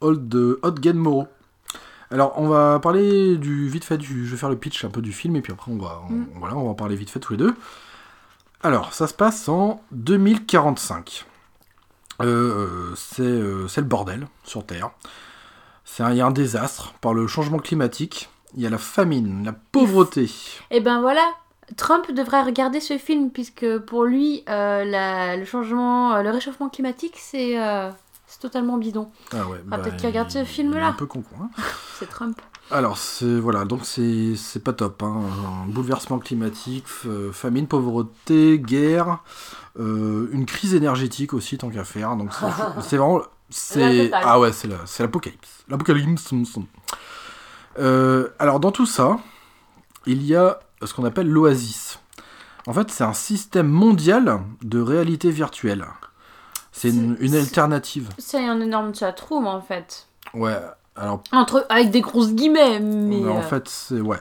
Old, 0.00 0.34
Odgen 0.62 0.94
Moreau. 0.96 1.28
Alors, 2.10 2.34
on 2.38 2.48
va 2.48 2.80
parler 2.80 3.36
du 3.36 3.68
vite 3.68 3.84
fait 3.84 3.98
du. 3.98 4.26
Je 4.26 4.32
vais 4.32 4.36
faire 4.36 4.50
le 4.50 4.56
pitch 4.56 4.84
un 4.84 4.90
peu 4.90 5.00
du 5.00 5.12
film 5.12 5.36
et 5.36 5.40
puis 5.42 5.52
après 5.52 5.70
on 5.72 5.76
va, 5.78 6.00
on- 6.08 6.12
Mm. 6.12 6.26
voilà, 6.40 6.56
on 6.56 6.64
va 6.64 6.70
en 6.70 6.74
parler 6.74 6.96
vite 6.96 7.10
fait 7.10 7.20
tous 7.20 7.32
les 7.34 7.38
deux. 7.38 7.54
Alors, 8.62 8.92
ça 8.94 9.06
se 9.06 9.14
passe 9.14 9.48
en 9.48 9.80
2045. 9.92 11.24
Euh, 12.22 12.92
c'est 12.96 13.22
euh, 13.22 13.68
c'est 13.68 13.80
le 13.82 13.86
bordel 13.86 14.26
sur 14.44 14.64
Terre. 14.64 14.90
C'est 15.84 16.02
un- 16.02 16.10
Il 16.10 16.16
y 16.16 16.20
a 16.20 16.26
un 16.26 16.30
désastre 16.30 16.94
par 17.00 17.14
le 17.14 17.26
changement 17.26 17.58
climatique. 17.58 18.28
Il 18.54 18.62
y 18.62 18.66
a 18.66 18.70
la 18.70 18.78
famine, 18.78 19.44
la 19.44 19.52
pauvreté. 19.52 20.30
Et 20.70 20.80
ben 20.80 21.00
voilà, 21.00 21.24
Trump 21.76 22.10
devrait 22.12 22.42
regarder 22.42 22.80
ce 22.80 22.96
film, 22.96 23.30
puisque 23.30 23.78
pour 23.80 24.04
lui, 24.04 24.42
euh, 24.48 24.84
la- 24.84 25.36
le 25.36 25.44
changement, 25.44 26.14
euh, 26.14 26.22
le 26.22 26.30
réchauffement 26.30 26.68
climatique, 26.70 27.14
c'est 27.18 27.60
euh, 27.60 27.90
totalement 28.40 28.78
bidon. 28.78 29.10
Ah 29.32 29.46
ouais. 29.48 29.58
Ah, 29.70 29.78
peut-être 29.78 29.96
qu'il 29.96 30.06
regarde 30.08 30.30
ce 30.30 30.44
film-là. 30.44 30.88
Un 30.88 30.92
peu 30.92 31.06
con, 31.06 31.22
hein. 31.40 31.50
C'est 31.98 32.08
Trump. 32.08 32.40
Alors, 32.70 32.98
c'est 32.98 33.38
voilà, 33.38 33.64
donc 33.64 33.82
c'est 33.84 34.62
pas 34.64 34.72
top. 34.72 35.00
Hein. 35.04 35.20
Un 35.64 35.68
bouleversement 35.68 36.18
climatique, 36.18 36.84
famine, 37.32 37.68
pauvreté, 37.68 38.58
guerre, 38.58 39.20
euh, 39.78 40.28
une 40.32 40.46
crise 40.46 40.74
énergétique 40.74 41.34
aussi, 41.34 41.58
tant 41.58 41.70
qu'à 41.70 41.84
faire. 41.84 42.16
Donc, 42.16 42.32
c'est- 42.32 42.96
vraiment. 42.96 43.22
C'est 43.48 44.10
ah 44.12 44.40
ouais, 44.40 44.52
c'est 44.52 44.66
la- 44.66 44.84
c'est 44.86 45.02
l'apocalypse. 45.02 45.64
L'apocalypse. 45.68 46.32
Euh, 47.78 48.28
alors, 48.38 48.58
dans 48.58 48.72
tout 48.72 48.86
ça, 48.86 49.18
il 50.06 50.24
y 50.24 50.34
a 50.34 50.58
ce 50.82 50.92
qu'on 50.94 51.04
appelle 51.04 51.28
l'Oasis. 51.28 52.00
En 52.66 52.72
fait, 52.72 52.90
c'est 52.90 53.04
un 53.04 53.12
système 53.12 53.68
mondial 53.68 54.40
de 54.62 54.80
réalité 54.80 55.30
virtuelle. 55.30 55.86
C'est 56.72 56.90
une, 56.90 57.34
alternative. 57.34 58.10
C'est 58.18 58.44
un 58.44 58.60
énorme 58.60 58.94
chatroom, 58.94 59.46
en 59.46 59.62
fait. 59.62 60.08
Ouais, 60.34 60.58
alors 60.94 61.22
Entre, 61.32 61.64
avec 61.70 61.90
des 61.90 62.00
grosses 62.02 62.32
guillemets, 62.32 62.80
mais... 62.80 63.20
Mais 63.20 63.30
en 63.30 63.38
euh, 63.38 63.42
fait, 63.42 63.68
c'est 63.68 64.00
ouais. 64.00 64.18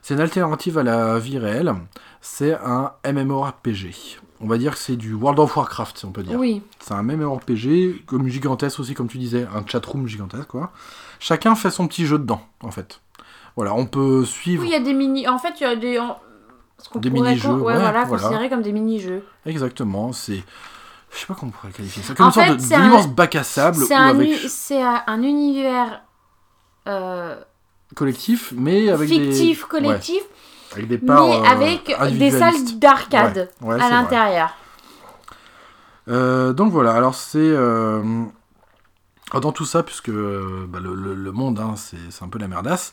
C'est 0.00 0.14
une 0.14 0.20
alternative 0.20 0.78
à 0.78 0.82
la 0.82 1.18
vie 1.20 1.38
réelle. 1.38 1.72
C'est 2.20 2.54
un 2.54 2.92
MMORPG. 3.04 4.20
On 4.42 4.48
va 4.48 4.58
dire 4.58 4.72
que 4.72 4.78
c'est 4.78 4.96
du 4.96 5.14
World 5.14 5.38
of 5.38 5.56
Warcraft, 5.56 5.98
si 5.98 6.04
on 6.04 6.10
peut 6.10 6.22
dire. 6.24 6.38
Oui. 6.38 6.62
C'est 6.80 6.94
un 6.94 7.02
MMORPG, 7.02 8.04
comme 8.06 8.26
gigantesque 8.28 8.80
aussi, 8.80 8.94
comme 8.94 9.08
tu 9.08 9.18
disais, 9.18 9.46
un 9.54 9.64
chatroom 9.66 10.06
gigantesque, 10.08 10.48
quoi. 10.48 10.72
Chacun 11.20 11.54
fait 11.54 11.70
son 11.70 11.86
petit 11.86 12.06
jeu 12.06 12.18
dedans, 12.18 12.42
en 12.62 12.70
fait. 12.72 13.00
Voilà, 13.54 13.72
on 13.74 13.86
peut 13.86 14.24
suivre. 14.24 14.62
Oui, 14.62 14.68
il 14.70 14.72
y 14.72 14.76
a 14.76 14.80
des 14.80 14.94
mini... 14.94 15.28
En 15.28 15.38
fait, 15.38 15.54
il 15.60 15.62
y 15.62 15.66
a 15.66 15.76
des... 15.76 16.00
Ce 16.78 16.88
qu'on 16.88 16.98
Des 16.98 17.10
mini-jeux, 17.10 17.48
con- 17.48 17.58
ouais, 17.58 17.74
ouais, 17.74 17.78
voilà, 17.80 18.04
voilà. 18.04 18.22
considérer 18.24 18.48
comme 18.50 18.62
des 18.62 18.72
mini-jeux. 18.72 19.24
Exactement, 19.46 20.12
c'est. 20.12 20.42
Je 21.12 21.18
sais 21.18 21.26
pas 21.26 21.34
comment 21.38 21.52
on 21.54 21.58
pourrait 21.60 21.72
qualifier 21.72 22.02
ça. 22.02 22.14
Comme 22.14 22.26
En 22.26 22.28
une 22.30 22.32
sorte 22.34 22.48
de- 22.48 22.74
un- 22.74 22.82
d'immense 22.82 23.06
bac 23.08 23.36
à 23.36 23.44
sable 23.44 23.76
C'est 23.86 23.94
un, 23.94 24.08
avec 24.08 24.28
u- 24.28 24.48
c'est 24.48 24.82
un 24.82 25.02
un 25.06 25.22
univers 25.22 26.02
euh, 26.88 27.36
collectif, 27.94 28.52
mais 28.56 28.88
avec 28.88 29.08
des. 29.08 29.14
fictif, 29.30 29.62
ouais, 29.64 29.68
collectif, 29.68 30.22
avec 30.74 30.88
des 30.88 30.98
parts. 30.98 31.26
mais 31.28 31.36
euh, 31.36 31.44
avec 31.98 32.18
des 32.18 32.30
salles 32.30 32.78
d'arcade 32.78 33.50
Ouais, 33.60 33.74
ouais, 33.74 33.82
à 33.82 33.88
l'intérieur. 33.90 34.54
Euh, 36.08 36.52
donc 36.52 36.72
voilà, 36.72 36.92
alors 36.94 37.14
c'est 37.14 37.38
euh, 37.38 38.24
dans 39.32 39.52
tout 39.52 39.64
ça, 39.64 39.82
puisque 39.82 40.10
bah, 40.10 40.78
le, 40.80 40.94
le- 40.94 41.14
le 41.14 41.32
monde, 41.32 41.58
hein, 41.60 41.74
c'est 41.76 42.22
un 42.24 42.28
peu 42.28 42.38
la 42.38 42.48
merdasse, 42.48 42.92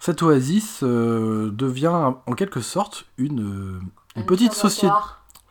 cette 0.00 0.22
oasis 0.22 0.82
devient 0.82 2.12
en 2.26 2.32
quelque 2.34 2.60
sorte 2.60 3.06
une, 3.18 3.80
petite, 4.26 4.52
société, 4.52 4.94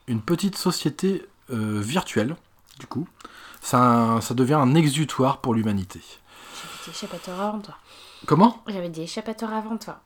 une 0.08 0.22
petite 0.22 0.58
société 0.58 1.26
virtuelle, 1.50 2.36
du 2.80 2.88
coup. 2.88 3.08
Ça, 3.62 4.20
ça 4.22 4.34
devient 4.34 4.56
un 4.56 4.76
exutoire 4.76 5.38
pour 5.40 5.54
l'humanité. 5.56 6.02
J'avais 6.02 6.86
des 6.86 6.92
échappatoires 6.92 7.42
avant 7.42 7.60
toi. 7.60 7.76
Comment? 8.26 8.62
J'avais 8.68 8.90
des 8.90 9.02
échappatoires 9.04 9.54
avant 9.54 9.78
toi. 9.78 10.00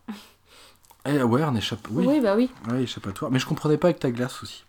Eh 1.05 1.23
ouais, 1.23 1.41
un 1.41 1.55
échappe... 1.55 1.87
Oui, 1.91 2.05
Oui, 2.07 2.19
bah 2.19 2.35
oui. 2.35 2.49
Ouais, 2.69 2.83
échappatoire. 2.83 3.31
Mais 3.31 3.39
je 3.39 3.45
comprenais 3.45 3.77
pas 3.77 3.87
avec 3.87 3.99
ta 3.99 4.11
glace 4.11 4.41
aussi. 4.43 4.65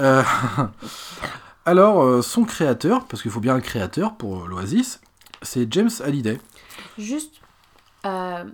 Euh, 0.00 0.22
Alors, 1.66 2.02
euh, 2.02 2.22
son 2.22 2.44
créateur, 2.44 3.04
parce 3.04 3.22
qu'il 3.22 3.30
faut 3.30 3.40
bien 3.40 3.54
un 3.54 3.60
créateur 3.60 4.14
pour 4.14 4.44
euh, 4.44 4.46
l'Oasis, 4.48 5.00
c'est 5.42 5.70
James 5.72 5.90
Hallyday. 6.02 6.40
Juste, 6.98 7.34
euh, 8.06 8.44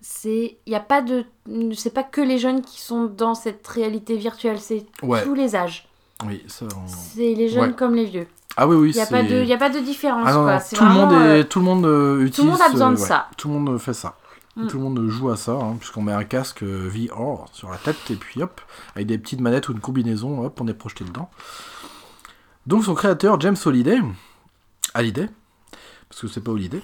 c'est, 0.00 0.56
il 0.64 0.72
y 0.72 0.76
a 0.76 0.80
pas 0.80 1.02
de, 1.02 1.24
c'est 1.74 1.92
pas 1.92 2.02
que 2.02 2.20
les 2.22 2.38
jeunes 2.38 2.62
qui 2.62 2.80
sont 2.80 3.04
dans 3.04 3.34
cette 3.34 3.66
réalité 3.66 4.16
virtuelle, 4.16 4.58
c'est 4.58 4.86
Ouais, 5.02 5.22
tous 5.22 5.34
les 5.34 5.54
âges. 5.54 5.86
oui, 6.26 6.42
ça. 6.48 6.64
on- 6.76 6.88
C'est 6.88 7.34
les 7.34 7.48
jeunes 7.50 7.70
Ouais. 7.70 7.76
comme 7.76 7.94
les 7.94 8.06
vieux. 8.06 8.26
Ah 8.56 8.66
oui, 8.66 8.76
oui, 8.76 8.90
Il 8.90 8.96
y 8.96 9.00
a 9.00 9.04
c'est. 9.04 9.10
pas 9.10 9.22
de, 9.22 9.42
il 9.42 9.48
y 9.48 9.52
a 9.52 9.58
pas 9.58 9.68
de 9.68 9.80
différence 9.80 10.24
Ah 10.26 10.32
non, 10.32 10.44
quoi. 10.44 10.58
tout 10.60 10.84
le 10.84 10.90
monde 10.90 11.12
est, 11.12 11.16
euh, 11.16 11.44
tout 11.44 11.58
le 11.58 11.64
monde 11.66 11.84
euh, 11.84 12.20
utilise. 12.24 12.36
tout 12.36 12.42
le 12.44 12.50
monde 12.52 12.60
a 12.62 12.68
besoin 12.70 12.90
de 12.92 12.96
ouais, 12.98 13.06
ça. 13.06 13.28
Tout 13.36 13.48
le 13.48 13.54
monde 13.58 13.78
fait 13.78 13.92
ça. 13.92 14.16
Mm. 14.56 14.66
Tout 14.68 14.78
le 14.78 14.82
monde 14.84 15.06
joue 15.08 15.28
à 15.30 15.36
ça, 15.36 15.52
hein, 15.52 15.76
puisqu'on 15.78 16.00
met 16.02 16.12
un 16.12 16.24
casque 16.24 16.62
euh, 16.62 16.88
VR 16.88 17.44
sur 17.52 17.70
la 17.70 17.76
tête 17.76 18.10
et 18.10 18.16
puis 18.16 18.42
hop, 18.42 18.60
avec 18.94 19.06
des 19.06 19.18
petites 19.18 19.40
manettes 19.40 19.68
ou 19.68 19.72
une 19.72 19.80
combinaison, 19.80 20.44
hop, 20.44 20.58
on 20.60 20.66
est 20.66 20.74
projeté 20.74 21.04
dedans. 21.04 21.30
Donc 22.66 22.84
son 22.84 22.94
créateur, 22.94 23.38
James 23.40 23.56
Holiday, 23.64 23.98
Hallyday, 24.94 25.28
parce 26.08 26.22
que 26.22 26.26
c'est 26.28 26.40
pas 26.40 26.52
Holiday, 26.52 26.82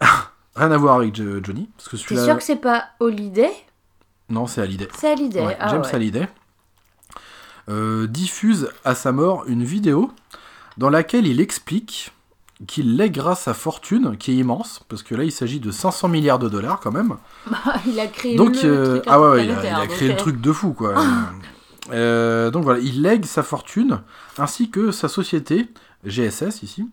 rien 0.54 0.70
à 0.70 0.76
voir 0.76 0.96
avec 0.96 1.14
Jo- 1.14 1.42
Johnny, 1.42 1.70
parce 1.76 1.88
que 1.88 1.96
T'es 1.96 2.02
celui-là, 2.02 2.24
sûr 2.24 2.36
que 2.36 2.42
c'est 2.44 2.56
pas 2.56 2.86
Holiday 3.00 3.50
non, 4.28 4.46
c'est 4.46 4.62
Hallyday. 4.62 4.88
C'est 4.96 5.10
Hallyday. 5.12 5.44
Ouais, 5.44 5.56
ah 5.60 5.68
James 5.68 5.82
ouais. 5.82 5.94
Hallyday 5.94 6.28
euh, 7.68 8.06
diffuse 8.06 8.70
à 8.84 8.94
sa 8.94 9.12
mort 9.12 9.44
une 9.46 9.62
vidéo 9.64 10.10
dans 10.78 10.88
laquelle 10.88 11.26
il 11.26 11.40
explique 11.40 12.12
qui 12.66 12.82
lèguera 12.82 13.34
sa 13.34 13.54
fortune, 13.54 14.16
qui 14.16 14.32
est 14.32 14.36
immense, 14.36 14.84
parce 14.88 15.02
que 15.02 15.14
là, 15.14 15.24
il 15.24 15.32
s'agit 15.32 15.60
de 15.60 15.70
500 15.70 16.08
milliards 16.08 16.38
de 16.38 16.48
dollars 16.48 16.80
quand 16.80 16.92
même. 16.92 17.16
il 17.86 17.98
a 17.98 18.06
créé 18.06 18.36
Donc, 18.36 18.62
le 18.62 18.70
euh, 18.70 18.94
truc 18.98 19.04
ah 19.06 19.20
ouais, 19.20 19.28
ouais, 19.30 19.44
il 19.44 19.50
a, 19.50 19.84
il 19.84 19.88
créé 19.88 20.08
le 20.08 20.14
euh, 20.14 20.16
truc 20.16 20.40
de 20.40 20.52
fou, 20.52 20.72
quoi. 20.72 20.94
Euh, 21.90 22.52
donc 22.52 22.62
voilà, 22.62 22.78
il 22.78 23.02
lègue 23.02 23.24
sa 23.24 23.42
fortune, 23.42 24.02
ainsi 24.38 24.70
que 24.70 24.92
sa 24.92 25.08
société, 25.08 25.66
GSS 26.04 26.62
ici, 26.62 26.88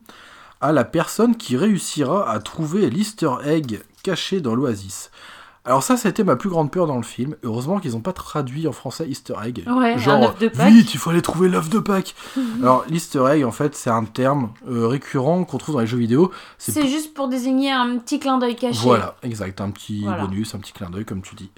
à 0.62 0.72
la 0.72 0.84
personne 0.84 1.38
qui 1.38 1.58
réussira 1.58 2.28
à 2.28 2.40
trouver 2.40 2.90
l'easter 2.90 3.30
egg 3.46 3.84
caché 4.02 4.42
dans 4.42 4.56
l'oasis. 4.56 5.12
Alors 5.70 5.84
ça, 5.84 5.98
c'était 5.98 6.24
ma 6.24 6.36
plus 6.36 6.50
grande 6.50 6.72
peur 6.72 6.88
dans 6.88 6.98
le 6.98 7.04
film. 7.04 7.36
Heureusement 7.44 7.80
qu'ils 7.80 7.92
n'ont 7.92 8.02
pas 8.02 8.12
traduit 8.12 8.68
en 8.68 8.72
français 8.72 9.08
easter 9.08 9.36
egg. 9.46 9.64
Ouais, 9.68 10.00
Genre, 10.00 10.34
de 10.34 10.48
vite, 10.48 10.96
il 10.96 10.98
faut 10.98 11.12
aller 11.12 11.22
trouver 11.22 11.48
l'œuf 11.48 11.70
de 11.70 11.78
Pâques. 11.78 12.16
Alors, 12.64 12.86
l'easter 12.90 13.24
egg, 13.30 13.44
en 13.46 13.52
fait, 13.52 13.76
c'est 13.76 13.92
un 13.92 14.04
terme 14.04 14.50
euh, 14.68 14.88
récurrent 14.88 15.44
qu'on 15.44 15.60
trouve 15.60 15.76
dans 15.76 15.82
les 15.82 15.86
jeux 15.88 16.00
vidéo. 16.00 16.32
C'est 16.58 16.72
C'est 16.72 16.88
juste 16.88 17.14
pour 17.14 17.28
désigner 17.28 17.72
un 17.72 18.00
petit 18.00 18.20
clin 18.20 18.40
d'œil 18.40 18.56
caché. 18.56 18.80
voilà, 18.82 19.16
exact, 19.22 19.62
un 19.62 19.70
petit 19.70 20.02
Voilà. 20.06 20.26
bonus, 20.26 20.56
un 20.56 20.58
petit 20.58 20.74
clin 20.74 20.90
d'œil, 20.90 21.06
comme 21.06 21.22
tu 21.22 21.36
dis. 21.36 21.52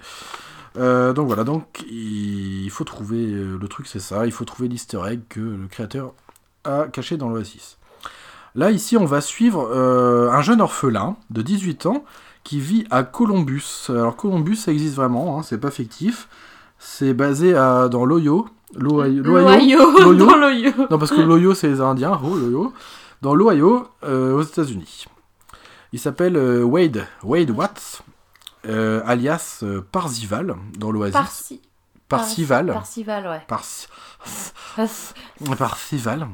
Euh, 0.78 1.14
donc 1.14 1.28
voilà, 1.28 1.46
donc 1.46 1.86
il 1.90 2.70
faut 2.70 2.84
trouver, 2.84 3.26
euh, 3.26 3.58
le 3.58 3.68
truc 3.70 3.88
c'est 3.88 4.00
ça, 4.00 4.26
il 4.26 4.32
faut 4.34 4.44
trouver 4.46 4.68
l'easter 4.68 5.00
egg 5.06 5.22
que 5.30 5.40
le 5.40 5.68
créateur 5.70 6.14
a 6.66 6.88
caché 6.88 7.16
dans 7.16 7.30
l'Oasis. 7.30 7.78
Là, 8.56 8.72
ici, 8.72 8.98
on 8.98 9.06
va 9.06 9.22
suivre 9.22 9.70
euh, 9.74 10.30
un 10.32 10.42
jeune 10.42 10.60
orphelin 10.60 11.16
de 11.30 11.42
18 11.42 11.86
ans 11.86 12.04
qui 12.44 12.60
vit 12.60 12.86
à 12.90 13.04
Columbus. 13.04 13.64
Alors, 13.90 14.16
Columbus, 14.16 14.56
ça 14.56 14.72
existe 14.72 14.96
vraiment, 14.96 15.40
hein, 15.40 15.44
c'est 15.44 15.60
pas 15.60 15.72
fictif. 15.72 16.28
C'est 16.80 17.14
basé 17.14 17.56
à, 17.56 17.88
dans 17.90 18.06
l'Ohio. 18.06 18.48
L'Ohio. 18.74 19.24
Dans 20.16 20.36
l'Ohio. 20.38 20.72
Non, 20.90 20.98
parce 20.98 21.12
que 21.12 21.22
l'Ohio, 21.22 21.54
c'est 21.54 21.68
les 21.68 21.82
Indiens. 21.82 22.20
Oh, 22.24 22.36
l'Ohio. 22.36 22.74
Dans 23.22 23.36
l'Ohio, 23.36 23.88
euh, 24.04 24.34
aux 24.34 24.42
États-Unis. 24.42 25.06
Il 25.94 26.00
s'appelle 26.00 26.38
euh, 26.38 26.64
Wade, 26.64 27.06
Wade 27.22 27.50
Watts, 27.52 28.02
euh, 28.66 29.02
alias 29.06 29.64
Parzival, 29.92 30.56
dans 30.78 30.90
l'Oasis. 30.92 31.14
Parsi... 31.14 31.62
Parcival. 32.08 32.68
Parcival, 32.68 33.28
ouais. 33.28 33.46
Parci- 33.48 33.88
Par- 35.46 35.58
Parcival. 35.58 36.28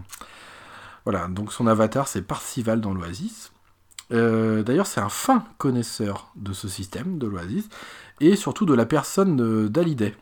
Voilà, 1.06 1.28
donc 1.28 1.52
son 1.54 1.68
avatar, 1.68 2.08
c'est 2.08 2.22
Parcival 2.22 2.82
dans 2.82 2.94
l'Oasis. 2.94 3.52
Euh, 4.14 4.64
D'ailleurs, 4.64 4.88
c'est 4.88 5.02
un 5.02 5.10
fin 5.10 5.44
connaisseur 5.58 6.30
de 6.36 6.54
ce 6.54 6.68
système, 6.68 7.18
de 7.18 7.28
l'Oasis, 7.28 7.68
et 8.22 8.36
surtout 8.36 8.66
de 8.66 8.74
la 8.74 8.86
personne 8.86 9.40
euh, 9.42 9.70
d'Hallyday. 9.70 10.16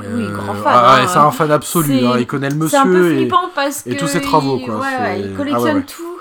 Oui, 0.00 0.04
grand 0.32 0.54
fan, 0.54 0.62
ah, 0.66 0.96
hein. 0.96 1.00
ouais, 1.02 1.08
c'est 1.08 1.16
un 1.18 1.30
fan 1.30 1.50
absolu, 1.50 2.04
hein, 2.06 2.18
il 2.18 2.26
connaît 2.26 2.50
le 2.50 2.58
peu 2.58 2.64
monsieur. 2.64 3.12
et... 3.12 3.16
flippant 3.22 3.48
parce 3.54 3.82
que. 3.82 3.90
et 3.90 3.96
tous 3.96 4.06
ses 4.06 4.20
travaux, 4.20 4.58
il- 4.58 4.66
quoi, 4.66 4.78
Ouais, 4.80 4.86
Ah 5.32 5.36
collectionne 5.36 5.64
ouais, 5.64 5.74
ouais. 5.74 5.82
tout. 5.84 6.18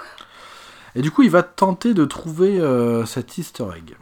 Et 0.95 1.01
du 1.01 1.11
coup, 1.11 1.21
il 1.23 1.29
va 1.29 1.43
tenter 1.43 1.93
de 1.93 2.05
trouver 2.05 2.59
euh, 2.59 3.05
cet 3.05 3.37
easter 3.37 3.65
egg. 3.75 3.95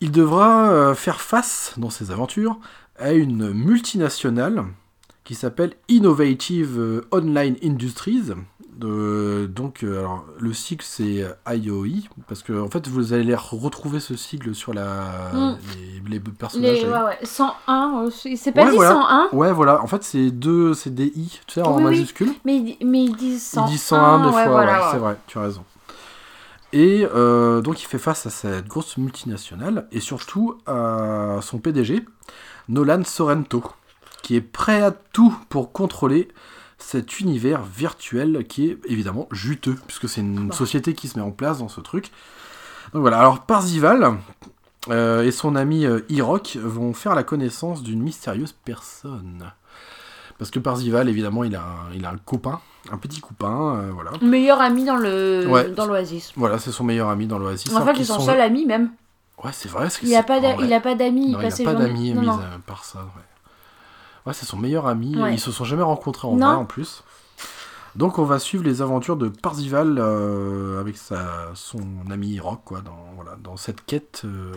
Il 0.00 0.10
devra 0.12 0.70
euh, 0.70 0.94
faire 0.94 1.20
face, 1.20 1.74
dans 1.76 1.90
ses 1.90 2.10
aventures, 2.10 2.58
à 2.98 3.12
une 3.12 3.50
multinationale 3.52 4.64
qui 5.24 5.34
s'appelle 5.34 5.72
Innovative 5.88 6.78
euh, 6.78 7.08
Online 7.12 7.56
Industries. 7.62 8.32
Donc, 8.84 9.84
euh, 9.84 9.98
alors, 10.00 10.24
le 10.38 10.52
sigle 10.52 10.82
c'est 10.84 11.24
IOI, 11.48 12.08
parce 12.28 12.42
que 12.42 12.52
en 12.60 12.68
fait, 12.68 12.88
vous 12.88 13.12
allez 13.12 13.34
retrouver 13.34 14.00
ce 14.00 14.16
sigle 14.16 14.54
sur 14.54 14.72
la, 14.74 15.30
Mm. 15.34 15.56
les, 16.06 16.10
les 16.10 16.20
personnages. 16.20 16.82
Les, 16.82 16.88
ouais, 16.88 17.02
ouais. 17.02 17.18
101. 17.22 18.04
euh, 18.06 18.10
Il 18.24 18.38
s'est 18.38 18.52
pas 18.52 18.64
Ouais, 18.64 18.70
dit 18.70 18.76
voilà. 18.76 18.90
101, 18.92 19.28
Ouais, 19.32 19.52
voilà, 19.52 19.82
en 19.82 19.86
fait, 19.86 20.02
c'est 20.02 20.30
deux, 20.30 20.74
c'est 20.74 20.94
des 20.94 21.06
I, 21.16 21.40
tu 21.46 21.54
sais, 21.54 21.62
en 21.62 21.70
Oui, 21.76 21.78
oui. 21.78 21.84
majuscule. 21.90 22.32
mais, 22.44 22.56
il- 22.56 22.86
mais 22.86 23.04
ils 23.04 23.16
disent 23.16 23.42
101. 23.42 23.66
Il 23.66 23.70
dit 23.70 23.78
101 23.78 24.22
deux 24.24 24.30
fois, 24.32 24.46
voilà, 24.48 24.88
c'est 24.92 24.98
vrai, 24.98 25.16
tu 25.26 25.38
as 25.38 25.42
raison. 25.42 25.64
Et 26.72 27.04
euh, 27.14 27.60
donc 27.62 27.82
il 27.82 27.86
fait 27.86 27.98
face 27.98 28.26
à 28.26 28.30
cette 28.30 28.68
grosse 28.68 28.96
multinationale 28.96 29.88
et 29.90 29.98
surtout 29.98 30.56
à 30.66 31.40
son 31.42 31.58
PDG, 31.58 32.04
Nolan 32.68 33.02
Sorrento, 33.04 33.64
qui 34.22 34.36
est 34.36 34.40
prêt 34.40 34.80
à 34.80 34.92
tout 34.92 35.34
pour 35.48 35.72
contrôler 35.72 36.28
cet 36.82 37.20
univers 37.20 37.62
virtuel 37.62 38.44
qui 38.48 38.68
est 38.70 38.78
évidemment 38.86 39.28
juteux, 39.30 39.76
puisque 39.86 40.08
c'est 40.08 40.20
une 40.20 40.48
Bah. 40.48 40.54
société 40.54 40.94
qui 40.94 41.08
se 41.08 41.18
met 41.18 41.24
en 41.24 41.30
place 41.30 41.58
dans 41.58 41.68
ce 41.68 41.80
truc. 41.80 42.10
Donc 42.92 43.02
voilà, 43.02 43.18
alors 43.20 43.40
Parzival 43.40 44.16
euh, 44.88 45.22
et 45.22 45.30
son 45.30 45.56
ami 45.56 45.84
euh, 45.86 46.00
Irok 46.08 46.56
vont 46.62 46.92
faire 46.94 47.14
la 47.14 47.22
connaissance 47.22 47.82
d'une 47.82 48.02
mystérieuse 48.02 48.52
personne. 48.64 49.52
Parce 50.38 50.50
que 50.50 50.58
Parzival, 50.58 51.08
évidemment, 51.08 51.44
il 51.44 51.54
a 51.54 51.60
un, 51.60 51.92
il 51.94 52.04
a 52.06 52.10
un 52.10 52.16
copain, 52.16 52.60
un 52.90 52.96
petit 52.96 53.20
copain, 53.20 53.76
euh, 53.76 53.90
voilà. 53.92 54.12
Meilleur 54.22 54.60
ami 54.60 54.84
dans 54.86 54.96
le 54.96 55.46
Ouais. 55.46 55.68
dans 55.70 55.84
l'Oasis. 55.84 56.32
Voilà, 56.34 56.58
c'est 56.58 56.72
son 56.72 56.82
meilleur 56.84 57.10
ami 57.10 57.26
dans 57.26 57.38
l'Oasis. 57.38 57.72
En 57.74 57.84
fait, 57.84 57.94
c'est 57.96 58.04
son 58.04 58.20
sont- 58.20 58.26
seul 58.26 58.40
ami 58.40 58.64
même. 58.64 58.90
Ouais, 59.44 59.50
c'est 59.52 59.68
vrai. 59.70 59.88
Il 60.02 60.14
a 60.14 60.18
c'est- 60.20 60.26
pas 60.26 60.40
d'a- 60.40 60.48
en 60.50 60.56
vrai. 60.56 60.66
il 60.66 60.72
a 60.72 60.80
pas 60.80 60.94
d'amis. 60.94 61.26
Il 61.26 61.32
Non, 61.32 61.38
il 61.40 61.42
passe 61.44 61.52
a 61.54 61.56
ses 61.56 61.64
pas 61.64 61.74
d'amis 61.74 62.12
mis 62.14 62.26
non. 62.26 62.32
à 62.32 62.58
part 62.66 62.84
ça, 62.84 63.00
ouais. 63.00 63.22
Ouais, 64.26 64.32
c'est 64.34 64.46
son 64.46 64.56
meilleur 64.58 64.86
ami. 64.86 65.16
Ouais. 65.16 65.34
Ils 65.34 65.40
se 65.40 65.50
sont 65.52 65.64
jamais 65.64 65.82
rencontrés 65.82 66.28
en 66.28 66.36
Non. 66.36 66.46
vrai 66.46 66.56
en 66.56 66.64
plus. 66.66 67.02
Donc 67.96 68.18
on 68.18 68.24
va 68.24 68.38
suivre 68.38 68.62
les 68.62 68.82
aventures 68.82 69.16
de 69.16 69.28
Parzival 69.28 69.96
euh, 69.98 70.78
avec 70.80 70.96
sa, 70.96 71.50
son 71.54 71.80
ami 72.10 72.38
Rock 72.38 72.60
quoi, 72.64 72.82
dans, 72.82 73.10
voilà, 73.16 73.36
dans 73.42 73.56
cette 73.56 73.84
quête 73.84 74.22
euh, 74.24 74.52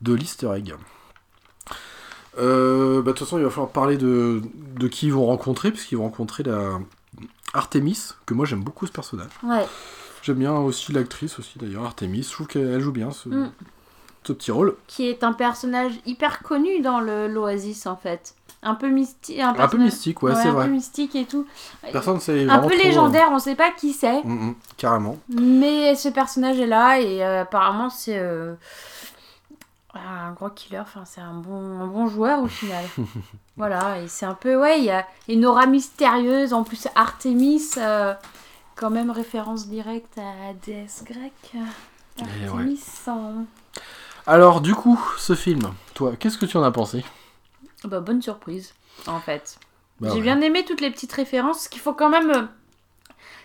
de 0.00 0.14
l'easter 0.14 0.48
egg. 0.54 0.74
Euh, 2.38 3.02
bah, 3.02 3.12
de 3.12 3.16
toute 3.16 3.26
façon, 3.26 3.38
il 3.38 3.44
va 3.44 3.50
falloir 3.50 3.70
parler 3.70 3.96
de, 3.98 4.42
de 4.78 4.88
qui 4.88 5.06
ils 5.06 5.12
vont 5.12 5.26
rencontrer, 5.26 5.70
puisqu'ils 5.70 5.96
vont 5.96 6.04
rencontrer 6.04 6.42
la 6.44 6.78
Artemis, 7.54 8.10
que 8.24 8.32
moi 8.32 8.46
j'aime 8.46 8.62
beaucoup 8.62 8.86
ce 8.86 8.92
personnage. 8.92 9.28
Ouais. 9.42 9.66
J'aime 10.22 10.38
bien 10.38 10.54
aussi 10.54 10.92
l'actrice 10.92 11.38
aussi 11.38 11.58
d'ailleurs, 11.58 11.84
Artemis. 11.84 12.22
Je 12.22 12.30
trouve 12.30 12.46
qu'elle 12.46 12.80
joue 12.80 12.92
bien 12.92 13.10
ce, 13.10 13.28
Mm. 13.28 13.52
ce 14.24 14.32
petit 14.32 14.50
rôle. 14.52 14.76
Qui 14.86 15.08
est 15.08 15.24
un 15.24 15.32
personnage 15.34 15.92
hyper 16.06 16.42
connu 16.42 16.80
dans 16.80 17.00
l'Oasis 17.00 17.86
en 17.86 17.96
fait. 17.96 18.34
Un 18.64 18.74
peu 18.76 18.88
mystique. 18.88 19.38
Un, 19.40 19.48
Un 19.58 19.68
peu 19.68 19.76
mystique, 19.78 20.22
ouais, 20.22 20.32
ouais, 20.32 20.40
c'est 20.40 20.48
un 20.48 20.52
vrai. 20.52 20.66
peu 20.66 20.70
mystique 20.70 21.16
et 21.16 21.24
tout. 21.24 21.46
Personne 21.90 22.20
sait 22.20 22.48
Un 22.48 22.60
peu 22.60 22.68
trop, 22.68 22.76
légendaire, 22.84 23.28
on 23.32 23.38
sait 23.40 23.56
pas 23.56 23.70
qui 23.72 23.92
c'est. 23.92 24.18
euh, 24.18 24.22
mm, 24.22 24.48
mm, 24.50 24.54
carrément. 24.76 25.18
Mais 25.28 25.94
ce 25.96 26.08
personnage 26.08 26.60
est 26.60 26.66
là 26.66 27.00
et 27.00 27.24
euh, 27.24 27.42
apparemment 27.42 27.90
c'est 27.90 28.18
euh, 28.18 28.54
un 29.94 30.32
gros 30.32 30.48
killer. 30.50 30.78
Enfin, 30.80 31.02
c'est 31.04 31.20
un 31.20 31.34
bon, 31.34 31.80
un 31.80 31.86
bon 31.86 32.06
joueur 32.06 32.40
au 32.42 32.46
final. 32.46 32.84
voilà, 33.56 34.00
et 34.00 34.08
c'est 34.08 34.26
un 34.26 34.34
peu. 34.34 34.56
Ouais, 34.56 34.78
il 34.78 34.84
y 34.84 34.90
a 34.90 35.06
une 35.28 35.44
aura 35.44 35.66
mystérieuse. 35.66 36.52
En 36.52 36.62
plus, 36.64 36.86
Artemis, 36.94 37.70
euh, 37.78 38.14
quand 38.76 38.90
même 38.90 39.10
référence 39.10 39.66
directe 39.68 40.18
à 40.18 40.54
déesse 40.64 41.02
grecque. 41.04 41.52
Eh 41.54 42.22
ouais. 42.22 42.46
Artemis, 42.46 42.80
en- 43.08 43.44
Alors, 44.26 44.60
du 44.60 44.74
coup, 44.74 45.00
ce 45.18 45.34
film, 45.34 45.72
toi, 45.94 46.12
qu'est-ce 46.18 46.38
que 46.38 46.46
tu 46.46 46.56
en 46.56 46.62
as 46.62 46.70
pensé? 46.70 47.04
Bah, 47.84 48.00
bonne 48.00 48.22
surprise, 48.22 48.74
en 49.06 49.20
fait. 49.20 49.58
Bah 50.00 50.08
J'ai 50.10 50.16
ouais. 50.16 50.20
bien 50.22 50.40
aimé 50.40 50.64
toutes 50.66 50.80
les 50.80 50.90
petites 50.90 51.12
références. 51.12 51.68
Qu'il 51.68 51.80
faut 51.80 51.92
quand 51.94 52.08
même. 52.08 52.30
euh, 52.30 52.42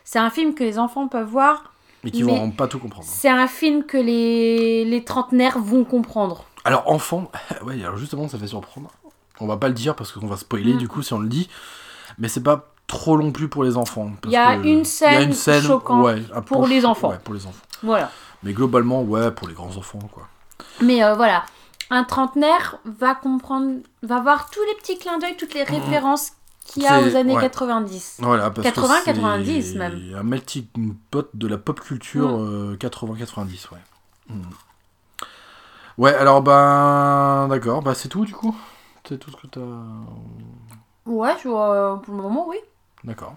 C'est 0.03 0.19
un 0.19 0.29
film 0.29 0.53
que 0.53 0.63
les 0.63 0.79
enfants 0.79 1.07
peuvent 1.07 1.27
voir. 1.29 1.71
Mais 2.03 2.11
qui 2.11 2.23
vont 2.23 2.51
pas 2.51 2.67
tout 2.67 2.79
comprendre. 2.79 3.07
C'est 3.07 3.29
un 3.29 3.47
film 3.47 3.83
que 3.83 3.97
les, 3.97 4.85
les 4.85 5.03
trentenaires 5.03 5.59
vont 5.59 5.83
comprendre. 5.83 6.45
Alors, 6.63 6.89
enfant, 6.91 7.31
ouais, 7.65 7.81
alors 7.83 7.97
justement, 7.97 8.27
ça 8.27 8.37
fait 8.37 8.47
surprendre. 8.47 8.91
On 9.39 9.47
va 9.47 9.57
pas 9.57 9.67
le 9.67 9.73
dire 9.73 9.95
parce 9.95 10.11
qu'on 10.11 10.27
va 10.27 10.37
spoiler, 10.37 10.73
Mm. 10.73 10.77
du 10.77 10.87
coup, 10.87 11.01
si 11.01 11.13
on 11.13 11.19
le 11.19 11.27
dit. 11.29 11.49
Mais 12.17 12.27
c'est 12.27 12.41
pas 12.43 12.65
trop 12.87 13.17
non 13.19 13.31
plus 13.31 13.49
pour 13.49 13.63
les 13.63 13.75
enfants. 13.77 14.11
Il 14.25 14.31
y 14.31 14.37
a 14.37 14.53
une 14.55 14.63
il 14.63 14.77
y 14.77 14.81
a 14.81 14.83
scène 14.85 15.23
une 15.23 15.33
scène 15.33 15.61
choquante 15.63 16.05
ouais, 16.05 16.21
peu 16.21 16.41
pour 16.41 16.67
les 16.67 16.85
enfants. 16.85 17.09
Ouais, 17.09 17.19
pour 17.23 17.33
les 17.33 17.45
enfants. 17.45 17.65
Voilà. 17.83 18.11
Mais 18.43 18.53
globalement, 18.53 19.01
ouais, 19.03 19.29
pour 19.31 19.47
les 19.47 19.53
grands 19.53 19.75
enfants, 19.75 19.99
quoi. 20.11 20.27
Mais 20.81 21.03
euh, 21.03 21.13
voilà, 21.15 21.43
un 21.89 22.03
trentenaire 22.03 22.79
va 22.85 23.15
comprendre, 23.15 23.79
va 24.03 24.19
voir 24.19 24.49
tous 24.49 24.59
les 24.67 24.75
petits 24.75 24.97
clins 24.97 25.17
d'œil, 25.19 25.35
toutes 25.37 25.53
les 25.53 25.63
références 25.63 26.33
qu'il 26.65 26.83
y 26.83 26.87
a 26.87 26.99
aux 27.01 27.15
années 27.15 27.35
ouais. 27.35 27.41
90. 27.41 28.17
Voilà, 28.19 28.49
parce 28.51 28.67
80, 28.67 28.87
que 28.87 28.99
c'est 29.05 29.13
90 29.13 29.75
même. 29.75 30.01
Un 30.17 30.23
melting 30.23 30.67
pot 31.11 31.29
de 31.33 31.47
la 31.47 31.57
pop 31.57 31.79
culture 31.79 32.37
Mm. 32.39 32.73
euh, 32.73 32.77
80-90, 32.77 33.69
ouais. 33.71 33.77
Mm. 34.29 34.41
Ouais, 35.97 36.13
alors, 36.13 36.41
ben. 36.41 37.47
D'accord, 37.49 37.81
bah 37.81 37.95
c'est 37.95 38.09
tout, 38.09 38.25
du 38.25 38.33
coup? 38.33 38.55
C'est 39.07 39.17
tout 39.17 39.31
ce 39.31 39.37
que 39.37 39.47
t'as. 39.47 39.61
Ouais, 41.05 41.33
je 41.41 41.47
vois, 41.47 41.73
euh, 41.73 41.95
pour 41.95 42.13
le 42.15 42.21
moment, 42.21 42.45
oui. 42.47 42.57
D'accord. 43.03 43.35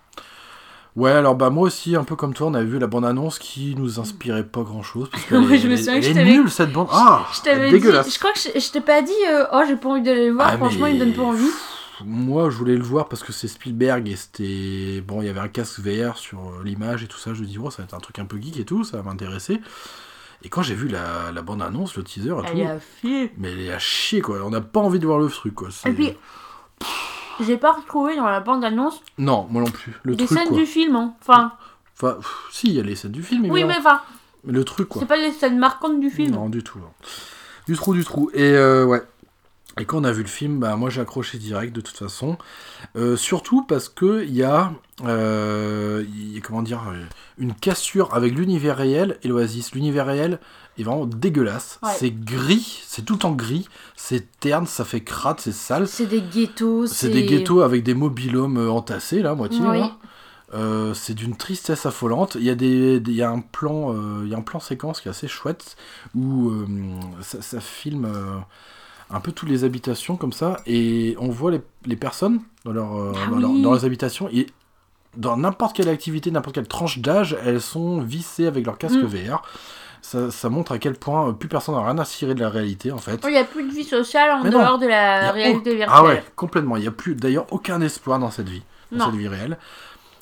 Ouais, 0.97 1.13
alors 1.13 1.37
bah 1.37 1.51
moi 1.51 1.65
aussi, 1.69 1.95
un 1.95 2.03
peu 2.05 2.17
comme 2.17 2.35
toi, 2.35 2.49
on 2.49 2.55
a 2.55 2.63
vu 2.65 2.79
la 2.79 2.87
bande-annonce 2.89 3.39
qui 3.39 3.75
nous 3.77 4.01
inspirait 4.01 4.45
pas 4.45 4.63
grand-chose. 4.63 5.09
Parce 5.11 5.23
que 5.25 5.35
Ouais, 5.49 5.59
je 5.59 5.69
me 5.69 5.77
souviens 5.77 5.95
elle 5.95 6.01
que 6.01 6.07
je 6.07 6.19
est 6.19 6.25
nulle 6.25 6.51
cette 6.51 6.73
bande. 6.73 6.89
Ah 6.91 7.27
Je 7.35 7.41
t'avais 7.43 7.67
dit, 7.67 7.73
dégueulasse. 7.75 8.13
je 8.13 8.19
crois 8.19 8.33
que 8.33 8.39
je, 8.41 8.59
je 8.61 8.71
t'ai 8.73 8.81
pas 8.81 9.01
dit, 9.03 9.13
euh, 9.29 9.45
oh, 9.53 9.61
j'ai 9.69 9.77
pas 9.77 9.89
envie 9.91 10.03
d'aller 10.03 10.27
le 10.29 10.33
voir, 10.35 10.49
Ah, 10.53 10.57
franchement, 10.57 10.87
mais- 10.87 10.95
il 10.95 10.99
me 11.01 11.05
donne 11.05 11.15
pas 11.15 11.23
envie. 11.23 11.49
Moi, 12.05 12.49
je 12.51 12.57
voulais 12.57 12.77
le 12.77 12.83
voir 12.83 13.09
parce 13.11 13.23
que 13.23 13.31
c'est 13.33 13.47
Spielberg 13.47 14.09
et 14.09 14.17
c'était. 14.17 15.03
Bon, 15.07 15.21
il 15.21 15.27
y 15.27 15.29
avait 15.29 15.41
un 15.41 15.49
casque 15.49 15.81
VR 15.81 16.17
sur 16.17 16.39
euh, 16.41 16.65
l'image 16.65 17.03
et 17.05 17.07
tout 17.07 17.19
ça. 17.19 17.35
Je 17.35 17.43
me 17.43 17.47
dis, 17.47 17.59
oh, 17.63 17.71
ça 17.71 17.79
va 17.79 17.85
être 17.85 17.95
un 17.95 17.99
truc 18.01 18.19
un 18.19 18.25
peu 18.25 18.39
geek 18.41 18.59
et 18.59 18.65
tout, 18.65 18.85
ça 18.85 18.97
va 18.97 19.03
m'intéresser. 19.03 19.61
Et 20.43 20.49
quand 20.49 20.63
j'ai 20.63 20.75
vu 20.75 20.89
la, 20.89 21.31
la 21.35 21.43
bande-annonce, 21.43 21.95
le 21.97 22.03
teaser 22.03 22.31
et 22.31 22.33
Elle 22.47 22.53
tout. 22.53 22.59
est 22.59 22.67
à. 22.67 22.79
Mais 23.37 23.53
elle 23.53 23.61
est 23.61 23.71
à 23.73 23.79
chier, 23.79 24.23
quoi. 24.23 24.39
On 24.45 24.49
n'a 24.51 24.63
pas 24.63 24.81
envie 24.81 24.99
de 24.99 25.05
voir 25.07 25.19
le 25.19 25.29
truc, 25.29 25.55
quoi. 25.55 25.69
Et 25.85 25.93
puis, 25.93 26.15
j'ai 27.45 27.57
pas 27.57 27.73
retrouvé 27.73 28.17
dans 28.17 28.27
la 28.27 28.41
bande-annonce 28.41 29.01
Non, 29.19 29.47
moi 29.51 29.63
non 29.63 29.71
plus. 29.71 29.93
Le 30.03 30.15
des 30.17 30.27
truc, 30.27 30.39
scènes 30.39 30.49
quoi. 30.49 30.59
du 30.59 30.67
film. 30.67 30.97
hein. 30.97 31.15
Enfin, 31.21 31.53
Enfin, 31.97 32.15
pff, 32.15 32.49
si, 32.51 32.69
il 32.69 32.75
y 32.75 32.81
a 32.81 32.83
les 32.83 32.97
scènes 32.97 33.11
du 33.13 33.23
film, 33.23 33.51
Oui, 33.51 33.65
mais 33.65 33.77
enfin, 33.77 34.01
mais 34.45 34.53
le 34.55 34.65
truc, 34.65 34.89
quoi. 34.89 35.01
c'est 35.03 35.07
pas 35.09 35.17
les 35.19 35.33
scènes 35.33 35.59
marquantes 35.59 36.01
du 36.01 36.09
film. 36.11 36.33
Non, 36.35 36.49
du 36.49 36.63
tout. 36.63 36.79
non. 36.79 36.91
Du 37.69 37.77
trou, 37.77 37.93
du 37.95 38.05
trou. 38.05 38.31
Et 38.33 38.43
euh, 38.53 38.85
ouais. 38.87 39.03
Et 39.79 39.85
quand 39.85 39.99
on 39.99 40.05
a 40.05 40.13
vu 40.13 40.23
le 40.23 40.29
film, 40.29 40.59
bah, 40.59 40.75
moi 40.77 40.91
j'ai 40.91 41.01
accroché 41.01 41.39
direct 41.39 41.75
de 41.75 41.81
toute 41.81 41.97
façon. 41.97 42.37
Euh, 42.97 43.17
surtout 43.17 43.63
parce 43.65 43.89
que 43.89 44.25
il 44.25 44.35
y 44.35 44.43
a, 44.43 44.73
euh, 45.05 46.05
y 46.09 46.39
a, 46.39 46.41
comment 46.41 46.63
dire, 46.63 46.81
une 47.39 47.55
cassure 47.55 48.13
avec 48.15 48.35
l'univers 48.35 48.77
réel 48.79 49.19
et 49.23 49.29
l'Oasis. 49.29 49.73
L'univers 49.73 50.07
réel 50.07 50.39
est 50.81 50.85
vraiment 50.85 51.07
dégueulasse. 51.07 51.79
Ouais. 51.83 51.91
C'est 51.97 52.11
gris, 52.11 52.83
c'est 52.87 53.05
tout 53.05 53.25
en 53.27 53.33
gris, 53.33 53.69
c'est 53.97 54.39
terne, 54.41 54.67
ça 54.67 54.85
fait 54.85 55.01
crade, 55.01 55.41
c'est 55.41 55.53
sale. 55.53 55.87
C'est 55.89 56.07
des 56.07 56.21
ghettos. 56.23 56.87
C'est 56.87 57.09
des 57.11 57.25
ghettos 57.27 57.61
avec 57.63 57.83
des 57.83 57.95
mobilhomes 57.95 58.57
euh, 58.59 58.71
entassés 58.71 59.23
là, 59.23 59.35
moitié. 59.35 59.61
Oui. 59.61 59.79
là. 59.79 59.93
Euh, 60.53 60.95
c'est 60.95 61.15
d'une 61.15 61.37
tristesse 61.37 61.87
affolante. 61.87 62.35
Il 62.35 62.43
y 62.45 62.51
a 62.51 62.57
des, 62.57 62.99
des- 62.99 63.13
il 63.13 63.17
y 63.17 63.23
a 63.23 63.31
un 63.31 63.39
plan, 63.41 63.95
euh, 63.95 64.23
il 64.25 64.31
y 64.31 64.35
a 64.35 64.39
un 64.39 64.43
plan 64.43 64.59
séquence 64.59 65.01
qui 65.01 65.07
est 65.07 65.11
assez 65.13 65.29
chouette 65.29 65.77
où 66.17 66.49
euh, 66.51 66.67
ça, 67.21 67.41
ça 67.41 67.61
filme 67.61 68.09
un 69.11 69.21
peu 69.21 69.31
toutes 69.33 69.49
les 69.49 69.63
habitations 69.65 70.17
comme 70.17 70.33
ça 70.33 70.57
et 70.67 71.15
on 71.19 71.29
voit 71.31 71.51
les, 71.53 71.61
les 71.87 71.97
personnes 71.97 72.41
dans, 72.65 72.73
leur, 72.73 72.91
Ah 73.17 73.31
dans, 73.31 73.39
leur- 73.39 73.51
oui. 73.51 73.63
dans 73.63 73.75
les 73.75 73.85
habitations 73.85 74.29
et 74.33 74.47
dans 75.17 75.37
n'importe 75.37 75.75
quelle 75.77 75.89
activité, 75.89 76.31
n'importe 76.31 76.55
quelle 76.55 76.69
tranche 76.69 76.99
d'âge, 77.01 77.37
elles 77.45 77.61
sont 77.61 78.01
vissées 78.01 78.47
avec 78.47 78.65
leur 78.67 78.79
casque 78.79 78.97
Mm. 79.03 79.07
VR. 79.07 79.43
Ça, 80.03 80.31
ça 80.31 80.49
montre 80.49 80.73
à 80.73 80.79
quel 80.79 80.95
point 80.95 81.29
euh, 81.29 81.33
plus 81.33 81.49
personne 81.49 81.75
n'a 81.75 81.85
rien 81.85 81.99
à 81.99 82.05
cirer 82.05 82.35
de 82.35 82.41
la 82.41 82.49
réalité 82.49 82.91
en 82.93 82.99
fait. 82.99 83.21
Il 83.25 83.31
n'y 83.31 83.37
a 83.39 83.45
plus 83.45 83.63
de 83.65 83.73
vie 83.73 83.85
sociale 83.85 84.31
en 84.31 84.43
Mais 84.45 84.51
non. 84.51 84.61
dehors 84.61 84.79
de 84.79 84.87
la 84.87 85.31
réalité 85.33 85.73
au- 85.73 85.77
virtuelle. 85.77 85.89
Ah 85.91 86.05
ouais, 86.05 86.25
complètement. 86.37 86.77
Il 86.77 86.83
n'y 86.83 86.89
a 86.89 86.93
plus 86.93 87.15
d'ailleurs 87.15 87.47
aucun 87.51 87.81
espoir 87.81 88.19
dans 88.19 88.31
cette 88.31 88.49
vie, 88.49 88.63
dans 88.93 88.99
Non. 89.07 89.11
cette 89.11 89.21
vie 89.21 89.29
réelle. 89.29 89.59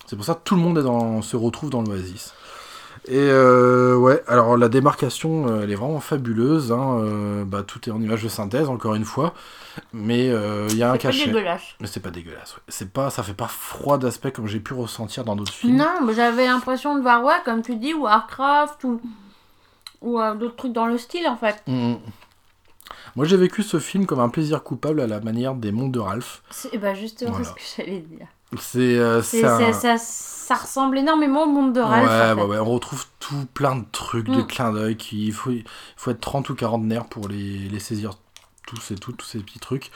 C'est 0.07 0.17
pour 0.17 0.25
ça 0.25 0.35
que 0.35 0.41
tout 0.45 0.57
le 0.57 0.61
monde 0.63 0.79
est 0.79 0.83
dans, 0.83 1.23
se 1.23 1.37
retrouve 1.37 1.71
dans 1.71 1.83
l'Oasis. 1.83 2.35
Et 3.07 3.17
euh, 3.17 3.95
ouais, 3.97 4.23
alors 4.27 4.57
la 4.59 4.69
démarcation, 4.69 5.47
euh, 5.49 5.63
elle 5.63 5.71
est 5.71 5.75
vraiment 5.77 6.01
fabuleuse. 6.01 6.73
hein, 6.73 6.99
euh, 7.01 7.45
bah, 7.45 7.63
tout 7.63 7.89
est 7.89 7.93
en 7.93 8.01
image 8.03 8.23
de 8.25 8.29
synthèse, 8.29 8.69
encore 8.69 8.95
une 8.97 9.05
fois. 9.05 9.33
Mais 9.93 10.29
euh, 10.29 10.67
il 10.71 10.77
y 10.77 10.83
a 10.83 10.91
un 10.91 10.93
C'est 10.95 10.99
pas 10.99 11.03
cachet. 11.05 11.27
dégueulasse. 11.27 11.63
Mais 11.81 11.87
c'est 11.87 12.01
pas 12.01 12.11
dégueulasse. 12.11 12.55
ouais. 12.57 12.63
C'est 12.69 12.93
pas, 12.93 13.11
ça 13.11 13.23
fait 13.23 13.33
pas 13.35 13.47
froid 13.49 13.97
d'aspect 13.97 14.33
comme 14.33 14.47
j'ai 14.49 14.61
pu 14.61 14.75
ressentir 14.75 15.25
dans 15.25 15.37
d'autres 15.37 15.53
films. 15.53 15.77
Non, 15.77 16.11
j'avais 16.15 16.47
l'impression 16.47 16.97
de 16.97 17.01
voir, 17.01 17.23
ouais, 17.25 17.35
comme 17.45 17.63
tu 17.63 17.77
dis, 17.77 17.95
Warcraft 17.95 18.83
ou, 18.85 19.01
ou 20.01 20.21
euh, 20.21 20.35
d'autres 20.35 20.57
trucs 20.57 20.73
dans 20.73 20.87
le 20.87 20.99
style 20.99 21.27
en 21.29 21.37
fait. 21.37 21.63
Mm. 21.67 21.95
Moi, 23.17 23.27
j'ai 23.27 23.37
vécu 23.37 23.63
ce 23.63 23.79
film 23.79 24.07
comme 24.07 24.21
un 24.21 24.29
plaisir 24.29 24.63
coupable 24.63 25.01
à 25.01 25.07
la 25.07 25.21
manière 25.21 25.55
des 25.55 25.73
mondes 25.73 25.93
de 25.93 25.99
Ralph. 25.99 26.43
C'est 26.51 26.77
bah, 26.79 26.95
justement 26.95 27.31
Voilà. 27.33 27.45
ce 27.47 27.53
que 27.55 27.61
j'allais 27.77 28.01
dire. 28.01 28.27
C'est 28.59 28.79
euh, 28.99 29.21
C'est- 29.23 29.41
c'est 29.41 29.47
un- 29.47 29.73
c'est- 29.73 29.97
ça, 29.99 29.99
ça 29.99 30.55
ressemble 30.55 30.97
énormément 30.99 31.43
au 31.45 31.49
monde 31.49 31.73
de 31.75 31.81
Ralph. 31.81 32.09
ouais, 32.09 32.31
en 32.33 32.37
fait. 32.37 32.43
ouais, 32.43 32.49
ouais, 32.49 32.59
on 32.59 32.65
retrouve 32.73 33.05
tout 33.19 33.47
plein 33.53 33.77
de 33.77 33.85
trucs, 33.93 34.27
de 34.29 34.41
Mm. 34.43 34.47
clins 34.47 34.73
d'œil. 34.73 34.97
qui- 34.97 35.27
Il 35.27 35.33
faut, 35.33 35.51
il 35.51 35.65
faut 35.97 36.11
être 36.11 36.21
30 36.21 36.49
ou 36.49 36.55
40 36.55 36.85
nerfs 36.85 37.07
pour 37.09 37.29
les, 37.29 37.69
les 37.69 37.81
saisir 37.81 38.13
tous 38.67 38.91
et 38.91 38.95
toutes, 38.95 39.17
tous 39.19 39.27
ces 39.27 39.39
petits 39.41 39.59
trucs. 39.59 39.91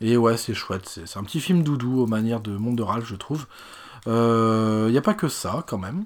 Et 0.00 0.16
ouais, 0.16 0.36
c'est 0.36 0.54
chouette. 0.54 0.88
C'est 0.88 1.06
c'est 1.06 1.18
un 1.18 1.24
petit 1.24 1.40
film 1.40 1.62
doudou 1.62 2.00
aux 2.00 2.06
manières 2.06 2.40
de 2.40 2.56
Monde 2.56 2.76
de 2.76 2.82
Ralph, 2.82 3.06
je 3.06 3.16
trouve. 3.16 3.46
Il 4.06 4.90
n'y 4.92 4.98
a 4.98 5.02
pas 5.02 5.14
que 5.14 5.28
ça, 5.28 5.64
quand 5.66 5.78
même. 5.78 6.04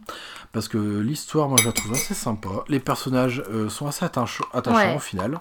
Parce 0.52 0.68
que 0.68 0.78
l'histoire, 0.78 1.48
moi, 1.48 1.58
je 1.60 1.66
la 1.66 1.72
trouve 1.72 1.92
assez 1.92 2.14
sympa. 2.14 2.48
Les 2.68 2.80
personnages 2.80 3.42
euh, 3.50 3.68
sont 3.68 3.86
assez 3.86 4.04
attach- 4.04 4.40
attachants, 4.52 4.76
Ouais. 4.76 4.94
au 4.96 5.00
final. 5.00 5.38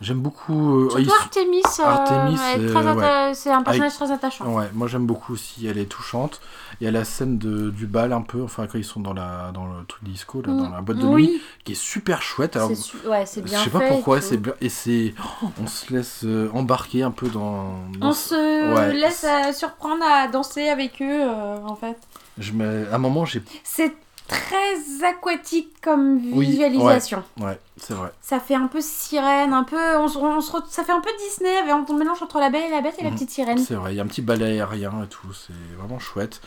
J'aime 0.00 0.20
beaucoup... 0.20 0.78
euh, 0.86 0.90
Surtout 0.90 1.10
Artemis, 1.20 1.62
euh, 1.80 1.82
Artemis, 1.84 2.38
euh, 2.56 2.94
ouais. 2.94 3.02
atta- 3.02 3.34
c'est 3.34 3.50
un 3.50 3.62
personnage 3.64 3.94
très 3.94 4.12
attachant. 4.12 4.46
Ouais, 4.54 4.66
moi 4.72 4.86
j'aime 4.86 5.06
beaucoup 5.06 5.32
aussi, 5.32 5.66
elle 5.66 5.76
est 5.78 5.86
touchante. 5.86 6.40
Il 6.80 6.84
y 6.84 6.86
a 6.86 6.92
la 6.92 7.04
scène 7.04 7.36
de, 7.38 7.70
du 7.70 7.86
bal 7.86 8.12
un 8.12 8.20
peu, 8.22 8.40
enfin 8.44 8.68
quand 8.68 8.78
ils 8.78 8.84
sont 8.84 9.00
dans, 9.00 9.12
la, 9.12 9.50
dans 9.52 9.66
le 9.66 9.84
truc 9.86 10.04
disco, 10.04 10.40
là, 10.40 10.52
dans 10.52 10.68
la 10.70 10.80
boîte 10.82 10.98
de 10.98 11.06
nuit, 11.06 11.14
oui, 11.34 11.42
qui 11.64 11.72
est 11.72 11.74
super 11.74 12.22
chouette. 12.22 12.54
Alors, 12.54 12.70
su- 12.76 12.96
ouais, 13.08 13.26
c'est 13.26 13.42
bien 13.42 13.58
je 13.58 13.64
sais 13.64 13.70
pas 13.70 13.80
pourquoi, 13.88 14.20
c'est 14.20 14.36
bien. 14.36 14.52
Et 14.60 14.68
c'est. 14.68 15.14
oh, 15.42 15.48
on 15.60 15.66
se 15.66 15.92
laisse 15.92 16.20
euh, 16.24 16.48
embarquer 16.54 17.02
un 17.02 17.10
peu 17.10 17.28
dans. 17.28 17.74
dans 17.98 18.10
On 18.10 18.12
se 18.12 18.74
Ouais. 18.74 18.94
laisse 18.94 19.24
euh, 19.28 19.52
surprendre 19.52 20.04
à 20.04 20.28
danser 20.28 20.68
avec 20.68 21.02
eux, 21.02 21.22
euh, 21.28 21.56
en 21.66 21.74
fait. 21.74 21.96
Je 22.38 22.52
me- 22.52 22.86
À 22.92 22.94
un 22.94 22.98
moment, 22.98 23.24
j'ai. 23.24 23.42
C'est 23.64 23.92
très 24.28 25.04
aquatique 25.04 25.72
comme 25.82 26.20
Oui, 26.32 26.50
visualisation. 26.50 27.24
Ouais, 27.40 27.58
c'est 27.76 27.94
vrai. 27.94 28.12
Ça 28.20 28.38
fait 28.40 28.54
un 28.54 28.66
peu 28.68 28.80
sirène, 28.80 29.52
un 29.52 29.64
peu. 29.64 29.96
On, 29.96 30.04
on 30.04 30.40
se 30.40 30.52
re- 30.52 30.62
Ça 30.68 30.84
fait 30.84 30.92
un 30.92 31.00
peu 31.00 31.10
Disney, 31.18 31.50
un 31.70 31.84
mélange 31.96 32.22
entre 32.22 32.38
la 32.38 32.50
belle 32.50 32.64
et 32.68 32.70
la 32.70 32.80
bête 32.82 32.94
et 32.98 33.02
la 33.02 33.08
Mhm. 33.10 33.14
petite 33.16 33.30
sirène. 33.30 33.58
C'est 33.58 33.74
vrai, 33.74 33.94
il 33.94 33.96
y 33.96 34.00
a 34.00 34.02
un 34.02 34.06
petit 34.06 34.22
balai 34.22 34.60
aérien 34.60 34.92
et 35.04 35.08
tout, 35.08 35.32
c'est 35.32 35.52
vraiment 35.78 35.98
chouette. 35.98 36.40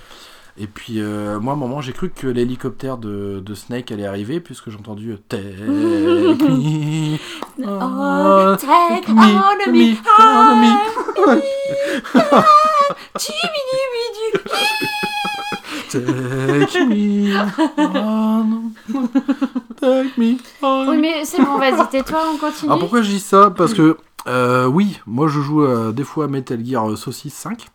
Et 0.57 0.67
puis, 0.67 0.99
euh, 0.99 1.39
moi, 1.39 1.53
à 1.53 1.55
un 1.55 1.59
moment, 1.59 1.79
j'ai 1.81 1.93
cru 1.93 2.09
que 2.09 2.27
l'hélicoptère 2.27 2.97
de, 2.97 3.41
de 3.43 3.55
Snake 3.55 3.89
allait 3.91 4.05
arriver, 4.05 4.41
puisque 4.41 4.69
j'ai 4.69 4.77
entendu 4.77 5.13
euh, 5.13 5.17
Take 5.29 5.43
me. 6.49 7.17
Oh, 7.63 8.55
take 8.57 9.11
me, 9.11 9.21
on 9.21 9.55
me, 9.57 9.71
me, 9.71 9.95
on 10.19 11.35
me. 11.35 11.41
Take 15.91 16.85
me 16.85 17.35
on. 17.77 18.71
Take 19.79 20.11
me 20.17 20.37
on. 20.61 20.87
Oui, 20.89 20.97
mais 20.97 21.25
c'est 21.25 21.41
bon, 21.43 21.57
vas-y, 21.57 21.89
tais-toi, 21.89 22.19
on 22.33 22.37
continue. 22.37 22.69
Alors 22.69 22.79
pourquoi 22.79 23.01
je 23.01 23.09
dis 23.09 23.19
ça? 23.19 23.49
Parce 23.51 23.73
que 23.73 23.97
euh, 24.27 24.65
oui, 24.67 24.99
moi 25.05 25.27
je 25.27 25.39
joue 25.41 25.63
euh, 25.63 25.91
des 25.91 26.03
fois 26.03 26.25
à 26.25 26.27
Metal 26.27 26.63
Gear 26.65 26.91
euh, 26.91 26.95
Saucisse 26.95 27.33
5, 27.33 27.67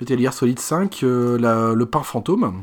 Metal 0.00 0.18
Gear 0.18 0.32
Solid 0.34 0.58
5, 0.58 1.00
euh, 1.02 1.38
la- 1.38 1.72
le 1.74 1.86
pain 1.86 2.02
fantôme. 2.02 2.62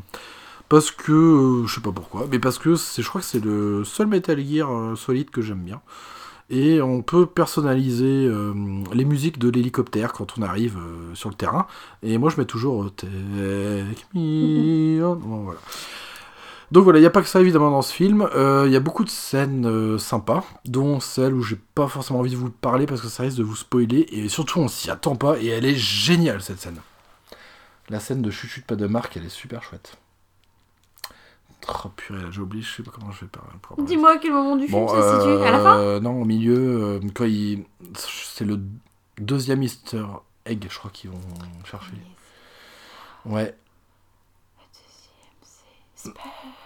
Parce 0.68 0.92
que, 0.92 1.64
je 1.66 1.74
sais 1.74 1.80
pas 1.80 1.90
pourquoi, 1.90 2.26
mais 2.30 2.38
parce 2.38 2.58
que 2.58 2.76
c'est, 2.76 3.02
je 3.02 3.08
crois 3.08 3.20
que 3.20 3.26
c'est 3.26 3.44
le 3.44 3.82
seul 3.84 4.06
Metal 4.06 4.38
Gear 4.38 4.68
Solid 4.96 5.28
que 5.30 5.42
j'aime 5.42 5.58
bien. 5.62 5.80
Et 6.50 6.82
on 6.82 7.02
peut 7.02 7.26
personnaliser 7.26 8.26
euh, 8.26 8.52
les 8.92 9.04
musiques 9.04 9.38
de 9.38 9.48
l'hélicoptère 9.48 10.12
quand 10.12 10.36
on 10.36 10.42
arrive 10.42 10.76
euh, 10.78 11.14
sur 11.14 11.28
le 11.28 11.36
terrain. 11.36 11.66
Et 12.02 12.18
moi 12.18 12.28
je 12.28 12.36
mets 12.38 12.44
toujours 12.44 12.84
euh, 12.84 12.90
Take 12.90 14.04
me 14.14 15.04
on. 15.04 15.14
Bon, 15.16 15.36
voilà. 15.44 15.60
Donc 16.72 16.84
voilà, 16.84 16.98
il 16.98 17.02
n'y 17.02 17.06
a 17.06 17.10
pas 17.10 17.22
que 17.22 17.28
ça 17.28 17.40
évidemment 17.40 17.70
dans 17.70 17.82
ce 17.82 17.92
film. 17.92 18.28
Euh, 18.34 18.64
Il 18.66 18.72
y 18.72 18.76
a 18.76 18.80
beaucoup 18.80 19.04
de 19.04 19.10
scènes 19.10 19.98
sympas, 19.98 20.44
dont 20.64 21.00
celle 21.00 21.34
où 21.34 21.42
j'ai 21.42 21.58
pas 21.74 21.88
forcément 21.88 22.20
envie 22.20 22.30
de 22.30 22.36
vous 22.36 22.50
parler 22.50 22.86
parce 22.86 23.00
que 23.00 23.08
ça 23.08 23.24
risque 23.24 23.38
de 23.38 23.42
vous 23.42 23.56
spoiler. 23.56 24.06
Et 24.12 24.28
surtout, 24.28 24.60
on 24.60 24.68
s'y 24.68 24.90
attend 24.90 25.16
pas. 25.16 25.38
Et 25.40 25.46
elle 25.48 25.64
est 25.64 25.74
géniale 25.74 26.42
cette 26.42 26.60
scène. 26.60 26.78
La 27.88 27.98
scène 27.98 28.22
de 28.22 28.30
Chuchut 28.30 28.62
pas 28.62 28.76
de 28.76 28.86
marque, 28.86 29.16
elle 29.16 29.24
est 29.24 29.28
super 29.28 29.64
chouette. 29.64 29.96
Oh 31.68 31.88
purée, 31.94 32.22
là, 32.22 32.28
j'ai 32.30 32.40
oublié, 32.40 32.62
je 32.64 32.76
sais 32.76 32.82
pas 32.82 32.90
comment 32.90 33.12
je 33.12 33.20
vais 33.20 33.26
parler. 33.26 33.50
Dis-moi 33.84 34.12
à 34.12 34.16
quel 34.18 34.32
moment 34.32 34.56
du 34.56 34.66
film 34.66 34.80
Bon, 34.80 34.88
ça 34.88 35.02
se 35.02 35.20
situe 35.20 35.42
À 35.44 35.50
la 35.50 35.60
fin 35.60 35.78
euh, 35.78 36.00
Non, 36.00 36.20
au 36.20 36.24
milieu, 36.24 36.56
euh, 36.56 37.00
quand 37.14 37.24
il... 37.26 37.64
c'est 37.94 38.44
le 38.44 38.60
deuxième 39.18 39.62
Easter 39.62 40.04
egg, 40.46 40.66
je 40.70 40.78
crois 40.78 40.90
qu'ils 40.90 41.10
vont 41.10 41.20
chercher. 41.64 41.92
Ouais. 43.26 43.54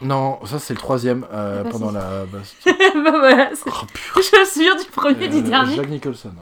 Non, 0.01 0.39
ça 0.47 0.59
c'est 0.61 0.75
le 0.75 0.79
troisième 0.79 1.27
euh, 1.33 1.61
Ah 1.61 1.65
bah, 1.65 1.71
pendant 1.71 1.91
la. 1.91 2.25
bah, 2.27 2.39
Bah 2.65 3.11
voilà, 3.19 3.51
oh, 3.66 3.71
je 4.16 4.41
me 4.41 4.45
souviens 4.45 4.77
du 4.77 4.85
premier 4.91 5.25
et 5.25 5.29
du 5.29 5.39
Euh, 5.39 5.41
dernier. 5.43 5.75
Jack 5.77 5.89
Nicholson. 5.89 6.33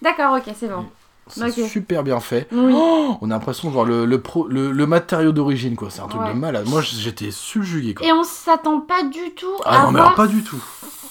D'accord, 0.00 0.36
ok, 0.36 0.54
c'est 0.56 0.68
bon. 0.68 0.86
C'est 1.28 1.44
Ok. 1.62 1.68
super 1.68 2.02
bien 2.04 2.20
fait. 2.20 2.46
Oui. 2.52 2.72
Oh, 2.74 3.16
on 3.20 3.30
a 3.30 3.34
l'impression 3.34 3.68
de 3.68 3.72
voir 3.72 3.84
le, 3.84 4.04
le, 4.06 4.20
pro- 4.20 4.46
le, 4.48 4.70
le 4.70 4.86
matériau 4.86 5.32
d'origine, 5.32 5.74
quoi. 5.74 5.88
C'est 5.90 6.00
un 6.00 6.06
truc 6.06 6.22
Ouais. 6.22 6.32
de 6.32 6.38
malade. 6.38 6.68
Moi, 6.68 6.82
j'étais 6.82 7.30
subjugué, 7.32 7.94
quoi. 7.94 8.06
Et 8.06 8.12
on 8.12 8.22
s'attend 8.22 8.80
pas 8.80 9.02
du 9.02 9.32
tout 9.34 9.46
Ah 9.64 9.82
à 9.82 9.86
non, 9.86 9.92
mais 9.92 10.00
voir 10.00 10.14
pas 10.14 10.26
du 10.28 10.42
tout. 10.44 10.62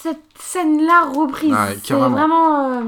cette 0.02 0.22
scène-là 0.40 1.10
reprise. 1.14 1.52
Ouais, 1.52 1.78
c'est 1.84 1.94
vraiment. 1.94 2.70
euh, 2.70 2.82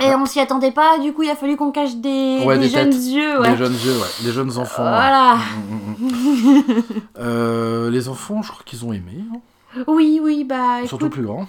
Et 0.00 0.14
on 0.14 0.26
s'y 0.26 0.40
attendait 0.40 0.70
pas, 0.72 0.98
du 0.98 1.12
coup 1.12 1.22
il 1.24 1.30
a 1.30 1.34
fallu 1.36 1.56
qu'on 1.56 1.70
cache 1.72 1.94
des, 1.96 2.40
Ouais, 2.44 2.56
des 2.58 2.68
des 2.68 2.74
jeunes 2.74 2.92
yeux. 2.92 3.40
Ouais. 3.40 3.50
Des 3.50 3.56
jeunes 3.56 3.74
yeux, 3.74 3.96
ouais. 3.98 4.24
Des 4.24 4.32
jeunes 4.32 4.56
enfants. 4.58 4.82
Voilà. 4.82 5.36
Mm, 5.70 6.06
mm, 6.06 6.06
mm. 6.08 6.62
Euh, 7.20 7.90
les 7.90 8.08
enfants, 8.08 8.42
je 8.42 8.50
crois 8.50 8.62
qu'ils 8.64 8.84
ont 8.84 8.92
aimé. 8.92 9.24
hein. 9.32 9.38
Oui, 9.86 10.18
oui, 10.22 10.44
bah 10.44 10.86
Surtout 10.86 11.06
écoute, 11.06 11.12
plus 11.14 11.22
grands. 11.26 11.46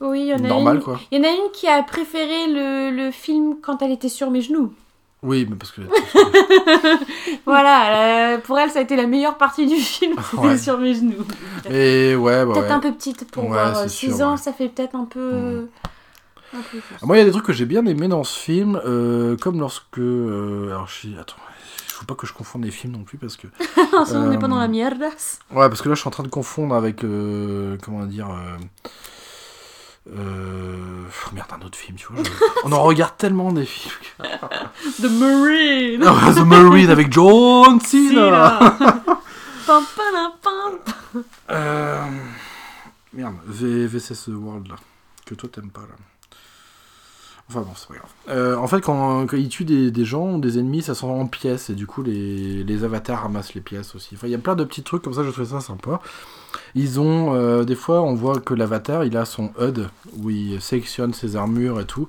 Oui, 0.00 0.20
il 0.20 0.26
y 0.28 0.34
en 0.34 0.38
a 0.44 0.48
Normal, 0.48 0.76
une. 0.76 0.82
quoi. 0.82 1.00
Il 1.10 1.18
y 1.18 1.20
en 1.20 1.28
a 1.28 1.32
une 1.32 1.50
qui 1.52 1.66
a 1.68 1.82
préféré 1.82 2.46
le, 2.48 2.90
le 2.90 3.10
film 3.10 3.56
quand 3.62 3.82
elle 3.82 3.92
était 3.92 4.08
sur 4.08 4.30
mes 4.30 4.40
genoux. 4.40 4.72
Oui, 5.22 5.46
mais 5.48 5.56
parce 5.56 5.72
que. 5.72 5.82
Voilà, 7.46 8.34
euh, 8.34 8.38
pour 8.38 8.58
elle 8.58 8.70
ça 8.70 8.78
a 8.78 8.82
été 8.82 8.96
la 8.96 9.06
meilleure 9.06 9.36
partie 9.36 9.66
du 9.66 9.76
film, 9.76 10.14
c'était 10.30 10.42
Ouais. 10.42 10.58
sur 10.58 10.78
mes 10.78 10.94
genoux. 10.94 11.24
Et 11.68 12.14
ouais, 12.16 12.44
bah 12.46 12.52
Peut-être 12.54 12.64
ouais. 12.66 12.70
un 12.72 12.80
peu 12.80 12.92
petite 12.92 13.30
pour 13.30 13.44
Ouais, 13.44 13.50
voir 13.50 13.76
c'est 13.76 13.88
6 13.88 14.16
sûr, 14.16 14.26
ans, 14.26 14.36
ça 14.36 14.52
fait 14.52 14.68
peut-être 14.68 14.94
un 14.94 15.04
peu. 15.04 15.20
Mm. 15.30 15.68
un 16.54 16.60
peu 16.70 16.78
juste. 16.78 17.02
Moi, 17.04 17.16
il 17.16 17.20
y 17.20 17.22
a 17.22 17.26
des 17.26 17.30
trucs 17.32 17.44
que 17.44 17.52
j'ai 17.52 17.66
bien 17.66 17.84
aimé 17.86 18.08
dans 18.08 18.24
ce 18.24 18.38
film, 18.38 18.80
euh, 18.86 19.36
comme 19.36 19.58
lorsque. 19.60 19.98
euh, 19.98 20.68
alors, 20.70 20.86
je 20.88 20.94
suis. 20.94 21.18
Attends, 21.18 21.36
il 21.86 21.92
faut 21.92 22.04
pas 22.06 22.14
que 22.14 22.26
je 22.26 22.32
confonde 22.32 22.64
les 22.64 22.70
films 22.70 22.94
non 22.94 23.02
plus 23.04 23.18
parce 23.18 23.36
que. 23.36 23.46
Ça, 24.06 24.18
on 24.18 24.28
n'est 24.28 24.38
pas 24.38 24.46
Euh, 24.46 24.48
dans 24.48 24.58
la 24.58 24.68
merde. 24.68 25.02
Ouais, 25.02 25.68
parce 25.68 25.82
que 25.82 25.88
là, 25.90 25.94
je 25.94 26.00
suis 26.00 26.08
en 26.08 26.12
train 26.12 26.22
de 26.24 26.28
confondre 26.28 26.74
avec. 26.74 27.04
euh, 27.04 27.76
comment 27.82 28.04
dire. 28.06 28.28
Euh, 30.12 31.04
merde, 31.32 31.46
un 31.60 31.64
autre 31.64 31.78
film, 31.78 31.96
tu 31.96 32.06
vois. 32.12 32.22
je- 32.24 32.30
On 32.64 32.72
en 32.72 32.82
regarde 32.82 33.16
tellement 33.16 33.52
des 33.52 33.64
films. 33.64 33.94
The 35.00 35.04
Marine 35.10 36.02
Ah, 36.04 36.32
The 36.34 36.38
Marine 36.44 36.90
avec 36.90 37.12
John 37.12 37.80
Cena 37.84 38.58
Pam, 39.66 39.84
pam, 39.96 40.32
pam. 40.42 41.22
Euh... 41.50 42.02
Merde, 43.12 43.34
V- 43.46 43.86
VCS 43.86 44.28
World 44.28 44.68
là. 44.68 44.76
Que 45.26 45.34
toi 45.34 45.48
t'aimes 45.52 45.70
pas 45.70 45.82
là. 45.82 45.94
Enfin 47.48 47.60
bon, 47.62 47.72
c'est 47.76 47.88
pas 47.88 47.94
grave. 47.94 48.10
Euh, 48.28 48.56
en 48.56 48.66
fait, 48.68 48.80
quand, 48.80 49.26
quand 49.26 49.36
ils 49.36 49.48
tuent 49.48 49.64
des, 49.64 49.90
des 49.90 50.04
gens 50.04 50.38
des 50.38 50.58
ennemis, 50.58 50.82
ça 50.82 50.92
va 50.92 51.08
en 51.08 51.26
pièces 51.26 51.70
et 51.70 51.74
du 51.74 51.86
coup, 51.86 52.02
les, 52.02 52.62
les 52.64 52.84
avatars 52.84 53.22
ramassent 53.22 53.54
les 53.54 53.60
pièces 53.60 53.94
aussi. 53.96 54.14
Enfin, 54.14 54.26
il 54.28 54.30
y 54.30 54.34
a 54.36 54.38
plein 54.38 54.54
de 54.56 54.62
petits 54.64 54.82
trucs 54.84 55.02
comme 55.02 55.14
ça, 55.14 55.22
je 55.24 55.30
trouve 55.30 55.44
ça 55.48 55.60
sympa. 55.60 56.00
Ils 56.74 57.00
ont, 57.00 57.34
euh, 57.34 57.64
des 57.64 57.74
fois, 57.74 58.02
on 58.02 58.14
voit 58.14 58.40
que 58.40 58.54
l'avatar, 58.54 59.04
il 59.04 59.16
a 59.16 59.24
son 59.24 59.50
HUD 59.60 59.88
où 60.22 60.30
il 60.30 60.60
sélectionne 60.60 61.12
ses 61.14 61.36
armures 61.36 61.80
et 61.80 61.84
tout. 61.84 62.08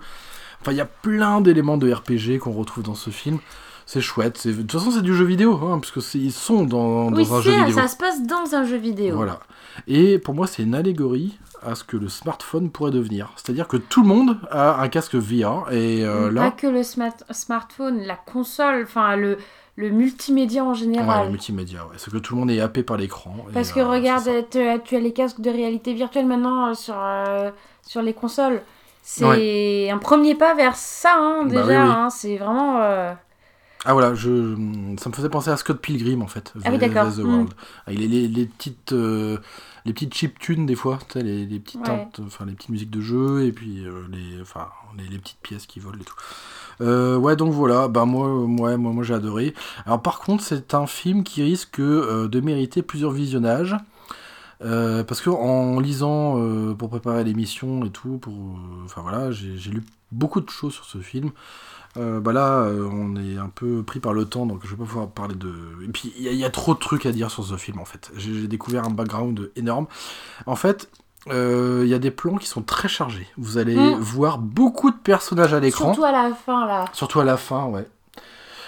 Enfin, 0.62 0.72
il 0.72 0.78
y 0.78 0.82
a 0.82 0.86
plein 0.86 1.42
d'éléments 1.42 1.78
de 1.78 1.92
RPG 1.92 2.40
qu'on 2.40 2.52
retrouve 2.52 2.84
dans 2.84 2.96
ce 2.96 3.10
film. 3.10 3.40
C'est 3.88 4.02
chouette. 4.02 4.46
De 4.48 4.54
toute 4.54 4.72
façon, 4.72 4.92
c'est 4.92 5.02
du 5.02 5.14
jeu 5.16 5.26
vidéo, 5.26 5.60
hein, 5.64 5.80
puisque 5.80 6.02
c'est- 6.02 6.20
ils 6.20 6.32
sont 6.32 6.64
dans, 6.64 7.10
dans 7.12 7.18
Oui, 7.18 7.28
un 7.32 7.42
jeu 7.42 7.52
vidéo. 7.52 7.76
ça 7.76 7.88
se 7.88 7.98
passe 7.98 8.22
dans 8.26 8.56
un 8.56 8.64
jeu 8.64 8.78
vidéo. 8.78 9.16
Voilà. 9.16 9.40
Et 9.88 10.18
pour 10.20 10.34
moi, 10.36 10.48
c'est 10.48 10.64
une 10.64 10.76
allégorie 10.76 11.38
à 11.64 11.76
ce 11.76 11.84
que 11.84 11.98
le 11.98 12.08
smartphone 12.10 12.70
pourrait 12.70 12.92
devenir. 12.92 13.32
C'est-à-dire 13.36 13.68
que 13.68 13.78
tout 13.78 14.02
le 14.04 14.08
monde 14.08 14.38
a 14.50 14.82
un 14.82 14.88
casque 14.88 15.16
VR 15.16 15.72
et 15.72 16.06
euh, 16.06 16.28
Pas 16.28 16.32
là, 16.32 16.52
que 16.52 16.68
le 16.68 16.84
smart- 16.84 17.24
smartphone, 17.32 18.02
la 18.04 18.16
console, 18.16 18.84
enfin 18.84 19.16
le, 19.16 19.38
le 19.76 19.90
multimédia 19.90 20.64
en 20.64 20.70
ouais, 20.72 20.76
général. 20.76 21.26
le 21.26 21.32
multimédia, 21.32 21.86
ouais. 21.88 21.96
c'est 21.98 22.12
que 22.12 22.18
tout 22.18 22.36
le 22.36 22.40
monde 22.42 22.52
est 22.52 22.60
happé 22.60 22.84
par 22.84 22.98
l'écran. 22.98 23.36
et, 23.50 23.54
Parce 23.54 23.72
que 23.72 23.80
euh, 23.80 23.88
regarde, 23.88 24.30
tu 24.52 24.60
as, 24.96 25.00
les 25.00 25.14
casques 25.14 25.42
de 25.42 25.50
réalité 25.50 25.94
virtuelle 25.94 26.26
maintenant 26.28 26.68
euh, 26.70 26.74
sur, 26.74 26.96
euh, 26.98 27.52
sur 27.82 28.02
les 28.02 28.14
consoles. 28.14 28.62
C'est 29.04 29.90
un 29.90 29.98
premier 29.98 30.36
pas 30.36 30.54
vers 30.54 30.76
ça, 30.76 31.16
hein, 31.18 31.44
Bah 31.46 31.50
déjà. 31.50 31.66
oui, 31.66 31.70
oui. 31.74 31.78
hein, 31.78 32.10
c'est 32.12 32.38
vraiment. 32.38 32.80
euh, 32.82 33.14
Ah 33.84 33.94
voilà, 33.94 34.14
je... 34.14 34.56
ça 35.00 35.10
me 35.10 35.16
faisait 35.16 35.30
penser 35.30 35.50
à 35.50 35.58
Scott 35.58 35.82
Pilgrim 35.82 36.22
en 36.22 36.28
fait. 36.28 36.54
Ah 36.64 36.70
oui, 36.72 36.78
d'accord. 36.78 37.12
The 37.12 37.18
Mm. 37.20 37.26
World. 37.34 37.54
Avec 37.88 38.00
les, 38.00 38.08
les, 38.08 38.28
les 38.28 38.46
petites 38.46 38.92
les 39.84 39.94
petites 39.94 40.14
chiptunes 40.14 40.68
des 40.68 40.76
fois, 40.76 41.00
les, 41.16 41.46
les 41.48 41.60
petites 41.60 41.80
Ouais. 41.82 41.88
teintes, 41.88 42.22
enfin 42.24 42.46
les 42.46 42.54
petites 42.54 42.70
musiques 42.70 42.92
de 42.92 43.02
jeu 43.02 43.44
et 43.46 43.52
puis 43.52 43.84
les 44.12 44.40
enfin 44.42 44.70
les, 44.98 45.06
les 45.08 45.18
petites 45.18 45.40
pièces 45.42 45.66
qui 45.66 45.80
volent 45.80 45.98
et 46.00 46.04
tout. 46.06 46.14
Euh, 46.82 47.16
ouais 47.18 47.36
donc 47.36 47.54
voilà, 47.54 47.88
bah 47.88 48.06
moi 48.06 48.28
euh, 48.28 48.48
moi 48.48 48.76
moi 48.78 49.04
j'ai 49.04 49.14
adoré. 49.14 49.54
Alors 49.86 50.02
par 50.02 50.20
contre 50.20 50.44
c'est 50.44 50.74
un 50.74 50.88
film 50.88 51.24
qui 51.24 51.44
risque 51.44 51.80
euh, 51.80 52.28
de 52.28 52.40
mériter 52.42 52.82
plusieurs 52.82 53.12
visionnages. 53.12 53.76
Euh, 54.64 55.04
parce 55.04 55.22
que 55.22 55.30
en 55.32 55.80
lisant 55.80 56.38
pour 56.76 56.90
préparer 56.90 57.24
l'émission 57.24 57.84
et 57.84 57.90
tout, 57.90 58.20
pour, 58.20 58.34
enfin 58.86 59.02
voilà, 59.02 59.32
j'ai 59.32 59.72
lu 59.72 59.84
beaucoup 60.12 60.40
de 60.42 60.50
choses 60.50 60.74
sur 60.74 60.86
ce 60.86 61.00
film. 61.00 61.32
Bah 61.96 62.32
là, 62.32 62.68
on 62.92 63.16
est 63.16 63.38
un 63.38 63.50
peu 63.50 63.84
pris 63.84 64.00
par 64.00 64.14
le 64.14 64.26
temps, 64.26 64.46
donc 64.46 64.62
je 64.64 64.70
vais 64.70 64.76
pas 64.78 64.86
pouvoir 64.86 65.08
parler 65.10 65.36
de. 65.36 65.52
Et 65.84 65.88
puis 65.90 66.14
il 66.18 66.32
y, 66.34 66.46
a- 66.46 66.50
trop 66.52 66.74
de 66.76 66.80
trucs 66.80 67.06
à 67.08 67.12
dire 67.12 67.32
sur 67.32 67.44
ce 67.44 67.58
film 67.58 67.80
en 67.80 67.86
fait. 67.86 68.12
J'ai 68.16 68.48
découvert 68.48 68.86
un 68.86 68.92
background 68.92 69.52
énorme. 69.56 69.88
En 70.46 70.56
fait, 70.56 70.90
euh, 71.30 71.82
il 71.84 71.90
y 71.90 71.94
a 71.94 72.00
des 72.00 72.12
plans 72.12 72.38
qui 72.38 72.48
sont 72.48 72.62
très 72.64 72.88
chargés. 72.88 73.28
Vous 73.38 73.58
allez 73.58 73.76
Mm. 73.76 73.96
voir 74.00 74.38
beaucoup 74.40 74.90
de 74.92 74.96
personnages 74.98 75.54
à 75.54 75.60
l'écran, 75.60 75.94
surtout 75.94 76.04
à 76.04 76.12
la 76.12 76.34
fin, 76.34 76.66
là. 76.66 76.86
surtout 76.94 77.20
à 77.20 77.24
la 77.26 77.38
fin, 77.38 77.66
ouais. 77.66 77.88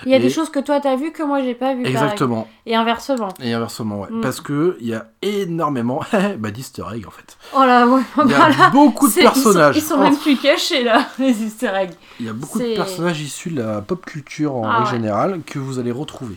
Il 0.06 0.12
y 0.12 0.14
a 0.14 0.18
Et- 0.18 0.20
des 0.20 0.30
choses 0.30 0.50
que 0.50 0.60
toi 0.60 0.82
t'as 0.82 0.98
vues 0.98 1.12
que 1.14 1.24
moi 1.24 1.42
j'ai 1.42 1.54
pas 1.56 1.68
pareil. 1.74 1.86
Exactement. 1.88 2.46
Et 2.66 2.76
inversement. 2.76 3.30
Et 3.42 3.54
inversement, 3.54 4.02
ouais. 4.02 4.10
Mm. 4.12 4.20
Parce 4.22 4.42
que 4.42 4.76
il 4.82 4.88
y 4.88 4.94
a 4.94 5.08
énormément 5.22 6.02
bah, 6.40 6.52
d'easter 6.52 6.84
eggs 6.94 7.08
en 7.08 7.12
fait. 7.12 7.38
Oh 7.56 7.64
là, 7.66 7.88
ouais, 7.88 8.02
Il 8.26 8.30
y 8.32 8.34
a 8.34 8.38
voilà. 8.38 8.70
beaucoup 8.72 9.08
de 9.08 9.14
C'est- 9.14 9.22
ils 9.22 9.28
sont- 9.28 9.34
personnages. 9.34 9.78
Ils 9.78 9.82
sont, 9.82 9.96
Oh, 9.98 10.02
même 10.04 10.18
plus 10.18 10.36
cachés 10.38 10.84
là, 10.84 11.08
les 11.20 11.42
easter 11.44 11.72
eggs. 11.74 11.94
Il 12.20 12.26
y 12.26 12.30
a 12.30 12.34
beaucoup 12.34 12.60
de 12.60 12.76
personnages 12.76 13.22
issus 13.22 13.52
de 13.52 13.62
la 13.62 13.82
pop 13.82 14.06
culture 14.06 14.56
en 14.56 14.70
Ah 14.70 14.82
ouais. 14.84 14.90
générale 14.92 15.42
que 15.46 15.58
vous 15.58 15.80
allez 15.80 15.92
retrouver. 15.92 16.36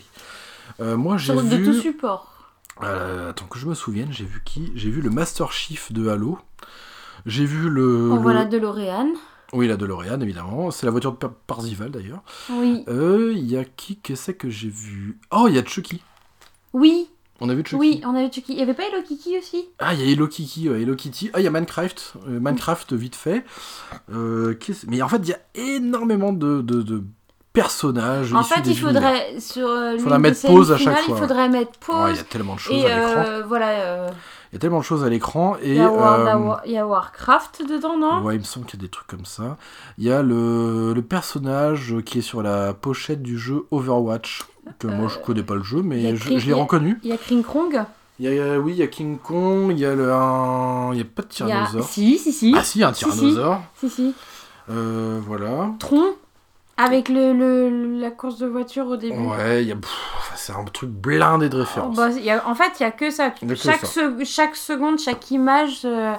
Euh, 0.81 0.97
moi 0.97 1.17
j'ai 1.19 1.33
Sur- 1.33 1.43
De 1.43 1.57
vu. 1.57 1.65
tout 1.65 1.75
support. 1.81 2.33
Euh, 2.83 3.31
attends 3.31 3.47
que 3.47 3.59
je 3.59 3.67
me 3.67 3.75
souvienne, 3.75 4.09
j'ai 4.13 4.25
vu 4.25 4.43
qui? 4.45 4.71
J'ai 4.75 4.91
vu 4.91 5.01
le 5.01 5.11
Master 5.11 5.51
Chief 5.53 5.93
de 5.93 6.09
Halo. 6.09 6.39
J'ai 7.25 7.45
vu 7.47 7.69
le. 7.71 8.13
En 8.13 8.17
le- 8.17 8.21
voilà 8.23 8.45
DeLorean. 8.45 9.09
Oui, 9.53 9.67
la 9.69 9.77
DeLorean, 9.77 10.21
évidemment. 10.21 10.71
C'est 10.71 10.87
la 10.87 10.93
voiture 10.93 11.13
de 11.13 11.17
Par- 11.17 11.33
Parzival 11.33 11.91
d'ailleurs. 11.91 12.23
Oui. 12.51 12.85
Euh, 12.89 13.33
Il 13.35 13.47
y 13.51 13.57
a 13.57 13.65
qui? 13.65 13.97
Que 13.99 14.15
c'est 14.15 14.35
que 14.35 14.51
j'ai 14.51 14.69
vu? 14.69 15.19
Oh, 15.31 15.47
il 15.49 15.55
y 15.55 15.59
a 15.59 15.65
Chucky. 15.65 16.03
Oui, 16.73 17.09
On 17.41 17.49
a 17.49 17.55
vu 17.55 17.63
Chucky 17.63 17.77
oui, 17.77 18.01
on 18.05 18.15
avait 18.15 18.31
Chucky. 18.31 18.53
Il 18.53 18.59
y 18.59 18.63
avait 18.63 18.75
pas 18.75 18.83
Hello 18.85 19.03
Kitty 19.07 19.39
aussi? 19.39 19.65
Ah, 19.79 19.95
il 19.95 20.01
y 20.01 20.03
a 20.03 20.13
Hello 20.13 20.27
Kitty, 20.29 20.69
ouais, 20.69 20.83
Hello 20.83 20.95
Kitty. 20.97 21.31
Ah, 21.33 21.41
il 21.41 21.45
y 21.45 21.47
a 21.47 21.51
Minecraft. 21.51 22.15
euh, 22.29 22.41
Minecraft, 22.41 22.93
vite 22.93 23.17
fait. 23.17 23.45
Euh, 24.13 24.55
Mais 24.89 25.01
en 25.01 25.09
fait, 25.09 25.19
il 25.19 25.29
y 25.29 25.33
a 25.33 25.39
énormément 25.55 26.33
de, 26.35 26.61
de- 26.61 26.83
de 26.83 27.05
personnages. 27.57 28.35
En 28.35 28.43
fait, 28.43 28.61
il 28.67 28.79
faudrait 28.79 29.41
sur 29.41 29.67
euh, 29.67 30.19
mettre 30.19 30.47
pause 30.47 30.73
à 30.73 30.77
chaque 30.77 30.99
fois. 30.99 31.17
Il 31.17 31.21
faudrait 31.21 31.49
mettre 31.49 31.79
pause. 31.79 32.11
il 32.11 32.17
y 32.17 32.21
a 32.21 32.25
tellement 32.25 32.55
de 32.55 32.61
choses 32.61 32.75
et 32.77 32.85
à 32.87 32.99
l'écran. 32.99 33.25
euh, 33.27 33.43
voilà, 33.49 33.69
euh, 33.71 34.11
Il 34.53 34.55
y 34.55 34.57
a 34.57 34.59
tellement 34.59 34.79
de 34.81 34.85
choses 34.85 35.05
à 35.05 35.09
l'écran. 35.09 35.57
Et 35.63 35.71
il 35.71 35.77
y, 35.77 35.81
a 35.81 35.91
War- 35.91 36.21
euh, 36.21 36.25
la 36.25 36.39
War- 36.39 36.61
il 36.67 36.73
y 36.73 36.79
a 36.79 36.87
Warcraft 36.87 37.63
dedans, 37.67 37.97
non 37.97 38.23
Ouais, 38.23 38.35
il 38.35 38.41
me 38.41 38.45
semble 38.45 38.67
qu'il 38.67 38.79
y 38.79 38.83
a 38.83 38.87
des 38.87 38.91
trucs 38.91 39.07
comme 39.07 39.25
ça. 39.25 39.57
Il 39.97 40.05
y 40.05 40.13
a 40.13 40.23
le, 40.23 40.93
le 40.93 41.03
personnage 41.03 41.95
qui 42.05 42.19
est 42.19 42.23
sur 42.23 42.43
la 42.43 42.75
pochette 42.75 43.23
du 43.23 43.39
jeu 43.39 43.67
Overwatch. 43.71 44.45
Que 44.79 44.89
moi 44.89 45.09
je 45.09 45.19
connais 45.19 45.45
pas 45.45 45.55
le 45.55 45.63
jeu, 45.63 45.81
mais 45.83 46.17
je, 46.17 46.29
l'ai 46.29 46.53
reconnu. 46.53 46.99
Il 47.05 47.11
y 47.11 47.13
a 47.13 47.17
King 47.17 47.43
Kong. 47.43 47.85
Il 48.19 48.33
y 48.33 48.41
a, 48.41 48.59
oui, 48.59 48.73
il 48.73 48.79
y 48.79 48.83
a 48.83 48.87
King 48.89 49.17
Kong, 49.19 49.71
il 49.71 49.79
y 49.79 49.87
a 49.87 49.95
le. 49.95 50.13
Un... 50.13 50.91
Il 50.93 50.99
y 50.99 51.03
a 51.03 51.05
pas 51.05 51.23
de 51.23 51.29
y 51.29 51.31
a... 51.31 51.47
tyrannosaure. 51.47 51.85
Si, 51.85 52.19
si, 52.19 52.33
si. 52.33 52.55
Ah 52.57 52.65
si, 52.65 52.83
un 52.83 52.93
si. 52.93 53.05
tyrannosaure. 53.05 53.61
Si, 53.79 53.89
si. 53.89 54.15
Euh, 54.71 55.21
voilà. 55.25 55.71
Tron. 55.79 56.15
Avec 56.79 57.09
le, 57.09 57.33
le- 57.33 57.99
la 57.99 58.11
course 58.11 58.37
de 58.39 58.47
voiture 58.47 58.87
au 58.87 58.97
début. 58.97 59.17
Ouais, 59.17 59.63
il 59.63 59.69
y 59.69 59.73
a. 59.73 59.77
pff, 59.77 60.33
c'est 60.37 60.53
un 60.53 60.63
truc 60.65 60.91
blindé 60.91 61.49
de 61.49 61.57
Oh, 61.57 61.61
références. 61.61 61.97
bah, 61.97 62.11
y 62.11 62.31
a- 62.31 62.47
en 62.47 62.55
fait, 62.55 62.73
il 62.79 62.83
y 62.83 62.87
a 62.87 62.91
que 62.91 63.11
ça. 63.11 63.27
A 63.27 63.31
que 63.31 63.55
chaque, 63.55 63.81
ça. 63.81 63.87
se- 63.87 64.25
chaque 64.25 64.57
seconde, 64.57 64.99
chaque 64.99 65.31
image, 65.31 65.81
euh, 65.87 66.13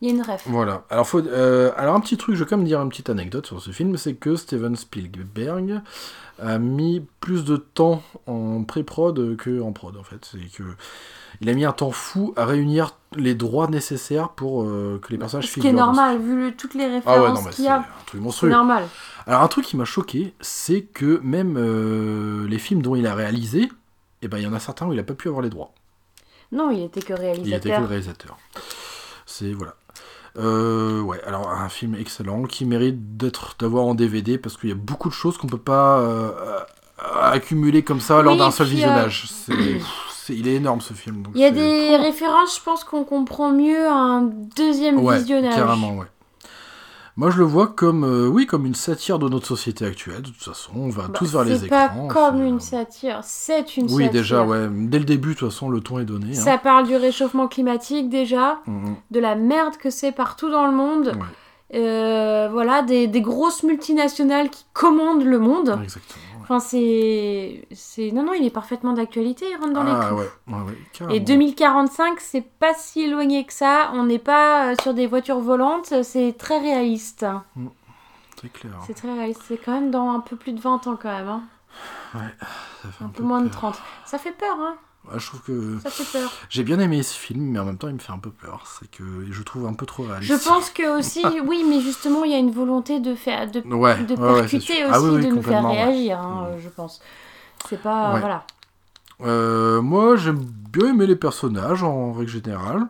il 0.00 0.08
y 0.08 0.10
a 0.10 0.14
une 0.14 0.22
ref. 0.22 0.44
Voilà. 0.46 0.84
Alors, 0.88 1.06
faut, 1.06 1.20
euh, 1.20 1.72
alors 1.76 1.94
un 1.94 2.00
petit 2.00 2.16
truc, 2.16 2.36
je 2.36 2.42
vais 2.44 2.48
quand 2.48 2.56
même 2.56 2.66
dire 2.66 2.80
une 2.80 2.88
petite 2.88 3.10
anecdote 3.10 3.46
sur 3.46 3.60
ce 3.60 3.70
film, 3.70 3.98
c'est 3.98 4.14
que 4.14 4.34
Steven 4.36 4.76
Spielberg 4.76 5.82
a 6.42 6.58
mis 6.58 7.04
plus 7.20 7.44
de 7.44 7.56
temps 7.56 8.00
en 8.26 8.62
pré-prod 8.62 9.36
que 9.36 9.60
en 9.60 9.72
prod 9.72 9.94
en 9.96 10.04
fait. 10.04 10.26
C'est 10.30 10.38
que 10.56 10.62
il 11.40 11.50
a 11.50 11.52
mis 11.52 11.64
un 11.64 11.72
temps 11.72 11.90
fou 11.90 12.32
à 12.36 12.46
réunir 12.46 12.92
les 13.16 13.34
droits 13.34 13.66
nécessaires 13.68 14.28
pour 14.30 14.62
euh, 14.62 15.00
que 15.02 15.10
les 15.12 15.18
personnages 15.18 15.46
Ce 15.48 15.54
qui 15.54 15.60
est 15.60 15.62
figurent 15.64 15.78
normal, 15.86 16.18
vu 16.18 16.40
le- 16.46 16.54
toutes 16.54 16.74
les 16.74 16.84
Ah 16.84 16.88
ouais, 16.88 16.94
références 16.96 17.28
non, 17.38 17.44
mais 17.44 17.50
qu'il 17.50 17.52
c'est 17.56 17.62
y 17.64 17.68
un 17.68 17.76
a. 17.80 17.86
truc 18.06 18.12
C'est 18.12 18.18
monstrueux. 18.20 18.50
normal. 18.50 18.84
Alors 19.28 19.42
un 19.42 19.48
truc 19.48 19.64
qui 19.66 19.76
m'a 19.76 19.84
choqué, 19.84 20.32
c'est 20.40 20.82
que 20.82 21.20
même 21.22 21.56
euh, 21.58 22.48
les 22.48 22.58
films 22.58 22.80
dont 22.82 22.96
il 22.96 23.06
a 23.06 23.14
réalisé, 23.14 23.68
eh 24.22 24.28
ben 24.28 24.38
il 24.38 24.44
y 24.44 24.46
en 24.46 24.54
a 24.54 24.58
certains 24.58 24.86
où 24.86 24.92
il 24.94 24.98
a 24.98 25.02
pas 25.04 25.14
pu 25.14 25.28
avoir 25.28 25.42
les 25.42 25.50
droits. 25.50 25.72
Non, 26.50 26.70
il 26.70 26.82
était 26.82 27.02
que 27.02 27.12
Il 27.12 27.52
était 27.52 27.68
que 27.68 27.74
réalisateur. 27.74 27.88
réalisateur. 27.88 28.38
C'est 29.26 29.52
voilà. 29.52 29.74
Euh, 30.38 31.00
ouais, 31.02 31.20
alors 31.24 31.50
un 31.50 31.68
film 31.68 31.94
excellent 31.94 32.44
qui 32.44 32.64
mérite 32.64 33.16
d'être 33.16 33.56
d'avoir 33.58 33.84
en 33.84 33.94
DVD 33.94 34.38
parce 34.38 34.56
qu'il 34.56 34.70
y 34.70 34.72
a 34.72 34.76
beaucoup 34.76 35.08
de 35.08 35.14
choses 35.14 35.36
qu'on 35.36 35.46
peut 35.46 35.58
pas 35.58 35.98
euh, 36.00 36.60
accumuler 37.20 37.82
comme 37.82 38.00
ça 38.00 38.22
lors 38.22 38.32
Oui, 38.34 38.38
d'un 38.38 38.50
seul 38.50 38.66
euh, 38.66 38.70
visionnage. 38.70 39.28
C'est, 40.10 40.34
il 40.34 40.46
est 40.46 40.54
énorme 40.56 40.80
ce 40.82 40.92
film. 40.94 41.22
donc 41.22 41.32
Il 41.34 41.40
y 41.40 41.44
a 41.44 41.50
des 41.50 41.96
références, 41.96 42.56
je 42.58 42.62
pense 42.62 42.84
qu'on 42.84 43.04
comprend 43.04 43.50
mieux 43.50 43.88
un 43.88 44.22
deuxième 44.56 44.98
ouais, 44.98 45.18
visionnage. 45.18 45.54
carrément, 45.54 45.96
ouais. 45.96 46.06
Moi, 47.18 47.30
je 47.30 47.38
le 47.38 47.44
vois 47.44 47.66
comme, 47.66 48.04
euh, 48.04 48.28
oui, 48.28 48.46
comme 48.46 48.64
une 48.64 48.76
satire 48.76 49.18
de 49.18 49.28
notre 49.28 49.46
société 49.48 49.84
actuelle. 49.84 50.22
De 50.22 50.28
toute 50.28 50.40
façon, 50.42 50.70
on 50.76 50.88
va 50.88 51.08
Bah, 51.08 51.14
tous 51.18 51.32
vers 51.32 51.42
les 51.42 51.58
C'est 51.58 51.66
écrans. 51.66 51.88
pas 52.06 52.14
comme 52.14 52.38
c'est- 52.38 52.48
une 52.48 52.60
satire, 52.60 53.20
c'est 53.24 53.76
une 53.76 53.86
Oui, 53.86 54.04
satire. 54.04 54.10
déjà, 54.12 54.44
ouais. 54.44 54.68
Dès 54.70 55.00
le 55.00 55.04
début, 55.04 55.30
de 55.34 55.38
toute 55.40 55.50
façon, 55.50 55.68
le 55.68 55.80
ton 55.80 55.98
est 55.98 56.04
donné. 56.04 56.28
hein. 56.30 56.40
Ça 56.40 56.58
parle 56.58 56.86
du 56.86 56.94
réchauffement 56.94 57.48
climatique 57.48 58.08
déjà, 58.08 58.60
Mhm, 58.68 58.94
de 59.10 59.18
la 59.18 59.34
merde 59.34 59.76
que 59.78 59.90
c'est 59.90 60.12
partout 60.12 60.48
dans 60.48 60.66
le 60.66 60.72
monde. 60.72 61.08
ouais, 61.08 61.78
Euh, 61.80 62.48
voilà, 62.50 62.80
des, 62.82 63.08
des 63.08 63.20
grosses 63.20 63.62
multinationales 63.64 64.48
qui 64.48 64.64
commandent 64.72 65.24
le 65.24 65.38
monde. 65.38 65.76
exactement. 65.82 66.22
Ouais. 66.50 66.56
Enfin, 66.56 66.60
c'est. 66.60 68.10
Non, 68.12 68.22
non, 68.22 68.32
il 68.32 68.44
est 68.46 68.50
parfaitement 68.50 68.92
d'actualité, 68.94 69.46
il 69.50 69.56
rentre 69.56 69.74
dans 69.74 69.82
les 69.82 69.92
Ah 69.94 70.06
clous. 70.08 70.16
ouais, 70.18 70.30
ouais, 70.48 71.06
ouais. 71.06 71.16
Et 71.16 71.20
2045, 71.20 72.20
c'est 72.20 72.40
pas 72.40 72.72
si 72.74 73.02
éloigné 73.02 73.44
que 73.44 73.52
ça. 73.52 73.90
On 73.94 74.04
n'est 74.04 74.18
pas 74.18 74.70
euh, 74.72 74.74
sur 74.82 74.94
des 74.94 75.06
voitures 75.06 75.40
volantes, 75.40 76.02
c'est 76.02 76.34
très 76.38 76.58
réaliste. 76.58 77.26
C'est 78.40 78.52
clair. 78.52 78.72
C'est 78.86 78.94
très 78.94 79.12
réaliste. 79.12 79.42
C'est 79.46 79.58
quand 79.58 79.72
même 79.72 79.90
dans 79.90 80.10
un 80.10 80.20
peu 80.20 80.36
plus 80.36 80.52
de 80.52 80.60
20 80.60 80.86
ans, 80.86 80.96
quand 81.00 81.10
même. 81.14 81.28
hein. 81.28 81.42
Ça 82.12 82.88
fait 82.90 83.04
Un, 83.04 83.06
un 83.06 83.10
peu 83.10 83.18
peu 83.18 83.22
moins 83.24 83.40
de 83.42 83.48
peur. 83.48 83.72
30. 83.72 83.80
Ça 84.06 84.18
fait 84.18 84.32
peur, 84.32 84.56
hein. 84.60 84.76
Ouais, 85.06 85.18
je 85.18 85.26
trouve 85.26 85.40
que 85.40 85.78
Ça 85.82 85.90
fait 85.90 86.18
peur. 86.18 86.30
j'ai 86.50 86.64
bien 86.64 86.78
aimé 86.80 87.02
ce 87.02 87.14
film, 87.14 87.42
mais 87.42 87.58
en 87.58 87.64
même 87.64 87.78
temps, 87.78 87.88
il 87.88 87.94
me 87.94 87.98
fait 87.98 88.12
un 88.12 88.18
peu 88.18 88.30
peur. 88.30 88.64
C'est 88.78 88.90
que 88.90 89.04
je 89.30 89.42
trouve 89.42 89.66
un 89.66 89.72
peu 89.72 89.86
trop 89.86 90.02
réaliste. 90.02 90.30
Je 90.32 90.48
pense 90.48 90.70
que 90.70 90.98
aussi, 90.98 91.24
oui, 91.46 91.64
mais 91.68 91.80
justement, 91.80 92.24
il 92.24 92.32
y 92.32 92.34
a 92.34 92.38
une 92.38 92.50
volonté 92.50 93.00
de 93.00 93.14
faire, 93.14 93.50
de, 93.50 93.60
Ouais, 93.60 94.02
de 94.04 94.14
ouais, 94.14 94.40
percuter 94.40 94.84
aussi, 94.84 94.92
Ah 94.92 95.00
oui, 95.00 95.10
oui, 95.14 95.26
de 95.26 95.30
nous 95.34 95.42
faire 95.42 95.66
réagir, 95.66 96.18
hein, 96.20 96.48
euh, 96.50 96.58
je 96.62 96.68
pense. 96.68 97.00
C'est 97.68 97.80
pas, 97.80 98.18
voilà. 98.18 98.44
Euh, 99.22 99.80
moi, 99.80 100.16
j'aime 100.16 100.38
bien 100.38 100.90
aimer 100.90 101.06
les 101.06 101.16
personnages 101.16 101.82
en 101.82 102.12
règle 102.12 102.30
générale. 102.30 102.86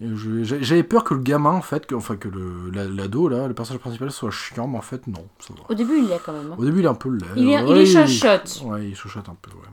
J'ai- 0.00 0.62
J'avais 0.64 0.82
peur 0.82 1.04
que 1.04 1.12
le 1.12 1.20
gamin, 1.20 1.50
en 1.50 1.60
fait, 1.60 1.86
que, 1.86 1.94
enfin 1.94 2.16
que 2.16 2.28
l'ado 2.72 3.28
là, 3.28 3.46
le 3.46 3.52
personnage 3.54 3.80
principal 3.80 4.10
soit 4.10 4.30
chiant, 4.30 4.66
mais 4.66 4.78
en 4.78 4.82
fait 4.82 5.06
non, 5.06 5.26
ça 5.38 5.52
va. 5.52 5.60
Au 5.68 5.74
début, 5.74 5.98
il 6.02 6.10
a 6.10 6.18
quand 6.18 6.32
même. 6.32 6.52
hein. 6.52 6.56
Au 6.58 6.64
début, 6.64 6.78
il 6.78 6.86
est 6.86 6.88
un 6.88 6.94
peu 6.94 7.10
laid. 7.10 7.26
Il 7.36 7.50
est, 7.50 7.60
il 7.62 7.66
ouais, 7.68 7.82
est 7.82 7.86
chochotte. 7.86 8.62
Ouais, 8.64 8.88
il 8.88 8.94
un 8.94 9.36
peu, 9.42 9.50
ouais. 9.50 9.66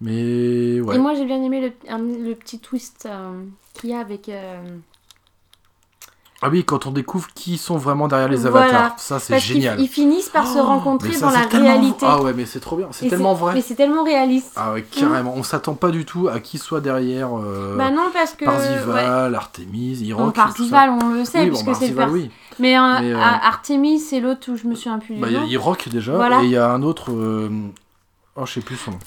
Mais 0.00 0.80
ouais. 0.80 0.94
Et 0.96 0.98
moi, 0.98 1.14
j'ai 1.14 1.24
bien 1.24 1.42
aimé 1.42 1.60
le, 1.60 1.92
un- 1.92 1.98
le 1.98 2.34
petit 2.34 2.60
twist 2.60 3.06
euh, 3.10 3.42
qu'il 3.74 3.90
y 3.90 3.94
a 3.94 3.98
avec. 3.98 4.28
euh, 4.28 4.62
Ah 6.40 6.50
oui, 6.50 6.62
quand 6.64 6.86
on 6.86 6.92
découvre 6.92 7.26
qui 7.34 7.58
sont 7.58 7.78
vraiment 7.78 8.06
derrière 8.06 8.28
les 8.28 8.36
Voilà. 8.48 8.66
avatars, 8.66 8.98
ça 9.00 9.18
c'est 9.18 9.40
génial. 9.40 9.80
ils 9.80 9.88
finissent 9.88 10.28
par 10.28 10.46
se 10.46 10.56
Oh, 10.60 10.62
rencontrer 10.62 11.08
mais 11.08 11.14
ça, 11.16 11.26
dans 11.26 11.32
la 11.32 11.46
tellement- 11.46 11.66
réalité. 11.66 12.06
Ah 12.08 12.22
ouais, 12.22 12.32
mais 12.32 12.46
c'est 12.46 12.60
trop 12.60 12.76
bien, 12.76 12.86
c'est 12.92 13.08
tellement 13.08 13.34
vrai. 13.34 13.54
Mais 13.54 13.60
c'est 13.60 13.74
tellement 13.74 14.04
réaliste. 14.04 14.52
Ah 14.54 14.72
ouais, 14.72 14.82
carrément. 14.82 15.34
On 15.34 15.42
s'attend 15.42 15.74
pas 15.74 15.90
du 15.90 16.04
tout 16.04 16.28
à 16.28 16.38
qui 16.38 16.58
soit 16.58 16.80
derrière 16.80 17.30
euh, 17.36 17.74
bah 17.76 17.90
non, 17.90 18.10
parce 18.12 18.34
que. 18.34 18.44
ouais. 18.44 18.52
Parzival, 18.52 19.34
Artemis. 19.34 20.12
Bon, 20.12 20.30
tout 20.30 20.36
ça. 20.36 20.42
Parzival, 20.44 20.90
on 20.90 21.08
le 21.14 21.24
sait, 21.24 21.42
oui, 21.42 21.50
bon, 21.50 21.64
puisque 21.64 21.74
c'est 21.82 21.88
le 21.92 22.04
oui. 22.08 22.30
Mais, 22.60 22.78
euh, 22.78 22.82
Mais, 23.00 23.12
euh, 23.14 23.18
Artemis, 23.20 23.98
c'est 23.98 24.20
l'autre 24.20 24.52
où 24.52 24.56
je 24.56 24.68
me 24.68 24.76
suis 24.76 24.90
un 24.90 25.00
peu 25.00 25.14
Bah, 25.16 25.26
il 25.28 25.32
y 25.34 25.36
a. 25.36 25.44
Irok 25.44 25.88
déjà, 25.88 26.14
Voilà. 26.14 26.42
et 26.42 26.44
il 26.44 26.50
y 26.52 26.56
a 26.56 26.70
un 26.70 26.82
autre. 26.84 27.10
euh, 27.10 27.50
Oh, 28.36 28.46
je 28.46 28.52
sais 28.52 28.60
plus 28.60 28.76
son 28.76 28.92
nom. 28.92 28.98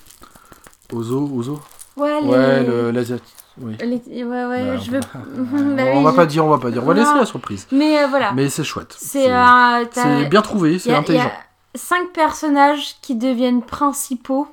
Ozo, 0.94 1.30
Ozo 1.36 1.60
Ouais, 1.98 2.22
les... 2.22 2.28
Ouais, 2.28 2.64
le- 2.64 2.92
l'asiatique. 2.92 3.36
Oui. 3.60 3.76
les- 3.80 4.24
Ouais, 4.24 4.46
ouais, 4.46 4.66
Bah, 4.66 4.78
je 4.78 4.92
veux. 4.92 5.00
on, 5.14 5.42
Bah 5.76 5.84
on 5.94 5.98
oui, 5.98 6.04
va 6.06 6.12
je- 6.12 6.16
pas 6.16 6.26
dire, 6.26 6.46
on 6.46 6.50
va 6.50 6.58
pas 6.58 6.72
dire. 6.72 6.84
On 6.84 6.86
va 6.88 6.94
Non. 6.94 7.02
laisser 7.02 7.16
la 7.16 7.26
surprise. 7.26 7.68
Mais 7.72 8.02
euh, 8.02 8.08
voilà. 8.08 8.32
Mais 8.34 8.50
c'est 8.50 8.64
chouette. 8.64 8.96
C'est 8.98 9.32
euh, 9.32 9.86
c'est 9.92 10.26
bien 10.30 10.42
trouvé, 10.42 10.80
c'est 10.80 10.90
a- 10.90 10.94
il 10.94 10.96
y 10.96 11.00
intelligent. 11.00 11.26
a 11.28 11.78
cinq 11.78 12.12
personnages 12.14 12.96
qui 13.02 13.16
deviennent 13.16 13.62
principaux 13.62 14.48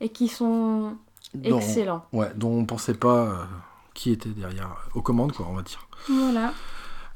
et 0.00 0.08
qui 0.08 0.26
sont 0.28 0.94
Dont- 1.34 1.58
excellents. 1.58 2.04
ouais, 2.12 2.30
dont 2.34 2.50
on 2.58 2.64
pensait 2.64 2.94
pas 2.94 3.16
euh, 3.16 3.32
qui 3.94 4.10
était 4.10 4.28
derrière, 4.30 4.68
aux 4.94 5.02
commandes, 5.02 5.32
quoi, 5.32 5.46
on 5.50 5.54
va 5.54 5.62
dire. 5.62 5.86
Voilà. 6.08 6.52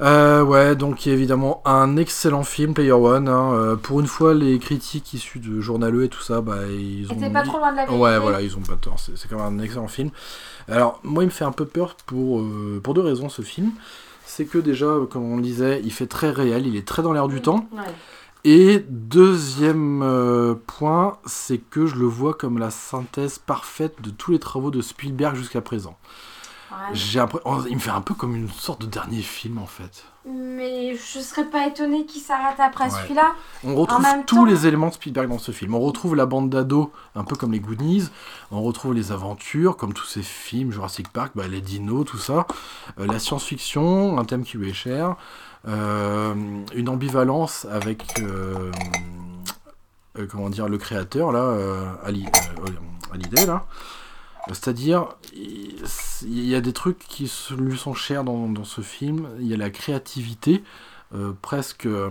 Euh, 0.01 0.43
ouais, 0.43 0.75
donc 0.75 1.07
évidemment 1.07 1.63
un 1.65 1.97
excellent 1.97 2.43
film, 2.43 2.75
Player 2.75 2.93
One. 2.93 3.29
hein. 3.29 3.53
Euh, 3.53 3.77
pour 3.77 4.01
une 4.01 4.07
fois, 4.07 4.35
les 4.35 4.59
critiques 4.59 5.13
issues 5.15 5.39
de 5.39 5.61
journaleux 5.61 6.05
et 6.05 6.09
tout 6.09 6.23
ça, 6.23 6.41
bah, 6.41 6.67
ils 6.69 7.07
ont. 7.13 7.31
Pas 7.33 7.43
trop 7.43 7.59
loin 7.59 7.71
de 7.71 7.77
la 7.77 7.85
vérité. 7.85 8.03
Ouais, 8.03 8.19
voilà, 8.19 8.43
ils 8.43 8.57
ont 8.57 8.63
pas 8.63 8.77
tort. 8.77 8.97
C'est 8.99 9.29
quand 9.29 9.37
même 9.37 9.61
un 9.61 9.63
excellent 9.63 9.89
film. 9.89 10.11
Alors, 10.69 11.01
moi, 11.03 11.23
il 11.23 11.27
me 11.27 11.31
fait 11.31 11.45
un 11.45 11.53
peu 11.53 11.67
peur 11.67 11.97
pour, 12.07 12.41
euh, 12.41 12.81
pour 12.83 12.95
deux 12.95 13.01
raisons, 13.01 13.29
ce 13.29 13.43
film. 13.43 13.71
C'est 14.25 14.47
que 14.47 14.59
déjà, 14.59 14.97
comme 15.11 15.31
on 15.31 15.37
le 15.37 15.43
disait, 15.43 15.81
il 15.85 15.93
fait 15.93 16.07
très 16.07 16.31
réel, 16.31 16.67
il 16.67 16.77
est 16.77 16.87
très 16.87 17.03
dans 17.03 17.13
l'air 17.13 17.29
du 17.29 17.43
temps. 17.43 17.67
Ouais. 17.73 17.83
Et 18.45 18.85
deuxième 18.89 20.59
point, 20.67 21.19
c'est 21.27 21.59
que 21.59 21.87
je 21.87 21.97
le 21.97 22.07
vois 22.07 22.35
comme 22.35 22.59
la 22.59 22.71
synthèse 22.71 23.39
parfaite 23.39 24.03
de 24.03 24.11
tous 24.11 24.33
les 24.33 24.39
travaux 24.39 24.71
de 24.71 24.81
Spielberg 24.81 25.37
jusqu'à 25.37 25.61
présent. 25.61 25.97
Ouais. 26.73 26.95
J'ai 26.95 27.19
l'impression- 27.19 27.49
oh, 27.51 27.63
il 27.69 27.75
me 27.77 27.81
fait 27.81 27.91
un 27.91 28.01
peu 28.01 28.15
comme 28.15 28.35
une 28.35 28.49
sorte 28.49 28.81
de 28.83 28.87
dernier 28.87 29.21
film 29.23 29.59
en 29.59 29.67
fait. 29.67 30.05
Mais 30.25 30.95
je 30.95 31.19
serais 31.19 31.45
pas 31.47 31.67
étonnée 31.67 32.07
qu'il 32.07 32.23
s'arrête 32.23 32.59
après 32.61 32.85
Ouais. 32.85 32.91
celui-là. 33.03 33.33
On 33.65 33.75
retrouve 33.75 34.07
tous 34.27 34.37
temps- 34.37 34.45
les 34.45 34.67
éléments 34.67 34.89
de 34.89 34.95
Spielberg 34.95 35.29
dans 35.29 35.39
ce 35.39 35.51
film. 35.53 35.75
On 35.75 35.81
retrouve 35.81 36.15
la 36.15 36.27
bande 36.27 36.49
d'ados, 36.49 36.89
un 37.17 37.25
peu 37.25 37.35
comme 37.37 37.53
les 37.53 37.59
Goonies. 37.61 38.09
On 38.53 38.63
retrouve 38.63 38.95
les 38.95 39.11
aventures, 39.13 39.77
comme 39.77 39.93
tous 39.93 40.07
ces 40.07 40.23
films, 40.23 40.71
Jurassic 40.73 41.09
Park, 41.09 41.33
bah, 41.35 41.49
les 41.49 41.61
dinos, 41.61 42.05
tout 42.07 42.19
ça. 42.19 42.47
Euh, 43.01 43.07
la 43.07 43.19
science-fiction, 43.19 44.17
un 44.19 44.25
thème 44.25 44.45
qui 44.45 44.57
lui 44.59 44.71
est 44.71 44.75
cher. 44.75 45.17
Euh, 45.69 46.35
une 46.75 46.89
ambivalence 46.89 47.67
avec, 47.71 48.21
euh, 48.21 48.71
comment 50.31 50.51
dire, 50.51 50.69
le 50.69 50.79
créateur, 50.79 51.33
là, 51.33 51.57
Ali, 52.05 52.27
Hallyday, 53.13 53.47
là. 53.47 53.65
C'est-à-dire, 54.49 55.07
il 55.35 56.47
y 56.49 56.55
a 56.55 56.61
des 56.61 56.73
trucs 56.73 56.99
qui 56.99 57.31
lui 57.57 57.79
sont 57.79 57.95
chers 57.95 58.25
dans, 58.25 58.49
dans 58.49 58.65
ce 58.65 58.81
film. 58.81 59.29
Il 59.39 59.47
y 59.47 59.55
a 59.55 59.57
la 59.57 59.71
créativité, 59.71 60.65
euh, 61.15 61.33
presque, 61.43 61.87
euh, 61.87 62.11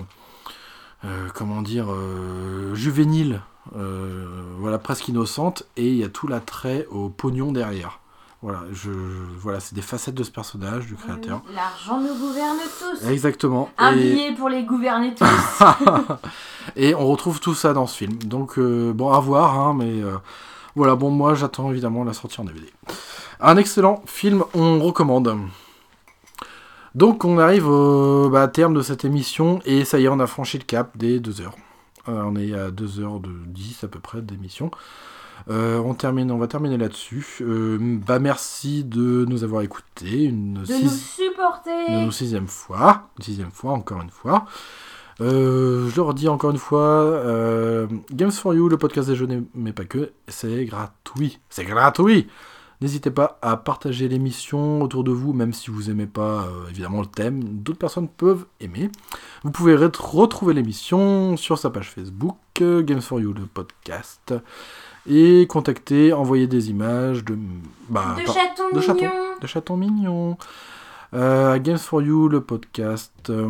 comment 1.35 1.61
dire, 1.61 1.91
euh, 1.91 2.73
juvénile, 2.73 3.41
voilà, 3.73 4.77
presque 4.79 5.07
innocente, 5.07 5.63
et 5.77 5.87
il 5.89 5.95
y 5.97 6.03
a 6.03 6.09
tout 6.09 6.27
l'attrait 6.27 6.87
au 6.89 7.09
pognon 7.09 7.51
derrière. 7.51 7.99
Voilà, 8.41 8.61
je, 8.73 8.89
voilà, 9.37 9.59
c'est 9.59 9.75
des 9.75 9.83
facettes 9.83 10.15
de 10.15 10.23
ce 10.23 10.31
personnage, 10.31 10.87
du 10.87 10.95
créateur. 10.95 11.43
L'argent 11.53 12.01
nous 12.01 12.15
gouverne 12.17 12.57
tous. 12.79 13.07
Exactement. 13.07 13.69
Un 13.77 13.95
Et- 13.95 14.01
billet 14.01 14.33
pour 14.35 14.49
les 14.49 14.63
gouverner 14.63 15.13
tous. 15.13 15.63
et 16.75 16.95
on 16.95 17.05
retrouve 17.07 17.39
tout 17.39 17.53
ça 17.53 17.73
dans 17.73 17.85
ce 17.85 17.97
film. 17.97 18.17
Donc, 18.23 18.57
bon, 18.59 19.11
à 19.11 19.19
voir, 19.19 19.59
hein, 19.59 19.75
mais 19.77 20.01
voilà, 20.75 20.95
bon, 20.95 21.09
moi 21.09 21.33
j'attends 21.35 21.71
évidemment 21.71 22.03
la 22.03 22.13
sortie 22.13 22.39
en 22.39 22.43
DVD. 22.45 22.67
Un 23.39 23.57
excellent 23.57 24.01
film, 24.05 24.43
on 24.53 24.79
recommande. 24.79 25.35
Donc, 26.93 27.23
on 27.23 27.37
arrive 27.39 27.67
au 27.67 28.29
bah, 28.29 28.47
terme 28.49 28.73
de 28.73 28.81
cette 28.81 29.05
émission, 29.05 29.61
et 29.65 29.85
ça 29.85 29.99
y 29.99 30.05
est, 30.05 30.09
on 30.09 30.19
a 30.19 30.27
franchi 30.27 30.57
le 30.57 30.63
cap 30.65 30.97
des 30.97 31.19
2 31.19 31.41
heures. 31.41 31.55
Euh, 32.09 32.21
on 32.25 32.35
est 32.35 32.53
à 32.53 32.69
2 32.71 32.99
heures 32.99 33.19
de 33.19 33.31
10 33.47 33.83
à 33.85 33.87
peu 33.87 33.99
près 33.99 34.21
d'émission. 34.21 34.71
Euh, 35.49 35.79
on, 35.79 35.93
termine, 35.93 36.29
on 36.31 36.37
va 36.37 36.47
terminer 36.47 36.77
là-dessus. 36.77 37.37
Euh, 37.41 37.77
bah, 38.05 38.19
merci 38.19 38.83
de 38.83 39.25
nous 39.27 39.43
avoir 39.43 39.61
écoutés. 39.61 40.25
Une 40.25 40.55
de 40.55 40.65
six- 40.65 40.83
nous 40.83 40.89
supporter. 40.89 41.87
de 41.89 42.05
nos 42.05 42.11
sixième 42.11 42.47
fois, 42.47 43.07
sixième 43.19 43.51
fois, 43.51 43.71
encore 43.71 44.01
une 44.01 44.11
fois. 44.11 44.45
Euh, 45.21 45.87
je 45.89 45.95
le 45.95 46.01
redis 46.01 46.27
encore 46.27 46.51
une 46.51 46.57
fois, 46.57 46.79
euh, 46.81 47.87
Games 48.11 48.31
for 48.31 48.53
You, 48.55 48.67
le 48.69 48.77
podcast 48.77 49.07
des 49.07 49.15
jeux, 49.15 49.27
mais 49.53 49.71
pas 49.71 49.85
que, 49.85 50.11
c'est 50.27 50.65
gratuit. 50.65 51.39
C'est 51.49 51.63
gratuit 51.65 52.27
N'hésitez 52.81 53.11
pas 53.11 53.37
à 53.43 53.57
partager 53.57 54.07
l'émission 54.07 54.81
autour 54.81 55.03
de 55.03 55.11
vous, 55.11 55.33
même 55.33 55.53
si 55.53 55.69
vous 55.69 55.91
aimez 55.91 56.07
pas 56.07 56.47
euh, 56.47 56.67
évidemment 56.71 57.01
le 57.01 57.05
thème, 57.05 57.43
d'autres 57.43 57.77
personnes 57.77 58.07
peuvent 58.07 58.45
aimer. 58.59 58.89
Vous 59.43 59.51
pouvez 59.51 59.75
ret- 59.75 59.91
retrouver 59.99 60.55
l'émission 60.55 61.37
sur 61.37 61.59
sa 61.59 61.69
page 61.69 61.91
Facebook, 61.91 62.37
Games 62.59 63.01
for 63.01 63.19
You, 63.19 63.33
le 63.33 63.45
podcast, 63.45 64.33
et 65.07 65.45
contacter, 65.47 66.11
envoyer 66.13 66.47
des 66.47 66.71
images 66.71 67.23
de... 67.23 67.37
Bah, 67.87 68.15
de 68.19 68.25
par- 68.25 68.33
chatons 68.33 68.69
de 68.73 68.81
chatons. 68.81 68.95
mignons. 68.95 69.11
de 69.41 69.47
chatons 69.47 69.77
mignons. 69.77 70.37
Euh, 71.13 71.59
Games 71.59 71.77
for 71.77 72.01
You, 72.01 72.29
le 72.29 72.41
podcast, 72.41 73.11
euh, 73.29 73.49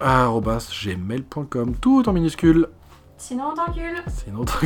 gmail.com, 0.00 1.74
tout 1.80 2.08
en 2.08 2.12
minuscule. 2.12 2.68
Sinon 3.16 3.44
on 3.52 3.54
t'encule. 3.54 4.02
C'est 4.06 4.28
une 4.28 4.36
autre. 4.36 4.60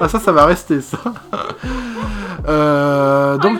ah, 0.00 0.08
ça, 0.08 0.18
ça 0.18 0.32
va 0.32 0.44
rester, 0.46 0.80
ça. 0.80 0.98
Euh, 2.48 3.38
donc, 3.38 3.58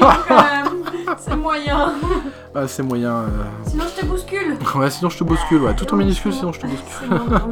Ah, 0.00 0.18
quand 0.28 0.36
même. 0.36 0.84
C'est 1.18 1.36
moyen. 1.36 1.92
ah, 2.54 2.68
c'est 2.68 2.82
moyen. 2.82 3.14
euh. 3.16 3.28
Sinon 3.66 3.84
je 3.94 4.00
te 4.00 4.06
bouscule. 4.06 4.56
Ouais, 4.76 4.90
sinon 4.90 5.10
je 5.10 5.18
te 5.18 5.24
bouscule, 5.24 5.62
ouais, 5.62 5.74
tout 5.74 5.92
en 5.92 5.96
minuscule, 5.96 6.32
sinon 6.32 6.52
je 6.52 6.60
te 6.60 6.66
bouscule. 6.66 7.08
Donc. 7.08 7.50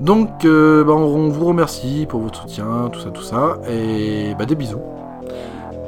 Donc, 0.00 0.44
euh, 0.44 0.84
bah, 0.84 0.92
on, 0.92 1.04
on 1.04 1.28
vous 1.30 1.46
remercie 1.46 2.06
pour 2.08 2.20
votre 2.20 2.40
soutien, 2.42 2.88
tout 2.92 3.00
ça, 3.00 3.10
tout 3.10 3.22
ça, 3.22 3.58
et 3.68 4.34
bah, 4.38 4.44
des 4.46 4.54
bisous. 4.54 4.80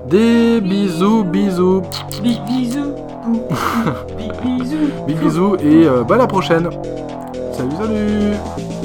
Des 0.09 0.61
bisous, 0.61 1.25
bisous, 1.25 1.83
Big 2.23 2.39
bisous. 2.47 2.95
Big 4.17 4.33
bisous. 4.43 4.77
big 5.07 5.19
bisous, 5.19 5.57
et 5.57 5.87
euh, 5.87 6.05
bah, 6.05 6.15
à 6.15 6.19
la 6.19 6.27
prochaine. 6.29 6.71
Salut, 7.53 7.77
salut 7.77 8.76